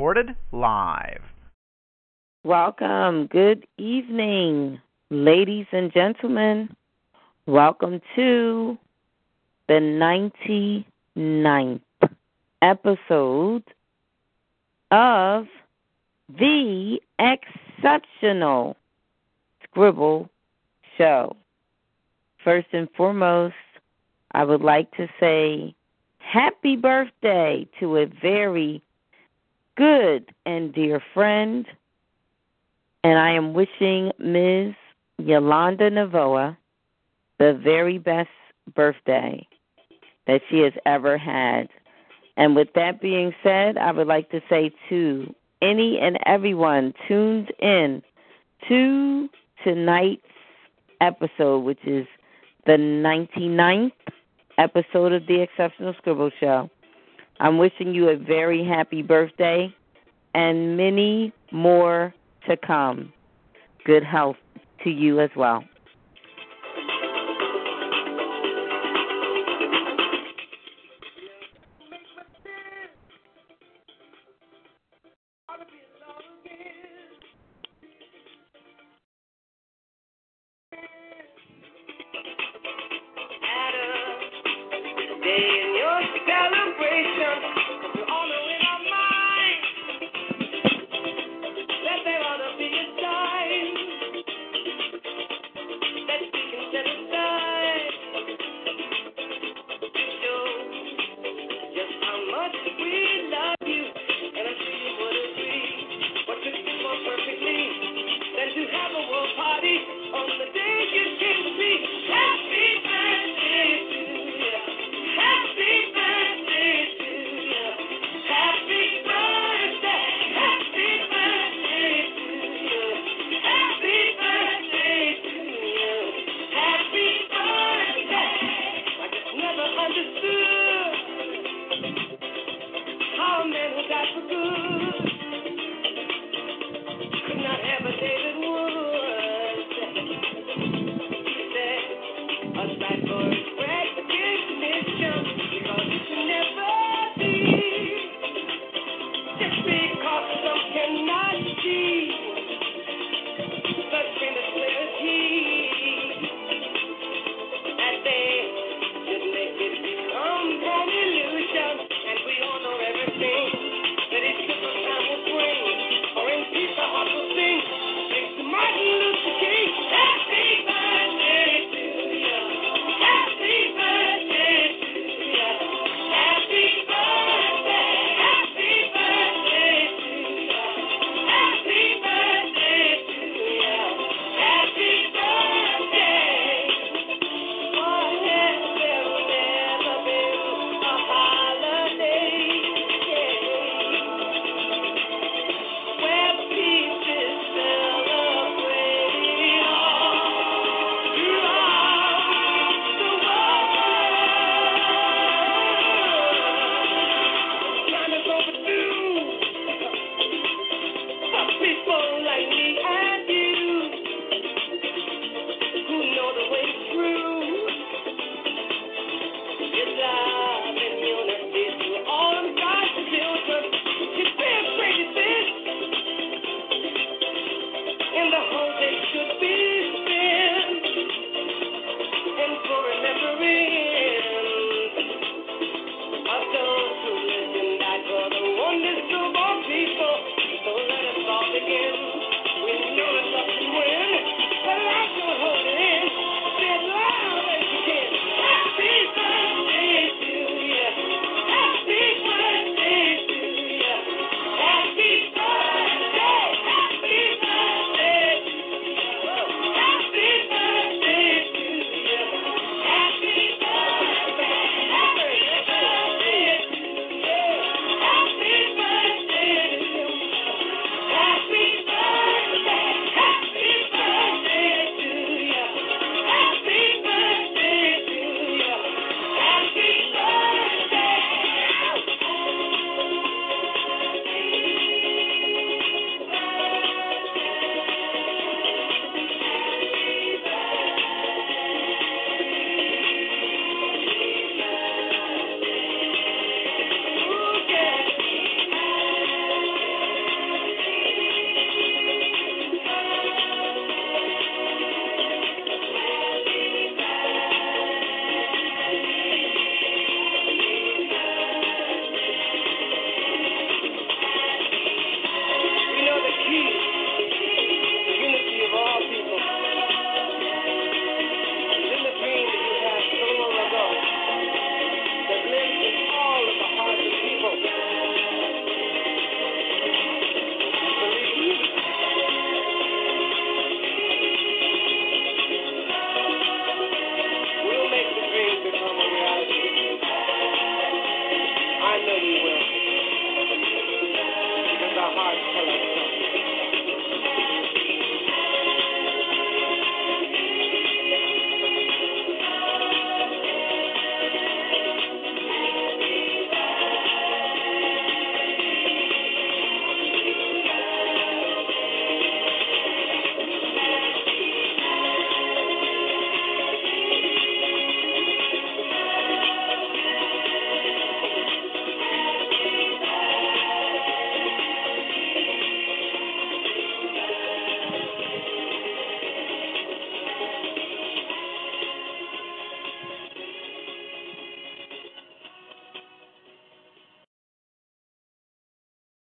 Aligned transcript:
Recorded 0.00 0.34
live. 0.50 1.20
Welcome. 2.42 3.26
Good 3.26 3.66
evening, 3.76 4.80
ladies 5.10 5.66
and 5.72 5.92
gentlemen. 5.92 6.74
Welcome 7.44 8.00
to 8.16 8.78
the 9.68 10.84
99th 11.18 11.80
episode 12.62 13.62
of 14.90 15.46
the 16.30 16.98
exceptional 17.18 18.78
Scribble 19.64 20.30
Show. 20.96 21.36
First 22.42 22.68
and 22.72 22.88
foremost, 22.96 23.54
I 24.32 24.44
would 24.44 24.62
like 24.62 24.90
to 24.96 25.08
say 25.20 25.74
happy 26.20 26.76
birthday 26.76 27.68
to 27.80 27.98
a 27.98 28.06
very 28.06 28.82
good 29.80 30.34
and 30.44 30.74
dear 30.74 31.02
friend. 31.14 31.66
And 33.02 33.18
I 33.18 33.30
am 33.32 33.54
wishing 33.54 34.12
Ms. 34.18 34.74
Yolanda 35.16 35.90
Navoa 35.90 36.54
the 37.38 37.58
very 37.64 37.96
best 37.96 38.28
birthday 38.74 39.46
that 40.26 40.42
she 40.50 40.58
has 40.58 40.74
ever 40.84 41.16
had. 41.16 41.70
And 42.36 42.54
with 42.54 42.68
that 42.74 43.00
being 43.00 43.34
said, 43.42 43.78
I 43.78 43.90
would 43.92 44.06
like 44.06 44.30
to 44.32 44.42
say 44.50 44.70
to 44.90 45.34
any 45.62 45.98
and 45.98 46.18
everyone 46.26 46.92
tuned 47.08 47.50
in 47.58 48.02
to 48.68 49.30
tonight's 49.64 50.20
episode, 51.00 51.60
which 51.60 51.82
is 51.86 52.06
the 52.66 52.72
99th 52.72 53.92
episode 54.58 55.12
of 55.14 55.26
the 55.26 55.40
Exceptional 55.40 55.94
Scribble 55.94 56.30
Show. 56.38 56.68
I'm 57.40 57.56
wishing 57.56 57.94
you 57.94 58.10
a 58.10 58.16
very 58.16 58.62
happy 58.62 59.00
birthday 59.00 59.74
and 60.34 60.76
many 60.76 61.32
more 61.50 62.14
to 62.46 62.56
come. 62.58 63.14
Good 63.84 64.04
health 64.04 64.36
to 64.84 64.90
you 64.90 65.20
as 65.20 65.30
well. 65.34 65.64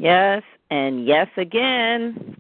Yes, 0.05 0.43
and 0.71 1.07
yes 1.07 1.29
again. 1.39 2.39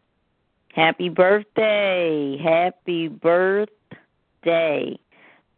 Happy 0.74 1.08
birthday. 1.08 2.36
Happy 2.36 3.08
birthday 3.08 4.98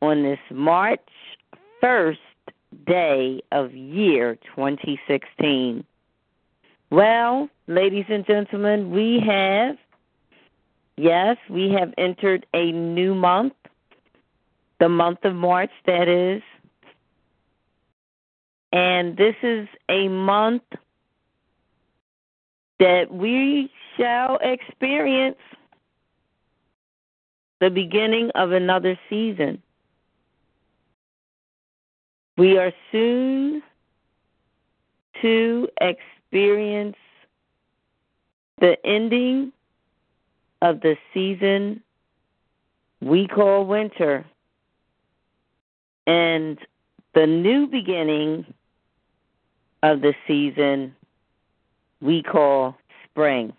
on 0.01 0.23
this 0.23 0.39
March 0.53 1.01
1st 1.83 2.19
day 2.87 3.43
of 3.51 3.75
year 3.75 4.39
2016. 4.55 5.85
Well, 6.91 7.51
ladies 7.67 8.05
and 8.09 8.25
gentlemen, 8.25 8.93
we 8.93 9.21
have, 9.27 9.77
yes, 10.97 11.37
we 11.51 11.71
have 11.71 11.93
entered 11.99 12.47
a 12.55 12.71
new 12.71 13.17
month, 13.17 13.55
the 14.79 14.89
month 14.89 15.25
of 15.25 15.35
March, 15.35 15.73
that 15.87 16.07
is. 16.07 16.41
And 18.73 19.17
this 19.17 19.35
is 19.43 19.67
a 19.89 20.07
month 20.07 20.63
that 22.79 23.11
we 23.11 23.71
shall 23.97 24.39
experience 24.43 25.39
the 27.61 27.71
beginning 27.71 28.31
of 28.35 28.53
another 28.53 28.99
season. 29.09 29.63
We 32.37 32.59
are 32.59 32.73
soon 32.93 33.63
to 35.23 35.69
experience 35.81 36.97
the 38.61 38.77
ending 38.85 39.53
of 40.61 40.81
the 40.81 40.97
season 41.15 41.83
we 43.01 43.27
call 43.27 43.67
winter 43.67 44.25
and 46.07 46.59
the 47.15 47.27
new 47.27 47.67
beginning 47.67 48.47
of 49.83 50.01
the 50.01 50.15
season 50.27 50.95
we 52.07 52.23
call 52.23 52.77
spring. 53.05 53.53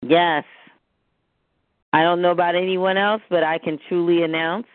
Yes. 0.00 0.44
I 1.92 2.04
don't 2.04 2.22
know 2.22 2.30
about 2.30 2.54
anyone 2.54 2.96
else, 2.96 3.20
but 3.28 3.42
I 3.42 3.58
can 3.58 3.78
truly 3.88 4.22
announce 4.22 4.68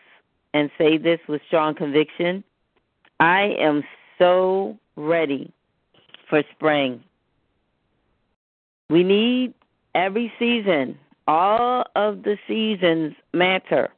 and 0.52 0.70
say 0.76 0.98
this 0.98 1.18
with 1.26 1.40
strong 1.46 1.74
conviction. 1.74 2.44
I 3.18 3.56
am 3.58 3.82
so 4.18 4.78
ready 4.96 5.50
for 6.28 6.42
spring. 6.52 7.02
We 8.90 9.02
need 9.02 9.54
every 9.94 10.30
season, 10.38 10.98
all 11.26 11.84
of 11.96 12.22
the 12.22 12.36
seasons 12.46 13.14
matter. 13.32 13.88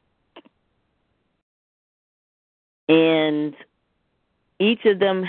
And 2.87 3.53
each 4.59 4.85
of 4.85 4.99
them 4.99 5.25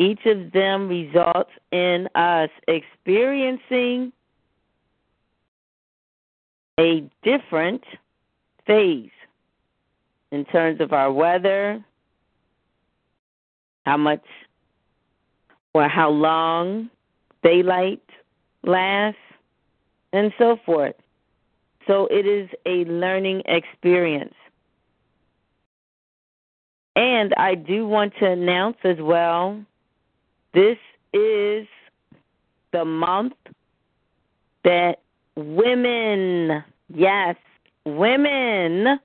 each 0.00 0.24
of 0.24 0.50
them 0.52 0.88
results 0.88 1.50
in 1.72 2.08
us 2.14 2.48
experiencing 2.66 4.12
a 6.78 7.04
different 7.22 7.84
phase 8.66 9.10
in 10.32 10.46
terms 10.46 10.80
of 10.80 10.94
our 10.94 11.12
weather, 11.12 11.84
how 13.84 13.98
much 13.98 14.24
or 15.74 15.86
how 15.86 16.08
long 16.08 16.88
daylight 17.42 18.02
lasts, 18.64 19.20
and 20.14 20.32
so 20.38 20.56
forth. 20.64 20.94
So 21.86 22.06
it 22.06 22.26
is 22.26 22.48
a 22.64 22.84
learning 22.90 23.42
experience. 23.44 24.34
And 26.96 27.34
I 27.34 27.54
do 27.54 27.86
want 27.86 28.14
to 28.20 28.26
announce 28.26 28.78
as 28.82 28.96
well 28.98 29.62
this 30.52 30.78
is 31.12 31.66
the 32.72 32.84
month 32.84 33.34
that 34.64 35.00
women, 35.36 36.62
yes, 36.94 37.36
women 37.84 39.00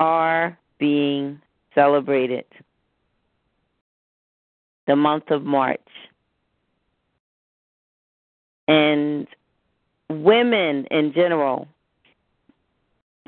are 0.00 0.58
being 0.78 1.40
celebrated. 1.74 2.44
The 4.86 4.96
month 4.96 5.30
of 5.30 5.44
March. 5.44 5.80
And 8.68 9.26
women 10.08 10.86
in 10.90 11.12
general, 11.12 11.68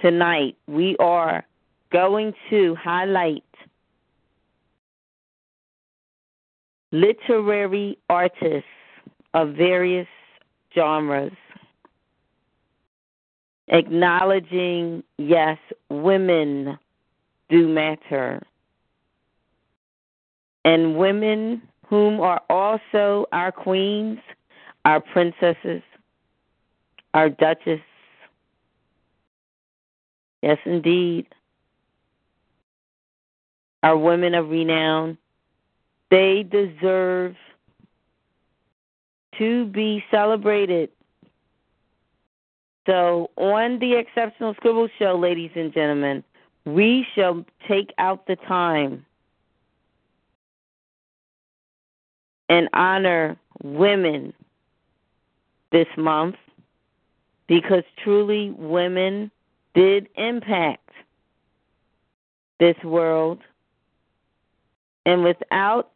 tonight 0.00 0.56
we 0.66 0.96
are 0.98 1.44
going 1.90 2.34
to 2.50 2.74
highlight 2.74 3.44
literary 6.94 7.98
artists 8.08 8.68
of 9.34 9.54
various 9.54 10.06
genres, 10.72 11.32
acknowledging, 13.66 15.02
yes, 15.18 15.58
women 15.90 16.78
do 17.48 17.66
matter, 17.66 18.40
and 20.64 20.96
women 20.96 21.60
whom 21.88 22.20
are 22.20 22.40
also 22.48 23.26
our 23.32 23.50
queens, 23.50 24.20
our 24.84 25.00
princesses, 25.00 25.82
our 27.12 27.28
duchess. 27.28 27.80
Yes, 30.42 30.58
indeed. 30.64 31.26
Our 33.82 33.96
women 33.96 34.34
of 34.34 34.48
renown 34.48 35.18
they 36.10 36.42
deserve 36.42 37.36
to 39.38 39.66
be 39.66 40.04
celebrated. 40.10 40.90
So, 42.86 43.30
on 43.36 43.78
the 43.78 43.94
Exceptional 43.94 44.54
Scribble 44.54 44.88
Show, 44.98 45.16
ladies 45.16 45.50
and 45.56 45.72
gentlemen, 45.72 46.22
we 46.66 47.06
shall 47.14 47.44
take 47.66 47.92
out 47.98 48.26
the 48.26 48.36
time 48.36 49.04
and 52.48 52.68
honor 52.72 53.36
women 53.62 54.32
this 55.72 55.88
month 55.96 56.36
because 57.46 57.82
truly 58.02 58.50
women 58.50 59.30
did 59.74 60.08
impact 60.16 60.90
this 62.60 62.76
world. 62.84 63.40
And 65.06 65.24
without 65.24 65.90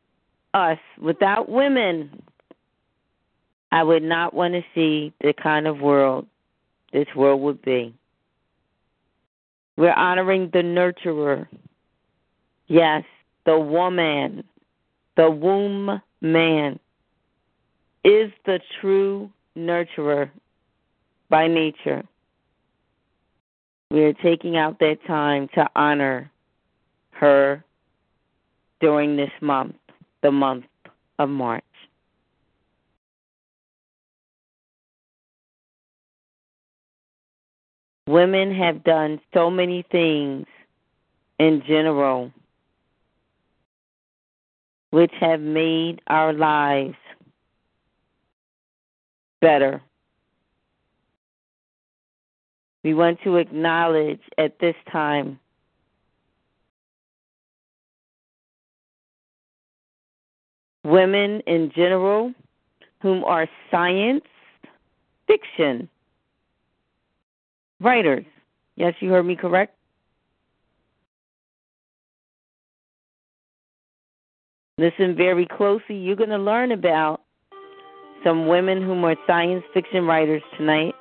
us, 0.55 0.79
without 1.01 1.49
women, 1.49 2.23
I 3.71 3.83
would 3.83 4.03
not 4.03 4.35
want 4.35 4.55
to 4.55 4.63
see 4.75 5.13
the 5.21 5.33
kind 5.33 5.67
of 5.67 5.81
world 5.81 6.27
this 6.93 7.07
world 7.15 7.41
would 7.43 7.61
be. 7.63 7.95
We're 9.77 9.93
honoring 9.93 10.51
the 10.53 10.61
nurturer. 10.61 11.47
Yes, 12.67 13.05
the 13.45 13.59
woman, 13.59 14.45
the 15.17 15.31
womb 15.31 16.01
man 16.21 16.79
is 18.05 18.33
the 18.47 18.61
true 18.81 19.31
nurturer 19.57 20.31
by 21.29 21.47
nature. 21.47 22.03
We 23.91 24.05
are 24.05 24.15
taking 24.15 24.57
out 24.57 24.79
that 24.81 24.99
time 25.07 25.49
to 25.55 25.69
honor 25.77 26.31
her 27.11 27.65
during 28.81 29.17
this 29.17 29.31
month 29.41 29.77
the 30.23 30.31
month 30.31 30.65
of 31.19 31.29
March. 31.29 31.65
Women 38.07 38.55
have 38.55 38.85
done 38.85 39.21
so 39.35 39.51
many 39.51 39.85
things 39.91 40.47
in 41.39 41.63
general 41.67 42.33
which 44.91 45.13
have 45.21 45.41
made 45.41 46.01
our 46.07 46.33
lives 46.33 46.97
better. 49.41 49.83
We 52.83 52.95
want 52.95 53.19
to 53.25 53.37
acknowledge 53.37 54.23
at 54.39 54.59
this 54.59 54.77
time 54.91 55.39
women 60.89 61.41
in 61.47 61.71
general 61.75 62.33
whom 63.01 63.25
are 63.25 63.47
science 63.71 64.25
fiction 65.27 65.89
writers. 67.81 68.25
Yes, 68.77 68.95
you 69.01 69.11
heard 69.11 69.27
me 69.27 69.37
correct? 69.37 69.75
Listen 74.79 75.17
very 75.17 75.47
closely. 75.47 75.97
You're 75.97 76.17
going 76.17 76.31
to 76.31 76.39
learn 76.39 76.71
about 76.73 77.23
some 78.25 78.47
women 78.47 78.81
whom 78.83 79.05
are 79.05 79.17
science 79.27 79.65
fiction 79.75 80.07
writers 80.07 80.43
tonight. 80.57 80.95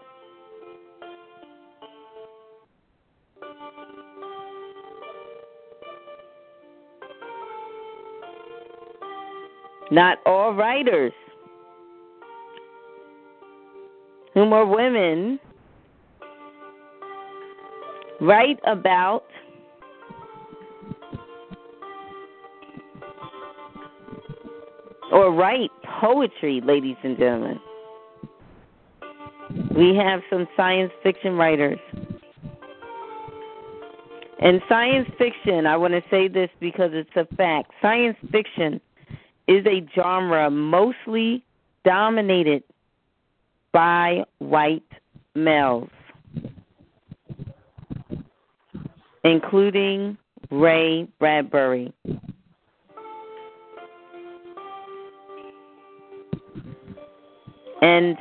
Not 9.90 10.20
all 10.26 10.54
writers 10.54 11.14
whom 14.34 14.54
are 14.54 14.66
women 14.66 15.40
write 18.20 18.60
about 18.66 19.24
or 25.12 25.32
write 25.32 25.72
poetry, 26.02 26.62
ladies 26.64 26.98
and 27.04 27.18
gentlemen. 27.18 27.60
We 29.76 29.96
have 29.96 30.22
some 30.30 30.48
science 30.58 30.92
fiction 31.02 31.36
writers. 31.36 31.80
And 34.40 34.62
science 34.70 35.10
fiction, 35.18 35.66
I 35.66 35.78
want 35.78 35.94
to 35.94 36.04
say 36.12 36.28
this 36.28 36.50
because 36.60 36.92
it's 36.94 37.10
a 37.16 37.26
fact. 37.36 37.72
Science 37.82 38.18
fiction 38.32 38.80
is 39.48 39.66
a 39.66 39.86
genre 39.96 40.50
mostly 40.50 41.44
dominated 41.86 42.64
by 43.72 44.24
white 44.40 44.84
males, 45.36 45.90
including 49.24 50.18
Ray 50.52 51.08
Bradbury. 51.20 51.94
And 57.82 58.18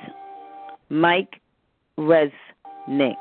Mike 0.91 1.41
Resnick. 1.99 3.17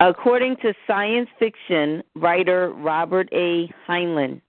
According 0.00 0.56
to 0.56 0.74
science 0.86 1.28
fiction 1.38 2.02
writer 2.14 2.70
Robert 2.70 3.30
A. 3.32 3.72
Heinlein, 3.88 4.42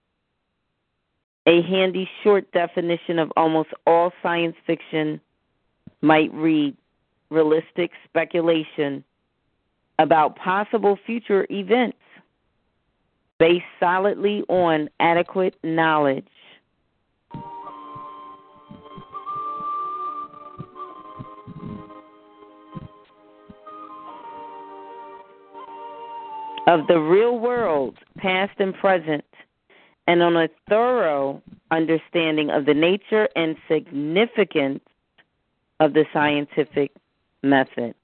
a 1.45 1.61
handy 1.61 2.09
short 2.21 2.51
definition 2.51 3.17
of 3.17 3.31
almost 3.37 3.69
all 3.85 4.11
science 4.21 4.57
fiction 4.65 5.21
might 6.01 6.33
read 6.33 6.75
realistic 7.29 7.91
speculation 8.03 9.05
about 9.99 10.35
possible 10.35 10.99
future 11.05 11.47
events 11.49 11.97
based 13.39 13.63
solidly 13.79 14.43
on 14.49 14.89
adequate 14.99 15.55
knowledge. 15.63 16.27
Of 26.77 26.85
the 26.85 26.99
real 26.99 27.39
world, 27.39 27.97
past 28.17 28.51
and 28.59 28.71
present, 28.71 29.25
and 30.05 30.21
on 30.21 30.37
a 30.37 30.47
thorough 30.69 31.41
understanding 31.71 32.51
of 32.51 32.67
the 32.67 32.73
nature 32.75 33.27
and 33.35 33.55
significance 33.67 34.81
of 35.79 35.93
the 35.93 36.05
scientific 36.13 36.91
method. 37.41 37.95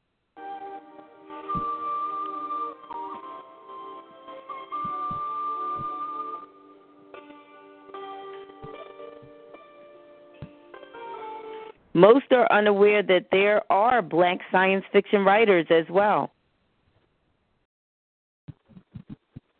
Most 11.93 12.25
are 12.31 12.51
unaware 12.51 13.03
that 13.03 13.27
there 13.31 13.61
are 13.71 14.01
black 14.01 14.39
science 14.51 14.83
fiction 14.91 15.23
writers 15.23 15.67
as 15.69 15.85
well. 15.91 16.31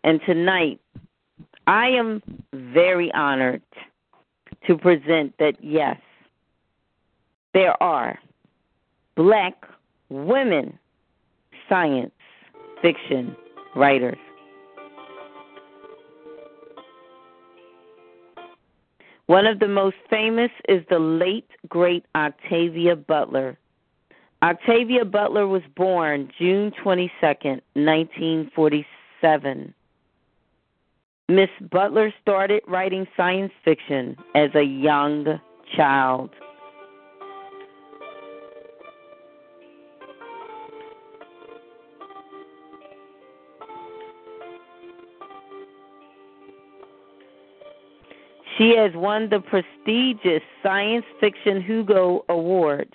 And 0.04 0.20
tonight, 0.26 0.80
I 1.68 1.88
am 1.88 2.22
very 2.54 3.12
honored 3.14 3.62
to 4.68 4.78
present 4.78 5.34
that 5.40 5.56
yes, 5.62 5.98
there 7.54 7.82
are 7.82 8.20
black 9.16 9.66
women 10.10 10.78
science 11.70 12.12
fiction 12.82 13.34
writers. 13.76 14.18
One 19.28 19.46
of 19.46 19.60
the 19.60 19.70
most 19.70 19.96
famous 20.10 20.52
is 20.68 20.84
the 20.90 21.00
late, 21.00 21.50
great 21.70 22.04
Octavia 22.14 22.98
Butler. 22.98 23.58
Octavia 24.44 25.06
Butler 25.06 25.48
was 25.48 25.62
born 25.78 26.30
June 26.38 26.74
22nd, 26.84 27.62
1947. 27.74 29.74
Miss 31.30 31.50
Butler 31.72 32.14
started 32.22 32.64
writing 32.68 33.08
science 33.16 33.54
fiction 33.64 34.18
as 34.36 34.50
a 34.56 34.64
young 34.64 35.40
child. 35.76 36.30
She 48.58 48.76
has 48.78 48.92
won 48.94 49.30
the 49.30 49.40
prestigious 49.40 50.44
Science 50.62 51.06
Fiction 51.20 51.62
Hugo 51.62 52.24
Award. 52.30 52.94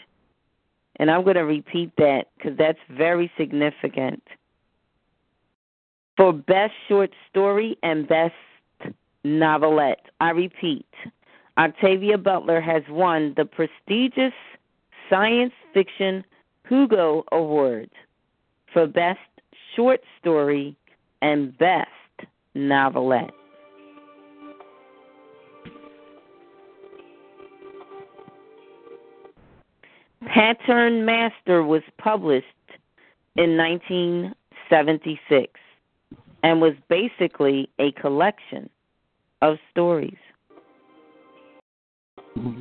And 0.97 1.11
I'm 1.11 1.25
going 1.25 1.37
to 1.37 1.45
repeat 1.45 1.93
that 1.97 2.27
because 2.37 2.57
that's 2.57 2.79
very 2.91 3.31
significant. 3.37 4.23
For 6.19 6.33
Best 6.33 6.75
Short 6.89 7.11
Story 7.31 7.79
and 7.85 8.09
Best 8.09 8.35
Novelette. 9.23 10.05
I 10.21 10.31
repeat, 10.31 10.85
Octavia 11.57 12.19
Butler 12.19 12.61
has 12.61 12.83
won 12.91 13.35
the 13.37 13.45
prestigious 13.45 14.33
Science 15.09 15.53
Fiction 15.73 16.25
Hugo 16.69 17.23
Award 17.31 17.89
for 18.73 18.89
Best 18.89 19.21
Short 19.77 20.01
Story 20.21 20.75
and 21.23 21.57
Best 21.57 21.89
Novelette. 22.57 23.31
Pattern 30.27 31.05
Master 31.05 31.63
was 31.63 31.83
published 31.97 32.45
in 33.37 33.57
1976 33.57 35.53
and 36.43 36.61
was 36.61 36.75
basically 36.89 37.69
a 37.79 37.93
collection 37.93 38.69
of 39.43 39.57
stories. 39.71 40.17
Mm-hmm. 42.37 42.61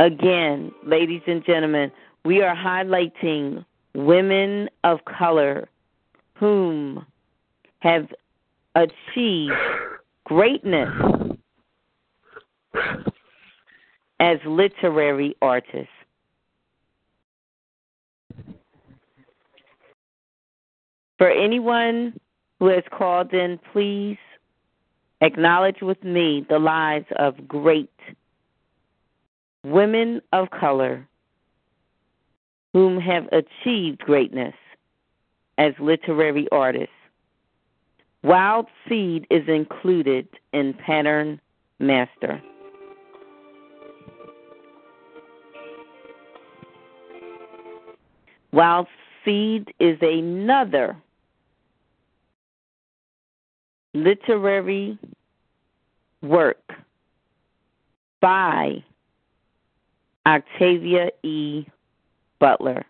Again, 0.00 0.70
ladies 0.86 1.22
and 1.26 1.44
gentlemen, 1.44 1.90
we 2.24 2.40
are 2.42 2.54
highlighting 2.54 3.64
women 3.94 4.68
of 4.84 5.00
color 5.04 5.68
whom 6.34 7.04
have 7.80 8.06
achieved 8.76 9.52
greatness 10.24 10.88
as 14.20 14.38
literary 14.44 15.36
artists. 15.40 15.88
For 21.18 21.30
anyone 21.30 22.18
who 22.58 22.68
has 22.68 22.84
called 22.90 23.32
in, 23.32 23.58
please 23.72 24.18
acknowledge 25.20 25.82
with 25.82 26.02
me 26.04 26.46
the 26.48 26.58
lives 26.58 27.06
of 27.16 27.48
great 27.48 27.90
women 29.64 30.20
of 30.32 30.50
color 30.50 31.06
whom 32.72 33.00
have 33.00 33.28
achieved 33.32 33.98
greatness 33.98 34.54
as 35.58 35.72
literary 35.80 36.46
artists. 36.52 36.92
Wild 38.22 38.66
Seed 38.88 39.26
is 39.30 39.48
included 39.48 40.28
in 40.52 40.74
Pattern 40.74 41.40
Master. 41.80 42.40
Wild 48.52 48.86
Seed 49.24 49.72
is 49.78 49.98
another 50.00 50.96
literary 53.94 54.98
work 56.22 56.72
by 58.20 58.82
Octavia 60.26 61.10
E. 61.22 61.66
Butler, 62.38 62.84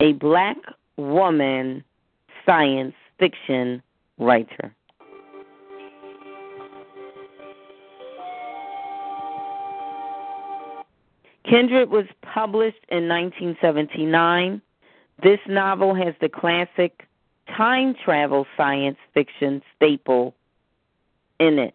a 0.00 0.12
black 0.14 0.56
woman 0.96 1.84
science 2.44 2.94
fiction 3.18 3.82
writer. 4.18 4.74
Kindred 11.48 11.90
was 11.90 12.06
published 12.22 12.84
in 12.88 13.08
1979. 13.08 14.62
This 15.22 15.38
novel 15.46 15.94
has 15.94 16.14
the 16.20 16.28
classic 16.28 17.06
time 17.56 17.94
travel 17.94 18.46
science 18.56 18.96
fiction 19.12 19.62
staple 19.76 20.34
in 21.38 21.58
it. 21.58 21.74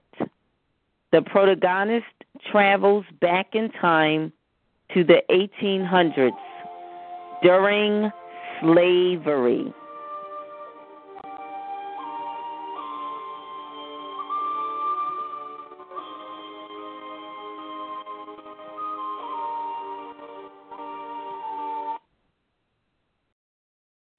The 1.12 1.22
protagonist 1.22 2.06
travels 2.52 3.06
back 3.22 3.54
in 3.54 3.70
time 3.72 4.34
to 4.94 5.04
the 5.04 5.22
1800s 5.30 6.32
during 7.44 8.12
slavery. 8.62 9.74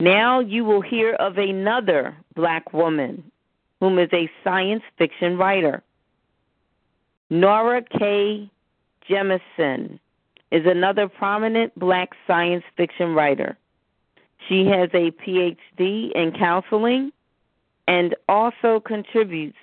Now 0.00 0.40
you 0.40 0.64
will 0.64 0.80
hear 0.80 1.12
of 1.14 1.36
another 1.36 2.16
black 2.34 2.72
woman 2.72 3.30
whom 3.80 3.98
is 3.98 4.08
a 4.14 4.30
science 4.42 4.82
fiction 4.96 5.36
writer. 5.36 5.82
Nora 7.28 7.82
K. 7.82 8.50
Jemisin 9.08 9.98
is 10.50 10.64
another 10.64 11.06
prominent 11.06 11.78
black 11.78 12.10
science 12.26 12.64
fiction 12.78 13.14
writer. 13.14 13.58
She 14.48 14.64
has 14.66 14.88
a 14.94 15.10
PhD 15.10 16.12
in 16.12 16.32
counseling 16.38 17.12
and 17.86 18.16
also 18.26 18.80
contributes 18.80 19.58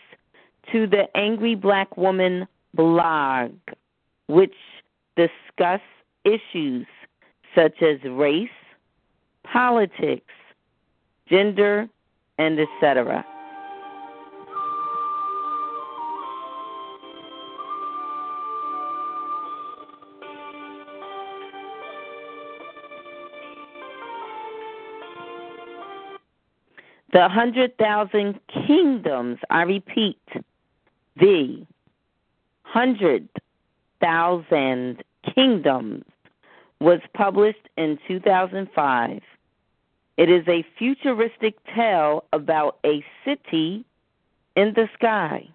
to 0.71 0.85
the 0.85 1.05
Angry 1.17 1.55
Black 1.55 1.97
Woman 1.97 2.47
blog, 2.75 3.53
which 4.27 4.53
discuss 5.15 5.81
issues 6.23 6.85
such 7.55 7.81
as 7.81 7.97
race, 8.03 8.49
politics, 9.51 10.33
gender, 11.29 11.87
and 12.37 12.59
etc. 12.59 13.25
The 27.13 27.27
hundred 27.29 27.75
thousand 27.77 28.39
kingdoms, 28.67 29.39
I 29.49 29.63
repeat, 29.63 30.21
the 31.15 31.65
hundred 32.63 33.27
thousand 33.99 35.03
kingdoms 35.33 36.03
was 36.79 36.99
published 37.15 37.69
in 37.75 37.97
2005. 38.07 39.21
It 40.17 40.31
is 40.31 40.47
a 40.47 40.65
futuristic 40.79 41.55
tale 41.75 42.23
about 42.33 42.79
a 42.83 43.05
city 43.23 43.85
in 44.55 44.73
the 44.73 44.89
sky. 44.95 45.47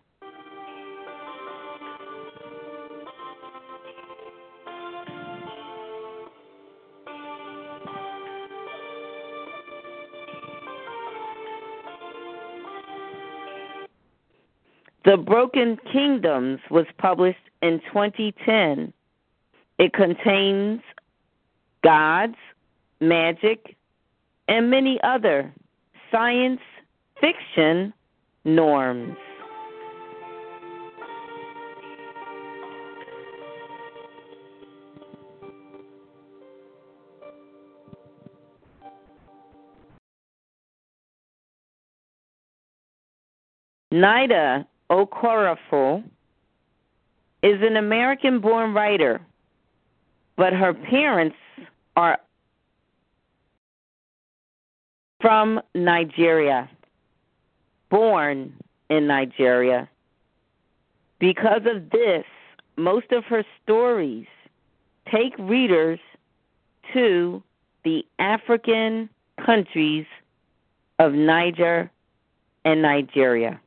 The 15.05 15.17
Broken 15.17 15.77
Kingdoms 15.93 16.61
was 16.71 16.87
published 16.99 17.39
in 17.61 17.81
2010. 17.93 18.93
It 19.81 19.93
contains 19.93 20.81
gods, 21.83 22.37
magic, 23.01 23.77
and 24.53 24.69
many 24.69 25.01
other 25.03 25.51
science 26.11 26.61
fiction 27.19 27.91
norms. 28.45 29.17
Nnedi 43.91 44.67
Okorafor 44.91 46.05
is 47.43 47.63
an 47.63 47.79
American 47.79 48.39
born 48.41 48.75
writer, 48.75 49.19
but 50.37 50.53
her 50.53 50.75
parents 50.75 51.37
are 51.97 52.19
from 55.23 55.61
Nigeria, 55.75 56.69
born 57.89 58.53
in 58.91 59.07
Nigeria. 59.07 59.89
Because 61.19 61.63
of 61.65 61.89
this, 61.91 62.25
most 62.77 63.13
of 63.13 63.25
her 63.25 63.45
stories 63.63 64.27
take 65.11 65.33
readers 65.39 66.01
to 66.93 67.43
the 67.85 68.05
African 68.19 69.09
countries 69.47 70.07
of 70.99 71.13
Niger 71.13 71.91
and 72.65 72.83
Nigeria. 72.83 73.61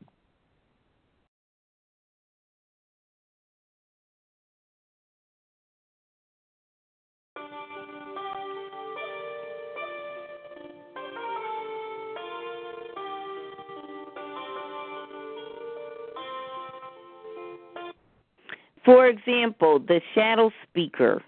For 18.86 19.06
example, 19.08 19.80
The 19.80 20.00
Shadow 20.14 20.52
Speaker 20.62 21.20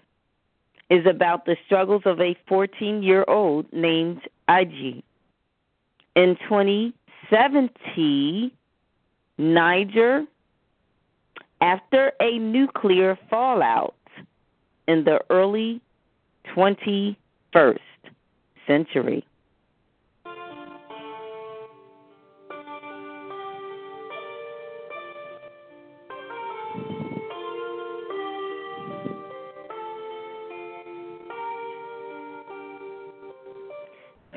is 0.89 1.05
about 1.05 1.45
the 1.45 1.57
struggles 1.65 2.03
of 2.05 2.21
a 2.21 2.37
14 2.47 3.03
year 3.03 3.25
old 3.27 3.65
named 3.73 4.21
Ejii. 4.47 5.03
In 6.15 6.37
2070, 6.47 8.53
Niger, 9.37 10.23
after 11.59 12.13
a 12.21 12.39
nuclear 12.39 13.19
fallout 13.29 13.93
in 14.87 15.03
the 15.03 15.19
early 15.29 15.81
21st 16.55 17.17
century, 18.65 19.25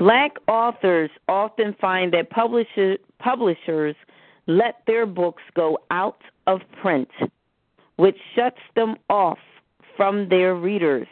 Black 0.03 0.33
authors 0.49 1.11
often 1.29 1.77
find 1.81 2.13
that 2.13 2.29
publisher, 2.29 2.99
publishers 3.21 3.95
let 4.49 4.83
their 4.89 5.07
books 5.07 5.45
go 5.55 5.79
out 5.93 6.21
of 6.49 6.61
print, 6.81 7.09
which 7.99 8.17
shuts 8.35 8.59
them 8.75 8.97
off 9.09 9.39
from 9.97 10.29
their 10.29 10.57
readers. 10.57 11.07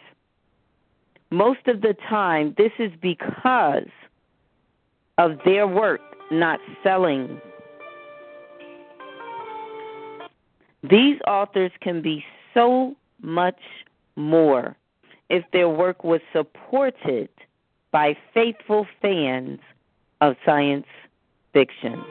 Most 1.30 1.68
of 1.68 1.82
the 1.82 1.94
time, 2.08 2.52
this 2.58 2.72
is 2.80 2.90
because 3.00 3.86
of 5.18 5.38
their 5.44 5.68
work 5.68 6.00
not 6.32 6.58
selling. 6.82 7.40
These 10.82 11.20
authors 11.28 11.70
can 11.80 12.02
be 12.02 12.24
so 12.54 12.96
much 13.22 13.60
more 14.16 14.76
if 15.28 15.44
their 15.52 15.68
work 15.68 16.02
was 16.02 16.20
supported 16.32 17.28
by 17.92 18.16
faithful 18.32 18.86
fans 19.02 19.58
of 20.20 20.36
science 20.44 20.86
fiction, 21.52 22.02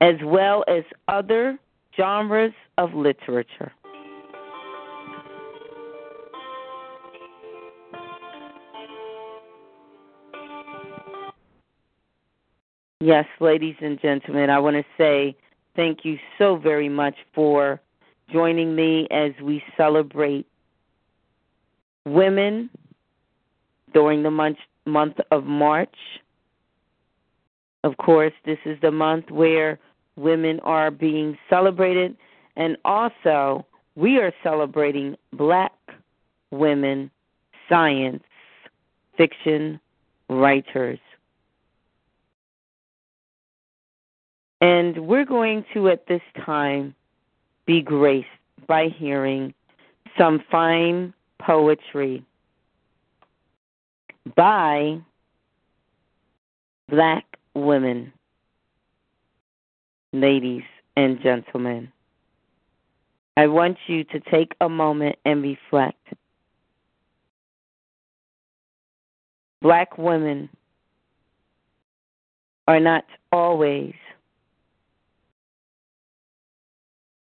as 0.00 0.16
well 0.24 0.64
as 0.68 0.84
other 1.08 1.58
genres 1.96 2.52
of 2.78 2.94
literature. 2.94 3.72
Yes, 13.00 13.26
ladies 13.40 13.74
and 13.80 14.00
gentlemen, 14.00 14.48
I 14.48 14.60
want 14.60 14.76
to 14.76 14.84
say 14.96 15.36
thank 15.74 16.04
you 16.04 16.18
so 16.38 16.54
very 16.54 16.88
much 16.88 17.16
for 17.34 17.80
joining 18.32 18.76
me 18.76 19.08
as 19.10 19.32
we 19.42 19.60
celebrate 19.76 20.46
women 22.04 22.70
during 23.92 24.22
the 24.22 24.30
month 24.30 24.58
month 24.84 25.18
of 25.30 25.44
March. 25.44 25.94
Of 27.84 27.96
course, 27.96 28.32
this 28.44 28.58
is 28.64 28.78
the 28.80 28.90
month 28.90 29.30
where 29.30 29.78
women 30.16 30.60
are 30.60 30.90
being 30.90 31.38
celebrated 31.48 32.16
and 32.56 32.76
also 32.84 33.66
we 33.94 34.18
are 34.18 34.32
celebrating 34.42 35.16
Black 35.32 35.72
women 36.50 37.10
science 37.68 38.22
fiction 39.16 39.80
writers. 40.28 40.98
And 44.60 45.06
we're 45.06 45.24
going 45.24 45.64
to, 45.74 45.88
at 45.88 46.06
this 46.06 46.22
time, 46.44 46.94
be 47.66 47.82
graced 47.82 48.28
by 48.68 48.88
hearing 48.88 49.52
some 50.16 50.42
fine 50.50 51.12
poetry 51.40 52.24
by 54.36 54.98
black 56.88 57.24
women, 57.54 58.12
ladies 60.12 60.62
and 60.96 61.20
gentlemen. 61.22 61.90
I 63.36 63.46
want 63.46 63.78
you 63.86 64.04
to 64.04 64.20
take 64.20 64.52
a 64.60 64.68
moment 64.68 65.16
and 65.24 65.42
reflect. 65.42 66.06
Black 69.62 69.96
women 69.96 70.50
are 72.68 72.80
not 72.80 73.04
always 73.30 73.94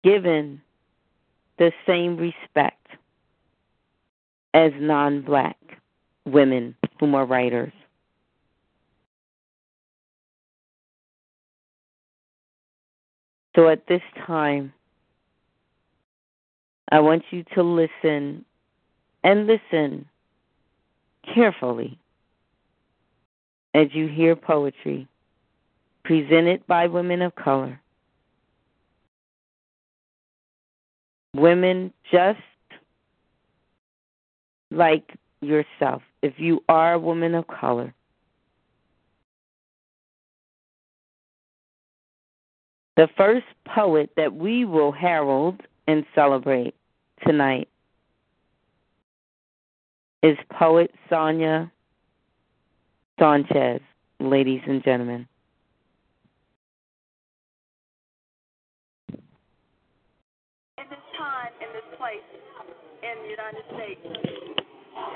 given 0.03 0.61
the 1.57 1.71
same 1.85 2.17
respect 2.17 2.85
as 4.53 4.71
non 4.77 5.21
black 5.21 5.57
women 6.27 6.75
whom 6.99 7.15
are 7.15 7.25
writers. 7.25 7.73
So 13.55 13.69
at 13.69 13.87
this 13.87 14.01
time, 14.25 14.71
I 16.91 16.99
want 16.99 17.23
you 17.31 17.43
to 17.55 17.63
listen 17.63 18.45
and 19.23 19.47
listen 19.47 20.05
carefully 21.33 21.97
as 23.73 23.87
you 23.93 24.07
hear 24.07 24.35
poetry 24.35 25.07
presented 26.03 26.65
by 26.67 26.87
women 26.87 27.21
of 27.21 27.35
color. 27.35 27.81
Women 31.35 31.91
just 32.11 32.39
like 34.71 35.15
yourself, 35.41 36.01
if 36.21 36.33
you 36.37 36.63
are 36.67 36.93
a 36.93 36.99
woman 36.99 37.35
of 37.35 37.45
color, 37.47 37.93
the 42.95 43.07
first 43.15 43.45
poet 43.73 44.11
that 44.17 44.33
we 44.35 44.65
will 44.65 44.91
herald 44.91 45.61
and 45.87 46.05
celebrate 46.15 46.75
tonight 47.25 47.69
is 50.23 50.37
poet 50.51 50.91
Sonia 51.09 51.71
Sanchez, 53.19 53.81
ladies 54.19 54.61
and 54.67 54.83
gentlemen. 54.83 55.27
In 60.77 60.85
this 60.89 60.99
time, 61.17 61.51
in 61.61 61.67
this 61.73 61.97
place, 61.97 62.21
in 63.01 63.23
the 63.23 63.29
United 63.29 63.63
States, 63.73 64.36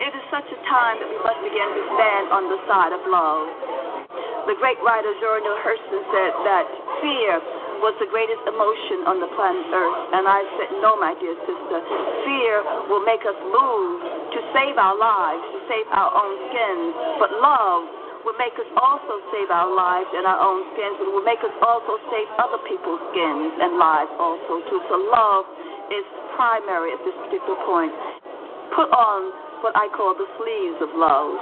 it 0.02 0.18
is 0.18 0.26
such 0.34 0.50
a 0.50 0.60
time 0.66 0.98
that 0.98 1.06
we 1.06 1.20
must 1.22 1.42
begin 1.46 1.70
to 1.78 1.84
stand 1.94 2.34
on 2.34 2.50
the 2.50 2.58
side 2.66 2.90
of 2.90 3.02
love. 3.06 3.46
The 4.50 4.58
great 4.58 4.82
writer 4.82 5.14
Zora 5.22 5.38
Neale 5.46 5.62
Hurston 5.62 6.02
said 6.10 6.34
that 6.42 6.66
fear 7.06 7.38
was 7.86 7.94
the 8.02 8.10
greatest 8.10 8.42
emotion 8.50 9.06
on 9.06 9.22
the 9.22 9.30
planet 9.38 9.62
Earth. 9.70 10.00
And 10.18 10.26
I 10.26 10.42
said, 10.58 10.70
No, 10.82 10.98
my 10.98 11.14
dear 11.22 11.38
sister. 11.46 11.78
Fear 12.26 12.54
will 12.90 13.06
make 13.06 13.22
us 13.30 13.38
move 13.46 14.02
to 14.34 14.40
save 14.58 14.82
our 14.82 14.98
lives, 14.98 15.42
to 15.54 15.60
save 15.70 15.86
our 15.94 16.10
own 16.10 16.34
skins. 16.50 16.94
But 17.22 17.30
love 17.38 17.86
will 18.26 18.38
make 18.42 18.58
us 18.58 18.70
also 18.82 19.22
save 19.30 19.54
our 19.54 19.70
lives 19.70 20.10
and 20.18 20.26
our 20.26 20.42
own 20.42 20.66
skins. 20.74 20.98
It 20.98 21.14
will 21.14 21.26
make 21.26 21.46
us 21.46 21.54
also 21.62 22.02
save 22.10 22.26
other 22.42 22.62
people's 22.66 23.02
skins 23.14 23.54
and 23.62 23.78
lives 23.78 24.14
also, 24.18 24.66
too. 24.66 24.82
So 24.90 24.98
love 25.14 25.46
is 25.94 26.06
primary 26.34 26.98
at 26.98 27.02
this 27.06 27.18
particular 27.30 27.58
point. 27.70 27.94
Put 28.74 28.90
on 28.90 29.51
what 29.62 29.78
I 29.78 29.88
call 29.96 30.14
the 30.18 30.28
sleeves 30.38 30.80
of 30.82 30.92
love. 30.98 31.34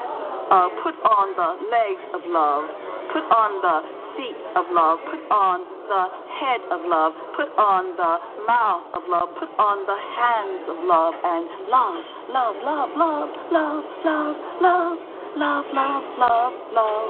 Uh, 0.49 0.67
put 0.83 0.95
on 1.03 1.27
the 1.35 1.49
legs 1.71 2.05
of 2.13 2.21
love. 2.27 2.65
Put 3.11 3.25
on 3.31 3.51
the 3.63 3.77
feet 4.17 4.39
of 4.55 4.65
love. 4.71 4.99
Put 5.09 5.23
on 5.31 5.79
the 5.89 6.05
head 6.37 6.61
of 6.69 6.85
love, 6.85 7.13
put 7.33 7.49
on 7.57 7.97
the 7.97 8.13
mouth 8.45 8.85
of 8.93 9.01
love, 9.09 9.33
put 9.41 9.49
on 9.57 9.81
the 9.89 9.97
hands 9.97 10.63
of 10.69 10.77
love, 10.85 11.17
and 11.17 11.49
love, 11.65 12.05
love, 12.29 12.55
love, 12.61 12.89
love, 12.93 13.29
love, 13.49 13.83
love, 14.05 14.37
love, 14.61 14.97
love, 15.33 15.65
love, 15.73 16.05
love, 16.21 16.53
love, 16.77 17.09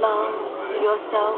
love 0.00 0.34
yourself 0.80 1.36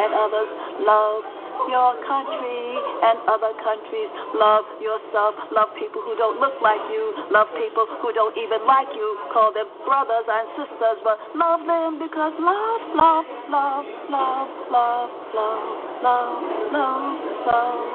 and 0.00 0.10
others, 0.16 0.50
love 0.80 1.43
your 1.70 1.96
country 2.04 2.64
and 3.04 3.16
other 3.30 3.52
countries. 3.62 4.10
Love 4.36 4.66
yourself. 4.80 5.34
Love 5.54 5.70
people 5.78 6.02
who 6.04 6.14
don't 6.18 6.38
look 6.40 6.56
like 6.60 6.82
you. 6.90 7.14
Love 7.30 7.48
people 7.56 7.86
who 8.02 8.12
don't 8.12 8.36
even 8.36 8.62
like 8.66 8.90
you. 8.94 9.08
Call 9.32 9.52
them 9.52 9.66
brothers 9.86 10.26
and 10.26 10.46
sisters, 10.58 10.98
but 11.02 11.16
love 11.34 11.62
them 11.66 11.98
because 11.98 12.34
love, 12.38 12.82
love, 12.96 13.26
love, 13.48 13.86
love, 14.10 14.48
love, 14.70 15.10
love, 15.34 15.62
love, 16.02 16.40
love, 16.74 17.16
love, 17.48 17.86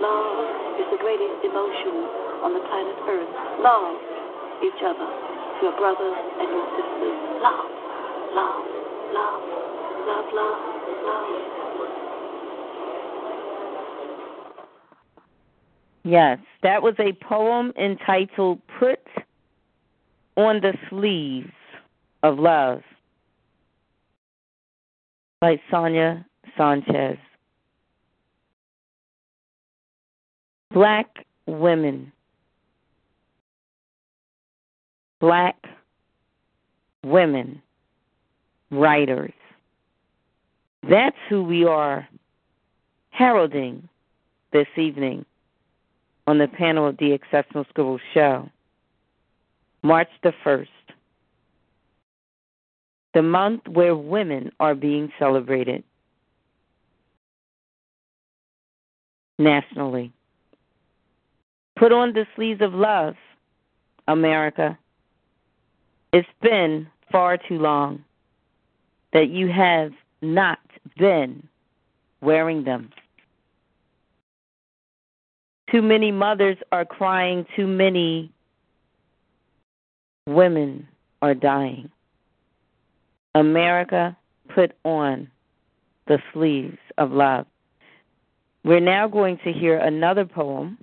love 0.00 0.62
is 0.80 0.88
the 0.90 1.00
greatest 1.00 1.38
emotion 1.44 1.94
on 2.42 2.50
the 2.56 2.62
planet 2.66 2.98
Earth. 3.06 3.32
Love 3.62 3.96
each 4.66 4.80
other, 4.82 5.08
your 5.62 5.74
brothers 5.78 6.18
and 6.40 6.48
your 6.48 6.66
sisters. 6.74 7.18
Love, 7.42 7.70
love, 8.34 8.64
love, 9.14 9.42
love, 10.06 10.26
love, 10.34 10.58
love. 11.06 11.61
Yes, 16.04 16.38
that 16.62 16.82
was 16.82 16.94
a 16.98 17.12
poem 17.24 17.72
entitled 17.78 18.60
Put 18.78 19.00
on 20.36 20.60
the 20.60 20.74
Sleeves 20.90 21.52
of 22.22 22.38
Love 22.38 22.82
by 25.40 25.60
Sonia 25.70 26.26
Sanchez. 26.56 27.18
Black 30.72 31.26
women, 31.46 32.10
black 35.20 35.56
women, 37.04 37.62
writers. 38.70 39.32
That's 40.88 41.16
who 41.28 41.44
we 41.44 41.64
are 41.64 42.08
heralding 43.10 43.88
this 44.52 44.66
evening 44.76 45.26
on 46.26 46.38
the 46.38 46.48
panel 46.48 46.86
of 46.88 46.96
the 46.98 47.12
Exceptional 47.12 47.64
Scribble 47.70 48.00
Show. 48.14 48.48
March 49.82 50.08
the 50.22 50.32
1st, 50.44 50.68
the 53.14 53.22
month 53.22 53.66
where 53.66 53.96
women 53.96 54.52
are 54.60 54.76
being 54.76 55.12
celebrated 55.18 55.82
nationally. 59.38 60.12
Put 61.76 61.90
on 61.92 62.12
the 62.12 62.26
sleeves 62.36 62.60
of 62.62 62.74
love, 62.74 63.16
America. 64.06 64.78
It's 66.12 66.28
been 66.40 66.86
far 67.10 67.36
too 67.36 67.58
long 67.58 68.04
that 69.12 69.30
you 69.30 69.48
have 69.48 69.92
not 70.20 70.60
been 70.96 71.48
wearing 72.20 72.62
them. 72.62 72.90
Too 75.72 75.80
many 75.80 76.12
mothers 76.12 76.58
are 76.70 76.84
crying, 76.84 77.46
too 77.56 77.66
many 77.66 78.30
women 80.26 80.86
are 81.22 81.32
dying. 81.34 81.90
America, 83.34 84.14
put 84.54 84.72
on 84.84 85.30
the 86.08 86.18
sleeves 86.34 86.76
of 86.98 87.10
love. 87.10 87.46
We're 88.64 88.80
now 88.80 89.08
going 89.08 89.38
to 89.44 89.52
hear 89.52 89.78
another 89.78 90.26
poem 90.26 90.76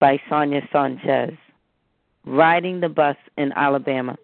by 0.00 0.18
Sonia 0.30 0.62
Sanchez, 0.72 1.36
Riding 2.24 2.80
the 2.80 2.88
Bus 2.88 3.16
in 3.36 3.52
Alabama. 3.52 4.16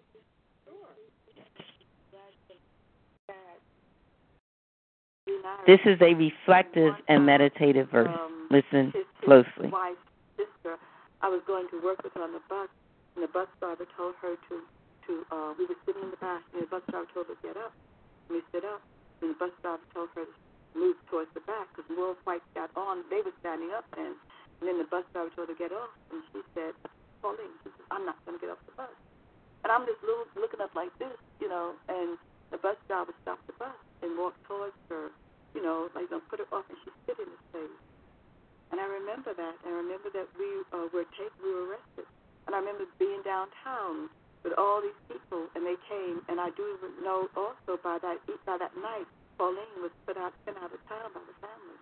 This 5.67 5.83
is 5.83 5.99
a 5.99 6.15
reflective 6.15 6.95
and 7.11 7.25
meditative 7.27 7.91
verse. 7.91 8.07
Um, 8.07 8.47
Listen 8.49 8.95
his, 8.95 9.03
his 9.03 9.27
closely. 9.27 9.67
wife's 9.67 9.99
sister, 10.39 10.79
I 11.19 11.27
was 11.27 11.43
going 11.45 11.67
to 11.75 11.83
work 11.83 11.99
with 12.01 12.15
her 12.15 12.23
on 12.23 12.31
the 12.31 12.39
bus, 12.47 12.71
and 13.15 13.21
the 13.21 13.27
bus 13.27 13.51
driver 13.59 13.83
told 13.99 14.15
her 14.23 14.39
to, 14.47 14.55
to 15.05 15.11
uh, 15.27 15.51
we 15.59 15.67
were 15.67 15.75
sitting 15.83 16.07
in 16.07 16.11
the 16.15 16.21
back, 16.23 16.39
and 16.55 16.63
the 16.63 16.71
bus 16.71 16.81
driver 16.87 17.11
told 17.11 17.27
her 17.27 17.35
to 17.35 17.43
get 17.43 17.59
up. 17.59 17.75
And 18.31 18.39
we 18.39 18.41
stood 18.47 18.63
up, 18.63 18.79
and 19.19 19.35
the 19.35 19.39
bus 19.39 19.51
driver 19.59 19.83
told 19.91 20.07
her 20.15 20.23
to 20.23 20.35
move 20.71 20.95
towards 21.11 21.27
the 21.35 21.43
back, 21.43 21.67
because 21.75 21.83
more 21.91 22.15
whites 22.23 22.47
got 22.55 22.71
on, 22.79 23.03
they 23.11 23.19
were 23.19 23.35
standing 23.43 23.75
up, 23.75 23.83
and 23.99 24.15
And 24.59 24.65
then 24.65 24.77
the 24.81 24.89
bus 24.89 25.05
driver 25.13 25.29
told 25.35 25.49
her 25.49 25.53
to 25.53 25.59
get 25.59 25.69
off, 25.75 25.91
and 26.09 26.23
she 26.33 26.41
said, 26.57 26.73
Pauline, 27.21 27.53
she 27.61 27.69
said, 27.75 27.85
I'm 27.91 28.05
not 28.05 28.17
going 28.25 28.39
to 28.39 28.41
get 28.41 28.49
off 28.49 28.61
the 28.65 28.73
bus. 28.73 28.89
And 29.61 29.69
I'm 29.69 29.85
just 29.85 30.01
little, 30.01 30.25
looking 30.33 30.61
up 30.61 30.73
like 30.73 30.89
this, 30.97 31.13
you 31.37 31.49
know, 31.49 31.75
and 31.91 32.17
the 32.49 32.57
bus 32.57 32.77
driver 32.87 33.13
stopped 33.21 33.45
the 33.45 33.53
bus 33.59 33.75
and 34.01 34.17
walked 34.17 34.41
towards 34.49 34.73
her, 34.89 35.11
you 35.57 35.65
know, 35.65 35.89
like 35.97 36.05
to 36.13 36.21
put 36.29 36.37
her 36.37 36.45
off, 36.53 36.69
and 36.69 36.77
she 36.85 36.93
spit 37.01 37.17
in 37.17 37.25
his 37.25 37.45
face. 37.49 37.81
And 38.69 38.77
I 38.77 38.85
remember 38.85 39.33
that. 39.33 39.57
I 39.65 39.73
remember 39.73 40.13
that 40.13 40.29
we 40.37 40.45
uh, 40.69 40.85
were 40.93 41.09
taken, 41.17 41.33
we 41.41 41.49
were 41.49 41.73
arrested. 41.73 42.05
And 42.45 42.53
I 42.53 42.61
remember 42.61 42.85
being 43.01 43.25
downtown 43.25 44.13
with 44.45 44.53
all 44.53 44.85
these 44.85 45.01
people, 45.09 45.49
and 45.57 45.65
they 45.65 45.73
came. 45.89 46.21
And 46.29 46.37
I 46.37 46.53
do 46.53 46.77
know 47.01 47.25
also 47.33 47.81
by 47.81 47.97
that 48.05 48.21
by 48.45 48.61
that 48.61 48.77
night, 48.77 49.09
Pauline 49.41 49.81
was 49.81 49.89
put 50.05 50.13
out 50.13 50.29
sent 50.45 50.61
out 50.61 50.69
of 50.69 50.77
town 50.85 51.09
by 51.17 51.25
the 51.25 51.33
family. 51.41 51.79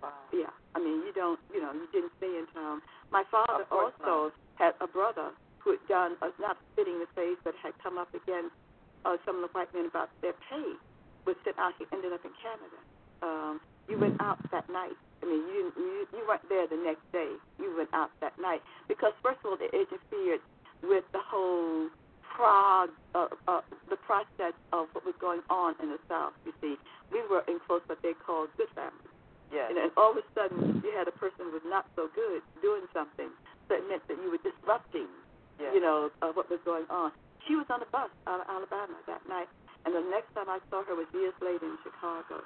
Wow. 0.00 0.16
Yeah, 0.32 0.50
I 0.72 0.80
mean, 0.80 1.04
you 1.04 1.12
don't, 1.12 1.38
you 1.52 1.60
know, 1.60 1.70
you 1.76 1.84
didn't 1.92 2.16
stay 2.16 2.32
in 2.32 2.48
town. 2.56 2.80
My 3.12 3.28
father 3.28 3.68
also 3.68 4.32
had 4.56 4.72
a 4.80 4.88
brother 4.88 5.36
who 5.60 5.76
had 5.76 5.84
done, 5.86 6.16
uh, 6.24 6.32
not 6.40 6.56
spitting 6.72 6.98
the 6.98 7.06
face, 7.14 7.38
but 7.44 7.54
had 7.60 7.76
come 7.84 8.00
up 8.00 8.10
against 8.16 8.56
uh, 9.04 9.20
some 9.22 9.36
of 9.38 9.42
the 9.46 9.52
white 9.52 9.70
men 9.76 9.84
about 9.84 10.08
their 10.24 10.34
pay. 10.48 10.80
Was 11.22 11.38
sent 11.46 11.54
out. 11.54 11.70
He 11.78 11.86
ended 11.94 12.10
up 12.10 12.24
in 12.26 12.34
Canada. 12.42 12.82
Um, 13.22 13.60
you 13.88 13.98
went 13.98 14.20
out 14.20 14.38
that 14.50 14.68
night. 14.68 14.96
I 15.22 15.26
mean, 15.26 15.42
you 15.46 15.70
didn't, 15.70 15.76
you 15.76 16.06
you 16.12 16.22
weren't 16.26 16.48
there 16.48 16.66
the 16.66 16.76
next 16.76 17.06
day. 17.12 17.30
You 17.58 17.74
went 17.76 17.90
out 17.94 18.10
that 18.20 18.38
night 18.38 18.62
because 18.88 19.12
first 19.22 19.38
of 19.44 19.50
all, 19.50 19.56
they 19.56 19.70
interfered 19.70 20.40
with 20.82 21.04
the 21.12 21.22
whole 21.22 21.88
prog, 22.34 22.90
uh, 23.14 23.28
uh, 23.46 23.60
the 23.88 23.96
process 23.96 24.56
of 24.72 24.88
what 24.92 25.04
was 25.04 25.14
going 25.20 25.40
on 25.50 25.74
in 25.82 25.90
the 25.90 26.00
South. 26.08 26.32
You 26.44 26.52
see, 26.60 26.74
we 27.12 27.20
were 27.28 27.44
in 27.46 27.60
close 27.66 27.82
what 27.86 28.02
they 28.02 28.14
called 28.26 28.48
good 28.56 28.72
families. 28.74 29.12
Yes. 29.52 29.68
And 29.68 29.76
then 29.76 29.90
all 30.00 30.16
of 30.16 30.18
a 30.18 30.26
sudden, 30.32 30.80
you 30.80 30.90
had 30.96 31.06
a 31.06 31.14
person 31.14 31.52
who 31.52 31.52
was 31.52 31.66
not 31.68 31.84
so 31.94 32.08
good 32.16 32.40
doing 32.64 32.88
something. 32.96 33.28
So 33.68 33.76
it 33.76 33.84
meant 33.86 34.02
that 34.08 34.16
you 34.24 34.32
were 34.32 34.40
disrupting, 34.40 35.12
yes. 35.60 35.70
you 35.76 35.80
know, 35.80 36.10
uh, 36.24 36.32
what 36.32 36.48
was 36.48 36.58
going 36.64 36.88
on. 36.88 37.12
She 37.46 37.54
was 37.54 37.66
on 37.68 37.82
a 37.82 37.88
bus 37.92 38.08
out 38.26 38.40
of 38.40 38.46
Alabama 38.48 38.96
that 39.06 39.22
night, 39.28 39.48
and 39.84 39.94
the 39.94 40.00
next 40.08 40.32
time 40.34 40.48
I 40.48 40.58
saw 40.70 40.82
her 40.84 40.94
was 40.96 41.06
years 41.12 41.34
later 41.42 41.66
in 41.66 41.76
Chicago. 41.84 42.40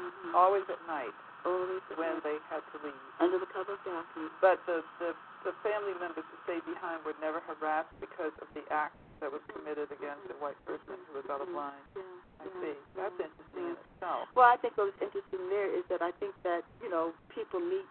Mm-hmm. 0.00 0.32
Always 0.34 0.64
at 0.72 0.80
night 0.88 1.12
Always 1.44 1.80
when 1.96 2.20
they 2.24 2.36
had 2.52 2.60
to 2.72 2.76
leave. 2.84 3.04
under 3.20 3.40
the 3.40 3.48
cover 3.48 3.72
of 3.76 3.80
darkness. 3.84 4.28
But 4.44 4.60
the, 4.68 4.84
the 5.00 5.12
the 5.40 5.56
family 5.64 5.96
members 5.96 6.24
who 6.28 6.36
stayed 6.44 6.60
behind 6.68 7.00
were 7.00 7.16
never 7.16 7.40
harassed 7.48 7.88
because 7.96 8.32
of 8.44 8.48
the 8.52 8.60
act 8.68 8.92
that 9.24 9.32
was 9.32 9.40
committed 9.48 9.88
against 9.88 10.28
a 10.28 10.36
white 10.36 10.60
person 10.68 11.00
who 11.08 11.16
was 11.16 11.24
out 11.32 11.40
of 11.40 11.48
line. 11.56 11.80
Yeah, 11.96 12.04
I 12.04 12.44
yeah, 12.44 12.60
see. 12.60 12.76
That's 12.92 13.16
yeah, 13.16 13.24
interesting 13.32 13.64
yeah. 13.64 13.72
in 13.72 13.76
itself. 13.80 14.28
Well, 14.36 14.48
I 14.52 14.60
think 14.60 14.76
what 14.76 14.92
was 14.92 15.00
interesting 15.00 15.48
there 15.48 15.68
is 15.72 15.80
that 15.88 16.04
I 16.04 16.12
think 16.20 16.36
that 16.44 16.60
you 16.84 16.92
know 16.92 17.16
people 17.32 17.56
meet 17.60 17.88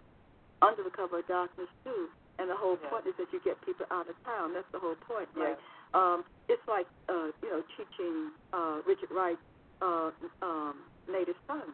under 0.62 0.86
the 0.86 0.94
cover 0.94 1.22
of 1.22 1.26
darkness 1.26 1.70
too, 1.82 2.06
and 2.38 2.54
the 2.54 2.58
whole 2.58 2.78
Yes. 2.78 2.90
point 2.94 3.06
is 3.10 3.18
that 3.18 3.34
you 3.34 3.42
get 3.42 3.58
people 3.66 3.90
out 3.90 4.06
of 4.06 4.14
town. 4.30 4.54
That's 4.54 4.70
the 4.70 4.78
whole 4.82 4.98
point, 5.10 5.30
right? 5.34 5.58
Um, 5.98 6.22
it's 6.46 6.62
like 6.70 6.86
uh, 7.10 7.34
you 7.42 7.50
know 7.50 7.66
teaching 7.74 8.30
uh, 8.54 8.86
Richard 8.86 9.10
Wright 9.10 9.42
uh, 9.82 10.14
um, 10.46 10.86
native 11.10 11.38
sons 11.50 11.74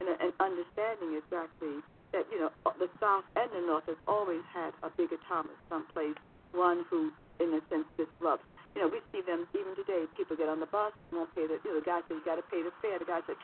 and, 0.00 0.08
and 0.08 0.32
understanding 0.40 1.16
exactly 1.16 1.80
that 2.12 2.24
you 2.30 2.38
know 2.40 2.50
uh, 2.64 2.72
the 2.78 2.88
South 3.00 3.24
and 3.36 3.48
the 3.52 3.62
North 3.64 3.86
has 3.86 3.98
always 4.06 4.42
had 4.52 4.72
a 4.82 4.90
bigger 4.94 5.18
Thomas 5.28 5.56
someplace, 5.68 6.16
one 6.52 6.84
who 6.88 7.12
in 7.40 7.52
a 7.52 7.60
sense 7.68 7.88
disrupts. 7.96 8.46
You 8.76 8.84
know, 8.84 8.88
we 8.92 9.00
see 9.08 9.24
them 9.24 9.48
even 9.56 9.72
today. 9.72 10.04
People 10.16 10.36
get 10.36 10.48
on 10.48 10.60
the 10.60 10.68
bus, 10.68 10.92
and 11.10 11.24
won't 11.24 11.32
pay 11.34 11.48
the. 11.48 11.56
You 11.64 11.76
know, 11.76 11.80
the 11.80 11.86
guy 11.86 12.00
says 12.06 12.20
you 12.20 12.24
got 12.24 12.36
to 12.36 12.46
pay 12.52 12.60
the 12.60 12.72
fare. 12.84 13.00
The 13.00 13.08
guy 13.08 13.20
says, 13.24 13.40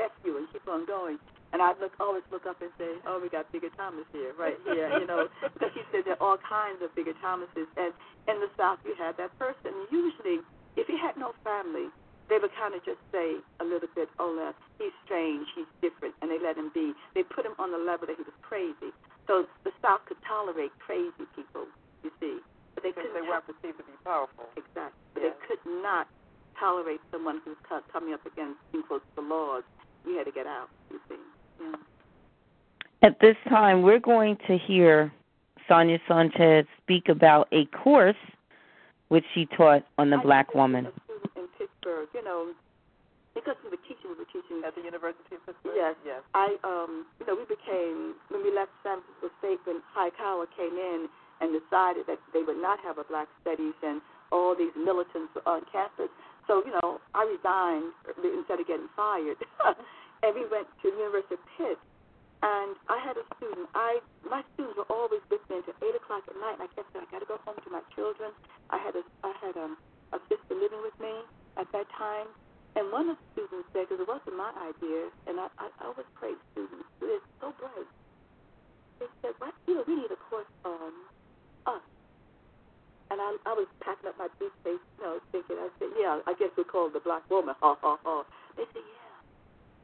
"F 0.00 0.12
you," 0.24 0.36
and 0.36 0.46
keep 0.52 0.64
on 0.68 0.84
going. 0.84 1.16
And 1.52 1.60
I 1.60 1.76
look 1.80 1.92
always 2.00 2.24
look 2.32 2.44
up 2.44 2.60
and 2.60 2.72
say, 2.76 2.96
"Oh, 3.08 3.20
we 3.20 3.28
got 3.28 3.48
bigger 3.52 3.72
Thomas 3.76 4.04
here, 4.12 4.32
right 4.36 4.56
here." 4.64 4.88
You 5.00 5.08
know, 5.08 5.28
because 5.56 5.72
he 5.72 5.80
said 5.92 6.04
there 6.04 6.16
are 6.20 6.24
all 6.24 6.40
kinds 6.40 6.80
of 6.84 6.92
bigger 6.96 7.16
Thomases, 7.20 7.68
and 7.76 7.92
in 8.28 8.40
the 8.40 8.48
South 8.56 8.80
you 8.84 8.96
had 8.96 9.16
that 9.16 9.32
person. 9.38 9.72
Usually, 9.88 10.44
if 10.76 10.86
he 10.88 10.96
had 10.96 11.16
no 11.16 11.32
family, 11.44 11.88
they 12.32 12.40
would 12.40 12.56
kind 12.56 12.72
of 12.72 12.80
just 12.80 12.96
say 13.12 13.36
a 13.60 13.64
little 13.64 13.92
bit, 13.92 14.08
"Oh, 14.16 14.32
uh, 14.40 14.56
he's 14.80 14.96
strange, 15.04 15.44
he's 15.54 15.68
different," 15.84 16.16
and 16.22 16.30
they 16.32 16.40
let 16.40 16.56
him 16.56 16.70
be. 16.72 16.96
They 17.12 17.22
put 17.22 17.44
him 17.44 17.52
on 17.58 17.70
the 17.70 17.76
level 17.76 18.08
that 18.08 18.16
he 18.16 18.24
was 18.24 18.32
crazy. 18.40 18.88
So 19.28 19.44
the 19.64 19.72
South 19.84 20.00
could 20.08 20.16
tolerate 20.24 20.72
crazy 20.80 21.28
people, 21.36 21.68
you 22.02 22.10
see, 22.20 22.40
but 22.74 22.82
they 22.82 22.92
couldn't 22.92 23.12
they 23.12 23.20
weren't 23.20 23.44
perceived 23.44 23.76
to 23.76 23.84
be 23.84 23.92
powerful. 24.02 24.48
Exactly. 24.56 24.96
But 25.12 25.22
Yes. 25.22 25.36
They 25.36 25.46
could 25.46 25.82
not 25.84 26.08
tolerate 26.58 27.00
someone 27.10 27.42
who's 27.44 27.60
co- 27.68 27.84
coming 27.92 28.14
up 28.14 28.24
against 28.24 28.58
being 28.72 28.84
close 28.84 29.02
to 29.14 29.22
the 29.22 29.28
laws. 29.28 29.62
We 30.06 30.16
had 30.16 30.24
to 30.24 30.32
get 30.32 30.46
out, 30.46 30.70
you 30.90 31.00
see. 31.08 31.20
Yeah. 31.60 31.76
At 33.02 33.20
this 33.20 33.36
time, 33.48 33.82
we're 33.82 34.00
going 34.00 34.38
to 34.48 34.56
hear 34.56 35.12
Sonia 35.68 35.98
Sanchez 36.08 36.64
speak 36.82 37.10
about 37.10 37.48
a 37.52 37.66
course 37.66 38.16
which 39.08 39.24
she 39.34 39.44
taught 39.44 39.84
on 39.98 40.08
the 40.08 40.16
I 40.16 40.22
black 40.22 40.46
used 40.46 40.52
to 40.52 40.58
woman. 40.58 40.88
A 41.82 42.06
student 42.06 42.06
in 42.06 42.06
Pittsburgh, 42.06 42.08
you 42.14 42.22
know, 42.22 42.40
because 43.34 43.56
we 43.64 43.74
were 43.74 43.82
teaching, 43.88 44.12
we 44.12 44.18
were 44.22 44.30
teaching. 44.30 44.62
At 44.62 44.78
the 44.78 44.84
University 44.84 45.34
of 45.34 45.42
Pittsburgh? 45.42 45.74
Yes. 45.74 45.96
Yes. 46.06 46.22
I, 46.34 46.54
um, 46.62 47.06
you 47.18 47.26
know, 47.26 47.34
we 47.34 47.48
became 47.48 48.14
when 48.30 48.44
we 48.44 48.54
left 48.54 48.70
San 48.86 49.02
Francisco 49.02 49.32
State 49.42 49.60
when 49.66 49.82
Hayakawa 49.96 50.46
came 50.54 50.76
in 50.76 51.10
and 51.42 51.50
decided 51.50 52.06
that 52.06 52.22
they 52.30 52.46
would 52.46 52.60
not 52.60 52.78
have 52.86 53.02
a 53.02 53.06
black 53.08 53.26
studies 53.42 53.74
and 53.82 53.98
all 54.30 54.54
these 54.54 54.72
militants 54.78 55.34
were 55.34 55.42
on 55.48 55.66
campus. 55.72 56.12
So, 56.46 56.62
you 56.62 56.70
know, 56.82 57.02
I 57.18 57.26
resigned 57.26 57.90
instead 58.22 58.62
of 58.62 58.66
getting 58.66 58.90
fired, 58.94 59.38
and 60.22 60.30
we 60.34 60.46
went 60.46 60.70
to 60.82 60.90
the 60.90 60.98
University 61.02 61.34
of 61.34 61.42
Pitt. 61.58 61.78
And 62.42 62.74
I 62.90 62.98
had 62.98 63.14
a 63.14 63.22
student. 63.38 63.70
I 63.74 64.02
my 64.26 64.42
students 64.54 64.74
were 64.74 64.90
always 64.90 65.22
with 65.30 65.42
me 65.46 65.62
until 65.62 65.78
eight 65.86 65.94
o'clock 65.94 66.26
at 66.26 66.34
night. 66.42 66.58
And 66.58 66.66
I 66.66 66.70
kept 66.74 66.90
saying, 66.90 67.06
I 67.06 67.10
got 67.14 67.22
to 67.22 67.30
go 67.30 67.38
home 67.46 67.54
to 67.54 67.70
my 67.70 67.86
children. 67.94 68.34
I 68.70 68.82
had 68.82 68.98
a 68.98 69.06
I 69.22 69.30
had 69.38 69.54
um, 69.54 69.78
a 70.10 70.18
sister 70.26 70.58
living 70.58 70.82
with 70.82 70.98
me 70.98 71.22
at 71.56 71.68
that 71.72 71.88
time, 71.96 72.28
and 72.74 72.88
one 72.88 73.12
of 73.12 73.16
the 73.20 73.26
students 73.36 73.68
said, 73.72 73.84
because 73.88 74.00
it 74.00 74.08
wasn't 74.08 74.36
my 74.36 74.52
idea, 74.56 75.12
and 75.28 75.36
I, 75.36 75.48
I 75.60 75.68
always 75.84 76.08
praise 76.16 76.40
students. 76.52 76.88
They're 77.00 77.20
so 77.40 77.52
bright. 77.60 77.90
They 79.00 79.08
said, 79.20 79.34
"What? 79.38 79.52
You 79.68 79.76
know, 79.76 79.84
we 79.84 79.96
need 79.96 80.12
a 80.12 80.20
course 80.30 80.48
on 80.64 80.92
us." 81.68 81.84
And 83.12 83.20
I, 83.20 83.36
I 83.44 83.52
was 83.52 83.68
packing 83.84 84.08
up 84.08 84.16
my 84.16 84.32
briefcase, 84.40 84.80
you 84.96 85.04
know, 85.04 85.20
thinking. 85.32 85.60
I 85.60 85.68
said, 85.76 85.92
"Yeah, 86.00 86.24
I 86.24 86.32
guess 86.38 86.54
we 86.56 86.64
call 86.64 86.88
the 86.88 87.00
black 87.04 87.28
woman." 87.28 87.54
Ha 87.60 87.76
ha 87.82 87.98
ha. 88.00 88.24
They 88.56 88.64
said, 88.72 88.84
"Yeah, 88.86 89.16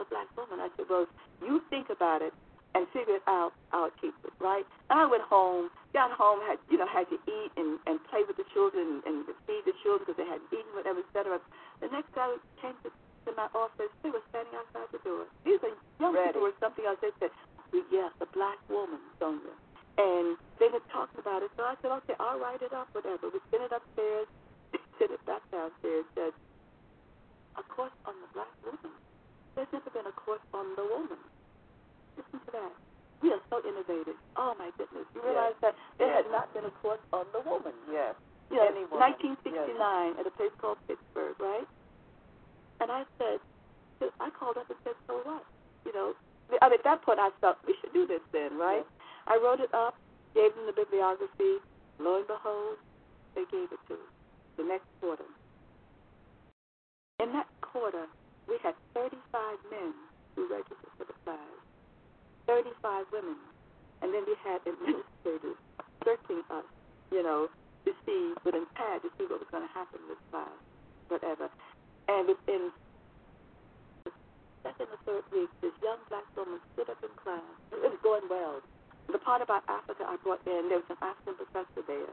the 0.01 0.07
black 0.09 0.29
woman." 0.37 0.65
I 0.65 0.73
said, 0.77 0.87
"Well, 0.89 1.05
you 1.45 1.61
think 1.69 1.91
about 1.91 2.23
it." 2.23 2.33
And 2.77 2.85
figure 2.93 3.17
it 3.17 3.27
out, 3.27 3.57
I'll 3.73 3.91
teach 3.99 4.15
it, 4.23 4.35
right? 4.39 4.63
And 4.93 5.01
I 5.01 5.07
went 5.09 5.25
home, 5.25 5.73
got 5.97 6.13
home, 6.13 6.39
had 6.45 6.61
you 6.69 6.77
know, 6.77 6.87
had 6.87 7.09
to 7.09 7.19
eat 7.27 7.51
and 7.57 7.81
and 7.89 7.97
play 8.13 8.23
with 8.29 8.37
the 8.37 8.45
children 8.53 9.01
and 9.09 9.25
feed 9.49 9.65
the 9.65 9.73
children 9.83 10.05
because 10.05 10.21
they 10.21 10.29
hadn't 10.29 10.47
eaten, 10.53 10.69
whatever, 10.77 11.01
et 11.01 11.11
cetera. 11.17 11.41
The 11.81 11.89
next 11.89 12.13
guy 12.13 12.29
came 12.61 12.77
to, 12.85 12.93
to 12.93 13.31
my 13.35 13.49
office. 13.57 13.89
They 14.05 14.13
were 14.13 14.23
standing 14.29 14.53
outside 14.53 14.85
the 14.93 15.01
door. 15.01 15.25
These 15.49 15.59
are 15.65 15.73
young 15.97 16.13
Ready. 16.13 16.37
people 16.37 16.53
or 16.53 16.55
something 16.61 16.85
else. 16.85 17.01
They 17.01 17.11
said, 17.19 17.33
we, 17.73 17.83
"Yes, 17.89 18.13
the 18.21 18.29
black 18.37 18.61
woman, 18.69 19.01
Sonia." 19.17 19.57
And 19.97 20.37
they 20.61 20.69
were 20.69 20.85
talking 20.93 21.19
about 21.19 21.43
it. 21.43 21.51
So 21.57 21.65
I 21.65 21.75
said, 21.81 21.91
"Okay, 22.05 22.15
I'll 22.21 22.39
write 22.39 22.61
it 22.61 22.77
up, 22.77 22.93
whatever." 22.93 23.33
We 23.33 23.41
sent 23.51 23.65
it 23.65 23.73
upstairs, 23.73 24.29
sent 25.01 25.11
it 25.11 25.23
back 25.25 25.43
downstairs. 25.51 26.05
Said, 26.15 26.37
"A 27.57 27.65
course 27.65 27.97
on 28.05 28.15
the 28.23 28.29
black 28.37 28.53
woman." 28.63 28.93
There's 29.57 29.73
never 29.73 29.91
been 29.91 30.07
a 30.07 30.15
course 30.15 30.45
on 30.53 30.77
the 30.77 30.85
woman. 30.85 31.19
Listen 32.19 32.39
to 32.45 32.51
that. 32.53 32.73
We 33.23 33.31
are 33.35 33.43
so 33.51 33.63
innovative. 33.67 34.15
Oh 34.37 34.55
my 34.59 34.71
goodness! 34.79 35.07
You 35.15 35.23
realize 35.23 35.55
that 35.63 35.75
there 35.99 36.07
Yes. 36.11 36.23
had 36.23 36.31
not 36.35 36.47
been 36.55 36.67
a 36.67 36.75
course 36.83 37.03
on 37.13 37.27
the 37.35 37.41
woman. 37.43 37.75
Yes. 37.91 38.15
You 38.51 38.57
know, 38.59 38.67
Any 38.71 38.85
woman. 38.87 39.15
1969 39.43 40.19
at 40.19 40.27
a 40.27 40.31
place 40.39 40.55
called 40.59 40.79
Pittsburgh, 40.87 41.35
right? 41.39 41.67
And 42.81 42.91
I 42.91 43.03
said, 43.19 43.41
I 44.23 44.31
called 44.31 44.57
up 44.57 44.71
and 44.71 44.79
said, 44.87 44.95
so 45.07 45.19
what? 45.27 45.43
You 45.85 45.93
know, 45.93 46.15
I 46.63 46.71
mean, 46.71 46.79
at 46.79 46.85
that 46.87 47.03
point 47.03 47.19
I 47.19 47.31
thought 47.43 47.59
we 47.67 47.75
should 47.83 47.93
do 47.93 48.07
this 48.07 48.23
then, 48.33 48.57
right? 48.57 48.87
Yes. 48.87 49.03
I 49.27 49.37
wrote 49.43 49.59
it 49.61 49.75
up, 49.75 49.99
gave 50.35 50.55
them 50.55 50.65
the 50.67 50.73
bibliography. 50.73 51.59
Lo 51.99 52.17
and 52.23 52.27
behold, 52.31 52.79
they 53.35 53.43
gave 53.51 53.69
it 53.75 53.83
to 53.91 53.95
us 53.99 54.11
the 54.57 54.63
next 54.65 54.87
quarter. 55.03 55.27
In 57.21 57.33
that 57.35 57.51
quarter, 57.61 58.07
we 58.47 58.57
had 58.63 58.75
35 58.95 59.19
men 59.71 59.93
who 60.37 60.47
registered 60.49 60.95
for 60.97 61.05
the 61.05 61.13
class, 61.27 61.58
35 62.49 63.05
women, 63.13 63.37
and 64.01 64.09
then 64.09 64.25
we 64.25 64.33
had 64.41 64.65
administrators 64.65 65.61
searching 66.01 66.41
us, 66.49 66.65
you 67.13 67.21
know, 67.21 67.53
to 67.85 67.93
see 68.09 68.33
with 68.43 68.57
pad 68.73 69.05
to 69.05 69.13
see 69.21 69.29
what 69.29 69.45
was 69.45 69.51
going 69.53 69.69
to 69.69 69.75
happen 69.77 70.01
with 70.09 70.17
class, 70.33 70.57
whatever. 71.13 71.53
And 72.09 72.25
within 72.25 72.73
the 74.09 74.13
second 74.65 74.89
or 74.89 75.01
third 75.05 75.25
week, 75.29 75.53
this 75.61 75.77
young 75.85 76.01
black 76.09 76.25
woman 76.33 76.57
stood 76.73 76.89
up 76.89 76.97
in 77.05 77.13
class. 77.21 77.45
It 77.69 77.85
was 77.85 78.01
going 78.01 78.25
well. 78.33 78.65
The 79.13 79.21
part 79.21 79.45
about 79.45 79.65
Africa 79.69 80.09
I 80.09 80.17
brought 80.25 80.41
in, 80.49 80.73
there 80.73 80.81
was 80.81 80.89
an 80.89 81.01
African 81.05 81.37
professor 81.37 81.85
there, 81.85 82.13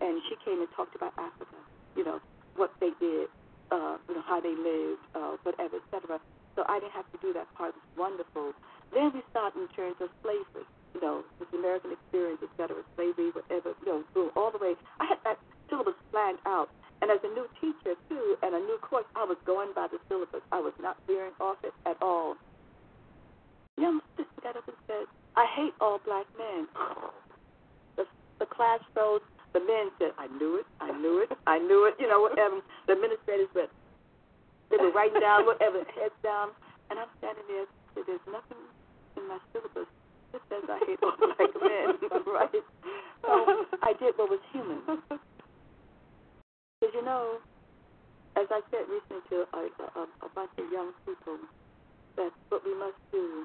and 0.00 0.20
she 0.28 0.36
came 0.44 0.60
and 0.60 0.68
talked 0.72 0.96
about 0.96 1.12
Africa, 1.20 1.56
you 1.96 2.04
know, 2.04 2.20
what 2.56 2.72
they 2.80 2.92
did, 3.00 3.28
uh, 3.72 4.00
you 4.08 4.16
know, 4.16 4.24
how 4.24 4.40
they 4.40 4.56
lived, 4.56 5.04
uh, 5.12 5.36
whatever, 5.44 5.76
et 5.76 5.86
cetera. 5.92 6.20
So 6.56 6.64
I 6.68 6.80
didn't 6.80 6.96
have 6.96 7.08
to 7.12 7.18
do 7.20 7.32
that 7.36 7.48
part. 7.56 7.76
It 7.76 7.80
was 7.80 8.08
wonderful. 8.08 8.52
Then 8.92 9.12
we 9.12 9.22
started 9.30 9.60
in 9.60 9.68
terms 9.74 9.96
of 10.00 10.08
slavery. 10.22 10.66
you 10.96 11.04
know, 11.04 11.20
this 11.38 11.48
American 11.52 11.92
experience, 11.92 12.40
et 12.40 12.48
cetera, 12.56 12.80
slavery, 12.96 13.28
whatever, 13.36 13.76
you 13.84 13.86
know, 13.86 14.00
boom, 14.14 14.30
all 14.32 14.50
the 14.50 14.58
way. 14.58 14.72
I 15.00 15.04
had 15.04 15.20
that 15.24 15.38
syllabus 15.68 15.92
planned 16.10 16.38
out. 16.46 16.72
And 17.02 17.10
as 17.12 17.20
a 17.20 17.28
new 17.36 17.44
teacher, 17.60 17.92
too, 18.08 18.36
and 18.40 18.56
a 18.56 18.60
new 18.64 18.78
course, 18.80 19.04
I 19.12 19.24
was 19.28 19.36
going 19.44 19.76
by 19.76 19.88
the 19.92 20.00
syllabus. 20.08 20.40
I 20.50 20.60
was 20.60 20.72
not 20.80 20.96
veering 21.06 21.36
off 21.40 21.60
it 21.62 21.76
at 21.84 22.00
all. 22.00 22.36
Young 23.76 24.00
sister 24.16 24.40
got 24.40 24.56
up 24.56 24.64
and 24.64 24.76
said, 24.88 25.04
I 25.36 25.44
hate 25.52 25.76
all 25.84 26.00
black 26.06 26.24
men. 26.40 26.64
The, 27.96 28.08
the 28.40 28.46
class 28.46 28.80
froze. 28.94 29.20
The 29.52 29.60
men 29.60 29.92
said, 30.00 30.12
I 30.16 30.28
knew 30.40 30.60
it, 30.60 30.66
I 30.80 30.92
knew 30.96 31.24
it, 31.24 31.32
I 31.46 31.58
knew 31.58 31.88
it, 31.88 31.96
you 32.00 32.08
know, 32.08 32.20
whatever. 32.20 32.60
The 32.88 32.92
administrators 32.92 33.48
went, 33.54 33.72
they 34.68 34.76
were 34.76 34.92
writing 34.92 35.20
down 35.20 35.44
whatever, 35.44 35.80
heads 35.96 36.16
down. 36.22 36.52
And 36.88 37.00
I'm 37.00 37.08
standing 37.20 37.44
there, 37.48 37.64
so 37.94 38.04
there's 38.04 38.20
nothing 38.28 38.60
my 39.28 39.38
syllabus 39.52 39.88
that 40.32 40.42
says 40.50 40.62
I 40.68 40.78
hate 40.86 40.98
all 41.02 41.16
black 41.18 41.50
men, 41.62 41.88
right? 42.26 42.62
So 43.22 43.30
I 43.82 43.92
did 43.98 44.14
what 44.16 44.30
was 44.30 44.40
human. 44.52 44.80
Because, 44.86 45.34
you 46.94 47.04
know, 47.04 47.38
as 48.36 48.46
I 48.52 48.60
said 48.70 48.84
recently 48.86 49.24
to 49.32 49.36
a, 49.50 49.60
a, 49.96 50.02
a 50.26 50.28
bunch 50.34 50.52
of 50.58 50.66
young 50.70 50.92
people, 51.08 51.38
that 52.16 52.32
what 52.48 52.64
we 52.64 52.72
must 52.76 52.96
do 53.12 53.44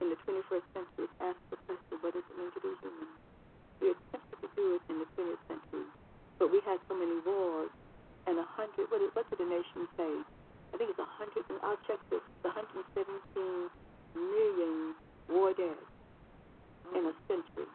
in 0.00 0.08
the 0.12 0.18
21st 0.24 0.64
century 0.72 1.04
is 1.08 1.12
ask 1.20 1.36
the 1.52 1.58
question, 1.68 2.00
what 2.00 2.12
does 2.16 2.24
it 2.24 2.36
mean 2.36 2.52
to 2.52 2.60
be 2.60 2.72
human? 2.80 3.08
We 3.80 3.92
attempted 3.96 4.38
to 4.44 4.48
do 4.56 4.64
it 4.76 4.82
in 4.92 4.96
the 5.00 5.08
20th 5.16 5.40
century, 5.48 5.88
but 6.40 6.48
we 6.52 6.60
had 6.64 6.80
so 6.88 6.96
many 6.96 7.16
wars 7.24 7.72
and 8.28 8.36
a 8.40 8.46
hundred. 8.56 8.88
What, 8.92 9.00
what 9.16 9.24
did 9.28 9.40
the 9.40 9.48
nation 9.48 9.88
say? 9.96 10.12
I 10.72 10.74
think 10.76 10.92
it's 10.92 11.00
a 11.00 11.08
hundred. 11.16 11.44
And 11.48 11.60
I'll 11.64 11.80
check 11.88 12.00
this. 12.12 12.24
The 12.44 12.52
117 12.52 13.72
million 14.14 14.94
war 15.28 15.52
dead 15.54 15.78
in 16.94 17.02
a 17.06 17.14
century. 17.28 17.68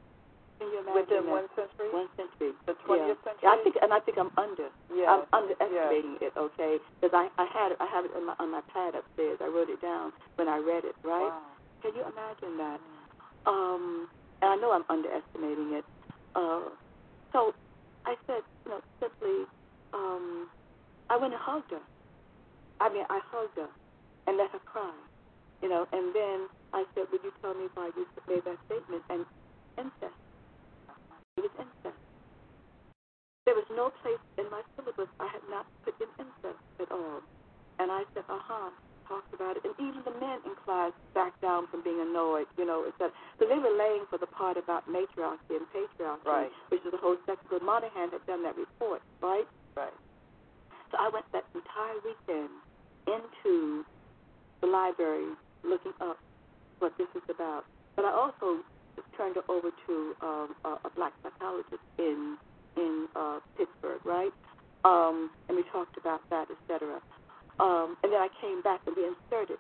Can 0.60 0.72
you 0.72 0.80
imagine 0.80 0.96
Within 1.04 1.24
that? 1.28 1.36
one 1.36 1.48
century? 1.56 1.90
One 1.92 2.10
century. 2.16 2.52
The 2.64 2.76
20th 2.88 2.96
yeah. 2.96 3.20
century? 3.28 3.44
Yeah, 3.44 3.56
I 3.56 3.58
think, 3.64 3.76
and 3.84 3.92
I 3.92 4.00
think 4.00 4.16
I'm 4.18 4.32
under. 4.40 4.72
Yeah. 4.88 5.12
I'm 5.12 5.24
underestimating 5.36 6.16
it. 6.24 6.32
Okay, 6.36 6.80
because 7.00 7.12
I 7.12 7.28
I 7.36 7.46
had 7.52 7.76
it. 7.76 7.78
I 7.84 7.88
have 7.92 8.08
it 8.08 8.12
in 8.16 8.24
my, 8.26 8.36
on 8.40 8.52
my 8.52 8.64
pad 8.72 8.96
upstairs. 8.96 9.40
I 9.44 9.52
wrote 9.52 9.68
it 9.68 9.84
down 9.84 10.16
when 10.40 10.48
I 10.48 10.58
read 10.64 10.88
it. 10.88 10.96
Right? 11.04 11.28
Wow. 11.28 11.56
Can 11.84 11.92
you 11.94 12.04
imagine 12.08 12.56
that? 12.58 12.80
Um, 13.46 14.08
and 14.42 14.50
I 14.52 14.56
know 14.56 14.72
I'm 14.72 14.88
underestimating 14.90 15.76
it. 15.76 15.86
Uh, 16.36 16.72
so 17.32 17.54
I 18.06 18.16
said, 18.28 18.42
you 18.66 18.72
know, 18.72 18.82
simply, 19.00 19.46
um, 19.94 20.48
I 21.10 21.18
went 21.18 21.34
and 21.34 21.42
hugged 21.42 21.72
her. 21.72 21.84
I 22.80 22.90
mean, 22.90 23.06
I 23.10 23.20
hugged 23.32 23.58
her 23.58 23.70
and 24.28 24.38
let 24.38 24.52
her 24.52 24.60
cry, 24.66 24.92
you 25.66 25.70
know. 25.74 25.90
And 25.90 26.14
then 26.14 26.46
I 26.78 26.86
said, 26.94 27.10
"Would 27.10 27.26
you 27.26 27.34
tell 27.42 27.58
me 27.58 27.66
why 27.74 27.90
you 27.98 28.06
made 28.30 28.46
that 28.46 28.62
statement?" 28.70 29.02
And 29.10 29.26
incest. 29.82 30.20
It 31.38 31.42
was 31.50 31.56
incest. 31.58 31.98
There 33.50 33.58
was 33.58 33.66
no 33.74 33.90
place 34.06 34.22
in 34.38 34.46
my 34.54 34.62
syllabus 34.78 35.10
I 35.20 35.28
had 35.34 35.42
not 35.50 35.66
put 35.82 35.98
in 35.98 36.10
incest 36.22 36.62
at 36.80 36.92
all. 36.94 37.26
And 37.82 37.90
I 37.92 38.06
said, 38.14 38.30
"Uh 38.30 38.38
huh." 38.46 38.70
Talked 39.08 39.36
about 39.38 39.56
it, 39.56 39.64
and 39.64 39.76
even 39.78 40.02
the 40.02 40.18
men 40.18 40.42
in 40.50 40.56
class 40.66 40.92
backed 41.14 41.40
down 41.40 41.68
from 41.70 41.84
being 41.84 42.02
annoyed, 42.02 42.48
you 42.58 42.66
know, 42.66 42.92
so 42.98 43.12
they 43.38 43.60
were 43.60 43.78
laying 43.78 44.02
for 44.10 44.18
the 44.18 44.26
part 44.26 44.58
about 44.58 44.90
matriarchy 44.90 45.54
and 45.62 45.70
patriarchy, 45.70 46.26
Right. 46.26 46.52
which 46.70 46.82
is 46.84 46.90
the 46.92 46.98
whole. 46.98 47.16
But 47.28 47.38
Moynihan 47.62 48.10
had 48.10 48.26
done 48.26 48.42
that 48.42 48.58
report, 48.58 49.04
right? 49.22 49.48
Right. 49.78 49.94
So 50.90 50.98
I 50.98 51.10
went 51.10 51.26
that 51.34 51.46
entire 51.54 52.00
weekend 52.00 52.50
into 53.06 53.86
the 54.62 54.68
library 54.68 55.36
looking 55.68 55.94
up 56.02 56.18
what 56.80 56.94
this 56.98 57.08
is 57.16 57.24
about. 57.30 57.66
But 57.96 58.06
I 58.06 58.12
also 58.12 58.64
turned 59.18 59.38
it 59.38 59.44
over 59.50 59.70
to 59.72 59.94
um, 60.22 60.56
a, 60.66 60.70
a 60.86 60.90
black 60.96 61.14
psychologist 61.24 61.84
in 61.98 62.38
in 62.76 63.08
uh, 63.16 63.40
Pittsburgh, 63.58 64.04
right? 64.04 64.34
Um, 64.84 65.32
and 65.48 65.56
we 65.58 65.64
talked 65.72 65.98
about 65.98 66.22
that, 66.30 66.48
et 66.52 66.58
cetera. 66.68 67.00
Um, 67.60 67.96
and 68.04 68.12
then 68.12 68.20
I 68.20 68.28
came 68.42 68.62
back 68.62 68.82
and 68.86 68.96
we 68.96 69.08
inserted 69.08 69.58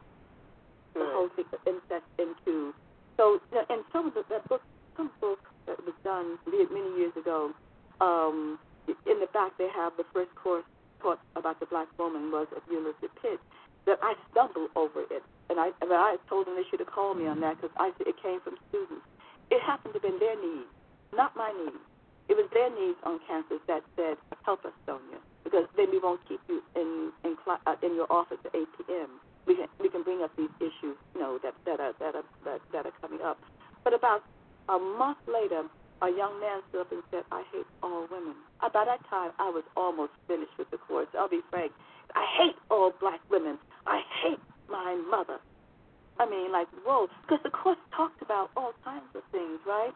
the 0.93 0.99
Good. 0.99 1.13
whole 1.13 1.29
thing 1.35 1.45
of 1.53 1.59
incest 1.65 2.05
into. 2.19 2.73
So, 3.17 3.39
and 3.69 3.83
some 3.93 4.07
of 4.07 4.13
the 4.13 4.23
that 4.29 4.47
book, 4.49 4.61
some 4.97 5.09
book 5.21 5.39
that 5.65 5.79
was 5.85 5.95
done 6.03 6.37
many 6.45 6.65
many 6.67 6.99
years 6.99 7.15
ago, 7.15 7.51
um, 8.01 8.59
in 8.87 9.19
the 9.19 9.27
back 9.33 9.57
they 9.57 9.69
have 9.73 9.93
the 9.97 10.05
first 10.13 10.35
course 10.35 10.65
taught 11.01 11.19
about 11.35 11.59
the 11.59 11.65
black 11.65 11.87
woman 11.97 12.31
was 12.31 12.47
of 12.55 12.61
Ulysses 12.69 13.09
Pitt. 13.21 13.39
That 13.85 13.99
I 14.01 14.13
stumbled 14.31 14.69
over 14.75 15.05
it, 15.09 15.23
and 15.49 15.59
I 15.59 15.71
I 15.81 16.17
told 16.29 16.47
them 16.47 16.55
they 16.57 16.65
should 16.69 16.81
have 16.81 16.91
called 16.91 17.17
me 17.17 17.27
on 17.27 17.39
that 17.41 17.57
because 17.61 17.73
I 17.77 17.91
it 18.01 18.17
came 18.21 18.41
from 18.41 18.57
students. 18.69 19.05
It 19.51 19.61
happened 19.61 19.93
to 19.93 20.01
have 20.01 20.05
been 20.05 20.19
their 20.19 20.37
needs, 20.37 20.69
not 21.13 21.35
my 21.37 21.53
needs. 21.53 21.81
It 22.29 22.33
was 22.37 22.49
their 22.53 22.69
needs 22.73 22.97
on 23.05 23.19
campus 23.29 23.61
that 23.67 23.83
said, 23.95 24.17
"Help 24.45 24.65
us, 24.65 24.73
Sonia," 24.85 25.21
because 25.43 25.65
then 25.77 25.91
we 25.91 25.99
won't 25.99 26.21
keep 26.27 26.41
you 26.49 26.63
in 26.75 27.11
in, 27.23 27.37
cl- 27.45 27.61
uh, 27.67 27.75
in 27.83 27.93
your 27.95 28.09
office 28.09 28.41
at 28.45 28.55
8 28.55 28.65
p.m. 28.77 29.09
We 29.45 29.55
can 29.55 29.69
we 29.79 29.89
can 29.89 30.03
bring 30.03 30.23
up 30.23 30.31
these 30.37 30.53
issues, 30.59 30.97
you 31.13 31.21
know, 31.21 31.37
that 31.43 31.53
that 31.65 31.79
are 31.79 31.93
that 32.01 32.15
are 32.15 32.27
that, 32.45 32.61
that 32.73 32.85
are 32.87 32.97
coming 33.01 33.21
up. 33.21 33.37
But 33.83 33.93
about 33.93 34.23
a 34.69 34.79
month 34.79 35.19
later, 35.29 35.69
a 36.01 36.09
young 36.09 36.41
man 36.41 36.61
stood 36.69 36.81
up 36.81 36.91
and 36.91 37.03
said, 37.11 37.23
"I 37.31 37.43
hate 37.53 37.67
all 37.83 38.07
women." 38.09 38.35
By 38.73 38.83
that 38.85 39.01
time, 39.09 39.31
I 39.39 39.49
was 39.49 39.63
almost 39.77 40.11
finished 40.27 40.51
with 40.57 40.69
the 40.71 40.77
course. 40.77 41.07
I'll 41.17 41.29
be 41.29 41.41
frank. 41.51 41.71
I 42.15 42.25
hate 42.41 42.57
all 42.71 42.91
black 42.99 43.21
women. 43.29 43.59
I 43.85 44.01
hate 44.23 44.41
my 44.69 44.95
mother. 45.09 45.39
I 46.19 46.25
mean, 46.29 46.51
like, 46.51 46.67
whoa, 46.85 47.07
because 47.23 47.43
the 47.43 47.51
course 47.51 47.77
talked 47.95 48.21
about 48.21 48.49
all 48.55 48.71
kinds 48.83 49.09
of 49.15 49.23
things, 49.31 49.59
right? 49.67 49.93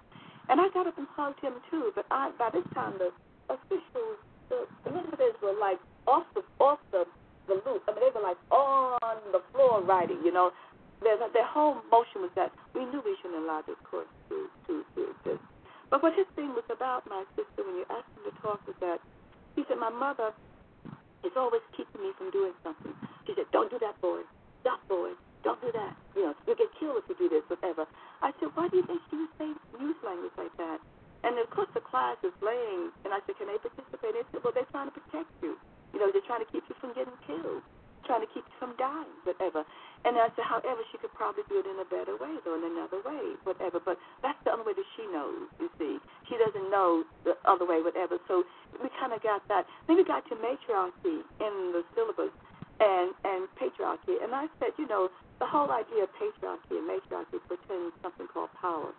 And 0.49 0.59
I 0.59 0.67
got 0.73 0.87
up 0.87 0.97
and 0.97 1.07
hugged 1.15 1.39
him 1.39 1.53
too. 1.71 1.91
But 1.95 2.05
I, 2.11 2.31
by 2.37 2.49
this 2.51 2.65
time, 2.73 2.97
the 2.99 3.13
officials, 3.47 4.19
the 4.49 4.67
administrators 4.85 5.37
were 5.41 5.55
like 5.55 5.79
off 6.07 6.25
the 6.35 6.41
off 6.59 6.79
the 6.91 7.05
the 7.47 7.61
loop. 7.65 7.85
I 7.87 7.95
mean, 7.95 8.03
they 8.03 8.11
were 8.13 8.25
like 8.25 8.41
on 8.51 9.17
the 9.31 9.41
floor 9.53 9.81
writing. 9.81 10.19
You 10.25 10.33
know, 10.33 10.51
their 11.01 11.17
their 11.31 11.47
whole 11.47 11.79
motion 11.91 12.25
was 12.25 12.33
that 12.35 12.51
we 12.75 12.83
knew 12.85 13.01
we 13.05 13.15
shouldn't 13.21 13.39
allow 13.45 13.61
this 13.63 13.79
course 13.87 14.09
to 14.29 14.49
to 14.67 14.83
to 14.95 14.99
exist. 15.15 15.43
But 15.89 16.03
what 16.03 16.13
his 16.13 16.27
thing 16.35 16.53
was 16.53 16.65
about, 16.69 17.07
my 17.09 17.23
sister, 17.33 17.65
when 17.65 17.81
you 17.81 17.85
asked 17.89 18.09
him 18.17 18.29
to 18.29 18.33
talk, 18.41 18.61
was 18.67 18.77
that 18.81 18.99
he 19.55 19.63
said 19.67 19.77
my 19.77 19.89
mother 19.89 20.33
is 21.23 21.33
always 21.35 21.61
keeping 21.75 22.01
me 22.01 22.11
from 22.17 22.31
doing 22.31 22.53
something. 22.63 22.93
She 23.25 23.33
said, 23.35 23.49
"Don't 23.51 23.69
do 23.69 23.79
that, 23.79 23.99
boy. 24.01 24.21
Stop, 24.61 24.79
boy. 24.87 25.13
Don't 25.43 25.59
do 25.61 25.71
that. 25.71 25.95
You 26.15 26.23
know, 26.29 26.33
you'll 26.45 26.55
get 26.59 26.71
killed 26.79 27.03
if 27.03 27.09
you 27.09 27.15
do 27.15 27.29
this, 27.29 27.43
whatever." 27.49 27.87
I 28.21 28.31
said, 28.39 28.49
"Why 28.55 28.67
do 28.67 28.77
you 28.77 28.83
think 28.83 29.01
she 29.09 29.17
would 29.17 29.33
say 29.37 29.49
use 29.79 29.99
language 30.03 30.33
like 30.37 30.55
that?" 30.57 30.79
And 31.23 31.37
of 31.37 31.49
course, 31.49 31.69
the 31.73 31.81
class 31.81 32.17
is 32.23 32.33
laying, 32.41 32.91
and 33.03 33.13
I 33.13 33.19
said, 33.25 33.37
"Can 33.37 33.47
they 33.47 33.57
participate?" 33.57 34.15
And 34.15 34.23
They 34.23 34.25
said, 34.31 34.43
"Well, 34.43 34.53
they're 34.53 34.71
trying 34.71 34.87
to 34.87 34.95
protect 34.95 35.31
you. 35.41 35.57
You 35.93 35.99
know, 35.99 36.11
they're 36.11 36.27
trying 36.27 36.45
to 36.45 36.51
keep 36.51 36.63
you 36.69 36.75
from 36.79 36.93
getting 36.93 37.17
killed, 37.27 37.63
trying 38.05 38.21
to 38.21 38.31
keep 38.33 38.45
you 38.45 38.55
from 38.59 38.75
dying, 38.77 39.11
whatever." 39.23 39.65
And 40.05 40.15
I 40.15 40.31
said, 40.35 40.45
"However, 40.45 40.81
she 40.91 40.97
could 40.97 41.13
probably 41.13 41.43
do 41.49 41.59
it 41.59 41.67
in 41.67 41.79
a 41.79 41.85
better 41.85 42.15
way, 42.15 42.39
or 42.45 42.55
in 42.55 42.63
another 42.63 43.01
way, 43.03 43.35
whatever." 43.43 43.79
But 43.79 43.99
that's 44.21 44.39
the 44.43 44.51
only 44.51 44.71
way 44.71 44.73
that 44.73 44.89
she 44.95 45.05
knows. 45.07 45.47
You 45.59 45.69
see, 45.77 45.99
she 46.27 46.37
doesn't 46.37 46.69
know 46.71 47.03
the 47.23 47.35
other 47.45 47.65
way, 47.65 47.81
whatever. 47.81 48.19
So 48.27 48.43
we 48.81 48.89
kind 48.99 49.11
of 49.11 49.21
got 49.21 49.43
that. 49.47 49.67
Then 49.87 49.97
we 49.97 50.03
got 50.03 50.23
to 50.29 50.35
matriarchy 50.35 51.23
in 51.39 51.53
the 51.75 51.83
syllabus 51.95 52.31
and 52.79 53.11
and 53.25 53.47
patriarchy. 53.59 54.23
And 54.23 54.33
I 54.33 54.47
said, 54.59 54.71
you 54.77 54.87
know, 54.87 55.09
the 55.39 55.45
whole 55.45 55.71
idea 55.71 56.03
of 56.03 56.09
patriarchy 56.15 56.79
and 56.79 56.87
matriarchy 56.87 57.39
portends 57.47 57.95
something 58.01 58.27
called 58.27 58.49
power. 58.59 58.91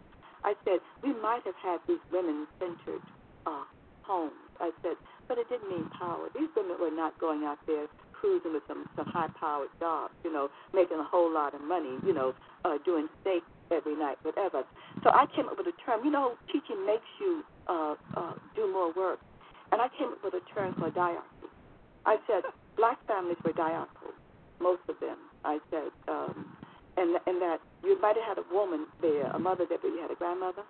I 0.45 0.55
said 0.65 0.81
we 1.03 1.13
might 1.21 1.45
have 1.45 1.57
had 1.57 1.81
these 1.87 2.01
women-centered 2.13 3.05
uh, 3.47 3.65
homes. 4.03 4.33
I 4.61 4.71
said, 4.83 4.97
but 5.29 5.39
it 5.39 5.49
didn't 5.49 5.69
mean 5.69 5.89
power. 5.99 6.29
These 6.35 6.49
women 6.57 6.77
were 6.81 6.91
not 6.91 7.19
going 7.19 7.45
out 7.45 7.59
there 7.67 7.89
cruising 8.21 8.53
with 8.53 8.63
some 8.69 8.85
some 8.97 9.07
high-powered 9.09 9.73
jobs, 9.81 10.13
you 10.25 10.33
know, 10.33 10.49
making 10.75 10.99
a 10.99 11.05
whole 11.05 11.33
lot 11.33 11.55
of 11.55 11.61
money, 11.65 11.99
you 12.05 12.13
know, 12.13 12.33
uh, 12.65 12.77
doing 12.85 13.09
steak 13.21 13.43
every 13.73 13.97
night, 13.97 14.17
whatever. 14.23 14.63
So 15.03 15.11
I 15.11 15.25
came 15.35 15.49
up 15.49 15.57
with 15.57 15.67
a 15.67 15.77
term. 15.85 16.05
You 16.05 16.11
know, 16.11 16.37
teaching 16.53 16.85
makes 16.87 17.09
you 17.21 17.43
uh, 17.67 17.95
uh, 18.17 18.35
do 18.55 18.71
more 18.71 18.93
work, 18.93 19.19
and 19.73 19.81
I 19.81 19.89
came 19.99 20.13
up 20.13 20.21
with 20.23 20.35
a 20.35 20.45
term 20.55 20.75
called 20.79 20.95
diarchy. 20.95 21.49
I 22.05 22.17
said 22.27 22.45
black 22.77 22.99
families 23.07 23.39
were 23.45 23.53
diarchal, 23.53 24.13
most 24.61 24.83
of 24.89 24.97
them. 25.01 25.17
I 25.45 25.59
said, 25.71 25.89
um, 26.09 26.47
and 26.97 27.17
and 27.27 27.41
that 27.41 27.59
you 27.83 28.01
might 28.01 28.17
have 28.17 28.37
had 28.37 28.39
a 28.39 28.47
woman 28.53 28.87
there, 29.01 29.31
a 29.33 29.39
mother 29.39 29.65
there, 29.69 29.79
but 29.81 29.89
you 29.89 30.01
had 30.03 30.11
a 30.11 30.19
grandmother, 30.19 30.63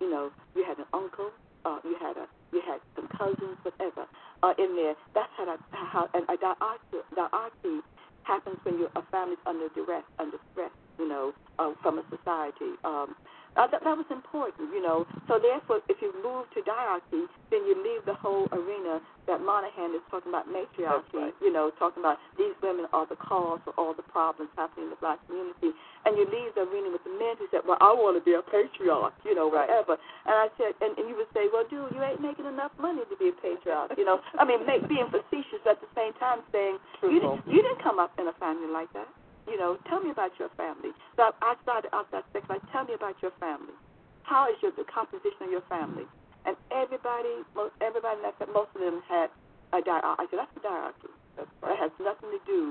you 0.00 0.10
know, 0.10 0.30
you 0.54 0.64
had 0.64 0.78
an 0.78 0.86
uncle, 0.92 1.30
uh, 1.64 1.78
you 1.84 1.96
had 2.00 2.16
a 2.16 2.26
you 2.52 2.60
had 2.66 2.80
some 2.96 3.08
cousins, 3.16 3.58
whatever, 3.62 4.06
uh, 4.42 4.54
in 4.58 4.76
there. 4.76 4.94
That's 5.14 5.30
how, 5.36 5.46
that, 5.46 5.60
how 5.72 6.08
and 6.14 6.24
a 6.28 6.36
diarchy, 6.36 7.80
happens 8.24 8.58
when 8.64 8.78
your 8.78 8.90
a 8.96 9.02
family's 9.10 9.38
under 9.46 9.68
duress, 9.74 10.04
under 10.18 10.38
stress, 10.52 10.70
you 10.98 11.08
know, 11.08 11.32
uh, 11.58 11.72
from 11.82 11.98
a 11.98 12.04
society. 12.10 12.76
Um, 12.84 13.14
Uh, 13.58 13.66
that, 13.66 13.82
that 13.82 13.96
was 13.98 14.06
important, 14.14 14.70
you 14.70 14.78
know. 14.80 15.02
So 15.26 15.42
therefore, 15.42 15.82
if 15.90 15.98
you 15.98 16.14
move 16.22 16.46
to 16.54 16.62
diarchy, 16.62 17.26
then 17.50 17.66
you 17.66 17.74
leave 17.82 18.06
the 18.06 18.14
whole 18.14 18.46
arena 18.54 19.02
that 19.26 19.42
Moynihan 19.42 19.90
is 19.90 20.02
talking 20.06 20.30
about 20.30 20.46
matriarchy, 20.46 21.18
right. 21.18 21.34
you 21.42 21.50
know, 21.50 21.74
talking 21.74 21.98
about 22.02 22.22
these 22.38 22.54
women 22.62 22.86
are 22.94 23.10
the 23.10 23.18
cause 23.18 23.58
of 23.66 23.74
all 23.74 23.90
the 23.94 24.06
problems 24.06 24.54
happening 24.54 24.86
in 24.86 24.90
the 24.94 25.00
black 25.02 25.18
community. 25.26 25.74
And 26.06 26.14
you 26.14 26.30
leave 26.30 26.54
the 26.54 26.62
arena 26.62 26.94
with 26.94 27.02
the 27.02 27.10
men 27.18 27.36
who 27.42 27.50
said, 27.50 27.66
well, 27.66 27.76
I 27.82 27.90
want 27.90 28.14
to 28.16 28.22
be 28.24 28.38
a 28.38 28.42
patriarch, 28.42 29.18
you 29.26 29.34
know, 29.34 29.50
Right. 29.50 29.66
whatever. 29.66 29.98
And 30.26 30.34
I 30.38 30.46
said, 30.54 30.78
and, 30.80 30.94
and 30.94 31.10
you 31.10 31.18
would 31.18 31.30
say, 31.34 31.50
well, 31.50 31.66
dude, 31.66 31.90
you 31.90 32.00
ain't 32.06 32.22
making 32.22 32.46
enough 32.46 32.72
money 32.78 33.02
to 33.02 33.16
be 33.18 33.34
a 33.34 33.36
patriarch, 33.42 33.98
you 33.98 34.06
know. 34.06 34.22
I 34.38 34.46
mean, 34.46 34.62
make, 34.64 34.86
being 34.88 35.10
facetious 35.10 35.62
at 35.66 35.82
the 35.82 35.90
same 35.98 36.14
time 36.22 36.46
saying, 36.54 36.78
you 37.02 37.18
didn't, 37.18 37.42
you 37.50 37.60
didn't 37.60 37.82
come 37.82 37.98
up 37.98 38.14
in 38.18 38.30
a 38.30 38.34
family 38.38 38.70
like 38.70 38.88
that. 38.94 39.10
You 39.50 39.58
know, 39.58 39.74
tell 39.90 39.98
me 39.98 40.14
about 40.14 40.30
your 40.38 40.48
family. 40.54 40.94
So 41.18 41.34
I 41.42 41.58
started 41.66 41.90
out 41.90 42.06
that 42.14 42.22
sex 42.30 42.46
like, 42.46 42.62
tell 42.70 42.86
me 42.86 42.94
about 42.94 43.18
your 43.18 43.34
family. 43.42 43.74
How 44.22 44.46
is 44.46 44.54
your 44.62 44.70
the 44.78 44.86
composition 44.86 45.42
of 45.42 45.50
your 45.50 45.66
family? 45.66 46.06
And 46.46 46.54
everybody, 46.70 47.42
most 47.58 47.74
everybody 47.82 48.22
that 48.22 48.38
most 48.54 48.70
of 48.78 48.80
them 48.80 49.02
had 49.10 49.28
a 49.74 49.82
diarchy. 49.82 50.22
I 50.22 50.24
said 50.30 50.38
that's 50.38 50.54
a 50.54 50.62
diarchy. 50.62 51.10
That's 51.34 51.50
That 51.66 51.76
has 51.82 51.90
nothing 51.98 52.30
to 52.30 52.40
do 52.46 52.62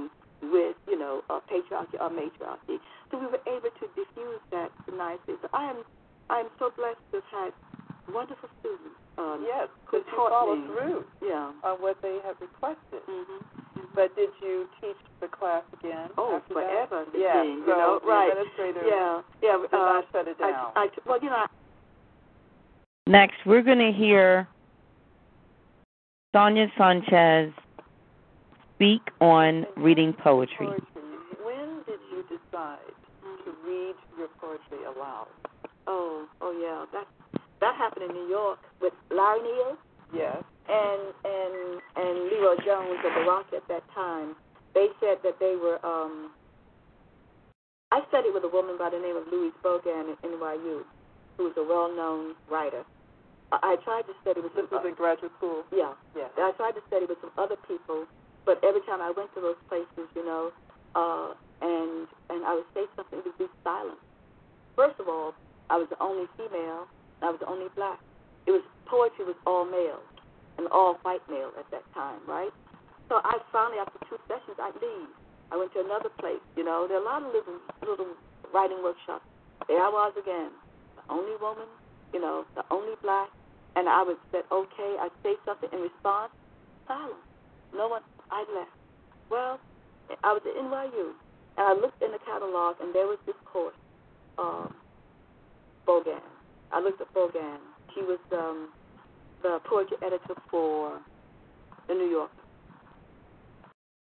with 0.55 0.80
you 0.88 0.95
know 0.95 1.19
uh, 1.27 1.43
patriarchy 1.51 1.99
or 1.99 2.07
matriarchy. 2.09 2.80
So 3.11 3.19
we 3.19 3.27
were 3.27 3.43
able 3.43 3.75
to 3.75 3.86
diffuse 3.99 4.39
that 4.55 4.71
nicely. 4.88 5.36
So 5.43 5.51
I 5.51 5.67
am 5.75 5.84
I 6.32 6.47
am 6.47 6.49
so 6.63 6.71
blessed 6.80 7.03
to 7.11 7.19
have 7.36 7.51
had 7.51 7.51
wonderful 8.07 8.47
students. 8.63 8.95
Um, 9.19 9.43
Yes, 9.43 9.67
who 9.91 9.99
taught 10.15 10.32
follow 10.32 10.55
me. 10.55 10.63
through 10.71 11.03
Yeah. 11.19 11.51
on 11.67 11.75
what 11.84 11.99
they 12.01 12.23
have 12.23 12.39
requested. 12.39 13.03
hmm 13.03 13.43
But 13.95 14.15
did 14.15 14.30
you 14.41 14.67
teach 14.82 14.97
the 15.21 15.27
class 15.27 15.63
again? 15.80 16.09
Oh, 16.17 16.41
forever. 16.51 17.05
That? 17.11 17.19
Yeah. 17.19 17.41
thing, 17.41 17.63
so 17.65 17.71
you 17.71 17.77
know, 17.77 17.99
the 18.01 18.07
right. 18.07 18.32
administrator 18.32 18.88
Yeah, 18.88 19.21
yeah. 19.41 19.57
did 19.57 19.73
uh, 19.73 19.77
not 19.77 20.05
shut 20.11 20.27
it 20.27 20.39
down. 20.39 20.71
I, 20.75 20.86
I, 20.86 20.88
well, 21.05 21.19
you 21.21 21.30
know, 21.30 21.45
Next, 23.07 23.38
we're 23.45 23.63
going 23.63 23.80
to 23.80 23.91
hear 23.91 24.47
Sonia 26.34 26.67
Sanchez 26.77 27.51
speak 28.75 29.01
on 29.19 29.65
reading 29.77 30.13
poetry. 30.13 30.67
When 31.43 31.84
did 31.88 31.99
you 32.11 32.23
decide 32.30 32.77
to 33.45 33.51
read 33.65 33.95
your 34.17 34.27
poetry 34.39 34.86
aloud? 34.86 35.27
oh, 35.88 36.27
oh 36.41 36.53
yeah, 36.61 36.86
that 36.93 37.07
that 37.59 37.75
happened 37.75 38.09
in 38.09 38.15
New 38.15 38.30
York 38.30 38.59
with 38.80 38.93
Larry 39.09 39.41
Neal 39.41 39.77
Yes. 40.13 40.43
And 40.70 41.01
and 41.26 41.82
and 41.97 42.15
LeRoi 42.32 42.57
Jones 42.65 42.99
of 43.03 43.13
the 43.17 43.26
Rock 43.30 43.47
at 43.55 43.65
that 43.70 43.84
time. 43.93 44.36
They 44.76 44.88
said 45.01 45.17
that 45.24 45.39
they 45.39 45.55
were. 45.57 45.84
um 45.86 46.32
I 47.91 48.05
studied 48.13 48.34
with 48.38 48.45
a 48.45 48.53
woman 48.53 48.78
by 48.78 48.89
the 48.93 49.01
name 49.01 49.17
of 49.17 49.26
Louise 49.34 49.55
Bogan 49.65 50.13
at 50.13 50.22
NYU, 50.22 50.86
who 51.38 51.43
was 51.49 51.57
a 51.57 51.65
well-known 51.65 52.36
writer. 52.45 52.86
I, 53.51 53.74
I 53.74 53.76
tried 53.82 54.05
to 54.05 54.13
study 54.22 54.41
with 54.45 54.53
This 54.53 54.70
some. 54.70 54.78
was 54.78 54.86
in 54.86 54.93
graduate 54.93 55.34
school. 55.41 55.65
yeah, 55.74 55.97
Yes. 56.13 56.30
I 56.38 56.53
tried 56.53 56.78
to 56.78 56.84
study 56.86 57.05
with 57.09 57.17
some 57.22 57.34
other 57.38 57.57
people, 57.65 58.05
but 58.45 58.61
every 58.61 58.82
time 58.86 59.01
I 59.01 59.09
went 59.09 59.34
to 59.34 59.41
those 59.41 59.57
places, 59.65 60.05
you 60.13 60.22
know, 60.22 60.53
uh, 60.93 61.34
and 61.65 62.05
and 62.30 62.45
I 62.45 62.53
would 62.61 62.70
say 62.78 62.86
something, 62.95 63.20
it 63.20 63.26
would 63.26 63.38
be 63.41 63.49
silent. 63.65 63.97
First 64.78 64.99
of 65.01 65.09
all, 65.09 65.34
I 65.74 65.78
was 65.78 65.89
the 65.89 65.97
only 66.01 66.30
female, 66.38 66.86
I 67.26 67.34
was 67.34 67.39
the 67.41 67.49
only 67.49 67.74
black. 67.76 67.99
It 68.45 68.51
was 68.53 68.61
poetry 68.86 69.26
was 69.26 69.38
all 69.49 69.65
male, 69.65 70.01
and 70.60 70.68
all 70.76 70.99
white 71.07 71.24
male 71.32 71.55
at 71.55 71.64
that 71.72 71.88
time, 71.95 72.20
right? 72.28 72.51
So 73.07 73.24
I 73.24 73.39
finally, 73.47 73.80
after 73.80 73.95
two 74.12 74.20
sessions, 74.28 74.60
I 74.60 74.76
leave. 74.76 75.07
I 75.51 75.57
went 75.57 75.72
to 75.74 75.80
another 75.80 76.12
place. 76.20 76.43
You 76.60 76.68
know, 76.68 76.84
there 76.84 76.99
are 76.99 77.01
a 77.01 77.07
lot 77.07 77.24
of 77.24 77.32
little 77.32 77.64
little 77.80 78.12
writing 78.51 78.84
workshops. 78.84 79.24
There 79.72 79.80
I 79.80 79.88
was 79.88 80.12
again, 80.20 80.51
the 80.99 81.03
only 81.07 81.39
woman, 81.39 81.66
you 82.12 82.20
know, 82.20 82.43
the 82.60 82.68
only 82.70 82.93
black, 83.01 83.32
and 83.76 83.88
I 83.88 84.03
would 84.03 84.20
say, 84.32 84.43
okay, 84.51 84.91
I'd 84.99 85.16
say 85.24 85.39
something 85.47 85.70
in 85.72 85.80
response, 85.80 86.36
silence. 86.88 87.24
No 87.74 87.88
one, 87.88 88.03
I 88.30 88.43
left. 88.53 88.76
Well, 89.32 89.60
I 90.24 90.34
was 90.34 90.41
at 90.43 90.60
NYU, 90.60 91.16
and 91.57 91.64
I 91.70 91.74
looked 91.74 92.01
in 92.03 92.12
the 92.12 92.20
catalog, 92.26 92.76
and 92.82 92.93
there 92.93 93.07
was 93.07 93.20
this 93.26 93.38
course, 93.45 93.78
um, 94.38 94.74
Bogan. 95.88 96.22
I 96.72 96.82
looked 96.82 96.99
at 97.01 97.14
Bogan. 97.14 97.62
She 97.93 98.01
was 98.01 98.20
um, 98.34 98.70
the 99.43 99.59
poetry 99.69 99.97
editor 100.05 100.35
for 100.51 100.99
the 101.87 101.95
New 101.95 102.09
Yorker 102.09 102.45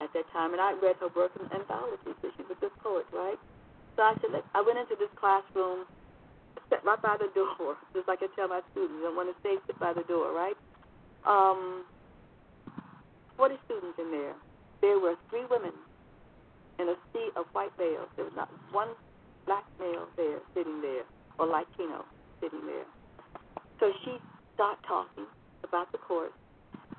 at 0.01 0.11
that 0.15 0.27
time, 0.33 0.53
and 0.53 0.63
I 0.63 0.75
read 0.79 0.97
her 1.01 1.11
work 1.17 1.33
in 1.39 1.47
anthology, 1.55 2.15
so 2.23 2.29
she 2.37 2.43
was 2.47 2.59
good 2.61 2.75
poet, 2.83 3.07
right? 3.13 3.39
So 3.97 4.03
I 4.03 4.15
said, 4.23 4.31
I 4.55 4.63
went 4.63 4.79
into 4.79 4.97
this 4.99 5.13
classroom, 5.19 5.87
sat 6.71 6.85
right 6.85 7.01
by 7.03 7.17
the 7.19 7.31
door, 7.35 7.77
just 7.95 8.09
like 8.09 8.21
I 8.23 8.31
tell 8.37 8.49
my 8.49 8.63
students, 8.73 9.03
I 9.07 9.13
want 9.15 9.31
to 9.31 9.37
stay 9.41 9.57
sit 9.67 9.79
by 9.81 9.93
the 9.95 10.07
door, 10.07 10.33
right? 10.35 10.57
Um, 11.27 11.85
40 13.37 13.57
students 13.67 13.99
in 13.99 14.11
there. 14.11 14.35
There 14.83 14.99
were 15.01 15.15
three 15.31 15.47
women 15.51 15.75
in 16.79 16.89
a 16.89 16.97
sea 17.13 17.31
of 17.37 17.47
white 17.53 17.75
males. 17.79 18.09
There 18.17 18.27
was 18.27 18.37
not 18.37 18.49
one 18.73 18.95
black 19.47 19.65
male 19.81 20.07
there 20.17 20.41
sitting 20.55 20.81
there, 20.83 21.05
or 21.39 21.47
Latino 21.47 22.05
sitting 22.43 22.65
there. 22.67 22.87
So 23.81 23.93
she 24.05 24.19
started 24.59 24.83
talking 24.83 25.31
about 25.63 25.87
the 25.95 26.03
course, 26.03 26.35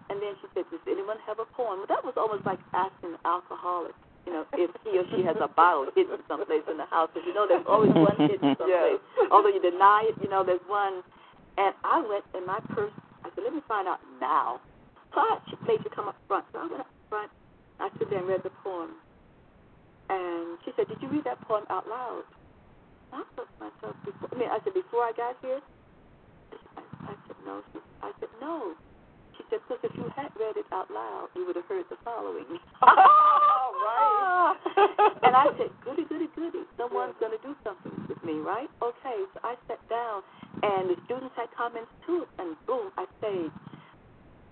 and 0.07 0.23
then 0.23 0.31
she 0.39 0.47
said, 0.55 0.63
"Does 0.71 0.79
anyone 0.87 1.19
have 1.27 1.43
a 1.43 1.47
poem?" 1.51 1.83
Well, 1.83 1.91
that 1.91 2.07
was 2.07 2.15
almost 2.15 2.47
like 2.47 2.63
asking 2.71 3.19
an 3.19 3.21
alcoholic, 3.27 3.91
you 4.23 4.31
know, 4.31 4.47
if 4.55 4.71
he 4.87 4.95
or 4.95 5.03
she 5.11 5.27
has 5.27 5.35
a 5.43 5.51
bottle 5.51 5.91
hidden 5.95 6.23
someplace 6.31 6.63
in 6.71 6.79
the 6.79 6.87
house. 6.87 7.11
Because 7.11 7.27
you 7.27 7.35
know, 7.35 7.43
there's 7.43 7.67
always 7.67 7.91
one 7.91 8.15
hidden 8.31 8.55
someplace. 8.55 9.03
Yes. 9.03 9.27
Although 9.27 9.51
you 9.51 9.59
deny 9.59 10.07
it, 10.07 10.15
you 10.23 10.31
know, 10.31 10.47
there's 10.47 10.63
one. 10.71 11.03
And 11.59 11.75
I 11.83 11.99
went 11.99 12.23
in 12.31 12.47
my 12.47 12.63
purse. 12.71 12.95
I 13.27 13.29
said, 13.35 13.43
"Let 13.43 13.51
me 13.51 13.59
find 13.67 13.91
out 13.91 13.99
now." 14.23 14.63
So 15.11 15.19
I 15.19 15.43
she 15.51 15.59
made 15.67 15.83
you 15.83 15.91
come 15.91 16.07
up 16.07 16.15
front. 16.31 16.47
So 16.55 16.63
I 16.63 16.71
went 16.71 16.87
up 16.87 16.93
front. 17.11 17.29
I 17.83 17.91
stood 17.99 18.07
there 18.07 18.23
and 18.23 18.27
read 18.31 18.47
the 18.47 18.55
poem. 18.63 18.95
And 20.07 20.55
she 20.63 20.71
said, 20.79 20.87
"Did 20.87 21.03
you 21.03 21.11
read 21.11 21.27
that 21.27 21.43
poem 21.43 21.67
out 21.67 21.83
loud?" 21.91 22.23
I 23.11 23.25
thought 23.35 23.49
to 23.49 23.57
myself, 23.59 23.97
before, 24.05 24.29
I 24.31 24.35
mean, 24.37 24.47
I 24.47 24.63
said, 24.63 24.73
"Before 24.73 25.03
I 25.03 25.11
got 25.11 25.35
here." 25.41 25.59
I, 27.47 27.61
I 27.61 27.61
said, 27.61 27.61
"No." 27.63 27.63
She, 27.73 27.79
I 28.03 28.11
said, 28.19 28.31
"No." 28.41 28.55
She 29.37 29.43
said, 29.49 29.59
"Because 29.67 29.81
if 29.83 29.93
you 29.97 30.09
had 30.15 30.29
read 30.39 30.57
it 30.57 30.67
out 30.73 30.89
loud, 30.91 31.29
you 31.35 31.45
would 31.47 31.55
have 31.55 31.67
heard 31.69 31.85
the 31.89 31.97
following." 32.03 32.45
Oh, 32.83 33.75
right. 33.85 34.55
and 35.23 35.35
I 35.35 35.47
said, 35.57 35.71
"Goody, 35.85 36.05
goody, 36.09 36.27
goody. 36.35 36.63
Someone's 36.77 37.15
going 37.19 37.31
to 37.35 37.41
do 37.45 37.55
something 37.63 37.93
with 38.09 38.19
me, 38.23 38.39
right?" 38.43 38.69
Okay. 38.81 39.17
So 39.33 39.37
I 39.43 39.55
sat 39.67 39.79
down, 39.89 40.21
and 40.63 40.89
the 40.89 40.97
students 41.05 41.35
had 41.37 41.47
comments 41.55 41.91
too, 42.05 42.25
and 42.39 42.55
boom, 42.67 42.91
I 42.97 43.05
stayed. 43.19 43.51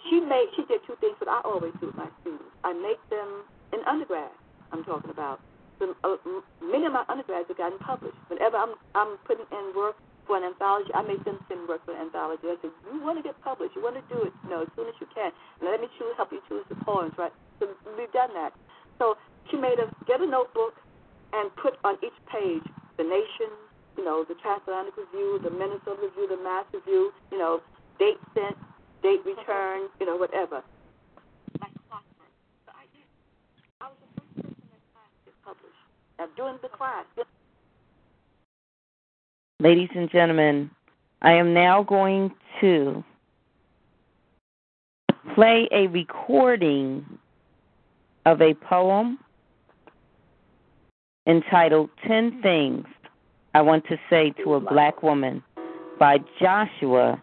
She 0.10 0.20
made 0.22 0.48
she 0.56 0.64
did 0.66 0.82
two 0.88 0.96
things 1.02 1.18
that 1.20 1.30
I 1.30 1.42
always 1.46 1.74
do 1.82 1.88
with 1.88 1.98
my 1.98 2.10
students. 2.22 2.52
I 2.64 2.74
make 2.74 3.02
them 3.10 3.46
in 3.74 3.82
undergrad. 3.88 4.32
I'm 4.72 4.84
talking 4.84 5.12
about. 5.12 5.40
Some, 5.80 5.94
uh, 6.04 6.18
many 6.62 6.86
of 6.86 6.94
my 6.94 7.04
undergrads 7.10 7.48
have 7.50 7.58
gotten 7.58 7.80
published. 7.86 8.18
Whenever 8.30 8.58
I'm 8.58 8.74
I'm 8.96 9.18
putting 9.28 9.46
in 9.52 9.74
work 9.76 9.96
for 10.28 10.38
an 10.38 10.44
anthology, 10.44 10.92
I 10.94 11.02
make 11.02 11.24
them 11.24 11.40
send 11.48 11.68
work 11.68 11.82
for 11.88 11.96
an 11.96 12.12
anthology. 12.12 12.52
I 12.52 12.60
say, 12.62 12.70
you 12.70 13.00
want 13.02 13.18
to 13.18 13.24
get 13.24 13.40
published, 13.42 13.74
you 13.76 13.82
want 13.82 13.96
to 13.96 14.06
do 14.12 14.28
it, 14.28 14.36
you 14.44 14.52
know, 14.52 14.68
as 14.68 14.72
soon 14.76 14.88
as 14.92 14.96
you 15.00 15.08
can. 15.10 15.32
Let 15.64 15.80
me 15.80 15.88
choose, 15.98 16.14
help 16.20 16.36
you 16.36 16.44
choose 16.52 16.68
the 16.70 16.76
poems, 16.76 17.16
right? 17.18 17.32
So 17.60 17.72
we've 17.98 18.12
done 18.12 18.36
that. 18.36 18.54
So 19.00 19.16
she 19.50 19.58
made 19.58 19.80
us 19.80 19.90
get 20.06 20.22
a 20.22 20.28
notebook 20.28 20.76
and 21.34 21.50
put 21.56 21.80
on 21.84 21.96
each 22.04 22.16
page 22.30 22.64
the 22.98 23.06
nation, 23.06 23.50
you 23.98 24.04
know, 24.04 24.26
the 24.28 24.36
Transatlantic 24.42 24.98
Review, 24.98 25.40
the 25.44 25.54
Minnesota 25.54 26.02
Review, 26.02 26.28
the 26.28 26.42
Mass 26.42 26.66
Review, 26.74 27.14
you 27.32 27.38
know, 27.38 27.62
date 28.00 28.20
sent, 28.34 28.58
date 29.02 29.22
returned, 29.26 29.90
you 30.02 30.06
know, 30.06 30.18
whatever. 30.18 30.66
Like 31.62 31.74
clockwork. 31.90 32.34
So 32.66 32.74
I 32.74 32.86
was 33.86 33.98
the 34.02 34.10
first 34.18 34.34
person 34.42 34.66
in 34.74 34.82
class 34.94 35.10
to 35.14 35.22
get 35.30 35.38
published. 35.46 35.84
Now, 36.18 36.28
during 36.34 36.58
the 36.66 36.74
class, 36.74 37.06
Ladies 39.60 39.90
and 39.96 40.08
gentlemen, 40.12 40.70
I 41.24 41.32
am 41.32 41.52
now 41.52 41.82
going 41.82 42.32
to 42.62 43.04
play 45.34 45.68
a 45.72 45.88
recording 45.88 47.04
of 48.28 48.40
a 48.40 48.54
poem 48.54 49.18
entitled 51.26 51.90
10 52.08 52.44
Things 52.44 52.86
I 53.56 53.62
Want 53.62 53.84
to 53.88 53.98
Say 54.12 54.32
to 54.44 54.54
a 54.54 54.60
Black 54.60 55.02
Woman 55.02 55.42
by 56.00 56.20
Joshua, 56.40 57.20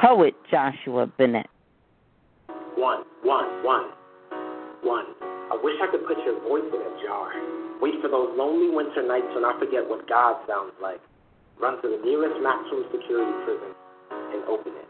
poet 0.00 0.36
Joshua 0.48 1.08
Bennett. 1.08 1.48
One, 2.76 3.02
one, 3.24 3.64
one, 3.64 3.90
one. 4.84 5.06
I 5.20 5.58
wish 5.60 5.74
I 5.82 5.90
could 5.90 6.06
put 6.06 6.18
your 6.24 6.40
voice 6.42 6.70
in 6.72 6.80
a 6.80 7.04
jar. 7.04 7.32
Wait 7.80 7.94
for 8.00 8.08
those 8.08 8.30
lonely 8.38 8.72
winter 8.72 9.04
nights 9.04 9.26
when 9.34 9.44
I 9.44 9.58
forget 9.58 9.88
what 9.88 10.08
God 10.08 10.36
sounds 10.46 10.72
like. 10.80 11.00
Run 11.58 11.82
to 11.82 11.90
the 11.90 11.98
nearest 12.06 12.38
maximum 12.38 12.86
security 12.94 13.34
prison 13.42 13.74
and 14.30 14.46
open 14.46 14.78
it. 14.78 14.88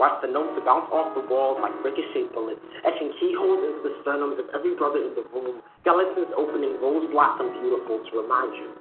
Watch 0.00 0.16
the 0.24 0.32
notes 0.32 0.56
bounce 0.64 0.88
off 0.88 1.12
the 1.12 1.20
walls 1.28 1.60
like 1.60 1.76
ricochet 1.84 2.32
bullets, 2.32 2.64
etching 2.88 3.12
keyholes 3.20 3.60
into 3.60 3.80
the 3.84 3.92
sternums 4.00 4.40
of 4.40 4.48
every 4.56 4.72
brother 4.80 4.96
in 5.04 5.12
the 5.12 5.28
room. 5.28 5.60
Skeletons 5.84 6.32
opening 6.40 6.80
rose 6.80 7.04
blossom 7.12 7.52
beautiful 7.60 8.00
to 8.00 8.12
remind 8.16 8.56
you 8.56 8.72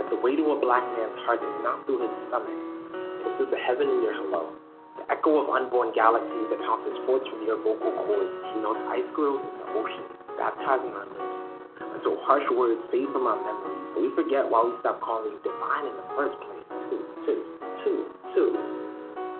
that 0.00 0.08
the 0.08 0.16
way 0.24 0.40
to 0.40 0.44
a 0.52 0.58
black 0.64 0.80
man's 0.96 1.20
heart 1.28 1.44
is 1.44 1.56
not 1.60 1.84
through 1.84 2.00
his 2.00 2.12
stomach, 2.32 2.56
but 2.96 3.36
through 3.36 3.52
the 3.52 3.60
heaven 3.60 3.84
in 3.84 4.00
your 4.00 4.16
hello. 4.24 4.56
The 4.96 5.04
echo 5.12 5.44
of 5.44 5.52
unborn 5.52 5.92
galaxies 5.92 6.48
that 6.48 6.64
pounces 6.64 6.96
forth 7.04 7.28
from 7.28 7.44
your 7.44 7.60
vocal 7.60 7.92
cords. 8.08 8.32
He 8.56 8.64
melts 8.64 8.80
ice 8.88 9.10
grills 9.12 9.44
in 9.44 9.52
the 9.60 9.68
ocean, 9.76 10.06
baptizing 10.40 10.96
our 10.96 11.04
lips. 11.12 11.34
Until 11.92 12.16
harsh 12.24 12.48
words 12.56 12.80
fade 12.88 13.12
from 13.12 13.28
our 13.28 13.36
but 13.36 14.00
we 14.00 14.08
forget 14.16 14.48
why 14.48 14.64
we 14.64 14.72
stopped 14.80 15.04
calling 15.04 15.36
you 15.36 15.40
divine 15.44 15.86
in 15.86 15.94
the 15.94 16.08
first 16.16 16.40
place. 16.40 16.53
Two, 16.90 17.00
two, 17.24 17.38
two, 17.84 17.96
two. 18.34 18.48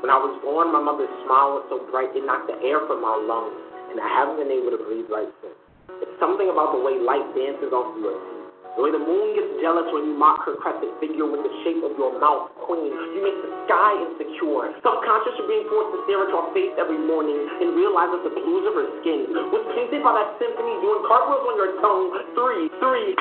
When 0.05 0.13
I 0.13 0.21
was 0.21 0.37
born, 0.45 0.69
my 0.69 0.85
mother's 0.85 1.13
smile 1.25 1.59
was 1.61 1.65
so 1.73 1.81
bright 1.89 2.13
it 2.13 2.25
knocked 2.29 2.53
the 2.53 2.61
air 2.61 2.85
from 2.85 3.01
my 3.01 3.17
lungs, 3.17 3.57
and 3.89 3.97
I 3.97 4.09
haven't 4.13 4.37
been 4.37 4.53
able 4.53 4.75
to 4.77 4.81
breathe 4.85 5.09
right 5.09 5.33
since. 5.41 5.57
It's 6.05 6.17
something 6.21 6.49
about 6.53 6.77
the 6.77 6.81
way 6.85 7.01
light 7.01 7.25
dances 7.33 7.73
off 7.73 7.97
your 7.97 8.13
teeth. 8.13 8.45
The 8.75 8.83
way 8.83 8.91
the 8.91 8.99
moon 8.99 9.39
gets 9.39 9.63
jealous 9.63 9.87
when 9.95 10.03
you 10.11 10.19
mock 10.19 10.43
her 10.51 10.59
crescent 10.59 10.99
figure 10.99 11.31
with 11.31 11.47
the 11.47 11.53
shape 11.63 11.79
of 11.87 11.95
your 11.95 12.19
mouth, 12.19 12.51
queen. 12.67 12.91
You 12.91 13.23
make 13.23 13.39
the 13.39 13.51
sky 13.71 13.95
insecure. 14.03 14.75
Subconscious 14.83 15.39
of 15.39 15.47
being 15.47 15.63
forced 15.71 15.95
to 15.95 15.99
stare 16.11 16.27
at 16.27 16.35
your 16.35 16.51
face 16.51 16.75
every 16.75 16.99
morning 16.99 17.39
and 17.39 17.79
realize 17.79 18.11
that 18.11 18.27
the 18.27 18.35
blues 18.35 18.67
of 18.67 18.75
her 18.75 18.89
skin 18.99 19.31
was 19.31 19.63
painted 19.79 20.03
by 20.03 20.11
that 20.19 20.37
symphony 20.43 20.75
doing 20.83 21.07
cartwheels 21.07 21.47
on 21.49 21.55
your 21.55 21.73
tongue. 21.79 22.07
Three, 22.35 22.67
three. 22.83 23.15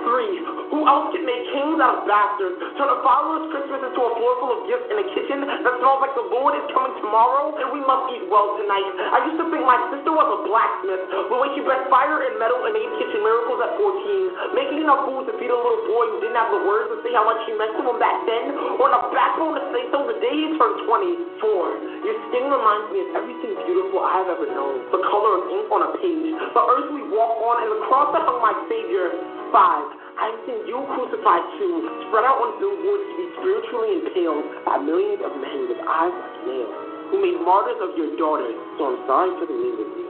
Three, 0.00 0.40
who 0.72 0.88
else 0.88 1.12
can 1.12 1.28
make 1.28 1.44
kings 1.52 1.76
out 1.76 2.00
of 2.00 2.08
bastards? 2.08 2.56
Turn 2.80 2.88
a 2.88 2.98
fatherless 3.04 3.52
Christmas 3.52 3.84
into 3.84 4.00
a 4.00 4.10
floor 4.16 4.32
full 4.40 4.52
of 4.56 4.60
gifts 4.64 4.88
in 4.88 4.96
a 4.96 5.06
kitchen 5.12 5.44
that 5.44 5.74
smells 5.76 6.00
like 6.00 6.16
the 6.16 6.24
Lord 6.24 6.56
is 6.56 6.64
coming 6.72 6.96
tomorrow? 7.04 7.52
And 7.60 7.68
we 7.74 7.84
must 7.84 8.08
eat 8.16 8.24
well 8.32 8.56
tonight. 8.56 8.88
I 9.12 9.28
used 9.28 9.36
to 9.42 9.46
think 9.52 9.60
my 9.66 9.76
sister 9.92 10.08
was 10.08 10.24
a 10.24 10.38
blacksmith, 10.48 11.04
but 11.28 11.36
when 11.36 11.52
she 11.52 11.60
bred 11.60 11.84
fire 11.92 12.24
and 12.24 12.40
metal 12.40 12.64
and 12.64 12.72
made 12.72 12.88
kitchen 12.96 13.20
miracles 13.20 13.60
at 13.60 13.76
14, 13.76 14.56
making 14.56 14.80
enough 14.80 15.04
food 15.04 15.28
to 15.28 15.36
feed 15.36 15.52
a 15.52 15.58
little 15.58 15.84
boy 15.84 16.04
who 16.16 16.16
didn't 16.24 16.38
have 16.40 16.48
the 16.48 16.62
words 16.64 16.88
to 16.94 16.96
say 17.04 17.12
how 17.12 17.28
much 17.28 17.44
she 17.44 17.52
meant 17.60 17.76
to 17.76 17.82
him 17.84 17.98
back 18.00 18.24
then, 18.24 18.56
or 18.80 18.88
enough 18.88 19.12
backbone 19.12 19.60
to 19.60 19.64
say 19.74 19.84
so 19.92 20.08
the 20.08 20.16
day 20.22 20.32
he 20.32 20.56
turned 20.56 20.80
24. 20.88 22.08
Your 22.08 22.16
skin 22.32 22.48
reminds 22.48 22.88
me 22.88 23.04
of 23.04 23.20
everything 23.20 23.52
beautiful 23.68 24.00
I've 24.00 24.32
ever 24.32 24.48
known. 24.48 24.88
The 24.88 25.02
color 25.12 25.44
of 25.44 25.52
ink 25.52 25.68
on 25.68 25.82
a 25.84 25.90
page, 26.00 26.32
the 26.32 26.62
earth 26.62 26.88
we 26.94 27.04
walk 27.12 27.36
on, 27.44 27.60
and 27.60 27.70
the 27.74 27.80
cross 27.90 28.14
that 28.16 28.24
hung 28.24 28.40
my 28.40 28.54
Savior. 28.70 29.12
Five, 29.50 29.89
I've 30.20 30.36
seen 30.44 30.68
you 30.68 30.84
crucified 30.92 31.44
too, 31.56 31.72
spread 32.08 32.28
out 32.28 32.44
on 32.44 32.60
billboards 32.60 33.04
to 33.08 33.14
be 33.16 33.26
spiritually 33.40 33.90
impaled 34.04 34.44
by 34.68 34.76
millions 34.76 35.24
of 35.24 35.32
men 35.40 35.72
with 35.72 35.80
eyes 35.80 36.12
like 36.12 36.36
nails, 36.44 36.76
who 37.08 37.16
made 37.24 37.40
martyrs 37.40 37.80
of 37.80 37.96
your 37.96 38.12
daughters. 38.20 38.52
So 38.76 38.92
I'm 38.92 39.00
sorry 39.08 39.32
for 39.40 39.48
the 39.48 39.56
news 39.56 39.80
of 39.80 39.90
you. 39.96 40.08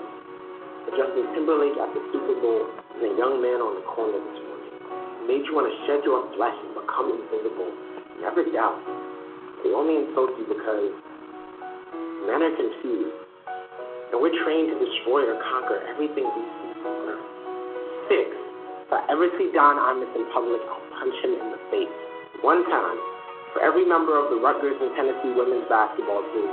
Justin 0.98 1.30
Timberlake 1.38 1.78
at 1.78 1.94
the 1.94 2.02
Super 2.10 2.34
Bowl 2.42 2.66
and 2.98 3.06
a 3.06 3.12
young 3.14 3.38
man 3.38 3.62
on 3.62 3.78
the 3.78 3.86
corner 3.86 4.18
this 4.18 4.38
morning 4.42 4.60
made 5.30 5.46
you 5.46 5.54
want 5.54 5.70
to 5.70 5.74
shed 5.86 6.02
your 6.02 6.26
flesh 6.34 6.58
and 6.58 6.74
become 6.74 7.14
invisible. 7.14 7.70
Never 8.18 8.42
doubt. 8.50 8.82
They 9.62 9.70
only 9.70 10.02
insult 10.02 10.34
you 10.34 10.50
because 10.50 10.90
men 12.26 12.42
are 12.42 12.54
confused. 12.58 13.14
And 14.10 14.18
we're 14.18 14.34
trained 14.42 14.74
to 14.74 14.76
destroy 14.82 15.30
or 15.30 15.38
conquer 15.38 15.78
everything 15.94 16.26
we 16.26 16.42
see 16.42 16.82
on 16.82 16.98
earth. 17.14 17.26
Six, 18.10 18.26
I 18.90 19.06
ever 19.06 19.30
see 19.38 19.54
Don 19.54 19.78
Imus 19.78 20.10
in 20.18 20.26
public, 20.34 20.58
I'll 20.66 20.82
punch 20.98 21.14
him 21.22 21.38
in 21.38 21.46
the 21.54 21.60
face. 21.70 21.94
One 22.42 22.66
time, 22.66 22.98
for 23.54 23.62
every 23.62 23.86
member 23.86 24.18
of 24.18 24.30
the 24.30 24.38
Rutgers 24.38 24.78
and 24.78 24.90
Tennessee 24.94 25.34
women's 25.34 25.66
basketball 25.66 26.22
team. 26.34 26.50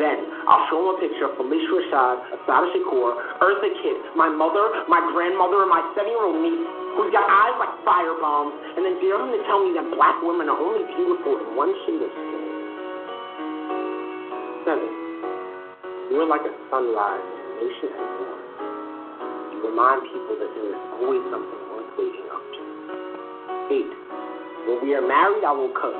Then, 0.00 0.30
I'll 0.46 0.64
show 0.70 0.78
him 0.78 0.88
a 0.94 0.96
picture 1.02 1.26
of 1.26 1.34
Phylicia 1.34 1.68
Rashad, 1.74 2.16
Assata 2.38 2.70
Shakur, 2.70 3.18
Eartha 3.42 3.70
Kitt, 3.82 3.98
my 4.14 4.30
mother, 4.30 4.86
my 4.86 5.02
grandmother, 5.10 5.66
and 5.66 5.70
my 5.72 5.82
seven-year-old 5.98 6.38
niece, 6.38 6.64
who's 6.94 7.10
got 7.10 7.26
eyes 7.26 7.56
like 7.58 7.72
fire 7.82 8.14
bombs, 8.22 8.54
and 8.78 8.86
then 8.86 8.94
dare 9.02 9.18
him 9.18 9.34
to 9.34 9.40
tell 9.50 9.60
me 9.66 9.74
that 9.74 9.90
black 9.98 10.14
women 10.22 10.46
are 10.46 10.60
only 10.60 10.86
beautiful 10.94 11.34
in 11.40 11.56
one 11.58 11.74
shade 11.84 11.98
of 11.98 12.10
skin. 12.14 12.44
Seven, 14.62 14.90
you're 16.14 16.30
like 16.30 16.46
a 16.46 16.52
sunrise 16.70 17.24
a 17.24 17.40
nation 17.58 17.90
at 17.90 18.08
war. 18.22 18.36
You 19.50 19.58
remind 19.66 20.06
people 20.06 20.36
that 20.38 20.50
there 20.54 20.70
is 20.70 20.80
always 21.02 21.22
something 21.34 21.67
waking 21.98 22.28
up 22.30 22.44
to. 22.54 22.62
Eight, 23.74 23.92
when 24.70 24.78
we 24.86 24.94
are 24.94 25.02
married, 25.02 25.42
I 25.42 25.50
will 25.50 25.74
cook, 25.74 25.98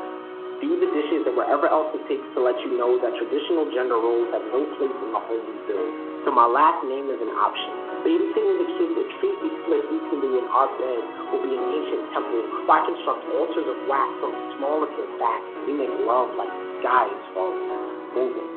do 0.62 0.78
the 0.78 0.88
dishes, 0.94 1.26
and 1.26 1.34
whatever 1.34 1.66
else 1.66 1.90
it 1.98 2.06
takes 2.06 2.24
to 2.32 2.40
let 2.40 2.54
you 2.62 2.78
know 2.78 2.96
that 3.02 3.12
traditional 3.18 3.66
gender 3.74 3.98
roles 3.98 4.30
have 4.30 4.46
no 4.54 4.62
place 4.78 4.94
in 4.94 5.10
the 5.10 5.18
home 5.18 5.42
we 5.42 5.56
build. 5.66 5.92
So 6.22 6.30
my 6.30 6.46
last 6.46 6.86
name 6.86 7.10
is 7.10 7.18
an 7.18 7.34
option. 7.34 7.72
Babysitting 8.06 8.56
the 8.62 8.68
kids 8.78 8.92
that 8.94 9.08
treat 9.18 9.36
we 9.42 9.50
split 9.66 9.84
equally 9.90 10.38
in 10.38 10.46
our 10.54 10.70
bed 10.78 11.02
will 11.34 11.42
be 11.42 11.50
an 11.50 11.64
ancient 11.66 12.04
temple 12.14 12.42
where 12.66 12.78
I 12.78 12.86
construct 12.86 13.22
altars 13.34 13.66
of 13.66 13.78
wax 13.90 14.08
from 14.22 14.30
the 14.34 14.44
small 14.58 14.86
of 14.86 14.90
your 14.94 15.10
back. 15.18 15.42
We 15.66 15.74
make 15.74 15.90
love 16.06 16.30
like 16.38 16.50
the 16.50 16.68
sky 16.78 17.04
is 17.10 17.24
falling, 17.34 17.68
moving 18.14 18.50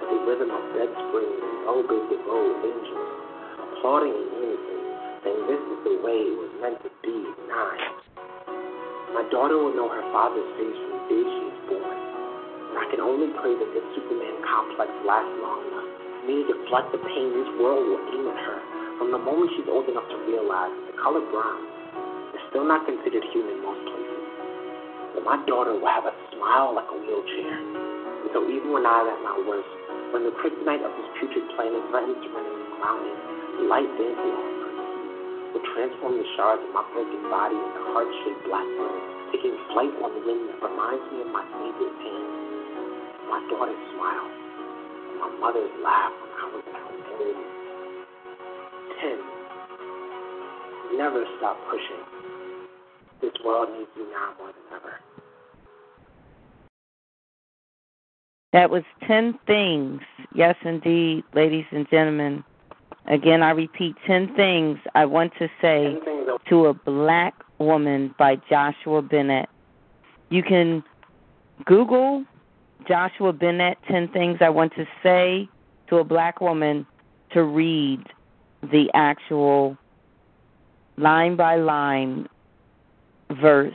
to 0.00 0.02
the 0.06 0.18
rhythm 0.24 0.48
of 0.48 0.62
bed 0.72 0.90
springs 1.08 1.40
and 1.44 1.56
row 1.66 2.44
of 2.52 2.60
angels, 2.62 3.10
applauding 3.58 4.14
in 4.14 4.26
unison, 4.38 4.75
saying 5.26 5.42
this 5.50 5.58
is 5.58 5.78
the 5.82 5.96
way 6.06 6.18
it 6.30 6.36
was 6.38 6.52
meant 6.62 6.78
to 6.86 6.90
be. 7.02 7.18
Nine. 7.50 7.82
My 9.10 9.26
daughter 9.34 9.58
will 9.58 9.74
know 9.74 9.90
her 9.90 10.06
father's 10.14 10.46
face 10.54 10.78
from 10.78 10.90
the 10.94 11.02
day 11.10 11.22
she 11.26 11.42
is 11.50 11.58
born. 11.66 11.98
And 12.70 12.76
I 12.78 12.86
can 12.94 13.02
only 13.02 13.34
pray 13.42 13.58
that 13.58 13.70
this 13.74 13.86
Superman 13.98 14.38
complex 14.46 14.86
lasts 15.02 15.34
long 15.42 15.66
enough 15.66 15.90
for 15.98 16.22
me 16.30 16.46
to 16.46 16.54
deflect 16.54 16.94
the 16.94 17.02
pain 17.02 17.34
this 17.34 17.50
world 17.58 17.90
will 17.90 18.02
aim 18.06 18.30
at 18.30 18.38
her 18.38 18.58
from 19.02 19.10
the 19.10 19.18
moment 19.18 19.50
she's 19.58 19.66
old 19.66 19.90
enough 19.90 20.06
to 20.14 20.18
realize 20.30 20.70
the 20.86 20.94
color 21.02 21.22
brown 21.34 21.58
is 22.38 22.42
still 22.54 22.66
not 22.66 22.86
considered 22.86 23.26
human 23.34 23.66
most 23.66 23.82
places. 23.82 24.22
But 25.18 25.22
my 25.26 25.42
daughter 25.50 25.74
will 25.74 25.90
have 25.90 26.06
a 26.06 26.14
smile 26.38 26.70
like 26.70 26.86
a 26.86 26.98
wheelchair. 27.02 27.50
And 27.50 28.30
so 28.30 28.46
even 28.46 28.70
when 28.70 28.86
I'm 28.86 29.10
at 29.10 29.20
my 29.26 29.42
worst, 29.42 29.70
when 30.14 30.22
the 30.22 30.34
kryptonite 30.38 30.86
of 30.86 30.92
this 30.94 31.08
putrid 31.18 31.50
planet 31.58 31.82
threatens 31.90 32.20
to 32.22 32.28
render 32.30 32.54
me 32.54 32.66
grounded, 32.78 33.18
light 33.66 33.90
dancing 33.98 34.36
on 34.38 34.65
will 35.56 35.64
transform 35.72 36.20
the 36.20 36.28
shards 36.36 36.60
of 36.60 36.70
my 36.76 36.84
broken 36.92 37.22
body 37.32 37.56
into 37.56 37.80
heart-shaped 37.96 38.44
black 38.44 38.68
birds, 38.76 39.08
taking 39.32 39.56
flight 39.72 39.88
on 40.04 40.12
the 40.12 40.20
wind 40.20 40.52
that 40.52 40.60
reminds 40.60 41.00
me 41.08 41.24
of 41.24 41.32
my 41.32 41.40
favorite 41.48 41.96
pain. 41.96 42.28
My 43.32 43.40
daughter's 43.48 43.80
smile, 43.96 44.28
and 44.28 45.16
my 45.16 45.32
mother's 45.40 45.72
laugh 45.80 46.12
when 46.12 46.32
I 46.36 46.44
was 46.52 46.60
at 46.60 46.76
home. 46.76 47.40
Ten. 49.00 49.16
Never 50.98 51.24
stop 51.40 51.56
pushing. 51.72 52.04
This 53.22 53.32
world 53.42 53.72
needs 53.72 53.88
you 53.96 54.04
now 54.12 54.36
more 54.36 54.52
than 54.52 54.76
ever. 54.76 55.00
That 58.52 58.68
was 58.68 58.84
10 59.08 59.38
things. 59.46 60.02
Yes, 60.34 60.56
indeed, 60.64 61.24
ladies 61.34 61.64
and 61.72 61.88
gentlemen. 61.88 62.44
Again, 63.08 63.42
I 63.42 63.50
repeat 63.50 63.94
10 64.06 64.34
things 64.34 64.78
I 64.94 65.04
want 65.04 65.32
to 65.38 65.48
say 65.60 65.94
Ten 65.94 66.04
things 66.04 66.26
that 66.26 66.38
to 66.48 66.66
a 66.66 66.74
Black 66.74 67.34
Woman 67.58 68.14
by 68.18 68.36
Joshua 68.48 69.02
Bennett. 69.02 69.48
You 70.28 70.42
can 70.42 70.82
Google 71.64 72.24
Joshua 72.88 73.32
Bennett 73.32 73.78
10 73.88 74.08
Things 74.08 74.38
I 74.40 74.48
Want 74.48 74.74
to 74.74 74.86
Say 75.02 75.48
to 75.88 75.96
a 75.96 76.04
Black 76.04 76.40
Woman 76.40 76.86
to 77.32 77.42
read 77.42 78.02
the 78.62 78.90
actual 78.94 79.76
line 80.96 81.36
by 81.36 81.56
line 81.56 82.28
verses 83.30 83.74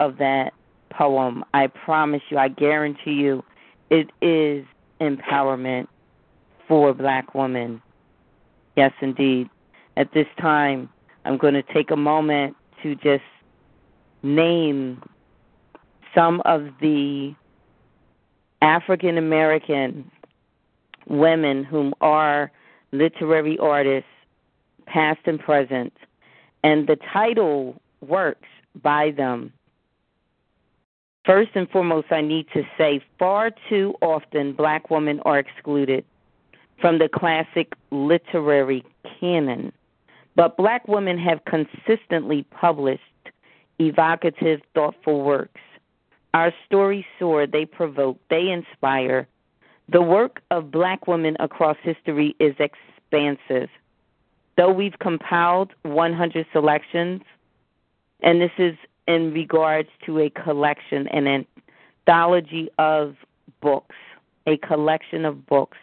of 0.00 0.18
that 0.18 0.52
poem. 0.90 1.44
I 1.54 1.66
promise 1.68 2.22
you, 2.30 2.38
I 2.38 2.48
guarantee 2.48 3.12
you, 3.12 3.44
it 3.90 4.10
is 4.20 4.64
empowerment 5.00 5.88
for 6.68 6.92
black 6.94 7.34
women. 7.34 7.82
Yes, 8.76 8.92
indeed. 9.00 9.48
At 9.96 10.12
this 10.12 10.26
time, 10.40 10.88
I'm 11.24 11.38
going 11.38 11.54
to 11.54 11.62
take 11.62 11.90
a 11.90 11.96
moment 11.96 12.54
to 12.82 12.94
just 12.94 13.24
name 14.22 15.02
some 16.14 16.40
of 16.44 16.68
the 16.80 17.34
African 18.62 19.18
American 19.18 20.10
women 21.08 21.64
whom 21.64 21.94
are 22.00 22.52
literary 22.92 23.58
artists, 23.58 24.08
past 24.86 25.20
and 25.26 25.40
present, 25.40 25.92
and 26.62 26.86
the 26.86 26.96
title 27.12 27.80
works 28.00 28.48
by 28.82 29.10
them. 29.10 29.52
First 31.24 31.50
and 31.54 31.68
foremost, 31.70 32.10
I 32.10 32.20
need 32.20 32.46
to 32.54 32.62
say 32.78 33.02
far 33.18 33.50
too 33.68 33.94
often 34.00 34.52
black 34.52 34.90
women 34.90 35.20
are 35.24 35.38
excluded 35.38 36.04
from 36.80 36.98
the 36.98 37.08
classic 37.08 37.74
literary 37.90 38.84
canon. 39.20 39.72
But 40.36 40.56
black 40.56 40.86
women 40.86 41.18
have 41.18 41.40
consistently 41.44 42.44
published 42.50 43.02
evocative, 43.78 44.60
thoughtful 44.74 45.22
works. 45.22 45.60
Our 46.34 46.52
stories 46.66 47.04
soar, 47.18 47.46
they 47.46 47.64
provoke, 47.64 48.18
they 48.30 48.50
inspire. 48.50 49.26
The 49.88 50.02
work 50.02 50.40
of 50.50 50.70
black 50.70 51.06
women 51.06 51.36
across 51.40 51.76
history 51.82 52.36
is 52.38 52.54
expansive. 52.58 53.70
Though 54.56 54.72
we've 54.72 54.98
compiled 54.98 55.72
100 55.82 56.46
selections, 56.52 57.22
And 58.20 58.40
this 58.40 58.50
is 58.58 58.76
in 59.06 59.32
regards 59.32 59.88
to 60.04 60.18
a 60.18 60.30
collection, 60.30 61.06
an 61.08 61.46
anthology 62.06 62.68
of 62.78 63.16
books, 63.60 63.94
a 64.46 64.56
collection 64.58 65.24
of 65.24 65.46
books 65.46 65.78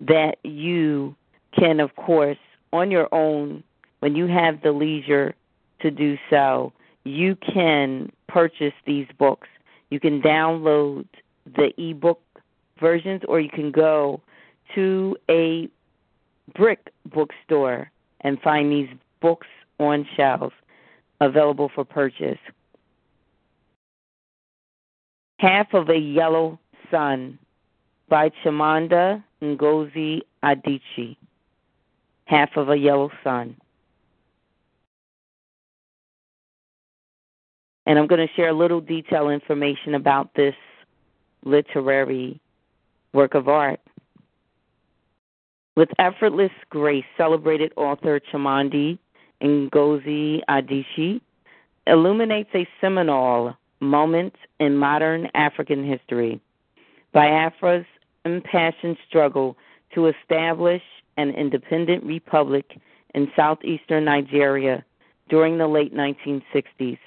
that 0.00 0.38
you 0.44 1.14
can, 1.58 1.80
of 1.80 1.94
course, 1.96 2.38
on 2.72 2.90
your 2.90 3.12
own, 3.12 3.62
when 4.00 4.16
you 4.16 4.26
have 4.26 4.62
the 4.62 4.72
leisure 4.72 5.34
to 5.80 5.90
do 5.90 6.16
so, 6.28 6.72
you 7.04 7.36
can 7.36 8.10
purchase 8.28 8.74
these 8.86 9.06
books. 9.18 9.48
You 9.90 10.00
can 10.00 10.22
download 10.22 11.06
the 11.44 11.72
ebook 11.78 12.20
versions, 12.78 13.22
or 13.28 13.40
you 13.40 13.50
can 13.50 13.70
go 13.70 14.20
to 14.74 15.16
a 15.28 15.68
brick 16.54 16.92
bookstore 17.06 17.90
and 18.20 18.40
find 18.40 18.70
these 18.70 18.88
books 19.20 19.48
on 19.78 20.06
shelves 20.16 20.54
available 21.20 21.70
for 21.74 21.84
purchase. 21.84 22.38
Half 25.38 25.74
of 25.74 25.88
a 25.88 25.98
Yellow 25.98 26.58
Sun 26.90 27.38
by 28.10 28.30
Chimamanda 28.44 29.22
Ngozi 29.40 30.20
Adichie. 30.44 31.16
Half 32.26 32.50
of 32.56 32.68
a 32.68 32.76
Yellow 32.76 33.10
Sun. 33.24 33.56
And 37.86 37.98
I'm 37.98 38.06
going 38.06 38.26
to 38.26 38.32
share 38.34 38.50
a 38.50 38.52
little 38.52 38.80
detail 38.80 39.30
information 39.30 39.94
about 39.94 40.34
this 40.34 40.54
literary 41.44 42.38
work 43.12 43.34
of 43.34 43.48
art. 43.48 43.80
With 45.76 45.88
effortless 45.98 46.52
grace, 46.68 47.04
celebrated 47.16 47.72
author 47.76 48.20
Chimamanda 48.20 48.98
Ngozi 49.42 50.40
Adichie 50.48 51.20
illuminates 51.86 52.50
a 52.54 52.68
seminal 52.80 53.56
moment 53.80 54.34
in 54.58 54.76
modern 54.76 55.28
African 55.34 55.88
history. 55.88 56.40
Biafra's 57.14 57.86
impassioned 58.24 58.96
struggle 59.08 59.56
to 59.94 60.06
establish 60.06 60.82
an 61.16 61.30
independent 61.30 62.04
republic 62.04 62.78
in 63.14 63.30
southeastern 63.36 64.04
Nigeria 64.04 64.84
during 65.28 65.58
the 65.58 65.66
late 65.66 65.94
1960s. 65.94 66.98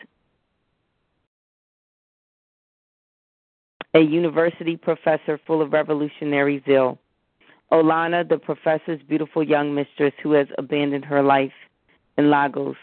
A 3.95 3.99
university 3.99 4.75
professor 4.75 5.39
full 5.45 5.61
of 5.61 5.71
revolutionary 5.71 6.63
zeal. 6.65 6.97
Olana, 7.71 8.27
the 8.27 8.37
professor's 8.37 9.01
beautiful 9.07 9.43
young 9.43 9.73
mistress 9.73 10.13
who 10.21 10.31
has 10.33 10.47
abandoned 10.57 11.05
her 11.05 11.21
life 11.21 11.53
in 12.17 12.29
Lagos 12.29 12.75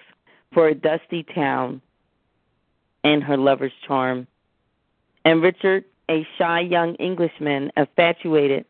for 0.53 0.69
a 0.69 0.75
dusty 0.75 1.23
town 1.23 1.81
and 3.05 3.23
her 3.23 3.37
lover's 3.37 3.73
charm. 3.87 4.27
And 5.25 5.43
Richard, 5.43 5.85
a 6.11 6.27
shy 6.37 6.61
young 6.61 6.97
Englishman, 6.97 7.71
infatuated 7.77 8.65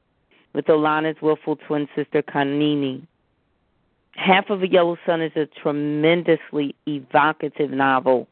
with 0.52 0.66
Olana's 0.66 1.20
willful 1.22 1.56
twin 1.56 1.88
sister 1.96 2.22
Kainene. 2.22 3.06
Half 4.12 4.50
of 4.50 4.62
a 4.62 4.68
Yellow 4.68 4.98
Sun 5.06 5.22
is 5.22 5.32
a 5.36 5.46
tremendously 5.46 6.74
evocative 6.86 7.70
novel 7.70 8.28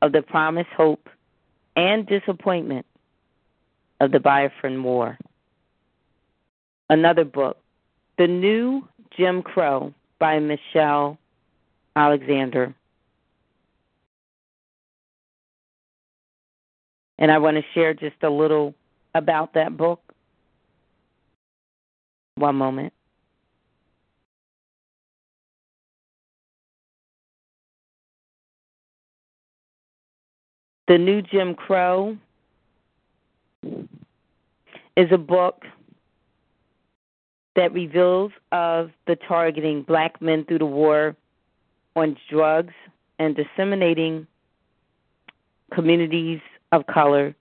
of 0.00 0.12
the 0.12 0.22
promise, 0.22 0.66
hope, 0.74 1.08
and 1.76 2.06
disappointment 2.06 2.86
of 4.00 4.10
the 4.10 4.18
Biafran 4.18 4.82
War. 4.82 5.18
Another 6.88 7.24
book, 7.24 7.58
The 8.16 8.26
New 8.26 8.88
Jim 9.16 9.42
Crow 9.42 9.92
by 10.18 10.38
Michelle 10.38 11.18
Alexander. 11.94 12.74
And 17.20 17.30
I 17.30 17.38
want 17.38 17.58
to 17.58 17.62
share 17.74 17.94
just 17.94 18.16
a 18.22 18.30
little 18.30 18.74
about 19.14 19.54
that 19.54 19.76
book. 19.76 20.00
One 22.36 22.56
moment. 22.56 22.94
The 30.88 30.98
New 30.98 31.22
Jim 31.22 31.54
Crow 31.54 32.16
is 34.96 35.12
a 35.12 35.18
book 35.18 35.62
that 37.54 37.72
reveals 37.72 38.32
of 38.50 38.90
the 39.06 39.14
targeting 39.28 39.82
black 39.82 40.20
men 40.20 40.44
through 40.46 40.58
the 40.58 40.66
war 40.66 41.14
on 41.94 42.16
drugs 42.28 42.74
and 43.18 43.36
disseminating 43.36 44.26
communities 45.72 46.40
of 46.72 46.86
color, 46.86 47.34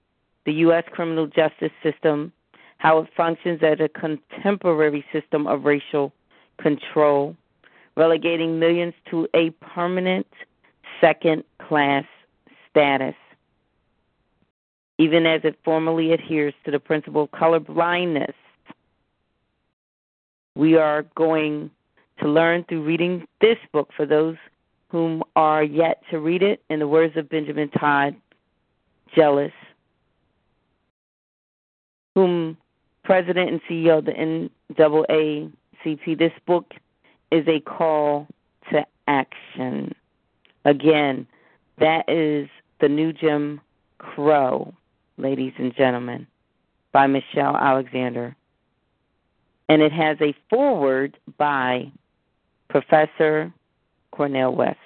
the 0.46 0.54
U.S. 0.54 0.84
criminal 0.92 1.28
justice 1.28 1.72
system, 1.84 2.32
how 2.78 3.00
it 3.00 3.10
functions 3.16 3.60
as 3.62 3.80
a 3.80 3.90
contemporary 3.90 5.06
system 5.12 5.48
of 5.48 5.66
racial 5.66 6.12
control, 6.58 7.36
relegating 7.96 8.60
millions 8.60 8.94
to 9.12 9.28
a 9.36 9.52
permanent 9.62 10.28
second 11.02 11.44
class 11.68 12.06
status, 12.70 13.16
even 14.98 15.26
as 15.26 15.42
it 15.44 15.58
formally 15.64 16.14
adheres 16.14 16.54
to 16.66 16.72
the 16.72 16.80
principle 16.80 17.24
of 17.24 17.32
color 17.32 17.60
blindness. 17.60 18.36
We 20.56 20.76
are 20.76 21.04
going 21.16 21.72
to 22.22 22.28
learn 22.28 22.66
through 22.68 22.84
reading 22.84 23.26
this 23.40 23.58
book 23.72 23.92
for 23.96 24.06
those 24.06 24.36
whom 24.90 25.24
are 25.36 25.64
yet 25.64 26.02
to 26.10 26.20
read 26.20 26.42
it, 26.42 26.62
in 26.70 26.80
the 26.80 26.88
words 26.88 27.16
of 27.16 27.30
Benjamin 27.30 27.70
Todd 27.70 28.16
Jealous, 29.16 29.52
whom 32.16 32.58
President 33.04 33.50
and 33.50 33.62
CEO 33.70 34.00
of 34.00 34.06
the 34.06 34.12
NAACP, 34.76 36.18
this 36.18 36.34
book 36.46 36.74
is 37.32 37.48
a 37.48 37.60
call 37.62 38.28
to 38.72 38.86
action. 39.08 39.94
Again, 40.66 41.26
that 41.80 42.10
is 42.10 42.50
The 42.82 42.90
New 42.90 43.14
Jim 43.14 43.62
Crow, 43.98 44.74
ladies 45.18 45.54
and 45.58 45.76
gentlemen, 45.76 46.28
by 46.92 47.08
Michelle 47.08 47.56
Alexander. 47.56 48.36
And 49.70 49.82
it 49.82 49.92
has 49.92 50.18
a 50.22 50.36
foreword 50.50 51.18
by 51.38 51.92
Professor 52.70 53.54
Cornel 54.12 54.56
West. 54.56 54.78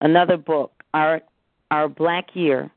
Another 0.00 0.36
book, 0.36 0.81
Our 0.94 1.22
Our 1.70 1.88
Black 1.88 2.34
Year. 2.34 2.70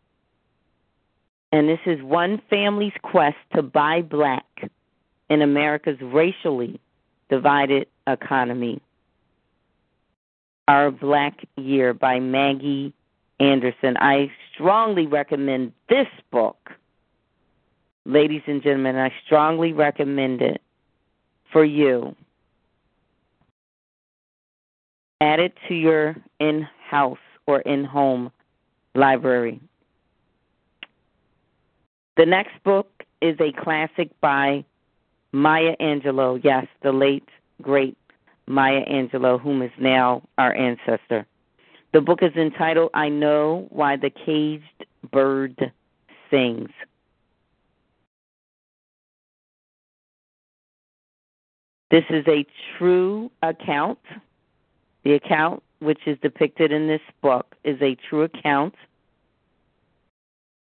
And 1.51 1.69
this 1.69 1.79
is 1.85 2.01
one 2.01 2.41
family's 2.49 2.93
quest 3.01 3.37
to 3.53 3.61
buy 3.61 4.01
black 4.01 4.69
in 5.29 5.41
America's 5.41 5.99
racially 6.01 6.79
divided 7.29 7.87
economy. 8.07 8.81
Our 10.67 10.91
Black 10.91 11.45
Year 11.55 11.93
by 11.93 12.19
Maggie 12.19 12.93
Anderson. 13.39 13.97
I 13.97 14.31
strongly 14.53 15.07
recommend 15.07 15.73
this 15.89 16.07
book. 16.31 16.71
Ladies 18.05 18.41
and 18.47 18.61
gentlemen, 18.61 18.95
I 18.97 19.11
strongly 19.25 19.73
recommend 19.73 20.41
it 20.41 20.61
for 21.51 21.63
you. 21.63 22.15
Add 25.21 25.39
it 25.39 25.53
to 25.67 25.73
your 25.73 26.15
in 26.39 26.67
house 26.87 27.17
or 27.47 27.61
in 27.61 27.83
home 27.83 28.31
library. 28.93 29.59
The 32.17 32.25
next 32.25 32.63
book 32.63 33.03
is 33.21 33.37
a 33.39 33.51
classic 33.51 34.09
by 34.21 34.63
Maya 35.31 35.75
Angelou. 35.81 36.41
Yes, 36.43 36.65
the 36.81 36.91
late, 36.91 37.27
great 37.61 37.97
Maya 38.47 38.85
Angelou, 38.85 39.39
whom 39.39 39.61
is 39.61 39.71
now 39.79 40.23
our 40.37 40.55
ancestor. 40.55 41.25
The 41.93 42.01
book 42.01 42.19
is 42.21 42.33
entitled 42.35 42.91
I 42.93 43.09
Know 43.09 43.67
Why 43.69 43.97
the 43.97 44.09
Caged 44.09 44.85
Bird 45.11 45.71
Sings. 46.29 46.69
This 51.91 52.03
is 52.09 52.25
a 52.27 52.45
true 52.77 53.31
account 53.41 53.99
the 55.05 55.13
account 55.13 55.63
which 55.79 55.99
is 56.05 56.17
depicted 56.21 56.71
in 56.71 56.87
this 56.87 57.01
book 57.21 57.55
is 57.63 57.81
a 57.81 57.95
true 57.95 58.23
account. 58.23 58.75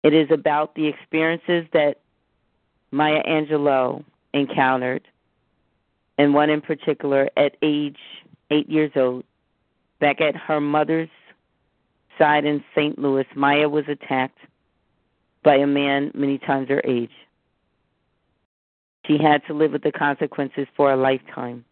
It 0.03 0.13
is 0.13 0.29
about 0.31 0.75
the 0.75 0.87
experiences 0.87 1.65
that 1.73 1.99
Maya 2.91 3.23
Angelou 3.23 4.03
encountered, 4.33 5.07
and 6.17 6.33
one 6.33 6.49
in 6.49 6.61
particular 6.61 7.29
at 7.35 7.55
age 7.61 7.99
eight 8.49 8.69
years 8.69 8.91
old. 8.95 9.23
Back 9.99 10.21
at 10.21 10.35
her 10.35 10.61
mother's 10.61 11.09
side 12.17 12.45
in 12.45 12.63
St. 12.75 12.97
Louis, 12.99 13.25
Maya 13.35 13.67
was 13.67 13.85
attacked 13.87 14.37
by 15.43 15.55
a 15.55 15.67
man 15.67 16.11
many 16.13 16.37
times 16.37 16.69
her 16.69 16.81
age. 16.83 17.11
She 19.05 19.17
had 19.17 19.45
to 19.47 19.53
live 19.53 19.71
with 19.71 19.83
the 19.83 19.91
consequences 19.91 20.67
for 20.75 20.91
a 20.91 20.97
lifetime. 20.97 21.63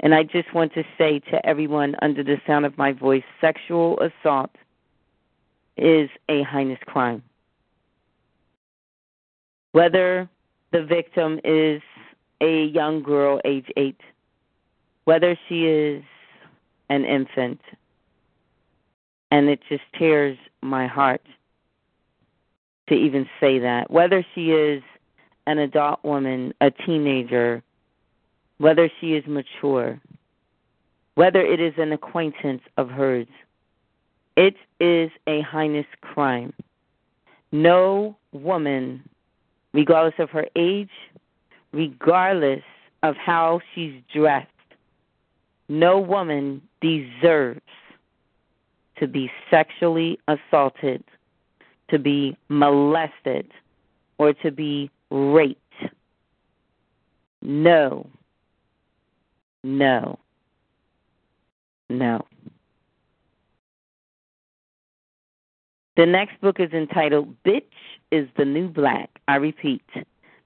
And 0.00 0.14
I 0.14 0.24
just 0.24 0.52
want 0.54 0.74
to 0.74 0.84
say 0.98 1.20
to 1.30 1.44
everyone 1.46 1.96
under 2.02 2.22
the 2.22 2.36
sound 2.46 2.66
of 2.66 2.76
my 2.76 2.92
voice 2.92 3.24
sexual 3.40 3.98
assault 4.00 4.50
is 5.76 6.10
a 6.28 6.42
heinous 6.44 6.78
crime. 6.86 7.22
Whether 9.72 10.28
the 10.72 10.84
victim 10.84 11.40
is 11.44 11.82
a 12.40 12.64
young 12.66 13.02
girl, 13.02 13.40
age 13.44 13.66
eight, 13.76 14.00
whether 15.04 15.38
she 15.48 15.66
is 15.66 16.02
an 16.90 17.04
infant, 17.04 17.60
and 19.30 19.48
it 19.48 19.60
just 19.68 19.82
tears 19.98 20.38
my 20.62 20.86
heart 20.86 21.22
to 22.88 22.94
even 22.94 23.28
say 23.40 23.58
that, 23.58 23.90
whether 23.90 24.24
she 24.34 24.50
is 24.52 24.82
an 25.46 25.58
adult 25.58 26.02
woman, 26.04 26.52
a 26.60 26.70
teenager, 26.70 27.62
whether 28.58 28.90
she 29.00 29.14
is 29.14 29.24
mature, 29.26 30.00
whether 31.14 31.40
it 31.40 31.60
is 31.60 31.74
an 31.78 31.92
acquaintance 31.92 32.62
of 32.76 32.88
hers, 32.88 33.26
it 34.36 34.56
is 34.80 35.10
a 35.26 35.42
heinous 35.42 35.86
crime. 36.00 36.52
No 37.52 38.16
woman, 38.32 39.08
regardless 39.72 40.18
of 40.18 40.30
her 40.30 40.46
age, 40.56 40.90
regardless 41.72 42.62
of 43.02 43.16
how 43.16 43.60
she's 43.74 43.94
dressed, 44.12 44.48
no 45.68 45.98
woman 45.98 46.62
deserves 46.80 47.60
to 48.98 49.06
be 49.06 49.30
sexually 49.50 50.18
assaulted, 50.28 51.02
to 51.88 51.98
be 51.98 52.36
molested, 52.48 53.50
or 54.18 54.32
to 54.32 54.50
be 54.50 54.90
raped. 55.10 55.60
No. 57.42 58.06
No. 59.66 60.16
No. 61.90 62.24
The 65.96 66.06
next 66.06 66.40
book 66.40 66.60
is 66.60 66.70
entitled 66.72 67.34
Bitch 67.42 67.64
is 68.12 68.28
the 68.36 68.44
New 68.44 68.68
Black. 68.68 69.10
I 69.26 69.36
repeat, 69.36 69.82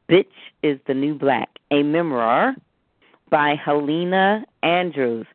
Bitch 0.08 0.24
is 0.62 0.78
the 0.86 0.94
New 0.94 1.14
Black, 1.14 1.50
a 1.70 1.82
memoir 1.82 2.54
by 3.28 3.56
Helena 3.62 4.46
Andrews. 4.62 5.26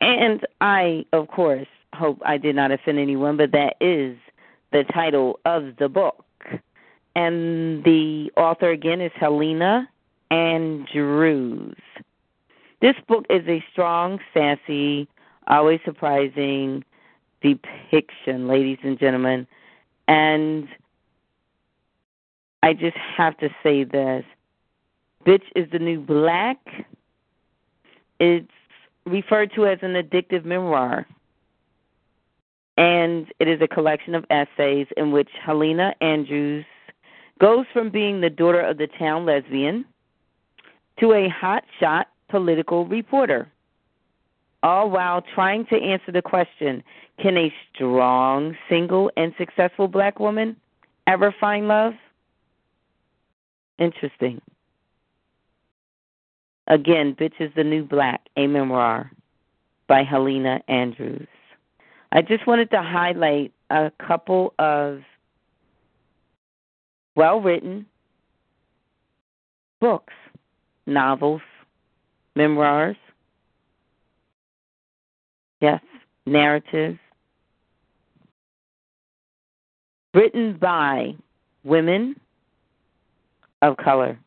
And 0.00 0.44
I, 0.60 1.04
of 1.12 1.28
course, 1.28 1.68
hope 1.94 2.20
I 2.24 2.36
did 2.36 2.56
not 2.56 2.72
offend 2.72 2.98
anyone, 2.98 3.36
but 3.36 3.52
that 3.52 3.76
is 3.80 4.16
the 4.72 4.82
title 4.92 5.38
of 5.44 5.76
the 5.78 5.88
book. 5.88 6.24
And 7.14 7.84
the 7.84 8.32
author 8.36 8.70
again 8.70 9.00
is 9.00 9.12
Helena 9.14 9.88
Andrews. 10.32 11.76
This 12.80 12.96
book 13.08 13.26
is 13.28 13.46
a 13.46 13.62
strong, 13.72 14.20
sassy, 14.32 15.06
always 15.46 15.80
surprising 15.84 16.84
depiction, 17.42 18.48
ladies 18.48 18.78
and 18.82 18.98
gentlemen. 18.98 19.46
And 20.08 20.66
I 22.62 22.72
just 22.72 22.96
have 22.96 23.36
to 23.38 23.50
say 23.62 23.84
this 23.84 24.24
Bitch 25.26 25.44
is 25.54 25.70
the 25.70 25.78
New 25.78 26.00
Black. 26.00 26.58
It's 28.18 28.50
referred 29.04 29.52
to 29.54 29.66
as 29.66 29.78
an 29.82 29.92
addictive 29.92 30.44
memoir. 30.44 31.06
And 32.78 33.30
it 33.38 33.48
is 33.48 33.60
a 33.60 33.68
collection 33.68 34.14
of 34.14 34.24
essays 34.30 34.86
in 34.96 35.12
which 35.12 35.28
Helena 35.44 35.94
Andrews 36.00 36.64
goes 37.38 37.66
from 37.74 37.90
being 37.90 38.22
the 38.22 38.30
daughter 38.30 38.60
of 38.60 38.78
the 38.78 38.86
town 38.86 39.26
lesbian 39.26 39.84
to 40.98 41.12
a 41.12 41.28
hotshot 41.28 42.04
political 42.30 42.86
reporter, 42.86 43.48
all 44.62 44.90
while 44.90 45.22
trying 45.34 45.66
to 45.66 45.76
answer 45.76 46.12
the 46.12 46.22
question 46.22 46.82
can 47.20 47.36
a 47.36 47.52
strong, 47.74 48.56
single, 48.68 49.10
and 49.16 49.34
successful 49.36 49.88
black 49.88 50.18
woman 50.18 50.56
ever 51.06 51.34
find 51.38 51.68
love? 51.68 51.92
Interesting. 53.78 54.40
Again, 56.66 57.16
Bitch 57.18 57.40
is 57.40 57.50
the 57.56 57.64
New 57.64 57.84
Black, 57.84 58.20
a 58.36 58.46
memoir 58.46 59.10
by 59.88 60.04
Helena 60.04 60.60
Andrews. 60.68 61.26
I 62.12 62.22
just 62.22 62.46
wanted 62.46 62.70
to 62.70 62.82
highlight 62.82 63.52
a 63.70 63.90
couple 64.06 64.54
of 64.58 65.00
well 67.16 67.40
written 67.40 67.86
books, 69.80 70.12
novels, 70.86 71.42
memoirs, 72.34 72.96
yes, 75.60 75.82
narratives, 76.26 76.98
written 80.14 80.56
by 80.56 81.14
women 81.64 82.18
of 83.62 83.76
color. 83.76 84.18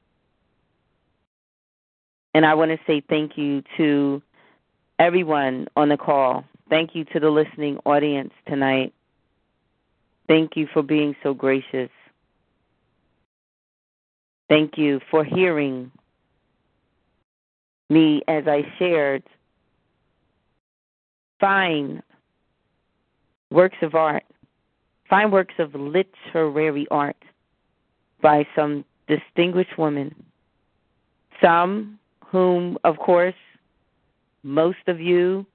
And 2.33 2.45
I 2.45 2.53
want 2.55 2.71
to 2.71 2.79
say 2.87 3.01
thank 3.09 3.37
you 3.37 3.63
to 3.77 4.21
everyone 4.99 5.67
on 5.75 5.89
the 5.89 5.97
call. 5.97 6.45
Thank 6.69 6.95
you 6.95 7.05
to 7.05 7.19
the 7.19 7.29
listening 7.29 7.77
audience 7.85 8.33
tonight. 8.47 8.93
Thank 10.27 10.55
you 10.55 10.67
for 10.73 10.81
being 10.81 11.15
so 11.21 11.33
gracious. 11.33 11.89
Thank 14.49 14.77
you 14.77 14.99
for 15.11 15.23
hearing 15.23 15.91
me 17.93 18.21
as 18.27 18.47
I 18.47 18.63
shared 18.79 19.23
fine 21.39 22.01
works 23.51 23.77
of 23.81 23.93
art, 23.93 24.23
fine 25.09 25.29
works 25.31 25.53
of 25.59 25.75
literary 25.75 26.87
art 26.89 27.17
by 28.21 28.47
some 28.55 28.83
distinguished 29.07 29.77
women. 29.77 30.15
Some 31.41 31.99
whom, 32.25 32.77
of 32.83 32.97
course, 32.97 33.35
most 34.43 34.87
of 34.87 34.99
you 34.99 35.45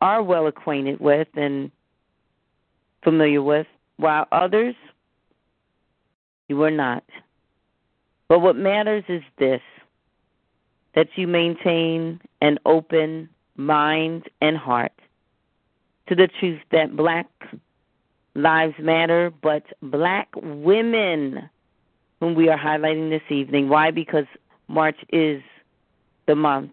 are 0.00 0.22
well 0.22 0.46
acquainted 0.46 1.00
with 1.00 1.28
and 1.34 1.70
familiar 3.02 3.42
with, 3.42 3.66
while 3.96 4.26
others 4.30 4.74
you 6.48 6.62
are 6.62 6.70
not. 6.70 7.04
But 8.28 8.40
what 8.40 8.56
matters 8.56 9.04
is 9.08 9.22
this 9.38 9.60
that 10.94 11.08
you 11.16 11.26
maintain 11.26 12.20
an 12.40 12.58
open 12.66 13.28
mind 13.56 14.28
and 14.40 14.56
heart 14.56 14.92
to 16.08 16.14
the 16.14 16.28
truth 16.40 16.60
that 16.70 16.96
black 16.96 17.26
lives 18.34 18.74
matter, 18.78 19.32
but 19.42 19.64
black 19.82 20.28
women, 20.36 21.48
whom 22.20 22.34
we 22.34 22.48
are 22.48 22.58
highlighting 22.58 23.10
this 23.10 23.22
evening. 23.30 23.68
Why? 23.68 23.90
Because 23.90 24.26
March 24.68 24.96
is 25.10 25.42
the 26.26 26.34
month 26.34 26.72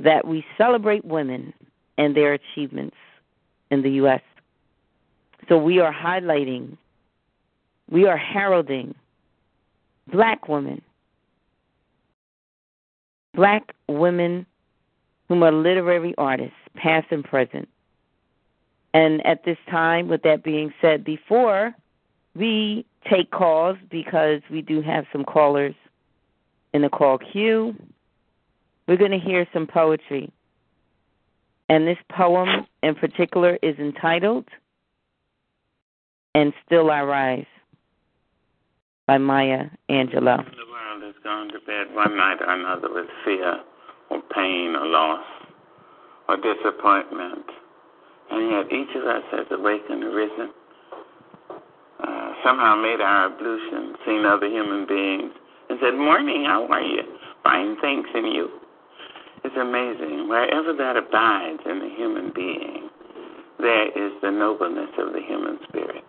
that 0.00 0.26
we 0.26 0.44
celebrate 0.58 1.04
women 1.04 1.52
and 1.98 2.16
their 2.16 2.32
achievements 2.32 2.96
in 3.70 3.82
the 3.82 3.90
U.S. 3.90 4.22
So 5.48 5.56
we 5.56 5.78
are 5.78 5.92
highlighting, 5.92 6.76
we 7.90 8.06
are 8.06 8.16
heralding 8.16 8.94
black 10.12 10.48
women, 10.48 10.82
black 13.34 13.74
women 13.88 14.46
whom 15.28 15.42
are 15.42 15.52
literary 15.52 16.14
artists, 16.18 16.56
past 16.74 17.06
and 17.10 17.24
present. 17.24 17.68
And 18.94 19.24
at 19.26 19.44
this 19.44 19.56
time, 19.70 20.08
with 20.08 20.22
that 20.22 20.42
being 20.42 20.72
said, 20.80 21.04
before 21.04 21.74
we 22.34 22.84
take 23.10 23.30
calls, 23.30 23.76
because 23.90 24.40
we 24.50 24.62
do 24.62 24.82
have 24.82 25.04
some 25.12 25.24
callers 25.24 25.74
in 26.72 26.82
the 26.82 26.88
call 26.88 27.18
queue. 27.18 27.74
We're 28.86 28.96
going 28.96 29.12
to 29.12 29.18
hear 29.18 29.46
some 29.52 29.66
poetry. 29.66 30.30
And 31.68 31.86
this 31.86 31.98
poem 32.10 32.66
in 32.82 32.94
particular 32.94 33.58
is 33.62 33.78
entitled 33.78 34.46
And 36.34 36.52
Still 36.66 36.90
I 36.90 37.02
Rise 37.02 37.46
by 39.06 39.18
Maya 39.18 39.66
Angelou. 39.90 40.44
Gone 41.24 41.48
to 41.50 41.60
bed 41.60 41.94
one 41.94 42.16
night 42.16 42.38
or 42.40 42.50
another 42.50 42.92
with 42.92 43.06
fear 43.24 43.60
or 44.10 44.20
pain 44.34 44.74
or 44.74 44.86
loss 44.86 45.24
or 46.28 46.36
disappointment. 46.36 47.46
And 48.30 48.50
yet 48.50 48.72
each 48.72 48.96
of 48.96 49.04
us 49.04 49.22
has 49.30 49.46
awakened, 49.52 50.02
arisen, 50.02 50.50
uh, 52.02 52.32
somehow 52.42 52.74
made 52.74 53.00
our 53.00 53.26
ablution, 53.26 53.94
seen 54.04 54.24
other 54.26 54.48
human 54.48 54.84
beings, 54.86 55.32
and 55.70 55.78
said, 55.80 55.94
Morning, 55.94 56.44
how 56.44 56.66
are 56.66 56.82
you? 56.82 57.02
Fine, 57.44 57.76
thanks, 57.80 58.10
and 58.14 58.32
you? 58.32 58.48
It's 59.44 59.56
amazing. 59.56 60.28
Wherever 60.28 60.72
that 60.72 60.96
abides 60.96 61.62
in 61.66 61.78
the 61.78 61.90
human 61.96 62.32
being, 62.34 62.90
there 63.60 63.88
is 63.90 64.12
the 64.22 64.30
nobleness 64.30 64.90
of 64.98 65.12
the 65.12 65.20
human 65.20 65.58
spirit. 65.68 66.02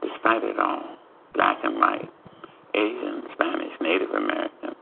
Despite 0.00 0.44
it 0.44 0.58
all, 0.58 0.96
black 1.34 1.58
and 1.62 1.78
white, 1.78 2.08
Asian, 2.74 3.22
Spanish, 3.32 3.72
Native 3.80 4.10
American, 4.10 4.74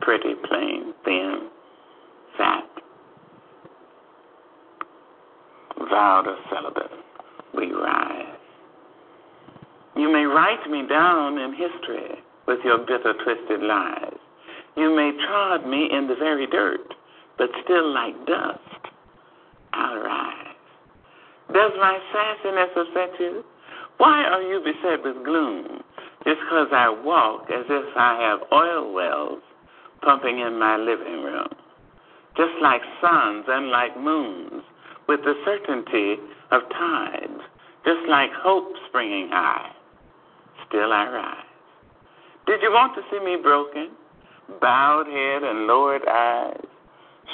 pretty, 0.00 0.34
plain, 0.48 0.94
thin, 1.04 1.48
fat, 2.36 2.64
vowed 5.90 6.26
or 6.26 6.36
celibate. 6.50 6.90
We 7.54 7.72
rise. 7.72 8.36
You 9.96 10.12
may 10.12 10.24
write 10.24 10.68
me 10.70 10.86
down 10.88 11.38
in 11.38 11.52
history 11.52 12.22
with 12.46 12.58
your 12.64 12.78
bitter, 12.78 13.14
twisted 13.24 13.62
lies. 13.62 14.12
You 14.76 14.94
may 14.94 15.12
trod 15.26 15.66
me 15.66 15.88
in 15.90 16.06
the 16.06 16.16
very 16.16 16.46
dirt, 16.46 16.94
but 17.38 17.48
still 17.64 17.92
like 17.94 18.14
dust, 18.26 18.92
I'll 19.72 19.98
rise. 19.98 20.46
Does 21.52 21.72
my 21.78 21.98
sassiness 22.12 22.76
upset 22.76 23.18
you? 23.18 23.44
Why 23.98 24.24
are 24.24 24.42
you 24.42 24.60
beset 24.60 25.02
with 25.02 25.24
gloom? 25.24 25.82
Just 26.24 26.40
because 26.40 26.68
I 26.72 26.88
walk 26.88 27.50
as 27.50 27.64
if 27.68 27.96
I 27.96 28.20
have 28.20 28.40
oil 28.52 28.92
wells 28.92 29.42
pumping 30.02 30.40
in 30.40 30.58
my 30.58 30.76
living 30.76 31.22
room. 31.22 31.48
Just 32.36 32.52
like 32.60 32.82
suns 33.00 33.44
and 33.48 33.70
like 33.70 33.98
moons, 33.98 34.62
with 35.08 35.20
the 35.24 35.34
certainty 35.44 36.16
of 36.50 36.62
tides, 36.70 37.40
just 37.84 38.08
like 38.08 38.30
hope 38.32 38.72
springing 38.88 39.28
high, 39.30 39.70
still 40.68 40.92
I 40.92 41.08
rise. 41.08 41.44
Did 42.46 42.60
you 42.62 42.70
want 42.70 42.94
to 42.96 43.02
see 43.10 43.24
me 43.24 43.36
broken? 43.42 43.90
Bowed 44.60 45.06
head 45.06 45.42
and 45.42 45.66
lowered 45.66 46.06
eyes, 46.08 46.60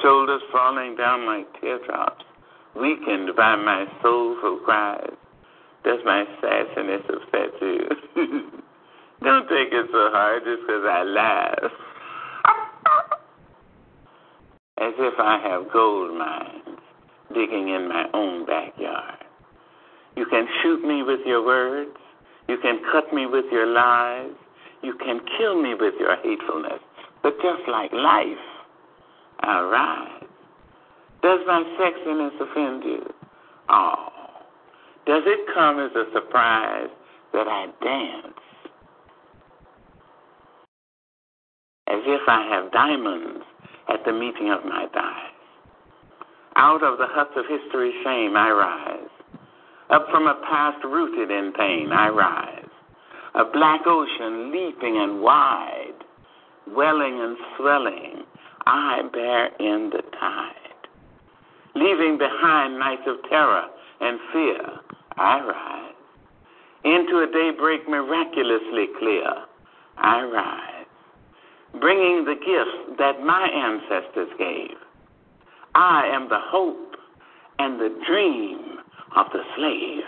shoulders 0.03 0.43
falling 0.51 0.97
down 0.97 1.26
like 1.26 1.61
teardrops, 1.61 2.24
weakened 2.74 3.30
by 3.37 3.57
my 3.57 3.87
soulful 4.03 4.61
cries. 4.64 5.12
Does 5.85 5.99
my 6.05 6.24
sassiness 6.43 7.05
upset 7.09 7.51
you? 7.61 8.61
Don't 9.23 9.49
take 9.49 9.73
it 9.73 9.87
so 9.93 10.11
hard 10.11 10.43
just 10.45 10.62
because 10.62 10.83
I 10.85 11.03
laugh. 11.05 11.73
As 14.79 14.95
if 14.99 15.14
I 15.18 15.39
have 15.49 15.73
gold 15.73 16.18
mines 16.18 16.79
digging 17.33 17.68
in 17.68 17.89
my 17.89 18.07
own 18.14 18.45
backyard. 18.47 19.25
You 20.16 20.27
can 20.27 20.47
shoot 20.62 20.83
me 20.85 21.05
with 21.05 21.20
your 21.25 21.45
words. 21.45 21.97
You 22.49 22.59
can 22.61 22.81
cut 22.91 23.14
me 23.14 23.27
with 23.27 23.45
your 23.53 23.66
lies. 23.66 24.33
You 24.83 24.95
can 24.95 25.20
kill 25.39 25.61
me 25.62 25.75
with 25.79 25.95
your 26.01 26.16
hatefulness. 26.16 26.81
But 27.23 27.35
just 27.37 27.68
like 27.68 27.93
life, 27.93 28.27
I 29.41 29.61
rise. 29.61 30.29
Does 31.23 31.41
my 31.47 31.62
sexiness 31.79 32.35
offend 32.41 32.83
you? 32.83 33.14
Oh. 33.68 34.09
Does 35.07 35.23
it 35.27 35.47
come 35.55 35.79
as 35.79 35.93
a 35.95 36.11
surprise 36.12 36.91
that 37.33 37.47
I 37.47 37.66
dance? 37.83 38.35
As 41.93 42.01
if 42.07 42.22
I 42.26 42.49
have 42.49 42.72
diamonds 42.72 43.45
at 43.88 44.03
the 44.07 44.12
meeting 44.12 44.51
of 44.51 44.64
my 44.64 44.86
thighs. 44.95 45.28
Out 46.57 46.82
of 46.82 46.97
the 46.97 47.07
huts 47.07 47.32
of 47.36 47.45
history's 47.47 47.95
shame 48.03 48.34
I 48.34 48.51
rise. 48.51 49.11
Up 49.90 50.07
from 50.11 50.26
a 50.26 50.40
past 50.49 50.82
rooted 50.84 51.30
in 51.30 51.53
pain 51.53 51.93
I 51.93 52.09
rise. 52.09 52.70
A 53.34 53.45
black 53.45 53.82
ocean 53.86 54.51
leaping 54.53 54.97
and 54.97 55.20
wide, 55.20 56.01
welling 56.68 57.20
and 57.20 57.36
swelling, 57.59 58.24
I 58.64 59.03
bear 59.12 59.47
in 59.59 59.90
the 59.90 60.03
tide. 60.18 60.88
Leaving 61.74 62.16
behind 62.16 62.78
nights 62.78 63.03
of 63.07 63.16
terror 63.28 63.66
and 64.01 64.18
fear, 64.32 64.61
I 65.18 65.40
rise. 65.40 65.95
Into 66.84 67.18
a 67.18 67.30
daybreak 67.30 67.86
miraculously 67.86 68.86
clear, 68.99 69.28
I 69.99 70.22
rise. 70.22 70.72
Bringing 71.81 72.25
the 72.25 72.35
gifts 72.35 72.99
that 72.99 73.23
my 73.25 73.49
ancestors 73.49 74.29
gave. 74.39 74.77
I 75.75 76.07
am 76.12 76.29
the 76.29 76.39
hope 76.39 76.97
and 77.59 77.81
the 77.81 77.89
dream 78.07 78.79
of 79.16 79.27
the 79.33 79.41
slave. 79.57 80.05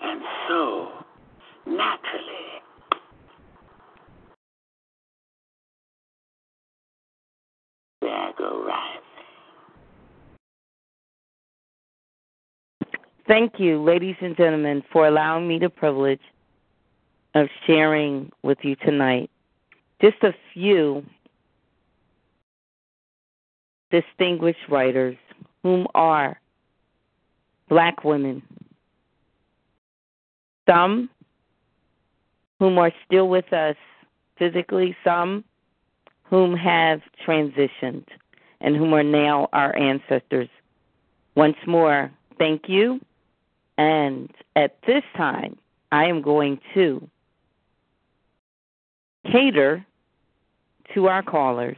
And 0.00 0.22
so, 0.48 0.88
naturally, 1.66 2.48
there 8.00 8.32
go 8.36 8.64
rising. 8.64 9.02
Thank 13.26 13.54
you, 13.58 13.82
ladies 13.82 14.16
and 14.20 14.36
gentlemen, 14.36 14.82
for 14.92 15.06
allowing 15.06 15.48
me 15.48 15.58
the 15.58 15.68
privilege 15.68 16.20
of 17.34 17.48
sharing 17.66 18.30
with 18.42 18.58
you 18.62 18.76
tonight 18.76 19.30
just 20.00 20.22
a 20.22 20.32
few 20.52 21.04
distinguished 23.90 24.68
writers 24.68 25.16
whom 25.62 25.86
are 25.94 26.40
black 27.68 28.04
women. 28.04 28.42
Some 30.68 31.10
whom 32.58 32.78
are 32.78 32.92
still 33.06 33.28
with 33.28 33.52
us 33.52 33.76
physically, 34.38 34.96
some 35.04 35.44
whom 36.24 36.54
have 36.56 37.00
transitioned 37.26 38.04
and 38.60 38.76
whom 38.76 38.92
are 38.92 39.02
now 39.02 39.48
our 39.52 39.76
ancestors. 39.76 40.48
Once 41.34 41.56
more, 41.66 42.10
thank 42.38 42.68
you. 42.68 43.00
And 43.78 44.30
at 44.56 44.76
this 44.86 45.04
time, 45.16 45.56
I 45.92 46.06
am 46.06 46.20
going 46.20 46.60
to 46.74 47.08
cater 49.30 49.86
to 50.94 51.08
our 51.08 51.22
callers 51.22 51.76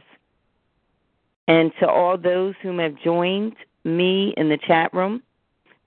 and 1.47 1.71
to 1.79 1.87
all 1.87 2.17
those 2.17 2.55
whom 2.61 2.79
have 2.79 2.95
joined 3.03 3.55
me 3.83 4.33
in 4.37 4.49
the 4.49 4.57
chat 4.57 4.93
room. 4.93 5.21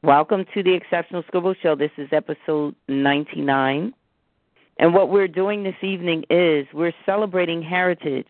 Welcome 0.02 0.44
to 0.54 0.62
the 0.62 0.74
Exceptional 0.74 1.22
Scribble 1.26 1.54
Show. 1.62 1.74
This 1.74 1.90
is 1.96 2.08
episode 2.12 2.74
99. 2.88 3.94
And 4.78 4.94
what 4.94 5.08
we're 5.08 5.28
doing 5.28 5.62
this 5.62 5.76
evening 5.82 6.24
is 6.28 6.66
we're 6.74 6.92
celebrating 7.06 7.62
heritage, 7.62 8.28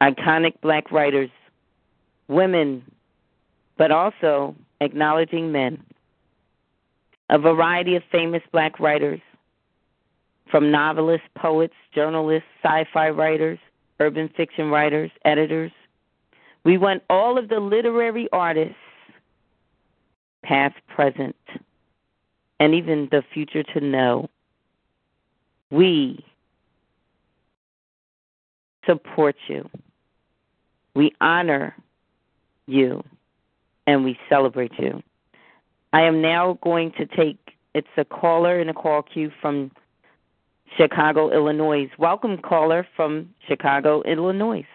iconic 0.00 0.54
black 0.62 0.90
writers, 0.90 1.30
women, 2.28 2.82
but 3.76 3.90
also 3.90 4.56
acknowledging 4.80 5.52
men 5.52 5.82
a 7.30 7.38
variety 7.38 7.96
of 7.96 8.02
famous 8.12 8.42
black 8.52 8.78
writers, 8.78 9.20
from 10.50 10.70
novelists, 10.70 11.26
poets, 11.36 11.74
journalists, 11.94 12.48
sci 12.62 12.86
fi 12.92 13.08
writers, 13.08 13.58
urban 14.00 14.28
fiction 14.36 14.70
writers, 14.70 15.10
editors. 15.24 15.72
We 16.64 16.78
want 16.78 17.02
all 17.10 17.38
of 17.38 17.48
the 17.48 17.60
literary 17.60 18.28
artists, 18.32 18.76
past, 20.42 20.76
present, 20.88 21.36
and 22.60 22.74
even 22.74 23.08
the 23.10 23.22
future 23.32 23.62
to 23.62 23.80
know 23.80 24.28
we 25.70 26.24
support 28.86 29.36
you. 29.48 29.68
We 30.94 31.12
honor 31.20 31.74
you 32.66 33.02
and 33.86 34.04
we 34.04 34.18
celebrate 34.28 34.72
you. 34.78 35.02
I 35.92 36.02
am 36.02 36.22
now 36.22 36.58
going 36.62 36.92
to 36.92 37.06
take 37.06 37.38
it's 37.74 37.88
a 37.96 38.04
caller 38.04 38.60
in 38.60 38.68
a 38.68 38.74
call 38.74 39.02
queue 39.02 39.32
from 39.40 39.72
Chicago, 40.76 41.32
Illinois. 41.32 41.88
Welcome, 41.98 42.38
caller 42.38 42.86
from 42.96 43.30
Chicago, 43.46 44.02
Illinois. 44.02 44.66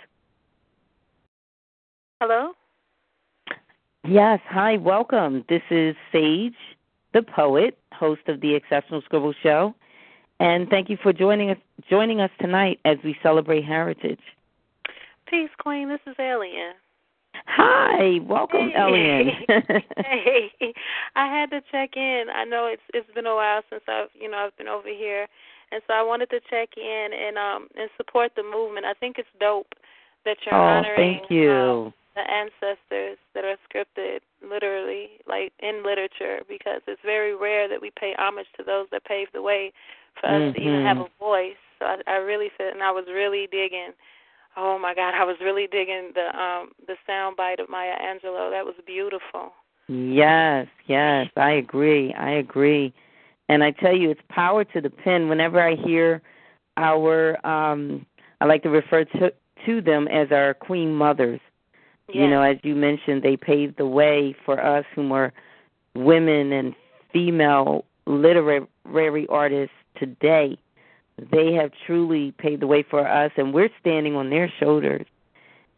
Hello? 2.21 2.53
Yes, 4.07 4.39
hi, 4.45 4.77
welcome. 4.77 5.43
This 5.49 5.61
is 5.69 5.95
Sage, 6.11 6.53
the 7.13 7.21
poet, 7.21 7.77
host 7.93 8.21
of 8.27 8.41
the 8.41 8.55
Exceptional 8.55 9.01
Scribble 9.01 9.33
Show. 9.43 9.75
And 10.39 10.69
thank 10.69 10.89
you 10.89 10.97
for 11.03 11.11
joining 11.11 11.49
us 11.51 11.57
joining 11.89 12.21
us 12.21 12.31
tonight 12.39 12.79
as 12.85 12.97
we 13.03 13.15
celebrate 13.21 13.65
heritage. 13.65 14.19
Peace, 15.27 15.49
Queen. 15.59 15.89
This 15.89 15.99
is 16.07 16.15
Alien. 16.17 16.73
Hi, 17.45 18.19
welcome, 18.23 18.69
hey. 18.73 18.79
Elian. 18.79 19.29
hey, 19.97 20.73
I 21.15 21.27
had 21.27 21.49
to 21.51 21.61
check 21.71 21.91
in. 21.95 22.25
I 22.33 22.45
know 22.45 22.67
it's 22.71 22.81
it's 22.93 23.13
been 23.13 23.25
a 23.27 23.35
while 23.35 23.61
since 23.69 23.83
I've 23.87 24.09
you 24.13 24.29
know 24.29 24.37
I've 24.37 24.57
been 24.57 24.67
over 24.67 24.87
here, 24.87 25.27
and 25.72 25.82
so 25.88 25.93
I 25.93 26.03
wanted 26.03 26.30
to 26.32 26.39
check 26.49 26.70
in 26.78 27.09
and 27.13 27.38
um 27.38 27.67
and 27.76 27.89
support 27.97 28.32
the 28.36 28.43
movement. 28.43 28.86
I 28.86 28.93
think 28.93 29.17
it's 29.17 29.30
dope 29.39 29.74
that 30.26 30.38
you're 30.45 30.55
oh, 30.55 30.80
honoring 30.80 31.20
thank 31.20 31.32
you. 31.32 31.51
Um, 31.51 31.93
the 32.15 32.26
ancestors 32.30 33.17
that 33.34 33.45
are 33.45 33.55
scripted 33.70 34.20
literally 34.43 35.22
like 35.28 35.53
in 35.59 35.84
literature 35.86 36.39
because 36.49 36.82
it's 36.88 37.01
very 37.05 37.36
rare 37.36 37.70
that 37.70 37.82
we 37.82 37.91
pay 37.99 38.13
homage 38.17 38.47
to 38.57 38.63
those 38.63 38.88
that 38.91 39.05
paved 39.05 39.32
the 39.34 39.41
way 39.41 39.72
for 40.20 40.28
us 40.28 40.34
mm-hmm. 40.34 40.53
to 40.53 40.61
even 40.61 40.86
have 40.86 40.97
a 40.97 41.07
voice. 41.20 41.59
So 41.78 41.86
I, 41.86 41.97
I 42.07 42.15
really 42.15 42.49
feel 42.57 42.67
and 42.67 42.84
I 42.84 42.91
was 42.91 43.05
really 43.07 43.47
digging 43.51 43.93
Oh 44.57 44.78
my 44.78 44.93
God, 44.93 45.13
I 45.13 45.24
was 45.24 45.38
really 45.41 45.67
digging 45.67 46.11
the 46.13 46.38
um 46.38 46.72
the 46.88 46.95
sound 47.07 47.38
bite 47.38 47.59
of 47.59 47.70
Maya 47.70 47.95
Angelou. 48.01 48.51
That 48.51 48.65
was 48.65 48.76
beautiful. 48.86 49.53
Yes, 49.88 50.67
yes, 50.86 51.28
I 51.36 51.51
agree. 51.51 52.13
I 52.13 52.32
agree. 52.32 52.93
And 53.50 53.64
I 53.64 53.72
tell 53.72 53.95
you, 53.95 54.12
it's 54.12 54.22
power 54.30 54.64
to 54.64 54.80
the 54.80 54.89
pen. 54.89 55.28
Whenever 55.28 55.62
I 55.62 55.76
hear 55.76 56.22
our, 56.78 57.45
um 57.45 58.06
I 58.39 58.45
like 58.45 58.64
to 58.64 58.70
refer 58.70 59.04
to 59.04 59.34
to 59.66 59.82
them 59.82 60.08
as 60.08 60.32
our 60.32 60.54
queen 60.54 60.95
mothers. 60.95 61.41
You 62.12 62.28
know, 62.28 62.41
as 62.41 62.58
you 62.64 62.76
mentioned, 62.76 63.22
they 63.22 63.38
paved 63.38 63.78
the 63.78 63.86
way 63.86 64.36
for 64.43 64.60
us 64.60 64.84
who 64.95 65.14
are 65.14 65.32
women 65.93 66.52
and 66.52 66.74
female 67.14 67.86
literary 68.08 69.28
artists 69.30 69.76
today. 69.95 70.58
They 71.32 71.54
have 71.54 71.72
truly 71.86 72.32
paved 72.32 72.64
the 72.64 72.68
way 72.68 72.82
for 72.82 73.08
us, 73.08 73.32
and 73.38 73.54
we're 73.54 73.70
standing 73.80 74.16
on 74.16 74.32
their 74.32 74.52
shoulders. 74.60 75.06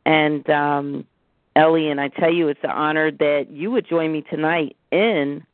And 0.06 0.50
um, 0.50 1.06
Ellie, 1.56 1.90
and 1.90 2.00
I 2.00 2.08
tell 2.08 2.32
you, 2.32 2.48
it's 2.48 2.64
an 2.64 2.70
honor 2.70 3.12
that 3.12 3.48
you 3.50 3.72
would 3.72 3.88
join 3.88 4.14
me 4.14 4.24
tonight 4.30 4.78
in 4.92 5.46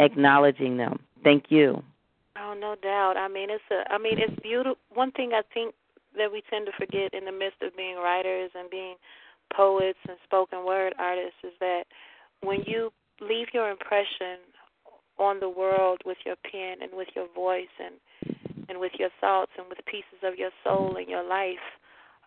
acknowledging 0.00 0.76
them. 0.76 0.98
Thank 1.22 1.44
you. 1.48 1.82
Oh, 2.38 2.54
no 2.58 2.76
doubt. 2.82 3.16
I 3.16 3.28
mean, 3.28 3.48
it's 3.50 3.64
a. 3.70 3.90
I 3.92 3.98
mean, 3.98 4.18
it's 4.18 4.40
beautiful. 4.42 4.76
One 4.92 5.10
thing 5.12 5.32
I 5.32 5.42
think 5.54 5.74
that 6.16 6.30
we 6.30 6.42
tend 6.50 6.66
to 6.66 6.72
forget 6.72 7.14
in 7.14 7.24
the 7.24 7.32
midst 7.32 7.62
of 7.62 7.76
being 7.76 7.96
writers 7.96 8.50
and 8.54 8.70
being 8.70 8.96
poets 9.54 9.98
and 10.08 10.16
spoken 10.24 10.64
word 10.64 10.94
artists 10.98 11.38
is 11.44 11.52
that 11.60 11.84
when 12.42 12.62
you 12.66 12.90
leave 13.20 13.48
your 13.52 13.70
impression 13.70 14.38
on 15.18 15.40
the 15.40 15.48
world 15.48 16.00
with 16.04 16.18
your 16.26 16.36
pen 16.50 16.82
and 16.82 16.90
with 16.92 17.08
your 17.14 17.26
voice 17.34 17.72
and 17.82 17.94
and 18.68 18.80
with 18.80 18.92
your 18.98 19.10
thoughts 19.20 19.52
and 19.56 19.68
with 19.68 19.78
pieces 19.86 20.18
of 20.24 20.36
your 20.36 20.50
soul 20.64 20.96
and 20.96 21.08
your 21.08 21.22
life, 21.22 21.62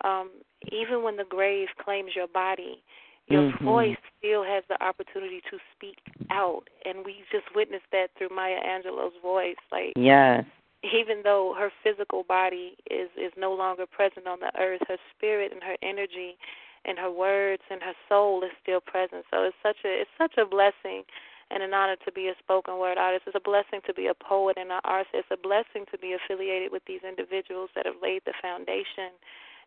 um, 0.05 0.29
even 0.71 1.03
when 1.03 1.17
the 1.17 1.25
grave 1.27 1.67
claims 1.83 2.11
your 2.15 2.29
body, 2.29 2.81
your 3.29 3.51
mm-hmm. 3.51 3.65
voice 3.65 3.97
still 4.17 4.43
has 4.43 4.63
the 4.69 4.81
opportunity 4.83 5.41
to 5.51 5.57
speak 5.75 5.97
out. 6.31 6.63
And 6.85 7.05
we 7.05 7.23
just 7.31 7.45
witnessed 7.55 7.89
that 7.91 8.07
through 8.17 8.29
Maya 8.35 8.57
Angelou's 8.65 9.13
voice. 9.21 9.61
Like 9.71 9.93
yes. 9.95 10.45
even 10.83 11.21
though 11.23 11.55
her 11.57 11.71
physical 11.83 12.23
body 12.23 12.75
is 12.89 13.09
is 13.17 13.31
no 13.37 13.53
longer 13.53 13.85
present 13.85 14.27
on 14.27 14.39
the 14.39 14.51
earth, 14.59 14.81
her 14.87 14.97
spirit 15.15 15.51
and 15.53 15.63
her 15.63 15.77
energy 15.81 16.37
and 16.85 16.97
her 16.97 17.11
words 17.11 17.63
and 17.69 17.81
her 17.81 17.93
soul 18.07 18.43
is 18.43 18.51
still 18.61 18.81
present. 18.81 19.25
So 19.31 19.43
it's 19.43 19.57
such 19.61 19.77
a 19.85 20.01
it's 20.01 20.15
such 20.17 20.37
a 20.37 20.45
blessing 20.45 21.03
and 21.51 21.63
an 21.63 21.73
honor 21.73 21.97
to 22.05 22.11
be 22.11 22.27
a 22.27 22.37
spoken 22.39 22.77
word 22.77 22.97
artist. 22.97 23.23
It's 23.27 23.35
a 23.35 23.39
blessing 23.39 23.81
to 23.87 23.93
be 23.93 24.07
a 24.07 24.13
poet 24.13 24.57
and 24.57 24.71
an 24.71 24.81
artist. 24.83 25.13
It's 25.13 25.31
a 25.31 25.37
blessing 25.37 25.85
to 25.91 25.97
be 25.97 26.13
affiliated 26.13 26.71
with 26.71 26.83
these 26.85 27.01
individuals 27.07 27.69
that 27.75 27.85
have 27.85 28.01
laid 28.01 28.21
the 28.25 28.33
foundation. 28.41 29.17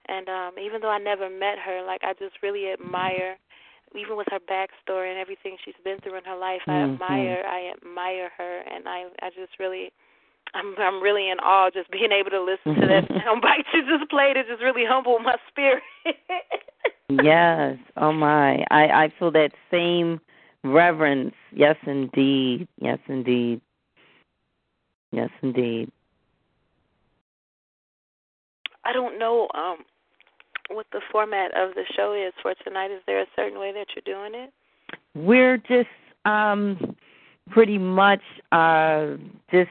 And 0.09 0.29
um, 0.29 0.59
even 0.59 0.81
though 0.81 0.91
I 0.91 0.99
never 0.99 1.29
met 1.31 1.59
her, 1.59 1.83
like 1.87 2.03
I 2.03 2.15
just 2.15 2.43
really 2.43 2.73
admire, 2.73 3.37
even 3.99 4.17
with 4.17 4.29
her 4.31 4.41
backstory 4.41 5.11
and 5.11 5.19
everything 5.19 5.57
she's 5.65 5.75
been 5.85 5.99
through 6.01 6.19
in 6.19 6.25
her 6.25 6.37
life. 6.37 6.61
Mm-hmm. 6.67 7.03
I 7.03 7.19
admire, 7.19 7.45
I 7.47 7.73
admire 7.77 8.31
her, 8.37 8.61
and 8.71 8.89
I, 8.89 9.05
I 9.21 9.31
just 9.31 9.59
really, 9.59 9.93
I'm, 10.55 10.75
I'm 10.79 11.03
really 11.03 11.31
in 11.31 11.39
awe 11.41 11.71
just 11.73 11.91
being 11.91 12.13
able 12.13 12.31
to 12.31 12.43
listen 12.43 12.81
to 12.81 12.87
that 12.87 13.09
soundbite 13.09 13.65
you 13.75 13.83
just 13.99 14.11
played. 14.11 14.37
It 14.37 14.47
just 14.49 14.63
really 14.63 14.85
humbled 14.87 15.23
my 15.23 15.37
spirit. 15.49 15.83
yes. 17.09 17.77
Oh 17.97 18.13
my. 18.13 18.65
I 18.71 19.05
I 19.05 19.13
feel 19.19 19.31
that 19.33 19.53
same 19.71 20.21
reverence. 20.65 21.35
Yes, 21.53 21.77
indeed. 21.87 22.69
Yes, 22.81 22.99
indeed. 23.09 23.61
Yes, 25.11 25.31
indeed. 25.43 25.91
I 28.85 28.93
don't 28.93 29.19
know 29.19 29.49
um 29.55 29.79
what 30.75 30.87
the 30.93 31.01
format 31.11 31.57
of 31.57 31.75
the 31.75 31.85
show 31.95 32.13
is 32.15 32.33
for 32.43 32.55
tonight. 32.65 32.91
Is 32.91 33.03
there 33.07 33.21
a 33.21 33.27
certain 33.37 33.59
way 33.59 33.73
that 33.73 33.87
you're 33.95 34.15
doing 34.17 34.35
it? 34.35 34.53
We're 35.15 35.59
just 35.59 35.89
um 36.25 36.97
pretty 37.51 37.79
much 37.79 38.23
uh 38.53 39.17
just 39.51 39.71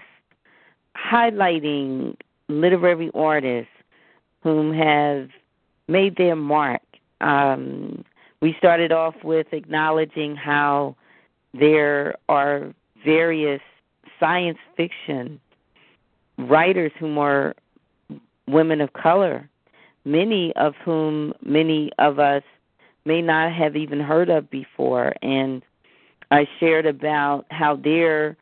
highlighting 0.96 2.16
literary 2.48 3.10
artists 3.14 3.72
whom 4.44 4.74
have 4.74 5.30
made 5.88 6.16
their 6.18 6.36
mark. 6.36 6.82
Um, 7.22 8.04
we 8.42 8.56
started 8.58 8.92
off 8.92 9.16
with 9.24 9.48
acknowledging 9.52 10.36
how 10.36 10.96
there 11.54 12.16
are 12.28 12.74
various 13.06 13.62
science 14.20 14.58
fiction 14.76 15.40
writers 16.38 16.92
whom 17.00 17.18
are 17.18 17.56
women 18.48 18.82
of 18.82 18.94
color, 18.94 19.48
many 20.06 20.54
of 20.56 20.74
whom 20.84 21.34
many 21.44 21.92
of 21.98 22.20
us 22.20 22.44
may 23.06 23.22
not 23.22 23.52
have 23.52 23.76
even 23.76 24.00
heard 24.00 24.30
of 24.30 24.50
before. 24.50 25.14
And 25.22 25.62
I 26.30 26.48
shared 26.60 26.86
about 26.86 27.46
how 27.50 27.76
their 27.76 28.38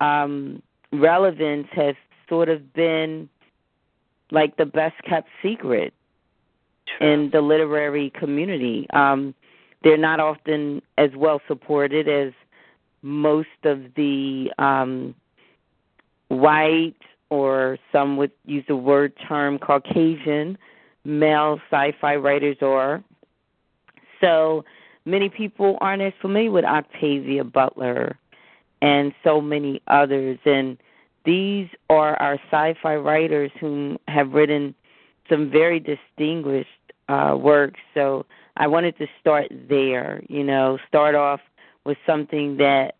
um, 0.00 0.62
relevance 0.92 1.68
has 1.72 1.94
sort 2.28 2.48
of 2.48 2.72
been 2.72 3.28
like 4.30 4.56
the 4.56 4.66
best 4.66 4.96
kept 5.08 5.28
secret 5.42 5.92
True. 6.98 7.12
in 7.12 7.30
the 7.30 7.40
literary 7.40 8.10
community. 8.10 8.86
Um, 8.92 9.34
they're 9.82 9.96
not 9.96 10.20
often 10.20 10.80
as 10.96 11.10
well 11.14 11.40
supported 11.46 12.08
as 12.08 12.32
most 13.02 13.48
of 13.64 13.80
the 13.96 14.50
um, 14.58 15.14
white 16.28 16.94
or 17.28 17.78
some 17.92 18.16
would 18.16 18.32
use 18.46 18.64
the 18.66 18.76
word 18.76 19.12
term 19.28 19.58
Caucasian 19.58 20.56
male 21.04 21.60
sci-fi 21.70 22.16
writers 22.16 22.56
are. 22.62 23.02
So 24.20 24.64
many 25.04 25.28
people 25.28 25.78
aren't 25.80 26.02
as 26.02 26.12
familiar 26.20 26.50
with 26.50 26.64
Octavia 26.64 27.44
Butler 27.44 28.18
and 28.80 29.12
so 29.22 29.40
many 29.40 29.82
others. 29.88 30.38
And 30.44 30.78
these 31.24 31.68
are 31.90 32.16
our 32.20 32.38
sci-fi 32.50 32.96
writers 32.96 33.50
who 33.60 33.98
have 34.08 34.32
written 34.32 34.74
some 35.28 35.50
very 35.50 35.80
distinguished 35.80 36.68
uh, 37.08 37.36
works. 37.38 37.80
So 37.94 38.26
I 38.56 38.66
wanted 38.66 38.96
to 38.98 39.06
start 39.20 39.46
there. 39.68 40.22
You 40.28 40.44
know, 40.44 40.78
start 40.88 41.14
off 41.14 41.40
with 41.84 41.98
something 42.06 42.56
that 42.58 42.94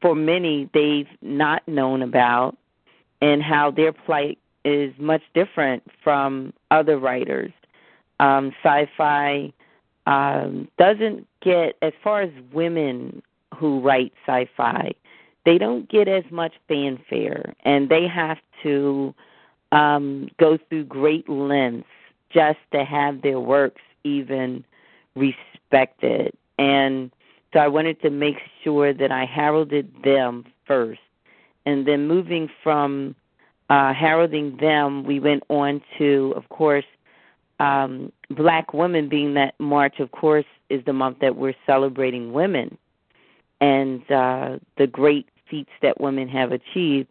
for 0.00 0.14
many 0.14 0.68
they've 0.74 1.08
not 1.20 1.66
known 1.68 2.02
about, 2.02 2.56
and 3.20 3.40
how 3.40 3.70
their 3.70 3.92
plight 3.92 4.38
is 4.64 4.92
much 4.98 5.22
different 5.34 5.82
from 6.02 6.52
other 6.70 6.98
writers. 6.98 7.52
Um, 8.20 8.52
sci-fi 8.62 9.52
um, 10.06 10.68
doesn't 10.78 11.26
get 11.40 11.76
as 11.82 11.92
far 12.02 12.22
as 12.22 12.30
women 12.52 13.22
who 13.54 13.80
write 13.80 14.12
sci-fi 14.26 14.92
they 15.44 15.58
don't 15.58 15.88
get 15.88 16.08
as 16.08 16.24
much 16.30 16.54
fanfare 16.68 17.54
and 17.64 17.88
they 17.88 18.06
have 18.06 18.38
to 18.62 19.14
um, 19.72 20.28
go 20.38 20.58
through 20.68 20.84
great 20.84 21.28
lengths 21.28 21.88
just 22.30 22.58
to 22.72 22.84
have 22.84 23.22
their 23.22 23.40
works 23.40 23.80
even 24.04 24.64
respected. 25.16 26.32
And 26.58 27.10
so 27.52 27.58
I 27.58 27.68
wanted 27.68 28.00
to 28.02 28.10
make 28.10 28.36
sure 28.62 28.92
that 28.94 29.10
I 29.10 29.24
heralded 29.24 29.92
them 30.04 30.44
first. 30.66 31.00
And 31.66 31.86
then 31.86 32.08
moving 32.08 32.48
from 32.62 33.14
uh, 33.72 33.94
heralding 33.94 34.58
them, 34.58 35.02
we 35.02 35.18
went 35.18 35.42
on 35.48 35.80
to, 35.96 36.34
of 36.36 36.46
course, 36.50 36.84
um, 37.58 38.12
Black 38.28 38.74
Women, 38.74 39.08
being 39.08 39.32
that 39.32 39.54
March, 39.58 39.98
of 39.98 40.10
course, 40.10 40.44
is 40.68 40.84
the 40.84 40.92
month 40.92 41.20
that 41.20 41.36
we're 41.36 41.54
celebrating 41.64 42.34
women 42.34 42.76
and 43.62 44.02
uh, 44.10 44.58
the 44.76 44.86
great 44.86 45.26
feats 45.48 45.70
that 45.80 45.98
women 45.98 46.28
have 46.28 46.52
achieved. 46.52 47.08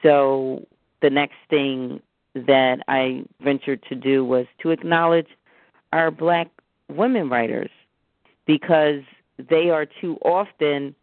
So 0.00 0.64
the 1.02 1.10
next 1.10 1.34
thing 1.48 2.00
that 2.34 2.84
I 2.86 3.24
ventured 3.40 3.82
to 3.88 3.96
do 3.96 4.24
was 4.24 4.46
to 4.62 4.70
acknowledge 4.70 5.26
our 5.92 6.12
black 6.12 6.50
women 6.88 7.28
writers 7.28 7.70
because 8.46 9.02
they 9.48 9.70
are 9.70 9.86
too 10.00 10.18
often 10.22 10.94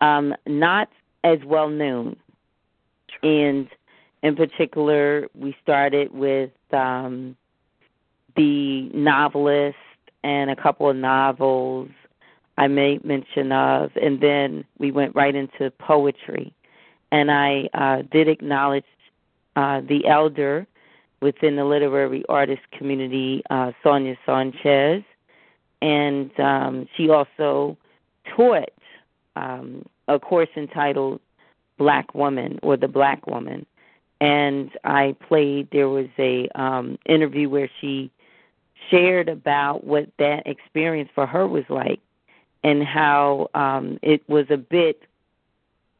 um, 0.00 0.34
not 0.46 0.88
as 1.22 1.38
well 1.44 1.68
known. 1.68 2.16
And 3.22 3.68
in 4.22 4.36
particular, 4.36 5.28
we 5.34 5.56
started 5.62 6.12
with 6.12 6.50
um, 6.72 7.36
the 8.36 8.88
novelist 8.94 9.76
and 10.24 10.50
a 10.50 10.56
couple 10.56 10.90
of 10.90 10.96
novels 10.96 11.88
I 12.58 12.68
made 12.68 13.04
mention 13.04 13.52
of, 13.52 13.90
and 13.96 14.20
then 14.20 14.64
we 14.78 14.90
went 14.90 15.14
right 15.14 15.34
into 15.34 15.70
poetry. 15.72 16.54
And 17.12 17.30
I 17.30 17.68
uh, 17.74 18.02
did 18.10 18.28
acknowledge 18.28 18.84
uh, 19.54 19.82
the 19.82 20.06
elder 20.06 20.66
within 21.20 21.56
the 21.56 21.64
literary 21.64 22.24
artist 22.28 22.62
community, 22.72 23.42
uh, 23.50 23.72
Sonia 23.82 24.16
Sanchez, 24.24 25.02
and 25.82 26.30
um, 26.40 26.88
she 26.96 27.10
also 27.10 27.76
taught 28.34 28.72
um, 29.36 29.84
a 30.08 30.18
course 30.18 30.48
entitled 30.56 31.20
Black 31.78 32.14
Woman 32.14 32.58
or 32.62 32.76
the 32.76 32.88
Black 32.88 33.26
Woman. 33.26 33.66
And 34.20 34.70
I 34.84 35.14
played. 35.28 35.68
There 35.70 35.88
was 35.88 36.08
a 36.18 36.48
um, 36.54 36.98
interview 37.06 37.48
where 37.48 37.70
she 37.80 38.10
shared 38.90 39.28
about 39.28 39.84
what 39.84 40.08
that 40.18 40.46
experience 40.46 41.10
for 41.14 41.26
her 41.26 41.46
was 41.46 41.64
like 41.68 42.00
and 42.64 42.82
how 42.82 43.48
um, 43.54 43.98
it 44.02 44.26
was 44.28 44.46
a 44.50 44.56
bit, 44.56 45.02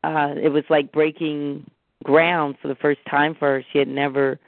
uh, 0.03 0.35
it 0.37 0.49
was 0.49 0.65
like 0.69 0.93
breaking 0.93 1.69
ground 2.05 2.57
for 2.61 2.69
the 2.69 2.75
first 2.75 3.01
time 3.09 3.35
for 3.35 3.49
her. 3.49 3.65
She 3.73 3.79
had 3.79 3.89
never 3.89 4.39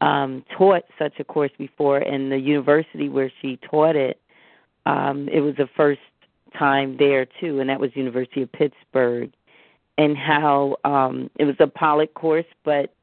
um, 0.00 0.44
taught 0.56 0.84
such 0.98 1.18
a 1.18 1.24
course 1.24 1.50
before, 1.58 1.98
and 1.98 2.30
the 2.30 2.38
university 2.38 3.08
where 3.08 3.32
she 3.42 3.58
taught 3.70 3.96
it, 3.96 4.20
um, 4.86 5.28
it 5.28 5.40
was 5.40 5.56
the 5.56 5.68
first 5.76 6.00
time 6.58 6.96
there 6.98 7.26
too, 7.40 7.60
and 7.60 7.68
that 7.68 7.80
was 7.80 7.90
University 7.94 8.42
of 8.42 8.52
Pittsburgh, 8.52 9.30
and 9.98 10.16
how 10.16 10.76
um, 10.84 11.28
it 11.38 11.44
was 11.44 11.56
a 11.58 11.66
pilot 11.66 12.14
course, 12.14 12.46
but 12.64 12.94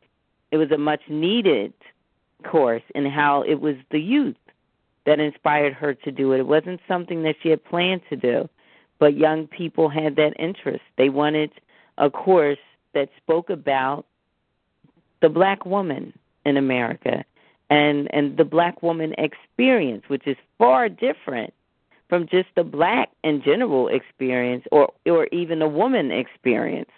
it 0.52 0.58
was 0.58 0.72
a 0.72 0.78
much 0.78 1.02
needed 1.10 1.74
course, 2.44 2.84
and 2.96 3.08
how 3.08 3.42
it 3.44 3.56
was 3.56 3.76
the 3.92 4.00
youth 4.00 4.36
that 5.06 5.20
inspired 5.20 5.74
her 5.74 5.94
to 5.94 6.12
do 6.12 6.32
it. 6.32 6.40
It 6.40 6.48
wasn't 6.48 6.80
something 6.88 7.24
that 7.24 7.36
she 7.44 7.50
had 7.50 7.64
planned 7.66 8.02
to 8.10 8.16
do, 8.16 8.50
but 8.98 9.18
young 9.18 9.46
people 9.48 9.90
had 9.90 10.16
that 10.16 10.34
interest. 10.40 10.84
They 10.98 11.10
wanted 11.10 11.52
a 11.98 12.10
course 12.10 12.58
that 12.94 13.10
spoke 13.18 13.50
about 13.50 14.06
the 15.22 15.30
black 15.30 15.66
woman 15.66 16.14
in 16.46 16.58
America 16.58 17.26
and 17.70 18.14
and 18.14 18.38
the 18.38 18.46
black 18.46 18.82
woman 18.82 19.14
experience, 19.18 20.04
which 20.08 20.28
is 20.28 20.38
far 20.58 20.88
different 20.88 21.54
from 22.10 22.28
just 22.28 22.50
the 22.56 22.64
black 22.64 23.10
in 23.24 23.42
general 23.42 23.88
experience 23.88 24.66
or 24.72 24.92
or 25.06 25.28
even 25.32 25.62
a 25.62 25.68
woman 25.68 26.12
experience. 26.12 26.92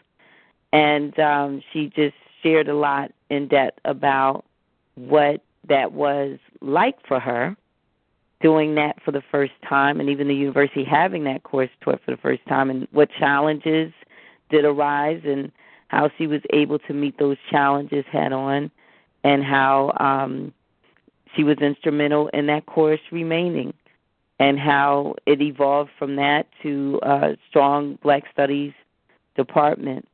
And 0.74 1.18
um 1.20 1.62
she 1.72 1.88
just 1.96 2.16
shared 2.44 2.68
a 2.68 2.76
lot 2.76 3.12
in 3.30 3.48
depth 3.48 3.80
about 3.86 4.46
what 4.96 5.42
that 5.68 5.92
was 5.92 6.40
like 6.62 6.96
for 7.08 7.20
her 7.20 7.56
doing 8.42 8.76
that 8.76 9.02
for 9.04 9.12
the 9.12 9.24
first 9.32 9.54
time 9.68 10.00
and 10.00 10.10
even 10.10 10.28
the 10.28 10.36
university 10.36 10.84
having 10.84 11.24
that 11.24 11.44
course 11.44 11.70
taught 11.82 12.00
for 12.06 12.12
the 12.12 12.18
first 12.18 12.46
time 12.48 12.70
and 12.70 12.88
what 12.92 13.10
challenges 13.18 13.92
did 14.50 14.64
arise 14.64 15.22
and 15.26 15.52
how 15.88 16.10
she 16.18 16.28
was 16.28 16.42
able 16.54 16.78
to 16.78 16.94
meet 16.94 17.18
those 17.18 17.38
challenges 17.50 18.06
head 18.12 18.32
on 18.32 18.70
and 19.24 19.44
how 19.44 19.92
um 20.00 20.54
she 21.36 21.44
was 21.44 21.58
instrumental 21.58 22.28
in 22.30 22.46
that 22.48 22.66
course 22.66 23.00
remaining 23.12 23.74
and 24.40 24.60
how 24.60 25.16
it 25.26 25.42
evolved 25.42 25.90
from 25.98 26.16
that 26.16 26.48
to 26.62 27.00
a 27.04 27.38
strong 27.50 27.98
black 28.04 28.24
studies 28.32 28.74
department 29.36 30.08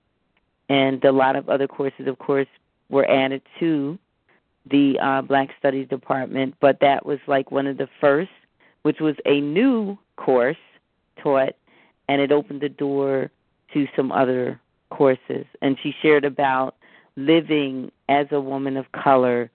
and 0.69 1.03
a 1.03 1.11
lot 1.11 1.35
of 1.35 1.49
other 1.49 1.67
courses 1.67 2.07
of 2.07 2.17
course 2.19 2.47
were 2.89 3.09
added 3.09 3.41
to 3.59 3.97
the 4.69 4.97
uh, 4.99 5.21
Black 5.21 5.49
Studies 5.59 5.87
Department, 5.89 6.55
but 6.61 6.79
that 6.79 7.05
was 7.05 7.19
like 7.27 7.51
one 7.51 7.67
of 7.67 7.77
the 7.77 7.89
first, 7.99 8.31
which 8.83 8.99
was 8.99 9.15
a 9.25 9.41
new 9.41 9.97
course 10.15 10.57
taught, 11.21 11.55
and 12.07 12.21
it 12.21 12.31
opened 12.31 12.61
the 12.61 12.69
door 12.69 13.29
to 13.73 13.87
some 13.95 14.11
other 14.11 14.59
courses. 14.89 15.45
And 15.61 15.77
she 15.81 15.93
shared 16.01 16.23
about 16.23 16.75
living 17.15 17.91
as 18.09 18.27
a 18.31 18.39
woman 18.39 18.77
of 18.77 18.91
color 18.91 19.49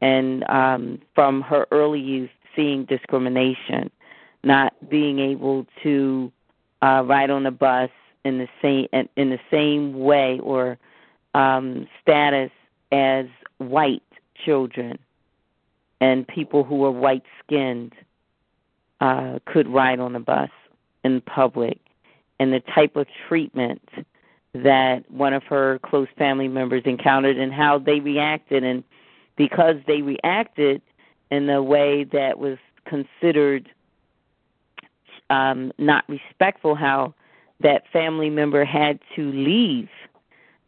and 0.00 0.44
um, 0.44 1.00
from 1.14 1.42
her 1.42 1.66
early 1.70 2.00
youth 2.00 2.30
seeing 2.56 2.84
discrimination, 2.84 3.90
not 4.44 4.72
being 4.88 5.18
able 5.18 5.66
to 5.82 6.32
uh, 6.82 7.02
ride 7.06 7.30
on 7.30 7.46
a 7.46 7.50
bus 7.50 7.90
in 8.24 8.38
the 8.38 8.48
same 8.62 8.88
in 9.16 9.30
the 9.30 9.40
same 9.50 9.98
way 9.98 10.38
or 10.42 10.78
um, 11.34 11.86
status 12.00 12.50
as 12.92 13.26
white 13.58 14.02
children 14.44 14.98
and 16.00 16.26
people 16.26 16.64
who 16.64 16.76
were 16.76 16.90
white 16.90 17.24
skinned 17.42 17.92
uh, 19.00 19.38
could 19.46 19.68
ride 19.68 20.00
on 20.00 20.12
the 20.12 20.20
bus 20.20 20.50
in 21.02 21.20
public, 21.20 21.78
and 22.38 22.52
the 22.52 22.60
type 22.60 22.96
of 22.96 23.06
treatment 23.28 23.82
that 24.54 25.10
one 25.10 25.32
of 25.32 25.42
her 25.44 25.78
close 25.80 26.08
family 26.16 26.48
members 26.48 26.82
encountered 26.84 27.36
and 27.36 27.52
how 27.52 27.78
they 27.78 28.00
reacted. 28.00 28.64
And 28.64 28.84
because 29.36 29.76
they 29.86 30.02
reacted 30.02 30.80
in 31.30 31.48
a 31.50 31.62
way 31.62 32.04
that 32.04 32.38
was 32.38 32.58
considered 32.84 33.68
um 35.30 35.72
not 35.78 36.04
respectful 36.08 36.74
how 36.74 37.14
that 37.60 37.84
family 37.92 38.30
member 38.30 38.64
had 38.64 38.98
to 39.16 39.32
leave 39.32 39.88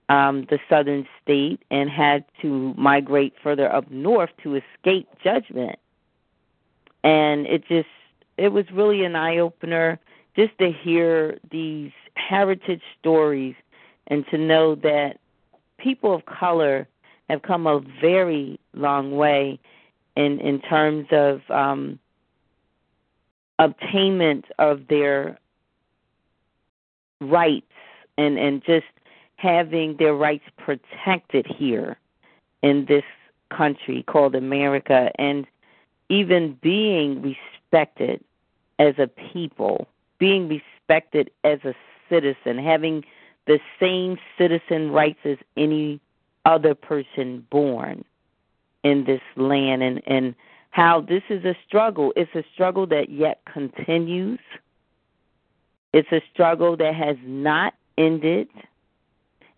um, 0.08 0.46
the 0.50 0.58
southern 0.68 1.06
state 1.22 1.60
and 1.70 1.90
had 1.90 2.24
to 2.42 2.74
migrate 2.76 3.34
further 3.42 3.72
up 3.72 3.90
north 3.90 4.30
to 4.42 4.54
escape 4.54 5.08
judgment. 5.22 5.78
And 7.02 7.46
it 7.46 7.66
just 7.68 7.88
it 8.36 8.48
was 8.48 8.64
really 8.72 9.04
an 9.04 9.16
eye 9.16 9.38
opener 9.38 9.98
just 10.36 10.56
to 10.58 10.70
hear 10.70 11.38
these 11.50 11.92
heritage 12.14 12.82
stories 13.00 13.54
and 14.08 14.24
to 14.30 14.38
know 14.38 14.74
that 14.76 15.18
people 15.78 16.14
of 16.14 16.24
color 16.26 16.86
have 17.28 17.42
come 17.42 17.66
a 17.66 17.80
very 18.00 18.60
long 18.74 19.16
way 19.16 19.58
in 20.16 20.38
in 20.40 20.60
terms 20.60 21.06
of 21.10 21.40
um 21.50 21.98
obtainment 23.58 24.44
of 24.58 24.86
their 24.88 25.38
rights 27.20 27.66
and 28.18 28.38
and 28.38 28.62
just 28.64 28.86
having 29.36 29.96
their 29.96 30.14
rights 30.14 30.44
protected 30.56 31.46
here 31.46 31.96
in 32.62 32.86
this 32.86 33.04
country 33.50 34.02
called 34.02 34.34
America 34.34 35.10
and 35.18 35.46
even 36.08 36.56
being 36.62 37.22
respected 37.22 38.22
as 38.78 38.94
a 38.98 39.06
people, 39.06 39.86
being 40.18 40.48
respected 40.48 41.30
as 41.44 41.58
a 41.64 41.74
citizen, 42.08 42.58
having 42.58 43.04
the 43.46 43.58
same 43.80 44.18
citizen 44.38 44.90
rights 44.90 45.18
as 45.24 45.38
any 45.56 46.00
other 46.44 46.74
person 46.74 47.46
born 47.50 48.04
in 48.82 49.04
this 49.04 49.20
land. 49.36 49.82
And, 49.82 50.02
and 50.06 50.34
how 50.76 51.00
this 51.00 51.22
is 51.30 51.42
a 51.46 51.56
struggle. 51.66 52.12
It's 52.16 52.34
a 52.34 52.44
struggle 52.52 52.86
that 52.88 53.08
yet 53.08 53.40
continues. 53.50 54.38
It's 55.94 56.12
a 56.12 56.20
struggle 56.34 56.76
that 56.76 56.94
has 56.94 57.16
not 57.24 57.72
ended. 57.96 58.48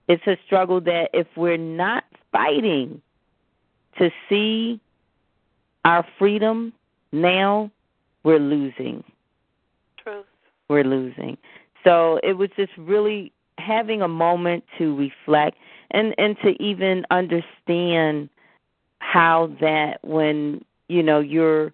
It's 0.07 0.25
a 0.29 0.37
struggle 0.47 0.81
that 0.83 1.11
if 1.13 1.27
we're 1.37 1.57
not 1.57 2.05
fighting 2.31 3.03
to 3.99 4.13
see 4.29 4.81
our 5.85 6.07
freedom 6.21 6.73
now, 7.11 7.73
we're 8.23 8.39
losing. 8.39 9.03
Truth. 9.97 10.25
We're 10.69 10.85
losing. 10.85 11.37
So 11.83 12.21
it 12.23 12.35
was 12.35 12.51
just 12.57 12.73
really 12.79 13.33
having 13.59 14.03
a 14.03 14.09
moment 14.09 14.63
to 14.79 14.97
reflect 14.97 15.57
and 15.91 16.15
and 16.17 16.37
to 16.45 16.51
even 16.63 17.05
understand 17.11 18.29
how 19.01 19.53
that 19.61 19.99
when 20.03 20.65
you 20.89 21.03
know 21.03 21.21
you're 21.21 21.73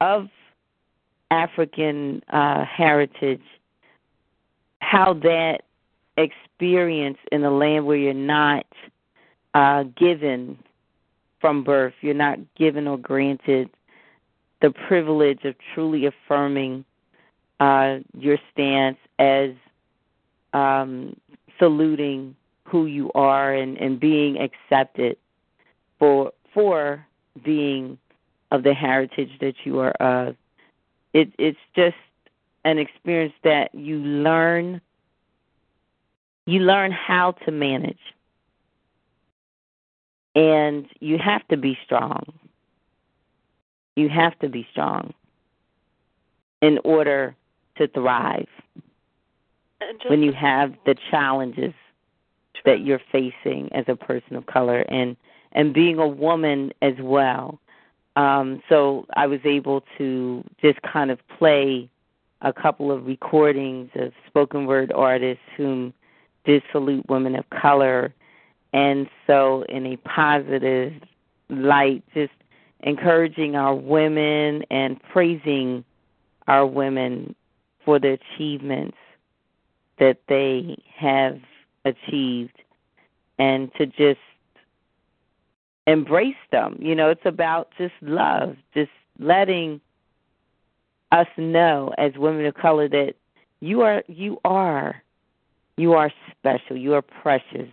of 0.00 0.28
African 1.30 2.22
uh, 2.28 2.64
heritage, 2.64 3.42
how 4.80 5.14
that 5.14 5.62
experience 6.16 7.18
in 7.30 7.44
a 7.44 7.50
land 7.50 7.86
where 7.86 7.96
you're 7.96 8.14
not 8.14 8.66
uh, 9.54 9.84
given 9.96 10.58
from 11.40 11.64
birth, 11.64 11.94
you're 12.00 12.14
not 12.14 12.38
given 12.56 12.86
or 12.86 12.98
granted 12.98 13.70
the 14.60 14.70
privilege 14.70 15.44
of 15.44 15.54
truly 15.74 16.06
affirming 16.06 16.84
uh, 17.60 17.98
your 18.16 18.38
stance 18.52 18.98
as 19.18 19.50
um, 20.52 21.16
saluting 21.58 22.34
who 22.64 22.86
you 22.86 23.10
are 23.14 23.54
and, 23.54 23.76
and 23.78 24.00
being 24.00 24.38
accepted 24.38 25.16
for 25.98 26.32
for 26.54 27.04
being 27.44 27.98
of 28.52 28.62
the 28.62 28.74
heritage 28.74 29.30
that 29.40 29.54
you 29.64 29.80
are 29.80 29.90
of. 29.92 30.36
It, 31.12 31.32
it's 31.38 31.58
just 31.74 31.96
an 32.64 32.78
experience 32.78 33.34
that 33.42 33.74
you 33.74 33.96
learn 33.98 34.80
you 36.44 36.58
learn 36.58 36.90
how 36.90 37.32
to 37.44 37.52
manage. 37.52 37.98
And 40.34 40.86
you 41.00 41.18
have 41.18 41.46
to 41.48 41.56
be 41.56 41.78
strong. 41.84 42.24
You 43.94 44.08
have 44.08 44.38
to 44.40 44.48
be 44.48 44.66
strong 44.72 45.12
in 46.60 46.78
order 46.84 47.36
to 47.76 47.86
thrive 47.88 48.48
when 50.08 50.22
you 50.22 50.32
have 50.32 50.74
the 50.86 50.96
challenges 51.10 51.74
that 52.64 52.80
you're 52.80 53.00
facing 53.10 53.68
as 53.72 53.84
a 53.88 53.96
person 53.96 54.36
of 54.36 54.46
color 54.46 54.80
and 54.88 55.16
and 55.52 55.74
being 55.74 55.98
a 55.98 56.08
woman 56.08 56.72
as 56.80 56.94
well. 56.98 57.60
Um, 58.16 58.62
so 58.68 59.06
I 59.16 59.26
was 59.26 59.40
able 59.44 59.82
to 59.98 60.44
just 60.60 60.80
kind 60.82 61.10
of 61.10 61.18
play 61.38 61.88
a 62.42 62.52
couple 62.52 62.90
of 62.90 63.06
recordings 63.06 63.90
of 63.94 64.12
spoken 64.26 64.66
word 64.66 64.92
artists 64.92 65.44
whom 65.56 65.94
did 66.44 66.62
salute 66.72 67.08
women 67.08 67.36
of 67.36 67.48
color. 67.50 68.12
And 68.72 69.08
so, 69.26 69.62
in 69.68 69.86
a 69.86 69.96
positive 69.98 70.94
light, 71.48 72.02
just 72.14 72.32
encouraging 72.80 73.54
our 73.54 73.74
women 73.74 74.64
and 74.70 75.00
praising 75.12 75.84
our 76.48 76.66
women 76.66 77.34
for 77.84 77.98
the 77.98 78.18
achievements 78.18 78.96
that 79.98 80.18
they 80.28 80.76
have 80.94 81.38
achieved 81.84 82.56
and 83.38 83.72
to 83.74 83.86
just 83.86 84.20
embrace 85.86 86.34
them. 86.50 86.76
You 86.80 86.94
know, 86.94 87.10
it's 87.10 87.26
about 87.26 87.70
just 87.78 87.94
love, 88.00 88.56
just 88.74 88.90
letting 89.18 89.80
us 91.10 91.26
know 91.36 91.92
as 91.98 92.12
women 92.16 92.46
of 92.46 92.54
color 92.54 92.88
that 92.88 93.14
You 93.60 93.82
are 93.82 94.02
you 94.08 94.38
are 94.44 95.02
you 95.76 95.94
are 95.94 96.12
special. 96.30 96.76
You 96.76 96.94
are 96.94 97.02
precious. 97.02 97.70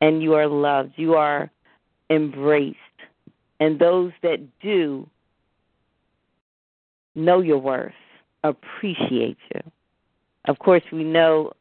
And 0.00 0.22
you 0.22 0.34
are 0.34 0.46
loved. 0.46 0.92
You 0.96 1.14
are 1.14 1.50
embraced. 2.10 2.78
And 3.60 3.78
those 3.78 4.12
that 4.22 4.40
do 4.60 5.08
know 7.14 7.40
your 7.40 7.58
worth, 7.58 7.92
appreciate 8.42 9.38
you. 9.54 9.60
Of 10.46 10.58
course, 10.58 10.82
we 10.92 11.04
know 11.04 11.52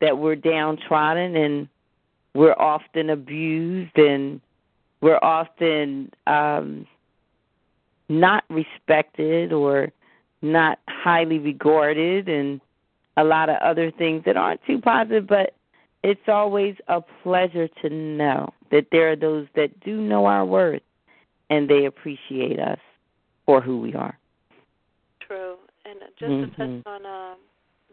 that 0.00 0.18
we're 0.18 0.36
downtrodden 0.36 1.36
and 1.36 1.68
we're 2.34 2.54
often 2.54 3.10
abused 3.10 3.98
and 3.98 4.40
we're 5.00 5.18
often 5.22 6.10
um, 6.26 6.86
not 8.08 8.44
respected 8.50 9.52
or 9.52 9.92
not 10.42 10.78
highly 10.88 11.38
regarded 11.38 12.28
and 12.28 12.60
a 13.16 13.24
lot 13.24 13.48
of 13.48 13.56
other 13.56 13.90
things 13.90 14.22
that 14.24 14.36
aren't 14.36 14.60
too 14.66 14.80
positive, 14.80 15.26
but 15.26 15.54
it's 16.02 16.28
always 16.28 16.74
a 16.88 17.00
pleasure 17.22 17.68
to 17.82 17.90
know 17.90 18.52
that 18.70 18.86
there 18.90 19.12
are 19.12 19.16
those 19.16 19.46
that 19.54 19.78
do 19.80 20.00
know 20.00 20.26
our 20.26 20.44
worth 20.44 20.82
and 21.50 21.68
they 21.68 21.84
appreciate 21.84 22.58
us 22.58 22.78
for 23.44 23.60
who 23.60 23.80
we 23.80 23.94
are. 23.94 24.18
True. 25.26 25.56
And 25.84 25.98
just 26.18 26.30
mm-hmm. 26.30 26.62
to 26.62 26.78
touch 26.78 26.86
on 26.86 27.06
um, 27.06 27.38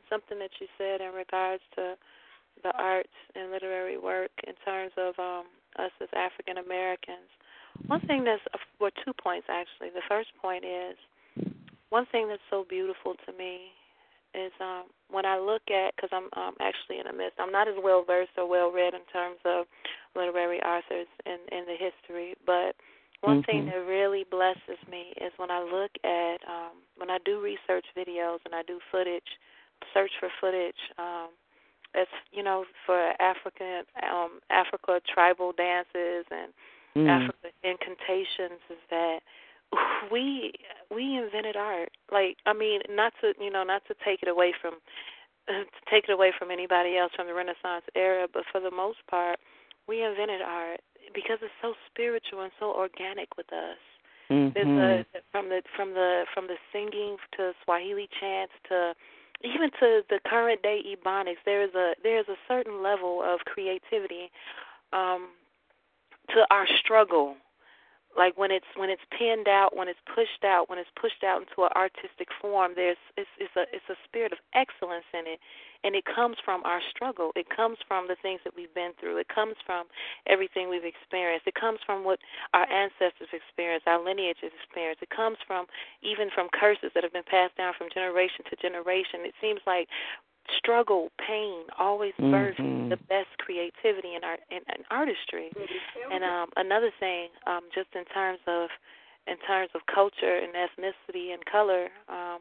something 0.09 0.39
that 0.39 0.51
you 0.59 0.67
said 0.77 1.01
in 1.01 1.13
regards 1.13 1.63
to 1.75 1.95
the 2.63 2.71
arts 2.77 3.09
and 3.35 3.51
literary 3.51 3.97
work 3.97 4.31
in 4.45 4.53
terms 4.65 4.91
of 4.97 5.15
um, 5.19 5.45
us 5.77 5.91
as 6.01 6.09
African 6.15 6.57
Americans. 6.57 7.29
One 7.85 8.01
thing 8.01 8.23
that's, 8.23 8.41
well, 8.79 8.91
two 9.05 9.13
points 9.13 9.47
actually. 9.49 9.89
The 9.93 10.05
first 10.09 10.29
point 10.41 10.65
is 10.65 10.97
one 11.89 12.05
thing 12.11 12.27
that's 12.27 12.41
so 12.49 12.65
beautiful 12.67 13.15
to 13.25 13.31
me 13.37 13.71
is 14.35 14.51
um, 14.59 14.83
when 15.09 15.25
I 15.25 15.39
look 15.39 15.63
at, 15.71 15.95
because 15.95 16.09
I'm 16.11 16.29
um, 16.35 16.55
actually 16.59 16.99
in 16.99 17.07
the 17.07 17.13
midst, 17.13 17.39
I'm 17.39 17.51
not 17.51 17.67
as 17.67 17.75
well 17.81 18.03
versed 18.05 18.35
or 18.37 18.47
well 18.47 18.71
read 18.71 18.93
in 18.93 19.05
terms 19.11 19.39
of 19.45 19.65
literary 20.15 20.59
authors 20.61 21.07
in, 21.25 21.39
in 21.51 21.65
the 21.65 21.77
history, 21.77 22.35
but 22.45 22.75
one 23.21 23.41
mm-hmm. 23.41 23.49
thing 23.49 23.65
that 23.65 23.87
really 23.89 24.25
blesses 24.29 24.77
me 24.89 25.13
is 25.17 25.33
when 25.37 25.49
I 25.49 25.61
look 25.63 25.91
at, 26.03 26.37
um, 26.45 26.77
when 26.97 27.09
I 27.09 27.17
do 27.25 27.41
research 27.41 27.85
videos 27.97 28.37
and 28.45 28.53
I 28.53 28.61
do 28.63 28.79
footage, 28.91 29.25
search 29.93 30.11
for 30.19 30.29
footage. 30.39 30.77
Um, 30.99 31.29
it's 31.98 32.11
you 32.32 32.44
know 32.44 32.65
for 32.86 33.14
African 33.19 33.84
um, 34.03 34.40
Africa 34.49 35.02
tribal 35.11 35.52
dances 35.52 36.26
and 36.30 36.53
mm. 36.95 37.10
Africa 37.10 37.49
incantations 37.64 38.61
is 38.69 38.82
that 38.90 39.19
we 40.11 40.53
we 40.94 41.18
invented 41.18 41.57
art. 41.57 41.90
Like 42.11 42.38
I 42.45 42.53
mean, 42.53 42.82
not 42.90 43.14
to 43.22 43.34
you 43.41 43.52
know 43.52 43.64
not 43.64 43.82
to 43.88 43.95
take 44.06 44.22
it 44.22 44.30
away 44.30 44.53
from 44.61 44.76
to 45.48 45.65
take 45.90 46.06
it 46.07 46.11
away 46.11 46.32
from 46.38 46.52
anybody 46.52 46.98
else 46.98 47.11
from 47.15 47.28
the 47.28 47.34
Renaissance 47.34 47.86
era, 47.95 48.28
but 48.32 48.44
for 48.52 48.61
the 48.61 48.72
most 48.72 48.99
part, 49.10 49.40
we 49.88 50.03
invented 50.03 50.41
art 50.41 50.80
because 51.14 51.40
it's 51.41 51.53
so 51.61 51.74
spiritual 51.90 52.41
and 52.41 52.52
so 52.60 52.72
organic 52.72 53.36
with 53.38 53.52
us. 53.52 53.82
Mm-hmm. 54.30 54.53
There's 54.53 55.06
a 55.15 55.19
from 55.32 55.49
the 55.49 55.61
from 55.76 55.94
the 55.94 56.26
from 56.34 56.48
the 56.48 56.57
singing 56.72 57.18
to 57.38 57.53
Swahili 57.64 58.10
chants 58.19 58.53
to 58.69 58.94
even 59.43 59.69
to 59.80 60.01
the 60.09 60.19
current 60.26 60.61
day 60.64 60.81
ebonics, 60.84 61.38
there 61.45 61.64
is 61.64 61.73
a 61.76 61.93
there 62.03 62.19
is 62.19 62.27
a 62.27 62.38
certain 62.47 62.81
level 62.81 63.22
of 63.23 63.39
creativity 63.41 64.31
um, 64.93 65.30
to 66.30 66.45
our 66.49 66.68
struggle. 66.80 67.35
Like 68.15 68.38
when 68.38 68.51
it's 68.51 68.65
when 68.75 68.89
it's 68.89 69.03
pinned 69.11 69.47
out, 69.47 69.75
when 69.75 69.88
it's 69.88 69.99
pushed 70.13 70.43
out, 70.43 70.69
when 70.69 70.79
it's 70.79 70.89
pushed 70.99 71.23
out 71.23 71.41
into 71.41 71.65
an 71.65 71.73
artistic 71.75 72.29
form, 72.41 72.73
there's 72.75 72.97
it's, 73.15 73.29
it's 73.38 73.55
a 73.55 73.65
it's 73.73 73.85
a 73.89 73.97
spirit 74.05 74.31
of 74.31 74.39
excellence 74.55 75.05
in 75.13 75.27
it, 75.27 75.39
and 75.84 75.93
it 75.93 76.05
comes 76.05 76.38
from 76.43 76.63
our 76.65 76.81
struggle. 76.89 77.31
It 77.35 77.49
comes 77.49 77.77
from 77.88 78.07
the 78.07 78.17
things 78.21 78.41
that 78.43 78.55
we've 78.55 78.73
been 78.73 78.91
through. 78.99 79.17
It 79.17 79.29
comes 79.29 79.55
from 79.65 79.85
everything 80.25 80.69
we've 80.69 80.88
experienced. 80.88 81.45
It 81.45 81.55
comes 81.55 81.79
from 81.85 82.03
what 82.03 82.19
our 82.53 82.65
ancestors 82.71 83.29
experienced, 83.29 83.88
our 83.88 84.03
lineage 84.03 84.41
has 84.41 84.51
experienced. 84.55 85.03
It 85.03 85.13
comes 85.13 85.38
from 85.45 85.67
even 86.01 86.29
from 86.34 86.49
curses 86.49 86.91
that 86.95 87.03
have 87.03 87.13
been 87.13 87.27
passed 87.29 87.57
down 87.57 87.73
from 87.77 87.89
generation 87.93 88.45
to 88.49 88.55
generation. 88.57 89.29
It 89.29 89.35
seems 89.41 89.61
like 89.67 89.89
struggle, 90.57 91.10
pain 91.18 91.64
always 91.78 92.14
births 92.19 92.60
mm-hmm. 92.60 92.90
the 92.90 92.98
best 92.98 93.32
creativity 93.40 94.15
in 94.15 94.24
art 94.24 94.40
in, 94.52 94.57
in 94.57 94.84
artistry. 94.91 95.52
And 96.11 96.24
um 96.24 96.49
another 96.56 96.91
thing, 96.99 97.30
um, 97.45 97.61
just 97.74 97.90
in 97.95 98.06
terms 98.06 98.40
of 98.48 98.69
in 99.28 99.36
terms 99.45 99.69
of 99.76 99.82
culture 99.94 100.40
and 100.40 100.53
ethnicity 100.56 101.34
and 101.34 101.44
color, 101.45 101.90
um, 102.07 102.40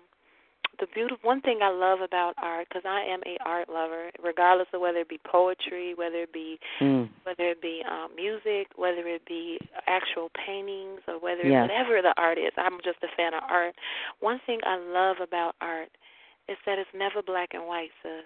the 0.78 0.86
beautiful 0.92 1.18
one 1.22 1.40
thing 1.40 1.60
I 1.62 1.70
love 1.70 2.00
about 2.00 2.34
art 2.38 2.68
because 2.68 2.84
I 2.86 3.02
am 3.02 3.20
a 3.26 3.36
art 3.44 3.68
lover, 3.68 4.10
regardless 4.22 4.68
of 4.72 4.80
whether 4.80 4.98
it 4.98 5.08
be 5.08 5.20
poetry, 5.24 5.94
whether 5.94 6.22
it 6.22 6.32
be 6.32 6.58
mm. 6.80 7.08
whether 7.24 7.50
it 7.50 7.62
be 7.62 7.82
um, 7.90 8.14
music, 8.14 8.68
whether 8.76 9.06
it 9.06 9.24
be 9.26 9.58
actual 9.86 10.30
paintings, 10.46 11.00
or 11.08 11.18
whether 11.18 11.46
yes. 11.46 11.68
whatever 11.68 12.02
the 12.02 12.14
art 12.16 12.38
is. 12.38 12.52
I'm 12.56 12.78
just 12.84 12.98
a 13.02 13.08
fan 13.16 13.34
of 13.34 13.42
art. 13.48 13.74
One 14.20 14.40
thing 14.46 14.60
I 14.64 14.76
love 14.76 15.16
about 15.22 15.54
art 15.60 15.88
is 16.48 16.56
that 16.66 16.78
it's 16.78 16.90
never 16.94 17.22
black 17.22 17.50
and 17.52 17.66
white, 17.66 17.90
sis. 18.02 18.24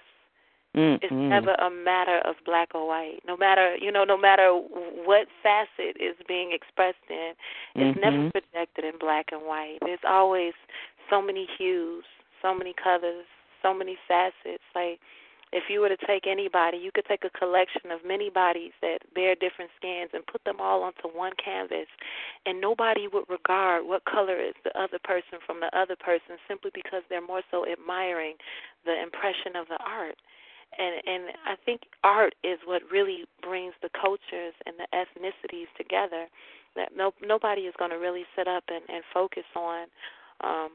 Mm-hmm. 0.76 1.02
It's 1.02 1.12
never 1.12 1.54
a 1.54 1.68
matter 1.68 2.18
of 2.24 2.36
black 2.44 2.74
or 2.74 2.86
white. 2.86 3.18
No 3.26 3.36
matter 3.36 3.74
you 3.76 3.90
know, 3.90 4.04
no 4.04 4.16
matter 4.16 4.52
what 4.52 5.26
facet 5.42 5.96
is 5.98 6.14
being 6.28 6.52
expressed 6.52 7.02
in, 7.08 7.32
it's 7.74 7.98
mm-hmm. 7.98 8.00
never 8.00 8.30
projected 8.30 8.84
in 8.84 8.98
black 9.00 9.26
and 9.32 9.42
white. 9.42 9.78
There's 9.80 10.06
always 10.08 10.52
so 11.08 11.20
many 11.20 11.48
hues, 11.58 12.04
so 12.40 12.54
many 12.54 12.72
colors, 12.72 13.26
so 13.62 13.74
many 13.74 13.98
facets. 14.06 14.62
Like 14.72 15.00
if 15.52 15.64
you 15.68 15.80
were 15.80 15.88
to 15.88 15.98
take 16.06 16.26
anybody, 16.26 16.78
you 16.78 16.92
could 16.94 17.06
take 17.06 17.24
a 17.24 17.38
collection 17.38 17.90
of 17.90 18.06
many 18.06 18.30
bodies 18.30 18.70
that 18.82 18.98
bear 19.14 19.34
different 19.34 19.70
skins 19.76 20.10
and 20.14 20.24
put 20.26 20.44
them 20.44 20.60
all 20.60 20.82
onto 20.82 21.08
one 21.10 21.32
canvas, 21.42 21.88
and 22.46 22.60
nobody 22.60 23.08
would 23.08 23.24
regard 23.28 23.84
what 23.84 24.04
color 24.04 24.38
is 24.38 24.54
the 24.62 24.70
other 24.78 24.98
person 25.02 25.42
from 25.44 25.58
the 25.58 25.70
other 25.76 25.96
person 25.96 26.38
simply 26.46 26.70
because 26.72 27.02
they're 27.08 27.24
more 27.24 27.42
so 27.50 27.66
admiring 27.66 28.34
the 28.84 28.94
impression 29.02 29.56
of 29.56 29.66
the 29.66 29.78
art. 29.82 30.16
And 30.78 31.02
and 31.04 31.34
I 31.44 31.56
think 31.66 31.82
art 32.04 32.34
is 32.44 32.58
what 32.64 32.82
really 32.90 33.26
brings 33.42 33.74
the 33.82 33.90
cultures 33.90 34.54
and 34.66 34.76
the 34.78 34.86
ethnicities 34.94 35.66
together. 35.76 36.26
That 36.76 36.94
no 36.94 37.12
nobody 37.20 37.62
is 37.62 37.74
going 37.76 37.90
to 37.90 37.98
really 37.98 38.24
sit 38.36 38.46
up 38.46 38.62
and, 38.68 38.82
and 38.88 39.02
focus 39.12 39.50
on 39.56 39.88
um, 40.44 40.70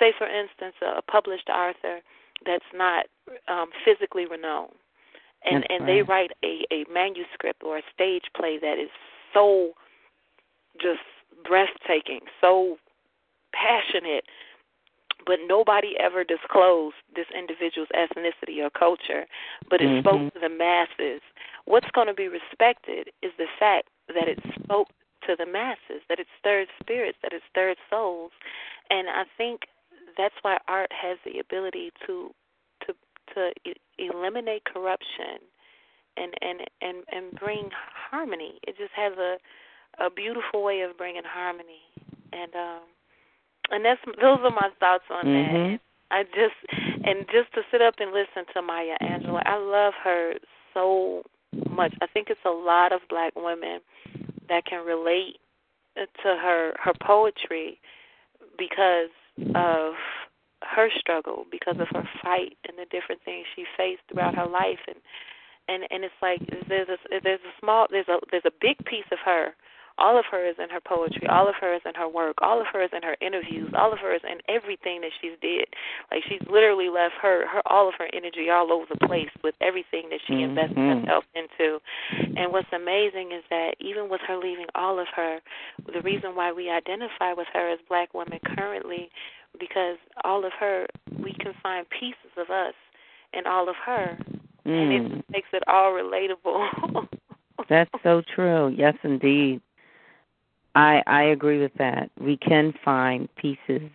say 0.00 0.12
for 0.18 0.26
instance 0.26 0.74
a 0.82 1.02
published 1.02 1.48
author 1.48 2.00
that's 2.46 2.64
not 2.74 3.06
um, 3.48 3.70
physically 3.84 4.26
renowned, 4.26 4.72
and 5.44 5.62
that's 5.62 5.66
and 5.70 5.80
right. 5.80 5.86
they 5.86 6.02
write 6.02 6.30
a 6.44 6.64
a 6.72 6.84
manuscript 6.92 7.62
or 7.62 7.78
a 7.78 7.82
stage 7.92 8.24
play 8.36 8.58
that 8.58 8.78
is 8.78 8.90
so 9.32 9.72
just 10.80 11.00
breathtaking, 11.44 12.20
so 12.40 12.78
passionate, 13.52 14.24
but 15.26 15.38
nobody 15.46 15.94
ever 15.98 16.24
disclosed 16.24 16.96
this 17.14 17.26
individual's 17.36 17.88
ethnicity 17.94 18.62
or 18.62 18.70
culture, 18.70 19.26
but 19.68 19.80
it 19.80 19.88
mm-hmm. 19.88 20.00
spoke 20.00 20.34
to 20.34 20.40
the 20.40 20.48
masses. 20.48 21.20
What's 21.64 21.90
going 21.92 22.06
to 22.06 22.14
be 22.14 22.28
respected 22.28 23.10
is 23.22 23.32
the 23.38 23.46
fact 23.58 23.88
that 24.08 24.28
it 24.28 24.38
spoke 24.62 24.88
to 25.26 25.36
the 25.36 25.46
masses, 25.46 26.02
that 26.08 26.18
it 26.18 26.26
stirred 26.38 26.68
spirits, 26.80 27.18
that 27.22 27.32
it 27.32 27.42
stirred 27.50 27.76
souls, 27.90 28.32
and 28.90 29.08
I 29.08 29.24
think 29.36 29.62
that's 30.18 30.34
why 30.42 30.58
art 30.68 30.90
has 30.92 31.16
the 31.24 31.38
ability 31.38 31.90
to 32.06 32.34
to 32.86 32.92
to 33.34 33.50
eliminate 33.98 34.64
corruption 34.64 35.40
and 36.18 36.34
and 36.42 36.60
and 36.82 37.04
and 37.10 37.40
bring 37.40 37.70
harmony. 38.10 38.58
It 38.66 38.76
just 38.76 38.92
has 38.94 39.12
a 39.16 39.36
a 40.04 40.10
beautiful 40.10 40.62
way 40.62 40.82
of 40.82 40.98
bringing 40.98 41.22
harmony, 41.24 41.80
and 42.32 42.54
um 42.54 42.82
and 43.70 43.84
that's 43.84 44.00
those 44.20 44.38
are 44.42 44.50
my 44.50 44.68
thoughts 44.80 45.04
on 45.10 45.24
mm-hmm. 45.24 45.72
that. 45.72 45.80
I 46.10 46.24
just 46.24 46.58
and 47.04 47.24
just 47.32 47.52
to 47.54 47.62
sit 47.70 47.80
up 47.80 47.94
and 47.98 48.12
listen 48.12 48.44
to 48.54 48.62
Maya 48.62 48.96
Angelou, 49.00 49.42
I 49.44 49.56
love 49.56 49.94
her 50.02 50.34
so 50.74 51.22
much. 51.70 51.94
I 52.02 52.06
think 52.06 52.28
it's 52.30 52.40
a 52.44 52.50
lot 52.50 52.92
of 52.92 53.00
black 53.08 53.34
women 53.36 53.80
that 54.48 54.64
can 54.64 54.84
relate 54.84 55.36
to 55.96 56.06
her 56.24 56.72
her 56.82 56.92
poetry 57.00 57.78
because 58.58 59.10
of 59.54 59.94
her 60.62 60.88
struggle 60.98 61.46
because 61.50 61.76
of 61.80 61.88
her 61.92 62.08
fight 62.22 62.56
and 62.68 62.76
the 62.78 62.86
different 62.90 63.22
things 63.24 63.46
she 63.54 63.64
faced 63.76 64.02
throughout 64.10 64.34
her 64.34 64.46
life. 64.46 64.80
And 64.86 64.96
and 65.68 65.84
and 65.90 66.04
it's 66.04 66.20
like 66.22 66.40
there's 66.68 66.88
a 66.88 66.96
there's 67.22 67.40
a 67.40 67.54
small 67.60 67.86
there's 67.90 68.08
a 68.08 68.18
there's 68.30 68.46
a 68.46 68.60
big 68.60 68.78
piece 68.84 69.08
of 69.12 69.18
her 69.24 69.54
all 69.98 70.18
of 70.18 70.24
her 70.30 70.46
is 70.46 70.56
in 70.62 70.68
her 70.68 70.80
poetry 70.80 71.26
all 71.28 71.48
of 71.48 71.54
her 71.60 71.74
is 71.74 71.82
in 71.86 71.94
her 71.94 72.08
work 72.08 72.36
all 72.40 72.60
of 72.60 72.66
her 72.72 72.82
is 72.82 72.90
in 72.94 73.02
her 73.02 73.16
interviews 73.20 73.70
all 73.76 73.92
of 73.92 73.98
her 73.98 74.14
is 74.14 74.22
in 74.24 74.38
everything 74.48 75.00
that 75.00 75.10
she's 75.20 75.36
did 75.40 75.66
like 76.10 76.22
she's 76.28 76.42
literally 76.50 76.88
left 76.88 77.14
her 77.20 77.46
her 77.46 77.62
all 77.66 77.88
of 77.88 77.94
her 77.98 78.08
energy 78.12 78.50
all 78.50 78.72
over 78.72 78.84
the 78.90 79.06
place 79.06 79.30
with 79.42 79.54
everything 79.60 80.08
that 80.10 80.20
she 80.26 80.34
mm-hmm. 80.34 80.56
invested 80.56 80.78
herself 80.78 81.24
into 81.34 81.78
and 82.36 82.52
what's 82.52 82.72
amazing 82.72 83.32
is 83.32 83.44
that 83.50 83.74
even 83.80 84.08
with 84.08 84.20
her 84.26 84.36
leaving 84.36 84.66
all 84.74 84.98
of 84.98 85.06
her 85.14 85.40
the 85.92 86.00
reason 86.02 86.34
why 86.34 86.52
we 86.52 86.70
identify 86.70 87.32
with 87.32 87.48
her 87.52 87.70
as 87.72 87.78
black 87.88 88.12
women 88.14 88.38
currently 88.56 89.10
because 89.58 89.96
all 90.24 90.44
of 90.44 90.52
her 90.58 90.86
we 91.18 91.32
can 91.32 91.52
find 91.62 91.86
pieces 91.90 92.32
of 92.36 92.50
us 92.50 92.74
in 93.32 93.46
all 93.46 93.68
of 93.68 93.76
her, 93.84 94.18
mm. 94.66 94.72
and 94.72 94.92
it 94.92 95.12
mm. 95.12 95.22
makes 95.30 95.48
it 95.52 95.62
all 95.66 95.92
relatable. 95.92 97.08
That's 97.68 97.90
so 98.02 98.22
true. 98.34 98.74
Yes, 98.76 98.94
indeed. 99.02 99.60
I 100.78 101.02
I 101.08 101.22
agree 101.24 101.60
with 101.60 101.74
that. 101.78 102.08
We 102.20 102.36
can 102.36 102.72
find 102.84 103.28
pieces 103.34 103.90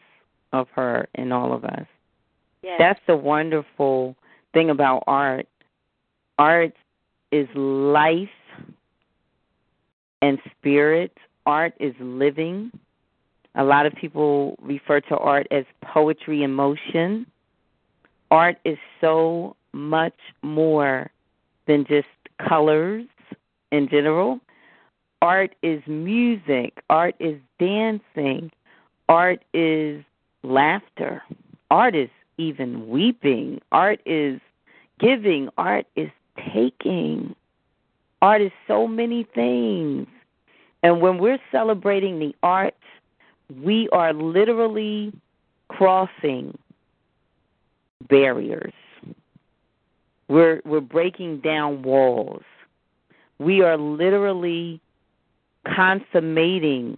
of 0.51 0.68
her 0.76 1.07
in 1.15 1.31
all 1.31 1.53
of 1.53 1.64
us. 1.64 1.88
Yes. 2.61 2.76
That's 2.77 2.99
the 3.07 3.15
wonderful 3.15 4.15
thing 4.53 4.69
about 4.69 5.03
art. 5.07 5.47
Art 6.38 6.73
is 7.31 7.47
life 7.55 8.27
and 10.22 10.38
spirit. 10.51 11.18
Art 11.45 11.73
is 11.80 11.93
living. 11.99 12.72
A 13.55 13.64
lot 13.64 13.85
of 13.85 13.93
people 13.93 14.57
refer 14.61 14.99
to 14.99 15.18
art 15.18 15.47
as 15.51 15.64
poetry 15.81 16.43
in 16.43 16.53
motion. 16.53 17.26
Art 18.30 18.57
is 18.65 18.77
so 18.99 19.55
much 19.72 20.18
more 20.41 21.10
than 21.65 21.85
just 21.85 22.07
colors 22.45 23.05
in 23.72 23.88
general. 23.89 24.39
Art 25.24 25.56
is 25.64 25.82
music, 25.88 26.84
art 26.90 27.16
is 27.18 27.40
dancing, 27.58 28.52
art 29.08 29.41
is 29.54 30.04
laughter, 30.44 31.24
art 31.72 31.95
is 31.95 32.10
even 32.38 32.90
weeping, 32.90 33.62
art 33.72 34.02
is 34.06 34.41
giving, 35.00 35.48
art 35.58 35.86
is 35.95 36.10
taking. 36.54 37.34
Art 38.22 38.41
is 38.41 38.52
so 38.68 38.86
many 38.86 39.26
things. 39.34 40.08
And 40.84 41.00
when 41.00 41.20
we're 41.20 41.40
celebrating 41.54 42.20
the 42.20 42.36
arts, 42.44 42.76
we 43.64 43.88
are 43.94 44.12
literally 44.12 45.14
crossing 45.70 46.58
barriers. 48.10 48.74
We're 50.28 50.62
we're 50.66 50.82
breaking 50.82 51.40
down 51.40 51.82
walls. 51.84 52.44
We 53.40 53.62
are 53.62 53.78
literally 53.78 54.82
consummating 55.65 56.98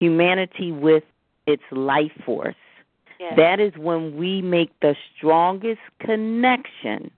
humanity 0.00 0.72
with 0.72 1.04
its 1.46 1.62
life 1.70 2.12
force. 2.24 2.54
Yes. 3.20 3.34
That 3.36 3.60
is 3.60 3.72
when 3.76 4.16
we 4.16 4.42
make 4.42 4.70
the 4.80 4.96
strongest 5.16 5.80
connection 6.00 7.10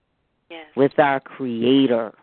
yes. 0.51 0.65
with 0.75 0.99
our 0.99 1.19
Creator. 1.19 2.13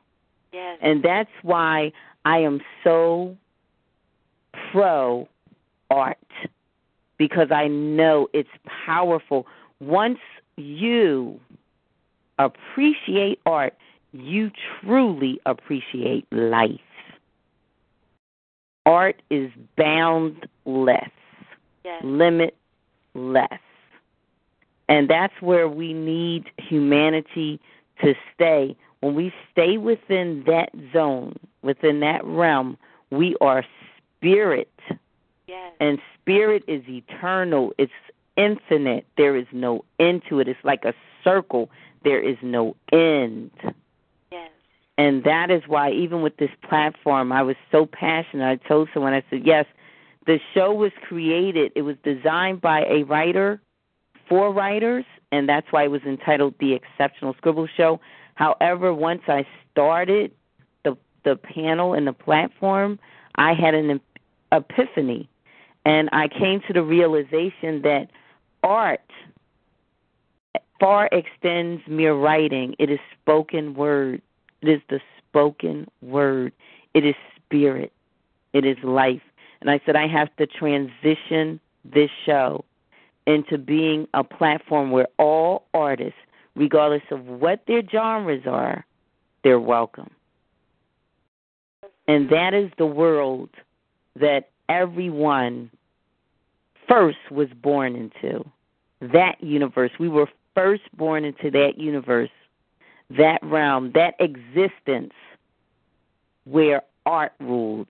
Yes. 0.52 0.78
And 0.80 1.02
that's 1.02 1.30
why 1.42 1.92
I 2.24 2.38
am 2.38 2.60
so 2.84 3.36
pro 4.70 5.28
art 5.90 6.16
because 7.18 7.50
I 7.50 7.68
know 7.68 8.28
it's 8.32 8.48
powerful. 8.86 9.46
Once 9.80 10.18
you 10.56 11.40
appreciate 12.38 13.40
art, 13.46 13.74
you 14.12 14.50
truly 14.80 15.40
appreciate 15.46 16.26
life. 16.30 16.80
Art 18.86 19.22
is 19.30 19.50
boundless, 19.76 21.10
yes. 21.84 22.02
limitless. 22.02 23.60
And 24.88 25.08
that's 25.08 25.34
where 25.40 25.68
we 25.68 25.92
need 25.92 26.50
humanity 26.58 27.60
to 28.02 28.14
stay. 28.34 28.76
When 29.00 29.14
we 29.14 29.32
stay 29.50 29.78
within 29.78 30.44
that 30.46 30.70
zone, 30.92 31.36
within 31.62 32.00
that 32.00 32.24
realm, 32.24 32.76
we 33.10 33.36
are 33.40 33.64
spirit. 34.16 34.72
Yes. 35.46 35.72
And 35.80 35.98
spirit 36.20 36.64
is 36.66 36.82
eternal. 36.88 37.72
It's 37.78 37.92
infinite. 38.36 39.06
There 39.16 39.36
is 39.36 39.46
no 39.52 39.84
end 39.98 40.22
to 40.28 40.40
it. 40.40 40.48
It's 40.48 40.64
like 40.64 40.84
a 40.84 40.94
circle. 41.22 41.70
There 42.04 42.20
is 42.20 42.36
no 42.42 42.76
end. 42.92 43.50
And 44.98 45.24
that 45.24 45.50
is 45.50 45.62
why, 45.66 45.90
even 45.90 46.22
with 46.22 46.36
this 46.36 46.50
platform, 46.68 47.32
I 47.32 47.42
was 47.42 47.56
so 47.70 47.86
passionate. 47.86 48.44
I 48.44 48.68
told 48.68 48.88
someone, 48.92 49.14
I 49.14 49.24
said, 49.30 49.42
yes, 49.44 49.64
the 50.26 50.38
show 50.54 50.72
was 50.72 50.92
created, 51.08 51.72
it 51.74 51.82
was 51.82 51.96
designed 52.04 52.60
by 52.60 52.84
a 52.84 53.02
writer 53.04 53.60
for 54.28 54.52
writers, 54.52 55.04
and 55.32 55.48
that's 55.48 55.66
why 55.70 55.84
it 55.84 55.90
was 55.90 56.02
entitled 56.02 56.54
The 56.60 56.74
Exceptional 56.74 57.34
Scribble 57.38 57.68
Show. 57.76 58.00
However, 58.34 58.94
once 58.94 59.22
I 59.28 59.46
started 59.70 60.30
the 60.84 60.96
the 61.24 61.36
panel 61.36 61.94
and 61.94 62.06
the 62.06 62.12
platform, 62.12 62.98
I 63.34 63.54
had 63.54 63.74
an 63.74 64.00
epiphany, 64.52 65.28
and 65.84 66.08
I 66.12 66.28
came 66.28 66.60
to 66.66 66.72
the 66.72 66.82
realization 66.82 67.82
that 67.82 68.08
art 68.62 69.00
far 70.78 71.08
extends 71.12 71.82
mere 71.88 72.14
writing. 72.14 72.74
It 72.78 72.90
is 72.90 72.98
spoken 73.20 73.74
word. 73.74 74.22
It 74.62 74.68
is 74.68 74.80
the 74.88 75.00
spoken 75.28 75.88
word. 76.00 76.52
It 76.94 77.04
is 77.04 77.14
spirit. 77.36 77.92
It 78.52 78.64
is 78.64 78.76
life. 78.82 79.22
And 79.60 79.70
I 79.70 79.80
said 79.84 79.96
I 79.96 80.06
have 80.06 80.34
to 80.36 80.46
transition 80.46 81.60
this 81.84 82.10
show 82.24 82.64
into 83.26 83.58
being 83.58 84.08
a 84.14 84.24
platform 84.24 84.90
where 84.90 85.08
all 85.18 85.66
artists, 85.74 86.18
regardless 86.56 87.02
of 87.10 87.24
what 87.26 87.62
their 87.66 87.82
genres 87.88 88.46
are, 88.46 88.84
they're 89.44 89.60
welcome. 89.60 90.10
And 92.08 92.28
that 92.30 92.54
is 92.54 92.70
the 92.78 92.86
world 92.86 93.50
that 94.18 94.50
everyone 94.68 95.70
first 96.88 97.18
was 97.30 97.48
born 97.62 97.94
into. 97.94 98.44
That 99.00 99.42
universe. 99.42 99.90
We 99.98 100.08
were 100.08 100.28
first 100.54 100.82
born 100.96 101.24
into 101.24 101.50
that 101.50 101.78
universe, 101.78 102.30
that 103.16 103.38
realm, 103.42 103.92
that 103.94 104.14
existence 104.18 105.12
where 106.44 106.82
art 107.06 107.32
ruled. 107.40 107.88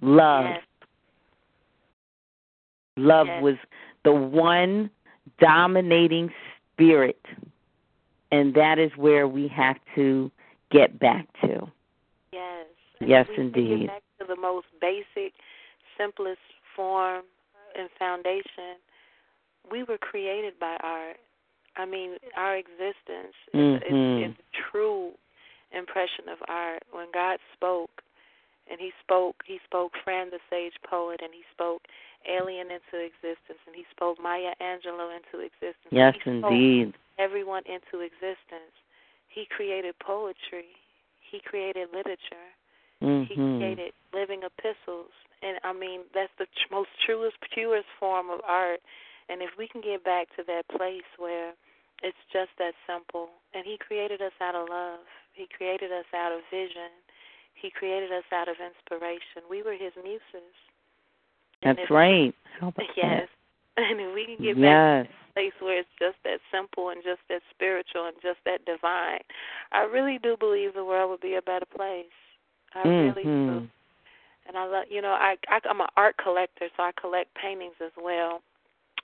Love. 0.00 0.44
Yes. 0.44 0.62
Love 2.96 3.26
yes. 3.26 3.42
was 3.42 3.54
the 4.04 4.12
one 4.12 4.90
dominating 5.40 6.30
spirit. 6.72 7.20
And 8.30 8.54
that 8.54 8.78
is 8.78 8.90
where 8.96 9.28
we 9.28 9.48
have 9.48 9.76
to 9.94 10.30
get 10.70 10.98
back 10.98 11.26
to. 11.42 11.70
Yes. 12.32 12.66
Yes, 13.00 13.26
indeed. 13.36 13.88
Back 13.88 14.02
to 14.20 14.26
the 14.26 14.40
most 14.40 14.66
basic, 14.80 15.34
simplest 15.98 16.38
form 16.74 17.22
and 17.78 17.88
foundation. 17.98 18.78
We 19.70 19.82
were 19.82 19.98
created 19.98 20.58
by 20.58 20.76
art. 20.82 21.16
I 21.76 21.86
mean, 21.86 22.16
our 22.36 22.56
existence 22.56 23.36
mm-hmm. 23.54 23.76
is, 23.76 24.28
is, 24.28 24.30
is 24.30 24.36
a 24.36 24.48
true 24.70 25.12
impression 25.72 26.28
of 26.28 26.38
art. 26.48 26.82
When 26.92 27.06
God 27.12 27.38
spoke, 27.54 28.02
and 28.70 28.78
He 28.78 28.92
spoke, 29.02 29.36
He 29.46 29.58
spoke 29.64 29.92
Fran 30.04 30.30
the 30.30 30.38
Sage 30.50 30.76
Poet, 30.88 31.20
and 31.22 31.32
He 31.32 31.42
spoke 31.52 31.82
Alien 32.28 32.68
into 32.68 33.00
existence, 33.00 33.60
and 33.66 33.74
He 33.74 33.84
spoke 33.90 34.18
Maya 34.22 34.52
Angelou 34.60 35.10
into 35.16 35.44
existence. 35.44 35.90
Yes, 35.90 36.14
he 36.24 36.30
indeed. 36.30 36.94
everyone 37.18 37.62
into 37.66 38.04
existence. 38.04 38.76
He 39.28 39.46
created 39.48 39.94
poetry. 39.98 40.76
He 41.30 41.40
created 41.40 41.88
literature. 41.94 42.48
Mm-hmm. 43.02 43.24
He 43.28 43.34
created 43.34 43.92
living 44.12 44.42
epistles, 44.44 45.10
and 45.42 45.58
I 45.64 45.72
mean 45.72 46.02
that's 46.14 46.30
the 46.38 46.44
tr- 46.44 46.74
most 46.74 46.90
truest, 47.04 47.36
purest 47.52 47.88
form 47.98 48.30
of 48.30 48.40
art 48.46 48.80
and 49.28 49.42
if 49.42 49.50
we 49.58 49.68
can 49.68 49.80
get 49.80 50.04
back 50.04 50.28
to 50.36 50.42
that 50.46 50.68
place 50.68 51.06
where 51.18 51.52
it's 52.02 52.18
just 52.32 52.50
that 52.58 52.74
simple, 52.86 53.28
and 53.54 53.64
He 53.64 53.78
created 53.78 54.20
us 54.20 54.34
out 54.40 54.54
of 54.54 54.68
love, 54.68 55.06
He 55.34 55.46
created 55.46 55.92
us 55.92 56.06
out 56.14 56.32
of 56.32 56.40
vision, 56.50 56.90
He 57.54 57.70
created 57.70 58.10
us 58.12 58.26
out 58.32 58.48
of 58.48 58.56
inspiration. 58.58 59.46
We 59.48 59.62
were 59.62 59.72
His 59.72 59.92
muses. 60.02 60.54
That's 61.62 61.90
right. 61.90 62.34
yes. 62.96 63.28
And 63.76 64.00
if 64.00 64.14
we 64.14 64.26
can 64.26 64.44
get 64.44 64.58
yes. 64.58 65.06
back 65.06 65.06
to 65.06 65.12
that 65.12 65.34
place 65.34 65.56
where 65.60 65.78
it's 65.78 65.96
just 65.98 66.16
that 66.24 66.40
simple 66.50 66.90
and 66.90 67.02
just 67.02 67.20
that 67.28 67.40
spiritual 67.54 68.06
and 68.06 68.16
just 68.20 68.38
that 68.44 68.64
divine, 68.66 69.22
I 69.72 69.82
really 69.82 70.18
do 70.18 70.36
believe 70.36 70.74
the 70.74 70.84
world 70.84 71.10
would 71.10 71.20
be 71.20 71.34
a 71.34 71.42
better 71.42 71.66
place. 71.66 72.12
I 72.74 72.86
mm-hmm. 72.86 73.18
really 73.18 73.24
do. 73.24 73.68
And 74.48 74.58
I 74.58 74.66
love, 74.66 74.84
you 74.90 75.00
know, 75.00 75.14
I, 75.14 75.36
I 75.48 75.60
I'm 75.68 75.80
an 75.80 75.86
art 75.96 76.16
collector, 76.22 76.66
so 76.76 76.82
I 76.82 76.90
collect 77.00 77.30
paintings 77.34 77.78
as 77.84 77.92
well. 77.96 78.42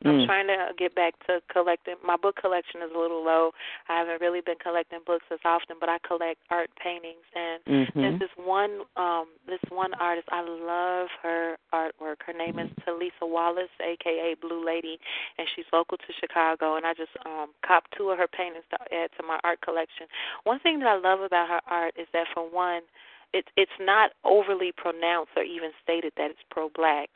I'm 0.05 0.23
mm. 0.23 0.27
trying 0.27 0.47
to 0.47 0.71
get 0.79 0.95
back 0.95 1.15
to 1.27 1.41
collecting. 1.51 1.97
My 2.07 2.17
book 2.17 2.37
collection 2.37 2.83
is 2.83 2.91
a 2.95 2.99
little 2.99 3.25
low. 3.25 3.51
I 3.89 3.99
haven't 3.99 4.21
really 4.21 4.41
been 4.41 4.59
collecting 4.63 5.01
books 5.05 5.25
as 5.33 5.41
often, 5.45 5.77
but 5.81 5.89
I 5.89 5.99
collect 6.07 6.39
art 6.51 6.71
paintings. 6.83 7.27
And 7.35 7.59
mm-hmm. 7.65 8.01
there's 8.01 8.21
this 8.21 8.35
one, 8.37 8.87
um, 8.97 9.27
this 9.47 9.59
one 9.71 9.93
artist. 9.95 10.29
I 10.31 10.43
love 10.43 11.09
her 11.23 11.57
artwork. 11.75 12.23
Her 12.27 12.33
name 12.33 12.61
is 12.61 12.71
Talisa 12.87 13.27
Wallace, 13.27 13.75
aka 13.83 14.37
Blue 14.41 14.65
Lady, 14.65 14.99
and 15.37 15.49
she's 15.57 15.67
local 15.73 15.99
to 15.99 16.13
Chicago. 16.21 16.77
And 16.77 16.87
I 16.87 16.95
just 16.95 17.11
um, 17.27 17.49
copped 17.67 17.95
two 17.97 18.11
of 18.11 18.19
her 18.19 18.29
paintings 18.29 18.65
to 18.71 18.79
add 18.95 19.11
to 19.19 19.27
my 19.27 19.41
art 19.43 19.61
collection. 19.63 20.07
One 20.45 20.61
thing 20.61 20.79
that 20.79 20.89
I 20.89 20.99
love 20.99 21.21
about 21.21 21.49
her 21.49 21.61
art 21.67 21.95
is 21.99 22.07
that, 22.13 22.27
for 22.33 22.49
one, 22.49 22.83
it's 23.33 23.49
it's 23.57 23.79
not 23.81 24.11
overly 24.25 24.73
pronounced 24.73 25.33
or 25.37 25.43
even 25.43 25.71
stated 25.83 26.13
that 26.17 26.31
it's 26.31 26.41
pro 26.51 26.69
black 26.75 27.09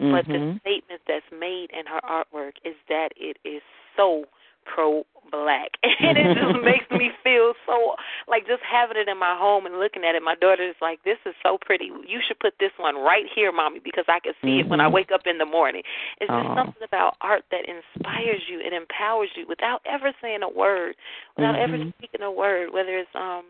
mm-hmm. 0.00 0.12
but 0.12 0.26
the 0.26 0.58
statement 0.60 1.00
that's 1.06 1.26
made 1.32 1.68
in 1.72 1.86
her 1.86 2.00
artwork 2.02 2.54
is 2.64 2.74
that 2.88 3.10
it 3.16 3.36
is 3.44 3.62
so 3.96 4.24
pro 4.64 5.04
black, 5.30 5.70
and 5.82 6.18
it 6.18 6.34
just 6.34 6.58
makes 6.64 6.88
me 6.90 7.10
feel 7.22 7.54
so 7.66 7.94
like 8.28 8.46
just 8.46 8.62
having 8.62 8.96
it 8.96 9.08
in 9.08 9.18
my 9.18 9.36
home 9.38 9.66
and 9.66 9.78
looking 9.78 10.04
at 10.04 10.14
it. 10.14 10.22
My 10.22 10.34
daughter 10.34 10.62
is 10.62 10.76
like, 10.80 11.02
"This 11.04 11.18
is 11.26 11.34
so 11.42 11.58
pretty. 11.60 11.90
You 12.06 12.20
should 12.26 12.38
put 12.40 12.54
this 12.58 12.72
one 12.76 12.96
right 12.96 13.26
here, 13.34 13.52
mommy, 13.52 13.80
because 13.82 14.04
I 14.08 14.20
can 14.20 14.34
see 14.40 14.60
mm-hmm. 14.60 14.66
it 14.66 14.68
when 14.68 14.80
I 14.80 14.86
mm-hmm. 14.86 14.94
wake 14.94 15.10
up 15.12 15.22
in 15.26 15.38
the 15.38 15.46
morning." 15.46 15.82
It's 16.20 16.30
just 16.30 16.48
oh. 16.48 16.56
something 16.56 16.82
about 16.82 17.16
art 17.20 17.44
that 17.50 17.66
inspires 17.66 18.42
you 18.48 18.60
and 18.64 18.74
empowers 18.74 19.30
you 19.36 19.46
without 19.48 19.82
ever 19.86 20.12
saying 20.20 20.42
a 20.42 20.50
word, 20.50 20.96
without 21.36 21.54
mm-hmm. 21.54 21.74
ever 21.74 21.92
speaking 21.98 22.22
a 22.22 22.32
word. 22.32 22.72
Whether 22.72 22.98
it's 22.98 23.14
um, 23.14 23.44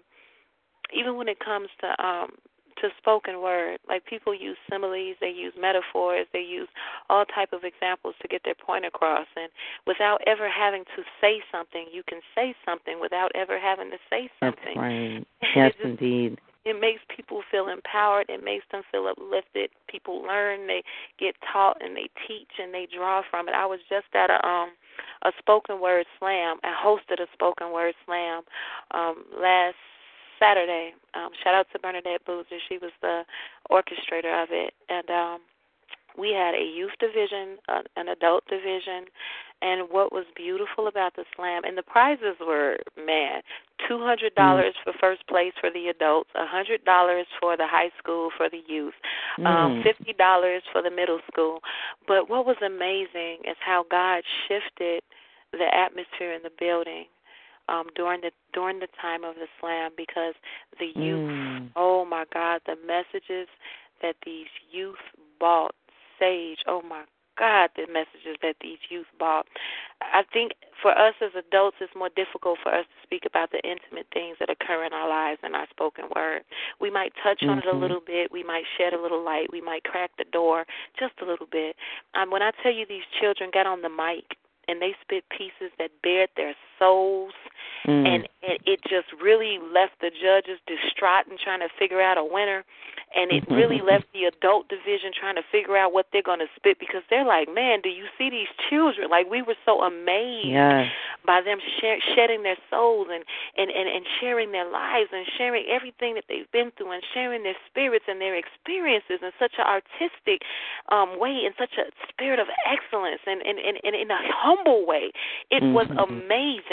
even 0.96 1.16
when 1.16 1.28
it 1.28 1.38
comes 1.40 1.68
to 1.80 2.04
um 2.04 2.32
to 2.82 2.88
spoken 2.98 3.40
word. 3.40 3.78
Like 3.88 4.04
people 4.04 4.34
use 4.34 4.56
similes, 4.70 5.16
they 5.20 5.30
use 5.30 5.54
metaphors, 5.58 6.26
they 6.32 6.42
use 6.42 6.68
all 7.08 7.24
type 7.24 7.52
of 7.52 7.64
examples 7.64 8.14
to 8.20 8.28
get 8.28 8.42
their 8.44 8.54
point 8.54 8.84
across. 8.84 9.26
And 9.36 9.50
without 9.86 10.20
ever 10.26 10.50
having 10.50 10.84
to 10.96 11.02
say 11.20 11.40
something, 11.50 11.86
you 11.92 12.02
can 12.06 12.20
say 12.34 12.54
something 12.66 13.00
without 13.00 13.30
ever 13.34 13.58
having 13.58 13.90
to 13.90 13.98
say 14.10 14.30
something. 14.40 14.76
That's 14.76 14.78
right. 14.78 15.26
Yes, 15.56 15.72
just, 15.72 15.84
indeed. 15.84 16.38
It 16.64 16.80
makes 16.80 17.00
people 17.14 17.42
feel 17.50 17.66
empowered. 17.66 18.26
It 18.28 18.44
makes 18.44 18.64
them 18.70 18.82
feel 18.92 19.08
uplifted. 19.08 19.70
People 19.88 20.22
learn, 20.22 20.68
they 20.68 20.84
get 21.18 21.34
taught, 21.52 21.82
and 21.82 21.96
they 21.96 22.08
teach, 22.28 22.62
and 22.62 22.72
they 22.72 22.86
draw 22.86 23.22
from 23.28 23.48
it. 23.48 23.54
I 23.54 23.66
was 23.66 23.80
just 23.90 24.06
at 24.14 24.30
a 24.30 24.46
um 24.46 24.70
a 25.24 25.32
spoken 25.38 25.80
word 25.80 26.06
slam. 26.20 26.58
I 26.62 26.72
hosted 26.72 27.20
a 27.20 27.26
spoken 27.32 27.72
word 27.72 27.94
slam 28.06 28.42
um 28.92 29.24
last 29.36 29.74
Saturday. 30.42 30.94
Um, 31.14 31.30
shout 31.44 31.54
out 31.54 31.66
to 31.72 31.78
Bernadette 31.78 32.24
Boozer. 32.26 32.58
She 32.68 32.78
was 32.78 32.90
the 33.00 33.22
orchestrator 33.70 34.42
of 34.42 34.48
it. 34.50 34.74
And 34.88 35.08
um, 35.10 35.40
we 36.18 36.32
had 36.32 36.54
a 36.54 36.64
youth 36.64 36.92
division, 36.98 37.58
uh, 37.68 37.82
an 37.96 38.08
adult 38.08 38.44
division, 38.46 39.06
and 39.62 39.88
what 39.90 40.12
was 40.12 40.26
beautiful 40.34 40.88
about 40.88 41.14
the 41.14 41.24
slam 41.36 41.62
and 41.64 41.78
the 41.78 41.82
prizes 41.82 42.36
were 42.40 42.76
man 42.98 43.40
two 43.88 43.98
hundred 43.98 44.34
dollars 44.34 44.74
mm. 44.74 44.84
for 44.84 44.98
first 44.98 45.26
place 45.28 45.52
for 45.60 45.70
the 45.70 45.86
adults 45.88 46.30
a 46.34 46.46
hundred 46.46 46.84
dollars 46.84 47.26
for 47.40 47.56
the 47.56 47.66
high 47.66 47.90
school 47.98 48.30
for 48.36 48.50
the 48.50 48.60
youth 48.66 48.94
um, 49.38 49.44
mm. 49.44 49.46
um 49.46 49.82
fifty 49.82 50.12
dollars 50.12 50.62
for 50.72 50.82
the 50.82 50.90
middle 50.90 51.20
school 51.30 51.60
but 52.06 52.28
what 52.28 52.44
was 52.44 52.56
amazing 52.64 53.38
is 53.48 53.56
how 53.64 53.84
god 53.90 54.22
shifted 54.48 55.02
the 55.52 55.68
atmosphere 55.72 56.32
in 56.32 56.42
the 56.42 56.52
building 56.58 57.06
um, 57.68 57.86
during 57.94 58.20
the 58.20 58.30
during 58.52 58.80
the 58.80 58.88
time 59.00 59.24
of 59.24 59.34
the 59.36 59.46
slam 59.60 59.92
because 59.96 60.34
the 60.78 60.86
youth 61.00 61.30
mm. 61.30 61.70
oh 61.76 62.04
my 62.04 62.24
god 62.32 62.60
the 62.66 62.76
messages 62.86 63.48
that 64.02 64.16
these 64.24 64.50
youth 64.70 65.02
bought 65.38 65.74
sage 66.18 66.58
oh 66.66 66.82
my 66.82 67.04
god 67.38 67.70
the 67.76 67.86
messages 67.92 68.36
that 68.42 68.56
these 68.60 68.78
youth 68.90 69.06
bought 69.18 69.46
i 70.00 70.22
think 70.32 70.52
for 70.80 70.90
us 70.92 71.14
as 71.22 71.30
adults 71.32 71.76
it's 71.80 71.94
more 71.96 72.10
difficult 72.14 72.58
for 72.62 72.74
us 72.74 72.84
to 72.84 73.06
speak 73.06 73.22
about 73.24 73.50
the 73.50 73.62
intimate 73.64 74.06
things 74.12 74.36
that 74.38 74.50
occur 74.50 74.84
in 74.84 74.92
our 74.92 75.08
lives 75.08 75.40
in 75.42 75.54
our 75.54 75.66
spoken 75.70 76.04
word 76.14 76.42
we 76.80 76.90
might 76.90 77.12
touch 77.22 77.40
mm-hmm. 77.40 77.50
on 77.50 77.58
it 77.58 77.64
a 77.64 77.68
mm-hmm. 77.68 77.80
little 77.80 78.02
bit 78.04 78.30
we 78.30 78.42
might 78.44 78.64
shed 78.76 78.92
a 78.92 79.00
little 79.00 79.24
light 79.24 79.48
we 79.50 79.60
might 79.60 79.84
crack 79.84 80.10
the 80.18 80.28
door 80.30 80.66
just 80.98 81.14
a 81.22 81.24
little 81.24 81.48
bit 81.50 81.74
um 82.14 82.30
when 82.30 82.42
i 82.42 82.50
tell 82.62 82.72
you 82.72 82.84
these 82.86 83.08
children 83.18 83.50
got 83.52 83.66
on 83.66 83.80
the 83.80 83.88
mic 83.88 84.36
and 84.68 84.80
they 84.80 84.94
spit 85.00 85.24
pieces 85.30 85.72
that 85.78 85.90
bared 86.02 86.30
their 86.36 86.54
souls 86.82 87.32
mm. 87.86 88.06
and, 88.06 88.26
and 88.42 88.58
it 88.66 88.82
just 88.82 89.06
really 89.22 89.58
left 89.62 89.94
the 90.00 90.10
judges 90.10 90.58
distraught 90.66 91.30
and 91.30 91.38
trying 91.38 91.60
to 91.60 91.68
figure 91.78 92.02
out 92.02 92.18
a 92.18 92.24
winner 92.24 92.64
and 93.14 93.30
it 93.30 93.44
really 93.50 93.80
left 93.84 94.08
the 94.16 94.24
adult 94.24 94.68
division 94.68 95.12
trying 95.12 95.36
to 95.36 95.44
figure 95.52 95.76
out 95.76 95.92
what 95.92 96.06
they're 96.12 96.24
going 96.24 96.40
to 96.40 96.48
spit 96.56 96.80
because 96.80 97.04
they're 97.10 97.28
like, 97.28 97.48
man, 97.52 97.80
do 97.84 97.88
you 97.88 98.08
see 98.16 98.30
these 98.30 98.48
children? 98.70 99.10
Like 99.10 99.28
we 99.28 99.42
were 99.42 99.58
so 99.64 99.84
amazed 99.84 100.48
yes. 100.48 100.88
by 101.26 101.44
them 101.44 101.58
share, 101.80 102.00
shedding 102.16 102.42
their 102.42 102.56
souls 102.70 103.08
and, 103.12 103.24
and 103.56 103.68
and 103.68 103.88
and 103.88 104.04
sharing 104.20 104.52
their 104.52 104.68
lives 104.68 105.12
and 105.12 105.26
sharing 105.36 105.68
everything 105.68 106.14
that 106.14 106.24
they've 106.28 106.50
been 106.52 106.72
through 106.76 106.92
and 106.92 107.02
sharing 107.12 107.42
their 107.42 107.58
spirits 107.68 108.06
and 108.08 108.20
their 108.20 108.36
experiences 108.36 109.20
in 109.20 109.30
such 109.38 109.60
an 109.60 109.68
artistic 109.68 110.40
um 110.88 111.20
way, 111.20 111.44
in 111.44 111.52
such 111.60 111.76
a 111.76 111.92
spirit 112.08 112.40
of 112.40 112.48
excellence 112.64 113.20
and 113.28 113.44
and, 113.44 113.60
and, 113.60 113.76
and 113.84 113.92
in 113.92 114.08
a 114.08 114.20
humble 114.32 114.86
way. 114.88 115.12
It 115.50 115.62
mm-hmm. 115.62 115.76
was 115.76 115.88
amazing, 115.92 116.71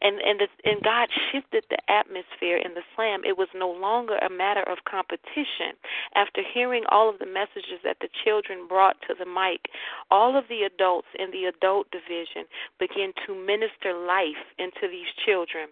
and 0.00 0.20
and 0.20 0.40
the, 0.40 0.48
and 0.64 0.82
God 0.82 1.08
shifted 1.30 1.64
the 1.70 1.78
atmosphere 1.90 2.56
in 2.56 2.74
the 2.74 2.82
slam. 2.94 3.22
It 3.24 3.38
was 3.38 3.48
no 3.54 3.70
longer 3.70 4.18
a 4.18 4.30
matter 4.30 4.62
of 4.62 4.78
competition 4.88 5.78
after 6.14 6.42
hearing 6.42 6.84
all 6.90 7.08
of 7.08 7.18
the 7.18 7.26
messages 7.26 7.80
that 7.84 7.98
the 8.00 8.08
children 8.24 8.66
brought 8.68 8.96
to 9.08 9.14
the 9.18 9.26
mic, 9.26 9.68
all 10.10 10.36
of 10.36 10.44
the 10.48 10.62
adults 10.62 11.08
in 11.18 11.30
the 11.30 11.46
adult 11.46 11.90
division 11.90 12.44
began 12.78 13.12
to 13.26 13.34
minister 13.34 13.94
life 13.94 14.44
into 14.58 14.88
these 14.90 15.10
children. 15.24 15.68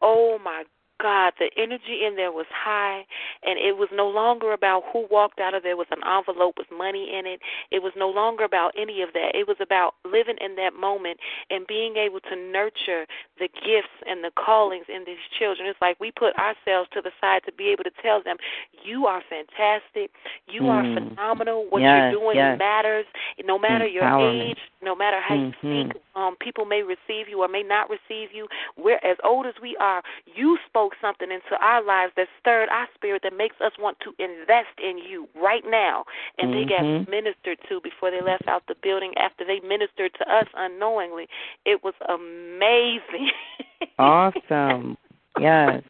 Oh 0.00 0.38
my 0.42 0.64
God, 1.00 1.32
the 1.38 1.50
energy 1.56 2.04
in 2.06 2.16
there 2.16 2.32
was 2.32 2.46
high, 2.50 3.06
and 3.44 3.58
it 3.58 3.76
was 3.76 3.88
no 3.92 4.08
longer 4.08 4.52
about 4.52 4.82
who 4.92 5.06
walked 5.10 5.38
out 5.38 5.54
of 5.54 5.62
there 5.62 5.76
with 5.76 5.88
an 5.92 6.02
envelope 6.06 6.54
with 6.58 6.66
money 6.76 7.10
in 7.14 7.26
it. 7.26 7.40
It 7.70 7.82
was 7.82 7.92
no 7.96 8.08
longer 8.08 8.44
about 8.44 8.72
any 8.76 9.02
of 9.02 9.12
that. 9.14 9.34
It 9.34 9.46
was 9.46 9.56
about 9.60 9.94
living 10.04 10.36
in 10.40 10.56
that 10.56 10.74
moment 10.74 11.18
and 11.50 11.66
being 11.66 11.96
able 11.96 12.20
to 12.20 12.36
nurture 12.36 13.06
the 13.38 13.48
gifts 13.48 13.94
and 14.06 14.24
the 14.24 14.30
callings 14.34 14.86
in 14.88 15.04
these 15.06 15.22
children. 15.38 15.68
It's 15.68 15.80
like 15.80 16.00
we 16.00 16.10
put 16.10 16.34
ourselves 16.36 16.90
to 16.94 17.00
the 17.00 17.12
side 17.20 17.42
to 17.46 17.52
be 17.52 17.68
able 17.68 17.84
to 17.84 17.94
tell 18.02 18.22
them, 18.22 18.36
You 18.84 19.06
are 19.06 19.22
fantastic. 19.28 20.10
You 20.48 20.62
mm. 20.62 20.74
are 20.74 20.82
phenomenal. 20.82 21.66
What 21.70 21.82
yes, 21.82 22.12
you're 22.12 22.20
doing 22.20 22.36
yes. 22.36 22.58
matters. 22.58 23.06
No 23.44 23.58
matter 23.58 23.86
your 23.86 24.04
age, 24.18 24.58
no 24.82 24.94
matter 24.94 25.20
how 25.20 25.34
mm-hmm. 25.34 25.66
you 25.66 25.84
speak, 25.90 26.02
um, 26.14 26.36
people 26.40 26.64
may 26.64 26.82
receive 26.82 27.28
you 27.28 27.42
or 27.42 27.48
may 27.48 27.62
not 27.62 27.88
receive 27.88 28.30
you. 28.32 28.46
We're 28.76 29.00
as 29.04 29.16
old 29.24 29.46
as 29.46 29.54
we 29.62 29.76
are. 29.80 30.02
You 30.34 30.58
spoke 30.66 30.87
spoke 30.88 31.00
something 31.00 31.30
into 31.30 31.62
our 31.62 31.84
lives 31.84 32.12
that 32.16 32.28
stirred 32.40 32.68
our 32.70 32.86
spirit 32.94 33.22
that 33.22 33.36
makes 33.36 33.56
us 33.64 33.72
want 33.78 33.98
to 34.00 34.10
invest 34.22 34.74
in 34.82 34.98
you 34.98 35.28
right 35.34 35.64
now. 35.66 36.04
And 36.38 36.50
mm-hmm. 36.50 36.60
they 36.60 36.64
got 36.68 36.82
mm-hmm. 36.82 37.10
ministered 37.10 37.58
to 37.68 37.80
before 37.82 38.10
they 38.10 38.20
left 38.20 38.46
out 38.48 38.62
the 38.68 38.74
building 38.82 39.12
after 39.16 39.44
they 39.44 39.60
ministered 39.66 40.12
to 40.18 40.32
us 40.32 40.46
unknowingly. 40.56 41.28
It 41.64 41.82
was 41.82 41.94
amazing. 42.08 43.30
awesome. 43.98 44.96
Yes. 45.40 45.82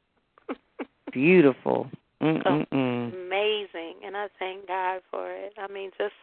Beautiful. 1.12 1.88
Mm-mm-mm. 2.22 3.26
Amazing. 3.26 3.94
And 4.04 4.16
I 4.16 4.26
thank 4.38 4.66
God 4.66 5.02
for 5.10 5.30
it. 5.30 5.52
I 5.58 5.72
mean 5.72 5.90
just 5.98 6.14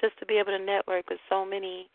just 0.00 0.18
to 0.18 0.26
be 0.26 0.34
able 0.34 0.56
to 0.56 0.64
network 0.64 1.10
with 1.10 1.18
so 1.28 1.44
many 1.44 1.88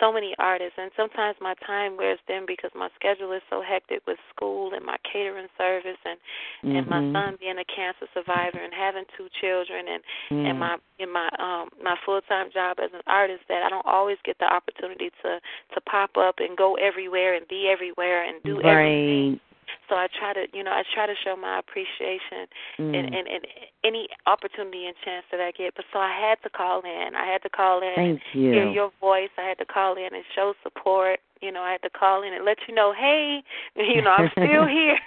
so 0.00 0.12
many 0.12 0.34
artists 0.38 0.78
and 0.78 0.90
sometimes 0.96 1.36
my 1.40 1.54
time 1.66 1.96
wears 1.96 2.18
thin 2.26 2.44
because 2.46 2.70
my 2.74 2.88
schedule 2.94 3.32
is 3.32 3.42
so 3.50 3.62
hectic 3.62 4.00
with 4.06 4.18
school 4.34 4.72
and 4.74 4.84
my 4.84 4.96
catering 5.10 5.48
service 5.56 5.98
and 6.04 6.18
mm-hmm. 6.62 6.76
and 6.76 6.86
my 6.88 7.00
son 7.12 7.36
being 7.40 7.58
a 7.58 7.64
cancer 7.64 8.06
survivor 8.14 8.58
and 8.62 8.72
having 8.72 9.04
two 9.16 9.28
children 9.40 9.86
and 9.88 10.02
mm. 10.30 10.50
and 10.50 10.58
my 10.58 10.76
in 10.98 11.12
my 11.12 11.28
um 11.38 11.68
my 11.82 11.96
full 12.04 12.20
time 12.28 12.48
job 12.52 12.78
as 12.82 12.90
an 12.94 13.02
artist 13.06 13.42
that 13.48 13.62
I 13.62 13.68
don't 13.68 13.86
always 13.86 14.18
get 14.24 14.38
the 14.38 14.46
opportunity 14.46 15.10
to 15.22 15.40
to 15.74 15.80
pop 15.82 16.16
up 16.16 16.36
and 16.38 16.56
go 16.56 16.74
everywhere 16.76 17.34
and 17.34 17.46
be 17.48 17.68
everywhere 17.72 18.24
and 18.24 18.42
do 18.44 18.60
right. 18.60 18.66
everything 18.66 19.40
so 19.88 19.96
I 19.96 20.08
try 20.18 20.32
to, 20.32 20.46
you 20.52 20.62
know, 20.62 20.70
I 20.70 20.82
try 20.94 21.06
to 21.06 21.14
show 21.24 21.36
my 21.36 21.58
appreciation 21.58 22.46
mm. 22.78 22.96
and, 22.96 23.14
and 23.14 23.26
and 23.28 23.46
any 23.84 24.08
opportunity 24.26 24.86
and 24.86 24.94
chance 25.04 25.24
that 25.30 25.40
I 25.40 25.52
get. 25.52 25.74
But 25.76 25.84
so 25.92 25.98
I 25.98 26.12
had 26.12 26.42
to 26.42 26.50
call 26.50 26.82
in. 26.82 27.14
I 27.14 27.26
had 27.26 27.42
to 27.42 27.50
call 27.50 27.80
in 27.82 27.94
Thank 27.94 28.20
and 28.34 28.42
you. 28.42 28.50
hear 28.52 28.70
your 28.70 28.90
voice. 29.00 29.30
I 29.38 29.42
had 29.42 29.58
to 29.58 29.64
call 29.64 29.96
in 29.96 30.14
and 30.14 30.24
show 30.34 30.54
support. 30.62 31.20
You 31.40 31.52
know, 31.52 31.60
I 31.60 31.72
had 31.72 31.82
to 31.82 31.90
call 31.90 32.22
in 32.22 32.32
and 32.32 32.44
let 32.44 32.58
you 32.68 32.74
know, 32.74 32.92
hey, 32.98 33.42
you 33.76 34.02
know, 34.02 34.10
I'm 34.10 34.30
still 34.32 34.66
here. 34.66 34.98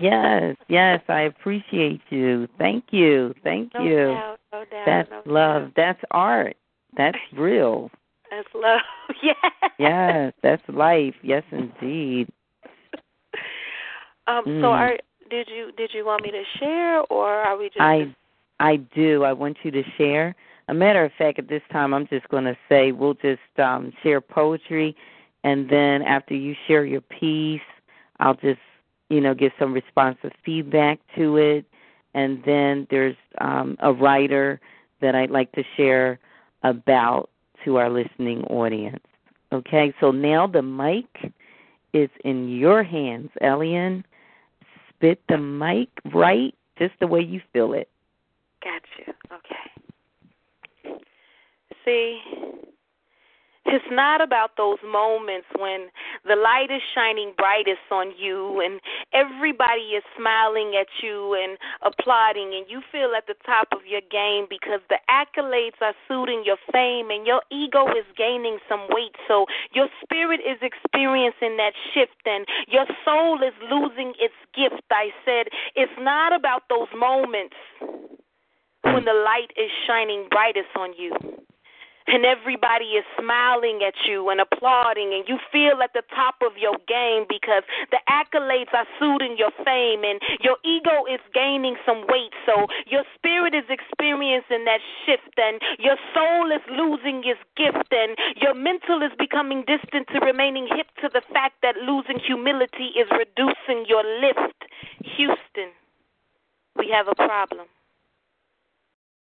yes, 0.00 0.56
yes, 0.68 1.00
I 1.08 1.22
appreciate 1.22 2.00
you. 2.10 2.48
Thank 2.58 2.86
you. 2.90 3.34
Thank 3.42 3.74
no 3.74 3.82
you. 3.82 4.06
Doubt, 4.06 4.38
no 4.52 4.64
doubt, 4.64 4.86
That's 4.86 5.10
no 5.10 5.22
love. 5.26 5.62
Doubt. 5.62 5.72
That's 5.76 6.00
art. 6.10 6.56
That's 6.96 7.18
real. 7.36 7.90
That's 8.30 8.48
love. 8.54 8.80
yes. 9.22 9.36
Yes, 9.78 10.32
that's 10.42 10.62
life. 10.68 11.14
Yes, 11.22 11.42
indeed. 11.50 12.28
Um, 14.26 14.44
mm. 14.44 14.60
so 14.60 14.68
are 14.68 14.96
did 15.30 15.48
you 15.48 15.72
did 15.76 15.90
you 15.94 16.04
want 16.04 16.22
me 16.22 16.30
to 16.30 16.42
share 16.58 17.00
or 17.10 17.28
are 17.28 17.56
we 17.56 17.66
just 17.66 17.80
I 17.80 18.14
I 18.60 18.76
do. 18.76 19.24
I 19.24 19.32
want 19.32 19.56
you 19.64 19.70
to 19.72 19.82
share. 19.98 20.36
A 20.68 20.74
matter 20.74 21.04
of 21.04 21.10
fact, 21.18 21.38
at 21.38 21.48
this 21.48 21.62
time 21.72 21.92
I'm 21.92 22.06
just 22.06 22.28
going 22.28 22.44
to 22.44 22.56
say 22.68 22.92
we'll 22.92 23.14
just 23.14 23.40
um 23.58 23.92
share 24.02 24.20
poetry 24.20 24.94
and 25.44 25.68
then 25.68 26.02
after 26.02 26.34
you 26.34 26.54
share 26.68 26.84
your 26.84 27.00
piece, 27.00 27.60
I'll 28.20 28.34
just, 28.34 28.60
you 29.08 29.20
know, 29.20 29.34
give 29.34 29.50
some 29.58 29.72
responsive 29.72 30.30
feedback 30.44 31.00
to 31.16 31.36
it 31.36 31.64
and 32.14 32.42
then 32.44 32.86
there's 32.90 33.16
um 33.40 33.76
a 33.80 33.92
writer 33.92 34.60
that 35.00 35.14
I'd 35.14 35.30
like 35.30 35.50
to 35.52 35.64
share 35.76 36.20
about 36.62 37.28
to 37.64 37.76
our 37.76 37.90
listening 37.90 38.44
audience. 38.44 39.04
Okay, 39.52 39.92
so 40.00 40.10
now 40.10 40.46
the 40.46 40.62
mic 40.62 41.32
is 41.92 42.08
in 42.24 42.48
your 42.48 42.82
hands, 42.82 43.30
Elian 43.40 44.04
spit 45.02 45.20
the 45.28 45.36
mic 45.38 45.88
right, 46.14 46.54
just 46.78 46.94
the 47.00 47.06
way 47.06 47.20
you 47.20 47.40
feel 47.52 47.72
it. 47.72 47.88
Got 48.62 48.82
you. 48.98 49.12
Okay. 49.32 51.02
See, 51.84 52.20
it's 53.64 53.84
not 53.90 54.20
about 54.20 54.56
those 54.56 54.78
moments 54.84 55.46
when 55.56 55.88
the 56.26 56.36
light 56.36 56.70
is 56.70 56.82
shining 56.94 57.32
brightest 57.36 57.86
on 57.90 58.12
you, 58.18 58.60
and 58.60 58.80
everybody 59.14 59.94
is 59.94 60.02
smiling 60.16 60.74
at 60.78 60.88
you 61.02 61.34
and 61.34 61.56
applauding, 61.82 62.52
and 62.54 62.66
you 62.68 62.82
feel 62.90 63.14
at 63.16 63.26
the 63.26 63.38
top 63.46 63.68
of 63.72 63.86
your 63.86 64.02
game 64.10 64.46
because 64.50 64.80
the 64.90 64.98
accolades 65.08 65.78
are 65.80 65.94
suiting 66.08 66.42
your 66.44 66.58
fame, 66.72 67.10
and 67.10 67.26
your 67.26 67.42
ego 67.50 67.86
is 67.88 68.04
gaining 68.16 68.58
some 68.68 68.86
weight. 68.90 69.14
So 69.28 69.46
your 69.72 69.88
spirit 70.02 70.40
is 70.40 70.58
experiencing 70.60 71.56
that 71.56 71.72
shift, 71.94 72.18
and 72.26 72.46
your 72.66 72.86
soul 73.04 73.38
is 73.42 73.54
losing 73.70 74.12
its 74.18 74.34
gift. 74.54 74.82
I 74.90 75.10
said, 75.24 75.46
it's 75.76 75.96
not 75.98 76.34
about 76.34 76.64
those 76.68 76.88
moments 76.98 77.56
when 78.82 79.04
the 79.04 79.14
light 79.14 79.54
is 79.56 79.70
shining 79.86 80.26
brightest 80.30 80.74
on 80.76 80.92
you 80.98 81.12
and 82.06 82.24
everybody 82.24 82.98
is 82.98 83.04
smiling 83.18 83.80
at 83.86 83.94
you 84.08 84.30
and 84.30 84.40
applauding 84.40 85.14
and 85.14 85.28
you 85.28 85.38
feel 85.50 85.82
at 85.82 85.92
the 85.92 86.02
top 86.14 86.36
of 86.42 86.56
your 86.56 86.76
game 86.88 87.24
because 87.28 87.62
the 87.90 88.00
accolades 88.10 88.72
are 88.74 88.86
suiting 88.98 89.36
your 89.38 89.52
fame 89.64 90.04
and 90.04 90.20
your 90.40 90.56
ego 90.64 91.06
is 91.06 91.20
gaining 91.34 91.76
some 91.86 92.04
weight. 92.08 92.34
So 92.46 92.66
your 92.86 93.04
spirit 93.14 93.54
is 93.54 93.68
experiencing 93.68 94.64
that 94.64 94.80
shift 95.04 95.36
and 95.36 95.60
your 95.78 95.96
soul 96.14 96.50
is 96.50 96.64
losing 96.70 97.22
its 97.24 97.40
gift 97.56 97.90
and 97.92 98.16
your 98.40 98.54
mental 98.54 99.02
is 99.02 99.12
becoming 99.18 99.64
distant 99.66 100.08
to 100.14 100.20
remaining 100.20 100.66
hip 100.66 100.88
to 101.02 101.08
the 101.12 101.22
fact 101.32 101.62
that 101.62 101.76
losing 101.76 102.18
humility 102.18 102.96
is 102.98 103.06
reducing 103.10 103.86
your 103.86 104.02
lift. 104.20 104.58
Houston 105.16 105.70
we 106.76 106.88
have 106.90 107.08
a 107.08 107.14
problem. 107.14 107.66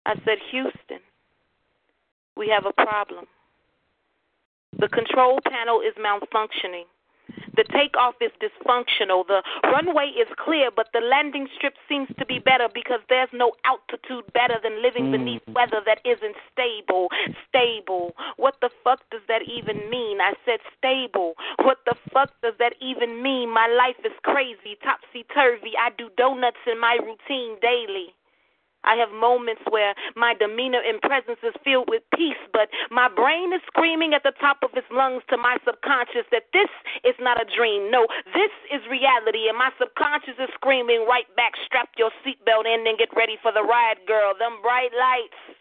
I 0.05 0.15
said, 0.25 0.37
Houston, 0.51 1.03
we 2.37 2.47
have 2.49 2.65
a 2.65 2.73
problem. 2.73 3.25
The 4.79 4.87
control 4.87 5.39
panel 5.49 5.81
is 5.81 5.95
malfunctioning. 5.97 6.85
The 7.57 7.65
takeoff 7.73 8.15
is 8.21 8.31
dysfunctional. 8.37 9.25
The 9.25 9.41
runway 9.63 10.13
is 10.13 10.27
clear, 10.37 10.69
but 10.69 10.87
the 10.93 11.01
landing 11.01 11.47
strip 11.57 11.73
seems 11.89 12.07
to 12.19 12.25
be 12.25 12.37
better 12.37 12.69
because 12.71 13.01
there's 13.09 13.33
no 13.33 13.53
altitude 13.65 14.31
better 14.33 14.61
than 14.61 14.81
living 14.81 15.05
mm. 15.05 15.11
beneath 15.13 15.41
weather 15.47 15.81
that 15.85 15.99
isn't 16.05 16.37
stable. 16.53 17.09
Stable. 17.49 18.13
What 18.37 18.55
the 18.61 18.69
fuck 18.83 19.01
does 19.09 19.25
that 19.27 19.41
even 19.43 19.89
mean? 19.89 20.21
I 20.21 20.33
said 20.45 20.59
stable. 20.77 21.33
What 21.63 21.79
the 21.85 21.95
fuck 22.13 22.29
does 22.43 22.53
that 22.59 22.73
even 22.79 23.23
mean? 23.23 23.49
My 23.49 23.67
life 23.67 23.99
is 24.05 24.13
crazy, 24.21 24.77
topsy 24.83 25.25
turvy. 25.33 25.73
I 25.73 25.89
do 25.97 26.09
donuts 26.15 26.61
in 26.69 26.79
my 26.79 26.99
routine 27.01 27.57
daily. 27.59 28.13
I 28.87 28.95
have 28.95 29.11
moments 29.11 29.61
where 29.67 29.91
my 30.15 30.33
demeanor 30.33 30.79
and 30.79 31.03
presence 31.03 31.43
is 31.43 31.53
filled 31.63 31.91
with 31.91 32.03
peace, 32.15 32.39
but 32.55 32.71
my 32.89 33.11
brain 33.11 33.51
is 33.51 33.59
screaming 33.67 34.15
at 34.15 34.23
the 34.23 34.31
top 34.39 34.63
of 34.63 34.71
its 34.79 34.87
lungs 34.89 35.23
to 35.29 35.35
my 35.35 35.59
subconscious 35.67 36.23
that 36.31 36.47
this 36.55 36.71
is 37.03 37.15
not 37.19 37.35
a 37.35 37.45
dream. 37.51 37.91
No, 37.91 38.07
this 38.31 38.53
is 38.71 38.79
reality, 38.87 39.51
and 39.51 39.59
my 39.59 39.75
subconscious 39.75 40.39
is 40.39 40.47
screaming 40.55 41.03
right 41.03 41.27
back, 41.35 41.59
strap 41.67 41.91
your 41.99 42.15
seatbelt 42.23 42.63
in 42.63 42.87
and 42.87 42.97
get 42.97 43.11
ready 43.11 43.35
for 43.43 43.51
the 43.51 43.61
ride, 43.61 43.99
girl. 44.07 44.31
Them 44.39 44.63
bright 44.63 44.95
lights. 44.95 45.59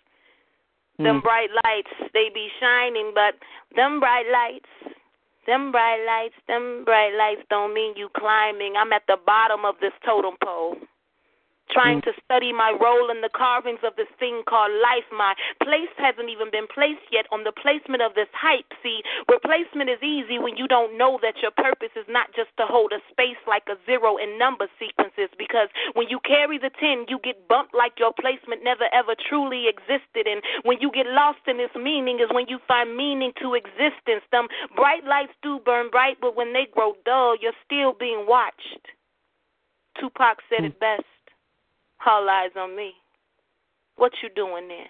Them 0.98 1.20
Mm. 1.20 1.24
bright 1.24 1.50
lights, 1.64 1.92
they 2.14 2.30
be 2.30 2.48
shining, 2.58 3.12
but 3.12 3.36
them 3.74 4.00
bright 4.00 4.26
lights, 4.30 4.70
them 5.44 5.70
bright 5.70 6.02
lights, 6.06 6.36
them 6.46 6.84
bright 6.84 7.12
lights 7.12 7.44
don't 7.50 7.74
mean 7.74 7.94
you 7.96 8.08
climbing. 8.08 8.76
I'm 8.78 8.94
at 8.94 9.06
the 9.06 9.18
bottom 9.18 9.66
of 9.66 9.78
this 9.78 9.92
totem 10.04 10.36
pole 10.38 10.78
trying 11.70 12.00
mm. 12.00 12.08
to 12.08 12.12
study 12.24 12.52
my 12.52 12.70
role 12.70 13.10
in 13.10 13.20
the 13.20 13.32
carvings 13.32 13.80
of 13.82 13.96
this 13.96 14.10
thing 14.18 14.42
called 14.46 14.72
life. 14.82 15.06
My 15.10 15.34
place 15.62 15.92
hasn't 15.98 16.30
even 16.30 16.50
been 16.50 16.66
placed 16.70 17.06
yet 17.10 17.26
on 17.30 17.44
the 17.44 17.52
placement 17.52 18.02
of 18.02 18.14
this 18.14 18.30
hype. 18.32 18.70
See, 18.82 19.02
replacement 19.28 19.90
is 19.90 20.02
easy 20.02 20.38
when 20.38 20.56
you 20.56 20.66
don't 20.66 20.96
know 20.96 21.18
that 21.22 21.42
your 21.42 21.50
purpose 21.50 21.94
is 21.96 22.06
not 22.08 22.30
just 22.34 22.50
to 22.58 22.64
hold 22.66 22.92
a 22.92 23.00
space 23.10 23.40
like 23.46 23.66
a 23.68 23.78
zero 23.86 24.16
in 24.16 24.38
number 24.38 24.68
sequences, 24.78 25.30
because 25.38 25.68
when 25.94 26.08
you 26.08 26.20
carry 26.22 26.58
the 26.58 26.70
10, 26.70 27.06
you 27.08 27.18
get 27.22 27.48
bumped 27.48 27.74
like 27.74 27.98
your 27.98 28.12
placement 28.14 28.62
never 28.62 28.86
ever 28.92 29.14
truly 29.16 29.66
existed. 29.68 30.26
And 30.26 30.42
when 30.62 30.78
you 30.80 30.90
get 30.90 31.06
lost 31.06 31.42
in 31.46 31.56
this 31.58 31.74
meaning, 31.74 32.20
is 32.20 32.30
when 32.32 32.46
you 32.48 32.58
find 32.66 32.96
meaning 32.96 33.32
to 33.42 33.54
existence. 33.54 34.24
Them 34.30 34.48
bright 34.74 35.04
lights 35.04 35.34
do 35.42 35.60
burn 35.64 35.90
bright, 35.90 36.18
but 36.20 36.36
when 36.36 36.52
they 36.52 36.66
grow 36.72 36.94
dull, 37.04 37.36
you're 37.40 37.56
still 37.64 37.92
being 37.92 38.24
watched. 38.26 38.94
Tupac 39.98 40.38
said 40.48 40.60
hmm. 40.60 40.66
it 40.66 40.80
best 40.80 41.15
all 42.06 42.28
eyes 42.28 42.50
on 42.56 42.76
me. 42.76 42.92
What 43.96 44.12
you 44.22 44.28
doing 44.34 44.68
then? 44.68 44.86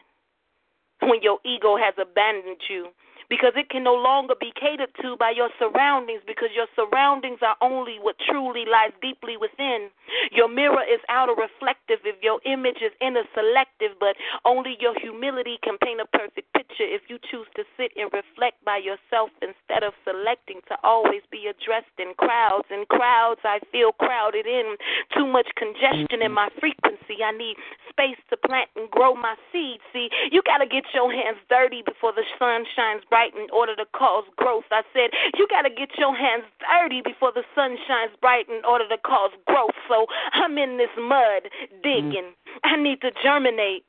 When 1.09 1.20
your 1.22 1.38
ego 1.44 1.76
has 1.76 1.94
abandoned 2.01 2.60
you 2.70 2.88
because 3.28 3.53
it 3.57 3.70
can 3.70 3.85
no 3.85 3.94
longer 3.94 4.35
be 4.39 4.53
catered 4.59 4.90
to 5.03 5.16
by 5.16 5.31
your 5.31 5.51
surroundings 5.59 6.23
because 6.27 6.51
your 6.55 6.66
surroundings 6.77 7.39
are 7.43 7.57
only 7.61 7.98
what 8.01 8.16
truly 8.19 8.65
lies 8.65 8.93
deeply 9.03 9.36
within. 9.36 9.90
Your 10.31 10.48
mirror 10.48 10.82
is 10.82 11.01
outer 11.09 11.35
reflective 11.35 12.01
if 12.05 12.16
your 12.23 12.40
image 12.44 12.78
is 12.82 12.93
inner 13.01 13.24
selective, 13.35 13.98
but 13.98 14.16
only 14.44 14.77
your 14.81 14.94
humility 15.01 15.59
can 15.62 15.78
paint 15.82 16.01
a 16.01 16.07
perfect 16.07 16.53
picture 16.53 16.86
if 16.86 17.03
you 17.09 17.19
choose 17.31 17.47
to 17.57 17.65
sit 17.77 17.93
and 17.97 18.11
reflect 18.12 18.62
by 18.65 18.78
yourself 18.78 19.31
instead 19.43 19.82
of 19.82 19.93
selecting 20.05 20.61
to 20.69 20.77
always 20.85 21.23
be 21.31 21.51
addressed 21.51 21.97
in 21.98 22.15
crowds. 22.19 22.66
In 22.70 22.85
crowds, 22.86 23.40
I 23.44 23.59
feel 23.73 23.93
crowded 23.93 24.47
in, 24.47 24.77
too 25.15 25.27
much 25.27 25.48
congestion 25.57 26.20
in 26.23 26.31
mm-hmm. 26.31 26.35
my 26.35 26.48
frequency. 26.61 27.24
I 27.24 27.32
need 27.32 27.57
space 27.89 28.20
to 28.31 28.36
plant 28.36 28.70
and 28.77 28.90
grow 28.90 29.15
my 29.15 29.35
seeds. 29.51 29.82
See, 29.93 30.11
you 30.31 30.43
got 30.43 30.59
to 30.59 30.66
get 30.66 30.85
your 30.94 31.11
hands 31.11 31.39
dirty 31.48 31.82
before 31.82 32.12
the 32.12 32.24
sun 32.39 32.65
shines 32.77 33.03
bright 33.09 33.15
in 33.34 33.48
order 33.52 33.74
to 33.76 33.86
cause 33.97 34.24
growth. 34.36 34.64
I 34.70 34.82
said, 34.93 35.10
you 35.36 35.47
got 35.48 35.62
to 35.62 35.70
get 35.70 35.97
your 35.98 36.14
hands 36.14 36.44
dirty 36.60 37.01
before 37.01 37.32
the 37.32 37.44
sun 37.55 37.76
shines 37.86 38.12
bright 38.20 38.48
in 38.48 38.60
order 38.68 38.88
to 38.88 38.98
cause 38.98 39.30
growth. 39.47 39.76
So 39.88 40.06
I'm 40.32 40.59
in 40.59 40.76
this 40.76 40.93
mud 40.98 41.48
digging. 41.82 42.32
Mm. 42.32 42.64
I 42.64 42.76
need 42.76 43.01
to 43.01 43.10
germinate. 43.22 43.84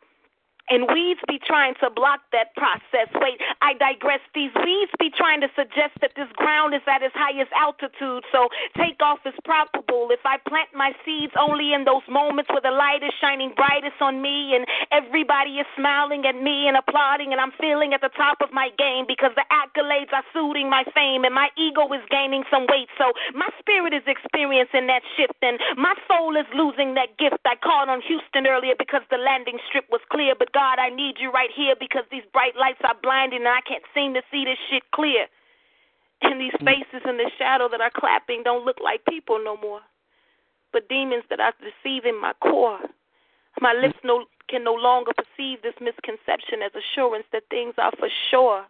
And 0.70 0.84
weeds 0.92 1.22
be 1.28 1.40
trying 1.40 1.76
to 1.80 1.90
block 1.90 2.22
that 2.36 2.52
process. 2.56 3.08
Wait, 3.16 3.40
I 3.62 3.74
digress. 3.80 4.20
These 4.36 4.52
weeds 4.64 4.92
be 5.00 5.10
trying 5.16 5.40
to 5.40 5.48
suggest 5.56 5.96
that 6.02 6.12
this 6.20 6.28
ground 6.36 6.76
is 6.76 6.84
at 6.88 7.02
its 7.02 7.16
highest 7.16 7.52
altitude, 7.56 8.28
so 8.32 8.50
takeoff 8.76 9.24
is 9.24 9.34
probable. 9.48 10.12
If 10.12 10.20
I 10.26 10.36
plant 10.44 10.70
my 10.76 10.92
seeds 11.06 11.32
only 11.40 11.72
in 11.72 11.86
those 11.88 12.04
moments 12.12 12.52
where 12.52 12.60
the 12.60 12.76
light 12.76 13.00
is 13.00 13.16
shining 13.22 13.56
brightest 13.56 13.96
on 14.02 14.22
me 14.22 14.56
and 14.60 14.68
everybody 14.92 15.64
is 15.64 15.68
smiling 15.76 16.26
at 16.28 16.36
me 16.36 16.68
and 16.68 16.76
applauding, 16.76 17.32
and 17.32 17.40
I'm 17.40 17.56
feeling 17.56 17.94
at 17.94 18.02
the 18.02 18.12
top 18.12 18.44
of 18.44 18.52
my 18.52 18.68
game 18.76 19.06
because 19.08 19.32
the 19.40 19.48
accolades 19.48 20.12
are 20.12 20.28
suiting 20.36 20.70
my 20.70 20.84
fame 20.92 21.24
and 21.24 21.34
my 21.34 21.48
ego 21.56 21.88
is 21.96 22.04
gaining 22.12 22.44
some 22.52 22.68
weight. 22.68 22.92
So 22.98 23.16
my 23.32 23.48
spirit 23.60 23.94
is 23.94 24.04
experiencing 24.04 24.88
that 24.88 25.04
shift, 25.16 25.40
and 25.42 25.60
my 25.78 25.96
soul 26.12 26.36
is 26.36 26.48
losing 26.52 26.96
that 27.00 27.16
gift. 27.16 27.40
I 27.48 27.56
called 27.56 27.88
on 27.88 28.02
Houston 28.04 28.48
earlier 28.48 28.76
because 28.76 29.02
the 29.10 29.18
landing 29.18 29.60
strip 29.68 29.88
was 29.88 30.02
clear, 30.12 30.36
but 30.36 30.52
God, 30.58 30.80
I 30.80 30.90
need 30.90 31.18
you 31.22 31.30
right 31.30 31.52
here 31.56 31.76
because 31.80 32.02
these 32.10 32.26
bright 32.34 32.58
lights 32.60 32.82
are 32.84 32.96
blinding 33.04 33.46
and 33.46 33.48
I 33.48 33.62
can't 33.62 33.84
seem 33.94 34.16
to 34.16 34.24
see 34.32 34.44
this 34.44 34.58
shit 34.72 34.82
clear. 34.90 35.28
And 36.24 36.42
these 36.42 36.58
mm. 36.60 36.66
faces 36.66 37.06
in 37.06 37.18
the 37.18 37.30
shadow 37.38 37.70
that 37.70 37.80
are 37.80 37.92
clapping 37.94 38.42
don't 38.42 38.66
look 38.66 38.78
like 38.84 39.06
people 39.06 39.38
no 39.38 39.56
more, 39.56 39.82
but 40.74 40.90
demons 40.90 41.26
that 41.30 41.40
are 41.40 41.54
deceiving 41.62 42.20
my 42.20 42.34
core. 42.42 42.80
My 43.62 43.76
mm. 43.76 43.84
lips 43.84 44.00
no, 44.04 44.26
can 44.50 44.64
no 44.64 44.74
longer 44.74 45.12
perceive 45.14 45.62
this 45.62 45.78
misconception 45.80 46.66
as 46.66 46.72
assurance 46.74 47.26
that 47.34 47.44
things 47.52 47.76
are 47.78 47.94
for 48.00 48.10
sure. 48.32 48.66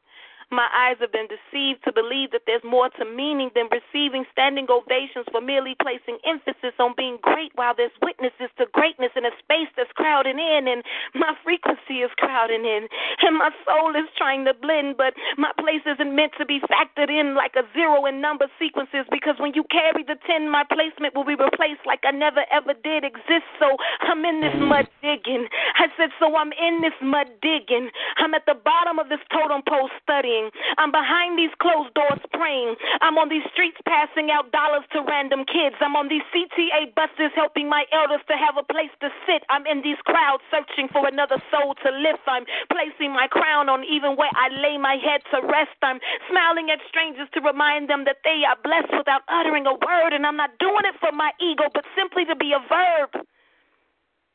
My 0.48 0.72
eyes 0.72 0.96
have 1.04 1.12
been 1.12 1.28
deceived 1.28 1.84
to 1.84 1.92
believe 1.92 2.32
that 2.32 2.48
there's 2.48 2.64
more 2.64 2.88
to 2.96 3.04
meaning 3.04 3.52
than 3.52 3.68
receiving 3.68 4.24
standing 4.32 4.72
ovations 4.72 5.28
for 5.28 5.44
merely 5.44 5.76
placing 5.76 6.24
emphasis 6.24 6.72
on 6.80 6.96
being 6.96 7.20
great 7.20 7.52
while 7.60 7.76
there's 7.76 7.92
witnesses 8.00 8.48
to 8.56 8.64
greatness 8.72 9.12
in 9.20 9.28
a 9.28 9.36
space 9.44 9.68
that's 9.76 9.92
crowding 10.00 10.40
in 10.40 10.72
and 10.72 10.88
my 11.12 11.36
frequency 11.44 12.00
is 12.00 12.12
crowding 12.16 12.64
in. 12.64 12.88
And 13.28 13.36
my 13.36 13.52
soul 13.68 13.92
is 13.92 14.08
trying 14.16 14.48
to 14.48 14.56
blend 14.56 14.96
but 14.96 15.20
my 15.36 15.52
place 15.60 15.84
isn't 15.84 16.16
meant 16.16 16.32
to 16.40 16.46
be 16.48 16.64
factored 16.72 17.12
in 17.12 17.36
like 17.36 17.60
a 17.60 17.68
zero 17.76 18.08
in 18.08 18.24
number 18.24 18.48
sequences 18.56 19.04
because 19.12 19.36
when 19.44 19.52
you 19.52 19.68
carry 19.68 20.08
the 20.08 20.16
10 20.16 20.48
my 20.48 20.64
placement 20.64 21.12
will 21.12 21.28
be 21.28 21.36
replaced 21.36 21.84
like 21.84 22.08
I 22.08 22.16
never 22.16 22.48
ever 22.56 22.72
did 22.88 23.04
exist. 23.04 23.52
So 23.60 23.76
I'm 24.00 24.24
in 24.24 24.40
this 24.40 24.56
mm. 24.56 24.72
mud 24.72 24.88
digging. 25.04 25.52
I 25.76 25.92
said 26.00 26.16
so 26.24 26.40
I'm 26.40 26.56
in 26.56 26.80
this 26.80 26.96
mud 27.04 27.28
digging. 27.44 27.92
I'm 28.16 28.32
at 28.32 28.48
the 28.48 28.56
bottom 28.56 28.96
of 28.96 29.12
this 29.12 29.20
totem 29.28 29.60
pole 29.68 29.92
studying 30.00 30.37
I'm 30.78 30.92
behind 30.92 31.38
these 31.38 31.54
closed 31.58 31.94
doors 31.94 32.22
praying. 32.34 32.76
I'm 33.02 33.18
on 33.18 33.30
these 33.30 33.46
streets 33.54 33.78
passing 33.86 34.30
out 34.30 34.52
dollars 34.52 34.86
to 34.94 35.02
random 35.02 35.46
kids. 35.46 35.76
I'm 35.82 35.96
on 35.96 36.08
these 36.08 36.26
CTA 36.30 36.94
buses 36.94 37.34
helping 37.36 37.70
my 37.70 37.86
elders 37.92 38.22
to 38.28 38.36
have 38.38 38.58
a 38.58 38.66
place 38.66 38.94
to 39.02 39.10
sit. 39.26 39.44
I'm 39.50 39.66
in 39.66 39.82
these 39.82 40.00
crowds 40.06 40.44
searching 40.54 40.88
for 40.92 41.08
another 41.08 41.42
soul 41.50 41.74
to 41.84 41.90
lift. 41.92 42.26
I'm 42.28 42.46
placing 42.70 43.12
my 43.14 43.28
crown 43.28 43.70
on 43.70 43.84
even 43.88 44.16
where 44.16 44.32
I 44.36 44.50
lay 44.54 44.78
my 44.78 44.98
head 45.02 45.26
to 45.34 45.42
rest. 45.46 45.78
I'm 45.82 46.00
smiling 46.30 46.70
at 46.70 46.80
strangers 46.88 47.28
to 47.34 47.40
remind 47.42 47.90
them 47.90 48.06
that 48.06 48.22
they 48.24 48.44
are 48.46 48.58
blessed 48.62 48.94
without 48.94 49.26
uttering 49.28 49.66
a 49.66 49.74
word. 49.74 50.14
And 50.14 50.26
I'm 50.26 50.38
not 50.38 50.54
doing 50.60 50.86
it 50.86 50.96
for 51.00 51.12
my 51.12 51.32
ego, 51.42 51.70
but 51.74 51.86
simply 51.96 52.26
to 52.26 52.36
be 52.36 52.54
a 52.54 52.62
verb. 52.68 53.26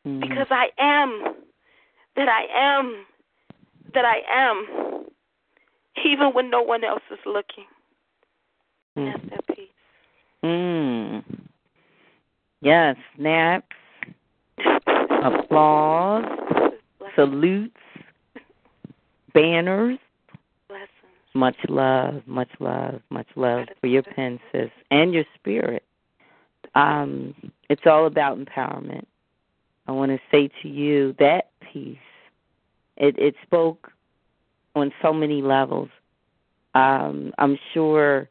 Hmm. 0.05 0.21
Because 0.21 0.51
I 0.51 0.71
am 0.79 1.37
that 2.17 2.29
I 2.29 2.45
am 2.51 3.07
that 3.95 4.05
I 4.05 4.21
am 4.31 5.07
even 6.05 6.29
when 6.29 6.51
no 6.51 6.63
one 6.63 6.85
else 6.85 7.03
is 7.11 7.19
looking. 7.27 7.67
Yes, 8.97 9.19
that 9.31 9.47
peace. 9.57 9.69
Mm. 10.45 11.25
Yes, 12.61 12.97
snaps, 13.17 13.67
applause, 15.25 16.25
salutes, 17.17 17.77
banners. 19.35 19.99
Blessings. 20.69 20.89
Much 21.35 21.57
love, 21.69 22.23
much 22.27 22.51
love, 22.61 23.01
much 23.11 23.27
love 23.37 23.67
for 23.81 23.87
your 23.87 24.03
pen, 24.03 24.39
sis, 24.53 24.71
and 24.91 25.15
your 25.15 25.25
spirit. 25.35 25.83
Um, 26.75 27.35
it's 27.69 27.83
all 27.87 28.07
about 28.07 28.39
empowerment. 28.39 29.05
I 29.87 29.93
want 29.93 30.13
to 30.13 30.19
say 30.31 30.49
to 30.63 30.69
you 30.69 31.15
that 31.19 31.51
piece. 31.73 31.97
It 32.97 33.19
it 33.19 33.35
spoke 33.43 33.91
on 34.75 34.93
so 35.03 35.13
many 35.13 35.43
levels. 35.43 35.89
Um, 36.75 37.33
I'm 37.39 37.59
sure, 37.75 38.29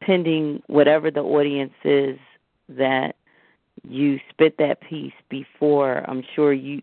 pending 0.00 0.62
whatever 0.66 1.10
the 1.10 1.20
audience 1.20 1.72
is 1.84 2.18
that 2.68 3.14
you 3.88 4.18
spit 4.30 4.56
that 4.58 4.80
piece 4.80 5.12
before, 5.28 5.98
I'm 6.08 6.22
sure 6.34 6.52
you 6.52 6.82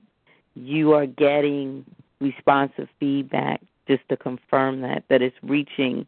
you 0.56 0.94
are 0.94 1.06
getting 1.06 1.86
responsive 2.20 2.90
feedback 3.00 3.62
just 3.88 4.08
to 4.10 4.18
confirm 4.18 4.82
that 4.82 5.04
that 5.10 5.22
it's 5.22 5.36
reaching 5.42 6.08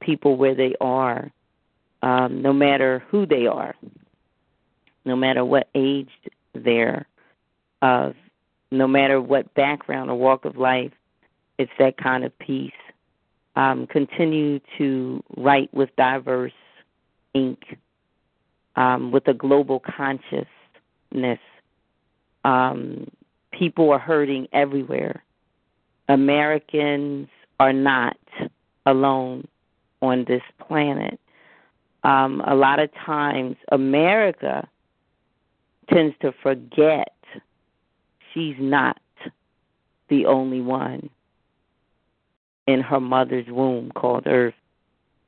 people 0.00 0.36
where 0.36 0.54
they 0.54 0.74
are, 0.80 1.30
um, 2.02 2.42
no 2.42 2.52
matter 2.52 3.04
who 3.08 3.26
they 3.26 3.46
are, 3.46 3.74
no 5.04 5.16
matter 5.16 5.44
what 5.44 5.68
age 5.74 6.10
they're 6.54 7.06
of, 7.80 8.14
no 8.70 8.86
matter 8.86 9.20
what 9.20 9.54
background 9.54 10.10
or 10.10 10.16
walk 10.16 10.44
of 10.44 10.56
life. 10.56 10.92
It's 11.58 11.72
that 11.78 11.96
kind 11.96 12.24
of 12.24 12.36
peace. 12.38 12.72
Um, 13.54 13.86
continue 13.86 14.60
to 14.78 15.22
write 15.36 15.72
with 15.74 15.94
diverse 15.96 16.52
ink, 17.34 17.76
um, 18.76 19.12
with 19.12 19.28
a 19.28 19.34
global 19.34 19.80
consciousness. 19.80 21.38
Um, 22.44 23.10
people 23.52 23.90
are 23.90 23.98
hurting 23.98 24.48
everywhere. 24.52 25.22
Americans 26.08 27.28
are 27.60 27.72
not 27.72 28.16
alone 28.86 29.46
on 30.00 30.24
this 30.26 30.42
planet. 30.66 31.20
Um, 32.04 32.42
a 32.46 32.54
lot 32.54 32.80
of 32.80 32.90
times, 32.94 33.56
America 33.70 34.68
tends 35.92 36.16
to 36.22 36.32
forget 36.42 37.14
she's 38.32 38.56
not 38.58 38.98
the 40.08 40.26
only 40.26 40.60
one 40.60 41.08
in 42.66 42.80
her 42.80 43.00
mother's 43.00 43.46
womb 43.48 43.90
called 43.94 44.26
Earth. 44.26 44.54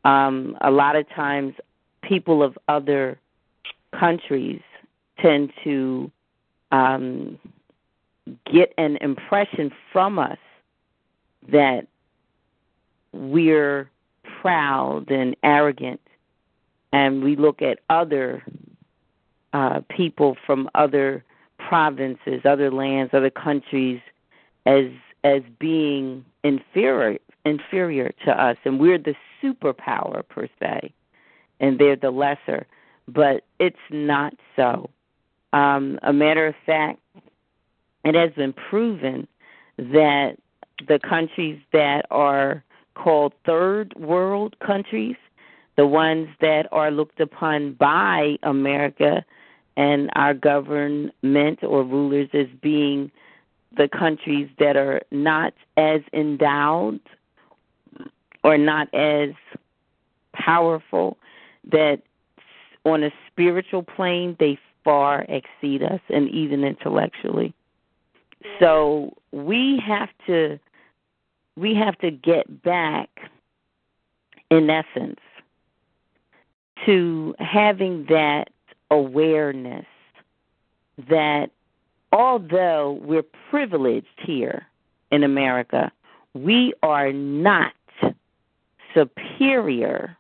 Um, 0.05 0.57
a 0.61 0.71
lot 0.71 0.97
of 0.97 1.09
times, 1.11 1.55
people 2.03 2.43
of 2.43 2.57
other 2.69 3.19
countries 3.99 4.61
tend 5.21 5.53
to 5.65 6.11
um, 6.73 7.39
get 8.53 8.73
an 8.79 8.99
impression 9.01 9.71
from 9.93 10.19
us 10.19 10.39
that 11.51 11.87
we're 13.13 13.91
proud 14.41 15.11
and 15.11 15.37
arrogant, 15.43 16.01
and 16.93 17.23
we 17.23 17.37
look 17.37 17.63
at 17.63 17.79
other 17.89 18.45
uh, 19.53 19.81
people 19.89 20.37
from 20.47 20.69
other 20.75 21.25
provinces, 21.59 22.43
other 22.45 22.71
lands, 22.71 23.15
other 23.15 23.31
countries 23.31 24.01
as 24.67 24.87
as 25.23 25.43
being 25.59 26.25
inferior 26.43 27.19
inferior 27.45 28.13
to 28.25 28.31
us, 28.31 28.57
and 28.65 28.81
we're 28.81 28.99
the 28.99 29.15
superpower 29.43 30.27
per 30.29 30.49
se, 30.61 30.93
and 31.61 31.79
they're 31.79 31.97
the 31.97 32.11
lesser. 32.11 32.67
But 33.07 33.45
it's 33.59 33.77
not 33.91 34.35
so. 34.57 34.91
Um, 35.53 35.99
a 36.03 36.13
matter 36.13 36.47
of 36.47 36.55
fact, 36.65 37.01
it 38.05 38.15
has 38.15 38.33
been 38.33 38.53
proven 38.53 39.29
that 39.79 40.37
the 40.89 40.99
countries 40.99 41.61
that 41.73 42.07
are 42.11 42.65
called 42.95 43.33
third 43.45 43.95
world 43.97 44.57
countries, 44.65 45.17
the 45.77 45.87
ones 45.87 46.29
that 46.41 46.67
are 46.73 46.91
looked 46.91 47.21
upon 47.21 47.75
by 47.75 48.37
America 48.43 49.25
and 49.77 50.11
our 50.15 50.35
government 50.35 51.59
or 51.63 51.83
rulers 51.83 52.29
as 52.33 52.47
being 52.63 53.11
the 53.77 53.89
countries 53.89 54.49
that 54.59 54.77
are 54.77 55.03
not 55.11 55.53
as 55.77 56.01
endowed 56.13 57.01
or 58.45 58.59
not 58.59 58.93
as 58.95 59.31
powerful, 60.35 61.17
that 61.73 62.03
on 62.85 63.03
a 63.03 63.11
spiritual 63.31 63.83
plane 63.83 64.37
they 64.39 64.59
far 64.85 65.23
exceed 65.29 65.83
us 65.83 66.01
and 66.11 66.29
even 66.29 66.63
intellectually. 66.63 67.55
So 68.61 69.17
we 69.33 69.83
have 69.85 70.11
to 70.27 70.59
we 71.57 71.75
have 71.75 71.97
to 71.99 72.11
get 72.11 72.63
back 72.63 73.09
in 74.51 74.69
essence 74.69 75.21
to 76.85 77.35
having 77.39 78.05
that 78.09 78.51
awareness 78.91 79.87
that 81.09 81.51
although 82.13 82.99
we're 83.03 83.25
privileged 83.51 84.07
here 84.19 84.67
in 85.11 85.23
America, 85.23 85.91
we 86.35 86.75
are 86.83 87.13
not 87.13 87.73
superior 88.95 90.17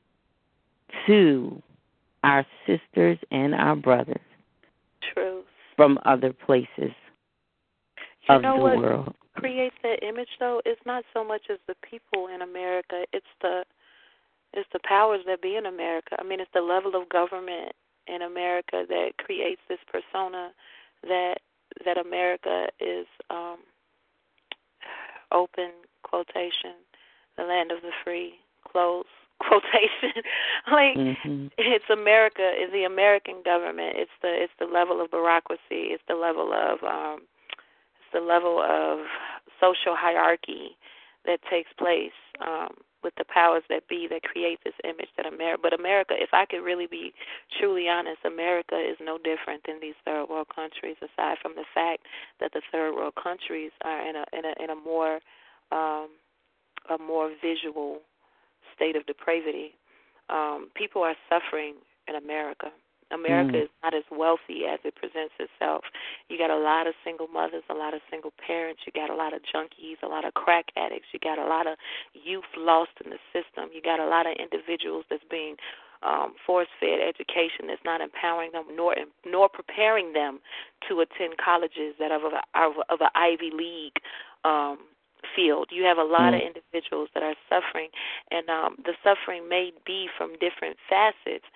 to 1.06 1.62
our 2.22 2.44
sisters 2.66 3.18
and 3.30 3.54
our 3.54 3.76
brothers 3.76 4.20
True. 5.12 5.42
from 5.76 5.98
other 6.04 6.32
places 6.32 6.68
You 6.78 8.36
of 8.36 8.42
know 8.42 8.56
the 8.56 8.62
what 8.62 8.78
world. 8.78 9.14
creates 9.36 9.76
that 9.82 10.02
image 10.02 10.28
though? 10.40 10.60
It's 10.64 10.80
not 10.86 11.04
so 11.12 11.24
much 11.24 11.42
as 11.50 11.58
the 11.66 11.74
people 11.88 12.28
in 12.34 12.42
America. 12.42 13.04
It's 13.12 13.26
the 13.40 13.64
it's 14.52 14.68
the 14.72 14.80
powers 14.84 15.20
that 15.26 15.42
be 15.42 15.56
in 15.56 15.66
America. 15.66 16.16
I 16.18 16.22
mean, 16.22 16.38
it's 16.40 16.50
the 16.54 16.60
level 16.60 16.94
of 16.94 17.08
government 17.08 17.72
in 18.06 18.22
America 18.22 18.84
that 18.88 19.10
creates 19.18 19.60
this 19.68 19.80
persona 19.90 20.52
that 21.02 21.38
that 21.84 21.98
America 21.98 22.68
is 22.80 23.06
um 23.30 23.58
open 25.32 25.70
quotation, 26.02 26.74
the 27.36 27.42
land 27.42 27.72
of 27.72 27.82
the 27.82 27.90
free, 28.04 28.34
close 28.70 29.04
quotation. 29.40 30.22
like 30.70 30.96
hmm 31.22 31.46
it's 31.58 31.84
America 31.90 32.42
is 32.42 32.72
the 32.72 32.84
American 32.84 33.42
government. 33.44 33.96
It's 33.96 34.10
the 34.22 34.30
it's 34.30 34.52
the 34.58 34.66
level 34.66 35.00
of 35.00 35.10
bureaucracy. 35.10 35.92
It's 35.94 36.02
the 36.08 36.14
level 36.14 36.52
of 36.52 36.82
um 36.82 37.22
it's 37.98 38.10
the 38.12 38.20
level 38.20 38.60
of 38.60 39.06
social 39.60 39.94
hierarchy 39.96 40.76
that 41.26 41.40
takes 41.50 41.70
place 41.78 42.16
um 42.40 42.74
with 43.02 43.14
the 43.18 43.24
powers 43.24 43.62
that 43.68 43.86
be 43.88 44.08
that 44.08 44.22
create 44.22 44.58
this 44.64 44.74
image 44.82 45.10
that 45.16 45.26
America 45.26 45.60
but 45.62 45.78
America 45.78 46.14
if 46.16 46.30
I 46.32 46.46
could 46.46 46.64
really 46.64 46.86
be 46.86 47.12
truly 47.60 47.88
honest, 47.88 48.18
America 48.24 48.76
is 48.76 48.96
no 49.00 49.18
different 49.18 49.62
than 49.66 49.78
these 49.80 49.98
third 50.04 50.26
world 50.28 50.48
countries 50.54 50.96
aside 51.02 51.36
from 51.42 51.52
the 51.54 51.66
fact 51.74 52.06
that 52.40 52.52
the 52.52 52.62
third 52.72 52.94
world 52.94 53.14
countries 53.22 53.72
are 53.84 54.08
in 54.08 54.16
a 54.16 54.24
in 54.32 54.44
a 54.44 54.54
in 54.62 54.70
a 54.70 54.76
more 54.76 55.20
um 55.70 56.08
a 56.90 56.98
more 56.98 57.30
visual 57.42 58.00
state 58.74 58.96
of 58.96 59.06
depravity. 59.06 59.74
Um, 60.28 60.68
people 60.74 61.02
are 61.02 61.16
suffering 61.28 61.74
in 62.08 62.14
America. 62.16 62.70
America 63.10 63.52
Mm. 63.52 63.64
is 63.64 63.70
not 63.82 63.94
as 63.94 64.04
wealthy 64.10 64.66
as 64.66 64.80
it 64.82 64.94
presents 64.96 65.34
itself. 65.38 65.84
You 66.28 66.38
got 66.38 66.50
a 66.50 66.56
lot 66.56 66.86
of 66.86 66.94
single 67.04 67.28
mothers, 67.28 67.62
a 67.68 67.74
lot 67.74 67.94
of 67.94 68.00
single 68.10 68.32
parents, 68.38 68.82
you 68.86 68.92
got 68.92 69.10
a 69.10 69.14
lot 69.14 69.32
of 69.32 69.42
junkies, 69.42 70.02
a 70.02 70.08
lot 70.08 70.24
of 70.24 70.34
crack 70.34 70.72
addicts, 70.76 71.08
you 71.12 71.20
got 71.20 71.38
a 71.38 71.44
lot 71.44 71.66
of 71.66 71.76
youth 72.14 72.48
lost 72.56 72.92
in 73.04 73.10
the 73.10 73.18
system, 73.32 73.70
you 73.72 73.82
got 73.82 74.00
a 74.00 74.06
lot 74.06 74.26
of 74.26 74.34
individuals 74.36 75.04
that's 75.10 75.24
being 75.30 75.56
um, 76.02 76.34
force 76.46 76.68
fed 76.80 77.00
education 77.00 77.66
that's 77.68 77.84
not 77.84 78.00
empowering 78.00 78.52
them 78.52 78.64
nor 78.76 78.94
nor 79.24 79.48
preparing 79.48 80.12
them 80.12 80.40
to 80.88 81.00
attend 81.00 81.38
colleges 81.38 81.94
that 81.98 82.10
are 82.10 82.24
of, 82.26 82.32
a, 82.32 82.42
are 82.54 82.72
of 82.90 83.00
an 83.00 83.08
Ivy 83.14 83.50
League 83.50 83.98
um, 84.44 84.78
field. 85.34 85.68
You 85.70 85.84
have 85.84 85.98
a 85.98 86.04
lot 86.04 86.34
of 86.34 86.40
Mm. 86.40 86.46
individuals 86.46 87.08
that 87.14 87.22
are 87.22 87.36
suffering, 87.48 87.90
and 88.30 88.48
um, 88.50 88.76
the 88.84 88.94
suffering 89.02 89.48
may 89.48 89.72
be 89.84 90.08
from 90.16 90.36
different 90.38 90.78
facets, 90.88 91.46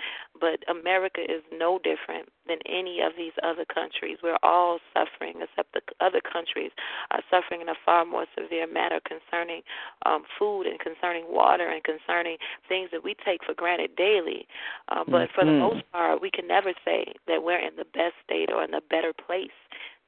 but 0.41 0.63
America 0.69 1.21
is 1.21 1.43
no 1.53 1.79
different 1.79 2.29
than 2.47 2.59
any 2.67 3.01
of 3.01 3.15
these 3.17 3.33
other 3.43 3.65
countries. 3.65 4.19
We're 4.23 4.39
all 4.43 4.81
suffering, 4.95 5.43
except 5.43 5.73
the 5.73 5.83
other 6.01 6.21
countries 6.21 6.73
are 7.11 7.23
suffering 7.31 7.61
in 7.61 7.69
a 7.69 7.75
far 7.85 8.05
more 8.05 8.27
severe 8.37 8.67
manner 8.67 9.01
concerning 9.01 9.63
um, 10.07 10.25
food 10.39 10.67
and 10.67 10.79
concerning 10.81 11.25
water 11.29 11.69
and 11.69 11.83
concerning 11.85 12.39
things 12.69 12.91
that 12.91 13.05
we 13.05 13.15
take 13.15 13.45
for 13.45 13.55
granted 13.55 13.97
daily. 13.97 14.47
Uh, 14.89 15.05
but 15.05 15.31
for 15.33 15.45
the 15.45 15.53
Mhm. 15.53 15.59
most 15.59 15.93
part, 15.93 16.21
we 16.21 16.31
can 16.31 16.47
never 16.47 16.73
say 16.85 17.13
that 17.27 17.43
we're 17.43 17.59
in 17.59 17.77
the 17.77 17.85
best 17.85 18.15
state 18.25 18.51
or 18.51 18.63
in 18.65 18.75
a 18.75 18.81
better 18.81 19.13
place 19.13 19.53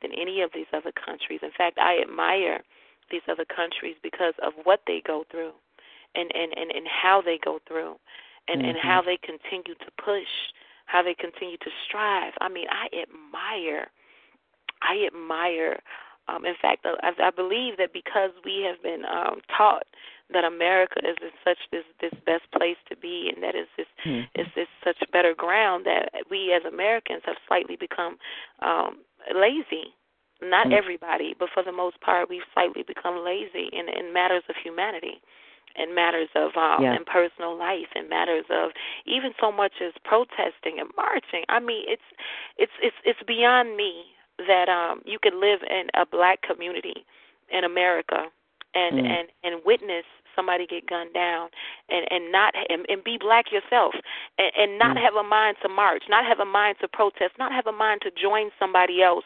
than 0.00 0.12
any 0.14 0.40
of 0.40 0.52
these 0.52 0.66
other 0.72 0.92
countries. 0.92 1.42
In 1.42 1.50
fact, 1.50 1.78
I 1.78 2.00
admire 2.00 2.62
these 3.10 3.26
other 3.28 3.44
countries 3.44 3.96
because 4.02 4.34
of 4.42 4.52
what 4.64 4.80
they 4.86 5.02
go 5.06 5.24
through 5.30 5.52
and, 6.14 6.30
and, 6.34 6.52
and, 6.56 6.70
and 6.70 6.86
how 6.86 7.20
they 7.22 7.38
go 7.44 7.58
through 7.66 7.96
and 8.48 8.60
mm-hmm. 8.60 8.70
and 8.70 8.78
how 8.78 9.02
they 9.02 9.18
continue 9.18 9.74
to 9.74 9.90
push, 10.02 10.28
how 10.86 11.02
they 11.02 11.14
continue 11.14 11.56
to 11.58 11.70
strive. 11.86 12.32
I 12.40 12.48
mean, 12.48 12.66
I 12.70 12.88
admire, 13.02 13.88
I 14.82 15.06
admire. 15.06 15.80
Um, 16.28 16.44
in 16.44 16.54
fact, 16.60 16.86
I, 16.86 17.10
I 17.22 17.30
believe 17.30 17.76
that 17.78 17.92
because 17.92 18.30
we 18.44 18.62
have 18.68 18.82
been 18.82 19.04
um, 19.04 19.40
taught 19.56 19.86
that 20.32 20.44
America 20.44 21.00
is 21.02 21.16
in 21.20 21.30
such 21.44 21.58
this 21.72 21.84
this 22.00 22.12
best 22.24 22.44
place 22.56 22.76
to 22.88 22.96
be, 22.96 23.30
and 23.34 23.42
that 23.42 23.54
is 23.54 23.66
this 23.76 23.86
mm-hmm. 24.06 24.40
is 24.40 24.46
this 24.54 24.68
such 24.84 24.98
better 25.12 25.34
ground 25.34 25.86
that 25.86 26.10
we 26.30 26.52
as 26.52 26.62
Americans 26.64 27.22
have 27.24 27.36
slightly 27.46 27.76
become 27.76 28.16
um, 28.62 28.98
lazy. 29.34 29.94
Not 30.42 30.66
mm-hmm. 30.66 30.74
everybody, 30.74 31.34
but 31.38 31.48
for 31.52 31.62
the 31.62 31.72
most 31.72 32.00
part, 32.00 32.30
we've 32.30 32.46
slightly 32.54 32.82
become 32.82 33.24
lazy 33.24 33.68
in 33.72 33.88
in 33.88 34.12
matters 34.12 34.42
of 34.48 34.56
humanity 34.62 35.20
in 35.76 35.94
matters 35.94 36.28
of 36.34 36.56
um 36.56 36.82
yeah. 36.82 36.96
in 36.96 37.04
personal 37.04 37.56
life 37.56 37.94
in 37.94 38.08
matters 38.08 38.44
of 38.50 38.70
even 39.06 39.32
so 39.40 39.52
much 39.52 39.74
as 39.84 39.92
protesting 40.04 40.78
and 40.78 40.90
marching 40.96 41.44
i 41.48 41.60
mean 41.60 41.84
it's 41.86 42.02
it's 42.58 42.72
it's 42.82 42.96
it's 43.04 43.22
beyond 43.26 43.76
me 43.76 44.04
that 44.38 44.68
um 44.68 45.00
you 45.04 45.18
could 45.22 45.34
live 45.34 45.60
in 45.68 45.86
a 45.94 46.04
black 46.04 46.42
community 46.42 47.04
in 47.52 47.64
america 47.64 48.26
and 48.74 48.96
mm. 48.96 49.06
and 49.06 49.28
and 49.44 49.62
witness 49.64 50.04
somebody 50.36 50.66
get 50.66 50.86
gunned 50.88 51.12
down 51.12 51.48
and 51.88 52.06
and 52.10 52.32
not 52.32 52.54
and, 52.68 52.86
and 52.88 53.02
be 53.04 53.18
black 53.18 53.46
yourself 53.52 53.94
and, 54.38 54.52
and 54.56 54.78
not 54.78 54.96
mm. 54.96 55.02
have 55.02 55.14
a 55.14 55.22
mind 55.22 55.56
to 55.62 55.68
march 55.68 56.04
not 56.08 56.24
have 56.24 56.40
a 56.40 56.44
mind 56.44 56.76
to 56.80 56.88
protest 56.88 57.32
not 57.38 57.52
have 57.52 57.66
a 57.66 57.72
mind 57.72 58.00
to 58.02 58.10
join 58.10 58.50
somebody 58.58 59.02
else 59.02 59.24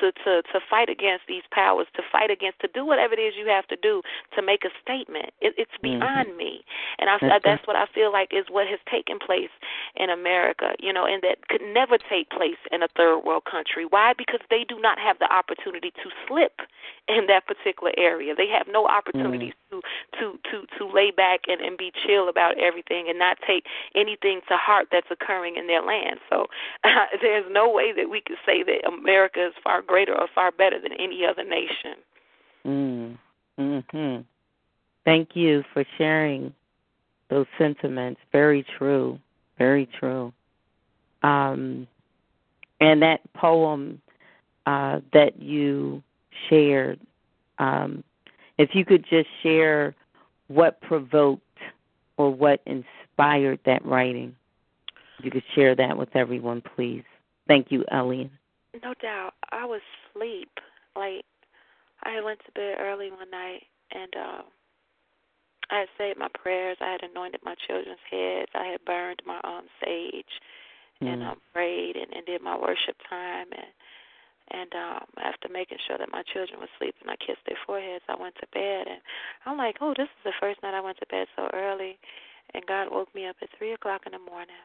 to 0.00 0.12
to 0.24 0.42
to 0.52 0.60
fight 0.68 0.88
against 0.88 1.26
these 1.26 1.42
powers 1.50 1.86
to 1.94 2.02
fight 2.10 2.30
against 2.30 2.60
to 2.60 2.68
do 2.72 2.84
whatever 2.84 3.14
it 3.14 3.20
is 3.20 3.34
you 3.36 3.46
have 3.46 3.66
to 3.68 3.76
do 3.76 4.02
to 4.34 4.42
make 4.42 4.64
a 4.64 4.72
statement 4.82 5.30
it, 5.40 5.54
it's 5.56 5.70
mm-hmm. 5.82 5.98
beyond 5.98 6.28
mm-hmm. 6.28 6.38
me 6.38 6.64
and 6.98 7.10
I, 7.10 7.18
that's, 7.20 7.44
that's 7.44 7.66
what 7.66 7.76
I 7.76 7.86
feel 7.94 8.12
like 8.12 8.30
is 8.32 8.46
what 8.50 8.66
has 8.68 8.78
taken 8.90 9.18
place 9.18 9.52
in 9.96 10.10
America 10.10 10.74
you 10.78 10.92
know 10.92 11.06
and 11.06 11.22
that 11.22 11.48
could 11.48 11.62
never 11.62 11.98
take 11.98 12.30
place 12.30 12.60
in 12.70 12.82
a 12.82 12.88
third 12.96 13.20
world 13.20 13.44
country 13.50 13.84
why 13.88 14.12
because 14.16 14.40
they 14.50 14.64
do 14.68 14.78
not 14.78 14.98
have 14.98 15.18
the 15.18 15.30
opportunity 15.32 15.90
to 16.02 16.08
slip 16.26 16.60
in 17.08 17.26
that 17.26 17.46
particular 17.46 17.92
area 17.96 18.34
they 18.34 18.48
have 18.48 18.66
no 18.70 18.86
opportunities 18.86 19.54
mm-hmm. 19.72 19.80
to 20.18 20.38
to 20.38 20.38
to 20.50 20.66
to 20.78 20.86
lay 20.86 21.10
back 21.10 21.40
and 21.48 21.60
and 21.60 21.78
be 21.78 21.92
chill 22.06 22.28
about 22.28 22.58
everything 22.58 23.06
and 23.08 23.18
not 23.18 23.38
take 23.46 23.64
anything 23.94 24.40
to 24.48 24.56
heart 24.56 24.88
that's 24.92 25.10
occurring 25.10 25.56
in 25.56 25.66
their 25.66 25.82
land 25.82 26.18
so 26.28 26.46
uh, 26.84 27.06
there's 27.22 27.46
no 27.50 27.70
way 27.70 27.92
that 27.92 28.08
we 28.08 28.20
could 28.20 28.38
say 28.46 28.62
that 28.62 28.86
America 28.86 29.46
is 29.46 29.54
far 29.62 29.79
greater 29.82 30.14
or 30.14 30.28
far 30.34 30.50
better 30.50 30.80
than 30.80 30.92
any 30.92 31.24
other 31.24 31.44
nation. 31.44 31.96
Mm. 32.66 33.18
Mhm. 33.58 34.24
Thank 35.04 35.34
you 35.34 35.64
for 35.72 35.84
sharing 35.96 36.54
those 37.28 37.46
sentiments. 37.58 38.20
Very 38.32 38.62
true. 38.62 39.18
Very 39.58 39.86
true. 39.86 40.32
Um, 41.22 41.86
and 42.80 43.02
that 43.02 43.20
poem 43.34 44.00
uh, 44.66 45.00
that 45.12 45.40
you 45.40 46.02
shared, 46.48 46.98
um, 47.58 48.02
if 48.58 48.74
you 48.74 48.84
could 48.84 49.04
just 49.08 49.28
share 49.42 49.94
what 50.48 50.80
provoked 50.80 51.42
or 52.16 52.30
what 52.30 52.60
inspired 52.66 53.58
that 53.64 53.84
writing, 53.84 54.34
you 55.22 55.30
could 55.30 55.44
share 55.54 55.74
that 55.74 55.96
with 55.96 56.14
everyone, 56.14 56.62
please. 56.74 57.04
Thank 57.46 57.70
you, 57.70 57.84
Elian. 57.92 58.30
No 58.74 58.94
doubt. 59.02 59.34
I 59.50 59.64
was 59.64 59.80
asleep. 60.14 60.50
Like 60.94 61.24
I 62.04 62.20
went 62.22 62.40
to 62.46 62.52
bed 62.52 62.76
early 62.78 63.10
one 63.10 63.30
night 63.30 63.62
and 63.90 64.14
um 64.16 64.44
I 65.70 65.86
had 65.86 65.88
said 65.98 66.18
my 66.18 66.28
prayers, 66.34 66.78
I 66.80 66.90
had 66.90 67.02
anointed 67.02 67.42
my 67.44 67.54
children's 67.66 68.02
heads, 68.10 68.50
I 68.54 68.74
had 68.74 68.84
burned 68.84 69.22
my 69.26 69.40
um 69.42 69.66
sage 69.82 70.34
mm. 71.02 71.12
and 71.12 71.22
um 71.22 71.40
prayed 71.52 71.96
and, 71.96 72.12
and 72.14 72.26
did 72.26 72.42
my 72.42 72.56
worship 72.56 72.96
time 73.08 73.46
and 73.52 73.70
and 74.52 74.70
um 74.74 75.06
after 75.22 75.48
making 75.48 75.78
sure 75.86 75.98
that 75.98 76.12
my 76.12 76.22
children 76.32 76.60
were 76.60 76.70
sleeping 76.78 77.08
I 77.08 77.16
kissed 77.16 77.42
their 77.46 77.58
foreheads, 77.66 78.04
I 78.08 78.20
went 78.20 78.36
to 78.36 78.46
bed 78.54 78.86
and 78.86 79.02
I'm 79.46 79.58
like, 79.58 79.76
Oh, 79.80 79.94
this 79.96 80.06
is 80.06 80.24
the 80.24 80.38
first 80.40 80.62
night 80.62 80.74
I 80.74 80.80
went 80.80 80.98
to 80.98 81.06
bed 81.10 81.26
so 81.34 81.50
early 81.52 81.98
and 82.54 82.66
God 82.66 82.88
woke 82.90 83.14
me 83.14 83.26
up 83.26 83.36
at 83.42 83.48
three 83.58 83.72
o'clock 83.72 84.02
in 84.06 84.12
the 84.12 84.18
morning. 84.18 84.62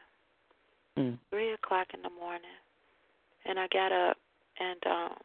Mm. 0.98 1.18
Three 1.30 1.52
o'clock 1.52 1.88
in 1.94 2.02
the 2.02 2.10
morning 2.10 2.58
and 3.48 3.58
I 3.58 3.66
got 3.72 3.92
up 3.92 4.16
and 4.58 4.80
um 4.86 5.18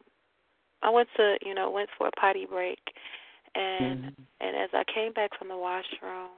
I 0.82 0.90
went 0.90 1.08
to 1.16 1.36
you 1.44 1.54
know 1.54 1.70
went 1.70 1.90
for 1.96 2.08
a 2.08 2.20
potty 2.20 2.46
break 2.46 2.80
and 3.54 3.98
mm-hmm. 3.98 4.22
and 4.40 4.56
as 4.56 4.70
I 4.72 4.84
came 4.92 5.12
back 5.12 5.30
from 5.38 5.48
the 5.48 5.56
washroom 5.56 6.30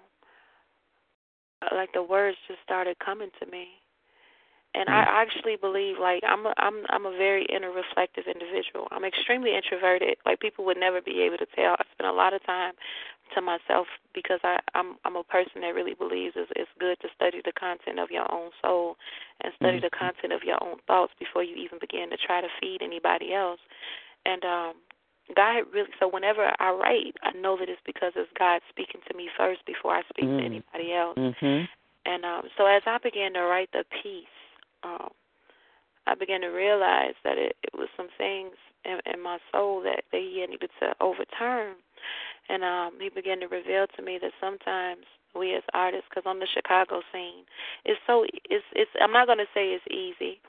uh, 1.62 1.74
like 1.74 1.92
the 1.92 2.02
words 2.02 2.36
just 2.48 2.60
started 2.62 2.96
coming 3.04 3.30
to 3.40 3.50
me 3.50 3.68
and 4.74 4.88
mm-hmm. 4.88 5.08
I 5.08 5.22
actually 5.22 5.56
believe 5.56 5.96
like 6.00 6.22
I'm 6.26 6.46
a 6.46 6.54
I'm 6.58 6.82
I'm 6.90 7.06
a 7.06 7.16
very 7.16 7.46
inner 7.46 7.70
reflective 7.70 8.24
individual. 8.26 8.88
I'm 8.90 9.04
extremely 9.04 9.54
introverted. 9.54 10.16
Like 10.26 10.40
people 10.40 10.64
would 10.66 10.78
never 10.78 11.00
be 11.00 11.22
able 11.22 11.38
to 11.38 11.46
tell. 11.54 11.78
I 11.78 11.84
spend 11.94 12.10
a 12.10 12.12
lot 12.12 12.34
of 12.34 12.44
time 12.44 12.74
to 13.34 13.40
myself 13.40 13.86
because 14.14 14.40
I 14.42 14.58
I'm 14.74 14.96
I'm 15.04 15.16
a 15.16 15.24
person 15.24 15.62
that 15.62 15.74
really 15.74 15.94
believes 15.94 16.34
it's, 16.36 16.50
it's 16.56 16.70
good 16.78 16.98
to 17.00 17.08
study 17.14 17.40
the 17.44 17.52
content 17.52 17.98
of 17.98 18.10
your 18.10 18.30
own 18.30 18.50
soul 18.62 18.96
and 19.42 19.52
study 19.56 19.78
mm-hmm. 19.78 19.86
the 19.86 19.98
content 19.98 20.32
of 20.34 20.42
your 20.42 20.58
own 20.62 20.76
thoughts 20.86 21.14
before 21.18 21.42
you 21.42 21.54
even 21.56 21.78
begin 21.80 22.10
to 22.10 22.18
try 22.18 22.40
to 22.40 22.48
feed 22.60 22.82
anybody 22.82 23.32
else. 23.32 23.60
And 24.26 24.44
um 24.44 24.74
God 25.34 25.70
really 25.72 25.94
so 26.00 26.08
whenever 26.10 26.50
I 26.58 26.70
write, 26.74 27.14
I 27.22 27.30
know 27.38 27.56
that 27.58 27.70
it's 27.70 27.80
because 27.86 28.12
it's 28.16 28.30
God 28.38 28.60
speaking 28.68 29.00
to 29.08 29.16
me 29.16 29.30
first 29.38 29.64
before 29.66 29.94
I 29.94 30.02
speak 30.10 30.26
mm-hmm. 30.26 30.38
to 30.38 30.44
anybody 30.44 30.92
else. 30.92 31.16
Mm-hmm. 31.16 31.64
And 32.06 32.24
um 32.24 32.42
so 32.58 32.66
as 32.66 32.82
I 32.86 32.98
began 32.98 33.32
to 33.34 33.42
write 33.46 33.70
the 33.72 33.84
piece, 34.02 34.33
um 34.84 35.08
I 36.06 36.14
began 36.14 36.42
to 36.42 36.48
realize 36.48 37.14
that 37.24 37.38
it, 37.38 37.56
it 37.62 37.72
was 37.72 37.88
some 37.96 38.08
things 38.18 38.52
in, 38.84 39.00
in 39.10 39.22
my 39.22 39.38
soul 39.50 39.80
that, 39.84 40.04
that 40.12 40.20
he 40.20 40.44
needed 40.46 40.68
to 40.80 40.92
overturn 41.00 41.76
and 42.48 42.62
um, 42.62 42.92
he 43.00 43.08
began 43.08 43.40
to 43.40 43.46
reveal 43.46 43.86
to 43.96 44.02
me 44.02 44.18
that 44.20 44.32
sometimes 44.40 45.04
we 45.34 45.54
as 45.54 45.62
artists, 45.72 46.06
because 46.08 46.28
on 46.28 46.38
the 46.38 46.46
Chicago 46.52 47.00
scene, 47.12 47.44
it's 47.84 48.00
so 48.06 48.24
it's 48.24 48.64
it's. 48.72 48.90
I'm 49.00 49.12
not 49.12 49.26
going 49.26 49.38
to 49.38 49.50
say 49.54 49.74
it's 49.74 49.84
easy 49.90 50.40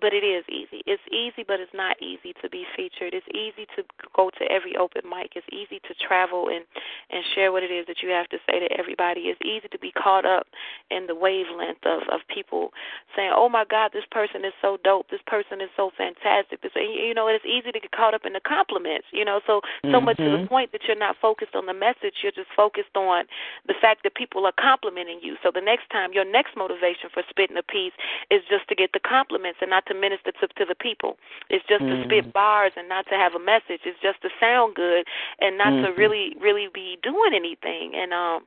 but 0.00 0.12
it 0.12 0.22
is 0.22 0.44
easy. 0.48 0.82
It's 0.86 1.02
easy, 1.10 1.42
but 1.46 1.58
it's 1.58 1.72
not 1.74 1.96
easy 2.02 2.34
to 2.42 2.48
be 2.48 2.64
featured. 2.76 3.14
It's 3.14 3.26
easy 3.32 3.66
to 3.76 3.82
go 4.14 4.30
to 4.38 4.44
every 4.50 4.76
open 4.76 5.02
mic. 5.08 5.32
It's 5.34 5.46
easy 5.52 5.80
to 5.88 5.94
travel 5.96 6.48
and 6.48 6.64
and 7.10 7.24
share 7.34 7.50
what 7.50 7.62
it 7.62 7.72
is 7.72 7.86
that 7.86 8.02
you 8.02 8.10
have 8.10 8.28
to 8.28 8.38
say 8.46 8.60
to 8.60 8.68
everybody. 8.78 9.32
It's 9.32 9.40
easy 9.40 9.68
to 9.72 9.78
be 9.78 9.90
caught 9.90 10.24
up 10.24 10.46
in 10.90 11.06
the 11.06 11.14
wavelength 11.14 11.84
of 11.84 12.02
of 12.12 12.20
people 12.28 12.72
saying, 13.16 13.32
"Oh 13.34 13.48
my 13.48 13.64
God, 13.64 13.90
this 13.92 14.06
person 14.10 14.44
is 14.44 14.52
so 14.60 14.76
dope. 14.84 15.08
This 15.08 15.24
person 15.26 15.60
is 15.60 15.70
so 15.76 15.90
fantastic." 15.96 16.60
This, 16.60 16.72
you 16.76 17.14
know, 17.14 17.26
it's 17.26 17.44
easy 17.44 17.72
to 17.72 17.80
get 17.80 17.90
caught 17.92 18.14
up 18.14 18.26
in 18.26 18.34
the 18.34 18.44
compliments. 18.44 19.08
You 19.12 19.24
know, 19.24 19.40
so 19.46 19.60
so 19.82 19.88
mm-hmm. 19.88 20.04
much 20.04 20.16
to 20.18 20.30
the 20.36 20.46
point 20.46 20.72
that 20.72 20.84
you're 20.86 20.98
not 20.98 21.16
focused 21.20 21.54
on 21.54 21.66
the 21.66 21.74
message. 21.74 22.20
You're 22.22 22.36
just 22.36 22.52
focused 22.54 22.94
on 22.94 23.24
the 23.66 23.74
fact 23.80 24.04
that 24.04 24.14
people 24.14 24.44
are 24.46 24.56
complimenting 24.60 25.20
you. 25.22 25.36
So 25.42 25.50
the 25.52 25.64
next 25.64 25.88
time, 25.90 26.12
your 26.12 26.28
next 26.28 26.56
motivation 26.56 27.08
for 27.12 27.22
spitting 27.28 27.56
a 27.56 27.64
piece 27.64 27.96
is 28.30 28.42
just 28.48 28.68
to 28.68 28.74
get 28.74 28.92
the 28.92 29.00
compliments 29.40 29.58
and 29.60 29.70
not 29.70 29.86
to 29.86 29.94
minister 29.94 30.32
to, 30.32 30.48
to 30.48 30.64
the 30.68 30.74
people. 30.74 31.16
It's 31.48 31.64
just 31.68 31.82
mm-hmm. 31.82 32.02
to 32.02 32.22
spit 32.22 32.32
bars 32.32 32.72
and 32.76 32.88
not 32.88 33.06
to 33.08 33.14
have 33.14 33.34
a 33.34 33.38
message. 33.38 33.82
It's 33.84 34.00
just 34.02 34.20
to 34.22 34.28
sound 34.40 34.74
good 34.74 35.06
and 35.40 35.56
not 35.58 35.68
mm-hmm. 35.68 35.86
to 35.86 36.00
really 36.00 36.36
really 36.40 36.68
be 36.72 36.98
doing 37.02 37.32
anything. 37.34 37.92
And 37.94 38.12
um 38.12 38.46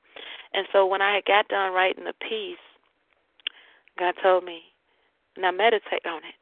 and 0.53 0.67
so 0.71 0.85
when 0.85 1.01
I 1.01 1.15
had 1.15 1.25
got 1.25 1.47
done 1.47 1.73
writing 1.73 2.05
the 2.05 2.13
piece, 2.13 2.61
God 3.97 4.13
told 4.21 4.43
me, 4.43 4.61
now 5.37 5.51
meditate 5.51 6.05
on 6.05 6.19
it 6.19 6.37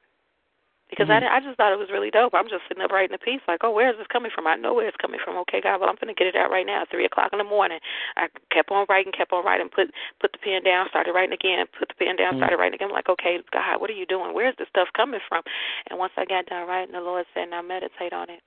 because 0.92 1.08
mm-hmm. 1.08 1.24
I 1.24 1.40
I 1.40 1.40
just 1.40 1.56
thought 1.56 1.72
it 1.72 1.80
was 1.80 1.88
really 1.90 2.12
dope. 2.12 2.36
I'm 2.36 2.52
just 2.52 2.68
sitting 2.68 2.84
up 2.84 2.92
writing 2.92 3.16
a 3.16 3.24
piece 3.24 3.40
like, 3.48 3.64
oh, 3.64 3.72
where 3.72 3.90
is 3.90 3.98
this 3.98 4.12
coming 4.12 4.30
from? 4.30 4.46
I 4.46 4.60
know 4.60 4.76
where 4.76 4.92
it's 4.92 5.00
coming 5.00 5.24
from. 5.24 5.40
Okay, 5.48 5.64
God, 5.64 5.80
well, 5.80 5.90
I'm 5.90 5.96
gonna 5.96 6.14
get 6.14 6.28
it 6.28 6.36
out 6.36 6.52
right 6.52 6.68
now. 6.68 6.84
Three 6.92 7.08
o'clock 7.08 7.32
in 7.32 7.40
the 7.40 7.48
morning. 7.48 7.80
I 8.20 8.28
kept 8.52 8.70
on 8.70 8.86
writing, 8.92 9.16
kept 9.16 9.32
on 9.32 9.48
writing, 9.48 9.72
put 9.72 9.90
put 10.20 10.36
the 10.36 10.44
pen 10.44 10.68
down, 10.68 10.92
started 10.92 11.16
writing 11.16 11.34
again, 11.34 11.66
put 11.72 11.88
the 11.88 11.96
pen 11.96 12.20
down, 12.20 12.36
mm-hmm. 12.36 12.44
started 12.44 12.60
writing 12.60 12.76
again. 12.76 12.92
I'm 12.92 12.94
like, 12.94 13.10
okay, 13.10 13.40
God, 13.56 13.80
what 13.80 13.90
are 13.90 13.98
you 13.98 14.06
doing? 14.06 14.36
Where's 14.36 14.56
this 14.60 14.68
stuff 14.68 14.92
coming 14.92 15.24
from? 15.32 15.42
And 15.90 15.98
once 15.98 16.14
I 16.20 16.28
got 16.28 16.52
done 16.52 16.68
writing, 16.68 16.92
the 16.94 17.02
Lord 17.02 17.26
said, 17.34 17.50
now 17.50 17.64
meditate 17.64 18.12
on 18.12 18.30
it. 18.30 18.44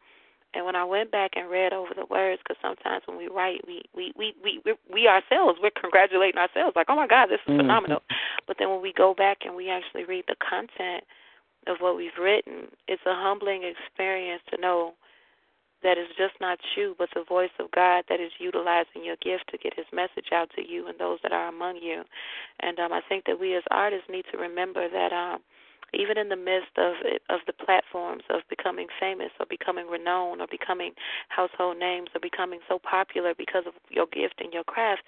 And 0.54 0.64
when 0.64 0.76
I 0.76 0.84
went 0.84 1.10
back 1.10 1.32
and 1.34 1.50
read 1.50 1.72
over 1.72 1.90
the 1.96 2.06
words, 2.06 2.40
because 2.44 2.60
sometimes 2.62 3.02
when 3.06 3.18
we 3.18 3.26
write, 3.26 3.66
we 3.66 3.82
we 3.96 4.12
we 4.14 4.34
we 4.44 4.60
we, 4.92 5.08
ourselves 5.08 5.58
we're 5.60 5.74
congratulating 5.74 6.38
ourselves, 6.38 6.76
like, 6.76 6.86
oh 6.88 6.96
my 6.96 7.08
God, 7.08 7.26
this 7.26 7.40
is 7.42 7.50
mm-hmm. 7.50 7.66
phenomenal. 7.66 8.02
But 8.46 8.56
then 8.58 8.70
when 8.70 8.82
we 8.82 8.92
go 8.92 9.14
back 9.14 9.38
and 9.44 9.56
we 9.56 9.70
actually 9.70 10.04
read 10.04 10.24
the 10.28 10.36
content 10.38 11.02
of 11.66 11.78
what 11.80 11.96
we've 11.96 12.18
written, 12.20 12.68
it's 12.88 13.02
a 13.06 13.14
humbling 13.14 13.62
experience 13.64 14.42
to 14.50 14.60
know 14.60 14.94
that 15.82 15.98
it's 15.98 16.16
just 16.16 16.34
not 16.40 16.58
you, 16.76 16.96
but 16.98 17.10
the 17.14 17.22
voice 17.22 17.52
of 17.60 17.70
God 17.70 18.04
that 18.08 18.18
is 18.18 18.32
utilizing 18.40 19.04
your 19.04 19.16
gift 19.20 19.50
to 19.50 19.58
get 19.58 19.76
His 19.76 19.86
message 19.92 20.32
out 20.32 20.50
to 20.56 20.66
you 20.66 20.88
and 20.88 20.98
those 20.98 21.18
that 21.22 21.32
are 21.32 21.48
among 21.48 21.76
you. 21.76 22.02
And 22.60 22.80
um, 22.80 22.92
I 22.92 23.02
think 23.06 23.24
that 23.26 23.38
we 23.38 23.54
as 23.54 23.62
artists 23.70 24.08
need 24.10 24.24
to 24.32 24.38
remember 24.38 24.88
that 24.88 25.12
um, 25.12 25.40
even 25.92 26.18
in 26.18 26.28
the 26.28 26.36
midst 26.36 26.76
of 26.76 26.94
of 27.28 27.40
the 27.46 27.52
platforms 27.52 28.24
of 28.30 28.40
becoming 28.48 28.88
famous 28.98 29.30
or 29.38 29.46
becoming 29.46 29.86
renowned 29.86 30.40
or 30.40 30.46
becoming 30.50 30.92
household 31.28 31.78
names 31.78 32.08
or 32.14 32.20
becoming 32.20 32.60
so 32.68 32.78
popular 32.78 33.34
because 33.36 33.64
of 33.66 33.74
your 33.90 34.06
gift 34.06 34.40
and 34.42 34.52
your 34.52 34.64
craft, 34.64 35.02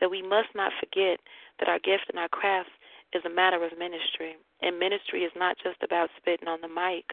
that 0.00 0.10
we 0.10 0.22
must 0.22 0.48
not 0.54 0.72
forget 0.78 1.20
that 1.58 1.68
our 1.68 1.78
gift 1.78 2.10
and 2.10 2.18
our 2.18 2.28
craft 2.28 2.70
is 3.14 3.22
a 3.24 3.30
matter 3.30 3.62
of 3.64 3.78
ministry. 3.78 4.36
And 4.62 4.78
ministry 4.78 5.22
is 5.22 5.32
not 5.36 5.56
just 5.62 5.82
about 5.82 6.10
spitting 6.16 6.48
on 6.48 6.60
the 6.60 6.68
mic. 6.68 7.12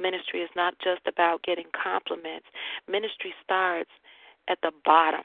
Ministry 0.00 0.40
is 0.40 0.50
not 0.56 0.74
just 0.82 1.02
about 1.06 1.42
getting 1.42 1.66
compliments. 1.70 2.46
Ministry 2.88 3.34
starts 3.44 3.90
at 4.48 4.58
the 4.62 4.72
bottom. 4.84 5.22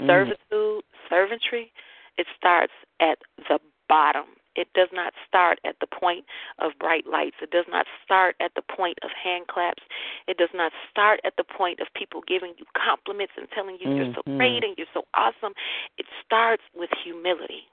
Mm. 0.00 0.06
Servitude, 0.06 0.84
servantry, 1.08 1.72
it 2.16 2.26
starts 2.36 2.72
at 3.00 3.18
the 3.48 3.58
bottom. 3.88 4.24
It 4.56 4.68
does 4.74 4.88
not 4.92 5.14
start 5.26 5.60
at 5.64 5.76
the 5.80 5.86
point 5.86 6.24
of 6.58 6.72
bright 6.78 7.06
lights. 7.06 7.36
It 7.40 7.50
does 7.50 7.66
not 7.70 7.86
start 8.04 8.34
at 8.40 8.52
the 8.56 8.62
point 8.62 8.98
of 9.02 9.10
hand 9.10 9.46
claps. 9.46 9.82
It 10.26 10.38
does 10.38 10.50
not 10.52 10.72
start 10.90 11.20
at 11.24 11.34
the 11.36 11.44
point 11.44 11.80
of 11.80 11.86
people 11.94 12.20
giving 12.26 12.54
you 12.58 12.66
compliments 12.74 13.34
and 13.36 13.48
telling 13.54 13.78
you 13.80 13.86
mm-hmm. 13.86 13.96
you're 13.96 14.14
so 14.14 14.22
mm-hmm. 14.26 14.36
great 14.38 14.64
and 14.64 14.74
you're 14.76 14.90
so 14.92 15.04
awesome. 15.14 15.54
It 15.98 16.06
starts 16.24 16.62
with 16.74 16.90
humility. 17.02 17.70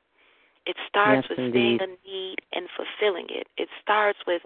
It 0.68 0.76
starts 0.84 1.24
yes, 1.24 1.30
with 1.32 1.40
indeed. 1.40 1.80
seeing 1.80 1.82
a 1.82 1.88
need 2.04 2.38
and 2.52 2.68
fulfilling 2.76 3.28
it. 3.32 3.48
It 3.56 3.70
starts 3.82 4.20
with 4.28 4.42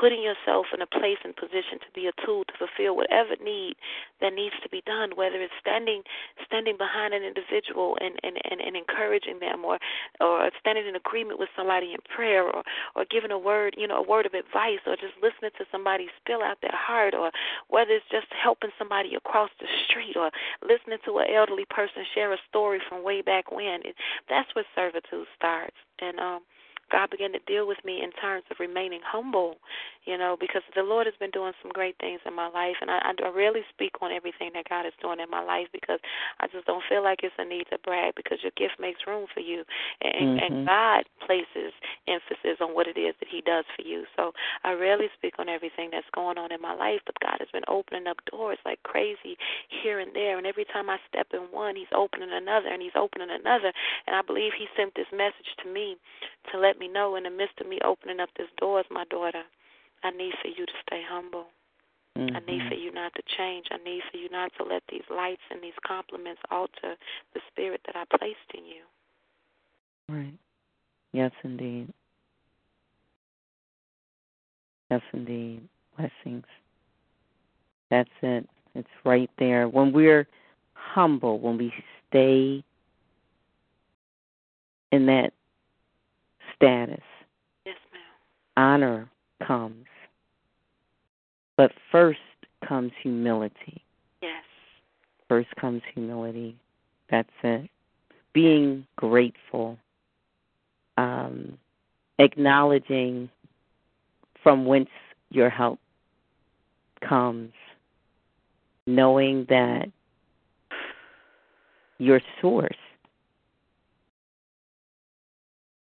putting 0.00 0.22
yourself 0.24 0.72
in 0.72 0.80
a 0.80 0.88
place 0.88 1.20
and 1.20 1.36
position 1.36 1.76
to 1.84 1.90
be 1.92 2.08
a 2.08 2.16
tool 2.24 2.44
to 2.48 2.54
fulfill 2.56 2.96
whatever 2.96 3.36
need 3.44 3.76
that 4.24 4.32
needs 4.32 4.56
to 4.62 4.68
be 4.72 4.80
done, 4.86 5.12
whether 5.20 5.36
it's 5.36 5.52
standing 5.60 6.00
standing 6.46 6.80
behind 6.80 7.12
an 7.12 7.22
individual 7.22 7.98
and, 8.00 8.16
and, 8.24 8.40
and, 8.48 8.60
and 8.64 8.72
encouraging 8.72 9.38
them 9.40 9.64
or 9.68 9.76
or 10.20 10.48
standing 10.58 10.86
in 10.88 10.96
agreement 10.96 11.38
with 11.38 11.52
somebody 11.52 11.92
in 11.92 12.00
prayer 12.08 12.44
or, 12.44 12.64
or 12.96 13.04
giving 13.10 13.30
a 13.30 13.38
word, 13.38 13.74
you 13.76 13.86
know, 13.86 14.00
a 14.00 14.06
word 14.08 14.24
of 14.24 14.32
advice 14.32 14.80
or 14.86 14.96
just 14.96 15.12
listening 15.20 15.52
to 15.60 15.68
somebody 15.70 16.08
spill 16.16 16.40
out 16.40 16.56
their 16.62 16.74
heart 16.74 17.12
or 17.12 17.30
whether 17.68 17.92
it's 17.92 18.08
just 18.10 18.32
helping 18.32 18.70
somebody 18.78 19.14
across 19.14 19.50
the 19.60 19.68
street 19.84 20.16
or 20.16 20.30
listening 20.62 20.98
to 21.04 21.18
an 21.18 21.28
elderly 21.28 21.66
person 21.68 22.00
share 22.14 22.32
a 22.32 22.40
story 22.48 22.80
from 22.88 23.04
way 23.04 23.20
back 23.20 23.52
when. 23.52 23.84
It, 23.84 23.94
that's 24.28 24.48
where 24.54 24.64
servitude 24.74 25.28
starts 25.36 25.65
and 25.98 26.18
um 26.20 26.40
God 26.90 27.10
began 27.10 27.32
to 27.32 27.42
deal 27.46 27.66
with 27.66 27.78
me 27.84 28.02
in 28.02 28.12
terms 28.12 28.44
of 28.50 28.58
remaining 28.60 29.00
humble, 29.04 29.56
you 30.04 30.16
know, 30.16 30.36
because 30.38 30.62
the 30.74 30.82
Lord 30.86 31.06
has 31.06 31.18
been 31.18 31.34
doing 31.34 31.52
some 31.62 31.72
great 31.74 31.96
things 31.98 32.20
in 32.24 32.34
my 32.34 32.48
life, 32.48 32.76
and 32.80 32.90
I, 32.90 33.02
I 33.02 33.28
rarely 33.34 33.62
speak 33.74 33.98
on 34.00 34.12
everything 34.12 34.50
that 34.54 34.68
God 34.68 34.86
is 34.86 34.94
doing 35.02 35.18
in 35.18 35.30
my 35.30 35.42
life 35.42 35.66
because 35.72 35.98
I 36.38 36.46
just 36.46 36.66
don't 36.66 36.84
feel 36.88 37.02
like 37.02 37.20
it's 37.22 37.34
a 37.38 37.44
need 37.44 37.66
to 37.70 37.78
brag 37.82 38.14
because 38.14 38.38
your 38.42 38.54
gift 38.56 38.78
makes 38.78 39.06
room 39.06 39.26
for 39.34 39.40
you, 39.40 39.64
and, 40.00 40.38
mm-hmm. 40.38 40.54
and 40.54 40.66
God 40.66 41.02
places 41.26 41.74
emphasis 42.06 42.62
on 42.62 42.70
what 42.70 42.86
it 42.86 42.98
is 42.98 43.14
that 43.18 43.28
He 43.28 43.42
does 43.42 43.64
for 43.74 43.82
you. 43.82 44.06
So 44.14 44.30
I 44.62 44.72
rarely 44.72 45.10
speak 45.18 45.34
on 45.38 45.48
everything 45.48 45.90
that's 45.90 46.08
going 46.14 46.38
on 46.38 46.52
in 46.52 46.62
my 46.62 46.74
life, 46.74 47.02
but 47.04 47.18
God 47.18 47.42
has 47.42 47.50
been 47.52 47.66
opening 47.66 48.06
up 48.06 48.22
doors 48.30 48.58
like 48.64 48.82
crazy 48.84 49.34
here 49.82 49.98
and 49.98 50.14
there, 50.14 50.38
and 50.38 50.46
every 50.46 50.66
time 50.70 50.88
I 50.88 50.98
step 51.10 51.26
in 51.34 51.50
one, 51.50 51.74
He's 51.74 51.90
opening 51.90 52.30
another, 52.30 52.70
and 52.70 52.80
He's 52.80 52.94
opening 52.94 53.34
another, 53.34 53.72
and 54.06 54.14
I 54.14 54.22
believe 54.22 54.52
He 54.54 54.70
sent 54.78 54.94
this 54.94 55.10
message 55.10 55.50
to 55.62 55.66
me 55.66 55.98
to 56.52 56.58
let 56.58 56.75
me 56.78 56.88
know 56.88 57.16
in 57.16 57.24
the 57.24 57.30
midst 57.30 57.60
of 57.60 57.68
me 57.68 57.78
opening 57.84 58.20
up 58.20 58.30
this 58.36 58.48
door 58.58 58.80
as 58.80 58.86
my 58.90 59.04
daughter, 59.10 59.42
I 60.02 60.10
need 60.10 60.32
for 60.42 60.48
you 60.48 60.66
to 60.66 60.72
stay 60.86 61.02
humble. 61.06 61.46
Mm-hmm. 62.16 62.36
I 62.36 62.40
need 62.50 62.62
for 62.68 62.74
you 62.74 62.92
not 62.92 63.12
to 63.14 63.22
change. 63.36 63.66
I 63.70 63.76
need 63.84 64.02
for 64.10 64.16
you 64.16 64.30
not 64.30 64.52
to 64.58 64.64
let 64.64 64.82
these 64.90 65.02
lights 65.10 65.42
and 65.50 65.62
these 65.62 65.76
compliments 65.86 66.40
alter 66.50 66.96
the 67.34 67.40
spirit 67.50 67.80
that 67.86 67.96
I 67.96 68.04
placed 68.16 68.36
in 68.54 68.64
you. 68.64 68.82
Right. 70.08 70.38
Yes, 71.12 71.32
indeed. 71.44 71.92
Yes, 74.90 75.02
indeed. 75.12 75.68
Blessings. 75.96 76.44
That's 77.90 78.10
it. 78.22 78.48
It's 78.74 78.88
right 79.04 79.30
there. 79.38 79.68
When 79.68 79.92
we're 79.92 80.26
humble, 80.74 81.38
when 81.38 81.58
we 81.58 81.72
stay 82.08 82.62
in 84.92 85.06
that 85.06 85.32
status. 86.56 87.02
Yes, 87.64 87.76
ma'am. 87.92 88.02
Honor 88.56 89.10
comes. 89.46 89.86
But 91.56 91.72
first 91.90 92.18
comes 92.66 92.92
humility. 93.02 93.82
Yes. 94.22 94.44
First 95.28 95.48
comes 95.60 95.82
humility. 95.94 96.56
That's 97.10 97.28
it. 97.42 97.70
Being 98.32 98.86
grateful. 98.96 99.78
Um, 100.98 101.58
acknowledging 102.18 103.30
from 104.42 104.66
whence 104.66 104.90
your 105.30 105.50
help 105.50 105.78
comes. 107.06 107.52
Knowing 108.86 109.46
that 109.48 109.86
your 111.98 112.20
source 112.40 112.76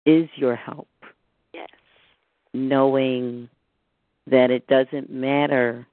is 0.09 0.29
your 0.37 0.57
help. 0.57 0.89
Yes. 1.53 1.69
Knowing 2.55 3.49
that 4.27 4.51
it 4.51 4.67
doesn't 4.67 5.11
matter 5.11 5.87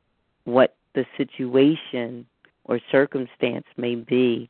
what 0.46 0.76
the 0.94 1.06
situation 1.18 2.26
or 2.64 2.80
circumstance 2.92 3.66
may 3.76 3.96
be, 3.96 4.50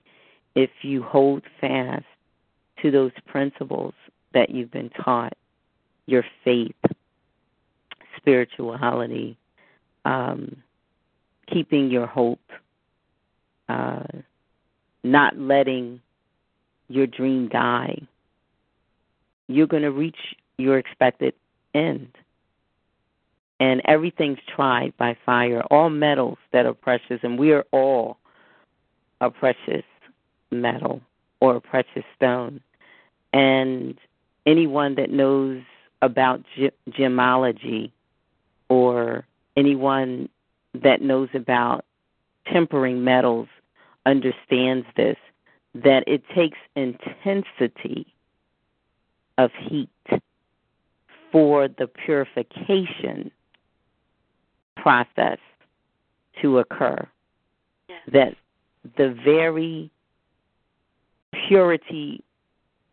if 0.53 0.69
you 0.83 1.01
hold 1.01 1.43
fast 1.59 2.05
to 2.81 2.91
those 2.91 3.11
principles 3.25 3.93
that 4.33 4.51
you've 4.51 4.71
been 4.71 4.91
taught, 4.91 5.33
your 6.05 6.23
faith, 6.43 6.75
spirituality, 8.17 9.35
um, 10.05 10.57
keeping 11.51 11.89
your 11.89 12.05
hope, 12.05 12.39
uh, 13.67 14.03
not 15.03 15.37
letting 15.39 15.99
your 16.87 17.07
dream 17.07 17.49
die, 17.49 18.07
you're 19.47 19.67
going 19.67 19.83
to 19.83 19.91
reach 19.91 20.17
your 20.57 20.77
expected 20.77 21.33
end. 21.73 22.09
And 23.59 23.81
everything's 23.85 24.39
tried 24.53 24.93
by 24.97 25.17
fire. 25.25 25.61
All 25.71 25.89
metals 25.89 26.37
that 26.51 26.65
are 26.65 26.73
precious, 26.73 27.19
and 27.23 27.39
we 27.39 27.51
are 27.51 27.65
all 27.71 28.17
a 29.21 29.29
precious 29.29 29.85
metal 30.51 31.01
or 31.39 31.55
a 31.55 31.61
precious 31.61 32.03
stone. 32.15 32.61
And 33.31 33.97
anyone 34.45 34.95
that 34.95 35.09
knows 35.09 35.61
about 36.01 36.43
ge- 36.57 36.73
gemology 36.89 37.91
or 38.69 39.25
anyone 39.55 40.29
that 40.73 41.01
knows 41.01 41.29
about 41.33 41.85
tempering 42.51 43.03
metals 43.03 43.47
understands 44.05 44.85
this 44.95 45.17
that 45.73 46.03
it 46.07 46.23
takes 46.33 46.57
intensity 46.75 48.14
of 49.37 49.51
heat 49.69 49.89
for 51.31 51.67
the 51.67 51.87
purification 51.87 53.31
process 54.77 55.39
to 56.41 56.59
occur. 56.59 57.07
That 58.11 58.35
the 58.97 59.17
very 59.25 59.89
purity 61.47 62.23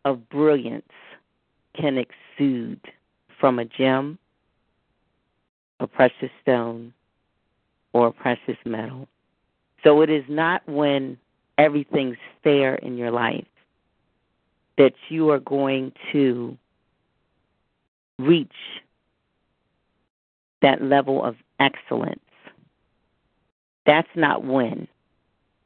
of 0.05 0.27
brilliance 0.29 0.91
can 1.79 1.97
exude 1.97 2.81
from 3.39 3.59
a 3.59 3.65
gem, 3.65 4.17
a 5.79 5.87
precious 5.87 6.31
stone, 6.41 6.93
or 7.93 8.07
a 8.07 8.11
precious 8.11 8.57
metal. 8.65 9.07
So 9.83 10.01
it 10.01 10.09
is 10.09 10.23
not 10.27 10.67
when 10.67 11.17
everything's 11.57 12.17
fair 12.43 12.75
in 12.75 12.97
your 12.97 13.11
life 13.11 13.45
that 14.77 14.93
you 15.09 15.29
are 15.29 15.39
going 15.39 15.91
to 16.11 16.57
reach 18.19 18.51
that 20.61 20.81
level 20.81 21.23
of 21.23 21.35
excellence. 21.59 22.19
That's 23.85 24.07
not 24.15 24.43
when 24.43 24.87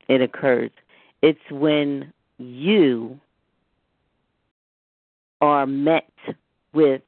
it 0.08 0.22
occurs. 0.22 0.72
It's 1.22 1.40
when 1.52 2.12
you 2.38 3.20
are 5.40 5.66
met 5.68 6.12
with 6.74 7.02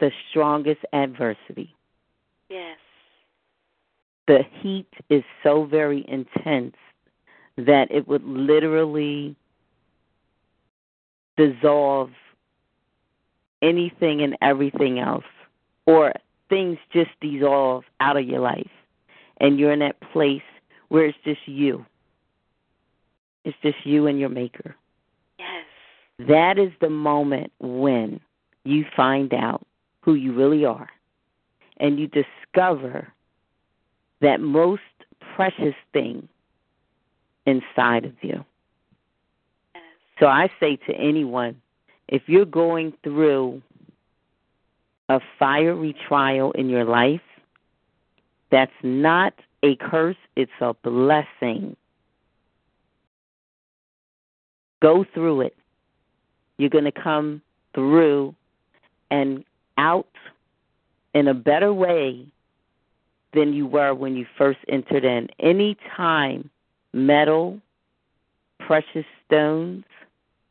the 0.00 0.10
strongest 0.30 0.80
adversity. 0.92 1.74
Yes. 2.48 2.78
The 4.26 4.40
heat 4.60 4.88
is 5.08 5.22
so 5.42 5.64
very 5.64 6.04
intense 6.08 6.76
that 7.56 7.88
it 7.90 8.06
would 8.06 8.24
literally 8.24 9.36
dissolve 11.38 12.10
anything 13.62 14.20
and 14.20 14.36
everything 14.42 14.98
else, 14.98 15.24
or 15.86 16.12
things 16.50 16.76
just 16.92 17.10
dissolve 17.20 17.84
out 18.00 18.18
of 18.18 18.26
your 18.26 18.40
life, 18.40 18.70
and 19.40 19.58
you're 19.58 19.72
in 19.72 19.78
that 19.78 20.00
place 20.12 20.42
where 20.88 21.06
it's 21.06 21.18
just 21.24 21.40
you. 21.46 21.86
It's 23.44 23.56
just 23.62 23.78
you 23.84 24.06
and 24.06 24.18
your 24.20 24.28
Maker. 24.28 24.76
Yes. 25.38 25.64
That 26.28 26.58
is 26.58 26.72
the 26.80 26.90
moment 26.90 27.52
when 27.60 28.20
you 28.64 28.84
find 28.94 29.32
out 29.32 29.66
who 30.02 30.14
you 30.14 30.34
really 30.34 30.64
are. 30.64 30.88
And 31.78 31.98
you 31.98 32.08
discover 32.08 33.08
that 34.20 34.40
most 34.40 34.82
precious 35.36 35.74
thing 35.92 36.28
inside 37.46 38.04
of 38.04 38.12
you. 38.20 38.44
So 40.18 40.26
I 40.26 40.48
say 40.58 40.76
to 40.86 40.94
anyone, 40.94 41.60
if 42.08 42.22
you're 42.26 42.44
going 42.44 42.92
through 43.02 43.62
a 45.08 45.20
fiery 45.38 45.94
trial 46.06 46.52
in 46.52 46.68
your 46.68 46.84
life, 46.84 47.20
that's 48.50 48.72
not 48.82 49.34
a 49.62 49.76
curse, 49.76 50.16
it's 50.36 50.50
a 50.60 50.74
blessing. 50.74 51.76
Go 54.80 55.04
through 55.14 55.42
it. 55.42 55.56
You're 56.56 56.70
going 56.70 56.84
to 56.84 56.92
come 56.92 57.42
through 57.74 58.34
and 59.10 59.44
out 59.76 60.08
in 61.14 61.28
a 61.28 61.34
better 61.34 61.72
way 61.72 62.26
than 63.34 63.52
you 63.52 63.66
were 63.66 63.94
when 63.94 64.16
you 64.16 64.26
first 64.36 64.58
entered 64.68 65.04
in. 65.04 65.28
Any 65.38 65.76
time 65.96 66.50
metal, 66.92 67.60
precious 68.58 69.04
stones 69.26 69.84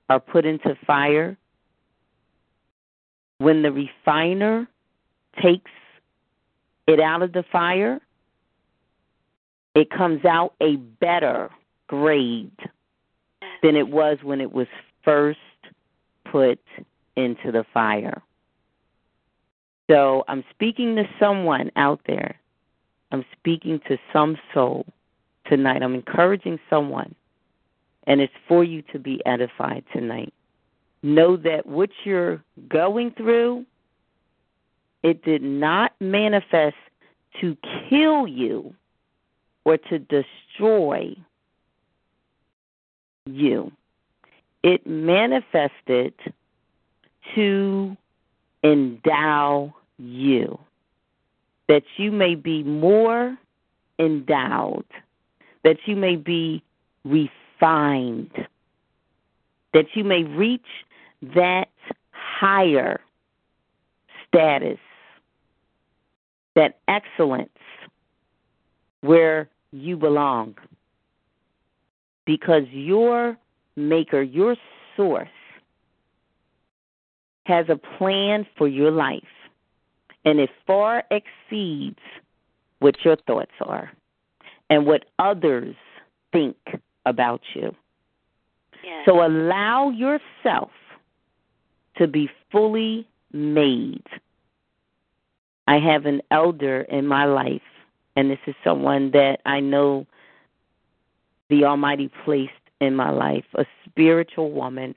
are 0.10 0.20
put 0.20 0.46
into 0.46 0.78
fire, 0.86 1.38
when 3.40 3.62
the 3.62 3.72
refiner 3.72 4.68
takes 5.42 5.72
it 6.88 7.00
out 7.00 7.22
of 7.22 7.34
the 7.34 7.44
fire, 7.52 8.00
it 9.76 9.90
comes 9.90 10.26
out 10.26 10.54
a 10.62 10.76
better 10.76 11.50
grade 11.88 12.58
than 13.62 13.76
it 13.76 13.88
was 13.88 14.18
when 14.24 14.42
it 14.42 14.52
was 14.52 14.68
first 15.04 15.40
put 16.32 16.60
into 17.16 17.52
the 17.52 17.66
fire. 17.74 18.22
So 19.90 20.24
I'm 20.28 20.44
speaking 20.52 20.96
to 20.96 21.04
someone 21.20 21.72
out 21.76 22.02
there. 22.08 22.40
I'm 23.12 23.24
speaking 23.38 23.80
to 23.88 23.98
some 24.12 24.38
soul 24.54 24.86
tonight. 25.46 25.82
I'm 25.82 25.96
encouraging 25.96 26.60
someone, 26.70 27.16
and 28.08 28.22
it's 28.22 28.34
for 28.48 28.64
you 28.64 28.82
to 28.94 28.98
be 28.98 29.22
edified 29.26 29.84
tonight. 29.94 30.34
Know 31.04 31.38
that 31.38 31.68
what 31.68 31.90
you're 32.06 32.42
going 32.70 33.12
through, 33.12 33.66
it 35.04 35.24
did 35.24 35.44
not 35.44 35.94
manifest 36.00 36.78
to 37.42 37.56
kill 37.90 38.28
you 38.28 38.74
or 39.66 39.78
to 39.78 40.00
destroy 40.00 41.16
you. 43.26 43.72
It 44.64 44.88
manifested 44.88 46.14
to 47.36 47.96
endow 48.64 49.76
you, 50.00 50.58
that 51.68 51.84
you 51.98 52.12
may 52.12 52.36
be 52.36 52.64
more 52.64 53.38
endowed, 54.00 54.86
that 55.64 55.78
you 55.86 55.96
may 55.96 56.16
be 56.16 56.64
refined, 57.60 58.32
that 59.74 59.86
you 59.94 60.04
may 60.04 60.24
reach 60.24 60.62
that 61.36 61.68
higher 62.12 63.00
status, 64.28 64.80
that 66.56 66.80
excellence 66.88 67.50
where 69.02 69.50
you 69.72 69.96
belong. 69.98 70.56
Because 72.26 72.64
your 72.72 73.38
maker, 73.76 74.22
your 74.22 74.56
source, 74.96 75.28
has 77.46 77.68
a 77.70 77.78
plan 77.98 78.46
for 78.58 78.68
your 78.68 78.92
life, 78.92 79.22
and 80.26 80.40
it 80.40 80.50
far 80.66 81.04
exceeds 81.10 82.00
what 82.80 82.96
your 83.06 83.16
thoughts 83.16 83.54
are 83.62 83.90
and 84.70 84.86
what 84.86 85.06
others 85.18 85.76
think 86.34 86.58
about 87.08 87.42
you. 87.54 87.76
Yes. 88.84 89.06
So 89.06 89.26
allow 89.26 89.90
yourself 89.90 90.72
to 91.98 92.08
be 92.08 92.30
fully 92.52 93.08
made. 93.32 94.06
I 95.68 95.80
have 95.80 96.06
an 96.06 96.22
elder 96.32 96.82
in 96.82 97.08
my 97.08 97.26
life, 97.26 97.62
and 98.16 98.32
this 98.32 98.40
is 98.48 98.56
someone 98.64 99.12
that 99.12 99.40
I 99.46 99.60
know 99.60 100.06
the 101.50 101.66
Almighty 101.66 102.10
placed 102.24 102.52
in 102.80 102.96
my 102.96 103.10
life, 103.10 103.46
a 103.56 103.66
spiritual 103.86 104.52
woman 104.52 104.96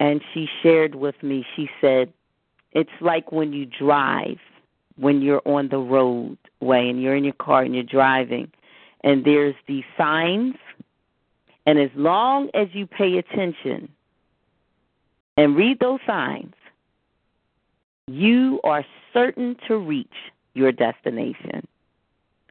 and 0.00 0.20
she 0.32 0.46
shared 0.62 0.94
with 0.94 1.20
me 1.22 1.44
she 1.54 1.68
said 1.80 2.12
it's 2.72 2.90
like 3.00 3.32
when 3.32 3.52
you 3.52 3.66
drive 3.66 4.38
when 4.96 5.20
you're 5.22 5.42
on 5.44 5.68
the 5.68 5.78
roadway 5.78 6.88
and 6.88 7.02
you're 7.02 7.16
in 7.16 7.24
your 7.24 7.32
car 7.34 7.62
and 7.62 7.74
you're 7.74 7.84
driving 7.84 8.50
and 9.02 9.24
there's 9.24 9.54
these 9.66 9.84
signs 9.96 10.54
and 11.66 11.78
as 11.78 11.90
long 11.94 12.48
as 12.54 12.68
you 12.72 12.86
pay 12.86 13.18
attention 13.18 13.88
and 15.36 15.56
read 15.56 15.78
those 15.80 16.00
signs 16.06 16.54
you 18.08 18.60
are 18.64 18.84
certain 19.12 19.56
to 19.66 19.76
reach 19.78 20.06
your 20.54 20.72
destination. 20.72 21.66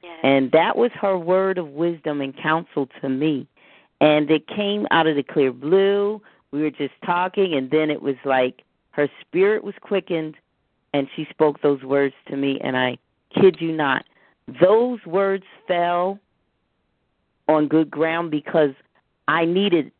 Yes. 0.04 0.20
and 0.22 0.52
that 0.52 0.78
was 0.78 0.92
her 1.02 1.18
word 1.18 1.58
of 1.58 1.70
wisdom 1.70 2.22
and 2.22 2.36
counsel 2.38 2.88
to 3.02 3.10
me. 3.10 3.48
And 4.02 4.30
it 4.30 4.48
came 4.48 4.86
out 4.92 5.08
of 5.08 5.16
the 5.16 5.24
clear 5.24 5.52
blue. 5.52 6.22
We 6.52 6.62
were 6.62 6.70
just 6.70 6.94
talking 7.04 7.56
and 7.56 7.72
then 7.72 7.90
it 7.90 8.04
was 8.04 8.16
like 8.24 8.62
her 8.92 9.10
spirit 9.22 9.64
was 9.64 9.74
quickened 9.82 10.36
and 10.94 11.08
she 11.16 11.26
spoke 11.32 11.62
those 11.62 11.82
words 11.82 12.14
to 12.28 12.38
me 12.38 12.60
and 12.64 12.78
I 12.78 12.98
kid 13.34 13.58
you 13.60 13.72
not 13.72 14.06
those 14.62 15.04
words 15.08 15.44
fell 15.68 16.20
on 17.48 17.68
good 17.68 17.90
ground 17.90 18.30
because 18.30 18.76
I 19.27 19.45
needed 19.45 19.91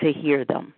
to 0.00 0.12
hear 0.12 0.44
them. 0.44 0.74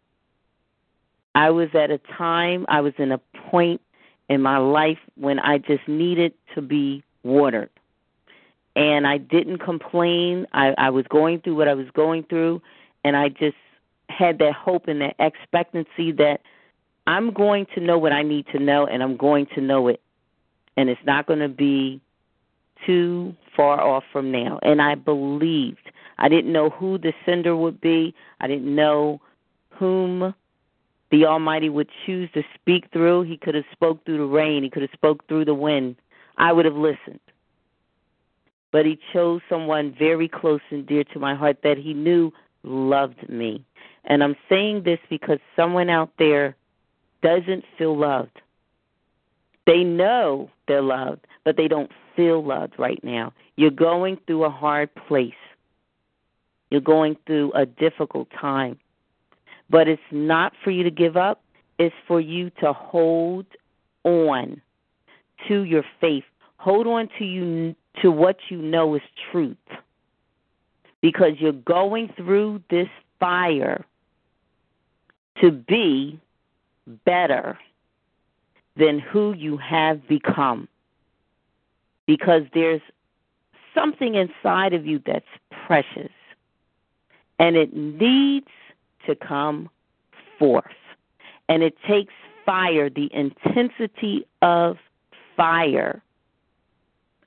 I 1.34 1.50
was 1.50 1.68
at 1.74 1.90
a 1.90 1.98
time, 1.98 2.64
I 2.68 2.80
was 2.80 2.92
in 2.98 3.12
a 3.12 3.18
point 3.18 3.80
in 4.28 4.40
my 4.40 4.58
life 4.58 4.98
when 5.16 5.38
I 5.38 5.58
just 5.58 5.86
needed 5.88 6.32
to 6.54 6.62
be 6.62 7.02
watered. 7.22 7.70
And 8.76 9.06
I 9.06 9.18
didn't 9.18 9.58
complain. 9.58 10.46
I, 10.52 10.74
I 10.78 10.90
was 10.90 11.06
going 11.08 11.40
through 11.40 11.56
what 11.56 11.68
I 11.68 11.74
was 11.74 11.86
going 11.94 12.24
through, 12.24 12.60
and 13.04 13.16
I 13.16 13.28
just 13.28 13.56
had 14.08 14.38
that 14.38 14.54
hope 14.54 14.88
and 14.88 15.00
that 15.00 15.16
expectancy 15.18 16.12
that 16.12 16.40
I'm 17.06 17.32
going 17.32 17.66
to 17.74 17.80
know 17.80 17.98
what 17.98 18.12
I 18.12 18.22
need 18.22 18.46
to 18.48 18.58
know 18.58 18.86
and 18.86 19.02
I'm 19.02 19.16
going 19.16 19.46
to 19.54 19.60
know 19.60 19.88
it. 19.88 20.00
And 20.76 20.88
it's 20.88 21.00
not 21.04 21.26
going 21.26 21.40
to 21.40 21.48
be 21.48 22.00
too 22.86 23.34
far 23.56 23.80
off 23.80 24.04
from 24.12 24.30
now. 24.30 24.58
And 24.62 24.80
I 24.82 24.94
believed. 24.94 25.90
I 26.18 26.28
didn't 26.28 26.52
know 26.52 26.70
who 26.70 26.98
the 26.98 27.12
sender 27.26 27.56
would 27.56 27.80
be. 27.80 28.14
I 28.40 28.46
didn't 28.46 28.72
know 28.74 29.20
whom 29.70 30.34
the 31.10 31.26
Almighty 31.26 31.68
would 31.68 31.88
choose 32.06 32.30
to 32.34 32.42
speak 32.54 32.90
through. 32.92 33.22
He 33.22 33.36
could 33.36 33.54
have 33.54 33.64
spoke 33.72 34.04
through 34.04 34.18
the 34.18 34.24
rain. 34.24 34.62
He 34.62 34.70
could 34.70 34.82
have 34.82 34.90
spoke 34.92 35.26
through 35.28 35.44
the 35.44 35.54
wind. 35.54 35.96
I 36.36 36.52
would 36.52 36.64
have 36.64 36.76
listened. 36.76 37.20
But 38.72 38.86
he 38.86 38.98
chose 39.12 39.40
someone 39.48 39.94
very 39.96 40.28
close 40.28 40.60
and 40.70 40.86
dear 40.86 41.04
to 41.04 41.20
my 41.20 41.34
heart 41.34 41.58
that 41.62 41.78
he 41.78 41.94
knew 41.94 42.32
loved 42.64 43.28
me. 43.28 43.64
And 44.04 44.22
I'm 44.22 44.36
saying 44.48 44.82
this 44.84 44.98
because 45.08 45.38
someone 45.54 45.88
out 45.88 46.10
there 46.18 46.56
doesn't 47.22 47.64
feel 47.78 47.96
loved. 47.96 48.40
They 49.66 49.84
know 49.84 50.50
they're 50.68 50.82
loved, 50.82 51.26
but 51.44 51.56
they 51.56 51.68
don't 51.68 51.90
feel 52.16 52.44
loved 52.44 52.74
right 52.78 53.02
now. 53.02 53.32
You're 53.56 53.70
going 53.70 54.18
through 54.26 54.44
a 54.44 54.50
hard 54.50 54.94
place. 54.94 55.32
You're 56.74 56.80
going 56.80 57.16
through 57.24 57.52
a 57.52 57.66
difficult 57.66 58.26
time. 58.32 58.80
But 59.70 59.86
it's 59.86 60.02
not 60.10 60.54
for 60.64 60.72
you 60.72 60.82
to 60.82 60.90
give 60.90 61.16
up, 61.16 61.40
it's 61.78 61.94
for 62.08 62.20
you 62.20 62.50
to 62.62 62.72
hold 62.72 63.46
on 64.02 64.60
to 65.46 65.62
your 65.62 65.84
faith. 66.00 66.24
Hold 66.56 66.88
on 66.88 67.08
to 67.16 67.24
you 67.24 67.76
to 68.02 68.10
what 68.10 68.38
you 68.48 68.58
know 68.60 68.96
is 68.96 69.02
truth. 69.30 69.56
Because 71.00 71.34
you're 71.38 71.52
going 71.52 72.12
through 72.16 72.60
this 72.70 72.88
fire 73.20 73.84
to 75.42 75.52
be 75.52 76.18
better 77.04 77.56
than 78.76 78.98
who 78.98 79.32
you 79.32 79.58
have 79.58 80.08
become. 80.08 80.66
Because 82.08 82.42
there's 82.52 82.82
something 83.72 84.16
inside 84.16 84.72
of 84.72 84.84
you 84.84 85.00
that's 85.06 85.24
precious 85.68 86.10
and 87.38 87.56
it 87.56 87.74
needs 87.74 88.48
to 89.06 89.14
come 89.14 89.68
forth. 90.38 90.64
And 91.48 91.62
it 91.62 91.76
takes 91.86 92.12
fire, 92.46 92.88
the 92.88 93.08
intensity 93.12 94.26
of 94.42 94.76
fire, 95.36 96.02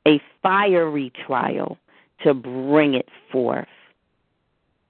a 0.07 0.21
fiery 0.41 1.11
trial 1.25 1.77
to 2.23 2.33
bring 2.33 2.93
it 2.93 3.09
forth. 3.31 3.67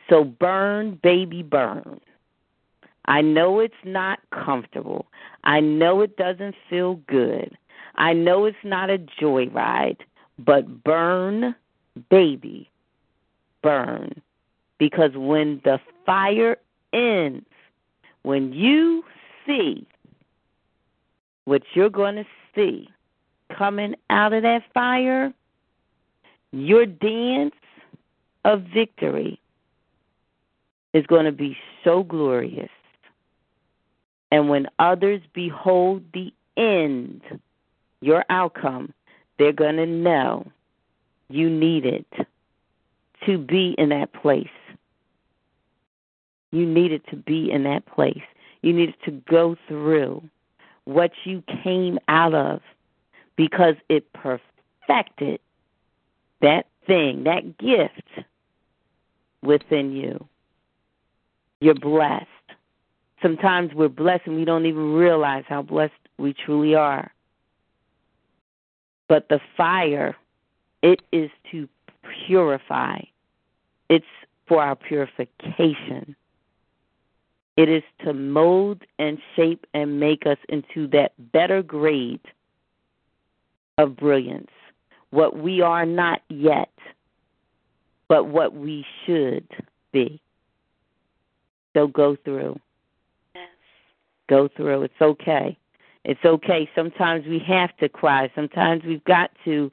So 0.10 0.24
burn, 0.24 1.00
baby, 1.04 1.44
burn. 1.44 2.00
I 3.06 3.22
know 3.22 3.60
it's 3.60 3.74
not 3.84 4.20
comfortable. 4.32 5.08
I 5.44 5.60
know 5.60 6.02
it 6.02 6.18
doesn't 6.18 6.56
feel 6.70 6.96
good. 7.08 7.58
I 7.96 8.14
know 8.14 8.46
it's 8.46 8.58
not 8.64 8.90
a 8.90 8.98
joyride, 8.98 10.00
but 10.38 10.84
burn, 10.84 11.56
baby, 12.10 12.70
burn. 13.64 14.22
Because 14.78 15.12
when 15.16 15.62
the 15.64 15.80
fire 16.06 16.58
ends, 16.94 17.46
when 18.24 18.54
you 18.54 19.04
see 19.46 19.88
what 21.46 21.64
you're 21.74 21.90
going 21.90 22.16
to 22.16 22.26
see 22.54 22.90
coming 23.56 23.96
out 24.10 24.34
of 24.34 24.44
that 24.44 24.64
fire, 24.74 25.34
your 26.52 26.86
dance 26.86 27.56
of 28.46 28.64
victory 28.74 29.40
is 30.94 31.06
going 31.08 31.26
to 31.26 31.32
be 31.32 31.58
so 31.84 32.04
glorious. 32.04 32.70
And 34.32 34.50
when 34.50 34.68
others 34.80 35.22
behold 35.34 36.04
the 36.14 36.34
end, 36.58 37.22
your 38.02 38.26
outcome, 38.30 38.94
they're 39.40 39.54
going 39.54 39.78
to 39.78 39.86
know 39.86 40.46
you 41.30 41.50
needed 41.50 42.06
to 43.26 43.38
be 43.38 43.76
in 43.78 43.90
that 43.90 44.14
place. 44.14 44.48
You 46.52 46.66
needed 46.66 47.02
to 47.10 47.16
be 47.16 47.52
in 47.52 47.64
that 47.64 47.86
place. 47.86 48.24
You 48.62 48.74
needed 48.74 48.96
to 49.06 49.12
go 49.12 49.56
through 49.68 50.24
what 50.86 51.12
you 51.26 51.44
came 51.64 52.00
out 52.08 52.34
of 52.34 52.62
because 53.36 53.76
it 53.90 54.12
perfected 54.14 55.40
that 56.42 56.66
thing, 56.86 57.24
that 57.26 57.58
gift 57.58 58.26
within 59.44 59.92
you. 59.92 60.26
You're 61.60 61.76
blessed. 61.76 62.26
Sometimes 63.22 63.74
we're 63.74 63.90
blessed 63.90 64.28
and 64.28 64.36
we 64.36 64.46
don't 64.46 64.66
even 64.66 64.94
realize 64.94 65.44
how 65.48 65.62
blessed 65.62 65.94
we 66.18 66.34
truly 66.34 66.76
are. 66.76 67.12
But 69.10 69.30
the 69.30 69.40
fire, 69.56 70.16
it 70.82 71.02
is 71.12 71.30
to 71.52 71.68
purify, 72.26 73.00
it's 73.90 74.06
for 74.48 74.62
our 74.62 74.76
purification. 74.76 76.16
It 77.58 77.70
is 77.70 77.84
to 78.06 78.14
mold 78.14 78.84
and 79.00 79.18
shape 79.36 79.66
and 79.74 80.00
make 80.00 80.28
us 80.28 80.38
into 80.48 80.88
that 80.90 81.14
better 81.32 81.64
grade 81.64 82.22
of 83.80 83.98
brilliance. 83.98 84.52
What 85.10 85.38
we 85.38 85.62
are 85.62 85.86
not 85.86 86.22
yet, 86.30 86.70
but 88.08 88.28
what 88.28 88.54
we 88.54 88.86
should 89.06 89.48
be. 89.92 90.22
So 91.76 91.88
go 91.88 92.16
through. 92.24 92.60
Yes. 93.34 93.50
Go 94.30 94.50
through. 94.56 94.84
It's 94.84 95.02
okay. 95.02 95.58
It's 96.06 96.24
okay. 96.24 96.70
Sometimes 96.76 97.26
we 97.26 97.40
have 97.48 97.76
to 97.78 97.90
cry. 97.90 98.32
Sometimes 98.36 98.84
we've 98.84 99.04
got 99.04 99.32
to 99.46 99.72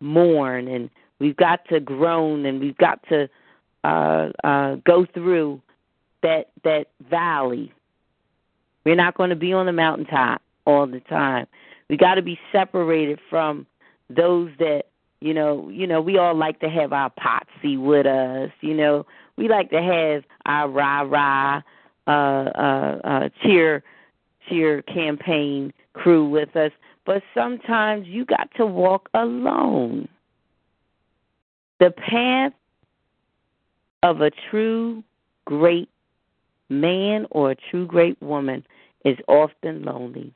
mourn 0.00 0.68
and 0.68 0.90
we've 1.18 1.36
got 1.36 1.66
to 1.68 1.80
groan 1.80 2.46
and 2.46 2.60
we've 2.60 2.78
got 2.78 3.00
to 3.08 3.28
uh, 3.84 4.30
uh, 4.44 4.76
go 4.84 5.06
through 5.12 5.60
that 6.26 6.48
that 6.64 6.88
valley. 7.08 7.72
We're 8.84 8.96
not 8.96 9.16
going 9.16 9.30
to 9.30 9.36
be 9.36 9.52
on 9.52 9.66
the 9.66 9.72
mountaintop 9.72 10.42
all 10.64 10.86
the 10.86 11.00
time. 11.00 11.46
We 11.88 11.96
got 11.96 12.16
to 12.16 12.22
be 12.22 12.38
separated 12.52 13.20
from 13.30 13.66
those 14.10 14.50
that 14.58 14.84
you 15.20 15.32
know. 15.32 15.68
You 15.68 15.86
know, 15.86 16.00
we 16.00 16.18
all 16.18 16.34
like 16.36 16.60
to 16.60 16.68
have 16.68 16.92
our 16.92 17.10
potsy 17.10 17.78
with 17.78 18.06
us. 18.06 18.50
You 18.60 18.74
know, 18.74 19.06
we 19.36 19.48
like 19.48 19.70
to 19.70 19.82
have 19.82 20.24
our 20.46 20.68
rah 20.68 21.02
rah 21.02 21.62
uh, 22.06 22.10
uh, 22.10 23.00
uh, 23.04 23.28
cheer 23.42 23.82
cheer 24.48 24.82
campaign 24.82 25.72
crew 25.92 26.28
with 26.28 26.54
us, 26.56 26.72
but 27.04 27.22
sometimes 27.34 28.06
you 28.06 28.24
got 28.24 28.48
to 28.56 28.66
walk 28.66 29.08
alone. 29.14 30.08
The 31.78 31.90
path 31.90 32.52
of 34.02 34.20
a 34.20 34.30
true 34.50 35.02
great 35.44 35.88
man 36.68 37.26
or 37.30 37.52
a 37.52 37.56
true 37.70 37.86
great 37.86 38.20
woman 38.22 38.64
is 39.04 39.16
often 39.28 39.82
lonely. 39.84 40.32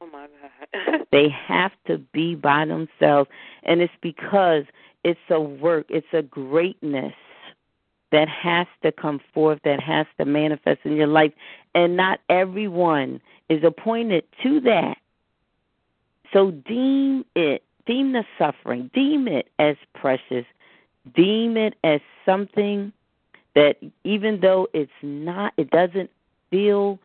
Oh 0.00 0.06
my 0.06 0.26
God. 0.72 1.06
they 1.12 1.28
have 1.28 1.72
to 1.86 1.98
be 1.98 2.34
by 2.34 2.64
themselves, 2.64 3.28
and 3.64 3.80
it's 3.80 3.92
because 4.00 4.64
it's 5.04 5.18
a 5.30 5.40
work, 5.40 5.86
it's 5.88 6.06
a 6.12 6.22
greatness 6.22 7.14
that 8.10 8.28
has 8.28 8.66
to 8.82 8.92
come 8.92 9.20
forth, 9.34 9.60
that 9.64 9.80
has 9.80 10.06
to 10.18 10.24
manifest 10.24 10.80
in 10.84 10.92
your 10.96 11.06
life, 11.06 11.32
and 11.74 11.96
not 11.96 12.20
everyone 12.28 13.20
is 13.48 13.62
appointed 13.64 14.24
to 14.42 14.60
that. 14.60 14.96
So 16.32 16.50
deem 16.50 17.24
it, 17.34 17.62
deem 17.86 18.12
the 18.12 18.24
suffering, 18.38 18.90
deem 18.94 19.28
it 19.28 19.48
as 19.58 19.76
precious, 19.94 20.44
deem 21.14 21.56
it 21.56 21.74
as 21.84 22.00
something 22.24 22.92
that 23.58 23.74
even 24.04 24.38
though 24.40 24.68
it's 24.72 24.92
not, 25.02 25.52
it 25.56 25.68
doesn't 25.70 26.10
feel 26.48 26.96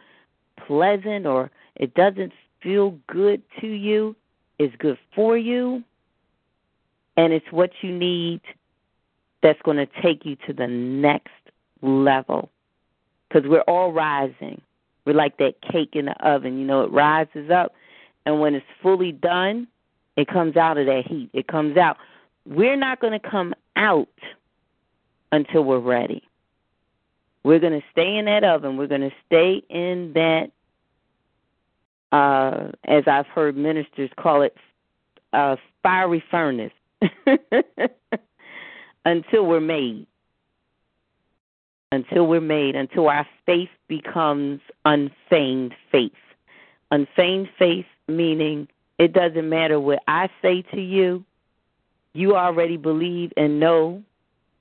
pleasant 0.68 1.26
or 1.26 1.50
it 1.76 1.96
doesn't 1.96 2.32
feel 2.62 2.92
good 3.08 3.42
to 3.60 3.68
you, 3.68 4.16
it's 4.60 4.76
good 4.76 5.00
for 5.16 5.36
you, 5.36 5.84
and 7.18 7.34
it's 7.34 7.52
what 7.52 7.72
you 7.82 7.92
need 7.92 8.40
that's 9.42 9.60
going 9.64 9.78
to 9.78 9.88
take 10.04 10.26
you 10.26 10.36
to 10.46 10.54
the 10.54 10.68
next 10.68 11.32
level. 11.82 12.52
Because 13.28 13.50
we're 13.50 13.62
all 13.62 13.92
rising. 13.92 14.62
We're 15.06 15.16
like 15.16 15.38
that 15.38 15.56
cake 15.60 15.96
in 15.96 16.06
the 16.06 16.16
oven. 16.24 16.60
You 16.60 16.68
know, 16.68 16.84
it 16.84 16.92
rises 16.92 17.50
up, 17.50 17.74
and 18.28 18.40
when 18.40 18.54
it's 18.54 18.66
fully 18.80 19.12
done, 19.12 19.68
it 20.18 20.28
comes 20.28 20.56
out 20.56 20.78
of 20.78 20.86
that 20.86 21.08
heat. 21.08 21.32
It 21.34 21.48
comes 21.48 21.78
out. 21.78 21.98
We're 22.46 22.78
not 22.78 23.00
going 23.00 23.20
to 23.20 23.28
come 23.28 23.56
out 23.76 24.08
until 25.32 25.64
we're 25.64 25.80
ready. 25.80 26.22
We're 27.44 27.60
going 27.60 27.80
to 27.80 27.86
stay 27.92 28.16
in 28.16 28.26
that 28.26 28.44
oven. 28.44 28.78
We're 28.78 28.88
going 28.88 29.02
to 29.02 29.14
stay 29.26 29.62
in 29.70 30.14
that, 30.14 30.52
uh, 32.12 32.72
as 32.86 33.04
I've 33.08 33.28
heard 33.28 33.58
ministers 33.58 34.10
call 34.18 34.42
it, 34.44 34.56
uh, 35.34 35.58
fiery 35.82 36.24
furnace 36.32 36.72
until 39.06 39.46
we're 39.46 39.60
made. 39.60 40.08
Until 41.92 42.26
we're 42.26 42.42
made, 42.42 42.76
until 42.76 43.08
our 43.08 43.28
faith 43.46 43.70
becomes 43.88 44.62
unfeigned 44.86 45.76
faith. 45.92 46.12
Unfeigned 46.90 47.50
faith 47.60 47.86
meaning 48.08 48.68
it 48.98 49.14
doesn't 49.14 49.48
matter 49.48 49.80
what 49.80 50.00
I 50.08 50.30
say 50.42 50.62
to 50.74 50.82
you, 50.82 51.24
you 52.14 52.36
already 52.36 52.78
believe 52.78 53.34
and 53.38 53.60
know 53.60 54.04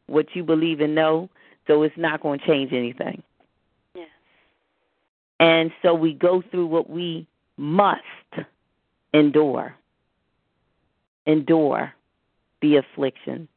what 0.06 0.34
you 0.34 0.42
believe 0.42 0.80
and 0.80 0.94
know, 0.94 1.28
so 1.66 1.82
it's 1.82 1.96
not 1.96 2.22
going 2.22 2.40
to 2.40 2.46
change 2.46 2.72
anything. 2.72 3.22
Yes. 3.94 4.08
And 5.40 5.70
so 5.82 5.94
we 5.94 6.14
go 6.14 6.42
through 6.50 6.66
what 6.66 6.90
we 6.90 7.26
must 7.56 8.02
endure. 9.12 9.74
Endure 11.26 11.92
the 12.60 12.76
affliction 12.76 13.48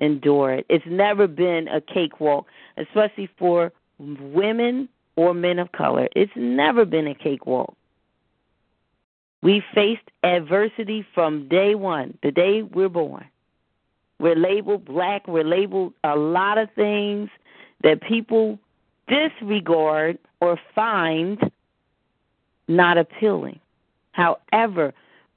endure 0.00 0.52
it. 0.54 0.66
It's 0.68 0.84
never 0.86 1.26
been 1.26 1.68
a 1.68 1.80
cakewalk, 1.80 2.46
especially 2.76 3.28
for 3.38 3.72
women 3.98 4.88
or 5.16 5.34
men 5.34 5.58
of 5.58 5.72
color. 5.72 6.08
It's 6.14 6.32
never 6.36 6.84
been 6.84 7.06
a 7.06 7.14
cakewalk. 7.14 7.74
We 9.42 9.62
faced 9.74 10.10
adversity 10.24 11.06
from 11.14 11.48
day 11.48 11.74
one, 11.74 12.18
the 12.22 12.30
day 12.32 12.62
we're 12.62 12.88
born. 12.88 13.24
We're 14.18 14.36
labeled 14.36 14.84
black, 14.84 15.28
we're 15.28 15.44
labeled 15.44 15.94
a 16.04 16.16
lot 16.16 16.58
of 16.58 16.68
things 16.72 17.30
that 17.82 18.02
people 18.02 18.58
disregard 19.06 20.18
or 20.40 20.58
find 20.74 21.38
not 22.66 22.98
appealing. 22.98 23.60
However, 24.12 24.92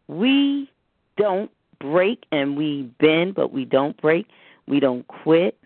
we 0.08 0.70
don't 1.18 1.52
break 1.80 2.26
and 2.32 2.58
we 2.58 2.84
bend, 3.00 3.36
but 3.36 3.54
we 3.54 3.66
don't 3.66 4.00
break. 4.02 4.28
We 4.68 4.80
don't 4.80 5.08
quit. 5.08 5.58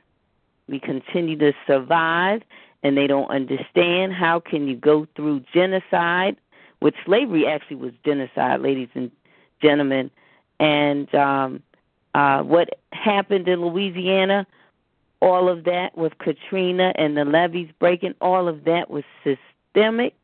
We 0.68 0.80
continue 0.80 1.38
to 1.38 1.54
survive, 1.68 2.42
and 2.84 2.98
they 2.98 3.08
don't 3.08 3.30
understand 3.30 4.14
how 4.14 4.40
can 4.40 4.68
you 4.68 4.76
go 4.76 5.08
through 5.16 5.44
genocide, 5.54 6.38
which 6.80 6.96
slavery 7.06 7.46
actually 7.46 7.78
was 7.78 7.94
genocide, 8.04 8.62
ladies 8.62 8.90
and 8.96 9.12
gentlemen. 9.62 10.10
And 10.60 11.14
um, 11.14 11.62
uh, 12.16 12.42
what 12.44 12.80
happened 12.94 13.46
in 13.50 13.60
Louisiana, 13.60 14.48
all 15.22 15.50
of 15.50 15.66
that 15.66 15.98
with 15.98 16.18
Katrina 16.18 16.94
and 16.96 17.18
the 17.18 17.26
levees 17.26 17.70
breaking, 17.78 18.16
all 18.22 18.48
of 18.48 18.64
that 18.64 18.90
was 18.90 19.04
systemic, 19.22 20.16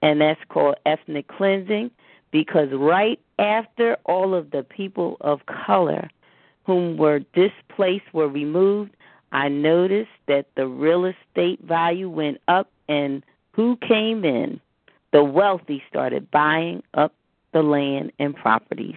and 0.00 0.20
that's 0.20 0.40
called 0.48 0.76
ethnic 0.86 1.26
cleansing 1.26 1.90
because 2.30 2.68
right 2.72 3.18
after 3.40 3.96
all 4.04 4.32
of 4.32 4.52
the 4.52 4.62
people 4.62 5.16
of 5.22 5.40
color 5.46 6.08
whom 6.66 6.96
were 6.96 7.18
displaced 7.34 8.14
were 8.14 8.28
removed, 8.28 8.92
I 9.32 9.48
noticed 9.48 10.10
that 10.28 10.46
the 10.54 10.68
real 10.68 11.04
estate 11.04 11.58
value 11.64 12.08
went 12.08 12.40
up 12.46 12.70
and 12.88 13.24
who 13.54 13.76
came 13.76 14.24
in? 14.24 14.60
The 15.12 15.24
wealthy 15.24 15.82
started 15.88 16.30
buying 16.30 16.84
up 16.94 17.12
the 17.52 17.62
land 17.64 18.12
and 18.20 18.36
properties. 18.36 18.94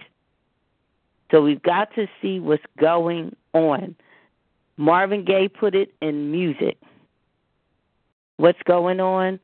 So 1.34 1.42
we've 1.42 1.62
got 1.62 1.92
to 1.96 2.06
see 2.22 2.38
what's 2.38 2.62
going 2.78 3.34
on. 3.54 3.96
Marvin 4.76 5.24
Gaye 5.24 5.48
put 5.48 5.74
it 5.74 5.92
in 6.00 6.30
music. 6.30 6.78
What's 8.36 8.62
going 8.62 9.00
on? 9.00 9.40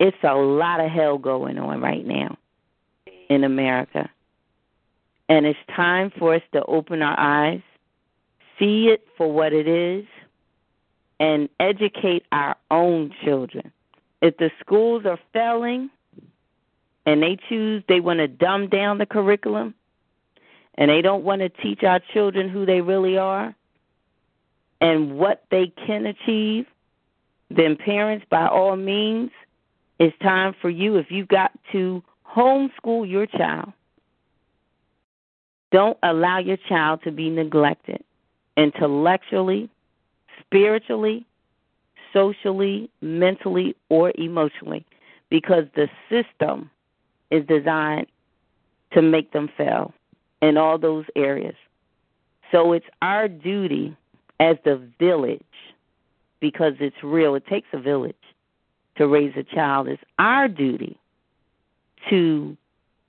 It's 0.00 0.16
a 0.24 0.34
lot 0.34 0.80
of 0.80 0.90
hell 0.90 1.18
going 1.18 1.58
on 1.58 1.80
right 1.80 2.04
now 2.04 2.36
in 3.28 3.44
America. 3.44 4.10
And 5.28 5.46
it's 5.46 5.58
time 5.76 6.10
for 6.18 6.34
us 6.34 6.42
to 6.54 6.64
open 6.64 7.02
our 7.02 7.14
eyes, 7.16 7.62
see 8.58 8.88
it 8.88 9.06
for 9.16 9.32
what 9.32 9.52
it 9.52 9.68
is, 9.68 10.04
and 11.20 11.48
educate 11.60 12.24
our 12.32 12.56
own 12.72 13.14
children. 13.24 13.70
If 14.22 14.38
the 14.38 14.50
schools 14.58 15.06
are 15.06 15.20
failing 15.32 15.88
and 17.06 17.22
they 17.22 17.38
choose, 17.48 17.84
they 17.88 18.00
want 18.00 18.18
to 18.18 18.26
dumb 18.26 18.66
down 18.68 18.98
the 18.98 19.06
curriculum 19.06 19.76
and 20.76 20.90
they 20.90 21.02
don't 21.02 21.24
want 21.24 21.40
to 21.42 21.48
teach 21.48 21.82
our 21.82 22.00
children 22.12 22.48
who 22.48 22.64
they 22.66 22.80
really 22.80 23.18
are 23.18 23.54
and 24.80 25.16
what 25.16 25.44
they 25.50 25.72
can 25.86 26.06
achieve, 26.06 26.66
then 27.50 27.76
parents, 27.76 28.26
by 28.30 28.46
all 28.46 28.76
means, 28.76 29.30
it's 29.98 30.16
time 30.18 30.54
for 30.60 30.70
you, 30.70 30.96
if 30.96 31.06
you've 31.10 31.28
got 31.28 31.52
to 31.70 32.02
homeschool 32.26 33.08
your 33.08 33.26
child, 33.26 33.72
don't 35.70 35.96
allow 36.02 36.38
your 36.38 36.56
child 36.68 37.00
to 37.04 37.12
be 37.12 37.30
neglected 37.30 38.02
intellectually, 38.56 39.70
spiritually, 40.40 41.24
socially, 42.12 42.90
mentally, 43.00 43.74
or 43.88 44.12
emotionally 44.16 44.84
because 45.30 45.64
the 45.74 45.88
system 46.10 46.70
is 47.30 47.46
designed 47.46 48.06
to 48.92 49.00
make 49.00 49.32
them 49.32 49.48
fail 49.56 49.94
in 50.42 50.58
all 50.58 50.76
those 50.76 51.06
areas. 51.16 51.54
So 52.50 52.72
it's 52.72 52.86
our 53.00 53.28
duty 53.28 53.96
as 54.40 54.56
the 54.64 54.82
village, 54.98 55.40
because 56.40 56.74
it's 56.80 56.96
real, 57.02 57.34
it 57.36 57.46
takes 57.46 57.68
a 57.72 57.80
village 57.80 58.16
to 58.96 59.06
raise 59.06 59.32
a 59.36 59.44
child. 59.44 59.88
It's 59.88 60.02
our 60.18 60.48
duty 60.48 60.98
to 62.10 62.56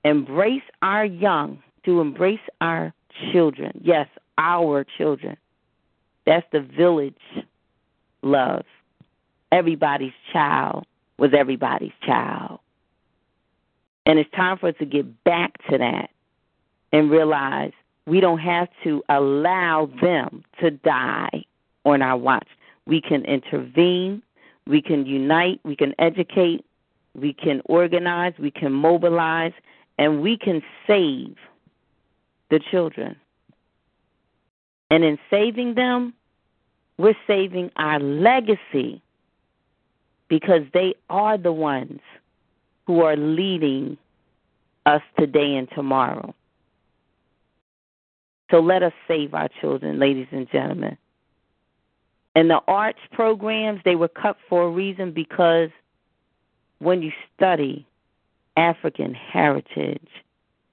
embrace 0.04 0.62
our 0.80 1.04
young, 1.04 1.62
to 1.84 2.00
embrace 2.00 2.40
our 2.60 2.94
children. 3.32 3.80
Yes, 3.82 4.08
our 4.38 4.86
children. 4.96 5.36
That's 6.24 6.46
the 6.52 6.60
village 6.60 7.14
love. 8.22 8.64
Everybody's 9.52 10.12
child 10.32 10.86
was 11.18 11.32
everybody's 11.36 11.92
child. 12.06 12.60
And 14.06 14.18
it's 14.18 14.30
time 14.30 14.58
for 14.58 14.68
us 14.68 14.74
to 14.78 14.86
get 14.86 15.24
back 15.24 15.52
to 15.70 15.78
that 15.78 16.10
and 16.94 17.10
realize 17.10 17.72
we 18.06 18.20
don't 18.20 18.38
have 18.38 18.68
to 18.84 19.02
allow 19.08 19.90
them 20.00 20.44
to 20.60 20.70
die 20.70 21.44
on 21.84 22.02
our 22.02 22.16
watch. 22.16 22.46
We 22.86 23.00
can 23.00 23.24
intervene, 23.24 24.22
we 24.68 24.80
can 24.80 25.04
unite, 25.04 25.58
we 25.64 25.74
can 25.74 25.92
educate, 25.98 26.64
we 27.16 27.32
can 27.32 27.62
organize, 27.64 28.34
we 28.38 28.52
can 28.52 28.72
mobilize, 28.72 29.52
and 29.98 30.22
we 30.22 30.38
can 30.38 30.62
save 30.86 31.34
the 32.50 32.60
children. 32.70 33.16
And 34.88 35.02
in 35.02 35.18
saving 35.30 35.74
them, 35.74 36.14
we're 36.96 37.16
saving 37.26 37.72
our 37.74 37.98
legacy 37.98 39.02
because 40.28 40.62
they 40.72 40.94
are 41.10 41.38
the 41.38 41.52
ones 41.52 42.00
who 42.86 43.00
are 43.00 43.16
leading 43.16 43.98
us 44.86 45.02
today 45.18 45.56
and 45.56 45.68
tomorrow. 45.74 46.32
So 48.50 48.60
let 48.60 48.82
us 48.82 48.92
save 49.08 49.34
our 49.34 49.48
children, 49.60 49.98
ladies 49.98 50.28
and 50.30 50.50
gentlemen. 50.50 50.96
And 52.34 52.50
the 52.50 52.60
arts 52.66 52.98
programs, 53.12 53.80
they 53.84 53.94
were 53.94 54.08
cut 54.08 54.36
for 54.48 54.64
a 54.64 54.70
reason 54.70 55.12
because 55.12 55.70
when 56.78 57.02
you 57.02 57.12
study 57.36 57.86
African 58.56 59.14
heritage, 59.14 60.08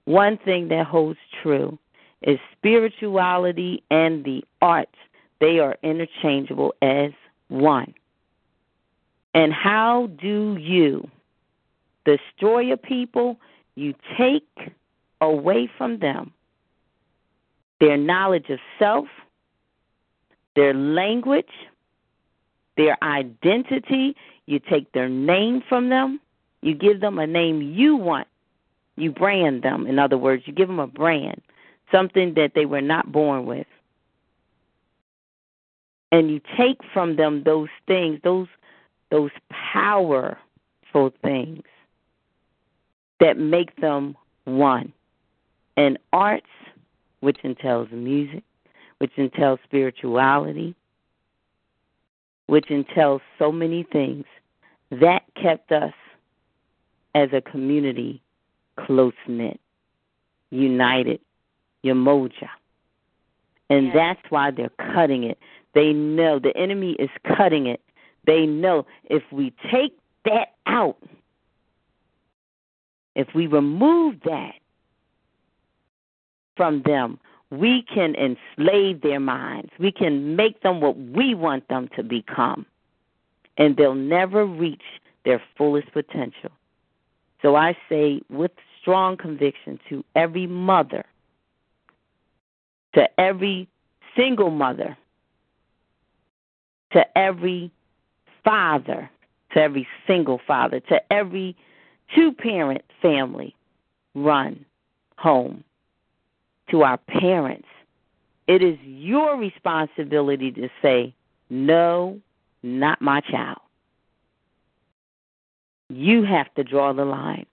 one 0.06 0.38
thing 0.38 0.70
that 0.70 0.88
holds 0.88 1.20
true 1.42 1.78
is 2.22 2.40
spirituality 2.58 3.84
and 3.90 4.24
the 4.24 4.44
arts, 4.62 4.98
they 5.40 5.60
are 5.60 5.78
interchangeable 5.84 6.74
as 6.82 7.12
one. 7.48 7.94
And 9.34 9.54
how 9.54 10.10
do 10.20 10.58
you 10.60 11.10
destroy 12.06 12.74
a 12.74 12.78
people? 12.78 13.40
You 13.76 13.94
take 14.18 14.74
away 15.22 15.70
from 15.78 16.00
them 16.00 16.34
their 17.82 17.98
knowledge 17.98 18.50
of 18.50 18.60
self, 18.80 19.08
their 20.56 20.74
language, 20.74 21.50
their 22.78 22.96
identity. 23.04 24.16
You 24.46 24.60
take 24.60 24.92
their 24.94 25.10
name 25.10 25.64
from 25.68 25.90
them. 25.90 26.22
You 26.62 26.76
give 26.76 27.02
them 27.02 27.20
a 27.20 27.28
name 27.28 27.62
you 27.62 27.96
want. 27.96 28.28
You 28.96 29.12
brand 29.12 29.64
them. 29.64 29.88
In 29.88 29.98
other 29.98 30.18
words, 30.18 30.44
you 30.46 30.54
give 30.54 30.68
them 30.68 30.80
a 30.80 30.88
brand, 30.88 31.42
something 31.92 32.36
that 32.36 32.52
they 32.54 32.66
were 32.66 32.82
not 32.82 33.12
born 33.12 33.46
with. 33.46 33.68
And 36.12 36.30
you 36.30 36.40
take 36.58 36.82
from 36.94 37.16
them 37.16 37.44
those 37.44 37.70
things, 37.88 38.20
those 38.24 38.48
those 39.10 39.32
powerful 39.50 40.38
things 41.22 41.64
that 43.20 43.38
make 43.38 43.76
them 43.78 44.16
one. 44.46 44.94
And 45.76 45.98
arts, 46.14 46.46
which 47.22 47.38
entails 47.44 47.88
music, 47.92 48.44
which 49.00 49.12
entails 49.16 49.60
spirituality, 49.64 50.76
which 52.48 52.70
entails 52.70 53.22
so 53.40 53.52
many 53.52 53.84
things, 53.84 54.26
that 54.92 55.24
kept 55.42 55.72
us 55.72 55.94
as 57.16 57.30
a 57.34 57.42
community 57.42 58.22
close 58.78 59.14
knit, 59.28 59.60
united, 60.50 61.20
Umoja. 61.84 62.50
And 63.70 63.88
yes. 63.88 63.96
that's 63.96 64.22
why 64.30 64.52
they're 64.52 64.70
cutting 64.94 65.24
it. 65.24 65.38
They 65.74 65.94
know 65.94 66.40
the 66.40 66.56
enemy 66.58 66.92
is 67.00 67.10
cutting 67.26 67.68
it 67.68 67.82
they 68.26 68.46
know 68.46 68.86
if 69.06 69.24
we 69.32 69.54
take 69.72 69.98
that 70.26 70.50
out, 70.66 70.98
if 73.16 73.28
we 73.34 73.48
remove 73.48 74.16
that 74.26 74.54
from 76.56 76.84
them, 76.86 77.20
we 77.50 77.84
can 77.84 78.16
enslave 78.16 79.02
their 79.02 79.20
minds. 79.20 79.70
We 79.78 79.92
can 79.92 80.36
make 80.36 80.62
them 80.62 80.80
what 80.80 80.98
we 80.98 81.36
want 81.36 81.68
them 81.68 81.90
to 81.96 82.04
become. 82.04 82.66
And 83.58 83.76
they'll 83.76 83.94
never 83.94 84.46
reach 84.46 84.82
their 85.26 85.42
fullest 85.58 85.92
potential. 85.92 86.52
So 87.42 87.56
I 87.56 87.76
say 87.90 88.22
with 88.30 88.52
strong 88.82 89.18
conviction 89.18 89.80
to 89.90 90.04
every 90.16 90.48
mother, 90.48 91.06
to 92.94 93.08
every 93.20 93.68
single 94.16 94.50
mother, 94.50 94.98
to 96.94 97.18
every 97.18 97.72
father, 98.44 99.10
to 99.54 99.60
every 99.60 99.88
single 100.08 100.40
father, 100.46 100.80
to 100.80 101.14
every 101.14 101.56
two 102.16 102.32
parent 102.32 102.84
family 103.02 103.56
run 104.16 104.66
home, 105.18 105.64
to 106.72 106.84
our 106.84 106.98
parents. 106.98 107.68
It 108.48 108.62
is 108.62 108.78
your 108.84 109.38
responsibility 109.38 110.52
to 110.54 110.70
say, 110.82 111.14
no, 111.50 112.20
not 112.64 113.02
my 113.02 113.22
child. 113.22 113.60
You 115.90 116.24
have 116.24 116.54
to 116.56 116.64
draw 116.64 116.94
the 116.94 117.06
line 117.06 117.46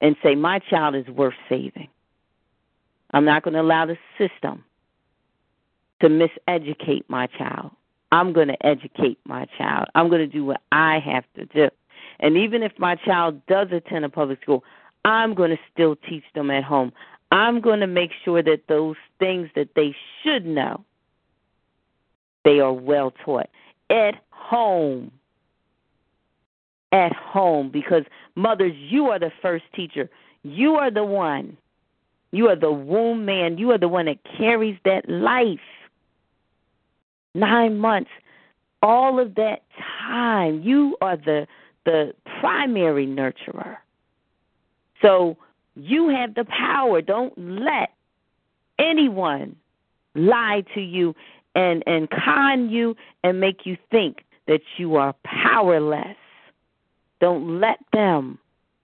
and 0.00 0.16
say, 0.22 0.34
my 0.34 0.58
child 0.58 0.94
is 0.94 1.06
worth 1.08 1.34
saving. 1.48 1.88
I'm 3.12 3.24
not 3.24 3.42
going 3.42 3.54
to 3.54 3.60
allow 3.60 3.86
the 3.86 3.96
system 4.18 4.64
to 6.00 6.08
miseducate 6.08 7.04
my 7.08 7.26
child. 7.26 7.70
I'm 8.12 8.32
going 8.32 8.48
to 8.48 8.66
educate 8.66 9.18
my 9.24 9.46
child. 9.56 9.88
I'm 9.94 10.08
going 10.08 10.20
to 10.20 10.26
do 10.26 10.44
what 10.44 10.60
I 10.72 10.98
have 10.98 11.24
to 11.36 11.46
do. 11.46 11.70
And 12.20 12.36
even 12.36 12.62
if 12.62 12.72
my 12.78 12.96
child 12.96 13.44
does 13.46 13.68
attend 13.72 14.04
a 14.04 14.08
public 14.08 14.42
school, 14.42 14.62
I'm 15.04 15.34
going 15.34 15.50
to 15.50 15.58
still 15.72 15.96
teach 15.96 16.24
them 16.34 16.50
at 16.50 16.64
home. 16.64 16.92
I'm 17.34 17.60
going 17.60 17.80
to 17.80 17.86
make 17.86 18.12
sure 18.24 18.42
that 18.42 18.62
those 18.68 18.96
things 19.18 19.50
that 19.56 19.70
they 19.74 19.94
should 20.22 20.46
know, 20.46 20.84
they 22.44 22.60
are 22.60 22.72
well 22.72 23.12
taught 23.24 23.48
at 23.90 24.14
home. 24.30 25.10
At 26.92 27.12
home, 27.12 27.70
because 27.72 28.04
mothers, 28.36 28.72
you 28.76 29.06
are 29.06 29.18
the 29.18 29.32
first 29.42 29.64
teacher. 29.74 30.08
You 30.44 30.76
are 30.76 30.92
the 30.92 31.02
one. 31.02 31.56
You 32.30 32.48
are 32.50 32.56
the 32.56 32.70
womb 32.70 33.24
man. 33.24 33.58
You 33.58 33.72
are 33.72 33.78
the 33.78 33.88
one 33.88 34.06
that 34.06 34.18
carries 34.38 34.78
that 34.84 35.08
life 35.08 35.58
nine 37.34 37.78
months, 37.78 38.10
all 38.82 39.18
of 39.18 39.34
that 39.34 39.62
time, 40.06 40.62
you 40.62 40.96
are 41.00 41.16
the 41.16 41.46
the 41.84 42.14
primary 42.40 43.06
nurturer. 43.06 43.76
So 45.02 45.36
you 45.76 46.08
have 46.08 46.34
the 46.34 46.44
power. 46.44 47.00
Don't 47.00 47.36
let 47.36 47.90
anyone 48.78 49.56
lie 50.14 50.64
to 50.74 50.80
you 50.80 51.14
and 51.54 51.82
and 51.86 52.08
con 52.10 52.68
you 52.68 52.96
and 53.22 53.40
make 53.40 53.64
you 53.64 53.76
think 53.90 54.24
that 54.46 54.62
you 54.76 54.96
are 54.96 55.14
powerless. 55.24 56.16
Don't 57.20 57.60
let 57.60 57.78
them. 57.92 58.38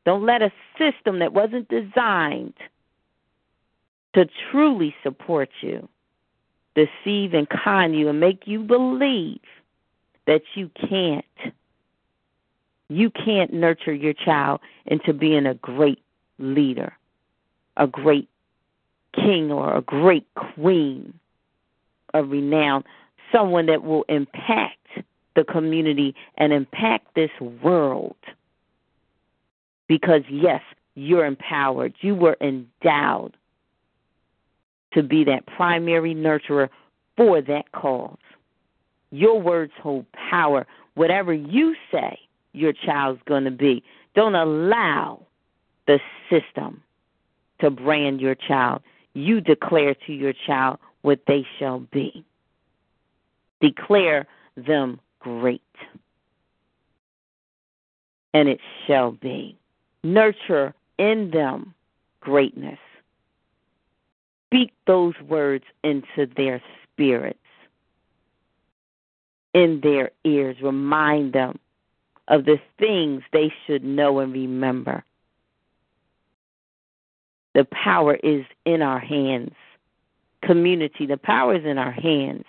Don't 0.06 0.24
let 0.24 0.42
a 0.42 0.52
system 0.78 1.18
that 1.18 1.32
wasn't 1.32 1.68
designed 1.68 2.54
to 4.14 4.26
truly 4.50 4.94
support 5.02 5.50
you 5.60 5.88
deceive 6.74 7.34
and 7.34 7.48
con 7.48 7.94
you 7.94 8.08
and 8.08 8.20
make 8.20 8.46
you 8.46 8.60
believe 8.60 9.40
that 10.26 10.42
you 10.54 10.70
can't. 10.88 11.24
You 12.88 13.10
can't 13.10 13.52
nurture 13.52 13.94
your 13.94 14.14
child 14.14 14.60
into 14.86 15.12
being 15.12 15.46
a 15.46 15.54
great 15.54 16.02
leader, 16.40 16.92
a 17.76 17.86
great 17.86 18.28
king 19.14 19.50
or 19.50 19.76
a 19.76 19.82
great 19.82 20.26
queen 20.34 21.12
of 22.14 22.30
renown, 22.30 22.84
someone 23.32 23.66
that 23.66 23.82
will 23.82 24.04
impact 24.08 24.76
the 25.36 25.44
community 25.44 26.14
and 26.38 26.52
impact 26.52 27.14
this 27.14 27.30
world. 27.62 28.16
Because, 29.86 30.22
yes, 30.28 30.62
you're 30.94 31.24
empowered. 31.24 31.94
You 32.00 32.14
were 32.14 32.36
endowed 32.40 33.36
to 34.92 35.02
be 35.02 35.24
that 35.24 35.46
primary 35.46 36.14
nurturer 36.14 36.68
for 37.16 37.40
that 37.42 37.70
cause. 37.72 38.16
Your 39.10 39.40
words 39.40 39.72
hold 39.80 40.06
power. 40.12 40.66
Whatever 40.94 41.32
you 41.32 41.74
say 41.92 42.18
your 42.52 42.72
child's 42.72 43.20
going 43.26 43.44
to 43.44 43.50
be, 43.50 43.82
don't 44.14 44.34
allow 44.34 45.24
the 45.86 46.00
system 46.28 46.82
to 47.60 47.70
brand 47.70 48.20
your 48.20 48.34
child. 48.34 48.82
You 49.14 49.40
declare 49.40 49.94
to 50.06 50.12
your 50.12 50.32
child 50.32 50.78
what 51.02 51.20
they 51.26 51.46
shall 51.58 51.80
be. 51.80 52.24
Declare 53.60 54.26
them 54.56 55.00
great. 55.18 55.62
And 58.32 58.48
it 58.48 58.60
shall 58.86 59.12
be. 59.12 59.58
Nurture 60.02 60.74
in 60.98 61.30
them 61.30 61.74
greatness. 62.20 62.78
Speak 64.46 64.72
those 64.86 65.14
words 65.28 65.64
into 65.84 66.26
their 66.36 66.62
spirits, 66.84 67.38
in 69.54 69.80
their 69.82 70.10
ears. 70.24 70.56
Remind 70.62 71.32
them 71.32 71.58
of 72.28 72.44
the 72.44 72.60
things 72.78 73.22
they 73.32 73.52
should 73.66 73.84
know 73.84 74.20
and 74.20 74.32
remember. 74.32 75.04
The 77.54 77.64
power 77.64 78.14
is 78.14 78.44
in 78.64 78.82
our 78.82 78.98
hands. 78.98 79.54
Community, 80.42 81.06
the 81.06 81.16
power 81.16 81.54
is 81.54 81.64
in 81.64 81.78
our 81.78 81.90
hands. 81.90 82.44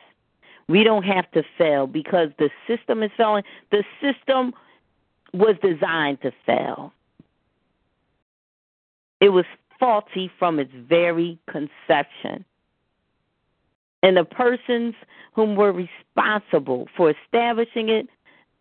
We 0.67 0.83
don't 0.83 1.03
have 1.03 1.29
to 1.31 1.43
fail 1.57 1.87
because 1.87 2.29
the 2.37 2.49
system 2.67 3.03
is 3.03 3.11
failing. 3.17 3.43
The 3.71 3.83
system 3.99 4.53
was 5.33 5.55
designed 5.61 6.21
to 6.21 6.31
fail. 6.45 6.93
It 9.19 9.29
was 9.29 9.45
faulty 9.79 10.31
from 10.39 10.59
its 10.59 10.71
very 10.73 11.37
conception. 11.47 12.45
And 14.03 14.17
the 14.17 14.23
persons 14.23 14.95
whom 15.33 15.55
were 15.55 15.71
responsible 15.71 16.87
for 16.95 17.11
establishing 17.11 17.89
it, 17.89 18.07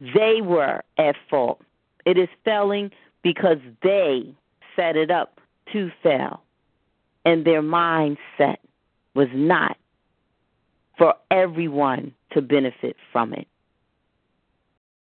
they 0.00 0.40
were 0.42 0.82
at 0.98 1.16
fault. 1.28 1.62
It 2.04 2.18
is 2.18 2.28
failing 2.44 2.90
because 3.22 3.58
they 3.82 4.34
set 4.76 4.96
it 4.96 5.10
up 5.10 5.39
to 5.72 5.90
fail. 6.02 6.42
And 7.24 7.44
their 7.44 7.62
mindset 7.62 8.56
was 9.14 9.28
not 9.34 9.76
for 10.96 11.14
everyone 11.30 12.14
to 12.32 12.42
benefit 12.42 12.96
from 13.12 13.32
it. 13.34 13.46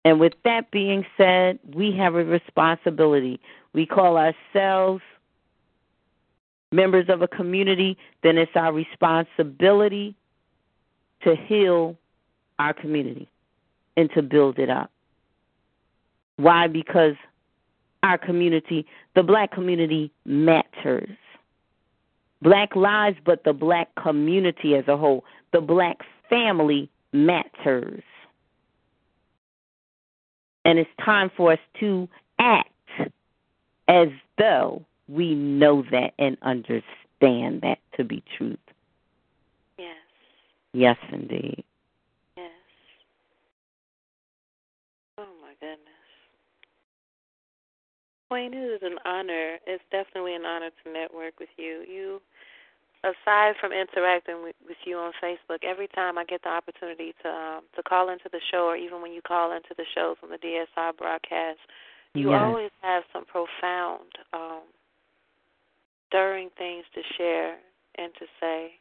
And 0.05 0.19
with 0.19 0.33
that 0.45 0.71
being 0.71 1.05
said, 1.17 1.59
we 1.75 1.93
have 1.97 2.15
a 2.15 2.25
responsibility. 2.25 3.41
We 3.75 3.87
call 3.87 4.17
ourselves 4.17 5.03
members 6.73 7.07
of 7.09 7.23
a 7.23 7.29
community, 7.29 7.99
then 8.23 8.39
it's 8.39 8.53
our 8.55 8.73
responsibility 8.73 10.15
to 11.23 11.35
heal 11.35 11.97
our 12.59 12.73
community 12.73 13.29
and 13.97 14.11
to 14.13 14.23
build 14.23 14.59
it 14.59 14.71
up. 14.71 14.91
Why? 16.37 16.69
Because 16.69 17.17
our 18.03 18.19
community, 18.19 18.87
the 19.15 19.23
black 19.23 19.53
community, 19.53 20.11
matters. 20.25 21.17
Black 22.43 22.75
lives, 22.75 23.19
but 23.25 23.45
the 23.45 23.53
black 23.53 23.89
community 24.03 24.75
as 24.75 24.89
a 24.89 24.97
whole, 24.97 25.25
the 25.53 25.61
black 25.61 25.99
family 26.29 26.91
matters. 27.13 28.03
And 30.65 30.79
it's 30.79 30.91
time 31.05 31.31
for 31.37 31.53
us 31.53 31.59
to 31.81 32.09
act 32.39 32.69
as 33.89 34.09
though 34.39 34.85
we 35.09 35.35
know 35.35 35.83
that 35.91 36.13
and 36.19 36.37
understand 36.43 37.63
that 37.63 37.79
to 37.97 38.05
be 38.05 38.23
truth. 38.39 38.59
Yes. 39.79 39.97
Yes, 40.73 40.97
indeed. 41.13 41.65
Yes. 42.37 42.51
Oh 45.19 45.27
my 45.43 45.53
goodness. 45.61 45.79
Wayne, 48.31 48.55
it 48.55 48.57
is 48.57 48.81
an 48.83 48.97
honor. 49.05 49.59
It's 49.67 49.83
definitely 49.91 50.35
an 50.35 50.45
honor 50.45 50.71
to 50.71 50.93
network 50.93 51.39
with 51.41 51.51
you. 51.57 51.85
You 51.89 52.21
aside 53.03 53.55
from 53.61 53.73
interacting 53.73 54.43
with, 54.43 54.57
with 54.67 54.77
you 54.85 54.97
on 54.99 55.13
Facebook, 55.23 55.65
every 55.65 55.89
time 55.89 56.19
I 56.19 56.25
get 56.25 56.43
the 56.43 56.51
opportunity 56.51 57.15
to 57.23 57.29
um, 57.29 57.63
to 57.77 57.83
call 57.83 58.11
into 58.11 58.29
the 58.31 58.41
show, 58.51 58.67
or 58.67 58.77
even 58.77 59.03
when 59.03 59.13
you 59.13 59.23
call 59.23 59.53
into 59.53 59.75
the 59.77 59.85
shows 59.95 60.17
on 60.23 60.31
the 60.31 60.39
DSI 60.39 60.97
broadcast, 60.97 61.59
you 62.15 62.31
yes. 62.31 62.41
always 62.41 62.71
have 62.83 63.05
some 63.13 63.25
profound 63.25 64.11
um, 64.33 64.63
stirring 66.09 66.51
things 66.59 66.85
to 66.95 67.01
share 67.17 67.57
and 67.97 68.13
to 68.19 68.27
say. 68.41 68.73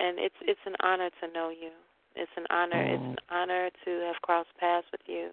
And 0.00 0.18
it's 0.18 0.34
it's 0.42 0.64
an 0.66 0.74
honor 0.82 1.10
to 1.20 1.32
know 1.32 1.50
you. 1.50 1.70
It's 2.16 2.32
an 2.36 2.46
honor. 2.50 2.86
Oh. 2.88 2.94
It's 2.94 3.20
an 3.20 3.36
honor 3.36 3.70
to 3.84 3.90
have 4.06 4.22
crossed 4.22 4.54
paths 4.58 4.86
with 4.90 5.02
you. 5.06 5.30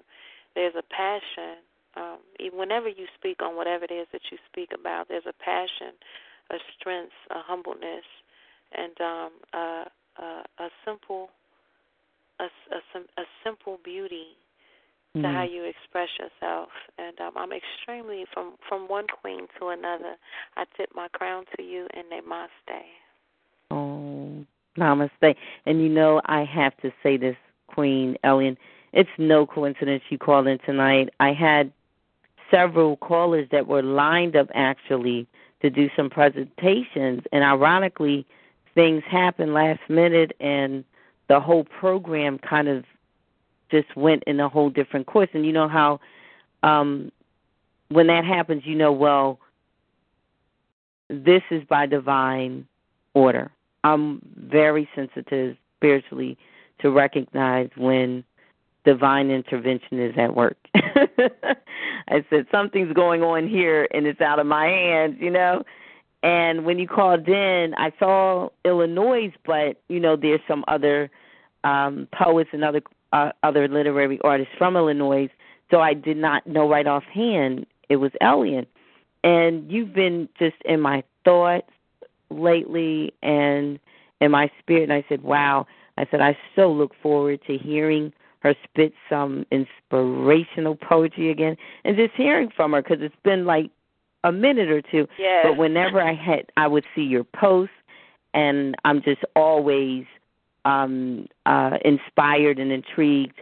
There's 0.55 0.75
a 0.75 0.83
passion. 0.83 1.63
Um, 1.95 2.19
whenever 2.53 2.87
you 2.87 3.05
speak 3.17 3.41
on 3.41 3.55
whatever 3.55 3.85
it 3.85 3.91
is 3.91 4.07
that 4.13 4.21
you 4.31 4.37
speak 4.51 4.69
about, 4.73 5.07
there's 5.09 5.25
a 5.27 5.33
passion, 5.43 5.93
a 6.49 6.55
strength, 6.77 7.13
a 7.29 7.41
humbleness, 7.41 8.05
and 8.77 8.93
um, 9.01 9.31
a, 9.53 9.85
a, 10.21 10.23
a 10.59 10.69
simple, 10.85 11.29
a, 12.39 12.45
a, 12.45 12.99
a 13.21 13.25
simple 13.43 13.79
beauty 13.83 14.37
mm. 15.15 15.21
to 15.21 15.27
how 15.27 15.43
you 15.43 15.63
express 15.63 16.09
yourself. 16.17 16.69
And 16.97 17.19
um, 17.19 17.33
I'm 17.35 17.51
extremely 17.51 18.25
from 18.33 18.53
from 18.67 18.87
one 18.87 19.07
queen 19.07 19.47
to 19.59 19.67
another. 19.67 20.15
I 20.55 20.65
tip 20.77 20.89
my 20.95 21.07
crown 21.09 21.45
to 21.57 21.63
you 21.63 21.87
and 21.93 22.05
namaste. 22.07 22.81
Oh, 23.69 24.45
namaste. 24.77 25.35
And 25.65 25.81
you 25.81 25.89
know, 25.89 26.21
I 26.25 26.45
have 26.45 26.75
to 26.77 26.91
say 27.03 27.17
this, 27.17 27.35
Queen 27.67 28.17
Ellen. 28.23 28.57
It's 28.93 29.09
no 29.17 29.45
coincidence 29.45 30.03
you 30.09 30.17
called 30.17 30.47
in 30.47 30.59
tonight. 30.65 31.09
I 31.19 31.31
had 31.31 31.71
several 32.51 32.97
callers 32.97 33.47
that 33.51 33.67
were 33.67 33.81
lined 33.81 34.35
up 34.35 34.49
actually 34.53 35.27
to 35.61 35.69
do 35.69 35.89
some 35.95 36.09
presentations, 36.09 37.23
and 37.31 37.43
ironically, 37.43 38.25
things 38.75 39.03
happened 39.09 39.53
last 39.53 39.79
minute, 39.89 40.35
and 40.39 40.83
the 41.27 41.39
whole 41.39 41.63
program 41.63 42.37
kind 42.37 42.67
of 42.67 42.83
just 43.69 43.95
went 43.95 44.23
in 44.27 44.39
a 44.39 44.49
whole 44.49 44.69
different 44.69 45.07
course. 45.07 45.29
And 45.33 45.45
you 45.45 45.53
know 45.53 45.67
how 45.67 45.99
um, 46.63 47.11
when 47.89 48.07
that 48.07 48.25
happens, 48.25 48.63
you 48.65 48.75
know, 48.75 48.91
well, 48.91 49.39
this 51.09 51.43
is 51.51 51.63
by 51.65 51.85
divine 51.85 52.67
order. 53.13 53.51
I'm 53.83 54.21
very 54.35 54.89
sensitive 54.95 55.57
spiritually 55.77 56.37
to 56.79 56.91
recognize 56.91 57.69
when 57.75 58.23
divine 58.85 59.29
intervention 59.29 59.99
is 59.99 60.13
at 60.17 60.35
work. 60.35 60.57
I 60.75 62.25
said 62.29 62.47
something's 62.51 62.93
going 62.93 63.21
on 63.21 63.47
here 63.47 63.87
and 63.93 64.05
it's 64.05 64.21
out 64.21 64.39
of 64.39 64.47
my 64.47 64.65
hands, 64.65 65.17
you 65.19 65.29
know. 65.29 65.63
And 66.23 66.65
when 66.65 66.77
you 66.77 66.87
called 66.87 67.27
in, 67.27 67.73
I 67.77 67.91
saw 67.97 68.49
Illinois, 68.63 69.33
but 69.45 69.81
you 69.87 69.99
know 69.99 70.15
there's 70.15 70.41
some 70.47 70.63
other 70.67 71.09
um 71.63 72.07
poets 72.13 72.49
and 72.53 72.63
other 72.63 72.81
uh, 73.13 73.31
other 73.43 73.67
literary 73.67 74.19
artists 74.23 74.53
from 74.57 74.75
Illinois, 74.75 75.29
so 75.69 75.79
I 75.79 75.93
did 75.93 76.17
not 76.17 76.45
know 76.45 76.69
right 76.69 76.87
offhand 76.87 77.65
it 77.91 77.97
was 77.97 78.11
Elian. 78.21 78.65
And 79.23 79.69
you've 79.69 79.93
been 79.93 80.29
just 80.39 80.55
in 80.63 80.79
my 80.79 81.03
thoughts 81.25 81.69
lately 82.29 83.13
and 83.21 83.79
in 84.21 84.31
my 84.31 84.49
spirit. 84.59 84.83
And 84.83 84.93
I 84.93 85.03
said, 85.09 85.23
wow. 85.23 85.67
I 85.97 86.07
said, 86.09 86.21
I 86.21 86.37
so 86.55 86.71
look 86.71 86.93
forward 87.03 87.41
to 87.47 87.57
hearing 87.57 88.13
her 88.41 88.55
spit 88.63 88.93
some 89.09 89.45
inspirational 89.51 90.75
poetry 90.75 91.29
again 91.29 91.55
and 91.85 91.95
just 91.95 92.13
hearing 92.15 92.49
from 92.55 92.73
her 92.73 92.81
because 92.81 93.01
it's 93.01 93.15
been 93.23 93.45
like 93.45 93.69
a 94.23 94.31
minute 94.31 94.69
or 94.69 94.81
two. 94.81 95.07
Yes. 95.17 95.45
But 95.47 95.57
whenever 95.57 96.01
I 96.01 96.13
had, 96.13 96.51
I 96.57 96.67
would 96.67 96.85
see 96.95 97.03
your 97.03 97.23
posts, 97.23 97.73
and 98.33 98.75
I'm 98.85 99.01
just 99.01 99.21
always 99.35 100.05
um, 100.65 101.27
uh, 101.45 101.77
inspired 101.83 102.59
and 102.59 102.71
intrigued 102.71 103.41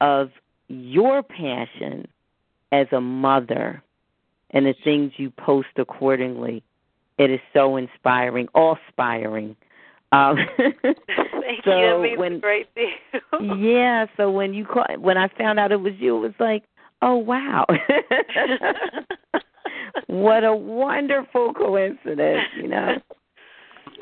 of 0.00 0.30
your 0.68 1.22
passion 1.22 2.06
as 2.72 2.86
a 2.92 3.00
mother 3.00 3.82
and 4.50 4.66
the 4.66 4.74
things 4.84 5.12
you 5.16 5.30
post 5.30 5.68
accordingly. 5.76 6.62
It 7.18 7.30
is 7.30 7.40
so 7.52 7.76
inspiring, 7.76 8.48
awe-inspiring. 8.54 9.56
Um, 10.14 10.36
Thank 10.56 11.60
so 11.64 12.04
you. 12.04 12.18
When, 12.18 12.34
a 12.34 12.38
great 12.38 12.68
deal. 12.74 13.40
yeah, 13.56 14.06
so 14.16 14.30
when 14.30 14.54
you 14.54 14.64
call, 14.64 14.86
when 14.98 15.18
I 15.18 15.28
found 15.36 15.58
out 15.58 15.72
it 15.72 15.80
was 15.80 15.94
you, 15.98 16.16
it 16.16 16.20
was 16.20 16.34
like, 16.38 16.62
oh 17.02 17.16
wow, 17.16 17.66
what 20.06 20.44
a 20.44 20.54
wonderful 20.54 21.52
coincidence, 21.54 22.42
you 22.56 22.68
know. 22.68 22.96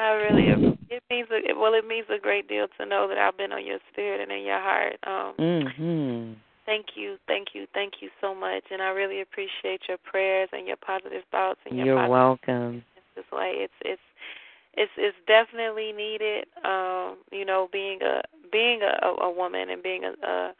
I 0.00 0.10
really 0.10 0.48
it 0.88 1.02
means 1.10 1.28
a, 1.30 1.58
well 1.58 1.74
it 1.74 1.86
means 1.86 2.06
a 2.14 2.20
great 2.20 2.48
deal 2.48 2.66
to 2.78 2.86
know 2.86 3.08
that 3.08 3.18
I've 3.18 3.36
been 3.36 3.52
on 3.52 3.64
your 3.64 3.78
spirit 3.92 4.20
and 4.20 4.32
in 4.32 4.44
your 4.44 4.60
heart. 4.60 4.96
Um 5.06 5.34
Mhm. 5.38 6.34
thank 6.64 6.96
you, 6.96 7.18
thank 7.26 7.54
you, 7.54 7.66
thank 7.74 7.94
you 8.00 8.08
so 8.20 8.34
much 8.34 8.64
and 8.70 8.80
I 8.80 8.88
really 8.88 9.20
appreciate 9.20 9.82
your 9.88 9.98
prayers 9.98 10.48
and 10.52 10.66
your 10.66 10.76
positive 10.76 11.24
thoughts 11.30 11.60
and 11.66 11.76
your 11.76 11.86
You're 11.86 12.08
welcome. 12.08 12.84
It's 13.16 13.30
like 13.32 13.54
it's 13.54 13.74
it's 13.82 14.02
it's 14.74 14.92
it's 14.96 15.16
definitely 15.26 15.92
needed. 15.92 16.46
Um, 16.64 17.18
you 17.30 17.44
know, 17.44 17.68
being 17.72 18.00
a 18.02 18.22
being 18.50 18.80
a, 18.82 19.22
a 19.22 19.30
woman 19.30 19.70
and 19.70 19.82
being 19.82 20.04
a, 20.04 20.12
a 20.26 20.52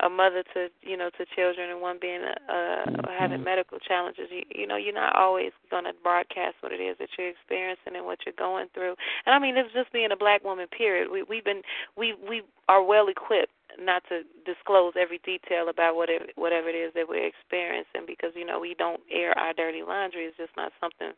a 0.00 0.10
mother 0.10 0.44
to 0.54 0.68
you 0.82 0.96
know 0.96 1.10
to 1.16 1.24
children 1.34 1.70
and 1.70 1.80
one 1.80 1.98
being 2.00 2.20
a, 2.22 2.52
a 2.52 2.86
Mm-hmm. 2.86 3.10
having 3.18 3.44
medical 3.44 3.78
challenges. 3.78 4.28
You, 4.30 4.42
you 4.54 4.66
know, 4.66 4.76
you're 4.76 4.94
not 4.94 5.16
always 5.16 5.52
going 5.70 5.84
to 5.84 5.92
broadcast 6.02 6.56
what 6.60 6.72
it 6.72 6.80
is 6.80 6.96
that 6.98 7.08
you're 7.18 7.28
experiencing 7.28 7.96
and 7.96 8.04
what 8.04 8.20
you're 8.26 8.34
going 8.38 8.68
through. 8.74 8.94
And 9.24 9.34
I 9.34 9.38
mean, 9.38 9.56
it's 9.56 9.72
just 9.72 9.92
being 9.92 10.12
a 10.12 10.16
black 10.16 10.44
woman. 10.44 10.66
Period. 10.68 11.08
We 11.10 11.22
we've 11.22 11.44
been 11.44 11.62
we 11.96 12.14
we 12.28 12.42
are 12.68 12.82
well 12.82 13.08
equipped 13.08 13.52
not 13.78 14.02
to 14.08 14.22
disclose 14.44 14.94
every 14.98 15.18
detail 15.24 15.68
about 15.68 15.96
whatever 15.96 16.26
whatever 16.36 16.68
it 16.68 16.74
is 16.76 16.92
that 16.94 17.08
we're 17.08 17.26
experiencing 17.26 18.02
because 18.06 18.32
you 18.34 18.44
know 18.44 18.60
we 18.60 18.74
don't 18.74 19.00
air 19.10 19.36
our 19.38 19.52
dirty 19.52 19.82
laundry. 19.82 20.24
It's 20.24 20.36
just 20.36 20.56
not 20.56 20.72
something 20.80 21.12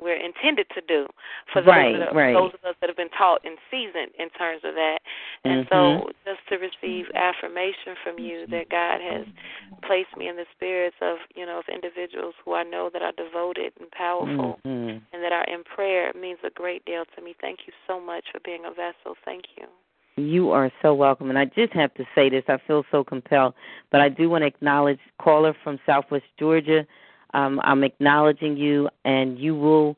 we're 0.00 0.20
intended 0.20 0.66
to 0.74 0.80
do 0.86 1.06
for 1.52 1.62
those 1.62 1.68
Right, 1.68 1.96
are, 1.96 2.14
right. 2.14 2.34
those 2.34 2.52
of 2.54 2.62
us 2.68 2.76
that 2.80 2.88
have 2.90 2.96
been 2.96 3.12
taught 3.16 3.40
and 3.44 3.56
seasoned 3.70 4.12
in 4.18 4.28
terms 4.30 4.62
of 4.64 4.74
that. 4.74 5.00
And 5.44 5.66
Mhm. 5.66 5.68
so 5.68 6.10
just 6.24 6.46
to 6.48 6.58
receive 6.58 7.10
affirmation 7.14 7.96
from 8.02 8.18
you 8.18 8.46
that 8.48 8.68
God 8.68 9.00
has 9.00 9.26
placed 9.82 10.16
me 10.16 10.28
in 10.28 10.36
the 10.36 10.46
spirits 10.52 10.96
of, 11.00 11.18
you 11.34 11.46
know, 11.46 11.58
of 11.58 11.68
individuals 11.68 12.34
who 12.44 12.54
I 12.54 12.62
know 12.62 12.90
that 12.90 13.02
are 13.02 13.12
devoted 13.12 13.72
and 13.80 13.90
powerful 13.90 14.60
Mhm. 14.64 15.00
and 15.12 15.22
that 15.22 15.32
are 15.32 15.44
in 15.44 15.64
prayer 15.64 16.12
means 16.14 16.38
a 16.42 16.50
great 16.50 16.84
deal 16.84 17.04
to 17.04 17.20
me. 17.22 17.34
Thank 17.40 17.66
you 17.66 17.72
so 17.86 18.00
much 18.00 18.30
for 18.30 18.40
being 18.40 18.64
a 18.64 18.70
vessel. 18.70 19.16
Thank 19.24 19.56
you. 19.56 19.66
You 20.16 20.50
are 20.50 20.72
so 20.80 20.94
welcome. 20.94 21.28
And 21.28 21.38
I 21.38 21.44
just 21.44 21.74
have 21.74 21.92
to 21.94 22.06
say 22.14 22.30
this. 22.30 22.44
I 22.48 22.56
feel 22.66 22.84
so 22.90 23.04
compelled. 23.04 23.54
But 23.90 24.00
I 24.00 24.08
do 24.08 24.30
want 24.30 24.42
to 24.42 24.46
acknowledge 24.46 24.98
caller 25.18 25.52
from 25.62 25.78
Southwest 25.84 26.24
Georgia. 26.38 26.86
Um, 27.34 27.60
I'm 27.64 27.84
acknowledging 27.84 28.56
you, 28.56 28.88
and 29.04 29.38
you 29.38 29.54
will 29.54 29.96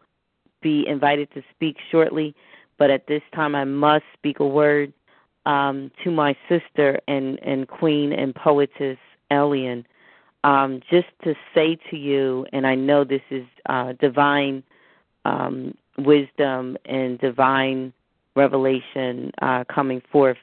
be 0.61 0.87
invited 0.87 1.33
to 1.35 1.43
speak 1.55 1.77
shortly. 1.91 2.35
But 2.79 2.91
at 2.91 3.07
this 3.07 3.23
time, 3.35 3.55
I 3.55 3.65
must 3.65 4.05
speak 4.15 4.41
a 4.41 4.47
word 4.47 4.93
um, 5.47 5.91
to 6.05 6.11
my 6.11 6.37
sister 6.49 7.01
and, 7.09 7.39
and 7.43 7.67
queen 7.67 8.13
and 8.13 8.35
poetess, 8.35 8.99
Elian, 9.31 9.87
um, 10.45 10.81
just 10.91 11.09
to 11.25 11.35
say 11.55 11.79
to 11.91 11.97
you, 11.97 12.47
and 12.53 12.67
I 12.67 12.75
know 12.75 13.05
this 13.05 13.23
is 13.31 13.47
uh, 13.69 13.95
divine 14.01 14.63
um, 15.25 15.77
wisdom 15.97 16.77
and 16.85 17.19
divine 17.19 17.93
revelation 18.37 19.33
uh, 19.43 19.65
coming 19.65 20.03
forth. 20.13 20.39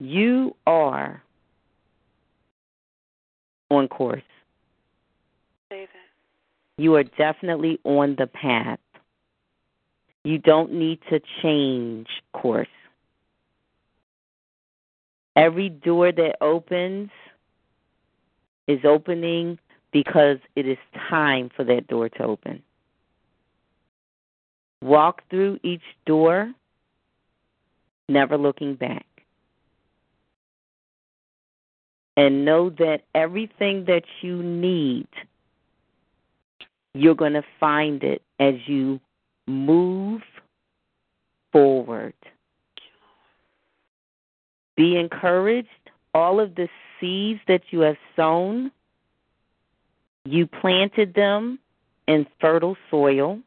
You 0.00 0.56
are 0.66 1.22
on 3.70 3.88
course. 3.88 4.22
That. 5.70 5.97
You 6.78 6.94
are 6.94 7.02
definitely 7.02 7.80
on 7.84 8.14
the 8.16 8.28
path. 8.28 8.78
You 10.24 10.38
don't 10.38 10.72
need 10.72 11.00
to 11.10 11.20
change 11.42 12.06
course. 12.32 12.68
Every 15.34 15.68
door 15.68 16.12
that 16.12 16.36
opens 16.40 17.10
is 18.68 18.80
opening 18.84 19.58
because 19.92 20.38
it 20.54 20.66
is 20.66 20.78
time 21.08 21.50
for 21.56 21.64
that 21.64 21.88
door 21.88 22.08
to 22.10 22.22
open. 22.22 22.62
Walk 24.82 25.22
through 25.30 25.58
each 25.64 25.82
door, 26.06 26.52
never 28.08 28.36
looking 28.38 28.74
back. 28.74 29.06
And 32.16 32.44
know 32.44 32.70
that 32.70 33.02
everything 33.14 33.84
that 33.86 34.04
you 34.22 34.42
need, 34.42 35.08
you're 36.94 37.14
going 37.14 37.34
to 37.34 37.44
find 37.60 38.02
it 38.02 38.22
as 38.38 38.54
you 38.66 39.00
move 39.46 40.22
forward. 41.52 42.14
Be 44.76 44.96
encouraged. 44.96 45.68
All 46.14 46.40
of 46.40 46.54
the 46.54 46.68
seeds 46.98 47.40
that 47.48 47.62
you 47.70 47.80
have 47.80 47.96
sown, 48.16 48.70
you 50.24 50.46
planted 50.46 51.14
them 51.14 51.58
in 52.06 52.26
fertile 52.40 52.76
soil, 52.90 53.40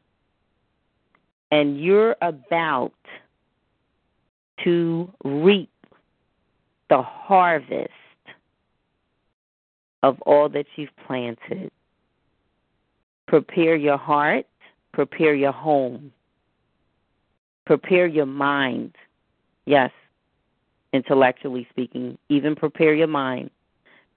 and 1.50 1.80
you're 1.80 2.16
about 2.22 2.92
to 4.64 5.12
reap 5.24 5.70
the 6.88 7.02
harvest 7.02 7.90
of 10.02 10.20
all 10.22 10.48
that 10.48 10.66
you've 10.76 10.96
planted. 11.06 11.70
Prepare 13.32 13.76
your 13.76 13.96
heart, 13.96 14.44
prepare 14.92 15.34
your 15.34 15.52
home, 15.52 16.12
prepare 17.64 18.06
your 18.06 18.26
mind. 18.26 18.94
Yes, 19.64 19.90
intellectually 20.92 21.66
speaking, 21.70 22.18
even 22.28 22.54
prepare 22.54 22.92
your 22.92 23.06
mind 23.06 23.48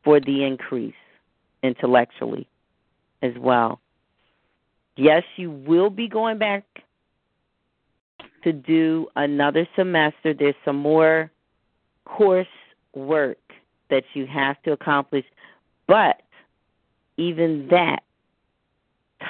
for 0.03 0.19
the 0.19 0.43
increase 0.43 0.93
intellectually 1.63 2.45
as 3.21 3.31
well. 3.39 3.79
Yes, 4.97 5.23
you 5.37 5.49
will 5.49 5.89
be 5.89 6.09
going 6.09 6.37
back 6.37 6.65
to 8.43 8.51
do 8.51 9.07
another 9.15 9.65
semester. 9.77 10.33
There's 10.33 10.55
some 10.65 10.75
more 10.75 11.31
course 12.03 12.47
work 12.93 13.39
that 13.89 14.03
you 14.13 14.27
have 14.27 14.61
to 14.63 14.73
accomplish, 14.73 15.23
but 15.87 16.21
even 17.15 17.69
that 17.71 18.01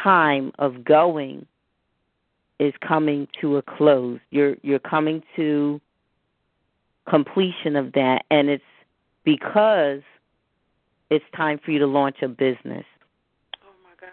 time 0.06 0.52
of 0.60 0.86
going 0.86 1.46
is 2.60 2.74
coming 2.88 3.28
to 3.42 3.58
a 3.58 3.62
close. 3.62 4.20
You're 4.30 4.56
you're 4.62 4.80
coming 4.80 5.24
to 5.36 5.82
completion 7.10 7.76
of 7.76 7.92
that 7.94 8.24
and 8.32 8.50
it's 8.50 8.64
because 9.24 10.02
it's 11.10 11.26
time 11.36 11.60
for 11.64 11.72
you 11.72 11.80
to 11.80 11.88
launch 11.88 12.18
a 12.22 12.28
business. 12.28 12.86
Oh 13.64 13.76
my 13.84 13.92
God. 14.00 14.10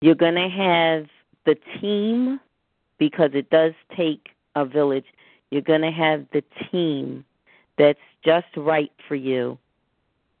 You're 0.00 0.14
going 0.14 0.34
to 0.34 0.48
have 0.48 1.06
the 1.44 1.56
team 1.80 2.40
because 2.98 3.30
it 3.34 3.50
does 3.50 3.72
take 3.96 4.28
a 4.54 4.64
village. 4.64 5.04
You're 5.50 5.62
going 5.62 5.82
to 5.82 5.90
have 5.90 6.26
the 6.32 6.42
team 6.70 7.24
that's 7.76 7.98
just 8.24 8.46
right 8.56 8.92
for 9.08 9.14
you. 9.14 9.58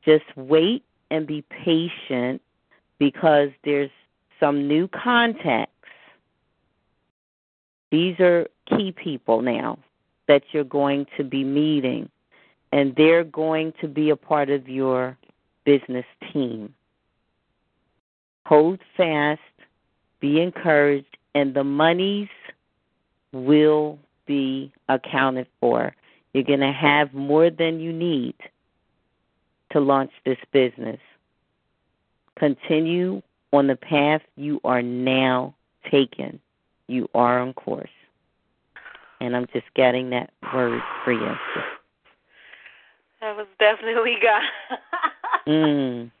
Just 0.04 0.24
wait 0.36 0.84
and 1.10 1.26
be 1.26 1.42
patient 1.42 2.40
because 2.98 3.50
there's 3.64 3.90
some 4.40 4.68
new 4.68 4.88
contacts. 4.88 5.70
These 7.90 8.18
are 8.20 8.48
key 8.66 8.92
people 8.92 9.42
now 9.42 9.78
that 10.26 10.42
you're 10.52 10.64
going 10.64 11.06
to 11.16 11.24
be 11.24 11.44
meeting, 11.44 12.08
and 12.72 12.94
they're 12.96 13.24
going 13.24 13.72
to 13.80 13.88
be 13.88 14.10
a 14.10 14.16
part 14.16 14.50
of 14.50 14.68
your 14.68 15.16
business 15.64 16.06
team. 16.32 16.74
Hold 18.46 18.80
fast, 18.96 19.40
be 20.20 20.40
encouraged, 20.40 21.16
and 21.34 21.54
the 21.54 21.64
monies 21.64 22.28
will 23.32 23.98
be 24.26 24.72
accounted 24.88 25.46
for. 25.60 25.94
You're 26.32 26.44
going 26.44 26.60
to 26.60 26.72
have 26.72 27.14
more 27.14 27.50
than 27.50 27.80
you 27.80 27.92
need 27.92 28.34
to 29.72 29.80
launch 29.80 30.12
this 30.24 30.38
business. 30.52 31.00
Continue 32.38 33.22
on 33.52 33.66
the 33.66 33.76
path 33.76 34.22
you 34.36 34.60
are 34.64 34.82
now 34.82 35.54
taking. 35.90 36.38
You 36.88 37.08
are 37.14 37.40
on 37.40 37.54
course. 37.54 37.88
And 39.20 39.36
I'm 39.36 39.46
just 39.52 39.66
getting 39.74 40.10
that 40.10 40.30
word 40.52 40.82
for 41.04 41.12
you. 41.12 41.34
That 43.20 43.36
was 43.36 43.46
definitely 43.58 44.16
God. 44.22 44.42
Mm. 45.46 46.10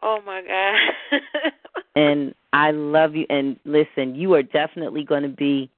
Oh 0.00 0.20
my 0.24 0.42
God. 0.42 1.20
and 1.96 2.34
I 2.52 2.70
love 2.70 3.16
you. 3.16 3.26
And 3.28 3.58
listen, 3.64 4.14
you 4.14 4.34
are 4.34 4.42
definitely 4.42 5.04
going 5.04 5.24
to 5.24 5.28
be 5.28 5.70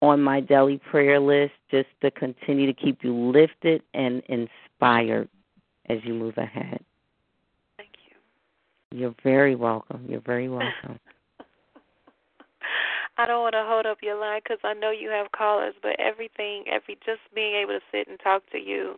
on 0.00 0.22
my 0.22 0.40
daily 0.40 0.78
prayer 0.78 1.18
list 1.18 1.54
just 1.70 1.88
to 2.02 2.10
continue 2.10 2.66
to 2.66 2.72
keep 2.72 3.02
you 3.02 3.12
lifted 3.12 3.82
and 3.94 4.22
inspired 4.28 5.28
as 5.88 5.98
you 6.04 6.14
move 6.14 6.38
ahead. 6.38 6.80
You're 8.94 9.14
very 9.24 9.56
welcome. 9.56 10.06
You're 10.08 10.20
very 10.20 10.48
welcome. 10.48 11.00
I 13.18 13.26
don't 13.26 13.42
want 13.42 13.54
to 13.54 13.64
hold 13.66 13.86
up 13.86 13.98
your 14.02 14.18
line 14.18 14.40
because 14.42 14.58
I 14.62 14.72
know 14.72 14.92
you 14.92 15.10
have 15.10 15.32
callers, 15.32 15.74
but 15.82 15.98
everything, 15.98 16.64
every 16.70 16.94
just 17.04 17.20
being 17.34 17.56
able 17.56 17.72
to 17.72 17.80
sit 17.90 18.06
and 18.06 18.20
talk 18.22 18.42
to 18.52 18.58
you 18.58 18.94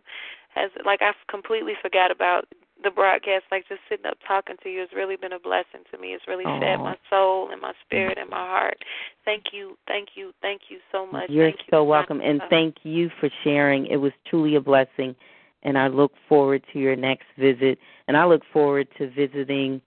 has, 0.53 0.69
like, 0.85 1.01
I've 1.01 1.15
completely 1.29 1.73
forgot 1.81 2.11
about 2.11 2.45
the 2.83 2.91
broadcast. 2.91 3.45
Like, 3.51 3.67
just 3.67 3.81
sitting 3.89 4.05
up 4.05 4.17
talking 4.27 4.55
to 4.61 4.69
you 4.69 4.81
has 4.81 4.89
really 4.95 5.15
been 5.15 5.33
a 5.33 5.39
blessing 5.39 5.81
to 5.91 5.97
me. 5.97 6.09
It's 6.09 6.27
really 6.27 6.45
Aww. 6.45 6.59
fed 6.59 6.79
my 6.79 6.95
soul 7.09 7.49
and 7.51 7.59
my 7.59 7.73
spirit 7.83 8.19
and 8.19 8.29
my 8.29 8.37
heart. 8.37 8.77
Thank 9.25 9.45
you, 9.51 9.77
thank 9.87 10.09
you, 10.13 10.31
thank 10.43 10.61
you 10.69 10.77
so 10.91 11.07
much. 11.07 11.29
You're 11.29 11.49
thank 11.49 11.61
so 11.71 11.81
you. 11.81 11.89
welcome, 11.89 12.21
and 12.21 12.39
thank 12.51 12.75
you 12.83 13.09
for 13.19 13.29
sharing. 13.43 13.87
It 13.87 13.97
was 13.97 14.11
truly 14.29 14.55
a 14.55 14.61
blessing, 14.61 15.15
and 15.67 15.77
I 15.77 15.87
look 15.87 16.13
forward 16.29 16.63
to 16.71 16.79
your 16.79 16.95
next 16.95 17.25
visit. 17.37 17.77
And 18.07 18.15
I 18.15 18.25
look 18.25 18.41
forward 18.53 18.87
to 18.97 19.09
visiting 19.11 19.81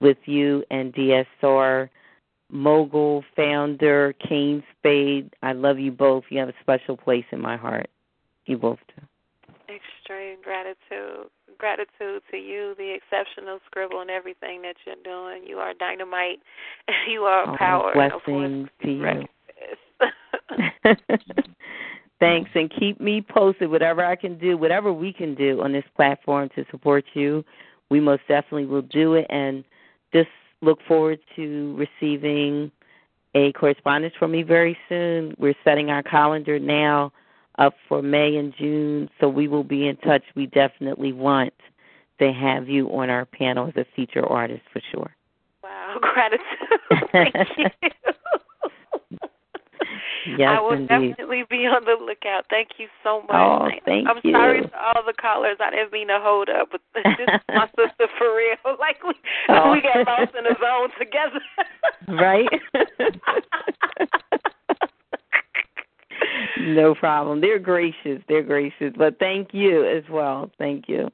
with 0.00 0.18
you 0.24 0.64
and 0.70 0.94
DSR 0.94 1.90
mogul, 2.48 3.24
founder, 3.34 4.14
Kane 4.26 4.62
Spade. 4.78 5.34
I 5.42 5.52
love 5.52 5.80
you 5.80 5.90
both. 5.90 6.24
You 6.30 6.38
have 6.38 6.48
a 6.48 6.54
special 6.60 6.96
place 6.96 7.24
in 7.32 7.40
my 7.40 7.56
heart. 7.56 7.90
You 8.46 8.56
both 8.56 8.78
do. 8.96 9.02
Extreme 9.68 10.38
gratitude. 10.44 11.28
Gratitude 11.58 12.22
to 12.30 12.36
you, 12.36 12.74
the 12.78 12.94
exceptional 12.94 13.58
scribble, 13.66 14.00
and 14.00 14.10
everything 14.10 14.62
that 14.62 14.76
you're 14.86 14.94
doing. 15.04 15.42
You 15.44 15.58
are 15.58 15.74
dynamite. 15.74 16.38
You 17.08 17.22
are 17.22 17.52
oh, 17.52 17.56
power. 17.56 17.92
Blessings 17.94 18.68
to 18.82 18.90
you. 18.90 19.24
Thanks, 22.20 22.50
and 22.54 22.70
keep 22.70 23.00
me 23.00 23.22
posted. 23.22 23.70
Whatever 23.70 24.04
I 24.04 24.14
can 24.14 24.38
do, 24.38 24.56
whatever 24.58 24.92
we 24.92 25.12
can 25.12 25.34
do 25.34 25.62
on 25.62 25.72
this 25.72 25.84
platform 25.96 26.50
to 26.54 26.64
support 26.70 27.04
you, 27.14 27.42
we 27.88 27.98
most 27.98 28.22
definitely 28.28 28.66
will 28.66 28.82
do 28.82 29.14
it. 29.14 29.26
And 29.30 29.64
just 30.12 30.28
look 30.60 30.80
forward 30.86 31.18
to 31.36 31.76
receiving 31.76 32.70
a 33.34 33.52
correspondence 33.52 34.14
from 34.18 34.32
me 34.32 34.42
very 34.42 34.76
soon. 34.88 35.34
We're 35.38 35.54
setting 35.64 35.90
our 35.90 36.02
calendar 36.02 36.58
now 36.58 37.12
up 37.58 37.74
for 37.88 38.02
May 38.02 38.36
and 38.36 38.54
June, 38.58 39.08
so 39.18 39.28
we 39.28 39.48
will 39.48 39.64
be 39.64 39.88
in 39.88 39.96
touch. 39.96 40.22
We 40.34 40.46
definitely 40.46 41.12
want 41.12 41.54
to 42.18 42.32
have 42.32 42.68
you 42.68 42.88
on 42.88 43.08
our 43.08 43.24
panel 43.24 43.68
as 43.68 43.76
a 43.76 43.86
feature 43.96 44.26
artist 44.26 44.62
for 44.72 44.82
sure. 44.92 45.14
Wow, 45.62 45.98
gratitude. 46.02 46.44
Thank 47.12 47.34
you. 47.56 47.90
Yes, 50.38 50.48
I 50.56 50.60
will 50.60 50.72
indeed. 50.72 51.10
definitely 51.16 51.44
be 51.48 51.66
on 51.66 51.84
the 51.84 51.96
lookout. 52.04 52.44
Thank 52.50 52.70
you 52.78 52.88
so 53.02 53.22
much. 53.22 53.30
Oh, 53.32 53.68
thank 53.84 54.08
I'm 54.08 54.20
you. 54.22 54.32
sorry 54.32 54.60
to 54.62 54.70
all 54.78 55.02
the 55.06 55.12
callers. 55.14 55.56
I 55.60 55.70
didn't 55.70 55.92
mean 55.92 56.08
to 56.08 56.18
hold 56.20 56.48
up, 56.48 56.68
but 56.72 56.80
this 56.94 57.04
is 57.18 57.28
my 57.48 57.66
sister 57.78 58.06
for 58.18 58.36
real. 58.36 58.56
Like 58.78 59.02
we 59.04 59.14
Oh. 59.48 59.72
we 59.72 59.80
got 59.82 60.06
lost 60.06 60.34
in 60.36 60.44
the 60.44 60.56
zone 60.60 60.90
together. 60.98 61.40
Right? 62.08 62.48
no 66.60 66.94
problem. 66.94 67.40
They're 67.40 67.58
gracious. 67.58 68.22
They're 68.28 68.42
gracious. 68.42 68.92
But 68.96 69.18
thank 69.18 69.48
you 69.52 69.86
as 69.86 70.04
well. 70.10 70.50
Thank 70.58 70.88
you. 70.88 71.08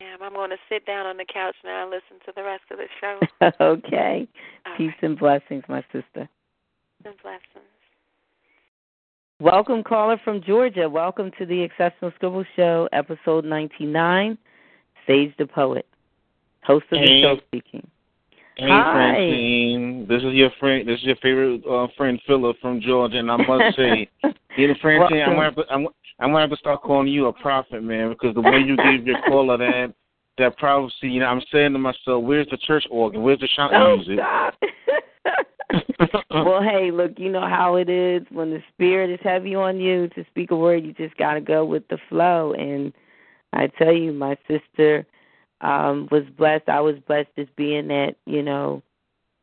Damn, 0.00 0.22
I'm 0.22 0.32
going 0.34 0.50
to 0.50 0.56
sit 0.68 0.86
down 0.86 1.06
on 1.06 1.16
the 1.16 1.24
couch 1.32 1.54
now 1.64 1.82
and 1.82 1.90
listen 1.90 2.18
to 2.26 2.32
the 2.34 2.42
rest 2.42 2.64
of 2.70 2.78
the 2.78 2.88
show. 3.00 3.20
okay. 3.60 4.26
All 4.66 4.76
Peace 4.76 4.92
and 5.02 5.18
blessings, 5.18 5.64
my 5.68 5.82
sister. 5.92 6.28
And 7.04 7.14
blessings. 7.22 7.68
Welcome, 9.40 9.82
caller 9.82 10.20
from 10.22 10.42
Georgia. 10.42 10.88
Welcome 10.88 11.32
to 11.38 11.44
the 11.44 11.60
Exceptional 11.60 12.12
Scribble 12.14 12.44
Show, 12.54 12.88
episode 12.92 13.44
99. 13.44 14.38
Sage 15.08 15.34
the 15.38 15.46
Poet, 15.46 15.86
host 16.62 16.84
of 16.92 17.00
the 17.00 17.06
Hey. 17.06 17.22
show 17.22 17.40
speaking. 17.48 17.84
Hey, 18.56 18.68
Hi. 18.68 18.92
Francine. 18.92 20.06
This 20.08 20.22
is 20.22 20.34
your 20.34 20.50
friend. 20.60 20.88
This 20.88 21.00
is 21.00 21.06
your 21.06 21.16
favorite 21.16 21.66
uh, 21.66 21.88
friend, 21.96 22.22
Philip 22.28 22.56
from 22.60 22.80
Georgia, 22.80 23.18
and 23.18 23.28
I 23.28 23.36
must 23.36 23.76
say, 23.76 24.08
you 24.56 24.68
know, 24.68 24.74
Francine, 24.80 25.22
I'm 25.22 25.34
gonna, 25.34 25.42
have 25.42 25.56
to, 25.56 25.64
I'm, 25.68 25.88
I'm 26.20 26.28
gonna 26.30 26.40
have 26.42 26.50
to 26.50 26.56
start 26.56 26.82
calling 26.82 27.08
you 27.08 27.26
a 27.26 27.32
prophet, 27.32 27.82
man, 27.82 28.10
because 28.10 28.36
the 28.36 28.40
way 28.40 28.58
you 28.60 28.76
gave 28.76 29.04
your 29.04 29.20
caller 29.26 29.58
that 29.58 29.92
that 30.38 30.56
prophecy, 30.58 31.08
you 31.08 31.18
know, 31.18 31.26
I'm 31.26 31.42
saying 31.50 31.72
to 31.72 31.78
myself, 31.80 32.22
where's 32.22 32.46
the 32.50 32.56
church 32.58 32.86
organ? 32.88 33.22
Where's 33.22 33.40
the 33.40 33.48
shouting 33.48 33.80
Oh, 33.80 33.96
music? 33.96 34.20
well, 36.30 36.62
hey, 36.62 36.90
look, 36.90 37.12
you 37.16 37.30
know 37.30 37.46
how 37.48 37.76
it 37.76 37.88
is 37.88 38.22
when 38.30 38.50
the 38.50 38.62
spirit 38.72 39.10
is 39.10 39.20
heavy 39.22 39.54
on 39.54 39.80
you 39.80 40.08
to 40.08 40.24
speak 40.30 40.50
a 40.50 40.56
word, 40.56 40.84
you 40.84 40.92
just 40.92 41.16
got 41.16 41.34
to 41.34 41.40
go 41.40 41.64
with 41.64 41.86
the 41.88 41.98
flow. 42.08 42.52
And 42.52 42.92
I 43.52 43.68
tell 43.68 43.92
you, 43.92 44.12
my 44.12 44.36
sister 44.48 45.06
um 45.60 46.08
was 46.10 46.24
blessed. 46.36 46.68
I 46.68 46.80
was 46.80 46.96
blessed 47.06 47.30
as 47.36 47.46
being 47.56 47.88
that, 47.88 48.16
you 48.26 48.42
know, 48.42 48.82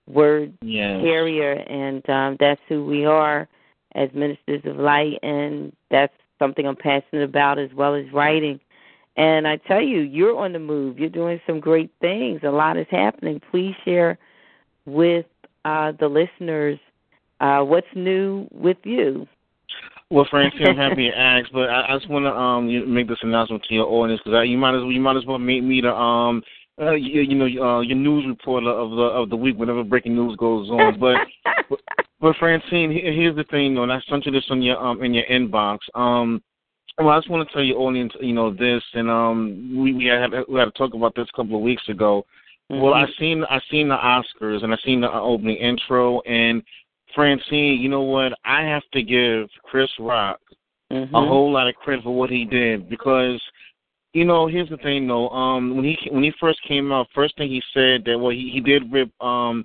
word 0.07 0.53
yes. 0.61 1.01
carrier, 1.01 1.53
and 1.53 2.07
um 2.09 2.37
that's 2.39 2.61
who 2.67 2.85
we 2.85 3.05
are 3.05 3.47
as 3.95 4.09
ministers 4.13 4.61
of 4.65 4.77
light, 4.77 5.19
and 5.23 5.73
that's 5.89 6.13
something 6.39 6.65
I'm 6.65 6.75
passionate 6.75 7.23
about 7.23 7.59
as 7.59 7.71
well 7.73 7.95
as 7.95 8.05
writing. 8.13 8.59
And 9.17 9.47
I 9.47 9.57
tell 9.57 9.81
you, 9.81 9.99
you're 9.99 10.37
on 10.37 10.53
the 10.53 10.59
move. 10.59 10.97
You're 10.97 11.09
doing 11.09 11.41
some 11.45 11.59
great 11.59 11.91
things. 11.99 12.41
A 12.43 12.49
lot 12.49 12.77
is 12.77 12.87
happening. 12.89 13.41
Please 13.51 13.75
share 13.83 14.17
with 14.85 15.25
uh, 15.65 15.91
the 15.99 16.07
listeners 16.07 16.79
uh, 17.39 17.61
what's 17.61 17.87
new 17.95 18.47
with 18.51 18.77
you. 18.83 19.27
Well, 20.09 20.27
Francine, 20.29 20.67
I'm 20.67 20.77
happy 20.77 21.03
you 21.03 21.11
asked, 21.11 21.51
but 21.53 21.69
I, 21.69 21.93
I 21.93 21.97
just 21.97 22.09
want 22.09 22.25
to 22.25 22.33
um 22.35 22.67
you- 22.67 22.85
make 22.85 23.07
this 23.07 23.17
announcement 23.21 23.63
to 23.63 23.73
your 23.73 23.87
audience 23.87 24.21
because 24.23 24.47
you 24.47 24.57
might 24.57 24.75
as 24.75 24.81
well 24.81 24.91
you 24.91 24.99
might 24.99 25.17
as 25.17 25.25
well 25.25 25.39
make 25.39 25.63
me 25.63 25.81
the 25.81 25.93
um 25.93 26.43
uh, 26.81 26.91
you, 26.91 27.21
you 27.21 27.35
know 27.35 27.45
uh, 27.45 27.81
your 27.81 27.97
news 27.97 28.25
reporter 28.27 28.69
of 28.69 28.91
the 28.91 29.03
of 29.03 29.29
the 29.29 29.35
week 29.35 29.57
whenever 29.57 29.83
breaking 29.83 30.15
news 30.15 30.35
goes 30.37 30.69
on. 30.69 30.99
But 30.99 31.79
but 32.19 32.35
Francine, 32.37 32.91
here's 32.91 33.35
the 33.35 33.45
thing 33.45 33.73
though, 33.73 33.83
and 33.83 33.91
I 33.91 33.99
sent 34.09 34.25
you 34.25 34.31
this 34.31 34.45
on 34.49 34.61
your 34.61 34.77
um 34.77 35.01
in 35.01 35.13
your 35.13 35.25
inbox. 35.25 35.79
Um, 35.95 36.43
well, 36.97 37.09
I 37.09 37.19
just 37.19 37.29
want 37.29 37.47
to 37.47 37.53
tell 37.53 37.63
your 37.63 37.79
audience, 37.79 38.13
you 38.19 38.33
know, 38.33 38.53
this, 38.53 38.83
and 38.93 39.09
um, 39.09 39.81
we 39.81 39.93
we 39.93 40.05
had 40.05 40.29
we 40.49 40.59
had 40.59 40.65
to 40.65 40.71
talk 40.71 40.93
about 40.93 41.15
this 41.15 41.27
a 41.33 41.35
couple 41.35 41.55
of 41.55 41.61
weeks 41.61 41.87
ago. 41.89 42.25
Well, 42.79 42.93
I 42.93 43.05
seen 43.19 43.43
I 43.49 43.59
seen 43.69 43.89
the 43.89 43.97
Oscars 43.97 44.63
and 44.63 44.73
I 44.73 44.77
seen 44.85 45.01
the 45.01 45.09
uh, 45.09 45.19
opening 45.19 45.57
intro 45.57 46.21
and 46.21 46.63
Francine. 47.13 47.81
You 47.81 47.89
know 47.89 48.03
what? 48.03 48.33
I 48.45 48.61
have 48.61 48.83
to 48.93 49.03
give 49.03 49.49
Chris 49.63 49.89
Rock 49.99 50.39
Mhm. 50.91 51.09
a 51.13 51.25
whole 51.25 51.51
lot 51.51 51.67
of 51.67 51.75
credit 51.75 52.03
for 52.03 52.13
what 52.13 52.29
he 52.29 52.43
did 52.43 52.89
because 52.89 53.41
you 54.13 54.25
know 54.25 54.47
here's 54.47 54.67
the 54.67 54.77
thing 54.77 55.07
though 55.07 55.29
um 55.29 55.75
when 55.75 55.85
he 55.85 55.97
when 56.11 56.23
he 56.23 56.31
first 56.37 56.61
came 56.63 56.91
out 56.91 57.07
first 57.15 57.35
thing 57.37 57.49
he 57.49 57.61
said 57.73 58.03
that 58.03 58.19
well 58.19 58.31
he 58.31 58.49
he 58.49 58.59
did 58.59 58.91
rip 58.91 59.09
um 59.21 59.63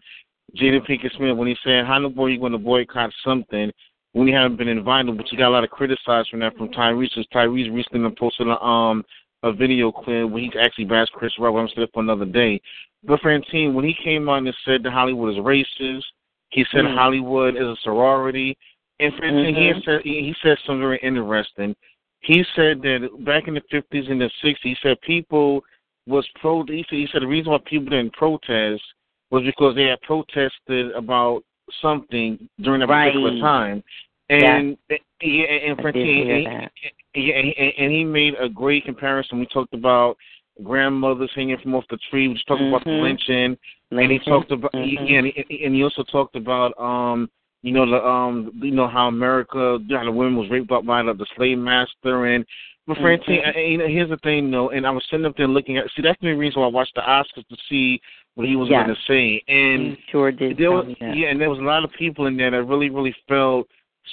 Jada 0.54 0.80
Pinkett 0.86 1.16
Smith 1.16 1.36
when 1.36 1.48
he 1.48 1.56
said 1.64 1.84
how 1.84 1.96
in 1.96 2.04
the 2.04 2.08
boy 2.08 2.26
you 2.26 2.38
going 2.38 2.52
to 2.52 2.58
boycott 2.58 3.10
something 3.24 3.72
when 4.12 4.28
you 4.28 4.34
haven't 4.34 4.56
been 4.56 4.68
invited 4.68 5.16
but 5.16 5.30
you 5.32 5.38
got 5.38 5.48
a 5.48 5.50
lot 5.50 5.64
of 5.64 5.70
criticized 5.70 6.28
from 6.28 6.38
that 6.40 6.56
from 6.56 6.68
Tyrese 6.68 7.24
Tyrese 7.34 7.74
recently 7.74 8.08
posted 8.16 8.46
a, 8.46 8.62
um 8.62 9.04
a 9.46 9.52
video 9.52 9.92
clip 9.92 10.28
where 10.30 10.42
he 10.42 10.50
actually 10.60 10.84
bashed 10.84 11.12
Chris 11.12 11.32
Rock 11.38 11.54
I'm 11.54 11.68
still 11.68 11.86
for 11.92 12.02
another 12.02 12.24
day 12.24 12.60
but 13.04 13.20
Francine 13.20 13.74
when 13.74 13.84
he 13.84 13.94
came 14.02 14.28
on 14.28 14.46
and 14.46 14.56
said 14.64 14.82
that 14.82 14.92
Hollywood 14.92 15.32
is 15.32 15.38
racist 15.38 16.04
he 16.50 16.64
said 16.72 16.84
Mhm. 16.84 16.94
Hollywood 16.94 17.56
is 17.56 17.66
a 17.66 17.76
sorority 17.82 18.56
and 19.00 19.14
Francine, 19.14 19.54
he 19.54 19.62
Mhm. 19.62 19.74
had 19.74 19.84
said 19.84 20.02
he 20.02 20.22
he 20.22 20.34
said 20.42 20.58
something 20.60 20.80
very 20.80 20.98
interesting. 20.98 21.76
He 22.20 22.44
said 22.54 22.82
that 22.82 23.10
back 23.24 23.46
in 23.46 23.54
the 23.54 23.60
fifties 23.70 24.08
and 24.08 24.20
the 24.20 24.30
sixties, 24.40 24.78
he 24.78 24.88
said 24.88 25.00
people 25.02 25.62
was 26.06 26.26
pro. 26.36 26.64
He 26.64 26.84
said, 26.88 26.98
he 26.98 27.06
said 27.08 27.22
the 27.22 27.26
reason 27.26 27.52
why 27.52 27.58
people 27.58 27.90
didn't 27.90 28.14
protest 28.14 28.82
was 29.30 29.42
because 29.44 29.74
they 29.74 29.84
had 29.84 30.00
protested 30.02 30.92
about 30.92 31.44
something 31.82 32.48
during 32.60 32.80
that 32.80 32.88
particular 32.88 33.32
Right. 33.32 33.40
time. 33.40 33.84
And 34.28 34.76
yeah, 35.20 35.44
and 35.44 35.80
Francine, 35.80 36.30
and, 36.30 36.70
yeah, 37.14 37.34
and, 37.36 37.54
and 37.78 37.92
he 37.92 38.04
made 38.04 38.34
a 38.40 38.48
great 38.48 38.84
comparison. 38.84 39.38
We 39.38 39.46
talked 39.46 39.72
about 39.72 40.16
grandmothers 40.64 41.30
hanging 41.34 41.58
from 41.62 41.74
off 41.74 41.84
the 41.90 41.98
tree. 42.10 42.28
We 42.28 42.34
just 42.34 42.46
talked 42.46 42.62
about 42.62 42.84
the 42.84 42.90
Mhm. 42.90 43.02
lynching 43.02 43.58
and 43.90 44.10
he 44.10 44.18
talked 44.18 44.50
about 44.50 44.72
Mhm. 44.72 45.08
yeah, 45.08 45.18
and, 45.18 45.26
he, 45.48 45.64
and 45.64 45.74
he 45.74 45.82
also 45.82 46.02
talked 46.02 46.34
about 46.34 46.78
um 46.80 47.30
you 47.62 47.72
know 47.72 47.86
the 47.88 48.04
um 48.04 48.50
you 48.60 48.70
know 48.70 48.88
how 48.88 49.08
America 49.08 49.78
how 49.90 50.04
the 50.04 50.10
women 50.10 50.36
was 50.36 50.50
raped 50.50 50.70
up 50.72 50.84
by 50.84 51.02
the, 51.02 51.12
the 51.14 51.26
slave 51.36 51.58
master 51.58 52.26
and 52.26 52.44
but 52.86 52.98
Francine, 52.98 53.42
Mhm. 53.42 53.56
I, 53.56 53.60
you 53.60 53.78
know, 53.78 53.88
here's 53.88 54.08
the 54.10 54.16
thing 54.18 54.50
though, 54.50 54.70
and 54.70 54.86
I 54.86 54.90
was 54.90 55.04
sitting 55.10 55.26
up 55.26 55.36
there 55.36 55.48
looking 55.48 55.76
at 55.76 55.90
see 55.92 56.02
that's 56.02 56.18
the 56.20 56.26
main 56.28 56.38
reason 56.38 56.60
why 56.60 56.68
I 56.68 56.70
watched 56.70 56.94
the 56.94 57.00
Oscars 57.02 57.46
to 57.48 57.56
see 57.68 58.00
what 58.34 58.46
he 58.46 58.54
was 58.56 58.68
Yes. 58.68 58.84
going 58.86 58.96
to 58.96 59.02
say 59.02 59.42
and 59.48 59.86
You 59.88 59.96
sure 60.10 60.32
did 60.32 60.56
there 60.56 60.72
was 60.72 60.86
yeah, 61.00 61.28
and 61.28 61.40
there 61.40 61.50
was 61.50 61.58
a 61.58 61.62
lot 61.62 61.84
of 61.84 61.92
people 61.92 62.26
in 62.26 62.36
there 62.36 62.50
that 62.50 62.62
really 62.64 62.90
really 62.90 63.14
felt 63.28 63.68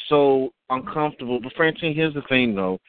so 0.10 0.52
uncomfortable. 0.70 1.40
But 1.42 1.54
Francine, 1.54 1.94
here's 1.96 2.14
the 2.14 2.22
thing 2.24 2.56
though, 2.56 2.80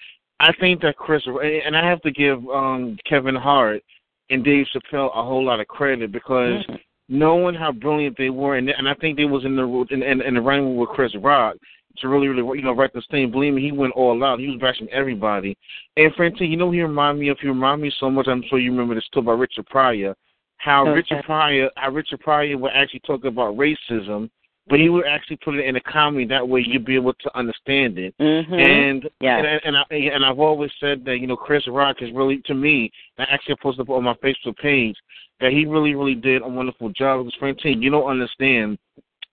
I 0.41 0.53
think 0.61 0.81
that 0.83 0.97
Chris 0.97 1.23
and 1.27 1.77
I 1.77 1.89
have 1.89 2.01
to 2.03 2.11
give 2.11 2.39
um 2.49 2.97
Kevin 3.09 3.35
Hart 3.35 3.83
and 4.31 4.45
Dave 4.45 4.67
Chappelle 4.75 5.11
a 5.15 5.23
whole 5.23 5.45
lot 5.45 5.61
of 5.61 5.69
credit 5.69 6.13
because 6.13 6.65
Mhm. 6.67 6.81
knowing 7.09 7.55
how 7.55 7.73
brilliant 7.73 8.17
they 8.17 8.31
were, 8.31 8.57
and 8.57 8.69
and 8.69 8.89
I 8.89 8.95
think 8.95 9.17
they 9.17 9.27
was 9.27 9.45
in 9.45 9.57
the 9.57 9.87
in 9.91 10.03
in, 10.03 10.23
in 10.23 10.35
the 10.35 10.41
running 10.41 10.77
with 10.77 10.89
Chris 10.91 11.15
Rock 11.17 11.57
to 11.99 12.09
really 12.09 12.29
really 12.29 12.59
you 12.59 12.65
know 12.65 12.73
write 12.73 12.93
this 12.93 13.07
thing. 13.11 13.31
Believe 13.31 13.55
me, 13.55 13.63
he 13.63 13.73
went 13.73 13.93
all 13.93 14.23
out. 14.25 14.41
He 14.41 14.49
was 14.49 14.59
bashing 14.61 14.89
everybody. 14.89 15.57
And 15.97 16.13
Francine, 16.15 16.51
you 16.51 16.57
know, 16.57 16.71
he 16.71 16.83
remind 16.83 17.19
me 17.21 17.29
of. 17.29 17.39
He 17.39 17.49
remind 17.49 17.83
me 17.83 17.91
so 17.99 18.11
much. 18.11 18.27
I'm 18.27 18.43
sure 18.49 18.59
you 18.59 18.71
remember 18.73 18.95
this 18.95 19.09
too 19.13 19.23
by 19.23 19.33
Richard 19.33 19.67
Pryor. 19.67 20.17
How 20.57 20.83
Okay. 20.83 20.93
Richard 20.95 21.25
Pryor, 21.25 21.71
how 21.77 21.91
Richard 21.91 22.21
Pryor 22.21 22.57
would 22.57 22.73
actually 22.73 23.01
talk 23.01 23.25
about 23.25 23.57
racism, 23.57 24.31
but 24.67 24.81
he 24.81 24.89
would 24.89 25.07
actually 25.07 25.37
put 25.37 25.55
it 25.57 25.67
in 25.67 25.77
a 25.77 25.81
comedy. 25.81 26.25
That 26.25 26.49
way, 26.49 26.65
you'd 26.67 26.85
be 26.87 26.95
able 26.95 27.13
to 27.15 27.39
understand 27.39 27.99
it. 27.99 28.15
Mhm. 28.19 28.53
And 28.53 29.11
Yeah. 29.21 29.39
and 29.39 29.61
and, 29.65 29.77
I, 29.77 29.85
and 29.95 30.25
I've 30.25 30.41
always 30.41 30.71
said 30.81 31.05
that 31.05 31.19
you 31.19 31.27
know 31.27 31.37
Chris 31.37 31.67
Rock 31.69 32.01
is 32.03 32.11
really 32.13 32.39
to 32.47 32.55
me. 32.55 32.91
I 33.19 33.25
actually 33.25 33.57
posted 33.57 33.83
up 33.83 33.91
on 33.91 34.05
my 34.05 34.15
Facebook 34.15 34.57
page 34.59 34.97
that 35.41 35.53
he 35.53 35.67
really 35.67 35.95
really 35.95 36.15
did 36.15 36.43
a 36.43 36.49
wonderful 36.49 36.89
job. 36.91 37.25
Because 37.25 37.39
Francine, 37.39 37.83
you 37.83 37.91
don't 37.91 38.09
understand 38.09 38.79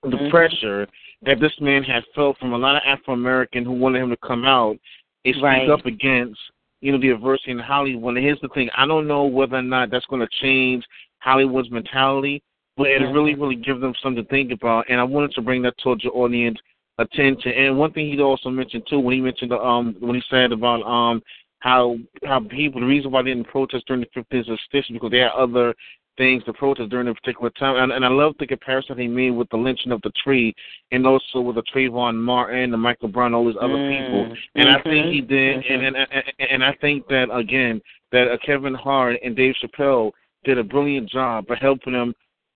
the 0.04 0.18
Mhm. 0.18 0.30
pressure 0.30 0.88
that 1.22 1.40
this 1.40 1.54
man 1.62 1.84
had 1.84 2.04
felt 2.16 2.38
from 2.40 2.54
a 2.54 2.58
lot 2.58 2.76
of 2.76 2.82
Afro 2.86 3.14
American 3.14 3.64
who 3.64 3.72
wanted 3.74 4.02
him 4.02 4.10
to 4.10 4.18
come 4.18 4.44
out 4.44 4.78
and 5.24 5.36
speak 5.36 5.44
Right. 5.44 5.70
up 5.70 5.86
against 5.86 6.40
you 6.82 6.92
know 6.92 6.98
the 6.98 7.10
adversity 7.12 7.52
in 7.52 7.60
Hollywood. 7.60 8.18
And 8.18 8.26
here's 8.26 8.42
the 8.42 8.50
thing: 8.50 8.70
I 8.76 8.86
don't 8.86 9.08
know 9.08 9.26
whether 9.26 9.56
or 9.58 9.62
not 9.62 9.92
that's 9.92 10.08
going 10.08 10.22
to 10.28 10.36
change 10.42 10.84
Hollywood's 11.20 11.70
mentality, 11.70 12.42
but 12.82 12.92
it 12.92 13.06
really 13.12 13.36
really 13.36 13.56
give 13.56 13.80
them 13.80 13.94
something 14.02 14.24
to 14.24 14.30
think 14.30 14.52
about. 14.52 14.86
And 14.90 15.00
I 15.00 15.04
wanted 15.04 15.32
to 15.34 15.42
bring 15.42 15.62
that 15.64 15.78
towards 15.78 16.04
your 16.04 16.16
audience 16.16 16.58
attention. 16.98 17.52
And 17.52 17.78
one 17.78 17.92
thing 17.94 18.12
he 18.12 18.20
also 18.20 18.50
mentioned 18.50 18.84
too, 18.90 19.00
when 19.00 19.16
he 19.16 19.22
mentioned 19.22 19.54
um 19.54 19.96
when 20.00 20.16
he 20.16 20.24
said 20.30 20.52
about 20.52 20.84
um 20.84 21.22
how 21.60 21.98
how 22.24 22.40
people 22.40 22.82
the 22.82 22.88
reason 22.88 23.12
why 23.12 23.22
they 23.22 23.30
didn't 23.34 23.48
protest 23.48 23.86
during 23.88 24.02
the 24.14 24.42
of 24.52 24.60
sixth 24.72 24.92
because 24.92 25.12
they 25.12 25.20
had 25.20 25.32
other 25.32 25.74
things 26.18 26.44
to 26.44 26.54
protest 26.54 26.90
during 26.90 27.08
a 27.08 27.14
particular 27.14 27.50
time. 27.52 27.78
And, 27.78 27.92
and 27.94 28.06
I 28.06 28.10
love 28.10 28.36
the 28.38 28.46
comparison 28.46 28.98
he 28.98 29.08
made 29.08 29.32
with 29.32 29.50
the 29.50 29.58
lynching 29.58 29.92
of 29.92 30.02
the 30.02 30.12
tree 30.24 30.54
and 30.92 31.08
also 31.08 31.40
with 31.40 31.56
the 31.56 31.64
Trayvon 31.74 32.16
Martin, 32.16 32.70
the 32.70 32.78
Michael 32.78 33.08
Brown, 33.08 33.34
all 33.34 33.48
these 33.48 33.56
other 33.60 33.78
Mm. 33.78 33.88
people. 33.88 34.38
And 34.56 34.70
I 34.70 34.82
think 34.82 35.08
Mhm. 35.08 35.12
he 35.12 35.22
did 35.22 35.66
and, 35.66 35.86
and 35.86 35.96
and 36.12 36.24
and 36.40 36.64
I 36.64 36.74
think 36.74 37.08
that 37.08 37.30
again 37.32 37.82
that 38.12 38.30
uh, 38.30 38.38
Kevin 38.46 38.74
Hart 38.74 39.18
and 39.24 39.36
Dave 39.36 39.56
Chappelle 39.56 40.12
did 40.44 40.58
a 40.58 40.64
brilliant 40.64 41.10
job 41.10 41.50
of 41.50 41.58
helping 41.60 41.94
them 41.94 42.14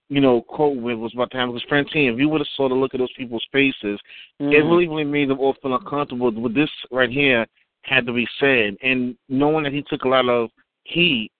you 0.09 0.21
know, 0.21 0.41
quote 0.41 0.77
with 0.77 0.97
was 0.97 1.13
about 1.13 1.31
to 1.31 1.37
happen. 1.37 1.53
Because 1.53 1.67
Francine, 1.67 2.13
if 2.13 2.19
you 2.19 2.29
would 2.29 2.41
have 2.41 2.47
saw 2.55 2.69
the 2.69 2.75
look 2.75 2.93
at 2.93 2.99
those 2.99 3.11
people's 3.13 3.45
faces, 3.51 3.99
it 4.39 4.45
Mhm. 4.45 4.69
really, 4.69 4.87
really 4.87 5.03
made 5.03 5.29
them 5.29 5.39
all 5.39 5.53
feel 5.53 5.73
uncomfortable. 5.73 6.31
With 6.31 6.53
this 6.53 6.69
right 6.91 7.09
here 7.09 7.45
had 7.83 8.05
to 8.05 8.13
be 8.13 8.27
said, 8.39 8.77
and 8.81 9.15
knowing 9.29 9.63
that 9.63 9.73
he 9.73 9.81
took 9.83 10.05
a 10.05 10.09
lot 10.09 10.27
of 10.29 10.51
heat 10.83 11.31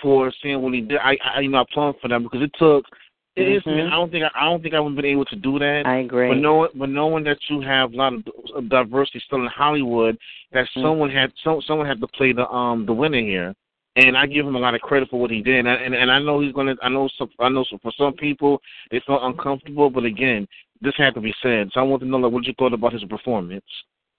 for 0.00 0.32
saying 0.42 0.60
what 0.60 0.74
he 0.74 0.80
did, 0.80 0.98
I, 0.98 1.16
I 1.24 1.40
you 1.40 1.48
know, 1.50 1.58
I 1.58 1.62
applaud 1.62 2.00
for 2.00 2.08
that 2.08 2.22
because 2.22 2.42
it 2.42 2.52
took. 2.54 2.86
It 3.34 3.48
is. 3.48 3.62
Mhm. 3.62 3.86
I 3.86 3.90
don't 3.90 4.10
think 4.12 4.24
I, 4.24 4.30
I 4.34 4.44
don't 4.44 4.62
think 4.62 4.74
I 4.74 4.80
would 4.80 4.90
have 4.90 4.96
been 4.96 5.06
able 5.06 5.24
to 5.26 5.36
do 5.36 5.58
that. 5.58 5.86
I 5.86 5.96
agree. 5.98 6.28
But 6.28 6.36
knowing, 6.36 6.70
but 6.74 6.90
knowing 6.90 7.24
that 7.24 7.38
you 7.48 7.62
have 7.62 7.94
a 7.94 7.96
lot 7.96 8.12
of 8.12 8.22
of 8.54 8.68
diversity 8.68 9.20
still 9.20 9.40
in 9.40 9.46
Hollywood, 9.46 10.18
that 10.52 10.68
Mm. 10.76 10.82
someone 10.82 11.10
had 11.10 11.32
some 11.42 11.62
someone 11.62 11.86
had 11.86 12.00
to 12.00 12.06
play 12.08 12.32
the 12.32 12.46
um 12.50 12.84
the 12.84 12.92
winner 12.92 13.20
here, 13.20 13.54
and 13.96 14.16
I 14.16 14.26
give 14.26 14.46
him 14.46 14.56
a 14.56 14.58
lot 14.58 14.74
of 14.74 14.80
credit 14.80 15.10
for 15.10 15.20
what 15.20 15.30
he 15.30 15.42
did. 15.42 15.66
And 15.66 15.68
and, 15.68 15.94
and 15.94 16.10
I 16.10 16.18
know 16.18 16.40
he's 16.40 16.52
gonna. 16.52 16.74
I 16.82 16.88
know 16.88 17.08
some. 17.18 17.30
I 17.38 17.48
know 17.48 17.64
some, 17.68 17.78
for 17.80 17.92
some 17.96 18.14
people 18.14 18.60
they 18.90 19.00
felt 19.06 19.22
uncomfortable, 19.22 19.90
but 19.90 20.04
again, 20.04 20.46
this 20.80 20.94
had 20.96 21.14
to 21.14 21.20
be 21.20 21.34
said. 21.42 21.70
So 21.72 21.80
I 21.80 21.82
want 21.82 22.02
to 22.02 22.08
know 22.08 22.18
like 22.18 22.32
what 22.32 22.46
you 22.46 22.54
thought 22.58 22.72
about 22.72 22.92
his 22.92 23.04
performance. 23.04 23.64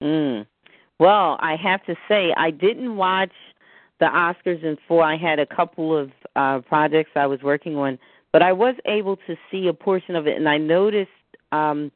Mm. 0.01 0.45
Well, 0.99 1.37
I 1.41 1.55
have 1.61 1.83
to 1.85 1.95
say 2.07 2.33
I 2.37 2.51
didn't 2.51 2.95
watch 2.95 3.31
the 3.99 4.05
Oscars 4.05 4.63
in 4.63 4.77
full. 4.87 5.01
I 5.01 5.17
had 5.17 5.39
a 5.39 5.45
couple 5.45 5.97
of 5.97 6.11
uh 6.35 6.59
projects 6.61 7.11
I 7.15 7.25
was 7.25 7.41
working 7.41 7.75
on, 7.75 7.97
but 8.31 8.41
I 8.41 8.53
was 8.53 8.75
able 8.85 9.17
to 9.27 9.35
see 9.49 9.67
a 9.67 9.73
portion 9.73 10.15
of 10.15 10.27
it 10.27 10.37
and 10.37 10.47
I 10.47 10.57
noticed 10.57 11.09
um 11.51 11.91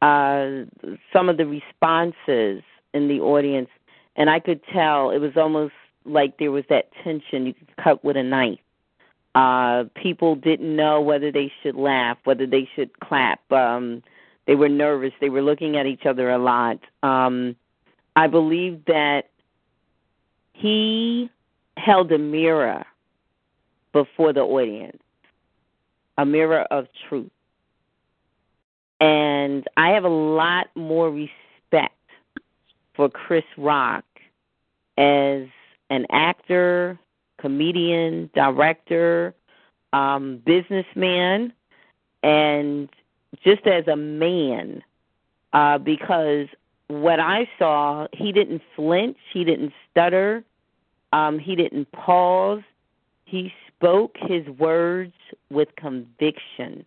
uh 0.00 0.64
some 1.12 1.28
of 1.28 1.36
the 1.36 1.46
responses 1.46 2.62
in 2.94 3.08
the 3.08 3.20
audience 3.20 3.68
and 4.16 4.30
I 4.30 4.40
could 4.40 4.60
tell 4.72 5.10
it 5.10 5.18
was 5.18 5.32
almost 5.36 5.74
like 6.08 6.38
there 6.38 6.50
was 6.50 6.64
that 6.70 6.90
tension 7.04 7.46
you 7.46 7.54
could 7.54 7.76
cut 7.82 8.04
with 8.04 8.16
a 8.16 8.22
knife. 8.22 8.58
Uh 9.34 9.84
people 9.94 10.34
didn't 10.34 10.74
know 10.74 11.00
whether 11.00 11.30
they 11.30 11.52
should 11.62 11.76
laugh, 11.76 12.18
whether 12.24 12.46
they 12.46 12.68
should 12.74 12.98
clap. 13.00 13.40
Um 13.52 14.02
they 14.46 14.54
were 14.54 14.68
nervous. 14.68 15.12
They 15.20 15.28
were 15.28 15.42
looking 15.42 15.76
at 15.76 15.86
each 15.86 16.06
other 16.06 16.30
a 16.30 16.38
lot. 16.38 16.78
Um 17.02 17.56
I 18.16 18.26
believe 18.26 18.84
that 18.86 19.30
he 20.54 21.30
held 21.76 22.10
a 22.10 22.18
mirror 22.18 22.84
before 23.92 24.32
the 24.32 24.40
audience, 24.40 25.00
a 26.16 26.26
mirror 26.26 26.62
of 26.70 26.86
truth. 27.08 27.30
And 29.00 29.64
I 29.76 29.90
have 29.90 30.04
a 30.04 30.08
lot 30.08 30.66
more 30.74 31.10
respect 31.10 31.94
for 32.96 33.08
Chris 33.08 33.44
Rock 33.56 34.04
as 34.96 35.46
an 35.90 36.06
actor, 36.10 36.98
comedian, 37.38 38.30
director, 38.34 39.34
um, 39.92 40.42
businessman, 40.44 41.52
and 42.22 42.88
just 43.44 43.66
as 43.66 43.86
a 43.86 43.96
man, 43.96 44.82
uh, 45.52 45.78
because 45.78 46.46
what 46.88 47.20
I 47.20 47.48
saw, 47.58 48.06
he 48.12 48.32
didn't 48.32 48.62
flinch, 48.74 49.18
he 49.32 49.44
didn't 49.44 49.72
stutter, 49.90 50.44
um, 51.12 51.38
he 51.38 51.56
didn't 51.56 51.90
pause. 51.92 52.62
He 53.24 53.52
spoke 53.68 54.16
his 54.16 54.46
words 54.58 55.12
with 55.50 55.68
conviction, 55.76 56.84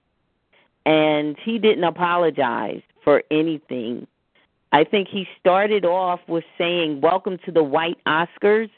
and 0.86 1.38
he 1.44 1.60
didn't 1.60 1.84
apologize 1.84 2.82
for 3.04 3.24
anything. 3.32 4.08
I 4.72 4.84
think 4.84 5.08
he 5.08 5.28
started 5.40 5.86
off 5.86 6.20
with 6.28 6.44
saying, 6.58 7.02
"Welcome 7.02 7.38
to 7.46 7.52
the 7.52 7.64
White 7.64 8.00
Oscars." 8.06 8.70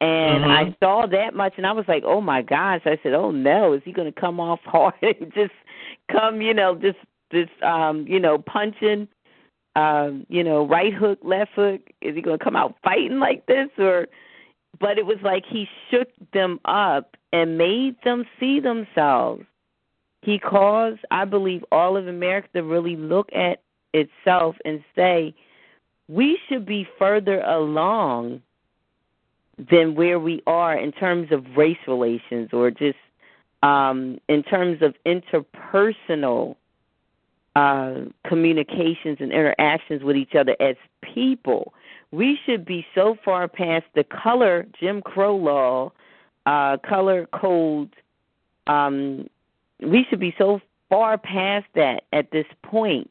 And 0.00 0.44
Mhm. 0.44 0.50
I 0.50 0.76
saw 0.78 1.06
that 1.06 1.34
much, 1.34 1.54
and 1.56 1.66
I 1.66 1.72
was 1.72 1.88
like, 1.88 2.04
"Oh 2.04 2.20
my 2.20 2.42
gosh!" 2.42 2.82
I 2.84 2.98
said, 3.02 3.14
"Oh 3.14 3.30
no, 3.30 3.72
is 3.72 3.82
he 3.84 3.92
going 3.92 4.12
to 4.12 4.20
come 4.20 4.40
off 4.40 4.60
hard 4.64 4.94
and 5.02 5.32
just 5.32 5.54
come, 6.08 6.42
you 6.42 6.52
know, 6.52 6.74
just 6.74 6.98
just 7.32 7.62
um, 7.62 8.06
you 8.06 8.20
know, 8.20 8.38
punching, 8.38 9.08
um, 9.74 10.26
you 10.28 10.44
know, 10.44 10.66
right 10.66 10.92
hook, 10.92 11.18
left 11.22 11.52
hook? 11.54 11.80
Is 12.02 12.14
he 12.14 12.20
going 12.20 12.38
to 12.38 12.44
come 12.44 12.56
out 12.56 12.76
fighting 12.82 13.18
like 13.18 13.46
this, 13.46 13.68
or?" 13.78 14.06
But 14.78 14.98
it 14.98 15.06
was 15.06 15.16
like 15.22 15.44
he 15.46 15.66
shook 15.90 16.08
them 16.34 16.60
up 16.66 17.16
and 17.32 17.56
made 17.56 17.96
them 18.04 18.26
see 18.38 18.60
themselves. 18.60 19.44
He 20.20 20.38
caused, 20.38 21.00
I 21.10 21.24
believe, 21.24 21.64
all 21.72 21.96
of 21.96 22.08
America 22.08 22.48
to 22.54 22.62
really 22.62 22.96
look 22.96 23.30
at 23.32 23.62
itself 23.94 24.56
and 24.64 24.84
say, 24.94 25.34
we 26.08 26.38
should 26.48 26.66
be 26.66 26.86
further 26.98 27.40
along 27.40 28.42
than 29.58 29.94
where 29.94 30.18
we 30.18 30.42
are 30.46 30.76
in 30.76 30.92
terms 30.92 31.32
of 31.32 31.44
race 31.56 31.78
relations 31.86 32.50
or 32.52 32.70
just 32.70 32.98
um, 33.62 34.18
in 34.28 34.42
terms 34.42 34.82
of 34.82 34.94
interpersonal 35.06 36.56
uh, 37.56 38.02
communications 38.26 39.16
and 39.18 39.32
interactions 39.32 40.02
with 40.02 40.16
each 40.16 40.34
other 40.34 40.54
as 40.60 40.76
people. 41.02 41.72
We 42.10 42.38
should 42.44 42.64
be 42.64 42.86
so 42.94 43.16
far 43.24 43.48
past 43.48 43.86
the 43.94 44.04
color 44.04 44.66
Jim 44.78 45.00
Crow 45.00 45.36
law, 45.36 45.92
uh, 46.44 46.76
color 46.86 47.26
code. 47.32 47.96
Um, 48.66 49.28
we 49.80 50.06
should 50.08 50.20
be 50.20 50.34
so 50.36 50.60
far 50.90 51.18
past 51.18 51.66
that 51.74 52.04
at 52.12 52.30
this 52.30 52.46
point. 52.62 53.10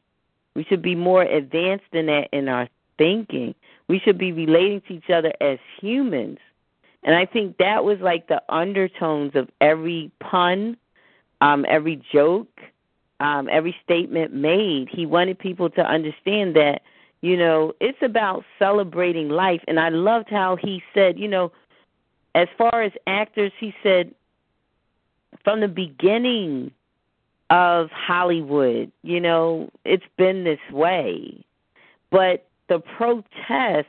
We 0.54 0.64
should 0.64 0.80
be 0.80 0.94
more 0.94 1.22
advanced 1.22 1.84
than 1.92 2.06
that 2.06 2.28
in 2.32 2.48
our 2.48 2.68
thinking. 2.98 3.54
We 3.88 4.00
should 4.00 4.18
be 4.18 4.32
relating 4.32 4.82
to 4.88 4.94
each 4.94 5.10
other 5.10 5.32
as 5.40 5.58
humans. 5.80 6.38
And 7.02 7.14
I 7.14 7.24
think 7.24 7.58
that 7.58 7.84
was 7.84 7.98
like 8.00 8.26
the 8.26 8.42
undertones 8.48 9.36
of 9.36 9.48
every 9.60 10.10
pun, 10.18 10.76
um, 11.40 11.64
every 11.68 12.02
joke, 12.12 12.60
um, 13.20 13.48
every 13.50 13.76
statement 13.84 14.34
made. 14.34 14.88
He 14.90 15.06
wanted 15.06 15.38
people 15.38 15.70
to 15.70 15.82
understand 15.82 16.56
that, 16.56 16.82
you 17.20 17.36
know, 17.36 17.74
it's 17.80 18.02
about 18.02 18.44
celebrating 18.58 19.28
life. 19.28 19.62
And 19.68 19.78
I 19.78 19.90
loved 19.90 20.28
how 20.30 20.56
he 20.56 20.82
said, 20.92 21.18
you 21.18 21.28
know, 21.28 21.52
as 22.34 22.48
far 22.58 22.82
as 22.82 22.92
actors, 23.06 23.52
he 23.58 23.72
said, 23.82 24.14
from 25.44 25.60
the 25.60 25.68
beginning 25.68 26.72
of 27.50 27.90
Hollywood, 27.90 28.90
you 29.02 29.20
know, 29.20 29.70
it's 29.84 30.04
been 30.16 30.44
this 30.44 30.58
way. 30.72 31.44
But 32.10 32.45
the 32.68 32.80
protests, 32.80 33.86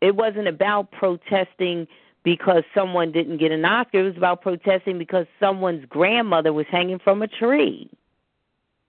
it 0.00 0.16
wasn't 0.16 0.48
about 0.48 0.90
protesting 0.90 1.86
because 2.22 2.64
someone 2.74 3.12
didn't 3.12 3.36
get 3.38 3.52
an 3.52 3.64
Oscar. 3.64 4.00
It 4.00 4.02
was 4.02 4.16
about 4.16 4.42
protesting 4.42 4.98
because 4.98 5.26
someone's 5.38 5.84
grandmother 5.86 6.52
was 6.52 6.66
hanging 6.70 6.98
from 6.98 7.22
a 7.22 7.28
tree. 7.28 7.90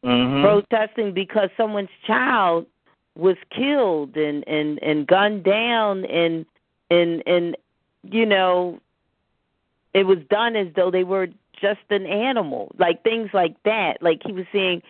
Mm-hmm. 0.03 0.43
Protesting 0.43 1.13
because 1.13 1.49
someone's 1.57 1.89
child 2.05 2.65
was 3.15 3.37
killed 3.49 4.15
and 4.17 4.47
and 4.47 4.77
and 4.83 5.07
gunned 5.07 5.43
down 5.43 6.05
and 6.05 6.45
and 6.91 7.23
and 7.25 7.57
you 8.03 8.25
know 8.25 8.79
it 9.93 10.05
was 10.05 10.19
done 10.29 10.55
as 10.55 10.67
though 10.75 10.91
they 10.91 11.05
were 11.05 11.27
just 11.59 11.79
an 11.89 12.05
animal, 12.05 12.73
like 12.77 13.01
things 13.03 13.29
like 13.33 13.55
that. 13.63 14.01
Like 14.01 14.21
he 14.25 14.33
was 14.33 14.45
saying, 14.51 14.83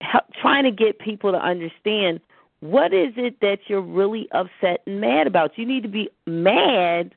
help, 0.00 0.24
trying 0.40 0.64
to 0.64 0.70
get 0.70 0.98
people 0.98 1.32
to 1.32 1.38
understand 1.38 2.20
what 2.62 2.94
is 2.94 3.12
it 3.16 3.40
that 3.40 3.58
you're 3.66 3.82
really 3.82 4.28
upset 4.30 4.82
and 4.86 5.00
mad 5.00 5.26
about. 5.26 5.58
You 5.58 5.66
need 5.66 5.82
to 5.82 5.88
be 5.88 6.08
mad 6.26 7.12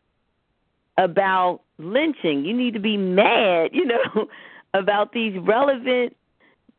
about 0.98 1.62
lynching. 1.78 2.44
You 2.44 2.58
need 2.58 2.74
to 2.74 2.80
be 2.80 2.98
mad, 2.98 3.70
you 3.72 3.86
know, 3.86 4.28
about 4.74 5.14
these 5.14 5.38
relevant 5.38 6.16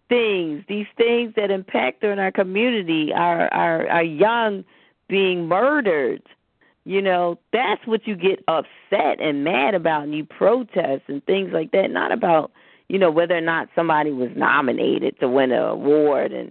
things, 0.08 0.64
these 0.68 0.88
things 0.96 1.32
that 1.36 1.52
impact 1.52 2.02
in 2.02 2.18
our 2.18 2.32
community, 2.32 3.12
our 3.14 3.52
our 3.54 3.88
our 3.88 4.02
young 4.02 4.64
being 5.08 5.46
murdered. 5.46 6.22
You 6.84 7.02
know, 7.02 7.38
that's 7.52 7.86
what 7.86 8.04
you 8.08 8.16
get 8.16 8.42
upset 8.48 9.20
and 9.20 9.44
mad 9.44 9.74
about 9.74 10.02
and 10.04 10.14
you 10.14 10.24
protest 10.24 11.02
and 11.06 11.24
things 11.24 11.52
like 11.52 11.70
that, 11.70 11.92
not 11.92 12.10
about, 12.10 12.50
you 12.88 12.98
know, 12.98 13.12
whether 13.12 13.36
or 13.36 13.40
not 13.40 13.68
somebody 13.76 14.10
was 14.10 14.30
nominated 14.34 15.18
to 15.20 15.28
win 15.28 15.52
an 15.52 15.62
award 15.62 16.32
and 16.32 16.50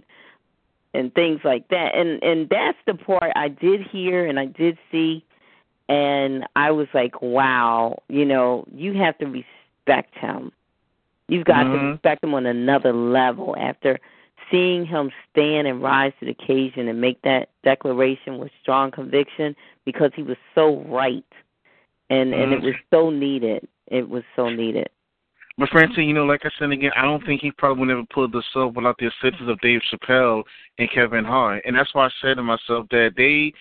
and 0.96 1.14
things 1.14 1.40
like 1.44 1.68
that. 1.68 1.94
And 1.94 2.22
and 2.22 2.48
that's 2.48 2.78
the 2.86 2.94
part 2.94 3.32
I 3.36 3.48
did 3.48 3.82
hear 3.82 4.26
and 4.26 4.38
I 4.38 4.46
did 4.46 4.78
see 4.90 5.24
and 5.88 6.46
I 6.56 6.70
was 6.70 6.88
like, 6.94 7.22
wow, 7.22 8.02
you 8.08 8.24
know, 8.24 8.64
you 8.74 8.94
have 8.94 9.16
to 9.18 9.26
respect 9.26 10.16
him. 10.16 10.52
You've 11.28 11.44
got 11.44 11.66
mm-hmm. 11.66 11.78
to 11.78 11.90
respect 11.92 12.24
him 12.24 12.34
on 12.34 12.46
another 12.46 12.92
level 12.92 13.56
after 13.58 13.98
seeing 14.50 14.86
him 14.86 15.10
stand 15.30 15.66
and 15.66 15.82
rise 15.82 16.12
to 16.20 16.26
the 16.26 16.32
occasion 16.32 16.88
and 16.88 17.00
make 17.00 17.20
that 17.22 17.48
declaration 17.64 18.38
with 18.38 18.50
strong 18.62 18.90
conviction 18.90 19.56
because 19.84 20.12
he 20.14 20.22
was 20.22 20.36
so 20.54 20.82
right 20.88 21.24
and 22.10 22.32
mm-hmm. 22.32 22.42
and 22.42 22.52
it 22.52 22.62
was 22.62 22.74
so 22.90 23.10
needed. 23.10 23.66
It 23.86 24.08
was 24.08 24.24
so 24.34 24.48
needed. 24.48 24.88
But 25.58 25.70
Francine, 25.70 26.08
you 26.08 26.14
know, 26.14 26.26
like 26.26 26.42
I 26.44 26.50
said 26.58 26.70
again, 26.70 26.90
I 26.96 27.02
don't 27.02 27.24
think 27.24 27.40
he 27.40 27.50
probably 27.50 27.80
would 27.80 27.88
never 27.88 28.04
pulled 28.12 28.32
this 28.32 28.44
off 28.54 28.74
without 28.74 28.96
the 28.98 29.06
assistance 29.06 29.48
of 29.48 29.60
Dave 29.60 29.80
Chappelle 29.90 30.42
and 30.78 30.90
Kevin 30.92 31.24
Hart. 31.24 31.62
And 31.64 31.74
that's 31.74 31.94
why 31.94 32.06
I 32.06 32.10
said 32.20 32.34
to 32.34 32.42
myself 32.42 32.86
that 32.90 33.12
they 33.16 33.52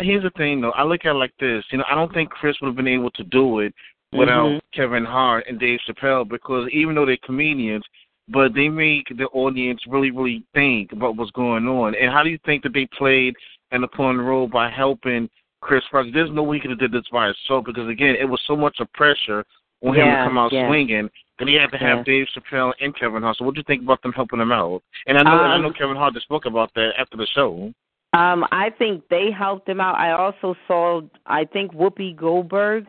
here's 0.00 0.22
the 0.22 0.30
thing 0.30 0.60
though, 0.60 0.70
I 0.70 0.84
look 0.84 1.04
at 1.04 1.10
it 1.10 1.18
like 1.18 1.34
this, 1.38 1.64
you 1.70 1.78
know, 1.78 1.84
I 1.90 1.94
don't 1.94 2.12
think 2.14 2.30
Chris 2.30 2.56
would 2.60 2.68
have 2.68 2.76
been 2.76 2.88
able 2.88 3.10
to 3.10 3.24
do 3.24 3.60
it 3.60 3.74
without 4.12 4.48
mm-hmm. 4.48 4.80
Kevin 4.80 5.04
Hart 5.04 5.44
and 5.48 5.60
Dave 5.60 5.80
Chappelle 5.88 6.28
because 6.28 6.68
even 6.72 6.94
though 6.94 7.06
they're 7.06 7.18
comedians, 7.24 7.84
but 8.28 8.54
they 8.54 8.68
make 8.68 9.08
the 9.08 9.26
audience 9.32 9.80
really, 9.88 10.10
really 10.10 10.44
think 10.54 10.92
about 10.92 11.16
what's 11.16 11.30
going 11.32 11.66
on. 11.66 11.94
And 11.94 12.10
how 12.10 12.22
do 12.22 12.30
you 12.30 12.38
think 12.46 12.62
that 12.62 12.72
they 12.72 12.88
played 12.96 13.34
an 13.72 13.82
important 13.82 14.24
role 14.24 14.46
by 14.46 14.70
helping 14.70 15.28
Chris 15.60 15.82
Rock? 15.92 16.06
There's 16.12 16.30
no 16.32 16.42
way 16.42 16.56
he 16.56 16.60
could 16.60 16.70
have 16.70 16.78
did 16.78 16.92
this 16.92 17.08
by 17.12 17.26
himself 17.26 17.64
because 17.66 17.88
again, 17.88 18.14
it 18.18 18.24
was 18.24 18.40
so 18.46 18.56
much 18.56 18.76
of 18.80 18.92
pressure 18.92 19.44
on 19.82 19.94
yeah, 19.94 20.04
him 20.04 20.10
to 20.10 20.28
come 20.28 20.38
out 20.38 20.52
yeah. 20.52 20.68
swinging 20.68 21.10
that 21.42 21.50
he 21.50 21.56
had 21.56 21.72
to 21.72 21.78
have 21.78 21.98
yeah. 21.98 22.04
Dave 22.04 22.26
Chappelle 22.36 22.72
and 22.80 22.96
Kevin 22.96 23.22
Hart. 23.22 23.36
So 23.36 23.44
what 23.44 23.54
do 23.54 23.58
you 23.58 23.64
think 23.66 23.82
about 23.82 24.00
them 24.02 24.12
helping 24.12 24.40
him 24.40 24.52
out? 24.52 24.82
And 25.06 25.18
I 25.18 25.22
know 25.22 25.30
um, 25.30 25.50
I 25.50 25.58
know 25.58 25.72
Kevin 25.72 25.96
Hart 25.96 26.14
just 26.14 26.26
spoke 26.26 26.46
about 26.46 26.72
that 26.74 26.90
after 26.98 27.16
the 27.16 27.26
show. 27.34 27.72
Um, 28.12 28.44
I 28.52 28.70
think 28.78 29.08
they 29.08 29.30
helped 29.36 29.68
him 29.68 29.80
out. 29.80 29.96
I 29.96 30.12
also 30.12 30.54
saw 30.68 31.00
I 31.26 31.44
think 31.44 31.72
Whoopi 31.72 32.14
Goldberg 32.14 32.86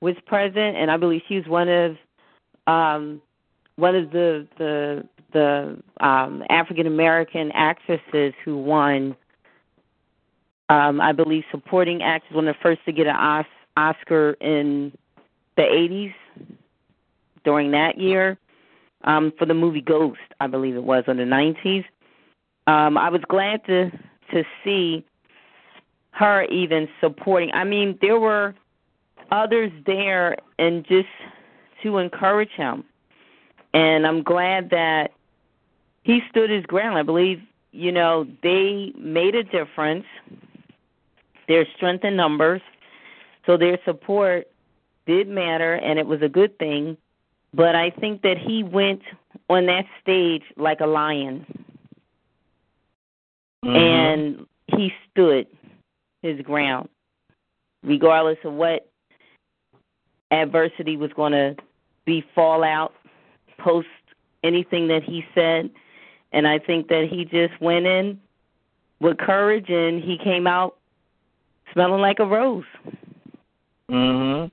was 0.00 0.14
present, 0.26 0.76
and 0.76 0.90
I 0.90 0.98
believe 0.98 1.22
she 1.26 1.36
was 1.36 1.46
one 1.46 1.68
of 1.68 1.96
um, 2.66 3.22
one 3.76 3.96
of 3.96 4.10
the 4.10 4.46
the 4.58 5.08
the 5.32 5.78
um, 6.04 6.42
African 6.50 6.86
American 6.86 7.50
actresses 7.52 8.34
who 8.44 8.58
won. 8.58 9.16
Um, 10.70 11.00
I 11.00 11.12
believe 11.12 11.44
supporting 11.50 12.02
actress, 12.02 12.34
one 12.34 12.48
of 12.48 12.54
the 12.56 12.60
first 12.62 12.80
to 12.86 12.92
get 12.92 13.06
an 13.06 13.16
Os- 13.16 13.46
Oscar 13.76 14.32
in 14.40 14.92
the 15.56 15.62
'80s 15.62 16.14
during 17.44 17.70
that 17.72 17.98
year 17.98 18.38
um, 19.04 19.32
for 19.38 19.46
the 19.46 19.54
movie 19.54 19.80
Ghost, 19.80 20.18
I 20.40 20.46
believe 20.46 20.76
it 20.76 20.84
was, 20.84 21.04
in 21.06 21.16
the 21.16 21.24
'90s. 21.24 21.84
Um, 22.66 22.96
I 22.96 23.10
was 23.10 23.20
glad 23.28 23.64
to 23.66 23.90
to 24.32 24.44
see 24.64 25.04
her 26.12 26.44
even 26.44 26.88
supporting. 27.00 27.50
I 27.52 27.64
mean, 27.64 27.98
there 28.00 28.18
were 28.18 28.54
others 29.30 29.72
there 29.84 30.36
and 30.58 30.86
just 30.86 31.08
to 31.82 31.98
encourage 31.98 32.50
him. 32.50 32.84
And 33.72 34.06
I'm 34.06 34.22
glad 34.22 34.70
that 34.70 35.12
he 36.04 36.22
stood 36.30 36.50
his 36.50 36.64
ground. 36.64 36.96
I 36.96 37.02
believe, 37.02 37.42
you 37.72 37.90
know, 37.90 38.26
they 38.42 38.92
made 38.96 39.34
a 39.34 39.42
difference. 39.42 40.04
Their 41.48 41.66
strength 41.76 42.04
in 42.04 42.16
numbers. 42.16 42.62
So 43.44 43.56
their 43.56 43.78
support 43.84 44.48
did 45.06 45.28
matter 45.28 45.74
and 45.74 45.98
it 45.98 46.06
was 46.06 46.22
a 46.22 46.28
good 46.28 46.58
thing. 46.58 46.96
But 47.54 47.76
I 47.76 47.90
think 47.90 48.22
that 48.22 48.36
he 48.36 48.64
went 48.64 49.02
on 49.48 49.66
that 49.66 49.84
stage 50.02 50.42
like 50.56 50.80
a 50.80 50.86
lion. 50.86 51.46
Mm-hmm. 53.64 53.76
And 53.76 54.46
he 54.66 54.92
stood 55.10 55.46
his 56.20 56.40
ground, 56.40 56.88
regardless 57.84 58.38
of 58.44 58.54
what 58.54 58.90
adversity 60.30 60.96
was 60.96 61.12
going 61.12 61.32
to 61.32 61.54
be 62.04 62.24
fallout 62.34 62.92
post 63.58 63.86
anything 64.42 64.88
that 64.88 65.04
he 65.04 65.24
said. 65.34 65.70
And 66.32 66.48
I 66.48 66.58
think 66.58 66.88
that 66.88 67.06
he 67.08 67.24
just 67.24 67.58
went 67.60 67.86
in 67.86 68.20
with 69.00 69.16
courage 69.18 69.68
and 69.68 70.02
he 70.02 70.18
came 70.18 70.48
out 70.48 70.76
smelling 71.72 72.00
like 72.00 72.18
a 72.18 72.26
rose. 72.26 72.64
Mhm. 73.88 74.50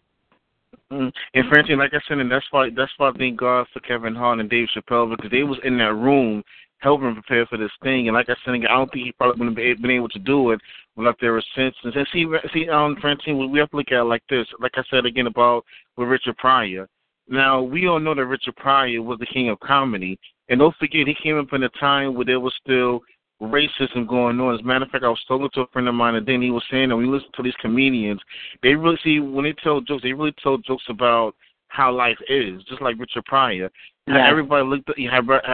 Mm. 0.91 1.11
And 1.33 1.47
Francine, 1.49 1.77
like 1.77 1.93
I 1.93 1.99
said, 2.07 2.19
and 2.19 2.31
that's 2.31 2.45
why 2.51 2.69
that's 2.75 2.91
why 2.97 3.09
I 3.09 3.13
thank 3.13 3.39
God 3.39 3.65
for 3.71 3.79
Kevin 3.79 4.15
Hart 4.15 4.39
and 4.39 4.49
Dave 4.49 4.67
Chappelle 4.75 5.09
because 5.09 5.31
they 5.31 5.43
was 5.43 5.57
in 5.63 5.77
that 5.77 5.93
room 5.93 6.43
helping 6.79 7.13
prepare 7.13 7.45
for 7.45 7.57
this 7.57 7.71
thing. 7.83 8.07
And 8.07 8.15
like 8.15 8.29
I 8.29 8.35
said, 8.43 8.55
I 8.55 8.75
don't 8.75 8.91
think 8.91 9.05
he 9.05 9.11
probably 9.13 9.47
would 9.47 9.57
have 9.57 9.81
been 9.81 9.91
able 9.91 10.09
to 10.09 10.19
do 10.19 10.51
it 10.51 10.59
without 10.95 11.15
their 11.21 11.37
assistance. 11.37 11.75
And 11.83 12.07
see, 12.11 12.25
see, 12.53 12.69
um, 12.69 12.97
Francine, 12.99 13.51
we 13.51 13.59
have 13.59 13.69
to 13.69 13.77
look 13.77 13.91
at 13.91 13.99
it 13.99 14.03
like 14.03 14.23
this. 14.29 14.47
Like 14.59 14.73
I 14.75 14.83
said 14.89 15.05
again 15.05 15.27
about 15.27 15.63
with 15.95 16.09
Richard 16.09 16.37
Pryor. 16.37 16.87
Now 17.27 17.61
we 17.61 17.87
all 17.87 17.99
know 17.99 18.15
that 18.15 18.25
Richard 18.25 18.55
Pryor 18.57 19.01
was 19.01 19.19
the 19.19 19.25
king 19.27 19.49
of 19.49 19.59
comedy, 19.61 20.19
and 20.49 20.59
don't 20.59 20.75
forget 20.75 21.07
he 21.07 21.15
came 21.23 21.39
up 21.39 21.53
in 21.53 21.63
a 21.63 21.69
time 21.79 22.15
where 22.15 22.25
there 22.25 22.39
was 22.39 22.53
still 22.61 23.01
racism 23.41 24.07
going 24.07 24.39
on. 24.39 24.53
As 24.53 24.61
a 24.61 24.63
matter 24.63 24.85
of 24.85 24.91
fact, 24.91 25.03
I 25.03 25.09
was 25.09 25.23
talking 25.27 25.49
to 25.53 25.61
a 25.61 25.67
friend 25.67 25.87
of 25.87 25.95
mine, 25.95 26.15
and 26.15 26.25
then 26.25 26.41
he 26.41 26.51
was 26.51 26.63
saying 26.69 26.89
that 26.89 26.95
when 26.95 27.05
you 27.05 27.11
listen 27.11 27.29
to 27.35 27.43
these 27.43 27.55
comedians, 27.59 28.21
they 28.61 28.75
really 28.75 28.99
see 29.03 29.19
when 29.19 29.45
they 29.45 29.53
tell 29.53 29.81
jokes, 29.81 30.03
they 30.03 30.13
really 30.13 30.35
tell 30.41 30.57
jokes 30.57 30.83
about 30.89 31.35
how 31.67 31.91
life 31.91 32.17
is, 32.29 32.63
just 32.63 32.81
like 32.81 32.99
Richard 32.99 33.25
Pryor. 33.25 33.69
Yeah. 34.07 34.27
everybody 34.27 34.65
looked 34.65 34.89
at 34.89 34.97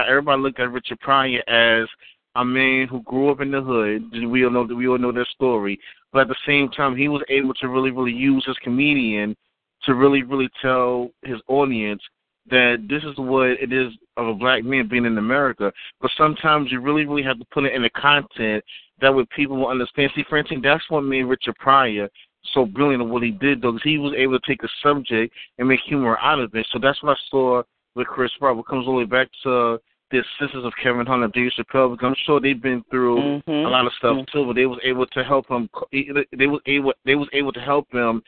everybody 0.08 0.42
looked 0.42 0.60
at 0.60 0.72
Richard 0.72 1.00
Pryor 1.00 1.42
as 1.48 1.88
a 2.36 2.46
man 2.46 2.88
who 2.88 3.02
grew 3.04 3.30
up 3.30 3.42
in 3.42 3.52
the 3.52 3.62
hood. 3.62 4.04
We 4.12 4.46
all 4.46 4.52
know 4.52 4.64
we 4.64 4.88
all 4.88 4.98
know 4.98 5.12
their 5.12 5.26
story, 5.26 5.80
but 6.12 6.22
at 6.22 6.28
the 6.28 6.36
same 6.46 6.70
time, 6.70 6.96
he 6.96 7.08
was 7.08 7.24
able 7.30 7.54
to 7.56 7.68
really, 7.68 7.92
really 7.92 8.14
use 8.14 8.44
his 8.46 8.58
comedian 8.64 9.36
to 9.84 9.96
really, 9.96 10.24
really 10.24 10.50
tell 10.62 11.10
his 11.24 11.40
audience 11.48 12.02
that 12.50 12.88
this 12.90 13.04
is 13.04 13.18
what 13.18 13.50
it 13.50 13.74
is 13.74 13.94
of 14.16 14.28
a 14.28 14.34
black 14.34 14.64
man 14.64 14.88
being 14.88 15.06
in 15.06 15.18
America. 15.18 15.72
But 16.02 16.12
sometimes 16.18 16.72
you 16.72 16.80
really, 16.80 17.06
really 17.06 17.24
have 17.24 17.40
to 17.40 17.46
put 17.52 17.66
it 17.66 17.74
in 17.74 17.82
the 17.82 17.90
content 17.90 18.64
that 19.00 19.14
way 19.14 19.26
people 19.36 19.58
will 19.58 19.68
understand. 19.68 20.12
See, 20.16 20.24
Francine, 20.30 20.62
that's 20.62 20.84
what 20.90 21.02
made 21.02 21.24
Richard 21.24 21.56
Pryor 21.58 22.10
so 22.54 22.66
brilliant 22.66 23.04
at 23.04 23.10
what 23.10 23.24
he 23.24 23.32
did, 23.32 23.62
though, 23.62 23.74
because 23.74 23.84
he 23.84 23.98
was 23.98 24.14
able 24.16 24.40
to 24.40 24.48
take 24.48 24.64
a 24.64 24.70
subject 24.82 25.34
and 25.58 25.68
make 25.68 25.82
humor 25.82 26.18
out 26.22 26.40
of 26.40 26.56
it. 26.56 26.66
So 26.72 26.80
that's 26.80 27.02
what 27.04 27.18
I 27.18 27.20
saw 27.30 27.64
with 27.96 28.08
Chris 28.08 28.32
Rock. 28.40 28.58
It 28.58 28.66
comes 28.68 28.88
all 28.88 28.94
the 28.94 29.00
way 29.00 29.06
back 29.06 29.28
to 29.44 29.80
the 30.10 30.20
assistance 30.20 30.64
of 30.64 30.72
Kevin 30.82 31.06
Hart 31.06 31.24
and 31.24 31.34
Dave 31.34 31.52
Chappelle, 31.52 31.92
because 31.92 32.08
I'm 32.08 32.16
sure 32.26 32.40
they've 32.40 32.62
been 32.62 32.82
through 32.90 33.42
Mhm. 33.46 33.66
a 33.66 33.70
lot 33.70 33.86
of 33.86 33.94
stuff 33.94 34.16
Mhm. 34.16 34.28
too, 34.32 34.46
but 34.46 34.56
they 34.56 34.66
was 34.66 34.80
able 34.84 35.06
to 35.06 35.24
help 35.24 35.48
him. 35.50 35.70
They 35.92 36.48
was 36.48 36.62
able 36.66 36.94
they 37.04 37.16
was 37.16 37.28
able 37.34 37.52
to 37.52 37.60
help 37.60 37.92
him, 37.92 38.24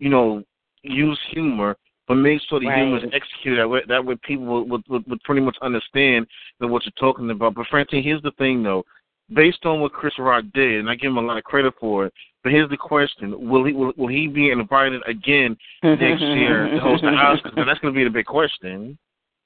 you 0.00 0.08
know, 0.08 0.42
use 0.82 1.20
humor, 1.28 1.76
but 2.10 2.16
make 2.16 2.42
sure 2.48 2.58
the 2.58 2.66
Right. 2.66 3.14
executed 3.14 3.60
that 3.60 3.68
way. 3.70 3.82
That 3.86 4.04
way, 4.04 4.16
people 4.16 4.44
would, 4.46 4.68
would 4.68 4.82
would 4.88 5.06
would 5.06 5.22
pretty 5.22 5.42
much 5.42 5.56
understand 5.62 6.26
that 6.58 6.66
what 6.66 6.84
you're 6.84 6.90
talking 6.98 7.30
about. 7.30 7.54
But 7.54 7.68
Francine, 7.68 8.02
here's 8.02 8.20
the 8.22 8.32
thing 8.32 8.64
though, 8.64 8.84
based 9.32 9.64
on 9.64 9.78
what 9.80 9.92
Chris 9.92 10.18
Rock 10.18 10.42
did, 10.52 10.80
and 10.80 10.90
I 10.90 10.96
give 10.96 11.12
him 11.12 11.18
a 11.18 11.22
lot 11.22 11.38
of 11.38 11.44
credit 11.44 11.72
for 11.78 12.06
it. 12.06 12.12
But 12.42 12.50
here's 12.50 12.68
the 12.68 12.76
question: 12.76 13.48
Will 13.48 13.64
he 13.64 13.72
will, 13.72 13.92
will 13.96 14.08
he 14.08 14.26
be 14.26 14.50
invited 14.50 15.02
again 15.06 15.56
next 15.84 16.20
year 16.20 16.68
to 16.68 16.80
host 16.80 17.02
the 17.02 17.08
Oscars? 17.10 17.54
Now, 17.54 17.64
that's 17.64 17.78
going 17.78 17.94
to 17.94 17.98
be 17.98 18.02
the 18.02 18.10
big 18.10 18.26
question. 18.26 18.98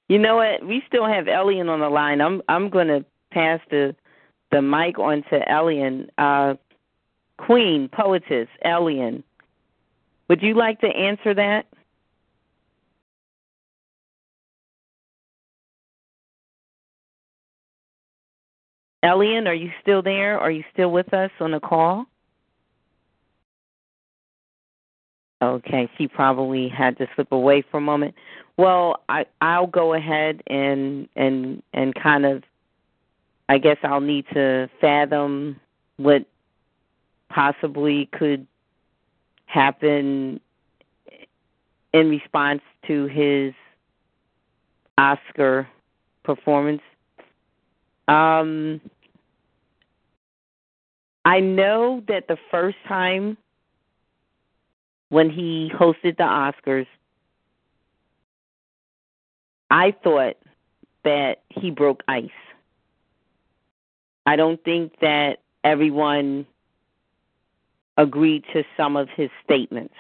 You 0.09 0.19
know 0.19 0.37
what? 0.37 0.67
We 0.67 0.83
still 0.89 1.07
have 1.07 1.29
Elian 1.29 1.69
on 1.69 1.81
the 1.81 1.91
line. 1.91 2.23
I'm 2.23 2.41
I'm 2.49 2.71
going 2.71 2.89
to 2.89 3.05
pass 3.31 3.61
the 3.71 3.95
the 4.53 4.63
mic 4.63 4.99
on 4.99 5.23
to 5.25 5.53
Elian, 5.53 6.11
uh, 6.17 6.55
Queen 7.37 7.91
poetess 7.93 8.49
Elian. 8.65 9.23
Would 10.31 10.43
you 10.43 10.55
like 10.55 10.81
to 10.81 10.87
answer 10.87 11.35
that? 11.35 11.67
Elian, 19.05 19.47
are 19.47 19.55
you 19.55 19.71
still 19.83 20.03
there? 20.03 20.41
Are 20.41 20.51
you 20.51 20.65
still 20.73 20.91
with 20.91 21.13
us 21.13 21.31
on 21.39 21.53
the 21.53 21.61
call? 21.61 22.07
Okay, 25.43 25.91
she 25.99 26.09
probably 26.09 26.69
had 26.69 26.97
to 26.99 27.07
slip 27.15 27.31
away 27.31 27.63
for 27.71 27.77
a 27.77 27.83
moment. 27.83 28.15
Well, 28.57 29.03
I 29.11 29.27
I'll 29.43 29.67
go 29.67 29.93
ahead 29.93 30.43
and 30.47 31.07
and 31.17 31.63
and 31.75 31.95
kind 31.95 32.25
of 32.25 32.43
I 33.51 33.59
guess 33.59 33.77
I'll 33.83 34.01
need 34.01 34.25
to 34.33 34.71
fathom 34.81 35.61
what 35.99 36.25
possibly 37.29 38.07
could 38.07 38.47
happen 39.45 40.41
in 41.93 42.09
response 42.09 42.63
to 42.87 43.07
his 43.07 43.53
Oscar 44.97 45.69
performance. 46.23 46.81
Um 48.09 48.81
I 51.25 51.41
know 51.41 52.03
that 52.09 52.29
the 52.29 52.39
first 52.51 52.77
time 52.87 53.39
when 55.09 55.31
he 55.31 55.71
hosted 55.75 56.17
the 56.17 56.25
Oscars, 56.25 56.87
I 59.71 59.93
thought 60.05 60.37
that 61.05 61.43
he 61.49 61.71
broke 61.71 62.03
ice. 62.09 62.31
I 64.27 64.37
don't 64.37 64.63
think 64.65 64.99
that 65.01 65.41
everyone 65.63 66.47
agreed 67.97 68.45
to 68.53 68.65
some 68.77 68.97
of 68.97 69.09
his 69.11 69.31
statements. 69.45 69.95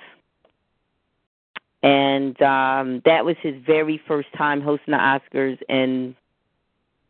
And 1.82 2.40
um 2.42 3.02
that 3.04 3.24
was 3.24 3.36
his 3.42 3.54
very 3.64 4.00
first 4.08 4.28
time 4.36 4.60
hosting 4.60 4.92
the 4.92 4.98
Oscars 4.98 5.58
and 5.68 6.14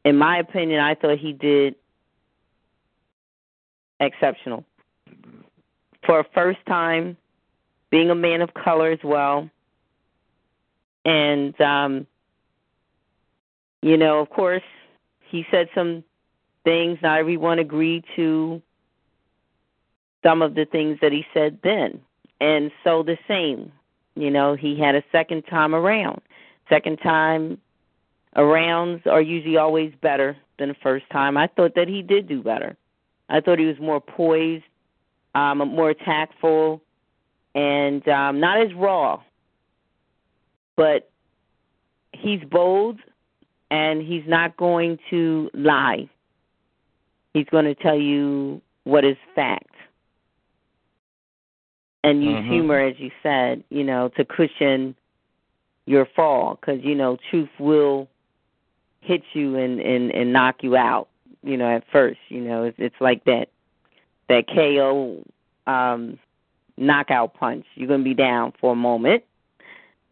in 0.04 0.16
my 0.16 0.38
opinion 0.38 0.80
I 0.80 0.94
thought 0.94 1.18
he 1.18 1.32
did 1.32 1.74
exceptional. 4.00 4.64
For 6.06 6.20
a 6.20 6.24
first 6.34 6.58
time, 6.66 7.16
being 7.90 8.10
a 8.10 8.14
man 8.14 8.42
of 8.42 8.52
color 8.54 8.90
as 8.90 8.98
well. 9.02 9.48
And 11.04 11.58
um 11.60 12.06
you 13.82 13.98
know, 13.98 14.20
of 14.20 14.30
course, 14.30 14.62
he 15.28 15.44
said 15.50 15.68
some 15.74 16.04
things 16.64 16.98
not 17.02 17.18
everyone 17.18 17.58
agreed 17.58 18.04
to 18.16 18.62
some 20.24 20.40
of 20.40 20.54
the 20.54 20.64
things 20.64 20.98
that 21.02 21.12
he 21.12 21.24
said 21.34 21.58
then. 21.62 22.00
And 22.40 22.72
so 22.82 23.02
the 23.02 23.18
same, 23.28 23.70
you 24.16 24.30
know, 24.30 24.54
he 24.54 24.78
had 24.78 24.94
a 24.94 25.04
second 25.12 25.42
time 25.42 25.74
around. 25.74 26.20
Second 26.68 26.98
time 27.02 27.58
arounds 28.36 29.06
are 29.06 29.22
usually 29.22 29.56
always 29.56 29.92
better 30.00 30.36
than 30.58 30.68
the 30.68 30.74
first 30.82 31.08
time. 31.10 31.36
I 31.36 31.46
thought 31.46 31.74
that 31.76 31.88
he 31.88 32.02
did 32.02 32.28
do 32.28 32.42
better. 32.42 32.76
I 33.28 33.40
thought 33.40 33.58
he 33.58 33.66
was 33.66 33.78
more 33.80 34.00
poised, 34.00 34.64
um, 35.34 35.58
more 35.58 35.94
tactful, 35.94 36.82
and 37.54 38.06
um, 38.08 38.40
not 38.40 38.60
as 38.60 38.72
raw. 38.74 39.20
But 40.76 41.10
he's 42.12 42.42
bold, 42.44 42.98
and 43.70 44.02
he's 44.02 44.24
not 44.26 44.56
going 44.56 44.98
to 45.10 45.50
lie. 45.54 46.08
He's 47.32 47.46
going 47.46 47.64
to 47.64 47.74
tell 47.74 47.98
you 47.98 48.60
what 48.84 49.04
is 49.04 49.16
fact, 49.34 49.74
and 52.02 52.22
use 52.22 52.44
Mhm. 52.44 52.48
humor, 52.48 52.78
as 52.78 52.98
you 52.98 53.10
said, 53.22 53.64
you 53.70 53.82
know, 53.82 54.08
to 54.10 54.24
cushion 54.24 54.94
your 55.86 56.04
fall, 56.04 56.56
because 56.56 56.82
you 56.84 56.94
know 56.94 57.16
truth 57.30 57.48
will 57.58 58.08
hit 59.04 59.22
you 59.32 59.56
and 59.56 59.80
and 59.80 60.10
and 60.10 60.32
knock 60.32 60.56
you 60.62 60.76
out 60.76 61.08
you 61.42 61.56
know 61.56 61.68
at 61.76 61.84
first 61.92 62.18
you 62.28 62.40
know 62.40 62.64
it's 62.64 62.76
it's 62.78 63.00
like 63.00 63.24
that 63.24 63.48
that 64.28 64.46
ko 64.48 65.22
um 65.66 66.18
knockout 66.76 67.34
punch. 67.34 67.64
You're 67.76 67.86
to 67.88 68.04
be 68.04 68.14
down 68.14 68.52
for 68.60 68.72
a 68.72 68.76
moment 68.76 69.22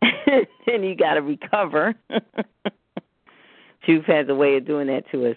then 0.66 0.82
you 0.82 0.94
got 0.94 1.14
to 1.14 1.22
recover. 1.22 1.94
Truth 3.84 4.04
has 4.04 4.28
a 4.28 4.34
way 4.34 4.56
of 4.56 4.64
doing 4.64 4.86
that 4.86 5.10
to 5.10 5.30
us 5.30 5.36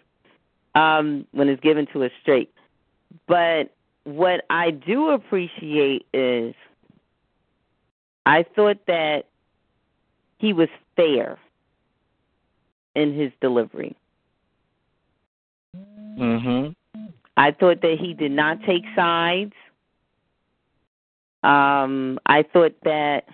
um 0.76 1.26
when 1.32 1.50
it's 1.50 1.62
given 1.62 1.88
to 1.94 2.04
us 2.04 2.12
straight. 2.22 2.54
But 3.28 3.72
what 4.06 4.46
i 4.52 4.70
do 4.70 5.10
appreciate 5.10 6.06
is 6.14 6.54
i 8.26 8.46
thought 8.56 8.78
that 8.86 9.24
he 10.38 10.54
was 10.54 10.70
fair 10.96 11.40
in 12.96 13.14
his 13.14 13.32
delivery 13.42 13.96
Mhm. 16.18 16.76
I 17.38 17.52
thought 17.52 17.82
that 17.82 17.98
he 18.00 18.14
did 18.14 18.32
not 18.32 18.64
take 18.64 18.84
sides. 18.96 19.54
Um, 21.44 22.20
I 22.26 22.44
thought 22.44 22.76
that 22.84 23.28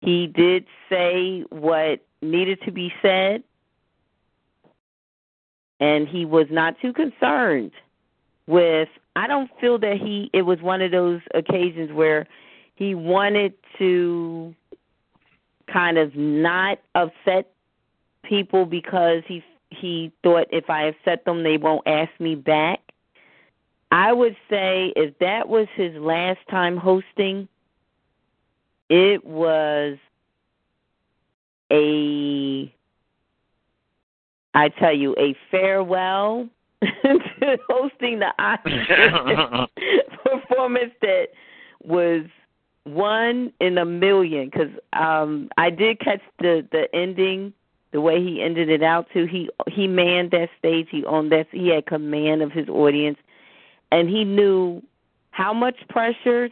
he 0.00 0.28
did 0.28 0.66
say 0.88 1.42
what 1.50 2.00
needed 2.22 2.62
to 2.62 2.72
be 2.72 2.92
said, 3.02 3.42
and 5.80 6.08
he 6.08 6.24
was 6.24 6.46
not 6.50 6.78
too 6.80 6.92
concerned 6.92 7.72
with. 8.46 8.88
I 9.16 9.26
don't 9.26 9.50
feel 9.60 9.78
that 9.78 9.96
he. 9.96 10.30
It 10.32 10.42
was 10.42 10.62
one 10.62 10.80
of 10.80 10.92
those 10.92 11.20
occasions 11.34 11.92
where 11.92 12.26
he 12.76 12.94
wanted 12.94 13.54
to 13.78 14.54
kind 15.72 15.98
of 15.98 16.14
not 16.16 16.78
upset 16.94 17.50
people 18.24 18.66
because 18.66 19.22
he 19.26 19.42
he 19.70 20.12
thought 20.22 20.46
if 20.50 20.70
I 20.70 20.84
upset 20.84 21.24
them 21.24 21.42
they 21.42 21.56
won't 21.56 21.86
ask 21.86 22.10
me 22.18 22.34
back. 22.34 22.80
I 23.90 24.12
would 24.12 24.36
say 24.50 24.92
if 24.96 25.18
that 25.18 25.48
was 25.48 25.66
his 25.74 25.94
last 25.96 26.40
time 26.50 26.76
hosting, 26.76 27.48
it 28.88 29.24
was 29.24 29.98
a 31.70 32.72
I 34.54 34.68
tell 34.70 34.94
you 34.94 35.14
a 35.18 35.36
farewell 35.50 36.48
to 36.82 37.58
hosting 37.68 38.18
the 38.18 38.32
Oscar 38.38 39.68
performance 40.24 40.92
that 41.00 41.28
was 41.82 42.24
one 42.84 43.52
in 43.60 43.78
a 43.78 43.84
million 43.84 44.46
because 44.46 44.70
um 44.92 45.50
I 45.58 45.70
did 45.70 46.00
catch 46.00 46.22
the 46.38 46.66
the 46.72 46.88
ending 46.94 47.52
the 47.92 48.00
way 48.00 48.22
he 48.22 48.42
ended 48.42 48.68
it 48.68 48.82
out 48.82 49.08
too. 49.12 49.26
He 49.26 49.48
he 49.66 49.86
manned 49.86 50.30
that 50.32 50.50
stage. 50.58 50.88
He 50.90 51.04
owned 51.04 51.32
that 51.32 51.46
he 51.50 51.68
had 51.68 51.86
command 51.86 52.42
of 52.42 52.52
his 52.52 52.68
audience. 52.68 53.18
And 53.90 54.08
he 54.08 54.24
knew 54.24 54.82
how 55.30 55.54
much 55.54 55.76
pressure 55.88 56.50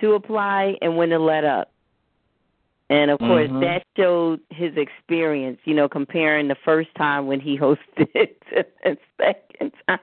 to 0.00 0.12
apply 0.14 0.76
and 0.80 0.96
when 0.96 1.08
to 1.08 1.18
let 1.18 1.44
up. 1.44 1.72
And 2.88 3.10
of 3.10 3.18
course 3.18 3.50
Mhm. 3.50 3.60
that 3.62 3.82
showed 3.96 4.40
his 4.50 4.76
experience 4.76 5.60
you 5.64 5.74
know 5.74 5.88
comparing 5.88 6.48
the 6.48 6.54
first 6.54 6.94
time 6.94 7.26
when 7.26 7.40
he 7.40 7.58
hosted 7.58 7.78
to 8.50 8.64
the 8.84 8.98
second 9.20 9.72
time. 9.88 9.98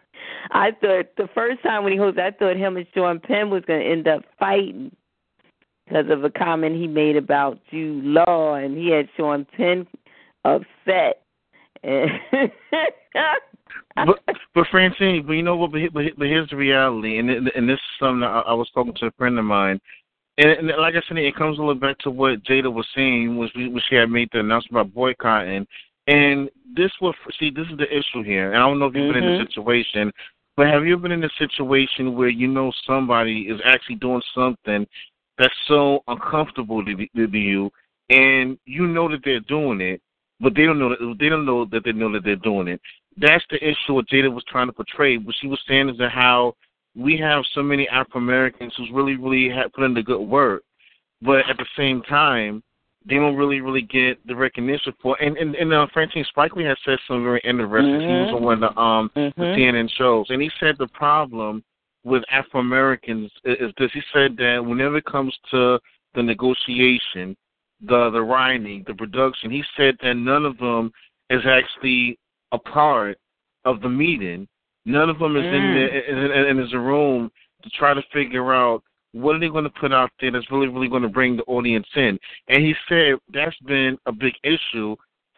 I 0.51 0.71
thought 0.71 1.15
the 1.15 1.29
first 1.33 1.63
time 1.63 1.83
when 1.83 1.93
he 1.93 1.99
hosted 1.99 2.19
i 2.19 2.31
thought 2.31 2.57
him 2.57 2.75
and 2.75 2.87
sean 2.93 3.19
penn 3.19 3.49
was 3.49 3.63
going 3.65 3.79
to 3.79 3.85
end 3.85 4.07
up 4.07 4.23
fighting 4.37 4.93
because 5.85 6.09
of 6.09 6.23
a 6.23 6.29
comment 6.29 6.75
he 6.75 6.87
made 6.87 7.15
about 7.15 7.59
Jude 7.69 8.03
Law, 8.03 8.55
and 8.55 8.77
he 8.77 8.89
had 8.89 9.09
Sean 9.17 9.45
Penn 9.57 9.87
upset. 10.45 11.21
but 13.95 14.19
but 14.53 14.67
Francine, 14.71 15.25
but 15.25 15.33
you 15.33 15.43
know 15.43 15.55
what? 15.57 15.71
But, 15.71 15.81
but, 15.93 16.03
but 16.17 16.27
here's 16.27 16.49
the 16.49 16.55
reality, 16.55 17.17
and 17.19 17.29
and 17.29 17.69
this 17.69 17.75
is 17.75 17.81
something 17.99 18.21
that 18.21 18.27
I, 18.27 18.39
I 18.41 18.53
was 18.53 18.69
talking 18.73 18.93
to 18.95 19.07
a 19.07 19.11
friend 19.11 19.37
of 19.37 19.45
mine, 19.45 19.79
and, 20.37 20.49
and 20.49 20.67
like 20.79 20.95
I 20.95 21.01
said, 21.07 21.17
it 21.17 21.35
comes 21.35 21.57
a 21.57 21.61
little 21.61 21.75
back 21.75 21.97
to 21.99 22.09
what 22.09 22.43
Jada 22.43 22.71
was 22.71 22.87
saying, 22.95 23.37
was 23.37 23.51
when 23.55 23.81
she 23.89 23.95
had 23.95 24.09
made 24.09 24.29
the 24.31 24.39
announcement 24.39 24.81
about 24.81 24.93
boycotting, 24.93 25.67
and 26.07 26.49
this 26.75 26.91
was 27.01 27.13
see 27.39 27.49
this 27.49 27.67
is 27.69 27.77
the 27.77 27.91
issue 27.91 28.23
here, 28.23 28.53
and 28.53 28.61
I 28.61 28.67
don't 28.67 28.79
know 28.79 28.85
if 28.85 28.95
you've 28.95 29.11
been 29.13 29.23
in 29.23 29.29
Mhm. 29.29 29.41
a 29.41 29.45
situation, 29.45 30.11
but 30.55 30.67
have 30.67 30.85
you 30.85 30.97
been 30.97 31.11
in 31.11 31.23
a 31.23 31.29
situation 31.37 32.15
where 32.15 32.29
you 32.29 32.47
know 32.47 32.71
somebody 32.85 33.47
is 33.49 33.59
actually 33.65 33.95
doing 33.95 34.21
something 34.33 34.87
that's 35.37 35.53
so 35.67 36.03
uncomfortable 36.07 36.83
to, 36.85 36.95
to, 37.15 37.27
to 37.27 37.37
you, 37.37 37.71
and 38.09 38.57
you 38.65 38.87
know 38.87 39.09
that 39.09 39.21
they're 39.23 39.39
doing 39.41 39.81
it, 39.81 40.01
but 40.39 40.53
they 40.55 40.65
don't 40.65 40.79
know 40.79 40.89
that 40.89 41.15
they 41.19 41.29
don't 41.29 41.45
know 41.45 41.65
that 41.65 41.83
they 41.83 41.91
know 41.91 42.11
that 42.11 42.23
they're 42.23 42.35
doing 42.37 42.67
it. 42.67 42.81
That's 43.17 43.43
the 43.49 43.57
issue 43.63 43.93
what 43.93 44.07
Jada 44.07 44.33
was 44.33 44.43
trying 44.47 44.67
to 44.67 44.73
portray. 44.73 45.17
What 45.17 45.35
she 45.39 45.47
was 45.47 45.59
saying 45.67 45.89
is 45.89 45.97
that 45.97 46.11
how 46.11 46.55
we 46.95 47.17
have 47.17 47.43
so 47.53 47.63
many 47.63 47.87
Afro 47.89 48.19
Americans 48.19 48.73
who's 48.77 48.89
really, 48.91 49.15
really 49.15 49.51
put 49.73 49.83
in 49.83 49.93
the 49.93 50.03
good 50.03 50.21
work, 50.21 50.63
but 51.21 51.39
at 51.49 51.57
the 51.57 51.65
same 51.77 52.01
time, 52.03 52.63
they 53.05 53.15
don't 53.15 53.35
really, 53.35 53.59
really 53.61 53.81
get 53.81 54.25
the 54.27 54.35
recognition 54.35 54.93
for. 55.01 55.21
And 55.21 55.37
and, 55.37 55.55
and 55.55 55.73
uh, 55.73 55.87
Francine 55.93 56.25
Spike 56.29 56.55
Lee 56.55 56.63
has 56.65 56.77
said 56.85 56.97
something 57.07 57.23
very 57.23 57.41
interesting. 57.43 57.99
He 58.07 58.15
was 58.15 58.33
on 58.33 58.43
one 58.43 58.63
of 58.63 58.73
the 58.73 58.79
um 58.79 59.11
the 59.15 59.31
Mhm. 59.37 59.57
CNN 59.57 59.89
shows, 59.97 60.27
and 60.29 60.41
he 60.41 60.49
said 60.59 60.77
the 60.77 60.87
problem 60.87 61.63
with 62.03 62.23
Afro 62.31 62.59
Americans 62.59 63.31
is, 63.45 63.57
is 63.59 63.73
this. 63.77 63.91
He 63.93 64.01
said 64.13 64.35
that 64.37 64.63
whenever 64.63 64.97
it 64.97 65.05
comes 65.05 65.35
to 65.51 65.79
the 66.15 66.23
negotiation, 66.23 67.35
the 67.81 68.09
the 68.11 68.21
writing, 68.21 68.83
the 68.87 68.93
production, 68.93 69.51
he 69.51 69.63
said 69.77 69.97
that 70.01 70.15
none 70.15 70.45
of 70.45 70.57
them 70.57 70.91
is 71.29 71.41
actually 71.45 72.17
a 72.51 72.57
part 72.57 73.17
of 73.65 73.81
the 73.81 73.89
meeting. 73.89 74.47
None 74.85 75.09
of 75.09 75.17
them 75.19 75.35
is 75.37 75.43
Mm. 75.43 76.09
in 76.09 76.15
the, 76.17 76.49
and 76.49 76.59
there's 76.59 76.73
a 76.73 76.79
room 76.79 77.31
to 77.63 77.69
try 77.69 77.93
to 77.93 78.01
figure 78.11 78.53
out 78.53 78.83
what 79.13 79.35
are 79.35 79.39
they 79.39 79.47
going 79.47 79.63
to 79.63 79.69
put 79.69 79.93
out 79.93 80.11
there 80.19 80.31
that's 80.31 80.49
really, 80.51 80.67
really 80.67 80.89
going 80.89 81.03
to 81.03 81.07
bring 81.09 81.37
the 81.37 81.43
audience 81.43 81.87
in. 81.95 82.19
And 82.49 82.63
he 82.63 82.75
said 82.89 83.15
that's 83.33 83.57
been 83.59 83.97
a 84.05 84.11
big 84.11 84.33
issue 84.43 84.95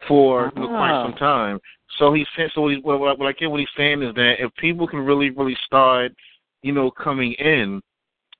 for 0.08 0.52
know, 0.56 0.66
quite 0.68 0.90
Ah. 0.90 1.04
some 1.04 1.14
time. 1.14 1.60
So 1.98 2.12
he 2.12 2.26
said, 2.34 2.50
so 2.54 2.62
what, 2.62 2.72
he, 2.72 2.78
what, 2.80 2.98
what 3.18 3.26
I 3.28 3.32
get 3.32 3.50
what 3.50 3.60
he's 3.60 3.68
saying 3.76 4.02
is 4.02 4.14
that 4.14 4.36
if 4.40 4.54
people 4.56 4.86
can 4.86 5.00
really, 5.00 5.30
really 5.30 5.56
start, 5.64 6.12
you 6.66 6.72
know, 6.72 6.90
coming 6.90 7.32
in 7.34 7.80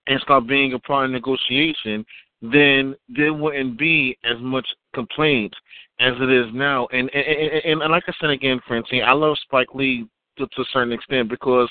and 0.08 0.20
start 0.20 0.48
being 0.48 0.72
a 0.72 0.78
part 0.80 1.04
of 1.04 1.12
negotiation, 1.12 2.04
then 2.42 2.96
there 3.08 3.32
wouldn't 3.32 3.78
be 3.78 4.18
as 4.24 4.36
much 4.40 4.66
complaints 4.94 5.56
as 6.00 6.14
it 6.20 6.30
is 6.30 6.46
now. 6.52 6.88
And 6.92 7.08
and, 7.14 7.26
and, 7.64 7.82
and 7.82 7.92
like 7.92 8.02
I 8.08 8.12
said 8.20 8.30
again, 8.30 8.60
Francine, 8.66 9.04
I 9.04 9.12
love 9.12 9.36
Spike 9.42 9.74
Lee 9.74 10.06
to, 10.38 10.46
to 10.46 10.60
a 10.60 10.64
certain 10.72 10.92
extent 10.92 11.28
because 11.28 11.70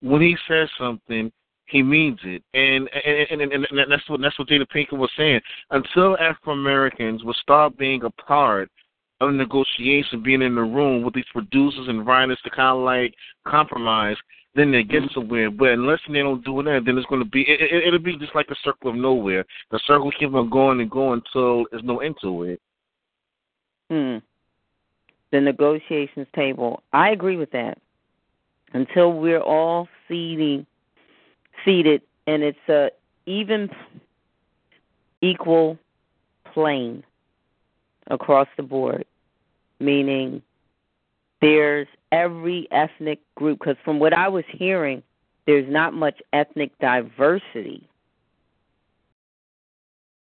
when 0.00 0.20
he 0.20 0.36
says 0.48 0.68
something, 0.76 1.30
he 1.66 1.82
means 1.84 2.18
it, 2.24 2.42
and 2.52 2.90
and, 3.06 3.40
and, 3.40 3.52
and, 3.52 3.66
and 3.70 3.92
that's 3.92 4.08
what 4.10 4.20
that's 4.20 4.36
what 4.38 4.48
Jada 4.48 4.66
Pinkett 4.74 4.98
was 4.98 5.10
saying. 5.16 5.40
Until 5.70 6.18
Afro 6.18 6.52
Americans 6.52 7.22
will 7.22 7.34
start 7.34 7.78
being 7.78 8.02
a 8.02 8.10
part 8.10 8.68
of 9.20 9.32
negotiation, 9.32 10.20
being 10.22 10.42
in 10.42 10.56
the 10.56 10.62
room 10.62 11.04
with 11.04 11.14
these 11.14 11.24
producers 11.32 11.86
and 11.88 12.04
writers 12.04 12.40
to 12.42 12.50
kind 12.50 12.76
of 12.76 12.84
like 12.84 13.14
compromise, 13.46 14.16
then 14.54 14.70
they 14.72 14.82
get 14.82 15.02
somewhere. 15.14 15.50
But 15.50 15.70
unless 15.70 16.00
they 16.08 16.18
don't 16.18 16.44
do 16.44 16.62
that, 16.62 16.82
then 16.84 16.98
it's 16.98 17.06
going 17.06 17.22
to 17.22 17.28
be 17.28 17.42
it, 17.42 17.60
it, 17.60 17.86
it'll 17.86 17.98
be 17.98 18.16
just 18.18 18.34
like 18.34 18.48
a 18.50 18.56
circle 18.62 18.90
of 18.90 18.96
nowhere. 18.96 19.44
The 19.70 19.80
circle 19.86 20.10
keeps 20.12 20.34
on 20.34 20.50
going 20.50 20.80
and 20.80 20.90
going 20.90 21.22
until 21.24 21.66
there's 21.70 21.84
no 21.84 22.00
end 22.00 22.16
to 22.22 22.42
it. 22.44 22.60
Hmm. 23.90 24.18
The 25.30 25.40
negotiations 25.40 26.26
table. 26.34 26.82
I 26.92 27.10
agree 27.10 27.36
with 27.36 27.50
that. 27.52 27.78
Until 28.74 29.12
we're 29.12 29.40
all 29.40 29.88
seating, 30.08 30.66
seated, 31.64 32.02
and 32.26 32.42
it's 32.42 32.58
a 32.68 32.90
even, 33.26 33.70
equal 35.20 35.78
plane 36.52 37.02
across 38.08 38.48
the 38.56 38.62
board, 38.62 39.04
meaning 39.78 40.42
there's 41.42 41.88
every 42.12 42.66
ethnic 42.70 43.18
group. 43.34 43.58
Because 43.58 43.76
from 43.84 43.98
what 43.98 44.14
I 44.14 44.28
was 44.28 44.44
hearing, 44.48 45.02
there's 45.46 45.70
not 45.70 45.92
much 45.92 46.22
ethnic 46.32 46.70
diversity 46.78 47.86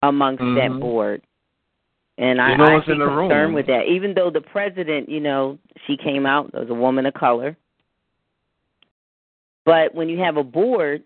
amongst 0.03 0.41
that 0.41 0.71
Mhm. 0.71 0.81
board. 0.81 1.23
And 2.17 2.41
I, 2.41 2.53
You 2.53 2.57
know 2.59 2.65
I 2.65 2.75
what's 2.77 2.89
in 2.89 2.99
the 2.99 3.07
room. 3.07 3.29
concerned 3.29 3.55
with 3.55 3.67
that. 3.67 3.87
Even 3.87 4.15
though 4.15 4.31
the 4.31 4.41
president, 4.41 5.09
you 5.09 5.21
know, 5.21 5.59
she 5.87 5.97
came 5.97 6.25
out 6.25 6.53
as 6.55 6.71
a 6.71 6.75
woman 6.75 7.05
of 7.07 7.15
color. 7.15 7.57
But 9.65 9.95
when 9.95 10.09
you 10.09 10.19
have 10.19 10.37
a 10.37 10.43
board, 10.45 11.03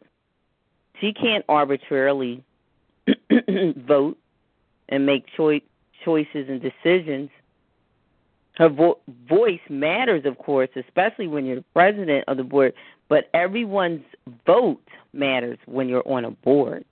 she 1.00 1.12
can't 1.12 1.44
arbitrarily 1.48 2.44
vote 3.76 4.16
and 4.88 5.04
make 5.04 5.26
choi- 5.36 5.62
choices 6.04 6.48
and 6.48 6.62
decisions. 6.62 7.30
Her 8.56 8.68
vo- 8.68 8.98
voice 9.28 9.60
matters, 9.68 10.24
of 10.26 10.38
course, 10.38 10.68
especially 10.76 11.26
when 11.26 11.46
you're 11.46 11.56
the 11.56 11.64
president 11.72 12.24
of 12.28 12.36
the 12.36 12.44
board. 12.44 12.74
But 13.08 13.30
everyone's 13.34 14.04
vote 14.46 14.82
matters 15.12 15.58
when 15.66 15.88
you're 15.88 16.06
on 16.06 16.24
a 16.24 16.30
board. 16.30 16.84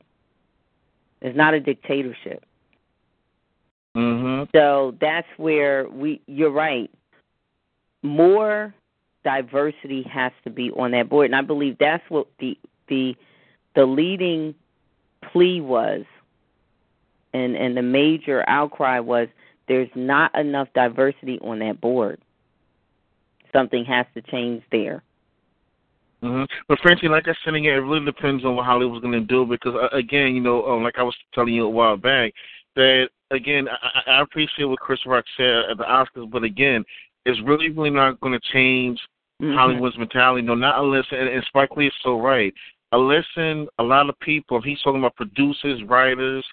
It's 1.20 1.36
not 1.36 1.54
a 1.54 1.60
dictatorship. 1.60 2.44
Mm-hmm. 3.96 4.56
So 4.56 4.96
that's 5.00 5.26
where 5.36 5.88
we 5.88 6.20
you're 6.26 6.50
right. 6.50 6.90
More 8.02 8.74
diversity 9.24 10.02
has 10.04 10.32
to 10.44 10.50
be 10.50 10.70
on 10.70 10.92
that 10.92 11.08
board. 11.08 11.26
And 11.26 11.36
I 11.36 11.42
believe 11.42 11.76
that's 11.78 12.08
what 12.08 12.26
the 12.38 12.56
the 12.88 13.16
the 13.74 13.84
leading 13.84 14.54
plea 15.32 15.60
was 15.60 16.04
and 17.32 17.56
and 17.56 17.76
the 17.76 17.82
major 17.82 18.44
outcry 18.48 19.00
was 19.00 19.28
there's 19.70 19.88
not 19.94 20.36
enough 20.36 20.66
diversity 20.74 21.38
on 21.42 21.60
that 21.60 21.80
board. 21.80 22.20
Something 23.52 23.84
has 23.84 24.04
to 24.14 24.22
change 24.22 24.64
there. 24.72 25.04
hmm 26.20 26.42
But 26.66 26.80
Francine, 26.80 27.12
like 27.12 27.28
I 27.28 27.34
said 27.44 27.54
again, 27.54 27.74
it 27.74 27.76
really 27.76 28.04
depends 28.04 28.44
on 28.44 28.56
what 28.56 28.66
Hollywood's 28.66 29.00
going 29.00 29.12
to 29.12 29.20
do 29.20 29.46
because, 29.46 29.76
uh, 29.76 29.96
again, 29.96 30.34
you 30.34 30.40
know, 30.40 30.66
um, 30.66 30.82
like 30.82 30.98
I 30.98 31.04
was 31.04 31.14
telling 31.32 31.54
you 31.54 31.66
a 31.66 31.70
while 31.70 31.96
back, 31.96 32.32
that 32.74 33.10
again, 33.30 33.68
I, 33.68 34.10
I 34.10 34.22
appreciate 34.22 34.64
what 34.64 34.80
Chris 34.80 35.06
Rock 35.06 35.24
said 35.36 35.70
at 35.70 35.78
the 35.78 35.84
Oscars, 35.84 36.28
but 36.28 36.42
again, 36.42 36.84
it's 37.24 37.40
really, 37.44 37.70
really 37.70 37.90
not 37.90 38.20
going 38.20 38.32
to 38.32 38.52
change 38.52 38.98
Mhm. 39.40 39.54
Hollywood's 39.54 39.96
mentality. 39.96 40.42
No, 40.42 40.54
not 40.54 40.82
unless, 40.82 41.06
and, 41.12 41.28
and 41.28 41.42
Spike 41.44 41.76
Lee 41.76 41.86
is 41.86 41.94
so 42.02 42.20
right. 42.20 42.52
Unless 42.92 43.24
in 43.36 43.68
a 43.78 43.82
lot 43.84 44.08
of 44.08 44.18
people, 44.18 44.60
he's 44.60 44.82
talking 44.82 45.00
about 45.00 45.14
producers, 45.14 45.80
writers, 45.84 46.44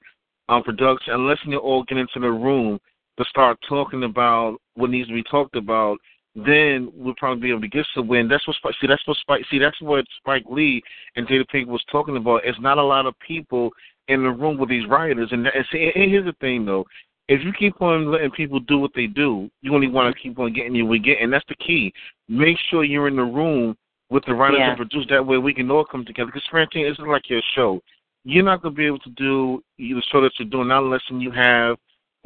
um, 0.49 0.63
production, 0.63 1.13
unless 1.13 1.39
they 1.45 1.55
all 1.55 1.83
get 1.83 1.97
into 1.97 2.19
the 2.19 2.31
room 2.31 2.79
to 3.17 3.25
start 3.25 3.57
talking 3.67 4.03
about 4.03 4.57
what 4.75 4.89
needs 4.89 5.07
to 5.07 5.13
be 5.13 5.23
talked 5.23 5.55
about, 5.55 5.97
then 6.35 6.91
we'll 6.93 7.15
probably 7.15 7.41
be 7.41 7.49
able 7.49 7.61
to 7.61 7.67
get 7.67 7.85
somewhere. 7.93 8.19
win. 8.19 8.27
that's 8.27 8.47
what. 8.47 8.55
See, 8.79 8.87
that's 8.87 9.05
what 9.07 9.17
Spike. 9.17 9.45
See, 9.49 9.57
that's 9.57 9.81
what 9.81 10.05
Spike 10.19 10.45
Lee 10.49 10.81
and 11.15 11.27
Jada 11.27 11.45
Pinkett 11.51 11.67
was 11.67 11.83
talking 11.91 12.15
about. 12.17 12.41
It's 12.45 12.59
not 12.59 12.77
a 12.77 12.83
lot 12.83 13.07
of 13.07 13.15
people 13.19 13.71
in 14.07 14.23
the 14.23 14.29
room 14.29 14.57
with 14.57 14.69
these 14.69 14.87
writers. 14.87 15.29
And, 15.31 15.47
and 15.47 15.65
see, 15.71 15.91
and 15.93 16.11
here's 16.11 16.25
the 16.25 16.35
thing, 16.39 16.65
though. 16.65 16.85
If 17.27 17.43
you 17.43 17.51
keep 17.51 17.81
on 17.81 18.11
letting 18.11 18.31
people 18.31 18.59
do 18.61 18.77
what 18.77 18.91
they 18.95 19.07
do, 19.07 19.49
you 19.61 19.73
only 19.73 19.87
want 19.87 20.15
to 20.15 20.21
keep 20.21 20.39
on 20.39 20.53
getting 20.53 20.75
your 20.75 20.85
way 20.85 20.99
getting. 20.99 21.29
That's 21.29 21.43
the 21.49 21.55
key. 21.55 21.91
Make 22.29 22.57
sure 22.69 22.83
you're 22.83 23.09
in 23.09 23.17
the 23.17 23.23
room 23.23 23.75
with 24.09 24.23
the 24.25 24.33
writers 24.33 24.59
Yeah. 24.59 24.69
and 24.69 24.77
producers. 24.77 25.07
That 25.09 25.25
way 25.25 25.37
we 25.37 25.53
can 25.53 25.69
all 25.69 25.83
come 25.83 26.05
together. 26.05 26.27
Because 26.27 26.47
Francine, 26.49 26.87
this 26.87 26.97
is 26.97 27.05
like 27.05 27.29
your 27.29 27.41
show. 27.53 27.81
You're 28.23 28.45
not 28.45 28.61
going 28.61 28.75
to 28.75 28.77
be 28.77 28.85
able 28.85 28.99
to 28.99 29.09
do 29.11 29.61
the 29.77 30.01
show 30.09 30.21
that 30.21 30.31
you're 30.39 30.47
doing 30.47 30.69
not 30.69 30.83
unless 30.83 31.01
you 31.09 31.31
have, 31.31 31.77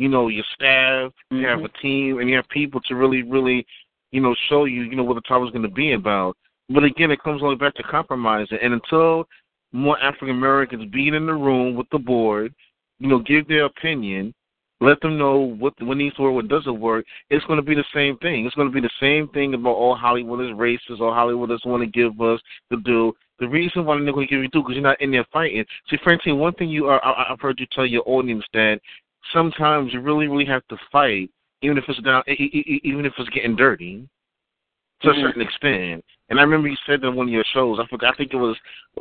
you 0.02 0.10
know, 0.10 0.30
your 0.30 0.44
staff, 0.56 1.14
you 1.30 1.46
have 1.46 1.60
Mhm. 1.60 1.66
a 1.66 1.78
team, 1.80 2.20
and 2.20 2.28
you 2.28 2.36
have 2.36 2.50
people 2.50 2.82
to 2.82 2.96
really, 2.96 3.22
really, 3.22 3.68
you 4.12 4.20
know, 4.20 4.34
show 4.50 4.66
you, 4.66 4.82
you 4.82 4.96
know, 4.96 5.04
what 5.04 5.14
the 5.14 5.22
topic 5.22 5.46
is 5.46 5.52
going 5.52 5.62
to 5.62 5.70
be 5.70 5.92
about. 5.92 6.36
But 6.70 6.84
again, 6.84 7.12
it 7.12 7.22
comes 7.22 7.44
all 7.44 7.56
back 7.56 7.76
to 7.76 7.84
compromising. 7.84 8.58
And 8.64 8.74
until 8.74 9.28
more 9.72 10.00
African 10.00 10.32
Americans 10.32 10.86
being 10.86 11.14
in 11.14 11.28
the 11.28 11.36
room 11.36 11.76
with 11.76 11.88
the 11.92 12.00
board, 12.00 12.52
you 13.00 13.10
know, 13.10 13.20
give 13.20 13.48
their 13.48 13.66
opinion, 13.66 14.34
let 14.80 15.00
them 15.02 15.20
know 15.20 15.38
what 15.38 15.80
what 15.84 15.98
needs 15.98 16.16
to 16.16 16.24
work, 16.24 16.34
what 16.34 16.48
doesn't 16.48 16.80
work. 16.80 17.06
It's 17.30 17.46
going 17.46 17.58
to 17.58 17.70
be 17.72 17.76
the 17.76 17.86
same 17.94 18.18
thing. 18.18 18.48
It's 18.48 18.56
going 18.56 18.70
to 18.70 18.74
be 18.74 18.82
the 18.82 18.98
same 19.00 19.28
thing 19.28 19.54
about 19.54 19.76
all 19.76 19.96
Hollywood 19.96 20.44
is 20.44 20.58
racist, 20.58 21.00
or 21.00 21.14
Hollywood 21.14 21.50
doesn't 21.50 21.70
want 21.70 21.84
to 21.84 22.00
give 22.00 22.20
us 22.20 22.42
to 22.72 22.78
do. 22.78 23.14
The 23.38 23.48
reason 23.48 23.86
why 23.86 23.96
they're 23.96 24.06
not 24.06 24.14
going 24.16 24.28
to 24.28 24.32
give 24.32 24.42
you 24.42 24.50
do 24.50 24.62
because 24.62 24.76
you're 24.76 24.84
not 24.84 25.02
in 25.02 25.12
there 25.12 25.26
fighting. 25.32 25.66
See, 25.90 25.98
Francine, 26.04 26.40
one 26.40 26.54
thing 26.54 26.70
you 26.70 26.88
are, 26.88 27.04
I, 27.04 27.32
I've 27.32 27.40
heard 27.40 27.60
you 27.60 27.68
tell 27.72 27.86
your 27.86 28.04
audience 28.06 28.46
that 28.54 28.80
sometimes 29.34 29.94
you 29.94 30.02
really, 30.02 30.28
really 30.28 30.46
have 30.46 30.68
to 30.68 30.78
fight, 30.92 31.30
even 31.62 31.78
if 31.78 31.84
it's 31.88 32.00
down, 32.02 32.24
even 32.28 33.06
if 33.06 33.14
it's 33.18 33.30
getting 33.30 33.56
dirty, 33.56 34.08
to 35.02 35.10
Mhm. 35.10 35.18
a 35.18 35.22
certain 35.22 35.42
extent. 35.42 36.06
And 36.30 36.40
I 36.40 36.44
remember 36.44 36.68
you 36.68 36.78
said 36.86 37.02
that 37.02 37.08
on 37.08 37.16
one 37.16 37.28
of 37.28 37.34
your 37.34 37.44
shows. 37.46 37.80
I 37.80 37.86
forgot. 37.88 38.14
I 38.14 38.18
think 38.18 38.34
it 38.34 38.38
was 38.38 38.58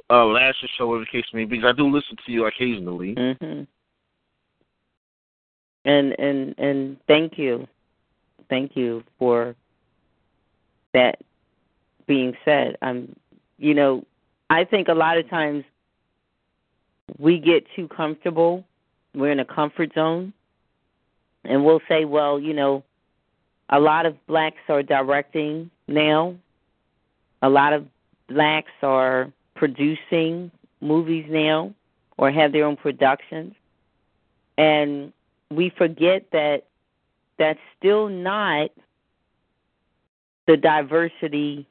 uh, 0.09 0.27
last 0.27 0.63
year's 0.63 0.71
show, 0.77 0.89
whatever 0.89 1.05
the 1.05 1.11
case 1.11 1.33
may 1.33 1.45
be. 1.45 1.57
Because 1.57 1.69
I 1.69 1.77
do 1.77 1.89
listen 1.89 2.17
to 2.25 2.33
you 2.33 2.47
occasionally. 2.47 3.15
Mhm. 3.15 3.67
And 5.85 6.19
and 6.19 6.55
and 6.59 6.97
thank 7.07 7.39
you. 7.39 7.67
Thank 8.49 8.77
you 8.77 9.05
for 9.19 9.55
that 10.93 11.21
being 12.07 12.37
said. 12.45 12.77
I'm 12.83 13.15
you 13.59 13.75
know, 13.75 14.05
I 14.49 14.65
think 14.65 14.89
a 14.89 14.95
lot 14.95 15.19
of 15.19 15.29
times 15.29 15.65
we 17.19 17.39
get 17.39 17.67
too 17.77 17.89
comfortable. 17.89 18.65
We're 19.15 19.33
in 19.33 19.41
a 19.41 19.45
comfort 19.45 19.93
zone. 19.95 20.33
And 21.45 21.65
we'll 21.65 21.81
say, 21.89 22.05
well, 22.05 22.39
you 22.39 22.53
know, 22.53 22.85
a 23.71 23.81
lot 23.81 24.07
of 24.07 24.15
blacks 24.27 24.61
are 24.69 24.83
directing 24.83 25.71
now. 25.89 26.37
A 27.43 27.49
lot 27.49 27.73
of 27.73 27.87
blacks 28.29 28.71
are 28.83 29.33
producing 29.55 30.51
movies 30.81 31.27
now 31.29 31.73
or 32.19 32.31
have 32.31 32.53
their 32.53 32.65
own 32.65 32.77
productions. 32.77 33.55
And 34.59 35.13
we 35.51 35.71
forget 35.71 36.27
that 36.33 36.65
that's 37.39 37.59
still 37.79 38.09
not 38.09 38.71
the 40.47 40.57
diversity 40.57 41.67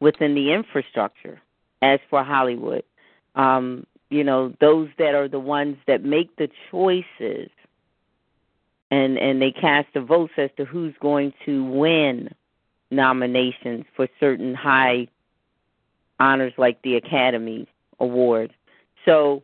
within 0.00 0.34
the 0.34 0.52
infrastructure 0.52 1.40
as 1.82 2.00
for 2.08 2.22
Hollywood. 2.22 2.84
Um, 3.34 3.86
you 4.10 4.22
know, 4.24 4.54
those 4.60 4.88
that 4.98 5.14
are 5.14 5.28
the 5.28 5.40
ones 5.40 5.76
that 5.86 6.04
make 6.04 6.34
the 6.36 6.48
choices 6.70 7.50
and 8.90 9.18
and 9.18 9.42
they 9.42 9.50
cast 9.50 9.88
the 9.94 10.00
votes 10.00 10.32
as 10.36 10.50
to 10.56 10.64
who's 10.64 10.94
going 11.00 11.32
to 11.44 11.64
win 11.64 12.30
nominations 12.90 13.84
for 13.96 14.08
certain 14.20 14.54
high 14.54 15.08
honors 16.20 16.52
like 16.56 16.80
the 16.82 16.96
Academy 16.96 17.66
Award. 17.98 18.52
So 19.04 19.42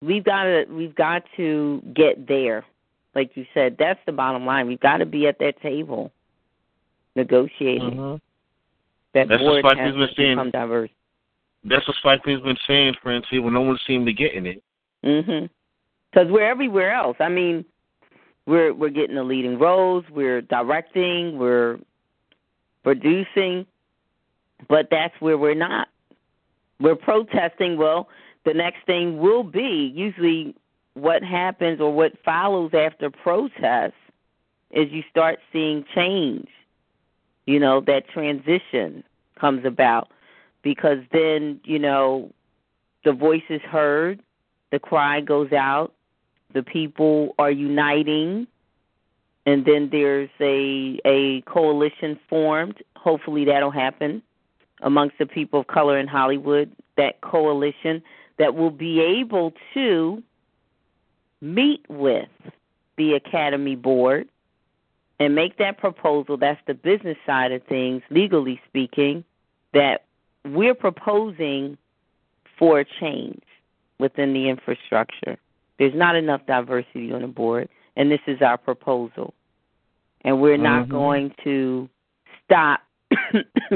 we've 0.00 0.24
got 0.24 0.44
to 0.44 0.64
we've 0.70 0.94
got 0.94 1.24
to 1.36 1.82
get 1.94 2.28
there. 2.28 2.64
Like 3.14 3.36
you 3.36 3.46
said, 3.54 3.76
that's 3.78 4.00
the 4.06 4.12
bottom 4.12 4.44
line. 4.46 4.66
We've 4.66 4.80
got 4.80 4.98
to 4.98 5.06
be 5.06 5.26
at 5.26 5.38
that 5.40 5.60
table 5.60 6.12
negotiating. 7.16 7.92
Mhm. 7.96 8.20
that 9.14 9.28
That's 9.28 9.42
board 9.42 9.64
what 9.64 9.72
Spike 9.72 9.78
has 9.78 9.94
has 9.94 9.94
been 9.96 10.08
to 10.08 10.14
saying. 10.14 10.30
become 10.36 10.50
diverse. 10.50 10.90
That's 11.68 11.86
what 11.86 11.96
Spike 11.96 12.24
Lee's 12.26 12.40
been 12.40 12.56
saying, 12.66 12.94
Francie, 13.02 13.38
when 13.38 13.54
no 13.54 13.62
one 13.62 13.78
seemed 13.86 14.06
to 14.06 14.12
getting 14.12 14.46
it. 14.46 14.62
Mhm. 15.04 15.50
Because 16.10 16.30
we're 16.30 16.48
everywhere 16.48 16.92
else. 16.92 17.16
I 17.20 17.28
mean, 17.28 17.64
we're 18.46 18.72
we're 18.72 18.90
getting 18.90 19.16
the 19.16 19.24
leading 19.24 19.58
roles, 19.58 20.04
we're 20.10 20.40
directing, 20.42 21.38
we're 21.38 21.78
producing, 22.84 23.66
but 24.68 24.88
that's 24.90 25.20
where 25.20 25.36
we're 25.36 25.54
not. 25.54 25.88
We're 26.80 26.96
protesting. 26.96 27.76
Well, 27.76 28.08
the 28.44 28.54
next 28.54 28.86
thing 28.86 29.18
will 29.18 29.42
be 29.42 29.92
usually 29.94 30.54
what 30.94 31.22
happens 31.22 31.80
or 31.80 31.92
what 31.92 32.12
follows 32.24 32.72
after 32.72 33.10
protest 33.10 33.94
is 34.70 34.90
you 34.92 35.02
start 35.10 35.40
seeing 35.52 35.84
change. 35.94 36.48
You 37.46 37.58
know, 37.60 37.80
that 37.82 38.08
transition 38.08 39.02
comes 39.38 39.64
about 39.64 40.08
because 40.66 40.98
then, 41.12 41.60
you 41.62 41.78
know, 41.78 42.28
the 43.04 43.12
voice 43.12 43.48
is 43.48 43.60
heard, 43.62 44.20
the 44.72 44.80
cry 44.80 45.20
goes 45.20 45.52
out, 45.52 45.92
the 46.54 46.62
people 46.64 47.36
are 47.38 47.52
uniting, 47.52 48.48
and 49.46 49.64
then 49.64 49.88
there's 49.92 50.28
a 50.40 50.98
a 51.04 51.42
coalition 51.42 52.18
formed. 52.28 52.82
Hopefully 52.96 53.44
that'll 53.44 53.70
happen 53.70 54.20
amongst 54.82 55.16
the 55.20 55.26
people 55.26 55.60
of 55.60 55.68
color 55.68 56.00
in 56.00 56.08
Hollywood, 56.08 56.72
that 56.96 57.20
coalition 57.20 58.02
that 58.40 58.56
will 58.56 58.72
be 58.72 59.00
able 59.00 59.52
to 59.72 60.20
meet 61.40 61.86
with 61.88 62.28
the 62.96 63.12
Academy 63.12 63.76
Board 63.76 64.28
and 65.20 65.32
make 65.32 65.58
that 65.58 65.78
proposal. 65.78 66.36
That's 66.36 66.60
the 66.66 66.74
business 66.74 67.18
side 67.24 67.52
of 67.52 67.62
things, 67.68 68.02
legally 68.10 68.60
speaking, 68.66 69.22
that 69.72 70.05
we're 70.46 70.74
proposing 70.74 71.76
for 72.58 72.80
a 72.80 72.84
change 73.00 73.42
within 73.98 74.32
the 74.32 74.48
infrastructure. 74.48 75.36
There's 75.78 75.94
not 75.94 76.16
enough 76.16 76.40
diversity 76.46 77.12
on 77.12 77.22
the 77.22 77.28
board, 77.28 77.68
and 77.96 78.10
this 78.10 78.20
is 78.26 78.40
our 78.42 78.56
proposal. 78.56 79.34
And 80.22 80.40
we're 80.40 80.56
not 80.56 80.86
Mhm. 80.86 80.90
going 80.90 81.34
to 81.44 81.88
stop 82.44 82.80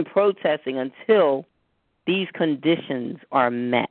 protesting 0.07 0.79
until 0.79 1.47
these 2.07 2.29
conditions 2.33 3.19
are 3.31 3.51
met. 3.51 3.91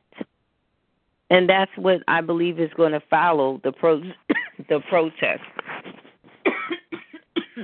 And 1.29 1.47
that's 1.47 1.71
what 1.77 2.01
I 2.07 2.21
believe 2.21 2.59
is 2.59 2.73
going 2.73 2.91
to 2.93 2.99
follow 3.01 3.61
the 3.63 3.71
pro 3.71 4.01
the 4.69 4.79
protest. 4.89 5.43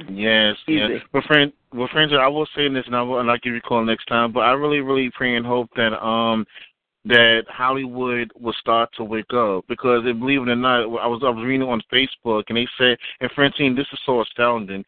Yes, 0.10 0.58
yes. 0.68 0.90
me. 0.90 1.02
But 1.14 1.24
friend, 1.24 1.53
well, 1.76 1.90
friends, 1.92 2.14
I 2.18 2.28
will 2.28 2.48
say 2.56 2.68
this, 2.70 2.86
and 2.86 2.95
I 2.95 3.02
will, 3.02 3.20
and 3.20 3.30
I'll 3.30 3.38
give 3.38 3.54
you 3.54 3.60
a 3.60 3.62
call 3.62 3.84
next 3.84 4.06
time. 4.06 4.32
But 4.32 4.42
I 4.42 4.52
really, 4.52 4.80
really 4.80 5.12
pray 5.16 5.36
and 5.36 5.45
hope 5.45 5.70
that 5.76 5.94
um 6.04 6.45
that 7.06 7.44
Hollywood 7.50 8.32
will 8.40 8.56
start 8.60 8.90
to 8.98 9.04
wake 9.04 9.32
up 9.34 9.66
because, 9.68 10.04
believe 10.04 10.42
it 10.42 10.50
or 10.50 10.56
not, 10.56 10.84
I 10.84 11.08
was 11.08 11.22
I 11.24 11.30
was 11.30 11.45
reading 11.45 11.68
on 11.68 11.82
Facebook, 11.92 12.44
and 12.50 12.58
they 12.58 12.68
said, 12.78 12.98
and 13.20 13.32
Francine, 13.32 13.76
this 13.76 13.88
is 13.94 14.00
so 14.06 14.22
astounding. 14.22 14.84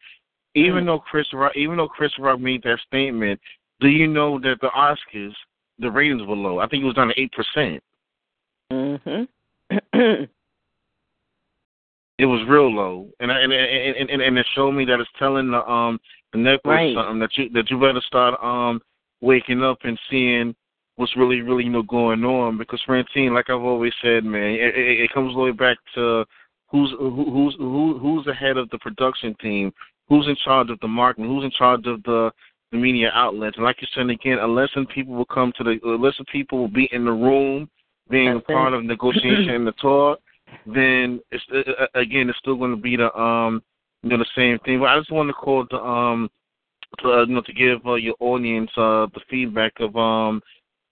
Even 0.54 0.86
though 0.86 0.98
Chris 0.98 1.26
Rock, 1.32 1.52
even 1.56 1.76
though 1.76 1.88
Chris 1.88 2.12
Rock 2.18 2.40
made 2.40 2.62
that 2.64 2.78
statement, 2.86 3.38
do 3.80 3.88
you 3.88 4.08
know 4.08 4.40
that 4.40 4.56
the 4.60 4.68
Oscars, 4.68 5.34
the 5.78 5.90
ratings 5.90 6.26
were 6.26 6.34
low? 6.34 6.58
I 6.58 6.66
think 6.66 6.82
it 6.82 6.86
was 6.86 6.96
down 6.96 7.08
to 7.08 7.20
eight 7.20 7.32
percent. 7.32 7.82
Mhm. 8.72 10.28
It 12.18 12.26
was 12.26 12.40
real 12.48 12.72
low, 12.74 13.08
and 13.20 13.30
I- 13.30 13.40
and 13.40 13.52
and 13.52 14.10
and, 14.10 14.20
and 14.22 14.38
it 14.38 14.46
showed 14.54 14.72
me 14.72 14.84
that 14.86 15.00
it's 15.00 15.10
telling 15.18 15.50
the 15.50 15.68
um 15.70 16.00
the 16.32 16.38
network 16.38 16.76
Right. 16.76 16.94
something 16.94 17.18
that 17.20 17.36
you 17.38 17.48
that 17.50 17.70
you 17.70 17.78
better 17.80 18.00
start 18.00 18.42
um 18.42 18.82
waking 19.20 19.62
up 19.62 19.78
and 19.84 19.98
seeing 20.10 20.54
what's 20.96 21.16
really 21.16 21.42
really 21.42 21.64
you 21.64 21.70
know 21.70 21.82
going 21.82 22.24
on. 22.24 22.58
Because 22.58 22.82
Francine, 22.84 23.34
like 23.34 23.48
I've 23.50 23.62
always 23.62 23.92
said, 24.02 24.24
man, 24.24 24.50
it, 24.50 24.76
it, 24.76 25.00
it 25.02 25.12
comes 25.12 25.34
all 25.34 25.44
the 25.44 25.52
way 25.52 25.56
back 25.56 25.78
to 25.94 26.24
who's 26.70 26.90
who, 26.98 27.30
who's 27.30 27.54
who, 27.58 27.98
who's 27.98 28.24
the 28.24 28.34
head 28.34 28.56
of 28.56 28.68
the 28.70 28.78
production 28.78 29.34
team, 29.40 29.72
who's 30.08 30.26
in 30.26 30.36
charge 30.44 30.70
of 30.70 30.80
the 30.80 30.88
marketing, 30.88 31.28
who's 31.30 31.44
in 31.44 31.52
charge 31.52 31.86
of 31.86 32.02
the 32.02 32.32
the 32.72 32.76
media 32.78 33.10
outlets, 33.14 33.56
and 33.56 33.64
like 33.64 33.80
you 33.80 33.88
said 33.94 34.10
again, 34.10 34.38
unless 34.40 34.70
people 34.94 35.14
will 35.14 35.24
come 35.24 35.52
to 35.56 35.64
the 35.64 35.78
unless 35.84 36.14
people 36.30 36.58
will 36.58 36.68
be 36.68 36.88
in 36.92 37.04
the 37.04 37.12
room 37.12 37.70
being 38.10 38.34
That's 38.34 38.44
a 38.48 38.52
part 38.52 38.72
it. 38.74 38.78
of 38.78 38.84
negotiation 38.84 39.50
and 39.50 39.66
the 39.66 39.72
talk, 39.72 40.18
then 40.66 41.20
it's 41.30 41.44
uh, 41.52 41.82
uh, 41.82 41.86
again 41.94 42.28
it's 42.28 42.38
still 42.38 42.56
going 42.56 42.70
to 42.70 42.76
be 42.80 42.96
the 42.96 43.16
um 43.18 43.62
you 44.02 44.10
know 44.10 44.18
the 44.18 44.26
same 44.36 44.58
thing. 44.60 44.80
But 44.80 44.90
I 44.90 44.98
just 44.98 45.12
want 45.12 45.28
to 45.28 45.34
call 45.34 45.66
the 45.70 45.78
um 45.78 46.30
to, 47.00 47.12
uh, 47.12 47.26
you 47.26 47.34
know 47.34 47.42
to 47.42 47.52
give 47.52 47.84
uh, 47.86 47.94
your 47.94 48.14
audience 48.20 48.70
uh 48.76 49.06
the 49.14 49.20
feedback 49.30 49.72
of 49.80 49.96
um 49.96 50.42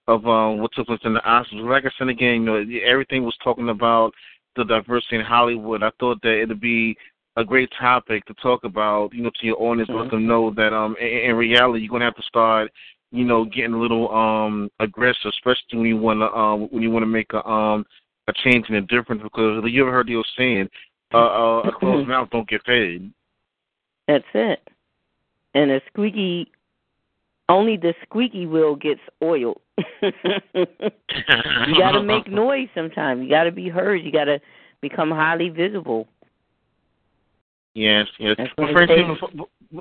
of 0.07 0.25
um 0.27 0.59
what 0.59 0.71
took 0.73 0.87
place 0.87 0.99
in 1.03 1.13
the 1.13 1.19
Oscars. 1.21 1.69
Like 1.69 1.85
I 1.85 1.91
said 1.97 2.09
again, 2.09 2.43
you 2.43 2.45
know 2.45 2.65
everything 2.85 3.23
was 3.23 3.37
talking 3.43 3.69
about 3.69 4.13
the 4.55 4.63
diversity 4.63 5.17
in 5.17 5.25
Hollywood. 5.25 5.83
I 5.83 5.91
thought 5.99 6.21
that 6.23 6.41
it'd 6.41 6.59
be 6.59 6.97
a 7.35 7.43
great 7.43 7.69
topic 7.79 8.25
to 8.25 8.33
talk 8.35 8.63
about, 8.63 9.13
you 9.13 9.21
know, 9.21 9.29
to 9.39 9.45
your 9.45 9.61
audience, 9.61 9.89
let 9.93 10.09
them 10.09 10.25
know 10.25 10.51
that 10.55 10.73
um 10.73 10.95
in, 10.99 11.29
in 11.29 11.35
reality 11.35 11.81
you're 11.81 11.91
gonna 11.91 12.05
have 12.05 12.15
to 12.15 12.23
start, 12.23 12.71
you 13.11 13.23
know, 13.23 13.45
getting 13.45 13.73
a 13.73 13.79
little 13.79 14.11
um 14.13 14.69
aggressive, 14.79 15.31
especially 15.31 15.77
when 15.77 15.87
you 15.87 15.97
wanna 15.97 16.25
um 16.27 16.67
when 16.71 16.81
you 16.81 16.89
wanna 16.91 17.05
make 17.05 17.31
a 17.33 17.47
um 17.47 17.85
a 18.27 18.33
change 18.43 18.65
in 18.69 18.75
a 18.75 18.81
difference 18.81 19.21
because 19.23 19.63
you 19.65 19.81
ever 19.81 19.91
heard 19.91 20.07
the 20.07 20.15
old 20.15 20.27
saying, 20.37 20.69
uh, 21.13 21.17
uh 21.17 21.69
a 21.69 21.71
closed 21.71 22.07
mouth 22.09 22.29
don't 22.31 22.49
get 22.49 22.63
fed. 22.65 23.11
That's 24.07 24.25
it. 24.33 24.59
And 25.53 25.71
a 25.71 25.81
squeaky, 25.87 26.51
only 27.49 27.77
the 27.77 27.93
squeaky 28.03 28.45
wheel 28.45 28.75
gets 28.75 29.01
oiled. 29.23 29.61
you 30.01 30.13
got 31.77 31.91
to 31.91 32.03
make 32.03 32.27
noise 32.27 32.67
sometimes. 32.75 33.23
You 33.23 33.29
got 33.29 33.43
to 33.43 33.51
be 33.51 33.69
heard. 33.69 33.97
You 33.97 34.11
got 34.11 34.25
to 34.25 34.39
become 34.81 35.09
highly 35.11 35.49
visible. 35.49 36.07
Yes, 37.73 38.07
yes. 38.17 38.35
That's 38.37 38.51
But 38.57 38.63
what 38.63 38.73
Francine, 38.73 39.13
before, 39.13 39.29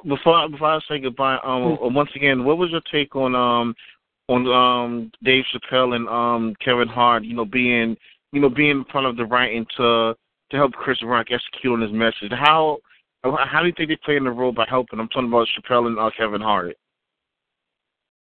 before 0.05 0.49
before 0.51 0.69
I 0.69 0.81
say 0.87 0.99
goodbye, 0.99 1.39
um, 1.43 1.77
Hmm. 1.77 1.95
once 1.95 2.11
again, 2.15 2.45
what 2.45 2.59
was 2.59 2.71
your 2.71 2.83
take 2.93 3.17
on 3.17 3.35
um 3.35 3.75
on 4.29 4.47
um 4.49 5.13
Dave 5.23 5.45
Chappelle 5.53 5.97
and 5.97 6.07
um 6.09 6.55
Kevin 6.63 6.89
Hart? 6.89 7.25
You 7.25 7.35
know, 7.35 7.47
being 7.47 7.97
you 8.33 8.41
know 8.41 8.49
being 8.49 8.71
in 8.71 8.85
front 8.91 9.07
of 9.07 9.17
the 9.17 9.25
writing 9.25 9.67
to 9.77 10.15
to 10.51 10.57
help 10.57 10.73
Chris 10.73 11.03
Rock 11.03 11.27
execute 11.31 11.73
on 11.73 11.81
his 11.81 11.93
message. 11.93 12.33
How 12.33 12.79
how 13.25 13.61
do 13.61 13.67
you 13.67 13.75
think 13.77 13.89
they 13.89 13.99
play 14.05 14.17
in 14.17 14.25
the 14.25 14.31
role 14.31 14.53
by 14.53 14.67
helping? 14.69 15.01
I'm 15.01 15.09
talking 15.09 15.29
about 15.29 15.49
Chappelle 15.49 15.87
and 15.87 15.99
uh, 15.99 16.11
Kevin 16.17 16.41
Hart. 16.41 16.77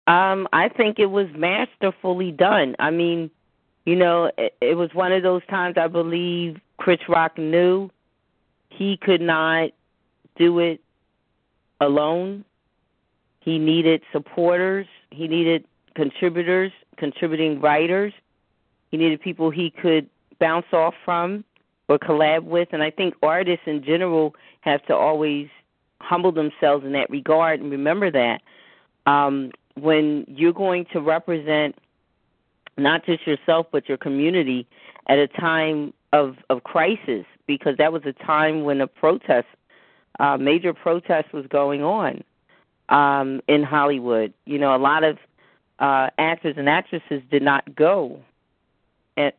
Um, 0.06 0.48
I 0.52 0.70
think 0.70 0.98
it 0.98 1.06
was 1.06 1.26
masterfully 1.36 2.32
done. 2.32 2.74
I 2.78 2.90
mean, 2.90 3.30
you 3.84 3.94
know, 3.94 4.30
it, 4.38 4.54
it 4.62 4.74
was 4.74 4.88
one 4.94 5.12
of 5.12 5.22
those 5.22 5.44
times 5.50 5.76
I 5.78 5.86
believe 5.86 6.56
Chris 6.78 7.00
Rock 7.08 7.36
knew 7.36 7.90
he 8.70 8.96
could 8.96 9.20
not 9.20 9.70
do 10.36 10.60
it 10.60 10.80
alone. 11.80 12.44
He 13.40 13.58
needed 13.58 14.02
supporters, 14.12 14.86
he 15.10 15.28
needed 15.28 15.64
contributors, 15.94 16.72
contributing 16.96 17.60
writers. 17.60 18.12
He 18.90 18.96
needed 18.96 19.20
people 19.20 19.50
he 19.50 19.70
could 19.70 20.08
bounce 20.38 20.66
off 20.72 20.94
from 21.04 21.44
or 21.88 21.98
collab 21.98 22.44
with, 22.44 22.68
and 22.72 22.82
I 22.82 22.90
think 22.90 23.14
artists 23.22 23.66
in 23.66 23.82
general 23.82 24.34
have 24.60 24.84
to 24.86 24.94
always 24.94 25.48
humble 26.00 26.32
themselves 26.32 26.84
in 26.84 26.92
that 26.92 27.10
regard 27.10 27.60
and 27.60 27.70
remember 27.70 28.10
that 28.10 28.40
um, 29.06 29.50
when 29.74 30.24
you're 30.28 30.52
going 30.52 30.86
to 30.92 31.00
represent 31.00 31.76
not 32.76 33.04
just 33.04 33.26
yourself 33.26 33.66
but 33.72 33.88
your 33.88 33.98
community 33.98 34.66
at 35.08 35.18
a 35.18 35.26
time 35.26 35.92
of 36.12 36.36
of 36.48 36.62
crisis 36.62 37.24
because 37.46 37.76
that 37.76 37.92
was 37.92 38.02
a 38.06 38.12
time 38.12 38.62
when 38.62 38.80
a 38.80 38.86
protest 38.86 39.46
uh 40.20 40.36
major 40.36 40.72
protest 40.72 41.32
was 41.32 41.44
going 41.48 41.82
on 41.82 42.22
um 42.88 43.40
in 43.48 43.62
Hollywood. 43.62 44.32
You 44.46 44.58
know 44.58 44.74
a 44.74 44.78
lot 44.78 45.02
of 45.02 45.18
uh 45.80 46.08
actors 46.18 46.54
and 46.56 46.68
actresses 46.68 47.22
did 47.30 47.42
not 47.42 47.74
go 47.74 48.20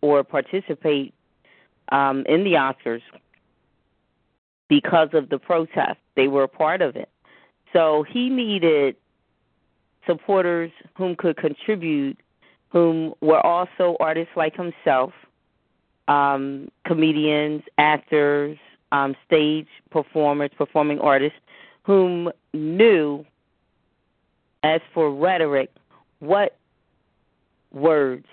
or 0.01 0.24
participate 0.24 1.14
um 1.91 2.24
in 2.27 2.43
the 2.43 2.53
Oscars 2.53 3.01
because 4.69 5.09
of 5.14 5.30
the 5.30 5.40
protest. 5.40 5.99
They 6.16 6.27
were 6.27 6.43
a 6.43 6.48
part 6.48 6.82
of 6.82 6.95
it. 6.95 7.09
So 7.74 8.03
he 8.03 8.30
needed 8.30 8.95
supporters 10.06 10.72
whom 10.95 11.16
could 11.16 11.38
contribute, 11.38 12.17
whom 12.69 13.14
were 13.22 13.45
also 13.45 13.98
artists 13.99 14.33
like 14.35 14.56
himself, 14.56 15.11
um, 16.08 16.69
comedians, 16.85 17.64
actors, 17.77 18.58
um, 18.91 19.16
stage 19.25 19.67
performers, 19.91 20.51
performing 20.58 20.99
artists, 20.99 21.38
whom 21.83 22.32
knew, 22.53 23.25
as 24.64 24.82
for 24.93 25.11
rhetoric, 25.14 25.72
what 26.19 26.58
words 27.72 28.25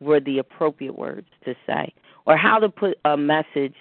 were 0.00 0.20
the 0.20 0.38
appropriate 0.38 0.98
words 0.98 1.26
to 1.44 1.54
say, 1.66 1.92
or 2.26 2.36
how 2.36 2.58
to 2.58 2.68
put 2.68 2.98
a 3.04 3.16
message 3.16 3.74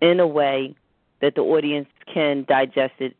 in 0.00 0.20
a 0.20 0.26
way 0.26 0.74
that 1.20 1.34
the 1.34 1.42
audience 1.42 1.88
can 2.12 2.44
digest 2.48 2.94
it 2.98 3.16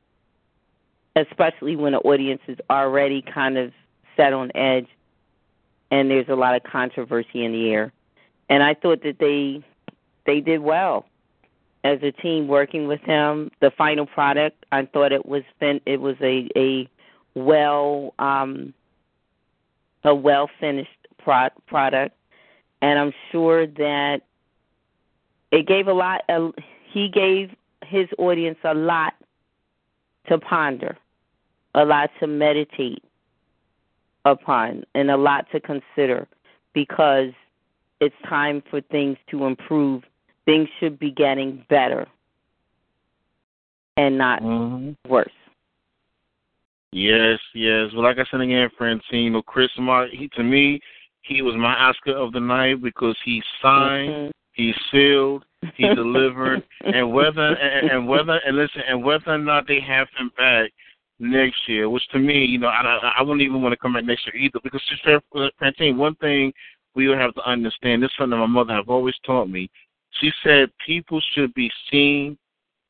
especially 1.16 1.76
when 1.76 1.92
the 1.92 1.98
audience 1.98 2.40
is 2.48 2.58
already 2.70 3.22
kind 3.22 3.58
of 3.58 3.72
set 4.16 4.32
on 4.32 4.50
edge 4.54 4.88
and 5.90 6.10
there's 6.10 6.28
a 6.28 6.34
lot 6.34 6.54
of 6.54 6.62
controversy 6.62 7.44
in 7.44 7.52
the 7.52 7.70
air. 7.70 7.92
And 8.48 8.62
I 8.62 8.74
thought 8.74 9.02
that 9.02 9.18
they 9.18 9.62
they 10.24 10.40
did 10.40 10.60
well 10.60 11.06
as 11.84 11.98
a 12.02 12.12
team 12.12 12.48
working 12.48 12.86
with 12.86 13.00
him. 13.00 13.50
The 13.60 13.70
final 13.70 14.06
product, 14.06 14.64
I 14.72 14.86
thought 14.86 15.12
it 15.12 15.26
was 15.26 15.42
fin- 15.60 15.80
it 15.84 16.00
was 16.00 16.16
a 16.20 16.48
a 16.56 16.88
well 17.34 18.14
um 18.18 18.72
a 20.04 20.14
well 20.14 20.48
finished 20.58 21.01
pro- 21.24 21.48
product, 21.66 22.16
and 22.80 22.98
I'm 22.98 23.12
sure 23.30 23.66
that 23.66 24.20
it 25.50 25.66
gave 25.66 25.88
a 25.88 25.92
lot. 25.92 26.22
Uh, 26.28 26.50
he 26.92 27.08
gave 27.08 27.50
his 27.84 28.08
audience 28.18 28.58
a 28.64 28.74
lot 28.74 29.14
to 30.28 30.38
ponder, 30.38 30.96
a 31.74 31.84
lot 31.84 32.10
to 32.20 32.26
meditate 32.26 33.02
upon, 34.24 34.84
and 34.94 35.10
a 35.10 35.16
lot 35.16 35.46
to 35.52 35.60
consider 35.60 36.26
because 36.74 37.30
it's 38.00 38.14
time 38.28 38.62
for 38.70 38.80
things 38.80 39.16
to 39.30 39.44
improve. 39.44 40.02
Things 40.44 40.68
should 40.80 40.98
be 40.98 41.10
getting 41.10 41.64
better 41.68 42.06
and 43.96 44.18
not 44.18 44.42
Mhm. 44.42 44.96
worse. 45.06 45.30
Yes, 46.92 47.38
yes. 47.54 47.92
Well, 47.92 48.02
like 48.02 48.18
I 48.18 48.24
said 48.24 48.40
again, 48.40 48.68
Francine, 48.70 49.24
you 49.24 49.30
know, 49.30 49.42
Chris 49.42 49.70
Mark, 49.78 50.10
he 50.10 50.28
to 50.28 50.42
me, 50.42 50.80
he 51.22 51.42
was 51.42 51.54
my 51.56 51.74
Oscar 51.74 52.16
of 52.16 52.32
the 52.32 52.40
night 52.40 52.82
because 52.82 53.16
he 53.24 53.42
signed, 53.60 54.10
Mhm. 54.10 54.30
he 54.52 54.74
sealed, 54.90 55.44
he 55.74 55.88
delivered, 55.94 56.62
and 56.84 57.12
whether 57.12 57.54
and, 57.54 57.90
and 57.90 58.08
whether 58.08 58.36
and 58.46 58.56
listen, 58.56 58.82
and 58.82 59.02
whether 59.04 59.32
or 59.32 59.38
not 59.38 59.66
they 59.66 59.80
have 59.80 60.08
him 60.16 60.30
back 60.36 60.70
next 61.18 61.68
year, 61.68 61.88
which 61.88 62.06
to 62.08 62.18
me, 62.18 62.44
you 62.44 62.58
know, 62.58 62.68
I 62.68 62.82
I, 62.82 63.12
I 63.18 63.22
wouldn't 63.22 63.42
even 63.42 63.62
want 63.62 63.72
to 63.72 63.76
come 63.76 63.94
back 63.94 64.04
next 64.04 64.26
year 64.26 64.36
either 64.36 64.60
because 64.62 64.82
just 64.88 65.02
for 65.30 65.50
Francine, 65.58 65.96
one 65.96 66.14
thing 66.16 66.52
we 66.94 67.08
would 67.08 67.18
have 67.18 67.34
to 67.34 67.48
understand. 67.48 68.02
This 68.02 68.10
is 68.10 68.16
something 68.18 68.38
my 68.38 68.46
mother 68.46 68.74
have 68.74 68.88
always 68.88 69.14
taught 69.24 69.48
me. 69.48 69.70
She 70.20 70.30
said 70.42 70.70
people 70.84 71.20
should 71.32 71.54
be 71.54 71.70
seen 71.90 72.36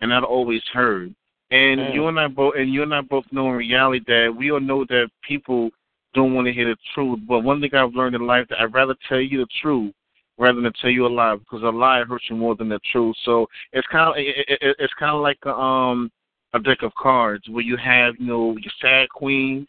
and 0.01 0.11
not 0.11 0.25
always 0.25 0.63
heard. 0.73 1.15
And 1.51 1.81
Mm. 1.81 1.95
you 1.95 2.09
and 2.09 2.19
I 2.19 2.29
both 2.29 2.55
and 2.57 2.73
you 2.73 2.83
and 2.83 2.95
I 2.95 3.03
both 3.03 3.31
know 3.31 3.49
in 3.51 3.57
reality 3.57 4.05
that 4.07 4.35
we 4.35 4.51
all 4.51 4.61
know 4.61 4.85
that 4.87 5.11
people 5.23 5.71
don't 6.15 6.35
want 6.35 6.47
to 6.47 6.53
hear 6.53 6.69
the 6.69 6.77
truth. 6.95 7.21
But 7.29 7.41
one 7.41 7.61
thing 7.61 7.75
I've 7.75 7.95
learned 7.95 8.15
in 8.15 8.27
life 8.27 8.47
that 8.51 8.61
I'd 8.61 8.75
rather 8.75 8.95
tell 9.09 9.21
you 9.21 9.39
the 9.39 9.47
truth 9.61 9.93
rather 10.39 10.61
than 10.61 10.73
tell 10.81 10.91
you 10.91 11.07
a 11.07 11.09
lie 11.09 11.37
because 11.37 11.63
a 11.63 11.69
lie 11.69 12.03
hurts 12.05 12.25
you 12.29 12.37
more 12.37 12.57
than 12.57 12.69
the 12.69 12.81
truth. 12.91 13.17
So 13.25 13.47
it's 13.73 13.87
kind 13.89 14.11
of 14.11 14.15
it, 14.17 14.59
it, 14.61 14.77
it's 14.79 14.93
kind 14.99 15.15
of 15.15 15.23
like 15.23 15.39
a, 15.45 15.55
um 15.55 16.11
a 16.55 16.61
deck 16.61 16.83
of 16.83 16.95
cards 16.95 17.49
where 17.49 17.63
you 17.63 17.77
have 17.77 18.15
you 18.19 18.27
know 18.27 18.57
your 18.57 18.73
sad 18.81 19.09
queens 19.09 19.67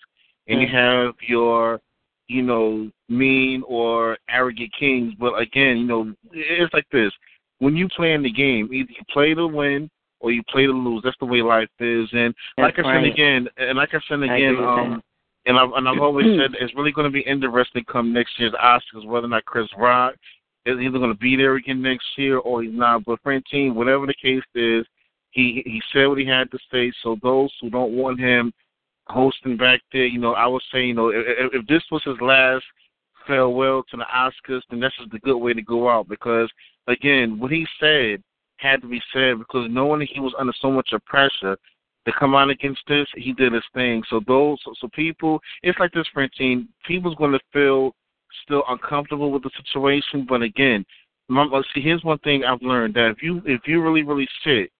and 0.47 0.61
you 0.61 0.67
Mm. 0.67 0.71
have 0.71 1.15
your 1.21 1.79
you 2.27 2.41
know 2.41 2.89
mean 3.09 3.63
or 3.67 4.17
arrogant 4.29 4.71
kings. 4.77 5.13
But 5.19 5.37
again, 5.39 5.77
you 5.77 5.85
know 5.85 6.13
it's 6.31 6.73
like 6.73 6.89
this: 6.91 7.11
when 7.59 7.75
you 7.75 7.87
play 7.89 8.13
in 8.13 8.23
the 8.23 8.31
game, 8.31 8.73
either 8.73 8.91
you 8.91 9.03
play 9.11 9.33
to 9.33 9.47
win 9.47 9.89
or 10.19 10.31
you 10.31 10.41
play 10.49 10.65
to 10.65 10.71
lose. 10.71 11.01
That's 11.03 11.17
the 11.19 11.25
way 11.25 11.41
life 11.41 11.69
is. 11.79 12.09
And 12.13 12.33
like 12.57 12.79
I 12.79 12.83
said 12.83 12.85
right. 12.85 13.11
again, 13.11 13.47
and 13.57 13.77
like 13.77 13.93
I 13.93 13.99
said 14.07 14.23
again, 14.23 14.57
with 14.57 14.65
um, 14.65 15.03
and 15.45 15.57
I've 15.57 15.71
and 15.75 15.87
I've 15.87 16.01
always 16.01 16.25
said 16.39 16.55
it's 16.59 16.75
really 16.75 16.91
going 16.91 17.05
to 17.05 17.11
be 17.11 17.21
interesting 17.21 17.83
come 17.91 18.13
next 18.13 18.39
year's 18.39 18.53
Oscars 18.53 19.05
whether 19.05 19.25
or 19.25 19.29
not 19.29 19.45
Chris 19.45 19.67
Rock 19.77 20.15
is 20.65 20.79
either 20.79 20.97
going 20.97 21.11
to 21.11 21.19
be 21.19 21.35
there 21.35 21.55
again 21.55 21.81
next 21.81 22.05
year 22.17 22.37
or 22.37 22.63
he's 22.63 22.73
not. 22.73 23.03
But 23.05 23.19
Francine, 23.21 23.75
whatever 23.75 24.05
the 24.05 24.13
case 24.13 24.43
is, 24.55 24.85
he 25.31 25.61
he 25.65 25.81
said 25.91 26.05
what 26.07 26.19
he 26.19 26.25
had 26.25 26.51
to 26.51 26.59
say. 26.71 26.91
So 27.03 27.17
those 27.21 27.51
who 27.61 27.69
don't 27.69 27.93
want 27.93 28.19
him 28.19 28.53
hosting 29.07 29.57
back 29.57 29.81
there, 29.91 30.05
you 30.05 30.19
know, 30.19 30.33
I 30.33 30.47
would 30.47 30.61
say, 30.71 30.85
you 30.85 30.93
know, 30.93 31.09
if, 31.09 31.25
if 31.53 31.67
this 31.67 31.83
was 31.91 32.01
his 32.03 32.19
last 32.21 32.63
farewell 33.27 33.83
to 33.89 33.97
the 33.97 34.05
Oscars, 34.13 34.61
then 34.69 34.79
that's 34.79 34.95
just 34.97 35.13
a 35.13 35.19
good 35.19 35.37
way 35.37 35.53
to 35.53 35.61
go 35.61 35.89
out 35.89 36.07
because 36.07 36.49
again, 36.87 37.39
what 37.39 37.51
he 37.51 37.65
said 37.79 38.21
had 38.57 38.81
to 38.81 38.87
be 38.87 39.01
said 39.11 39.39
because 39.39 39.67
knowing 39.69 39.99
that 39.99 40.09
he 40.13 40.19
was 40.19 40.33
under 40.39 40.53
so 40.61 40.71
much 40.71 40.89
of 40.93 41.03
pressure 41.05 41.57
to 42.05 42.11
come 42.19 42.35
out 42.35 42.49
against 42.49 42.81
this, 42.87 43.07
he 43.15 43.33
did 43.33 43.53
his 43.53 43.63
thing. 43.73 44.03
So 44.09 44.19
those, 44.27 44.59
so, 44.63 44.73
so 44.79 44.89
people, 44.93 45.39
it's 45.61 45.79
like 45.79 45.93
this, 45.93 46.07
Francine. 46.13 46.67
People's 46.85 47.15
going 47.15 47.31
to 47.31 47.39
feel 47.51 47.93
still 48.43 48.63
uncomfortable 48.67 49.31
with 49.31 49.43
the 49.43 49.51
situation, 49.57 50.25
but 50.27 50.41
again, 50.41 50.85
my, 51.29 51.47
see, 51.73 51.81
here's 51.81 52.03
one 52.03 52.19
thing 52.19 52.43
I've 52.43 52.61
learned 52.61 52.95
that 52.95 53.09
if 53.09 53.23
you 53.23 53.41
if 53.45 53.61
you're 53.65 53.83
really 53.83 54.03
really 54.03 54.27
sick 54.43 54.71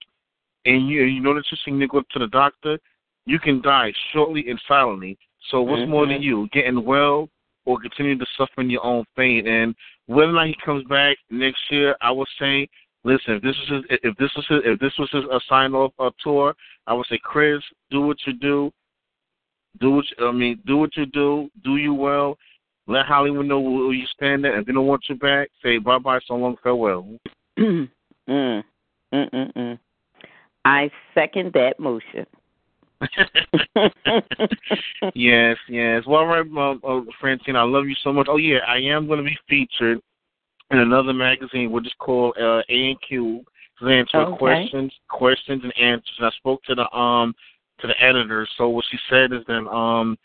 and 0.66 0.88
you 0.90 1.03
you 1.03 1.22
know 1.22 1.34
that 1.34 1.45
you're 1.50 1.58
sick, 1.64 1.80
you 1.80 1.88
go 1.88 2.02
to 2.02 2.19
the 2.19 2.27
doctor, 2.27 2.77
you 3.26 3.40
can 3.40 3.61
die 3.61 3.93
shortly 4.11 4.50
and 4.50 4.60
silently. 4.68 5.18
So 5.50 5.61
what's 5.61 5.88
more 5.88 6.06
than 6.06 6.18
Mhm. 6.18 6.24
you 6.24 6.50
getting 6.52 6.84
well 6.84 7.30
or 7.66 7.80
continuing 7.80 8.19
to 8.19 8.26
suffer 8.38 8.61
in 8.61 8.69
your 8.69 8.85
own 8.85 9.06
fate? 9.16 9.45
And 9.45 9.76
whether 10.08 10.32
or 10.32 10.34
not 10.34 10.48
he 10.48 10.56
comes 10.56 10.84
back 10.85 11.18
next 11.30 11.61
year, 11.72 11.95
I 12.02 12.11
would 12.11 12.27
say, 12.40 12.68
listen, 13.03 13.35
if 13.35 13.41
this 13.41 13.56
was 13.59 13.83
his, 13.90 13.99
if 14.03 14.17
this 14.17 14.32
was 14.35 14.45
his, 14.49 14.59
if 14.65 14.80
this 14.80 14.93
was 14.98 15.09
his 15.11 15.23
a 15.25 15.40
sign 15.48 15.73
off 15.73 15.93
uh, 15.99 16.09
tour, 16.23 16.56
I 16.88 16.93
would 16.93 17.06
say, 17.07 17.19
Chris, 17.22 17.61
do 17.91 18.01
what 18.01 18.17
you 18.25 18.33
do. 18.33 18.72
Do 19.80 19.91
what 19.91 20.06
you, 20.17 20.27
I 20.27 20.32
mean, 20.32 20.61
do 20.65 20.77
what 20.77 20.95
you 20.95 21.06
do. 21.06 21.49
Do 21.64 21.77
you 21.77 21.93
well. 21.93 22.38
Let 22.85 23.06
Hollywood 23.06 23.45
know 23.45 23.61
where 23.61 23.93
you 23.93 24.06
stand 24.07 24.45
at. 24.45 24.56
If 24.56 24.65
they 24.65 24.73
don't 24.73 24.88
want 24.88 25.06
you 25.07 25.15
back, 25.15 25.49
say 25.64 25.77
bye 25.77 25.99
bye, 25.99 26.19
so 26.27 26.35
long, 26.35 26.57
farewell. 26.61 27.07
mm. 27.59 27.90
Mm, 28.30 28.64
mm, 29.14 29.53
mm. 29.53 29.80
I 30.65 30.91
second 31.14 31.53
that 31.53 31.80
motion. 31.80 32.25
yes, 35.14 35.57
yes. 35.67 36.03
Well, 36.07 36.22
all 36.22 36.27
right, 36.27 36.45
uh, 36.56 36.75
uh, 36.88 37.01
Francine, 37.19 37.56
I 37.56 37.64
love 37.64 37.85
you 37.85 37.95
so 38.03 38.14
much. 38.14 38.27
Oh 38.30 38.38
yeah, 38.38 38.59
I 38.67 38.77
am 38.77 39.07
going 39.07 39.19
to 39.19 39.25
be 39.25 39.38
featured 39.49 39.99
in 40.74 40.80
another 40.80 41.14
magazine, 41.14 41.72
which 41.72 41.85
is 41.85 41.93
called 42.00 42.35
uh, 42.38 42.61
A 42.69 42.90
and 42.92 43.02
Q. 43.02 43.43
To 43.80 43.88
answer 43.88 44.18
Okay. 44.19 44.38
questions, 44.38 44.93
questions 45.10 45.64
and 45.64 45.76
answers. 45.77 46.14
And 46.19 46.27
I 46.27 46.32
spoke 46.32 46.64
to 46.64 46.76
the 46.76 46.90
um 46.95 47.34
to 47.80 47.88
the 47.88 48.02
editor. 48.02 48.48
So 48.58 48.69
what 48.69 48.85
she 48.90 48.98
said 49.10 49.34
is 49.34 49.43
that 49.48 49.68
um 49.68 50.18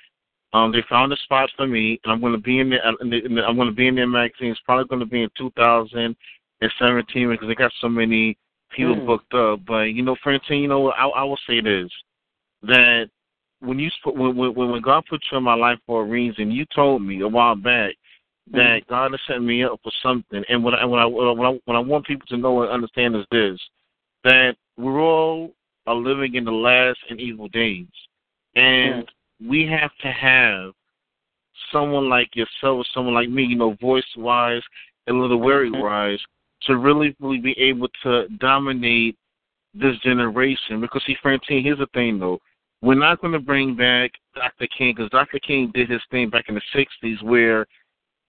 um 0.52 0.70
they 0.70 0.82
found 0.88 1.12
a 1.12 1.16
spot 1.18 1.50
for 1.56 1.66
me, 1.66 1.98
and 2.04 2.12
I'm 2.12 2.20
going 2.20 2.34
to 2.34 2.38
be 2.38 2.60
in 2.60 2.70
the, 2.70 2.78
in 3.00 3.34
the, 3.34 3.44
I'm 3.44 3.56
going 3.56 3.68
to 3.68 3.74
be 3.74 3.88
in 3.88 3.94
their 3.94 4.06
magazine. 4.06 4.50
It's 4.50 4.60
probably 4.60 4.84
going 4.86 5.00
to 5.00 5.06
be 5.06 5.22
in 5.22 5.30
2017 5.38 7.30
because 7.30 7.48
they 7.48 7.54
got 7.54 7.72
so 7.80 7.88
many 7.88 8.36
people 8.70 8.96
Mm. 8.96 9.06
booked 9.06 9.34
up. 9.34 9.60
But 9.66 9.94
you 9.94 10.02
know, 10.02 10.16
Francine, 10.22 10.62
you 10.62 10.68
know, 10.68 10.90
I, 10.90 11.06
I 11.06 11.24
will 11.24 11.38
say 11.46 11.60
this 11.60 11.90
that 12.62 13.08
when 13.60 13.78
you 13.78 13.90
when 14.04 14.36
when 14.36 14.82
God 14.82 15.04
put 15.08 15.22
you 15.32 15.38
in 15.38 15.44
my 15.44 15.54
life 15.54 15.78
for 15.86 16.02
a 16.02 16.06
reason, 16.06 16.50
you 16.50 16.66
told 16.74 17.02
me 17.02 17.22
a 17.22 17.28
while 17.28 17.56
back 17.56 17.94
that 18.52 18.80
mm. 18.82 18.88
God 18.88 19.12
has 19.12 19.20
set 19.26 19.42
me 19.42 19.64
up 19.64 19.80
for 19.82 19.92
something. 20.02 20.42
And 20.48 20.62
what 20.62 20.74
I 20.74 20.84
what 20.84 21.00
I 21.00 21.06
what 21.06 21.46
I, 21.46 21.58
what 21.64 21.76
I 21.76 21.80
want 21.80 22.06
people 22.06 22.26
to 22.28 22.36
know 22.36 22.62
and 22.62 22.70
understand 22.70 23.16
is 23.16 23.24
this: 23.30 23.58
that 24.24 24.56
we're 24.76 25.00
all 25.00 25.52
are 25.86 25.94
living 25.94 26.34
in 26.34 26.44
the 26.44 26.52
last 26.52 26.98
and 27.10 27.20
evil 27.20 27.48
days, 27.48 27.86
and 28.54 29.10
we 29.46 29.66
have 29.66 29.90
to 30.02 30.08
have 30.08 30.72
someone 31.72 32.08
like 32.08 32.34
yourself, 32.34 32.86
someone 32.94 33.14
like 33.14 33.30
me, 33.30 33.44
you 33.44 33.56
know, 33.56 33.74
voice 33.80 34.04
wise 34.16 34.62
and 35.06 35.20
literary 35.20 35.70
mm-hmm. 35.70 35.82
wise, 35.82 36.20
to 36.62 36.76
really 36.76 37.16
really 37.20 37.38
be 37.38 37.58
able 37.58 37.88
to 38.02 38.28
dominate 38.38 39.16
this 39.74 39.98
generation. 39.98 40.80
Because 40.80 41.02
see, 41.06 41.16
Francine, 41.22 41.62
here's 41.64 41.78
the 41.78 41.86
thing 41.94 42.18
though. 42.18 42.38
We're 42.80 42.94
not 42.94 43.20
going 43.20 43.32
to 43.32 43.40
bring 43.40 43.74
back 43.74 44.12
Dr. 44.36 44.68
King 44.76 44.94
because 44.94 45.10
Dr. 45.10 45.40
King 45.40 45.72
did 45.74 45.90
his 45.90 46.00
thing 46.12 46.30
back 46.30 46.44
in 46.48 46.54
the 46.54 46.86
'60s, 47.02 47.22
where 47.24 47.66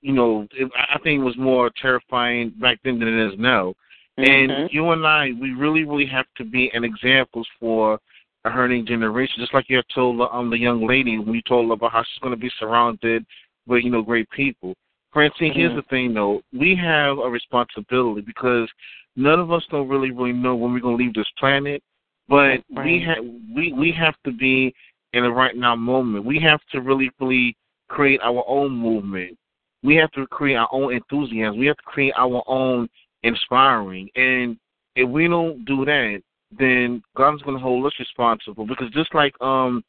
you 0.02 0.14
know 0.14 0.48
it, 0.52 0.72
I 0.76 0.98
think 1.00 1.22
it 1.22 1.24
was 1.24 1.38
more 1.38 1.70
terrifying 1.82 2.52
back 2.62 2.80
then 2.84 3.00
than 3.00 3.08
it 3.08 3.34
is 3.34 3.40
now. 3.40 3.74
And 4.18 4.52
Mhm. 4.52 4.74
you 4.74 4.92
and 4.92 5.08
I, 5.08 5.32
we 5.40 5.54
really, 5.54 5.86
really 5.86 6.06
have 6.08 6.26
to 6.36 6.44
be 6.44 6.70
an 6.74 6.84
examples 6.84 7.48
for 7.58 8.00
a 8.44 8.50
hurting 8.50 8.86
generation. 8.86 9.36
Just 9.40 9.54
like 9.54 9.70
you 9.70 9.82
told 9.94 10.20
um, 10.22 10.50
the 10.50 10.58
young 10.58 10.86
lady 10.86 11.18
when 11.18 11.36
you 11.36 11.42
told 11.44 11.68
her 11.68 11.74
about 11.74 11.94
how 11.94 12.04
she's 12.04 12.20
going 12.20 12.34
to 12.34 12.40
be 12.40 12.52
surrounded 12.60 13.26
with 13.66 13.84
you 13.84 13.90
know 13.90 14.02
great 14.02 14.30
people. 14.32 14.74
Francine, 15.12 15.54
here's 15.54 15.72
Mhm. 15.72 15.76
the 15.76 15.82
thing 15.84 16.14
though, 16.14 16.42
we 16.54 16.76
have 16.76 17.18
a 17.20 17.30
responsibility 17.30 18.22
because 18.22 18.70
none 19.16 19.40
of 19.40 19.52
us 19.52 19.66
don't 19.72 19.88
really, 19.88 20.12
really 20.12 20.34
know 20.34 20.56
when 20.56 20.74
we're 20.74 20.80
going 20.80 20.98
to 20.98 21.04
leave 21.04 21.14
this 21.14 21.32
planet. 21.38 21.82
But 22.28 22.64
That's 22.76 22.86
we 22.86 23.00
have 23.00 23.26
we 23.56 23.74
we 23.74 23.92
have 23.94 24.16
to 24.24 24.32
be 24.32 24.74
in 25.14 25.24
the 25.24 25.32
right 25.32 25.56
now 25.56 25.76
moment. 25.76 26.26
We 26.26 26.40
have 26.40 26.62
to 26.72 26.82
really, 26.82 27.10
really 27.20 27.56
create 27.88 28.22
our 28.22 28.44
own 28.48 28.72
movement. 28.72 29.36
We 29.84 29.96
have 29.96 30.12
to 30.12 30.28
create 30.28 30.56
our 30.56 30.70
own 30.72 30.94
enthusiasm. 30.94 31.58
We 31.58 31.68
have 31.68 31.78
to 31.78 31.84
create 31.84 32.14
our 32.18 32.44
own 32.48 32.90
inspiring. 33.24 34.10
And 34.16 34.58
if 34.96 35.10
we 35.10 35.28
don't 35.28 35.64
do 35.66 35.86
that, 35.86 36.22
then 36.58 37.02
God's 37.16 37.42
going 37.44 37.58
to 37.58 37.64
hold 37.64 37.86
us 37.86 37.94
responsible. 38.00 38.66
Because 38.66 38.90
just 38.92 39.14
like 39.14 39.34
um, 39.42 39.84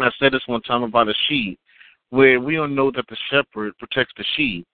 I 0.00 0.10
said 0.18 0.32
this 0.32 0.42
one 0.46 0.62
time 0.62 0.82
about 0.82 1.08
a 1.08 1.14
sheep, 1.28 1.58
where 2.10 2.40
we 2.40 2.58
all 2.58 2.68
know 2.68 2.90
that 2.92 3.06
the 3.08 3.16
shepherd 3.30 3.76
protects 3.78 4.14
the 4.16 4.24
sheep, 4.36 4.66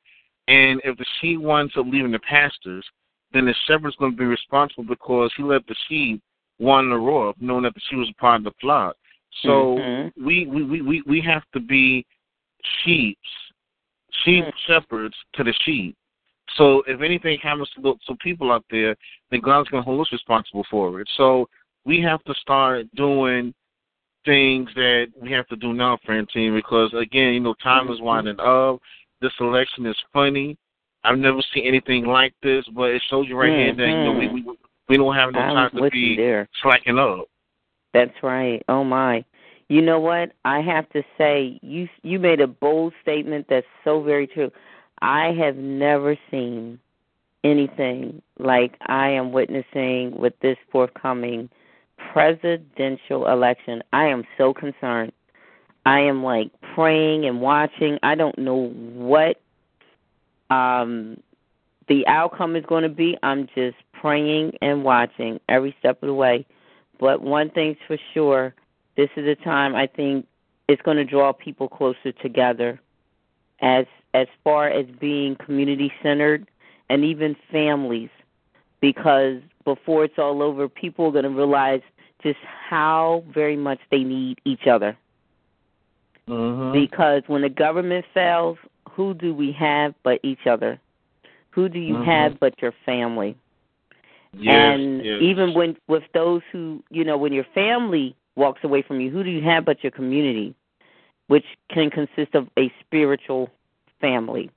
and 0.49 0.81
if 0.85 0.97
the 0.99 1.07
sheep 1.21 1.41
winds 1.41 1.73
up 1.77 1.87
leaving 1.87 2.13
the 2.13 2.19
pastures, 2.21 2.85
then 3.33 3.47
the 3.47 3.55
shepherd's 3.67 3.97
going 3.97 4.13
to 4.13 4.17
be 4.17 4.25
responsible 4.25 4.85
because 4.85 5.33
he 5.37 5.43
let 5.43 5.67
the 5.67 5.77
sheep 5.89 6.21
wander 6.59 7.01
off, 7.01 7.35
knowing 7.41 7.63
that 7.63 7.75
the 7.75 7.81
sheep 7.89 7.99
was 7.99 8.11
a 8.11 8.21
part 8.21 8.41
of 8.41 8.45
the 8.45 8.53
flock. 8.61 8.97
So 9.43 9.77
Mhm. 9.79 10.13
we, 10.17 10.47
we, 10.47 10.63
we, 10.63 10.83
we, 10.83 11.03
we 11.07 11.21
have 11.23 11.43
to 11.53 11.61
be 11.61 12.05
sheep, 12.85 13.19
sheep 14.25 14.45
mm. 14.45 14.53
shepherds 14.67 15.15
to 15.35 15.45
the 15.45 15.55
sheep. 15.65 15.97
So 16.57 16.83
if 16.87 17.01
anything 17.01 17.39
happens 17.43 17.71
to 17.77 17.83
the, 17.83 17.95
to 18.07 18.17
people 18.17 18.53
out 18.53 18.65
there, 18.71 18.95
then 19.31 19.41
God's 19.41 19.69
going 19.71 19.83
to 19.83 19.85
hold 19.85 20.01
us 20.01 20.13
responsible 20.13 20.67
for 20.71 21.01
it. 21.01 21.09
So 21.17 21.49
we 21.85 22.01
have 22.03 22.23
to 22.25 22.35
start 22.35 22.87
doing 22.95 23.55
things 24.25 24.69
that 24.75 25.07
we 25.21 25.33
have 25.33 25.47
to 25.49 25.57
do 25.57 25.73
now, 25.73 25.99
Francine, 26.05 26.55
because 26.55 26.93
again, 26.95 27.35
you 27.35 27.41
know, 27.41 27.55
time 27.63 27.89
is 27.89 27.97
mm-hmm. 27.97 28.05
winding 28.05 28.41
up. 28.41 28.81
This 29.21 29.33
election 29.41 29.87
is 29.87 29.97
funny. 30.13 30.57
I've 31.05 31.19
never 31.19 31.41
seen 31.53 31.67
anything 31.67 32.05
like 32.05 32.35
this, 32.43 32.65
but 32.75 32.91
it 32.91 33.03
shows 33.11 33.27
you 33.29 33.37
right 33.37 33.51
here 33.51 33.75
that 33.75 33.87
you 33.87 34.05
know 34.05 34.13
we, 34.13 34.27
mm-hmm. 34.27 34.49
we 34.51 34.57
we 34.89 34.97
don't 34.97 35.15
have 35.15 35.33
no 35.33 35.41
I'm 35.41 35.71
time 35.71 35.83
to 35.83 35.91
be 35.91 36.17
there. 36.17 36.49
slacking 36.63 36.99
up. 36.99 37.27
That's 37.95 38.13
right. 38.23 38.63
Oh 38.69 38.85
my. 38.85 39.25
You 39.73 39.81
know 39.81 40.01
what? 40.01 40.33
I 40.45 40.61
have 40.61 40.87
to 40.91 41.03
say 41.17 41.59
you 41.63 41.89
you 42.03 42.19
made 42.19 42.43
a 42.43 42.47
bold 42.47 42.93
statement 43.01 43.47
that's 43.49 43.67
so 43.85 44.03
very 44.03 44.27
true. 44.27 44.51
I 45.01 45.33
have 45.41 45.57
never 45.57 46.15
seen 46.31 46.79
anything 47.43 48.21
like 48.39 48.75
I 48.85 49.09
am 49.09 49.33
witnessing 49.33 50.15
with 50.15 50.35
this 50.43 50.59
forthcoming 50.71 51.49
presidential 52.13 53.27
election. 53.29 53.83
I 53.95 54.09
am 54.09 54.25
so 54.37 54.53
concerned. 54.53 55.13
I 55.87 56.01
am 56.01 56.23
like 56.23 56.51
praying 56.75 57.25
and 57.25 57.41
watching. 57.41 57.99
I 58.03 58.15
don't 58.15 58.37
know 58.37 58.69
what 58.75 59.41
um 60.51 61.17
the 61.89 62.07
outcome 62.09 62.57
is 62.57 62.65
going 62.67 62.83
to 62.83 62.91
be. 62.91 63.17
I'm 63.23 63.49
just 63.55 63.79
praying 63.95 64.53
and 64.61 64.85
watching 64.85 65.41
every 65.49 65.75
step 65.79 66.03
of 66.03 66.09
the 66.09 66.15
way. 66.15 66.45
But 67.01 67.23
one 67.23 67.49
thing's 67.49 67.79
for 67.87 67.97
sure, 68.13 68.55
this 68.97 69.11
is 69.17 69.27
a 69.27 69.35
time 69.37 69.75
I 69.75 69.87
think 69.87 70.27
it's 70.69 70.83
going 70.83 70.97
to 70.97 71.05
draw 71.05 71.33
people 71.33 71.69
closer 71.69 72.13
together 72.13 72.81
as 73.61 73.87
as 74.15 74.27
far 74.45 74.69
as 74.69 74.87
being 75.01 75.37
community 75.37 75.93
centered 76.03 76.49
and 76.89 77.05
even 77.05 77.35
families 77.51 78.11
because 78.81 79.41
before 79.65 80.05
it's 80.05 80.19
all 80.19 80.43
over 80.43 80.69
people 80.69 81.07
are 81.07 81.13
going 81.13 81.25
to 81.25 81.31
realize 81.31 81.81
just 82.23 82.39
how 82.69 83.25
very 83.33 83.57
much 83.57 83.79
they 83.91 84.05
need 84.05 84.39
each 84.45 84.67
other 84.67 84.97
Mm-hmm. 86.29 86.73
because 86.73 87.23
when 87.27 87.43
the 87.43 87.49
government 87.49 88.05
fails 88.15 88.57
who 88.91 89.13
do 89.13 89.35
we 89.35 89.51
have 89.53 89.93
but 90.05 90.21
each 90.23 90.47
other 90.47 90.79
who 91.51 91.69
do 91.69 91.81
you 91.81 91.97
Mhm. 91.97 92.05
have 92.05 92.41
but 92.41 92.61
your 92.63 92.73
family 92.87 93.37
Yes, 94.35 94.79
and 94.79 95.05
yes. 95.05 95.21
even 95.21 95.53
when 95.53 95.77
with 95.89 96.05
those 96.15 96.43
who 96.53 96.83
you 96.91 97.05
know 97.05 97.17
when 97.17 97.33
your 97.33 97.45
family 97.55 98.15
walks 98.37 98.65
away 98.65 98.83
from 98.83 99.01
you. 99.01 99.11
Who 99.11 99.23
do 99.23 99.31
you 99.31 99.43
have 99.43 99.65
but 99.65 99.83
your 99.83 99.93
community 99.93 100.55
which 101.29 101.45
can 101.71 101.91
consist 101.91 102.35
of 102.35 102.49
a 102.59 102.73
spiritual 102.81 103.51
family? 104.01 104.51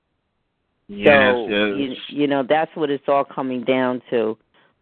Yes, 0.88 1.34
so 1.34 1.46
yes. 1.48 1.98
you, 2.08 2.20
you 2.20 2.26
know 2.26 2.42
that's 2.42 2.74
what 2.74 2.90
it's 2.90 3.08
all 3.08 3.24
coming 3.24 3.64
down 3.64 4.02
to. 4.10 4.36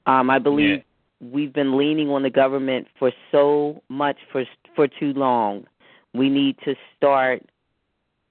Um 0.06 0.28
i 0.30 0.38
believe 0.38 0.82
we've 1.20 1.52
been 1.52 1.78
leaning 1.78 2.10
on 2.10 2.22
the 2.22 2.30
government 2.30 2.88
for 2.98 3.12
so 3.32 3.82
much 3.88 4.18
for 4.30 4.44
for 4.74 4.88
too 4.88 5.12
long. 5.14 5.66
We 6.12 6.28
need 6.28 6.56
to 6.64 6.74
start 6.96 7.42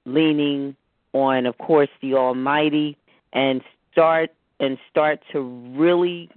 leaning 0.05 0.75
on 1.13 1.45
of 1.45 1.57
course 1.57 1.89
the 2.01 2.15
almighty 2.15 2.97
and 3.31 3.61
start 3.91 4.31
and 4.59 4.77
start 4.89 5.21
to 5.31 5.41
really 5.75 6.29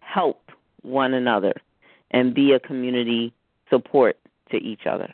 help 0.00 0.50
one 0.82 1.14
another 1.14 1.54
and 2.10 2.34
be 2.34 2.52
a 2.52 2.60
community 2.60 3.32
support 3.72 4.16
to 4.50 4.56
each 4.58 4.86
other 4.86 5.12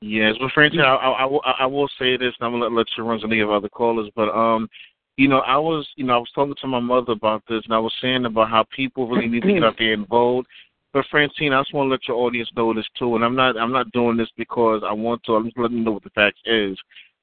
Yes, 0.00 0.34
but 0.40 0.52
Francine, 0.52 0.80
I, 0.80 0.94
I, 0.94 1.10
I, 1.10 1.24
will- 1.24 1.42
I 1.44 1.66
will 1.66 1.88
say 1.98 2.16
this, 2.16 2.32
and 2.38 2.46
I'm 2.46 2.52
gonna 2.52 2.64
let, 2.64 2.72
let 2.72 2.86
you 2.96 3.04
run 3.04 3.18
to 3.20 3.26
any 3.26 3.40
of 3.40 3.50
other 3.50 3.68
callers. 3.68 4.08
But 4.14 4.28
um, 4.28 4.68
you 5.16 5.26
know, 5.26 5.40
I 5.40 5.56
was, 5.56 5.88
you 5.96 6.04
know, 6.04 6.14
I 6.14 6.18
was 6.18 6.30
talking 6.34 6.54
to 6.60 6.66
my 6.68 6.78
mother 6.78 7.12
about 7.12 7.42
this, 7.48 7.62
and 7.64 7.74
I 7.74 7.78
was 7.78 7.92
saying 8.00 8.24
about 8.24 8.50
how 8.50 8.64
people 8.74 9.08
really 9.08 9.26
need 9.26 9.42
to 9.42 9.52
get 9.52 9.64
out 9.64 9.74
there 9.78 9.92
and 9.92 10.06
vote. 10.06 10.46
But 10.92 11.04
Francine, 11.10 11.52
I 11.52 11.60
just 11.60 11.74
want 11.74 11.88
to 11.88 11.90
let 11.90 12.06
your 12.06 12.16
audience 12.18 12.48
know 12.56 12.72
this 12.72 12.86
too, 12.96 13.16
and 13.16 13.24
I'm 13.24 13.34
not, 13.34 13.58
I'm 13.58 13.72
not 13.72 13.90
doing 13.92 14.16
this 14.16 14.30
because 14.36 14.82
I 14.86 14.92
want 14.92 15.22
to. 15.24 15.34
I'm 15.34 15.46
just 15.46 15.58
letting 15.58 15.78
you 15.78 15.84
know 15.84 15.92
what 15.92 16.04
the 16.04 16.10
fact 16.10 16.38
is. 16.46 16.78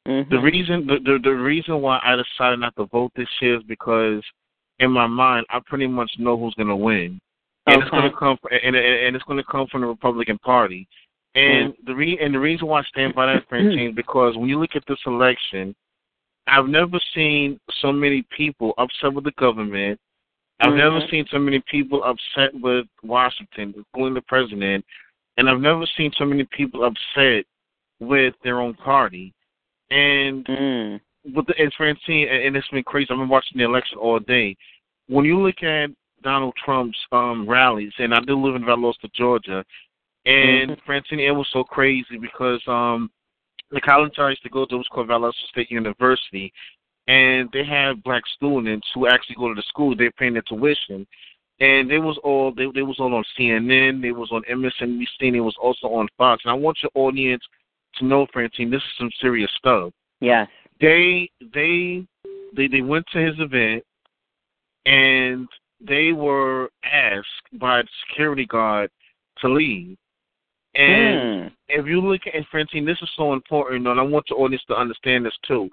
Mm-hmm. 0.05 0.29
The 0.29 0.41
reason, 0.41 0.85
the, 0.85 0.97
the 1.03 1.19
the 1.23 1.31
reason 1.31 1.81
why 1.81 1.99
I 2.03 2.15
decided 2.15 2.59
not 2.59 2.75
to 2.75 2.85
vote 2.87 3.13
this 3.15 3.29
year 3.41 3.57
is 3.57 3.63
because 3.63 4.21
in 4.79 4.91
my 4.91 5.07
mind, 5.07 5.45
I 5.49 5.59
pretty 5.65 5.87
much 5.87 6.11
know 6.19 6.37
who's 6.37 6.53
gonna 6.55 6.75
win, 6.75 7.21
and 7.67 7.81
it's 7.81 7.89
gonna 7.91 8.11
come, 8.17 8.37
and, 8.51 8.75
and 8.75 8.85
and 8.85 9.15
it's 9.15 9.25
gonna 9.25 9.43
come 9.43 9.67
from 9.67 9.81
the 9.81 9.87
Republican 9.87 10.37
Party. 10.39 10.87
And 11.35 11.73
the 11.85 11.93
re- 11.93 12.19
and 12.21 12.33
the 12.33 12.39
reason 12.39 12.67
why 12.67 12.79
I 12.79 12.83
stand 12.83 13.13
by 13.13 13.25
that, 13.25 13.47
Francine, 13.49 13.93
because 13.95 14.37
when 14.37 14.47
you 14.47 14.59
look 14.59 14.75
at 14.75 14.83
this 14.87 14.99
election, 15.05 15.75
I've 16.47 16.67
never 16.67 16.99
seen 17.13 17.59
so 17.81 17.91
many 17.91 18.23
people 18.35 18.73
upset 18.77 19.13
with 19.13 19.25
the 19.25 19.31
government. 19.31 19.99
I've 20.61 20.73
never 20.73 21.01
Mhm. 21.01 21.09
seen 21.09 21.25
so 21.31 21.39
many 21.39 21.61
people 21.69 22.03
upset 22.03 22.53
with 22.61 22.87
Washington, 23.03 23.73
including 23.75 24.13
the 24.13 24.21
president, 24.21 24.85
and 25.37 25.49
I've 25.49 25.59
never 25.59 25.85
seen 25.97 26.13
so 26.17 26.23
many 26.23 26.45
people 26.45 26.85
upset 26.85 27.45
with 27.99 28.35
their 28.43 28.61
own 28.61 28.73
party. 28.75 29.33
And 29.91 30.45
Mm. 30.45 31.01
with 31.33 31.47
the 31.47 31.59
and 31.59 31.73
Francine, 31.73 32.27
and 32.27 32.55
it's 32.55 32.67
been 32.69 32.83
crazy. 32.83 33.09
I've 33.09 33.17
been 33.17 33.27
watching 33.27 33.57
the 33.57 33.65
election 33.65 33.97
all 33.97 34.19
day. 34.19 34.55
When 35.07 35.25
you 35.25 35.39
look 35.39 35.61
at 35.63 35.91
Donald 36.25 36.55
Trump's 36.65 36.97
um 37.11 37.47
rallies, 37.47 37.93
and 37.99 38.13
I 38.13 38.19
do 38.19 38.35
live 38.35 38.55
in 38.55 38.63
Valdosta, 38.63 39.07
Georgia, 39.13 39.63
and 40.25 40.71
Mhm. 40.71 40.81
Francine, 40.81 41.19
it 41.19 41.35
was 41.35 41.47
so 41.53 41.63
crazy 41.63 42.17
because 42.17 42.61
um 42.67 43.09
the 43.71 43.79
college 43.81 44.17
I 44.19 44.29
used 44.29 44.43
to 44.43 44.49
go 44.49 44.65
to 44.65 44.77
was 44.77 44.87
called 44.89 45.07
Valdosta 45.07 45.47
State 45.49 45.71
University, 45.71 46.51
and 47.07 47.49
they 47.51 47.63
had 47.63 48.03
black 48.03 48.23
students 48.27 48.87
who 48.93 49.07
actually 49.07 49.35
go 49.35 49.49
to 49.49 49.55
the 49.55 49.69
school. 49.73 49.95
They're 49.95 50.11
paying 50.11 50.33
their 50.33 50.41
tuition, 50.41 51.05
and 51.59 51.91
it 51.91 51.99
was 51.99 52.17
all 52.23 52.51
they 52.51 52.67
they 52.73 52.81
was 52.91 52.99
all 52.99 53.13
on 53.13 53.23
CNN, 53.37 54.01
they 54.01 54.11
was 54.11 54.31
on 54.31 54.43
MSNBC, 54.49 55.27
and 55.27 55.35
it 55.35 55.47
was 55.51 55.57
also 55.57 55.87
on 55.93 56.07
Fox. 56.17 56.43
And 56.43 56.51
I 56.51 56.55
want 56.55 56.81
your 56.81 56.91
audience 56.95 57.43
to 57.97 58.05
know, 58.05 58.25
Francine, 58.33 58.69
this 58.69 58.83
is 58.83 58.97
some 58.97 59.11
serious 59.21 59.51
stuff 59.57 59.93
yes 60.21 60.47
they 60.81 61.29
they 61.53 62.05
they 62.55 62.67
they 62.67 62.81
went 62.81 63.05
to 63.11 63.19
his 63.19 63.35
event 63.39 63.83
and 64.85 65.47
they 65.79 66.13
were 66.13 66.69
asked 66.83 67.59
by 67.59 67.81
the 67.81 67.87
security 68.07 68.45
guard 68.45 68.89
to 69.39 69.49
leave. 69.49 69.97
And 70.75 71.19
Mm. 71.19 71.51
if 71.69 71.85
you 71.85 72.01
look 72.01 72.21
at 72.27 72.47
Francine, 72.47 72.85
this 72.85 73.01
is 73.01 73.09
so 73.15 73.33
important, 73.33 73.87
and 73.87 73.99
I 73.99 74.03
want 74.03 74.29
your 74.29 74.41
audience 74.41 74.63
to 74.65 74.75
understand 74.75 75.25
this 75.25 75.37
too. 75.43 75.69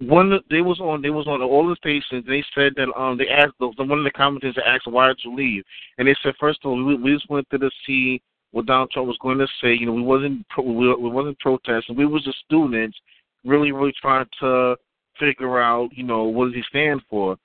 One, 0.00 0.40
they 0.50 0.60
was 0.60 0.80
on, 0.80 1.02
they 1.02 1.10
was 1.10 1.26
on 1.26 1.40
all 1.42 1.68
the 1.68 1.76
stations. 1.76 2.24
They 2.26 2.44
said 2.54 2.74
that 2.76 2.92
um, 2.96 3.16
they 3.16 3.28
asked 3.28 3.54
the 3.58 3.68
one 3.68 3.98
of 3.98 4.04
the 4.04 4.10
commentators 4.10 4.58
asked, 4.64 4.86
"Why 4.86 5.08
did 5.08 5.24
you 5.24 5.34
leave?" 5.34 5.64
And 5.98 6.08
they 6.08 6.14
said, 6.22 6.34
first 6.38 6.60
of 6.64 6.70
all, 6.70 6.84
we, 6.84 6.96
we 6.96 7.14
just 7.14 7.30
went 7.30 7.48
to 7.50 7.70
see 7.86 8.20
what 8.50 8.66
Donald 8.66 8.90
Trump 8.90 9.08
was 9.08 9.18
going 9.18 9.38
to 9.38 9.46
say. 9.60 9.72
You 9.74 9.86
know, 9.86 9.92
we 9.92 10.02
wasn't 10.02 10.46
pro- 10.48 10.64
we, 10.64 10.94
we 10.94 11.08
wasn't 11.08 11.38
protesting. 11.38 11.96
We 11.96 12.06
was 12.06 12.24
just 12.24 12.38
students, 12.44 12.98
really, 13.44 13.72
really 13.72 13.94
trying 14.00 14.26
to 14.40 14.76
figure 15.18 15.60
out, 15.60 15.90
you 15.92 16.02
know, 16.02 16.24
what 16.24 16.46
does 16.46 16.54
he 16.54 16.62
stand 16.68 17.00
for. 17.08 17.36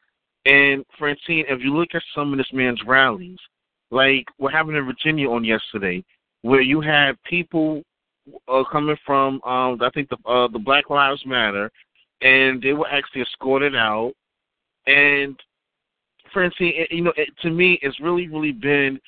And 0.45 0.85
Francine, 0.98 1.45
if 1.48 1.61
you 1.61 1.76
look 1.76 1.90
at 1.93 2.01
some 2.16 2.32
of 2.32 2.38
this 2.38 2.51
man's 2.53 2.82
rallies, 2.85 3.38
like 3.92 4.26
what 4.38 4.53
happened 4.53 4.77
in 4.77 4.85
Virginia 4.85 5.30
on 5.30 5.43
yesterday, 5.43 6.03
where 6.42 6.61
you 6.61 6.80
had 6.80 7.22
people 7.24 7.82
uh, 8.48 8.64
coming 8.72 8.95
from, 9.06 9.42
um, 9.43 9.82
I 9.82 9.90
think 9.93 10.09
the 10.09 10.18
uh, 10.30 10.48
the 10.48 10.59
Black 10.59 10.90
Lives 10.90 11.26
Matter, 11.26 11.72
and 12.22 12.61
they 12.61 12.74
were 12.74 12.88
actually 12.88 13.22
escorted 13.22 13.76
out. 13.76 14.14
And 14.88 15.38
Francine, 16.34 16.85
you 16.90 17.03
know, 17.03 17.14
it, 17.18 17.30
to 17.42 17.50
me, 17.50 17.80
it's 17.82 18.00
really, 18.00 18.27
really 18.27 18.51
been. 18.51 19.00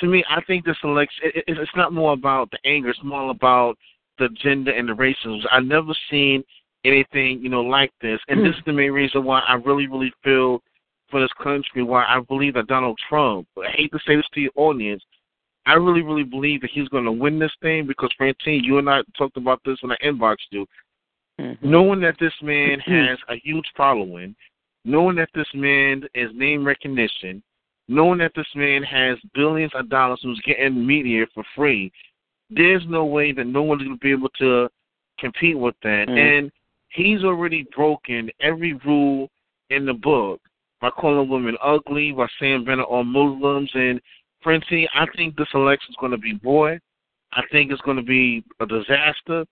To 0.00 0.06
me, 0.06 0.24
I 0.30 0.40
think 0.42 0.64
this 0.64 0.76
election, 0.84 1.24
it, 1.24 1.44
it, 1.46 1.58
it's 1.58 1.70
not 1.76 1.92
more 1.92 2.12
about 2.12 2.50
the 2.50 2.58
anger; 2.64 2.90
it's 2.90 2.98
more 3.02 3.30
about 3.30 3.76
the 4.18 4.28
gender 4.42 4.70
and 4.70 4.88
the 4.88 4.92
racism. 4.92 5.40
I've 5.50 5.64
never 5.64 5.92
seen 6.10 6.42
anything, 6.84 7.40
you 7.42 7.48
know, 7.48 7.62
like 7.62 7.92
this, 8.00 8.20
and 8.28 8.44
this 8.44 8.56
is 8.56 8.62
the 8.66 8.72
main 8.72 8.92
reason 8.92 9.24
why 9.24 9.40
I 9.40 9.54
really, 9.54 9.86
really 9.86 10.12
feel 10.24 10.62
for 11.10 11.20
this 11.20 11.32
country. 11.42 11.82
Why 11.82 12.04
I 12.04 12.20
believe 12.20 12.54
that 12.54 12.66
Donald 12.66 12.98
Trump. 13.08 13.46
I 13.58 13.70
hate 13.70 13.92
to 13.92 13.98
say 14.06 14.16
this 14.16 14.26
to 14.34 14.40
your 14.40 14.52
audience. 14.56 15.02
I 15.64 15.74
really, 15.74 16.02
really 16.02 16.24
believe 16.24 16.62
that 16.62 16.70
he's 16.72 16.88
going 16.88 17.04
to 17.04 17.12
win 17.12 17.38
this 17.38 17.52
thing 17.62 17.86
because 17.86 18.10
Francine, 18.18 18.64
you 18.64 18.78
and 18.78 18.90
I 18.90 19.02
talked 19.16 19.36
about 19.36 19.60
this 19.64 19.78
when 19.80 19.92
I 19.92 19.96
inboxed 20.04 20.50
you. 20.50 20.66
Mhm. 21.38 21.62
Knowing 21.62 22.00
that 22.00 22.18
this 22.18 22.34
man 22.42 22.80
has 22.80 23.18
a 23.28 23.36
huge 23.36 23.66
following, 23.76 24.34
knowing 24.84 25.16
that 25.16 25.30
this 25.34 25.52
man 25.54 26.02
is 26.14 26.34
name 26.34 26.64
recognition, 26.64 27.42
knowing 27.88 28.18
that 28.18 28.34
this 28.34 28.52
man 28.54 28.82
has 28.82 29.18
billions 29.34 29.72
of 29.74 29.88
dollars 29.88 30.20
who's 30.22 30.40
getting 30.40 30.84
media 30.84 31.26
for 31.32 31.44
free, 31.54 31.92
there's 32.50 32.86
no 32.88 33.04
way 33.04 33.32
that 33.32 33.46
no 33.46 33.62
one's 33.62 33.82
going 33.82 33.96
to 33.96 34.00
be 34.00 34.10
able 34.10 34.28
to 34.30 34.68
compete 35.18 35.56
with 35.56 35.76
that. 35.82 36.08
Mm. 36.08 36.18
And 36.18 36.52
he's 36.92 37.24
already 37.24 37.66
broken 37.74 38.30
every 38.40 38.74
rule 38.84 39.28
in 39.70 39.86
the 39.86 39.94
book 39.94 40.40
by 40.80 40.90
calling 40.90 41.28
women 41.28 41.56
ugly, 41.62 42.12
by 42.12 42.26
saying 42.40 42.64
they're 42.64 42.76
Muslims. 42.76 43.70
And 43.74 44.00
Francine, 44.42 44.88
I 44.94 45.06
think 45.16 45.36
this 45.36 45.48
election's 45.54 45.96
going 46.00 46.12
to 46.12 46.18
be 46.18 46.34
boy. 46.34 46.78
I 47.32 47.42
think 47.50 47.70
it's 47.70 47.80
going 47.82 47.96
to 47.96 48.02
be 48.02 48.44
a 48.60 48.66
disaster. 48.66 49.44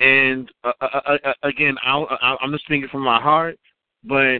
And 0.00 0.50
uh, 0.62 0.72
uh, 0.80 1.00
uh, 1.06 1.16
uh 1.24 1.32
again, 1.42 1.76
I, 1.82 1.98
I, 1.98 2.36
I'm 2.40 2.52
just 2.52 2.64
speaking 2.64 2.88
from 2.90 3.02
my 3.02 3.20
heart, 3.20 3.56
but 4.04 4.38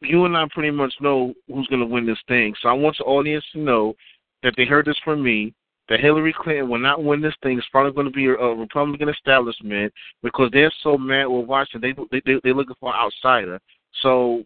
you 0.00 0.24
and 0.24 0.36
I 0.36 0.46
pretty 0.52 0.70
much 0.70 0.94
know 1.00 1.34
who's 1.48 1.66
going 1.68 1.80
to 1.80 1.86
win 1.86 2.06
this 2.06 2.18
thing. 2.28 2.54
So 2.60 2.68
I 2.68 2.72
want 2.72 2.96
the 2.98 3.04
audience 3.04 3.44
to 3.52 3.58
know 3.58 3.94
that 4.42 4.54
they 4.56 4.64
heard 4.64 4.86
this 4.86 4.98
from 5.04 5.22
me. 5.22 5.52
That 5.88 6.00
Hillary 6.00 6.34
Clinton 6.36 6.70
will 6.70 6.78
not 6.78 7.04
win 7.04 7.20
this 7.20 7.34
thing. 7.42 7.58
It's 7.58 7.66
probably 7.70 7.92
going 7.92 8.06
to 8.06 8.12
be 8.12 8.26
a, 8.26 8.32
Republican 8.32 9.10
establishment 9.10 9.92
because 10.22 10.48
they're 10.52 10.72
so 10.82 10.96
mad 10.96 11.26
with 11.26 11.46
Washington. 11.46 11.94
They 12.10 12.20
they 12.22 12.40
they're 12.42 12.54
looking 12.54 12.76
for 12.80 12.94
an 12.94 12.98
outsider. 12.98 13.60
So 14.00 14.44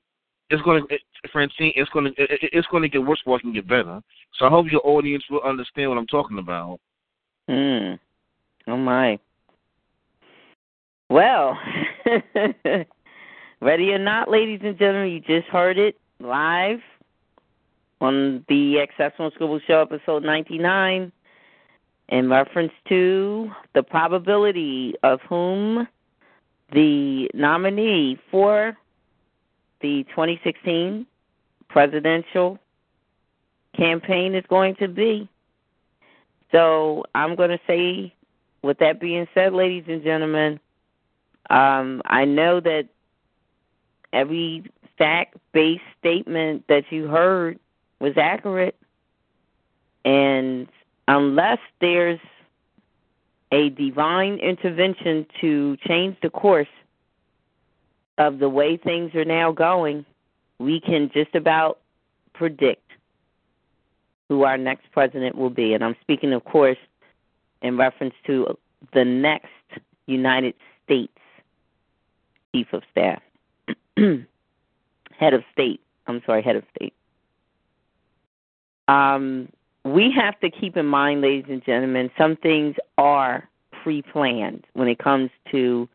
it's 0.51 0.63
going 0.63 0.85
to, 0.89 0.99
Francine, 1.33 1.73
it's 1.77 1.91
going 1.91 2.07
to 2.07 2.13
it's 2.17 2.67
going 2.69 2.83
to 2.83 2.89
get 2.89 3.05
worse 3.07 3.21
before 3.21 3.39
it 3.43 3.55
get 3.55 3.69
better. 3.69 4.01
So 4.39 4.47
I 4.47 4.51
hope 4.51 4.67
your 4.71 4.85
audience 4.85 5.25
will 5.31 5.43
understand 5.43 5.91
what 5.91 5.99
I'm 5.99 6.07
talking 6.07 6.39
about. 6.39 6.81
Hmm. 7.49 7.95
Oh 8.67 8.77
my. 8.77 9.19
Well, 11.11 11.59
ready 13.61 13.93
or 13.93 13.99
not, 13.99 14.31
ladies 14.31 14.61
and 14.63 14.79
gentlemen, 14.79 15.11
you 15.11 15.21
just 15.21 15.49
heard 15.49 15.79
it 15.79 15.97
live 16.21 16.81
on 18.01 18.45
the 18.49 18.79
Exceptional 18.79 19.31
Scribble 19.31 19.61
Show, 19.67 19.81
episode 19.81 20.23
99, 20.23 21.11
in 22.09 22.31
reference 22.31 22.73
to 22.89 23.51
the 23.75 23.83
probability 23.83 24.95
of 25.03 25.21
whom 25.29 25.87
the 26.73 27.31
nominee 27.35 28.19
for 28.31 28.77
the 29.81 30.05
2016 30.11 31.07
presidential 31.69 32.59
campaign 33.77 34.35
is 34.35 34.45
going 34.49 34.75
to 34.77 34.89
be. 34.89 35.29
So 36.51 37.05
I'm 37.15 37.37
going 37.37 37.51
to 37.51 37.61
say, 37.67 38.15
with 38.63 38.79
that 38.79 39.01
being 39.01 39.27
said, 39.35 39.53
ladies 39.53 39.85
and 39.87 40.03
gentlemen, 40.03 40.59
um, 41.51 42.03
I 42.07 42.25
know 42.25 42.61
that 42.61 42.89
every 44.13 44.65
fact 44.97 45.37
based 45.53 45.83
statement 46.01 46.65
that 46.69 46.85
you 46.91 47.07
heard 47.07 47.59
was 48.01 48.15
accurate. 48.17 48.77
And 50.05 50.69
unless 51.09 51.59
there's 51.81 52.21
a 53.51 53.71
divine 53.71 54.35
intervention 54.35 55.27
to 55.41 55.77
change 55.79 56.17
the 56.23 56.31
course 56.31 56.69
of 58.19 58.39
the 58.39 58.49
way 58.49 58.77
things 58.77 59.15
are 59.15 59.25
now 59.25 59.51
going, 59.51 60.05
we 60.59 60.81
can 60.81 61.11
just 61.13 61.35
about 61.35 61.79
predict 62.35 62.83
who 64.29 64.45
our 64.45 64.59
next 64.59 64.93
president 64.93 65.35
will 65.35 65.51
be. 65.51 65.73
And 65.73 65.83
I'm 65.83 65.97
speaking, 66.03 66.33
of 66.35 66.45
course, 66.45 66.77
in 67.63 67.79
reference 67.79 68.15
to 68.27 68.59
the 68.93 69.05
next 69.05 69.47
United 70.07 70.55
States 70.85 71.13
Chief 72.55 72.67
of 72.73 72.83
Staff, 72.91 73.23
Head 73.97 75.35
of 75.35 75.43
State. 75.53 75.81
I'm 76.07 76.23
sorry, 76.27 76.43
Head 76.43 76.57
of 76.57 76.65
State. 76.77 76.93
Um, 78.89 79.49
we 79.93 80.13
have 80.13 80.39
to 80.41 80.51
keep 80.51 80.77
in 80.77 80.87
mind, 80.87 81.21
ladies 81.21 81.47
and 81.49 81.65
gentlemen, 81.65 82.11
some 82.17 82.37
things 82.37 82.77
are 82.97 83.49
pre 83.83 84.03
planned 84.03 84.67
when 84.75 84.89
it 84.89 84.99
comes 84.99 85.31
to 85.51 85.89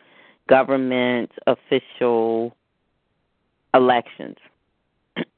government 0.48 1.32
official 1.48 2.56
elections. 3.74 4.38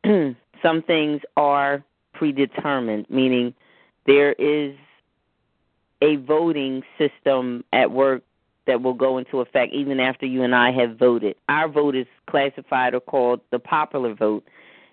some 0.61 0.82
things 0.82 1.22
are 1.38 1.84
predetermined, 2.14 3.06
meaning 3.09 3.53
there 4.06 4.34
is 4.34 4.75
a 6.01 6.17
voting 6.17 6.84
system 6.98 7.64
at 7.74 7.92
work 7.92 8.24
that 8.67 8.82
will 8.82 8.93
go 8.93 9.17
into 9.17 9.42
effect 9.42 9.74
even 9.74 10.00
after 10.00 10.25
you 10.25 10.43
and 10.43 10.56
I 10.56 10.72
have 10.72 10.98
voted. 10.98 11.35
Our 11.50 11.67
vote 11.67 11.95
is 11.95 12.08
classified 12.27 12.93
or 12.93 13.00
called 13.00 13.42
the 13.51 13.59
popular 13.59 14.14
vote, 14.14 14.43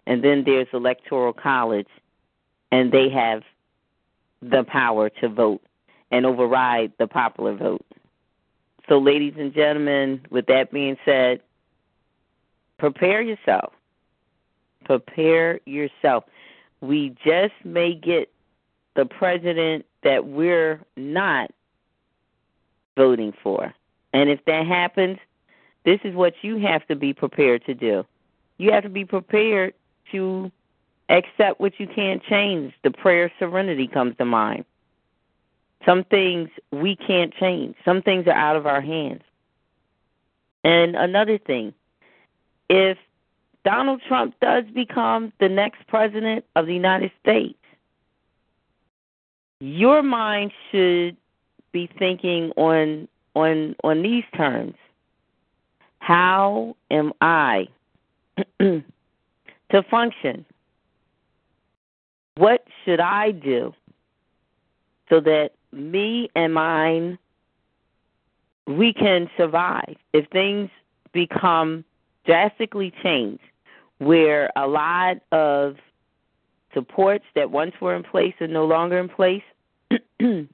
and 0.07 0.23
then 0.23 0.45
there's 0.45 0.69
electoral 0.73 1.33
college, 1.33 1.89
and 2.71 2.93
they 2.93 3.09
have 3.09 3.43
the 4.43 4.65
power 4.65 5.09
to 5.09 5.29
vote 5.29 5.63
and 6.11 6.27
override 6.27 6.93
the 6.99 7.07
popular 7.07 7.55
vote. 7.55 7.85
So, 8.89 8.99
ladies 8.99 9.35
and 9.39 9.55
gentlemen, 9.55 10.21
with 10.31 10.47
that 10.47 10.73
being 10.73 10.97
said, 11.05 11.41
prepare 12.79 13.23
yourself. 13.23 13.73
Prepare 14.85 15.61
yourself. 15.65 16.25
We 16.81 17.15
just 17.25 17.55
may 17.65 17.95
get 17.95 18.31
the 18.97 19.07
president 19.07 19.87
that 20.03 20.27
we're 20.27 20.81
not 20.97 21.51
voting 22.97 23.33
for. 23.43 23.73
And 24.13 24.29
if 24.29 24.45
that 24.47 24.67
happens, 24.67 25.19
this 25.85 26.01
is 26.05 26.15
what 26.15 26.35
you 26.43 26.59
have 26.59 26.87
to 26.89 26.97
be 26.97 27.13
prepared 27.13 27.65
to 27.67 27.75
do. 27.75 28.05
You 28.59 28.73
have 28.73 28.83
to 28.83 28.89
be 28.89 29.05
prepared 29.05 29.75
to 30.11 30.51
accept 31.13 31.61
what 31.61 31.79
you 31.79 31.87
can't 31.87 32.23
change. 32.25 32.75
The 32.83 32.91
prayer 32.91 33.31
serenity 33.39 33.87
comes 33.87 34.17
to 34.17 34.25
mind. 34.25 34.65
Some 35.87 36.05
things 36.05 36.49
we 36.71 36.97
can't 36.97 37.35
change, 37.35 37.77
some 37.85 38.03
things 38.03 38.27
are 38.27 38.33
out 38.33 38.57
of 38.57 38.67
our 38.67 38.81
hands. 38.81 39.23
And 40.65 40.95
another 40.95 41.39
thing, 41.39 41.75
if 42.71 42.97
Donald 43.65 44.01
Trump 44.07 44.35
does 44.41 44.65
become 44.73 45.33
the 45.41 45.49
next 45.49 45.87
president 45.89 46.45
of 46.55 46.67
the 46.67 46.75
United 46.75 47.11
States, 47.21 47.59
your 49.61 50.03
mind 50.03 50.53
should 50.71 51.17
be 51.73 51.89
thinking 51.99 52.53
on 52.57 53.09
on 53.35 53.75
on 53.83 54.03
these 54.03 54.25
terms. 54.37 54.75
How 55.99 56.77
am 56.91 57.13
I 57.21 57.69
to 58.61 58.83
function? 59.91 60.45
What 62.37 62.65
should 62.85 63.01
I 63.01 63.33
do 63.33 63.75
so 65.09 65.21
that 65.21 65.51
me 65.73 66.31
and 66.35 66.55
mine 66.55 67.19
we 68.67 68.93
can 68.93 69.29
survive 69.37 69.97
if 70.13 70.29
things 70.31 70.71
become 71.13 71.85
drastically 72.25 72.93
changed 73.03 73.43
where 73.99 74.51
a 74.57 74.67
lot 74.67 75.19
of 75.33 75.77
supports 76.75 77.25
that 77.35 77.51
once 77.51 77.75
were 77.81 77.95
in 77.95 78.03
place 78.03 78.35
are 78.41 78.47
no 78.47 78.65
longer 78.65 78.99
in 78.99 79.09
place 79.09 79.43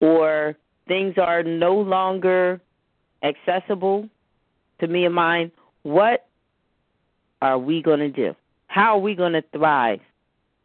or 0.00 0.56
things 0.86 1.14
are 1.18 1.42
no 1.42 1.74
longer 1.74 2.60
accessible 3.22 4.08
to 4.78 4.86
me 4.86 5.04
and 5.04 5.14
mine, 5.14 5.50
what 5.82 6.26
are 7.42 7.58
we 7.58 7.82
going 7.82 8.00
to 8.00 8.08
do? 8.08 8.34
How 8.66 8.96
are 8.96 9.00
we 9.00 9.14
going 9.14 9.32
to 9.32 9.42
thrive 9.52 10.00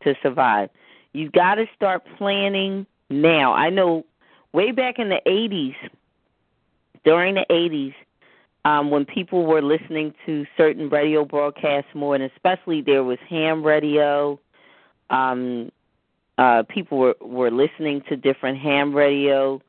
to 0.06 0.16
survive? 0.24 0.69
You've 1.14 1.34
got 1.34 1.56
to 1.56 1.66
start 1.75 2.03
planning 2.17 2.85
now. 3.09 3.53
I 3.53 3.69
know 3.69 4.06
way 4.53 4.72
back 4.72 5.00
in 5.00 5.09
the 5.09 5.22
80s, 5.27 5.75
during 7.03 7.35
the 7.35 7.45
80s, 7.50 7.93
um, 8.66 8.90
when 8.90 9.06
people 9.06 9.45
were 9.45 9.61
listening 9.61 10.14
to 10.25 10.45
certain 10.58 10.90
radio 10.90 11.24
broadcasts 11.24 11.90
more, 11.93 12.16
and 12.16 12.24
especially 12.24 12.82
there 12.82 13.03
was 13.03 13.19
ham 13.30 13.64
radio, 13.64 14.40
um, 15.11 15.72
uh, 16.38 16.64
people 16.67 16.98
were, 16.98 17.16
were 17.22 17.51
listening 17.51 18.01
to 18.09 18.16
different 18.16 18.58
ham 18.58 18.93
radio 18.93 19.61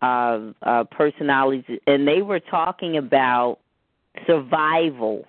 uh, 0.00 0.38
uh, 0.62 0.84
personalities, 0.84 1.80
and 1.86 2.06
they 2.06 2.22
were 2.22 2.38
talking 2.38 2.96
about 2.96 3.58
survival 4.26 5.26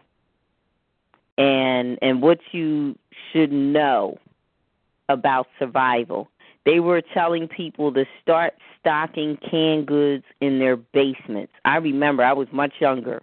and 1.37 1.97
and 2.01 2.21
what 2.21 2.39
you 2.51 2.97
should 3.31 3.51
know 3.51 4.17
about 5.09 5.47
survival. 5.57 6.29
They 6.65 6.79
were 6.79 7.01
telling 7.01 7.47
people 7.47 7.91
to 7.93 8.05
start 8.21 8.53
stocking 8.79 9.37
canned 9.37 9.87
goods 9.87 10.23
in 10.39 10.59
their 10.59 10.77
basements. 10.77 11.51
I 11.65 11.77
remember 11.77 12.23
I 12.23 12.33
was 12.33 12.47
much 12.51 12.73
younger, 12.79 13.21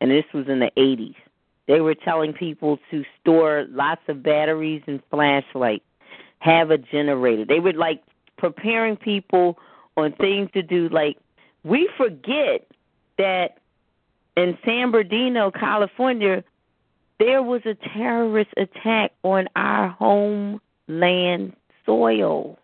and 0.00 0.10
this 0.10 0.24
was 0.32 0.46
in 0.48 0.60
the 0.60 0.70
80s. 0.76 1.16
They 1.66 1.80
were 1.80 1.94
telling 1.94 2.32
people 2.32 2.78
to 2.90 3.04
store 3.20 3.66
lots 3.70 4.02
of 4.08 4.22
batteries 4.22 4.82
and 4.86 5.00
flashlights, 5.10 5.84
have 6.40 6.70
a 6.70 6.78
generator. 6.78 7.44
They 7.44 7.60
were 7.60 7.72
like 7.72 8.02
preparing 8.36 8.96
people 8.96 9.58
on 9.96 10.12
things 10.12 10.50
to 10.52 10.62
do. 10.62 10.88
Like, 10.88 11.16
we 11.64 11.88
forget 11.96 12.66
that 13.18 13.58
in 14.36 14.58
San 14.64 14.90
Bernardino, 14.90 15.50
California, 15.50 16.42
there 17.18 17.42
was 17.42 17.62
a 17.64 17.74
terrorist 17.74 18.50
attack 18.56 19.12
on 19.22 19.48
our 19.54 19.88
homeland 20.92 21.54
soil. 21.86 22.58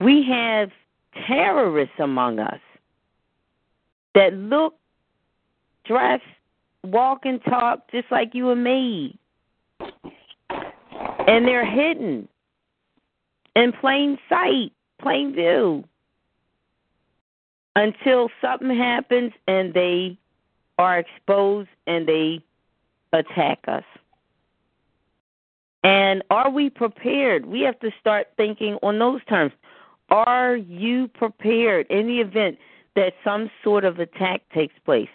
We 0.00 0.24
have 0.28 0.70
terrorists 1.26 1.94
among 1.98 2.38
us 2.38 2.60
that 4.14 4.34
look, 4.34 4.74
dress, 5.86 6.20
walk, 6.84 7.20
and 7.24 7.42
talk 7.44 7.90
just 7.90 8.06
like 8.10 8.34
you 8.34 8.50
and 8.50 8.62
me. 8.62 9.18
And 9.80 11.46
they're 11.46 11.68
hidden. 11.68 12.28
in 13.56 13.72
plain 13.72 14.18
sight, 14.28 14.72
plain 15.00 15.32
view. 15.34 15.84
Until 17.74 18.28
something 18.40 18.76
happens 18.76 19.32
and 19.48 19.74
they 19.74 20.18
are 20.78 20.98
exposed 20.98 21.68
and 21.86 22.06
they 22.06 22.40
attack 23.12 23.60
us. 23.66 23.84
And 25.86 26.24
are 26.30 26.50
we 26.50 26.68
prepared? 26.68 27.46
We 27.46 27.60
have 27.60 27.78
to 27.78 27.92
start 28.00 28.26
thinking 28.36 28.76
on 28.82 28.98
those 28.98 29.20
terms. 29.28 29.52
Are 30.08 30.56
you 30.56 31.06
prepared 31.06 31.86
in 31.90 32.08
the 32.08 32.18
event 32.18 32.58
that 32.96 33.12
some 33.22 33.48
sort 33.62 33.84
of 33.84 34.00
attack 34.00 34.42
takes 34.52 34.74
place? 34.84 35.08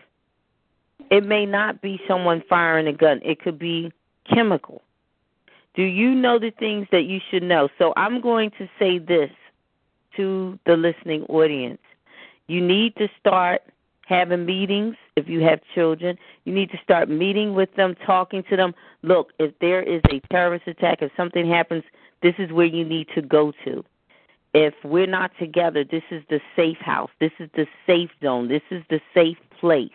It 1.09 1.25
may 1.25 1.45
not 1.45 1.81
be 1.81 1.99
someone 2.07 2.41
firing 2.47 2.87
a 2.87 2.93
gun, 2.93 3.19
it 3.21 3.41
could 3.41 3.59
be 3.59 3.91
chemical. 4.33 4.81
Do 5.75 5.83
you 5.83 6.15
know 6.15 6.39
the 6.39 6.51
things 6.57 6.87
that 6.93 7.03
you 7.03 7.19
should 7.29 7.43
know? 7.43 7.67
So 7.77 7.91
I'm 7.97 8.21
going 8.21 8.51
to 8.51 8.69
say 8.79 8.97
this 8.97 9.31
to 10.15 10.57
the 10.65 10.77
listening 10.77 11.23
audience. 11.23 11.81
You 12.47 12.65
need 12.65 12.95
to 12.95 13.09
start 13.19 13.61
having 14.05 14.45
meetings 14.45 14.95
if 15.21 15.29
you 15.29 15.41
have 15.41 15.59
children. 15.73 16.17
You 16.45 16.53
need 16.53 16.71
to 16.71 16.77
start 16.83 17.09
meeting 17.09 17.53
with 17.53 17.73
them, 17.75 17.95
talking 18.05 18.43
to 18.49 18.57
them. 18.57 18.73
Look, 19.03 19.31
if 19.39 19.53
there 19.59 19.81
is 19.81 20.01
a 20.09 20.19
terrorist 20.31 20.67
attack, 20.67 21.01
if 21.01 21.11
something 21.15 21.49
happens, 21.49 21.83
this 22.21 22.35
is 22.37 22.51
where 22.51 22.65
you 22.65 22.83
need 22.83 23.07
to 23.15 23.21
go 23.21 23.53
to. 23.65 23.83
If 24.53 24.73
we're 24.83 25.07
not 25.07 25.31
together, 25.39 25.83
this 25.83 26.03
is 26.11 26.23
the 26.29 26.41
safe 26.55 26.77
house. 26.79 27.09
This 27.19 27.31
is 27.39 27.49
the 27.55 27.67
safe 27.87 28.09
zone. 28.21 28.49
This 28.49 28.63
is 28.69 28.83
the 28.89 28.99
safe 29.13 29.37
place 29.59 29.89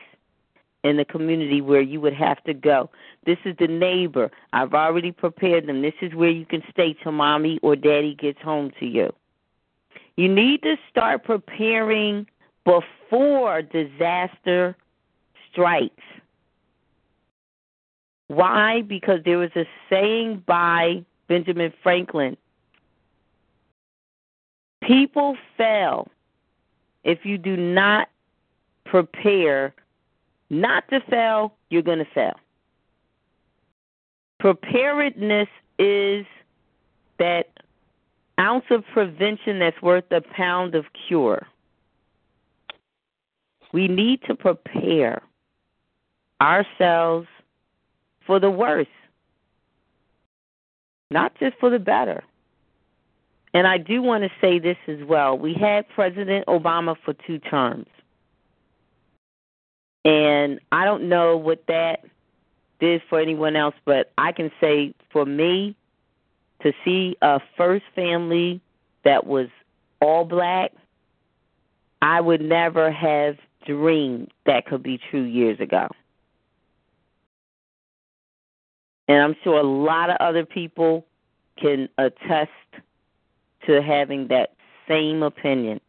in 0.82 0.96
the 0.96 1.04
community 1.04 1.60
where 1.60 1.80
you 1.80 2.00
would 2.00 2.14
have 2.14 2.42
to 2.44 2.54
go. 2.54 2.88
This 3.26 3.38
is 3.44 3.54
the 3.58 3.66
neighbor. 3.66 4.30
I've 4.52 4.72
already 4.72 5.12
prepared 5.12 5.66
them. 5.66 5.82
This 5.82 5.94
is 6.00 6.14
where 6.14 6.30
you 6.30 6.46
can 6.46 6.62
stay 6.70 6.94
till 6.94 7.12
mommy 7.12 7.58
or 7.62 7.76
daddy 7.76 8.14
gets 8.14 8.40
home 8.40 8.70
to 8.80 8.86
you. 8.86 9.12
You 10.16 10.28
need 10.28 10.62
to 10.62 10.76
start 10.90 11.24
preparing 11.24 12.26
before 12.64 13.62
disaster 13.62 14.76
strikes. 15.56 16.02
Why? 18.28 18.82
Because 18.82 19.20
there 19.24 19.38
was 19.38 19.50
a 19.56 19.64
saying 19.88 20.42
by 20.46 21.04
Benjamin 21.28 21.72
Franklin 21.82 22.36
People 24.82 25.36
fail 25.56 26.08
if 27.02 27.24
you 27.24 27.38
do 27.38 27.56
not 27.56 28.08
prepare 28.84 29.74
not 30.48 30.88
to 30.90 31.00
fail, 31.10 31.54
you're 31.70 31.82
going 31.82 31.98
to 31.98 32.06
fail. 32.14 32.34
Preparedness 34.38 35.48
is 35.80 36.24
that 37.18 37.50
ounce 38.38 38.64
of 38.70 38.84
prevention 38.92 39.58
that's 39.58 39.80
worth 39.82 40.04
a 40.12 40.20
pound 40.20 40.76
of 40.76 40.84
cure. 41.08 41.48
We 43.72 43.88
need 43.88 44.22
to 44.28 44.36
prepare 44.36 45.20
ourselves 46.40 47.28
for 48.26 48.38
the 48.40 48.50
worse, 48.50 48.86
not 51.10 51.34
just 51.38 51.56
for 51.58 51.70
the 51.70 51.78
better. 51.78 52.22
And 53.54 53.66
I 53.66 53.78
do 53.78 54.02
want 54.02 54.24
to 54.24 54.30
say 54.40 54.58
this 54.58 54.76
as 54.86 55.02
well. 55.04 55.38
We 55.38 55.54
had 55.54 55.88
President 55.88 56.46
Obama 56.46 56.96
for 57.04 57.14
two 57.14 57.38
terms. 57.38 57.86
And 60.04 60.60
I 60.70 60.84
don't 60.84 61.08
know 61.08 61.36
what 61.36 61.64
that 61.68 62.04
did 62.80 63.02
for 63.08 63.18
anyone 63.18 63.56
else, 63.56 63.74
but 63.84 64.12
I 64.18 64.32
can 64.32 64.50
say 64.60 64.94
for 65.10 65.24
me 65.24 65.74
to 66.62 66.72
see 66.84 67.16
a 67.22 67.40
first 67.56 67.84
family 67.94 68.60
that 69.04 69.26
was 69.26 69.48
all 70.00 70.24
black, 70.24 70.72
I 72.02 72.20
would 72.20 72.40
never 72.40 72.90
have 72.90 73.38
dreamed 73.66 74.32
that 74.44 74.66
could 74.66 74.82
be 74.82 75.00
true 75.10 75.22
years 75.22 75.58
ago. 75.60 75.88
And 79.08 79.22
I'm 79.22 79.36
sure 79.44 79.58
a 79.58 79.62
lot 79.62 80.10
of 80.10 80.16
other 80.20 80.44
people 80.44 81.06
can 81.58 81.88
attest 81.98 82.50
to 83.66 83.82
having 83.82 84.28
that 84.28 84.54
same 84.88 85.22
opinion. 85.22 85.80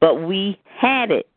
But 0.00 0.22
we 0.22 0.58
had 0.64 1.10
it. 1.10 1.28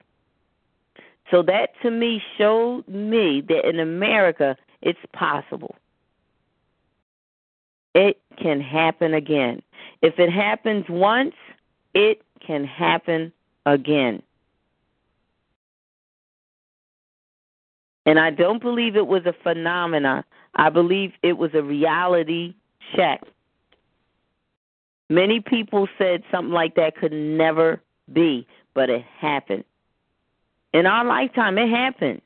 So 1.31 1.41
that 1.43 1.69
to 1.81 1.91
me 1.91 2.22
showed 2.38 2.88
me 2.88 3.41
that 3.47 3.67
in 3.67 3.80
America 3.80 4.55
it's 4.81 4.99
possible. 5.14 5.75
It 7.95 8.19
can 8.41 8.59
happen 8.61 9.14
again. 9.14 9.61
If 10.01 10.19
it 10.19 10.31
happens 10.31 10.85
once, 10.89 11.33
it 11.93 12.22
can 12.45 12.65
happen 12.65 13.31
again. 13.65 14.22
And 18.06 18.19
I 18.19 18.30
don't 18.30 18.61
believe 18.61 18.95
it 18.95 19.08
was 19.08 19.25
a 19.25 19.34
phenomena. 19.43 20.25
I 20.56 20.69
believe 20.69 21.11
it 21.24 21.38
was 21.38 21.51
a 21.53 21.64
reality 21.64 22.53
check. 22.95 23.22
Many 25.09 25.40
people 25.40 25.88
said 25.98 26.24
something 26.32 26.53
like 26.53 26.75
that 26.75 26.95
could 26.95 27.11
never 27.11 27.82
be, 28.11 28.48
but 28.74 28.90
it 28.90 29.03
happened. 29.19 29.64
In 30.74 30.85
our 30.85 31.06
lifetime, 31.06 31.58
it 31.58 31.69
happened. 31.69 32.22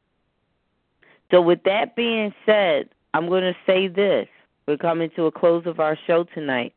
So, 1.31 1.41
with 1.41 1.63
that 1.63 1.95
being 1.95 2.33
said, 2.45 2.89
I'm 3.13 3.27
going 3.27 3.43
to 3.43 3.55
say 3.65 3.87
this. 3.87 4.27
We're 4.67 4.77
coming 4.77 5.09
to 5.15 5.25
a 5.25 5.31
close 5.31 5.65
of 5.65 5.79
our 5.79 5.97
show 6.07 6.23
tonight. 6.23 6.73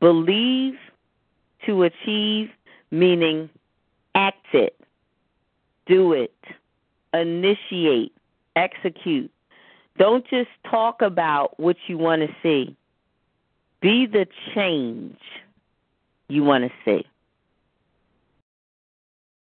Believe 0.00 0.74
to 1.66 1.84
achieve, 1.84 2.50
meaning 2.90 3.48
act 4.14 4.46
it, 4.52 4.78
do 5.86 6.12
it, 6.12 6.34
initiate, 7.12 8.12
execute. 8.56 9.30
Don't 9.98 10.26
just 10.28 10.50
talk 10.70 11.02
about 11.02 11.58
what 11.58 11.76
you 11.86 11.98
want 11.98 12.22
to 12.22 12.28
see. 12.42 12.76
Be 13.80 14.06
the 14.06 14.26
change 14.54 15.18
you 16.28 16.44
want 16.44 16.64
to 16.64 16.70
see. 16.84 17.06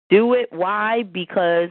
Do 0.08 0.34
it. 0.34 0.48
Why? 0.50 1.04
Because 1.04 1.70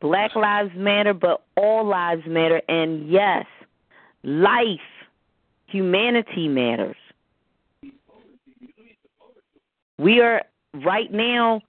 Black 0.00 0.34
Lives 0.34 0.72
Matter, 0.74 1.14
but 1.14 1.44
all 1.56 1.86
lives 1.86 2.22
matter. 2.26 2.60
And 2.68 3.08
yes, 3.10 3.46
life, 4.24 4.80
humanity 5.66 6.48
matters. 6.48 6.96
We 9.98 10.20
are 10.20 10.42
right 10.84 11.10
now, 11.10 11.62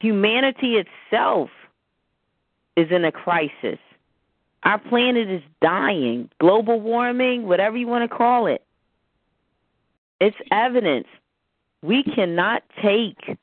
humanity 0.00 0.76
itself 0.76 1.50
is 2.76 2.90
in 2.90 3.04
a 3.04 3.12
crisis. 3.12 3.78
Our 4.62 4.78
planet 4.78 5.28
is 5.28 5.42
dying. 5.62 6.30
Global 6.38 6.80
warming, 6.80 7.46
whatever 7.46 7.76
you 7.76 7.86
want 7.86 8.08
to 8.08 8.14
call 8.14 8.46
it. 8.46 8.62
It's 10.20 10.36
evidence. 10.50 11.06
We 11.82 12.02
cannot 12.02 12.62
take 12.82 13.38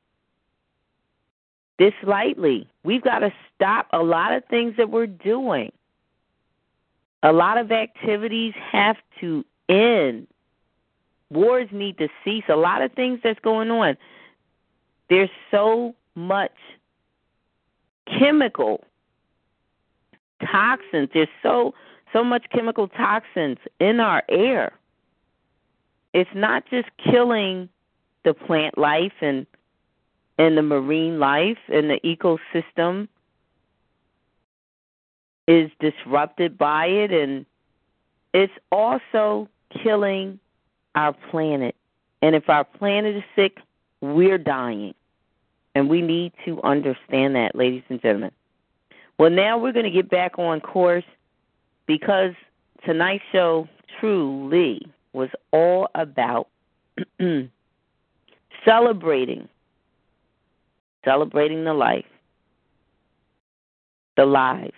this 1.79 1.93
lightly. 2.03 2.67
We've 2.83 3.01
got 3.03 3.19
to 3.19 3.33
stop 3.55 3.87
a 3.91 4.01
lot 4.01 4.33
of 4.33 4.45
things 4.45 4.75
that 4.77 4.89
we're 4.89 5.07
doing. 5.07 5.71
A 7.23 7.31
lot 7.31 7.57
of 7.57 7.71
activities 7.71 8.53
have 8.71 8.97
to 9.19 9.43
end. 9.67 10.27
Wars 11.31 11.67
need 11.71 11.97
to 11.97 12.07
cease. 12.23 12.43
A 12.47 12.55
lot 12.55 12.83
of 12.83 12.91
things 12.93 13.19
that's 13.23 13.39
going 13.39 13.71
on. 13.71 13.97
There's 15.09 15.29
so 15.49 15.95
much 16.15 16.55
chemical 18.19 18.83
toxins. 20.45 21.09
There's 21.13 21.27
so 21.43 21.73
so 22.13 22.23
much 22.23 22.45
chemical 22.53 22.87
toxins 22.87 23.57
in 23.79 23.99
our 23.99 24.23
air. 24.29 24.73
It's 26.13 26.29
not 26.33 26.63
just 26.69 26.87
killing 26.97 27.69
the 28.23 28.33
plant 28.33 28.77
life 28.77 29.13
and 29.21 29.45
and 30.37 30.57
the 30.57 30.61
marine 30.61 31.19
life 31.19 31.57
and 31.67 31.89
the 31.89 31.99
ecosystem 32.03 33.07
is 35.47 35.71
disrupted 35.79 36.57
by 36.57 36.85
it 36.85 37.11
and 37.11 37.45
it's 38.33 38.53
also 38.71 39.47
killing 39.83 40.39
our 40.95 41.13
planet. 41.13 41.75
And 42.21 42.35
if 42.35 42.49
our 42.49 42.63
planet 42.63 43.15
is 43.15 43.23
sick, 43.35 43.57
we're 44.01 44.37
dying. 44.37 44.93
And 45.75 45.89
we 45.89 46.01
need 46.01 46.33
to 46.45 46.61
understand 46.63 47.35
that, 47.35 47.55
ladies 47.55 47.83
and 47.89 48.01
gentlemen. 48.01 48.31
Well, 49.17 49.29
now 49.29 49.57
we're 49.57 49.73
going 49.73 49.85
to 49.85 49.91
get 49.91 50.09
back 50.09 50.37
on 50.37 50.61
course 50.61 51.03
because 51.87 52.33
tonight's 52.85 53.23
show 53.31 53.67
truly 53.99 54.85
was 55.13 55.29
all 55.51 55.89
about 55.95 56.47
celebrating 58.65 59.47
celebrating 61.07 61.63
the 61.63 61.73
life, 61.73 62.05
the 64.17 64.25
lives 64.25 64.73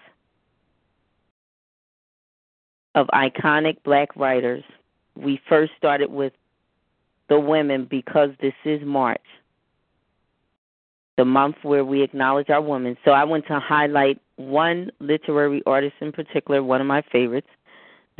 of 2.94 3.08
iconic 3.08 3.78
black 3.84 4.16
writers. 4.16 4.64
We 5.16 5.42
first 5.50 5.72
started 5.76 6.12
with 6.12 6.34
the 7.30 7.40
women 7.40 7.88
because 7.90 8.30
this 8.42 8.54
is 8.64 8.82
March, 8.86 9.26
the 11.20 11.26
month 11.26 11.58
where 11.64 11.84
we 11.84 12.02
acknowledge 12.02 12.50
our 12.50 12.62
women. 12.62 12.96
So 13.04 13.12
I 13.12 13.26
want 13.26 13.46
to 13.48 13.60
highlight 13.60 14.22
one 14.38 14.90
literary 15.02 15.62
artist 15.66 15.96
in 16.00 16.14
particular, 16.14 16.64
one 16.64 16.80
of 16.80 16.88
my 16.88 17.02
favorites, 17.12 17.50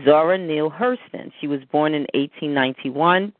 Zora 0.04 0.38
Neale 0.38 0.70
Hurston. 0.70 1.32
She 1.40 1.48
was 1.48 1.62
born 1.72 1.94
in 1.94 2.02
1891 2.14 3.32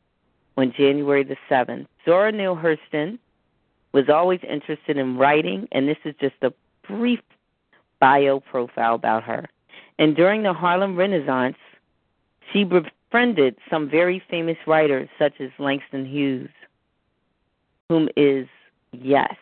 on 0.56 0.72
January 0.74 1.24
the 1.24 1.36
7th. 1.50 1.86
Zora 2.06 2.32
Neale 2.32 2.56
Hurston 2.56 3.18
was 3.92 4.08
always 4.08 4.40
interested 4.48 4.96
in 4.96 5.18
writing, 5.18 5.68
and 5.72 5.86
this 5.86 5.98
is 6.06 6.14
just 6.18 6.36
a 6.40 6.54
brief 6.88 7.20
bio 8.00 8.40
profile 8.40 8.94
about 8.94 9.24
her. 9.24 9.46
And 9.98 10.16
during 10.16 10.42
the 10.42 10.54
Harlem 10.54 10.96
Renaissance, 10.96 11.58
she 12.50 12.64
befriended 12.64 13.56
some 13.68 13.90
very 13.90 14.22
famous 14.30 14.56
writers 14.66 15.10
such 15.18 15.34
as 15.38 15.50
Langston 15.58 16.06
Hughes, 16.06 16.48
whom 17.90 18.08
is, 18.16 18.48
yes, 18.92 19.34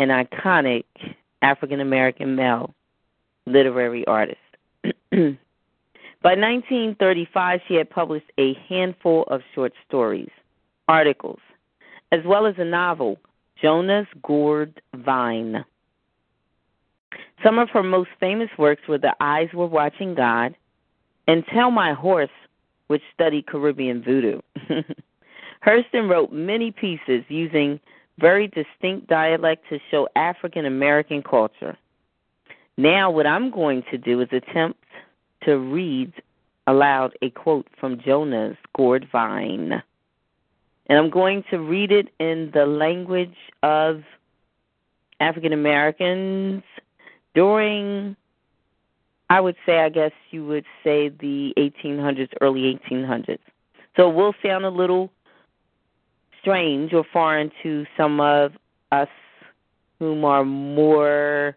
an 0.00 0.08
iconic 0.08 0.84
African 1.42 1.78
American 1.78 2.34
male 2.34 2.74
literary 3.46 4.04
artist. 4.06 4.38
By 5.12 6.34
1935, 6.36 7.60
she 7.68 7.74
had 7.74 7.90
published 7.90 8.30
a 8.38 8.54
handful 8.66 9.24
of 9.24 9.42
short 9.54 9.74
stories, 9.86 10.30
articles, 10.88 11.38
as 12.12 12.20
well 12.24 12.46
as 12.46 12.54
a 12.56 12.64
novel, 12.64 13.18
Jonah's 13.60 14.06
Gourd 14.22 14.80
Vine. 14.96 15.66
Some 17.44 17.58
of 17.58 17.68
her 17.70 17.82
most 17.82 18.10
famous 18.18 18.50
works 18.58 18.82
were 18.88 18.98
Their 18.98 19.14
Eyes 19.20 19.48
Were 19.52 19.66
Watching 19.66 20.14
God 20.14 20.54
and 21.28 21.44
Tell 21.52 21.70
My 21.70 21.92
Horse, 21.92 22.30
which 22.86 23.02
studied 23.12 23.46
Caribbean 23.46 24.02
voodoo. 24.02 24.40
Hurston 25.66 26.08
wrote 26.08 26.32
many 26.32 26.70
pieces 26.70 27.22
using 27.28 27.80
very 28.20 28.48
distinct 28.48 29.08
dialect 29.08 29.64
to 29.70 29.78
show 29.90 30.08
African 30.14 30.66
American 30.66 31.22
culture. 31.22 31.76
Now, 32.76 33.10
what 33.10 33.26
I'm 33.26 33.50
going 33.50 33.82
to 33.90 33.98
do 33.98 34.20
is 34.20 34.28
attempt 34.32 34.84
to 35.44 35.56
read 35.56 36.12
aloud 36.66 37.16
a 37.22 37.30
quote 37.30 37.66
from 37.78 38.00
Jonah's 38.00 38.56
Gourd 38.76 39.08
Vine. 39.10 39.82
And 40.86 40.98
I'm 40.98 41.10
going 41.10 41.44
to 41.50 41.58
read 41.58 41.92
it 41.92 42.08
in 42.18 42.50
the 42.52 42.66
language 42.66 43.36
of 43.62 44.02
African 45.20 45.52
Americans 45.52 46.62
during, 47.34 48.16
I 49.28 49.40
would 49.40 49.56
say, 49.64 49.78
I 49.80 49.88
guess 49.88 50.12
you 50.30 50.44
would 50.46 50.64
say 50.82 51.08
the 51.08 51.52
1800s, 51.56 52.30
early 52.40 52.80
1800s. 52.90 53.38
So 53.96 54.10
it 54.10 54.14
will 54.14 54.34
sound 54.42 54.64
a 54.64 54.70
little 54.70 55.10
strange 56.40 56.92
or 56.92 57.04
foreign 57.12 57.50
to 57.62 57.86
some 57.96 58.20
of 58.20 58.52
us 58.92 59.08
whom 59.98 60.24
are 60.24 60.44
more 60.44 61.56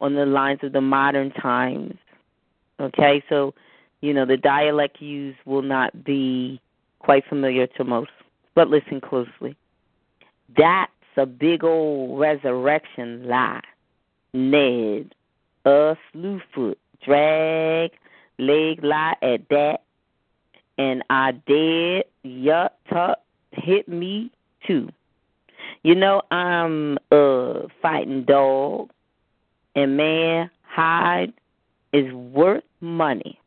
on 0.00 0.14
the 0.14 0.26
lines 0.26 0.60
of 0.62 0.72
the 0.72 0.80
modern 0.80 1.30
times. 1.30 1.94
Okay, 2.80 3.22
so 3.28 3.54
you 4.00 4.12
know 4.12 4.26
the 4.26 4.36
dialect 4.36 5.00
used 5.00 5.38
will 5.44 5.62
not 5.62 6.04
be 6.04 6.60
quite 6.98 7.24
familiar 7.28 7.66
to 7.66 7.84
most. 7.84 8.10
But 8.54 8.68
listen 8.68 9.00
closely. 9.00 9.56
That's 10.56 10.90
a 11.16 11.26
big 11.26 11.64
old 11.64 12.18
resurrection 12.18 13.26
lie. 13.26 13.60
Ned, 14.32 15.14
a 15.64 15.96
slewfoot, 16.12 16.76
drag, 17.04 17.92
leg 18.38 18.82
lie 18.82 19.14
at 19.22 19.48
that, 19.50 19.82
and 20.76 21.02
I 21.08 21.32
dead, 21.46 22.04
yup, 22.22 22.78
tuck, 22.88 23.18
hit 23.56 23.88
me 23.88 24.30
too. 24.66 24.88
You 25.82 25.94
know, 25.94 26.22
I'm 26.30 26.98
a 27.10 27.68
fighting 27.82 28.24
dog, 28.24 28.90
and 29.74 29.96
man, 29.96 30.50
hide 30.62 31.32
is 31.92 32.12
worth 32.12 32.64
money. 32.80 33.38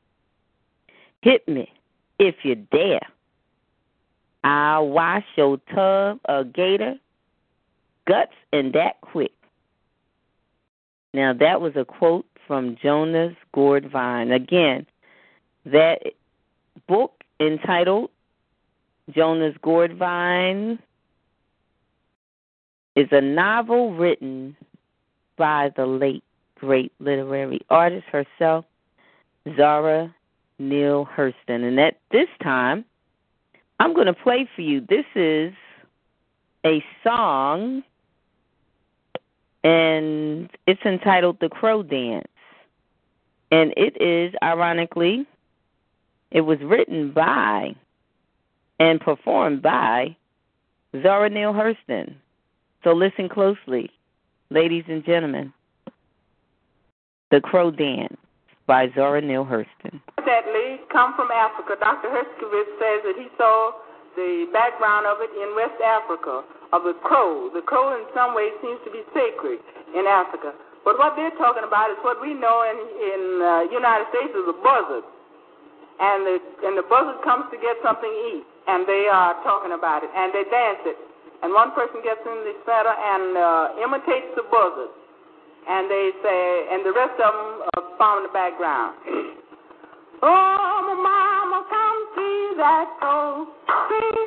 Hit 1.21 1.47
me 1.47 1.71
if 2.19 2.35
you 2.43 2.55
dare. 2.55 3.01
I'll 4.43 4.87
wash 4.87 5.25
your 5.35 5.57
tub 5.73 6.19
of 6.25 6.53
gator 6.53 6.95
guts 8.07 8.33
and 8.53 8.73
that 8.73 9.01
quick. 9.01 9.33
Now, 11.13 11.33
that 11.33 11.61
was 11.61 11.73
a 11.75 11.85
quote 11.85 12.25
from 12.47 12.77
Jonah's 12.81 13.35
Gourd 13.53 13.89
Vine. 13.91 14.31
Again, 14.31 14.85
that 15.65 16.13
book 16.87 17.23
entitled 17.39 18.09
Jonah's 19.11 19.55
Gourd 19.61 19.95
Vine 19.97 20.79
is 22.95 23.07
a 23.11 23.21
novel 23.21 23.93
written 23.93 24.55
by 25.37 25.71
the 25.75 25.85
late, 25.85 26.23
great 26.55 26.91
literary 26.99 27.61
artist 27.69 28.05
herself, 28.07 28.65
Zora 29.55 30.13
Neale 30.59 31.07
Hurston. 31.15 31.63
And 31.63 31.79
at 31.79 31.99
this 32.11 32.27
time, 32.41 32.83
I'm 33.79 33.93
going 33.93 34.07
to 34.07 34.13
play 34.13 34.49
for 34.55 34.61
you. 34.61 34.81
This 34.81 35.05
is 35.15 35.53
a 36.65 36.83
song, 37.03 37.83
and 39.63 40.49
it's 40.65 40.81
entitled 40.83 41.37
The 41.39 41.49
Crow 41.49 41.83
Dance. 41.83 42.25
And 43.51 43.73
it 43.77 44.01
is, 44.01 44.33
ironically, 44.43 45.25
it 46.31 46.41
was 46.41 46.59
written 46.61 47.11
by 47.11 47.75
and 48.79 48.99
performed 49.01 49.61
by 49.61 50.15
Zora 51.01 51.29
Neale 51.29 51.53
Hurston. 51.53 52.15
So 52.83 52.93
listen 52.93 53.29
closely, 53.29 53.89
ladies 54.49 54.83
and 54.87 55.03
gentlemen. 55.05 55.53
The 57.31 57.41
Crow 57.41 57.71
Dance 57.71 58.15
by 58.67 58.87
Zora 58.95 59.21
Neale 59.21 59.45
Hurston. 59.45 59.99
Sadly, 60.23 60.79
come 60.91 61.15
from 61.15 61.31
Africa. 61.31 61.75
Dr. 61.79 62.07
Herskovits 62.07 62.71
says 62.79 62.99
that 63.03 63.15
he 63.17 63.27
saw 63.37 63.71
the 64.15 64.47
background 64.51 65.05
of 65.05 65.17
it 65.21 65.31
in 65.35 65.55
West 65.55 65.79
Africa, 65.83 66.43
of 66.73 66.83
the 66.83 66.97
crow. 67.03 67.49
The 67.53 67.61
crow, 67.61 67.95
in 67.95 68.03
some 68.13 68.35
ways, 68.35 68.51
seems 68.61 68.79
to 68.83 68.91
be 68.91 69.03
sacred 69.13 69.59
in 69.95 70.03
Africa. 70.07 70.51
But 70.83 70.97
what 70.99 71.15
they're 71.15 71.35
talking 71.35 71.67
about 71.67 71.91
is 71.91 71.99
what 71.99 72.19
we 72.23 72.33
know 72.33 72.63
in 72.63 72.77
in 72.79 73.21
uh, 73.43 73.67
United 73.75 74.07
States 74.07 74.31
as 74.31 74.47
a 74.47 74.57
buzzard, 74.63 75.03
and 75.99 76.19
the 76.23 76.35
and 76.63 76.79
the 76.79 76.87
buzzard 76.87 77.19
comes 77.27 77.51
to 77.51 77.59
get 77.59 77.75
something 77.83 78.07
to 78.07 78.21
eat, 78.39 78.47
and 78.67 78.87
they 78.87 79.07
are 79.07 79.39
talking 79.43 79.71
about 79.71 80.03
it, 80.03 80.11
and 80.11 80.33
they 80.35 80.43
dance 80.51 80.83
it, 80.85 80.97
and 81.43 81.53
one 81.53 81.71
person 81.71 82.03
gets 82.03 82.19
in 82.21 82.37
the 82.43 82.55
center 82.67 82.91
and 82.91 83.37
uh, 83.37 83.83
imitates 83.83 84.31
the 84.35 84.43
buzzard, 84.51 84.91
and 85.67 85.89
they 85.89 86.11
say, 86.23 86.41
and 86.71 86.85
the 86.85 86.93
rest 86.93 87.15
of 87.19 87.31
them 87.31 87.49
uh, 87.71 87.97
follow 87.97 88.21
in 88.21 88.27
the 88.27 88.35
background. 88.35 88.95
oh, 90.23 90.75
my 90.83 90.95
mama, 90.99 91.59
come 91.71 91.99
see 92.15 92.57
that 92.59 92.87
crow, 92.99 93.47
see 93.89 94.26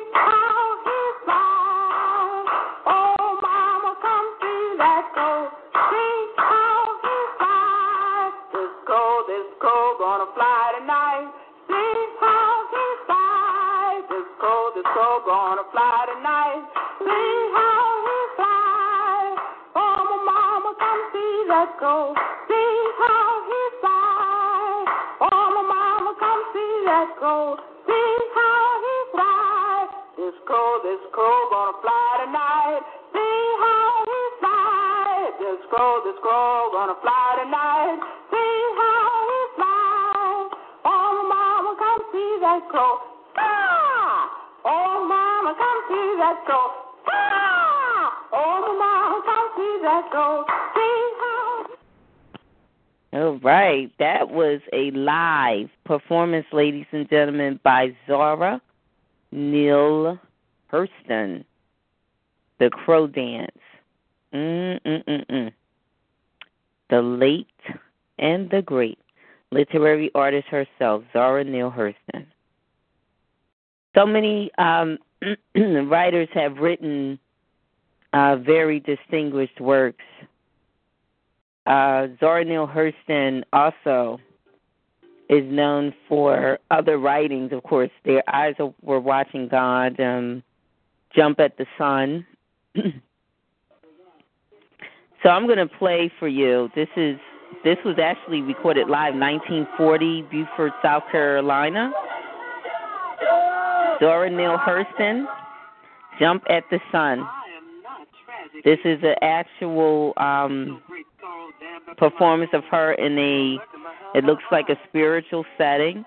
how 21.91 23.43
he. 23.47 23.61
Oh, 25.21 25.47
my 25.55 25.63
mama, 25.67 26.15
come 26.19 26.41
see 26.53 26.73
that 26.87 27.15
crow. 27.19 27.57
How 27.57 28.63
he. 28.83 28.95
This 30.15 30.35
crow, 30.45 30.79
this 30.83 31.03
crow, 31.11 31.49
gonna 31.51 31.75
fly 31.83 32.23
tonight. 32.23 32.81
See 33.11 33.43
how 33.59 34.07
he. 34.07 34.19
This 35.39 35.61
crow, 35.69 36.01
this 36.05 36.15
crow, 36.21 36.69
gonna 36.71 36.95
fly 37.01 37.43
tonight. 37.43 37.99
See 38.31 38.55
how 38.79 39.27
he. 39.27 39.41
Oh, 40.83 41.07
my 41.11 41.23
mama, 41.27 41.75
come 41.77 42.01
see 42.11 42.37
that 42.39 42.61
crow. 42.71 43.03
Ah! 43.35 44.31
Oh, 44.63 45.05
mama, 45.07 45.53
come 45.59 45.79
see 45.89 46.15
that 46.23 46.39
crow. 46.45 46.67
Ah! 47.07 48.15
Oh, 48.31 48.79
mama, 48.79 49.19
come 49.27 49.47
see 49.57 49.79
that 49.83 50.09
crow. 50.09 50.70
All 53.13 53.39
right, 53.39 53.91
that 53.99 54.29
was 54.29 54.61
a 54.71 54.89
live 54.91 55.69
performance, 55.83 56.45
ladies 56.53 56.85
and 56.93 57.09
gentlemen, 57.09 57.59
by 57.61 57.93
Zora 58.07 58.61
Neale 59.33 60.17
Hurston, 60.71 61.43
The 62.59 62.69
Crow 62.69 63.07
Dance. 63.07 63.51
Mm-mm-mm-mm. 64.33 65.51
The 66.89 67.01
late 67.01 67.47
and 68.17 68.49
the 68.49 68.61
great 68.61 68.99
literary 69.51 70.09
artist 70.15 70.47
herself, 70.47 71.03
Zora 71.11 71.43
Neale 71.43 71.71
Hurston. 71.71 72.25
So 73.93 74.05
many 74.05 74.51
um, 74.57 74.97
writers 75.55 76.29
have 76.33 76.55
written 76.57 77.19
uh, 78.13 78.37
very 78.37 78.79
distinguished 78.79 79.59
works. 79.59 80.05
Uh, 81.71 82.07
Zora 82.19 82.43
Neale 82.43 82.67
Hurston 82.67 83.43
also 83.53 84.19
is 85.29 85.49
known 85.49 85.93
for 86.09 86.59
other 86.69 86.97
writings. 86.97 87.53
Of 87.53 87.63
course, 87.63 87.91
their 88.03 88.21
eyes 88.27 88.55
were 88.81 88.99
watching 88.99 89.47
God, 89.47 89.97
um, 89.97 90.43
Jump 91.15 91.39
at 91.39 91.57
the 91.57 91.65
Sun. 91.77 92.27
so 92.75 92.83
I'm 95.29 95.45
going 95.45 95.59
to 95.59 95.69
play 95.79 96.11
for 96.19 96.27
you. 96.27 96.67
This 96.75 96.89
is 96.97 97.17
this 97.63 97.77
was 97.85 97.97
actually 98.03 98.41
recorded 98.41 98.89
live 98.89 99.13
1940, 99.13 100.23
Beaufort, 100.23 100.73
South 100.83 101.03
Carolina. 101.09 101.93
Zora 104.01 104.29
Neale 104.29 104.57
Hurston, 104.57 105.25
Jump 106.19 106.43
at 106.49 106.63
the 106.69 106.81
Sun. 106.91 107.25
This 108.65 108.79
is 108.83 108.99
an 109.03 109.15
actual 109.21 110.11
um, 110.17 110.81
performance 111.97 112.51
of 112.53 112.63
her 112.71 112.93
in 112.93 113.17
a, 113.17 113.57
it 114.17 114.23
looks 114.23 114.43
like 114.51 114.69
a 114.69 114.75
spiritual 114.87 115.45
setting. 115.57 116.05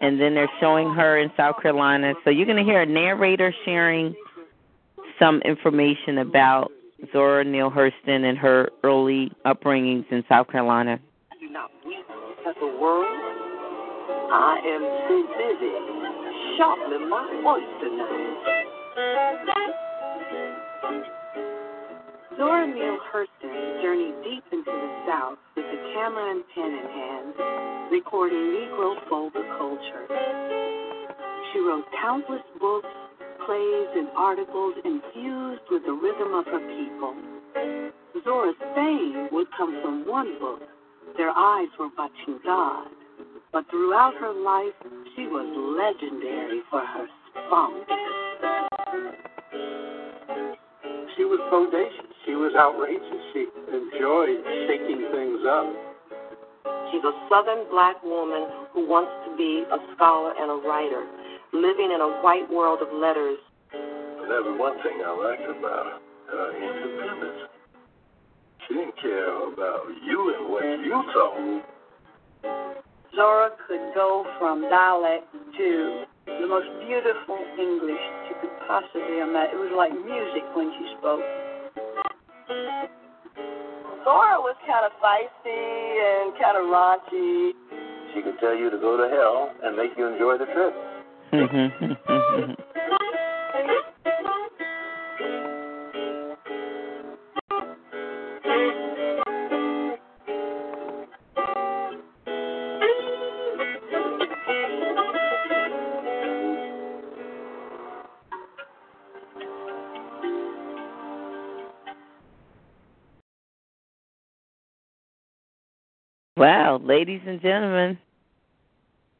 And 0.00 0.20
then 0.20 0.34
they're 0.34 0.50
showing 0.60 0.92
her 0.94 1.18
in 1.18 1.30
South 1.36 1.62
Carolina. 1.62 2.14
So 2.24 2.30
you're 2.30 2.46
going 2.46 2.58
to 2.58 2.64
hear 2.64 2.80
a 2.82 2.86
narrator 2.86 3.54
sharing 3.64 4.14
some 5.18 5.40
information 5.42 6.18
about 6.18 6.72
Zora 7.12 7.44
Neale 7.44 7.70
Hurston 7.70 8.24
and 8.28 8.36
her 8.38 8.70
early 8.82 9.30
upbringings 9.46 10.10
in 10.10 10.24
South 10.28 10.48
Carolina. 10.48 10.98
Do 11.40 11.48
not 11.48 11.70
weep 11.86 12.04
at 12.46 12.54
the 12.58 12.66
world. 12.66 13.06
I 14.32 14.58
am 14.66 14.80
too 15.08 15.28
busy 15.38 15.72
sharpening 16.56 17.08
my 17.08 17.40
voice 17.42 17.62
tonight. 17.80 18.32
Zora 22.36 22.66
Neale 22.66 22.98
Hurston 23.12 23.82
journeyed 23.82 24.14
deep 24.24 24.44
into 24.52 24.70
the 24.70 24.90
South 25.06 25.38
with 25.54 25.66
a 25.66 25.92
camera 25.92 26.30
and 26.30 26.44
pen 26.54 26.72
in 26.72 26.88
hand, 26.88 27.90
recording 27.92 28.38
Negro 28.38 28.96
folk 29.08 29.34
culture. 29.58 30.06
She 31.52 31.58
wrote 31.60 31.84
countless 32.00 32.40
books, 32.58 32.88
plays, 33.44 33.88
and 33.96 34.08
articles 34.16 34.74
infused 34.84 35.62
with 35.70 35.84
the 35.84 35.92
rhythm 35.92 36.32
of 36.32 36.46
her 36.46 36.60
people. 36.72 37.14
Zora's 38.24 38.56
fame 38.74 39.28
would 39.32 39.48
come 39.56 39.78
from 39.82 40.08
one 40.08 40.38
book, 40.40 40.60
Their 41.18 41.30
Eyes 41.30 41.68
Were 41.78 41.90
Watching 41.98 42.38
God. 42.44 42.88
But 43.52 43.68
throughout 43.68 44.14
her 44.20 44.32
life, 44.32 44.72
she 45.14 45.26
was 45.26 45.44
legendary 45.76 46.62
for 46.70 46.80
her 46.80 47.06
spunk. 47.28 47.86
She 51.16 51.24
was 51.24 51.40
bodacious. 51.52 52.11
She 52.24 52.38
was 52.38 52.54
outrageous. 52.54 53.22
She 53.34 53.50
enjoyed 53.66 54.38
shaking 54.70 55.10
things 55.10 55.42
up. 55.42 55.66
She's 56.90 57.02
a 57.02 57.14
southern 57.26 57.66
black 57.70 57.98
woman 58.04 58.46
who 58.70 58.86
wants 58.86 59.10
to 59.26 59.36
be 59.36 59.64
a 59.66 59.78
scholar 59.94 60.30
and 60.38 60.46
a 60.46 60.58
writer, 60.62 61.02
living 61.52 61.90
in 61.90 61.98
a 61.98 62.22
white 62.22 62.46
world 62.46 62.78
of 62.78 62.94
letters. 62.94 63.38
That 63.72 64.38
was 64.46 64.54
one 64.54 64.78
thing 64.86 65.02
I 65.02 65.10
liked 65.10 65.48
about 65.50 65.86
her, 65.90 65.98
her 66.30 66.48
independence. 66.54 67.50
She 68.68 68.74
didn't 68.74 68.94
care 69.02 69.34
about 69.50 69.90
you 70.06 70.18
and 70.36 70.42
what 70.46 70.62
you 70.62 70.96
told. 71.10 71.62
Zora 73.16 73.50
could 73.66 73.82
go 73.98 74.24
from 74.38 74.62
dialect 74.70 75.26
to 75.58 76.04
the 76.26 76.46
most 76.46 76.70
beautiful 76.86 77.38
English 77.58 78.00
she 78.28 78.34
could 78.40 78.54
possibly 78.68 79.18
imagine. 79.18 79.58
It 79.58 79.60
was 79.60 79.74
like 79.74 79.92
music 79.92 80.46
when 80.54 80.70
she 80.78 80.94
spoke. 80.96 81.41
Zora 84.04 84.40
was 84.40 84.56
kind 84.66 84.84
of 84.86 84.92
feisty 84.98 85.48
and 85.48 86.34
kind 86.40 86.56
of 86.56 86.64
raunchy. 86.66 87.52
She 88.14 88.22
could 88.22 88.38
tell 88.40 88.56
you 88.56 88.70
to 88.70 88.78
go 88.78 88.96
to 88.96 89.08
hell 89.08 89.50
and 89.62 89.76
make 89.76 89.92
you 89.96 90.06
enjoy 90.06 90.38
the 90.38 90.46
trip. 90.46 90.74
Mm-hmm. 91.32 92.52
ladies 116.82 117.20
and 117.26 117.40
gentlemen, 117.40 117.98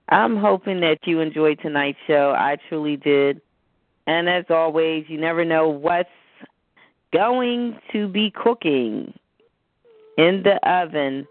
I'm 0.08 0.36
hoping 0.36 0.80
that 0.80 0.98
you 1.04 1.20
enjoyed 1.20 1.60
tonight's 1.60 1.98
show. 2.06 2.34
I 2.36 2.56
truly 2.68 2.96
did. 2.96 3.40
And 4.06 4.28
as 4.28 4.44
always, 4.50 5.04
you 5.08 5.18
never 5.18 5.44
know 5.44 5.68
what's 5.68 6.08
going 7.12 7.78
to 7.92 8.08
be 8.08 8.30
cooking 8.30 9.14
in 10.18 10.42
the 10.42 10.58
oven 10.68 11.26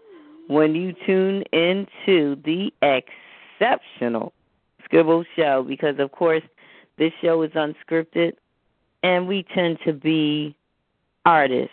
when 0.48 0.74
you 0.74 0.94
tune 1.06 1.42
into 1.52 2.36
the 2.44 2.72
exceptional 2.82 4.32
Scribble 4.84 5.24
Show 5.36 5.64
because, 5.66 5.98
of 5.98 6.12
course, 6.12 6.42
this 6.98 7.12
show 7.20 7.42
is 7.42 7.50
unscripted 7.52 8.32
and 9.02 9.28
we 9.28 9.44
tend 9.54 9.78
to 9.84 9.92
be 9.92 10.56
artists. 11.24 11.70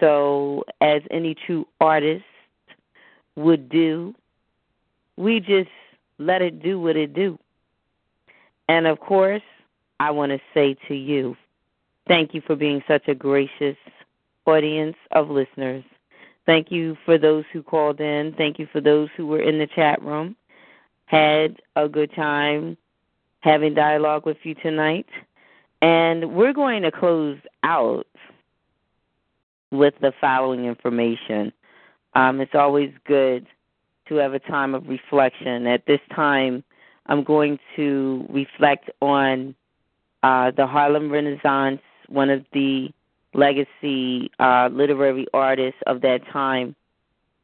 So, 0.00 0.64
as 0.80 1.02
any 1.10 1.34
true 1.46 1.66
artist, 1.80 2.24
would 3.36 3.68
do. 3.68 4.14
We 5.16 5.40
just 5.40 5.70
let 6.18 6.42
it 6.42 6.62
do 6.62 6.80
what 6.80 6.96
it 6.96 7.14
do. 7.14 7.38
And 8.68 8.86
of 8.86 9.00
course, 9.00 9.42
I 10.00 10.10
want 10.10 10.32
to 10.32 10.40
say 10.52 10.76
to 10.88 10.94
you, 10.94 11.36
thank 12.08 12.34
you 12.34 12.40
for 12.40 12.56
being 12.56 12.82
such 12.88 13.08
a 13.08 13.14
gracious 13.14 13.76
audience 14.46 14.96
of 15.12 15.30
listeners. 15.30 15.84
Thank 16.46 16.70
you 16.70 16.96
for 17.04 17.16
those 17.16 17.44
who 17.52 17.62
called 17.62 18.00
in. 18.00 18.34
Thank 18.36 18.58
you 18.58 18.66
for 18.70 18.80
those 18.80 19.08
who 19.16 19.26
were 19.26 19.40
in 19.40 19.58
the 19.58 19.66
chat 19.66 20.02
room. 20.02 20.36
Had 21.06 21.60
a 21.76 21.88
good 21.88 22.12
time 22.14 22.76
having 23.40 23.74
dialogue 23.74 24.26
with 24.26 24.38
you 24.42 24.54
tonight. 24.54 25.06
And 25.82 26.34
we're 26.34 26.52
going 26.52 26.82
to 26.82 26.90
close 26.90 27.38
out 27.62 28.06
with 29.70 29.94
the 30.00 30.12
following 30.20 30.64
information. 30.64 31.52
Um, 32.14 32.40
it's 32.40 32.54
always 32.54 32.92
good 33.06 33.46
to 34.08 34.16
have 34.16 34.34
a 34.34 34.38
time 34.38 34.74
of 34.74 34.88
reflection. 34.88 35.66
At 35.66 35.86
this 35.86 36.00
time, 36.14 36.62
I'm 37.06 37.24
going 37.24 37.58
to 37.76 38.26
reflect 38.28 38.90
on 39.00 39.54
uh, 40.22 40.50
the 40.56 40.66
Harlem 40.66 41.10
Renaissance, 41.10 41.80
one 42.08 42.30
of 42.30 42.44
the 42.52 42.88
legacy 43.34 44.30
uh, 44.38 44.68
literary 44.72 45.26
artists 45.34 45.80
of 45.86 46.00
that 46.02 46.20
time. 46.32 46.74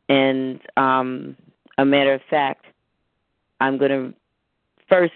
And 0.09 0.61
um, 0.77 1.37
a 1.79 1.85
matter 1.85 2.15
of 2.15 2.21
fact, 2.31 2.65
I'm 3.61 3.79
going 3.79 3.91
to 3.91 4.15
first 4.89 5.13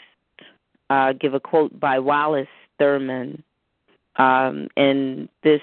uh, 0.91 1.13
give 1.13 1.35
a 1.35 1.41
quote 1.41 1.79
by 1.79 1.99
Wallace 1.99 2.47
Thurman. 2.79 3.43
Um, 4.17 4.69
and 4.77 5.29
this 5.43 5.63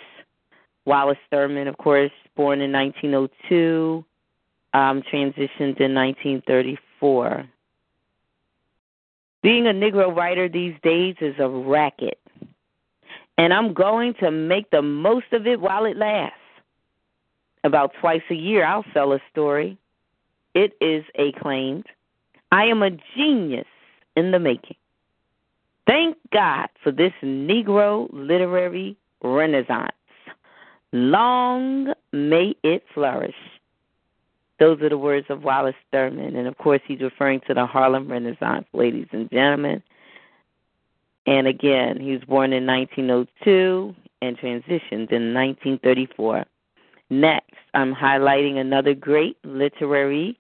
Wallace 0.86 1.18
Thurman, 1.30 1.68
of 1.68 1.78
course, 1.78 2.12
born 2.36 2.62
in 2.62 2.72
1902, 2.72 4.04
um, 4.74 5.02
transitioned 5.04 5.80
in 5.80 5.94
1934. 5.94 7.46
Being 9.44 9.68
a 9.68 9.72
Negro 9.72 10.16
writer 10.16 10.48
these 10.48 10.76
days 10.84 11.16
is 11.20 11.36
a 11.40 11.50
racket, 11.50 12.20
and 13.38 13.54
I'm 13.54 13.74
going 13.74 14.14
to 14.16 14.32
make 14.32 14.70
the 14.70 14.82
most 14.82 15.34
of 15.34 15.48
it 15.48 15.60
while 15.60 15.86
it 15.86 15.98
lasts. 15.98 16.38
About 17.64 17.92
twice 18.00 18.24
a 18.32 18.36
year, 18.36 18.66
I'll 18.66 18.86
sell 18.94 19.14
a 19.14 19.20
story. 19.32 19.78
It 20.56 20.74
is 20.82 21.04
acclaimed. 21.18 21.86
I 22.52 22.66
am 22.66 22.82
a 22.82 22.92
genius 23.16 23.68
in 24.16 24.32
the 24.32 24.40
making. 24.40 24.78
Thank 25.88 26.18
God 26.32 26.70
for 26.84 26.92
this 26.92 27.14
Negro 27.24 28.10
literary 28.12 28.98
renaissance. 29.24 29.96
Long 30.94 31.94
may 32.12 32.56
it 32.64 32.84
flourish. 32.94 33.36
Those 34.60 34.82
are 34.82 34.90
the 34.90 34.98
words 34.98 35.28
of 35.30 35.44
Wallace 35.44 35.76
Thurman. 35.92 36.36
And 36.36 36.48
of 36.48 36.58
course, 36.58 36.82
he's 36.86 37.02
referring 37.02 37.42
to 37.48 37.54
the 37.54 37.66
Harlem 37.66 38.12
Renaissance, 38.12 38.66
ladies 38.74 39.08
and 39.12 39.30
gentlemen. 39.32 39.82
And 41.26 41.48
again, 41.48 42.00
he 42.00 42.12
was 42.12 42.22
born 42.24 42.52
in 42.54 42.66
1902 42.66 43.96
and 44.22 44.38
transitioned 44.38 45.12
in 45.12 45.34
1934. 45.34 46.46
Next, 47.10 47.56
I'm 47.74 47.94
highlighting 47.94 48.58
another 48.58 48.94
great 48.94 49.38
literary 49.44 50.38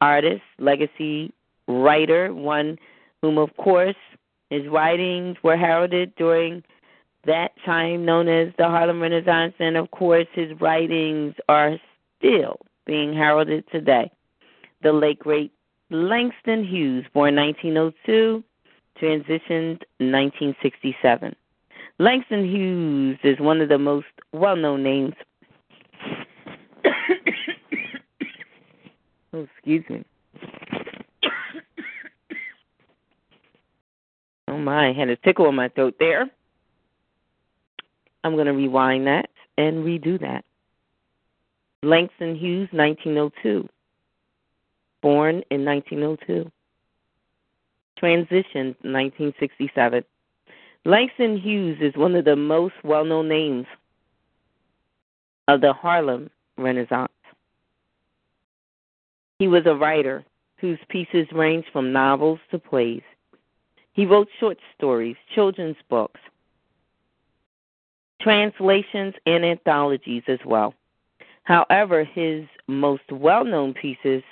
artist, 0.00 0.42
legacy 0.58 1.32
writer, 1.66 2.32
one 2.32 2.78
whom, 3.22 3.38
of 3.38 3.56
course, 3.56 3.96
His 4.50 4.66
writings 4.66 5.36
were 5.42 5.56
heralded 5.56 6.14
during 6.16 6.62
that 7.26 7.52
time 7.64 8.04
known 8.04 8.28
as 8.28 8.52
the 8.58 8.64
Harlem 8.64 9.00
Renaissance, 9.00 9.54
and 9.58 9.76
of 9.76 9.90
course, 9.90 10.26
his 10.32 10.60
writings 10.60 11.34
are 11.48 11.76
still 12.18 12.58
being 12.86 13.14
heralded 13.14 13.64
today. 13.70 14.10
The 14.82 14.92
late 14.92 15.18
great 15.18 15.52
Langston 15.90 16.64
Hughes, 16.64 17.04
born 17.12 17.36
1902, 17.36 18.42
transitioned 19.00 19.82
1967. 19.98 21.34
Langston 21.98 22.44
Hughes 22.44 23.18
is 23.22 23.38
one 23.38 23.60
of 23.60 23.68
the 23.68 23.78
most 23.78 24.06
well 24.32 24.56
known 24.56 24.82
names. 24.82 25.14
oh, 29.32 29.46
excuse 29.56 29.84
me. 29.88 30.04
oh 34.48 34.58
my, 34.58 34.88
I 34.88 34.92
had 34.92 35.08
a 35.08 35.16
tickle 35.16 35.48
in 35.48 35.54
my 35.54 35.68
throat 35.68 35.94
there. 35.98 36.28
I'm 38.24 38.34
going 38.34 38.46
to 38.46 38.52
rewind 38.52 39.06
that 39.06 39.28
and 39.58 39.84
redo 39.84 40.18
that. 40.20 40.44
Langston 41.82 42.34
Hughes, 42.34 42.68
1902. 42.72 43.68
Born 45.02 45.42
in 45.50 45.64
1902. 45.64 46.50
Transitioned 48.02 48.74
1967. 48.80 50.02
Langston 50.86 51.38
Hughes 51.38 51.78
is 51.80 51.94
one 51.96 52.14
of 52.14 52.24
the 52.24 52.36
most 52.36 52.74
well 52.82 53.04
known 53.04 53.28
names 53.28 53.66
of 55.46 55.60
the 55.60 55.74
Harlem 55.74 56.30
Renaissance. 56.56 57.12
He 59.38 59.48
was 59.48 59.66
a 59.66 59.74
writer 59.74 60.24
whose 60.58 60.78
pieces 60.88 61.26
range 61.32 61.66
from 61.72 61.92
novels 61.92 62.38
to 62.50 62.58
plays. 62.58 63.02
He 63.92 64.06
wrote 64.06 64.28
short 64.40 64.58
stories, 64.76 65.16
children's 65.34 65.76
books, 65.90 66.20
translations, 68.20 69.14
and 69.26 69.44
anthologies 69.44 70.22
as 70.28 70.38
well. 70.44 70.74
However, 71.44 72.04
his 72.04 72.46
most 72.66 73.10
well 73.10 73.44
known 73.44 73.74
pieces 73.74 74.22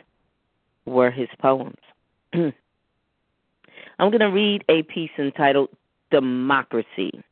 were 0.87 1.11
his 1.11 1.29
poems. 1.39 1.79
I'm 2.33 2.53
going 3.99 4.21
to 4.21 4.27
read 4.27 4.65
a 4.69 4.83
piece 4.83 5.11
entitled 5.19 5.69
Democracy. 6.11 7.23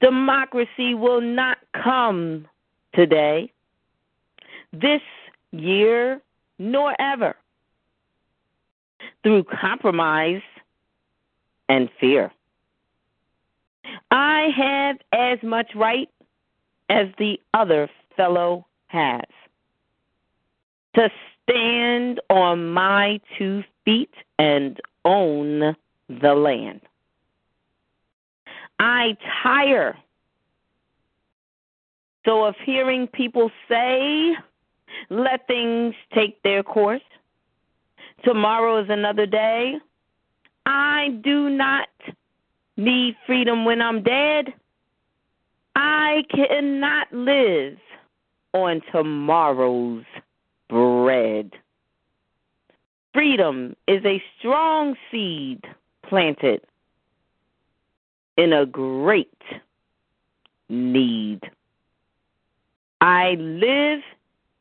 Democracy 0.00 0.94
will 0.94 1.20
not 1.20 1.58
come 1.72 2.46
today, 2.94 3.52
this 4.72 5.02
year, 5.52 6.20
nor 6.58 6.94
ever 7.00 7.36
through 9.22 9.44
compromise 9.44 10.42
and 11.68 11.88
fear. 12.00 12.32
I 14.10 14.48
have 14.56 14.96
as 15.12 15.38
much 15.42 15.70
right 15.74 16.08
as 16.88 17.08
the 17.18 17.40
other 17.54 17.88
fellow 18.16 18.66
has 18.88 19.22
to 20.94 21.08
stand 21.42 22.20
on 22.28 22.72
my 22.72 23.20
two 23.38 23.62
feet 23.84 24.12
and 24.38 24.80
own 25.04 25.76
the 26.08 26.34
land. 26.34 26.80
I 28.78 29.16
tire 29.42 29.96
so 32.24 32.44
of 32.44 32.54
hearing 32.64 33.06
people 33.06 33.50
say, 33.68 34.34
let 35.08 35.46
things 35.46 35.94
take 36.14 36.42
their 36.42 36.62
course. 36.62 37.00
Tomorrow 38.24 38.82
is 38.82 38.90
another 38.90 39.26
day. 39.26 39.74
I 40.66 41.18
do 41.22 41.48
not 41.48 41.88
need 42.80 43.14
freedom 43.26 43.64
when 43.64 43.82
I'm 43.82 44.02
dead. 44.02 44.54
I 45.76 46.22
cannot 46.34 47.12
live 47.12 47.78
on 48.52 48.80
tomorrow's 48.90 50.04
bread. 50.68 51.52
Freedom 53.12 53.76
is 53.86 54.04
a 54.04 54.22
strong 54.38 54.96
seed 55.10 55.64
planted 56.08 56.62
in 58.36 58.52
a 58.52 58.66
great 58.66 59.42
need. 60.68 61.40
I 63.00 63.34
live 63.38 64.00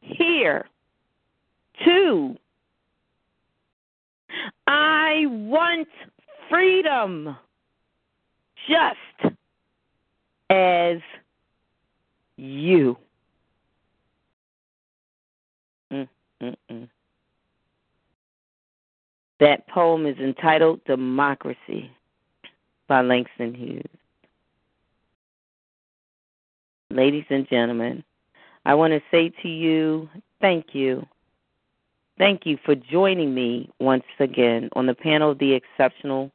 here 0.01 0.67
too. 1.85 2.35
I 4.67 5.25
want 5.27 5.87
freedom 6.49 7.35
just 8.69 9.33
as 10.49 10.99
you. 12.37 12.97
Mm-mm-mm. 15.91 16.89
That 19.39 19.67
poem 19.67 20.05
is 20.05 20.17
entitled 20.17 20.83
Democracy 20.85 21.91
by 22.87 23.01
Langston 23.01 23.53
Hughes. 23.53 23.83
Ladies 26.91 27.25
and 27.29 27.47
gentlemen, 27.49 28.03
I 28.65 28.73
want 28.73 28.93
to 28.93 29.01
say 29.11 29.31
to 29.41 29.47
you, 29.47 30.09
thank 30.41 30.73
you. 30.73 31.05
Thank 32.17 32.45
you 32.45 32.57
for 32.65 32.75
joining 32.75 33.33
me 33.33 33.69
once 33.79 34.03
again 34.19 34.69
on 34.73 34.87
the 34.87 34.95
panel 34.95 35.31
of 35.31 35.39
the 35.39 35.53
Exceptional 35.53 36.31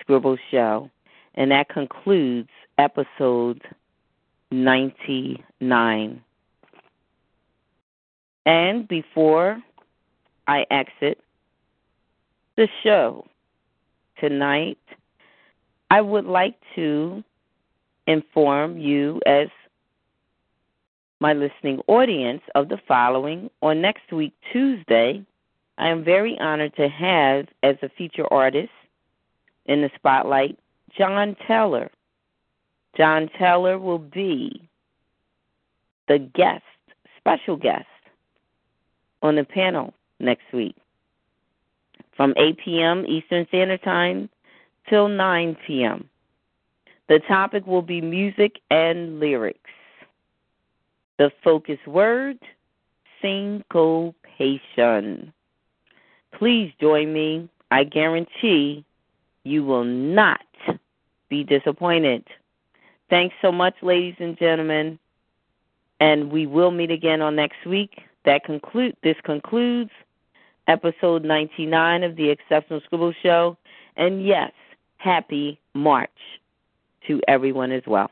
Scribble 0.00 0.38
Show. 0.50 0.90
And 1.34 1.50
that 1.50 1.68
concludes 1.68 2.50
episode 2.78 3.62
99. 4.50 6.22
And 8.44 8.88
before 8.88 9.62
I 10.46 10.66
exit 10.70 11.18
the 12.56 12.68
show 12.82 13.26
tonight, 14.18 14.78
I 15.90 16.00
would 16.00 16.24
like 16.24 16.56
to 16.74 17.22
inform 18.06 18.78
you 18.78 19.20
as 19.26 19.48
my 21.20 21.32
listening 21.32 21.80
audience 21.86 22.42
of 22.54 22.68
the 22.68 22.78
following. 22.88 23.48
On 23.62 23.80
next 23.80 24.12
week, 24.12 24.32
Tuesday, 24.52 25.24
I 25.78 25.88
am 25.88 26.04
very 26.04 26.36
honored 26.38 26.74
to 26.76 26.88
have 26.88 27.46
as 27.62 27.76
a 27.82 27.88
feature 27.90 28.30
artist 28.32 28.72
in 29.66 29.82
the 29.82 29.90
spotlight 29.94 30.58
John 30.96 31.36
Taylor. 31.46 31.90
John 32.96 33.28
Taylor 33.38 33.78
will 33.78 33.98
be 33.98 34.68
the 36.08 36.18
guest, 36.18 36.64
special 37.18 37.56
guest, 37.56 37.86
on 39.22 39.36
the 39.36 39.44
panel 39.44 39.94
next 40.18 40.52
week 40.52 40.74
from 42.16 42.34
8 42.36 42.58
p.m. 42.64 43.04
Eastern 43.06 43.46
Standard 43.48 43.82
Time 43.82 44.28
till 44.88 45.08
9 45.08 45.56
p.m. 45.66 46.08
The 47.08 47.18
topic 47.26 47.66
will 47.66 47.82
be 47.82 48.00
music 48.00 48.60
and 48.70 49.18
lyrics. 49.18 49.58
The 51.18 51.32
focus 51.42 51.78
word, 51.86 52.38
syncopation. 53.20 55.32
Please 56.38 56.72
join 56.80 57.12
me. 57.12 57.48
I 57.70 57.84
guarantee 57.84 58.86
you 59.44 59.64
will 59.64 59.84
not 59.84 60.40
be 61.32 61.42
disappointed. 61.42 62.28
Thanks 63.08 63.34
so 63.40 63.50
much, 63.50 63.74
ladies 63.80 64.16
and 64.18 64.38
gentlemen. 64.38 64.98
And 65.98 66.30
we 66.30 66.46
will 66.46 66.70
meet 66.70 66.90
again 66.90 67.22
on 67.22 67.36
next 67.36 67.64
week. 67.64 68.02
That 68.26 68.44
conclude 68.44 68.94
this 69.02 69.16
concludes 69.24 69.90
episode 70.68 71.24
99 71.24 72.02
of 72.02 72.16
the 72.16 72.28
Exceptional 72.28 72.82
Scribble 72.84 73.14
Show. 73.22 73.56
And 73.96 74.26
yes, 74.26 74.52
happy 74.98 75.58
March 75.72 76.10
to 77.06 77.18
everyone 77.26 77.72
as 77.72 77.82
well. 77.86 78.10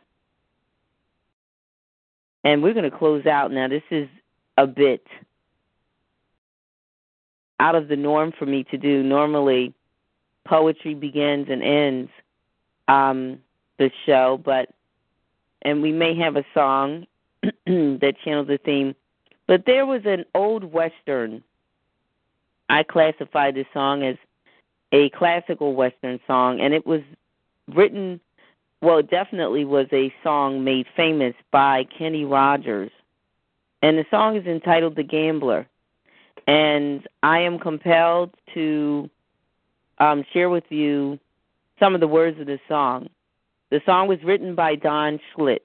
And 2.43 2.63
we're 2.63 2.73
going 2.73 2.91
to 2.91 2.97
close 2.97 3.27
out 3.27 3.53
now. 3.53 3.69
This 3.69 3.83
is 3.91 4.09
a 4.57 4.67
bit 4.67 5.07
out 7.59 7.75
of 7.75 7.89
the 7.89 7.97
norm 7.97 8.33
for 8.39 8.47
me 8.47 8.65
to 8.71 8.79
do. 8.79 9.03
Normally, 9.03 9.75
poetry 10.47 10.95
begins 10.95 11.49
and 11.51 11.63
ends 11.63 12.11
um, 12.91 13.39
the 13.79 13.91
show, 14.05 14.41
but 14.45 14.69
and 15.63 15.83
we 15.83 15.93
may 15.93 16.17
have 16.17 16.37
a 16.37 16.45
song 16.53 17.07
that 17.67 18.15
channels 18.25 18.49
the 18.49 18.59
theme. 18.59 18.95
But 19.47 19.65
there 19.67 19.87
was 19.87 20.03
an 20.05 20.25
old 20.35 20.65
western. 20.65 21.43
I 22.69 22.83
classify 22.83 23.51
this 23.51 23.67
song 23.73 24.03
as 24.03 24.17
a 24.93 25.11
classical 25.11 25.75
western 25.75 26.21
song, 26.27 26.61
and 26.61 26.75
it 26.75 26.87
was 26.87 27.03
written, 27.69 28.21
well, 28.81 28.99
it 28.99 29.11
definitely 29.11 29.65
was 29.65 29.87
a 29.93 30.13
song 30.23 30.65
made 30.65 30.87
famous 30.97 31.35
by 31.51 31.85
Kenny 31.97 32.25
Rogers. 32.25 32.91
And 33.83 33.99
the 33.99 34.07
song 34.11 34.37
is 34.37 34.47
entitled 34.47 34.97
The 34.97 35.03
Gambler. 35.03 35.67
And 36.47 37.07
I 37.23 37.41
am 37.41 37.59
compelled 37.59 38.35
to 38.55 39.09
um, 39.99 40.25
share 40.33 40.49
with 40.49 40.65
you 40.71 41.19
some 41.81 41.95
of 41.95 42.01
the 42.01 42.07
words 42.07 42.39
of 42.39 42.47
the 42.47 42.61
song. 42.69 43.09
The 43.71 43.81
song 43.85 44.07
was 44.07 44.23
written 44.23 44.55
by 44.55 44.77
Don 44.77 45.19
Schlitz. 45.35 45.61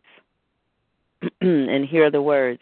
and 1.42 1.85
here 1.85 2.06
are 2.06 2.11
the 2.11 2.22
words. 2.22 2.61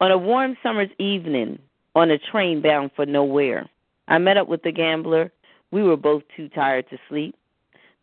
On 0.00 0.10
a 0.10 0.18
warm 0.18 0.56
summer's 0.62 0.90
evening, 0.98 1.58
on 1.94 2.10
a 2.10 2.18
train 2.18 2.60
bound 2.60 2.90
for 2.94 3.06
nowhere, 3.06 3.68
I 4.08 4.18
met 4.18 4.36
up 4.36 4.46
with 4.46 4.62
the 4.62 4.70
gambler. 4.70 5.32
We 5.70 5.82
were 5.82 5.96
both 5.96 6.22
too 6.36 6.48
tired 6.50 6.88
to 6.90 6.98
sleep. 7.08 7.34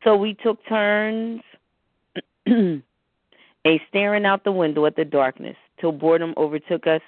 So 0.03 0.17
we 0.17 0.33
took 0.33 0.65
turns 0.67 1.41
a 2.47 3.81
staring 3.89 4.25
out 4.25 4.43
the 4.43 4.51
window 4.51 4.85
at 4.85 4.95
the 4.95 5.05
darkness 5.05 5.55
till 5.79 5.91
boredom 5.91 6.33
overtook 6.35 6.87
us 6.87 7.01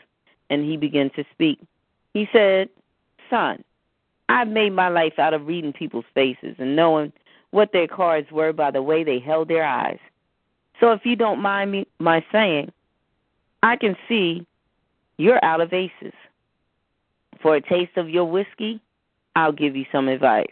and 0.49 0.63
he 0.63 0.77
began 0.77 1.09
to 1.15 1.25
speak. 1.33 1.59
He 2.13 2.29
said, 2.31 2.69
Son, 3.29 3.63
I've 4.29 4.47
made 4.47 4.73
my 4.73 4.89
life 4.89 5.19
out 5.19 5.33
of 5.33 5.47
reading 5.47 5.73
people's 5.73 6.05
faces 6.13 6.55
and 6.57 6.75
knowing 6.75 7.13
what 7.51 7.71
their 7.71 7.87
cards 7.87 8.31
were 8.31 8.53
by 8.53 8.71
the 8.71 8.81
way 8.81 9.03
they 9.03 9.19
held 9.19 9.47
their 9.47 9.65
eyes. 9.65 9.99
So 10.79 10.91
if 10.91 11.01
you 11.05 11.15
don't 11.15 11.41
mind 11.41 11.71
me 11.71 11.87
my 11.99 12.25
saying, 12.31 12.71
I 13.63 13.75
can 13.77 13.95
see 14.07 14.45
you're 15.17 15.43
out 15.43 15.61
of 15.61 15.73
aces. 15.73 16.13
For 17.41 17.55
a 17.55 17.61
taste 17.61 17.97
of 17.97 18.09
your 18.09 18.25
whiskey, 18.25 18.81
I'll 19.35 19.51
give 19.51 19.75
you 19.75 19.85
some 19.91 20.07
advice. 20.07 20.47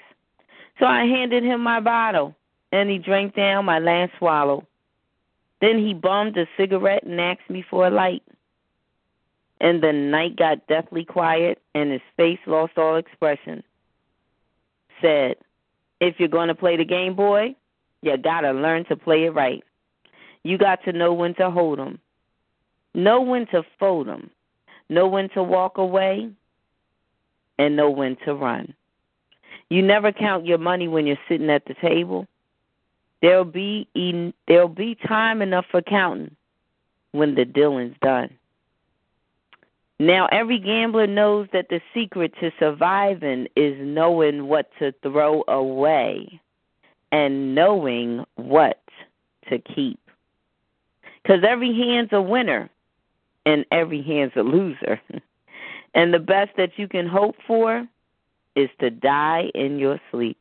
So 0.79 0.85
I 0.85 1.05
handed 1.05 1.43
him 1.43 1.61
my 1.61 1.79
bottle, 1.79 2.35
and 2.71 2.89
he 2.89 2.97
drank 2.97 3.35
down 3.35 3.65
my 3.65 3.79
last 3.79 4.11
swallow. 4.17 4.65
Then 5.61 5.77
he 5.77 5.93
bummed 5.93 6.37
a 6.37 6.45
cigarette 6.57 7.03
and 7.03 7.19
asked 7.19 7.49
me 7.49 7.63
for 7.69 7.87
a 7.87 7.89
light. 7.89 8.23
And 9.61 9.81
the 9.81 9.93
night 9.93 10.35
got 10.35 10.67
deathly 10.67 11.05
quiet, 11.05 11.61
and 11.73 11.91
his 11.91 12.01
face 12.17 12.39
lost 12.45 12.77
all 12.77 12.97
expression. 12.97 13.63
Said, 15.01 15.35
If 16.01 16.19
you're 16.19 16.27
going 16.27 16.49
to 16.49 16.55
play 16.55 16.75
the 16.75 16.85
game, 16.85 17.15
boy, 17.15 17.55
you 18.01 18.17
got 18.17 18.41
to 18.41 18.51
learn 18.51 18.85
to 18.85 18.95
play 18.95 19.23
it 19.25 19.31
right. 19.31 19.63
You 20.43 20.57
got 20.57 20.83
to 20.83 20.91
know 20.91 21.13
when 21.13 21.33
to 21.35 21.49
hold 21.49 21.79
'em, 21.79 21.99
know 22.93 23.21
when 23.21 23.47
to 23.47 23.63
fold 23.79 24.09
'em, 24.09 24.29
know 24.89 25.07
when 25.07 25.29
to 25.29 25.41
walk 25.41 25.77
away, 25.77 26.29
and 27.57 27.75
know 27.75 27.89
when 27.89 28.17
to 28.25 28.33
run. 28.35 28.73
You 29.69 29.81
never 29.81 30.11
count 30.11 30.45
your 30.45 30.57
money 30.57 30.87
when 30.87 31.07
you're 31.07 31.17
sitting 31.29 31.49
at 31.49 31.65
the 31.65 31.75
table. 31.75 32.27
There'll 33.21 33.45
be 33.45 33.87
there'll 34.47 34.67
be 34.67 34.95
time 34.95 35.41
enough 35.41 35.65
for 35.71 35.81
counting 35.81 36.35
when 37.13 37.35
the 37.35 37.45
dealing's 37.45 37.95
done. 38.01 38.29
Now 39.99 40.27
every 40.31 40.59
gambler 40.59 41.07
knows 41.07 41.47
that 41.53 41.69
the 41.69 41.81
secret 41.93 42.33
to 42.39 42.51
surviving 42.59 43.47
is 43.55 43.75
knowing 43.79 44.47
what 44.47 44.69
to 44.79 44.93
throw 45.03 45.43
away 45.47 46.39
and 47.11 47.53
knowing 47.55 48.25
what 48.35 48.81
to 49.49 49.59
keep. 49.59 49.99
Cuz 51.25 51.43
every 51.43 51.73
hand's 51.73 52.11
a 52.11 52.21
winner 52.21 52.69
and 53.45 53.65
every 53.71 54.01
hand's 54.01 54.35
a 54.35 54.43
loser. 54.43 54.99
and 55.93 56.13
the 56.13 56.19
best 56.19 56.51
that 56.57 56.77
you 56.77 56.87
can 56.87 57.07
hope 57.07 57.35
for 57.45 57.87
is 58.55 58.69
to 58.79 58.89
die 58.89 59.51
in 59.55 59.79
your 59.79 59.99
sleep. 60.11 60.37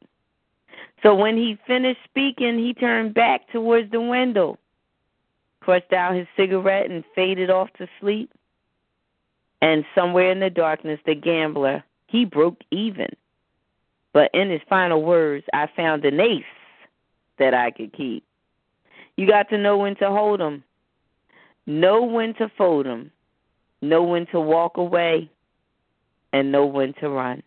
So 1.02 1.14
when 1.14 1.36
he 1.36 1.58
finished 1.66 2.00
speaking, 2.04 2.58
he 2.58 2.74
turned 2.74 3.14
back 3.14 3.50
towards 3.50 3.90
the 3.90 4.00
window, 4.00 4.58
crushed 5.60 5.92
out 5.92 6.14
his 6.14 6.28
cigarette, 6.36 6.90
and 6.90 7.04
faded 7.14 7.50
off 7.50 7.68
to 7.78 7.88
sleep. 8.00 8.30
And 9.62 9.84
somewhere 9.94 10.32
in 10.32 10.40
the 10.40 10.50
darkness, 10.50 11.00
the 11.06 11.14
gambler, 11.14 11.84
he 12.08 12.24
broke 12.24 12.60
even. 12.72 13.08
But 14.12 14.30
in 14.34 14.50
his 14.50 14.60
final 14.68 15.02
words, 15.02 15.46
I 15.54 15.68
found 15.74 16.04
an 16.04 16.20
ace 16.20 16.44
that 17.38 17.54
I 17.54 17.70
could 17.70 17.92
keep. 17.92 18.24
You 19.16 19.26
got 19.26 19.48
to 19.50 19.56
know 19.58 19.78
when 19.78 19.94
to 19.96 20.10
hold 20.10 20.42
'em, 20.42 20.64
know 21.66 22.02
when 22.02 22.34
to 22.34 22.48
fold 22.48 22.86
'em, 22.86 23.12
know 23.80 24.02
when 24.02 24.26
to 24.26 24.40
walk 24.40 24.76
away, 24.76 25.30
and 26.32 26.50
know 26.50 26.66
when 26.66 26.92
to 26.94 27.08
run. 27.08 27.42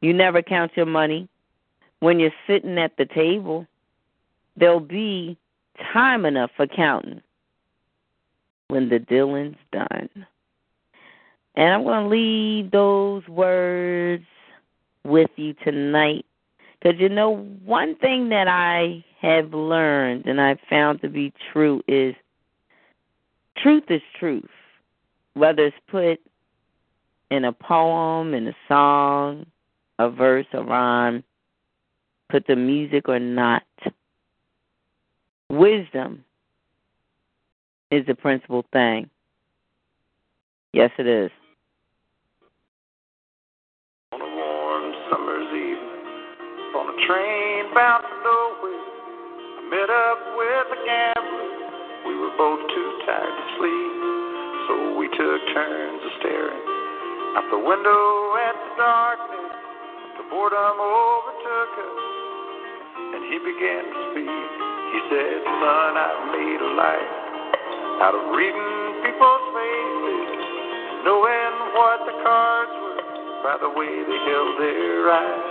You 0.00 0.12
never 0.12 0.42
count 0.42 0.76
your 0.76 0.86
money. 0.86 1.28
When 2.00 2.18
you're 2.18 2.34
sitting 2.46 2.78
at 2.78 2.96
the 2.96 3.06
table, 3.06 3.66
there'll 4.56 4.80
be 4.80 5.38
time 5.92 6.26
enough 6.26 6.50
for 6.56 6.66
counting 6.66 7.22
when 8.68 8.88
the 8.88 8.98
dealing's 8.98 9.56
done. 9.72 10.26
And 11.56 11.72
I'm 11.72 11.84
going 11.84 12.04
to 12.04 12.08
leave 12.08 12.70
those 12.70 13.26
words 13.28 14.24
with 15.04 15.30
you 15.36 15.54
tonight. 15.64 16.26
Because 16.78 17.00
you 17.00 17.08
know, 17.08 17.36
one 17.64 17.96
thing 17.96 18.28
that 18.28 18.48
I 18.48 19.04
have 19.20 19.54
learned 19.54 20.26
and 20.26 20.40
I've 20.40 20.60
found 20.68 21.00
to 21.00 21.08
be 21.08 21.32
true 21.52 21.82
is 21.88 22.14
truth 23.56 23.84
is 23.88 24.02
truth. 24.18 24.44
Whether 25.34 25.66
it's 25.66 25.76
put 25.90 26.20
in 27.30 27.44
a 27.44 27.52
poem, 27.52 28.34
in 28.34 28.48
a 28.48 28.56
song, 28.68 29.46
a 29.98 30.10
verse, 30.10 30.46
a 30.52 30.62
rhyme, 30.62 31.24
put 32.30 32.46
the 32.46 32.56
music 32.56 33.08
or 33.08 33.18
not. 33.18 33.62
Wisdom 35.48 36.24
is 37.90 38.04
the 38.06 38.14
principal 38.14 38.64
thing. 38.72 39.08
Yes, 40.72 40.90
it 40.98 41.06
is. 41.06 41.30
Both 52.36 52.60
too 52.68 52.90
tired 53.08 53.32
to 53.32 53.46
sleep, 53.56 53.92
so 54.68 54.72
we 55.00 55.08
took 55.16 55.40
turns 55.56 56.00
of 56.04 56.12
staring 56.20 56.64
out 57.36 57.48
the 57.48 57.60
window 57.60 58.04
at 58.44 58.56
the 58.56 58.72
darkness. 58.76 59.56
The 60.20 60.24
boredom 60.28 60.76
overtook 60.76 61.72
us, 61.80 62.00
and 63.16 63.20
he 63.28 63.36
began 63.40 63.82
to 63.88 63.98
speak. 64.12 64.48
He 64.92 65.00
said, 65.12 65.36
Son, 65.44 65.90
I've 65.96 66.24
made 66.32 66.60
a 66.60 66.72
life 66.76 67.12
out 68.04 68.12
of 68.16 68.24
reading 68.32 68.72
people's 69.00 69.46
faces, 69.56 70.40
knowing 71.08 71.52
what 71.72 72.04
the 72.04 72.16
cards 72.20 72.72
were 72.84 73.00
by 73.44 73.56
the 73.64 73.72
way 73.72 73.88
they 73.88 74.20
held 74.28 74.52
their 74.60 75.08
eyes. 75.08 75.44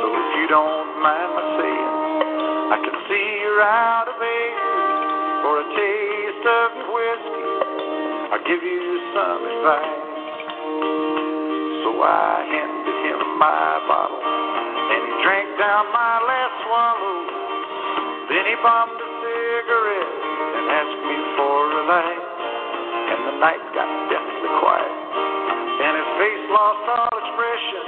So 0.00 0.06
if 0.08 0.28
you 0.40 0.46
don't 0.48 0.88
mind 1.04 1.30
my 1.36 1.44
saying, 1.60 1.92
I 2.72 2.76
can 2.80 2.96
see 3.12 3.24
you're 3.44 3.64
out 3.64 4.08
of 4.08 4.16
aces 4.20 4.84
for 5.40 5.60
a 5.60 5.66
taste 5.76 6.03
of 6.44 6.70
whiskey. 6.92 7.48
I'll 8.36 8.44
give 8.44 8.60
you 8.60 8.80
some 9.16 9.40
advice. 9.48 9.96
So 11.80 11.90
I 12.04 12.44
handed 12.44 12.98
him 13.08 13.20
my 13.40 13.80
bottle, 13.88 14.20
and 14.20 15.00
he 15.08 15.12
drank 15.24 15.48
down 15.56 15.88
my 15.88 16.14
last 16.20 16.54
swallow. 16.68 17.18
Then 18.28 18.44
he 18.44 18.56
bombed 18.60 18.96
a 19.00 19.08
cigarette 19.24 20.12
and 20.52 20.64
asked 20.68 21.00
me 21.08 21.16
for 21.40 21.60
a 21.64 21.82
light. 21.88 22.24
And 23.04 23.20
the 23.24 23.34
night 23.40 23.64
got 23.72 23.88
deathly 24.12 24.50
quiet, 24.60 24.96
and 25.80 25.92
his 25.96 26.10
face 26.20 26.44
lost 26.52 26.84
all 26.92 27.14
expression. 27.24 27.84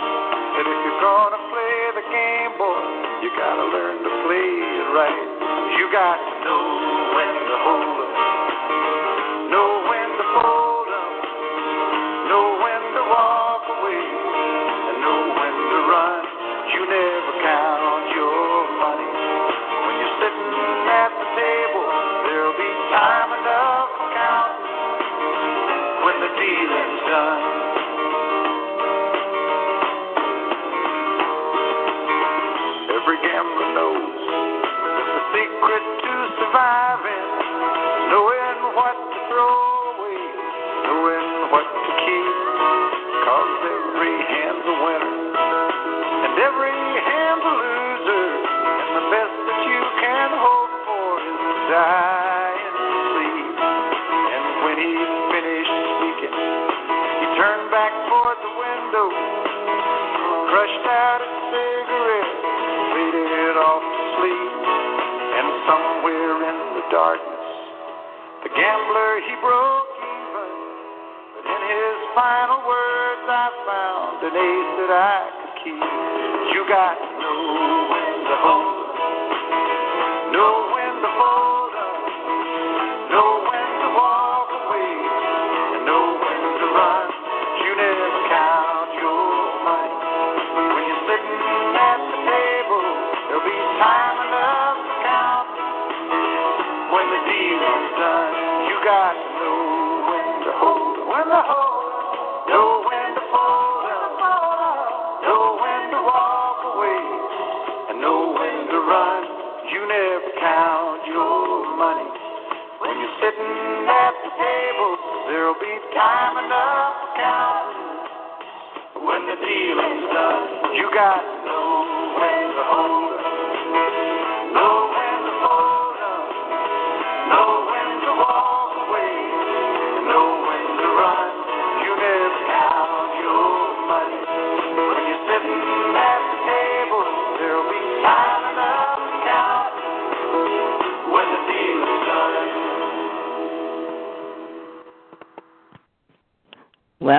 Said, 0.57 0.65
if 0.65 0.79
you're 0.81 1.03
gonna 1.05 1.43
play 1.53 1.77
the 1.93 2.05
game, 2.09 2.53
boy, 2.57 2.81
you 3.21 3.29
gotta 3.37 3.67
learn 3.69 3.97
to 4.01 4.13
play 4.25 4.49
it 4.49 4.89
right. 4.97 5.29
You 5.77 5.89
got 5.93 6.17
to 6.17 6.35
know 6.45 6.96
run. 15.87 16.23
You 16.75 16.83
never 16.83 17.33
count 17.47 18.05
your 18.11 18.59
money 18.83 19.11
when 19.87 19.95
you're 20.03 20.17
sitting 20.19 20.55
at 20.91 21.11
the 21.15 21.29
table. 21.39 21.87
There'll 22.27 22.59
be 22.59 22.73
time 22.91 23.31
enough 23.39 23.89
for 23.95 24.09
counting 24.11 24.67
when 26.03 26.17
the 26.27 26.31
dealing's 26.35 27.03
done. 27.07 27.43
Every 32.99 33.19
gambler 33.23 33.71
knows 33.79 34.19
the 34.27 35.23
secret 35.39 35.85
to 36.03 36.15
surviving, 36.43 37.27
knowing 38.11 38.59
what 38.75 38.97
to 38.99 39.19
throw 39.31 39.55
away, 39.95 40.19
knowing 40.83 41.31
what 41.55 41.63
to 41.63 41.93
keep. 42.03 42.35
Cause 43.27 43.59
every 43.67 44.15
hand's 44.23 44.67
a 44.67 44.77
winner, 44.87 45.36
a 47.43 47.55
loser, 47.57 48.27
and 48.41 48.93
the 48.97 49.07
best 49.13 49.37
that 49.47 49.61
you 49.69 49.81
can 50.01 50.29
hope 50.37 50.75
for 50.89 51.11
is 51.21 51.37
sleep. 53.13 53.57
And 53.57 54.45
when 54.65 54.77
he 54.81 54.93
finished 55.33 55.77
speaking, 55.97 56.35
he 56.37 57.27
turned 57.37 57.69
back 57.69 57.93
toward 58.09 58.39
the 58.41 58.53
window, 58.57 59.07
crushed 60.53 60.87
out 60.89 61.21
cigarette, 61.53 62.37
it 62.97 63.57
off 63.61 63.85
to 63.85 64.03
sleep, 64.19 64.53
and 65.37 65.47
somewhere 65.69 66.37
in 66.41 66.59
the 66.77 66.85
darkness. 66.91 67.49
The 68.43 68.51
gambler, 68.53 69.13
he 69.27 69.35
broke 69.43 69.91
even. 69.99 70.51
But 71.37 71.45
in 71.47 71.61
his 71.69 71.99
final 72.15 72.61
words, 72.65 73.25
I 73.29 73.47
found 73.67 74.17
an 74.25 74.35
ace 74.35 74.73
that 74.81 74.93
I 74.93 75.17
could 75.41 75.55
keep. 75.63 75.83
You 76.55 76.63
got 76.69 77.06
to 78.43 78.76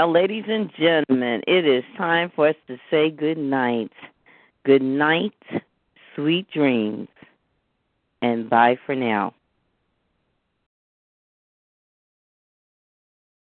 Ladies 0.07 0.45
and 0.47 0.71
gentlemen, 0.79 1.41
it 1.47 1.67
is 1.67 1.83
time 1.97 2.31
for 2.33 2.47
us 2.47 2.55
to 2.67 2.77
say 2.89 3.09
good 3.09 3.37
night. 3.37 3.91
Good 4.63 4.81
night, 4.81 5.33
sweet 6.15 6.49
dreams, 6.49 7.09
and 8.21 8.49
bye 8.49 8.77
for 8.85 8.95
now. 8.95 9.33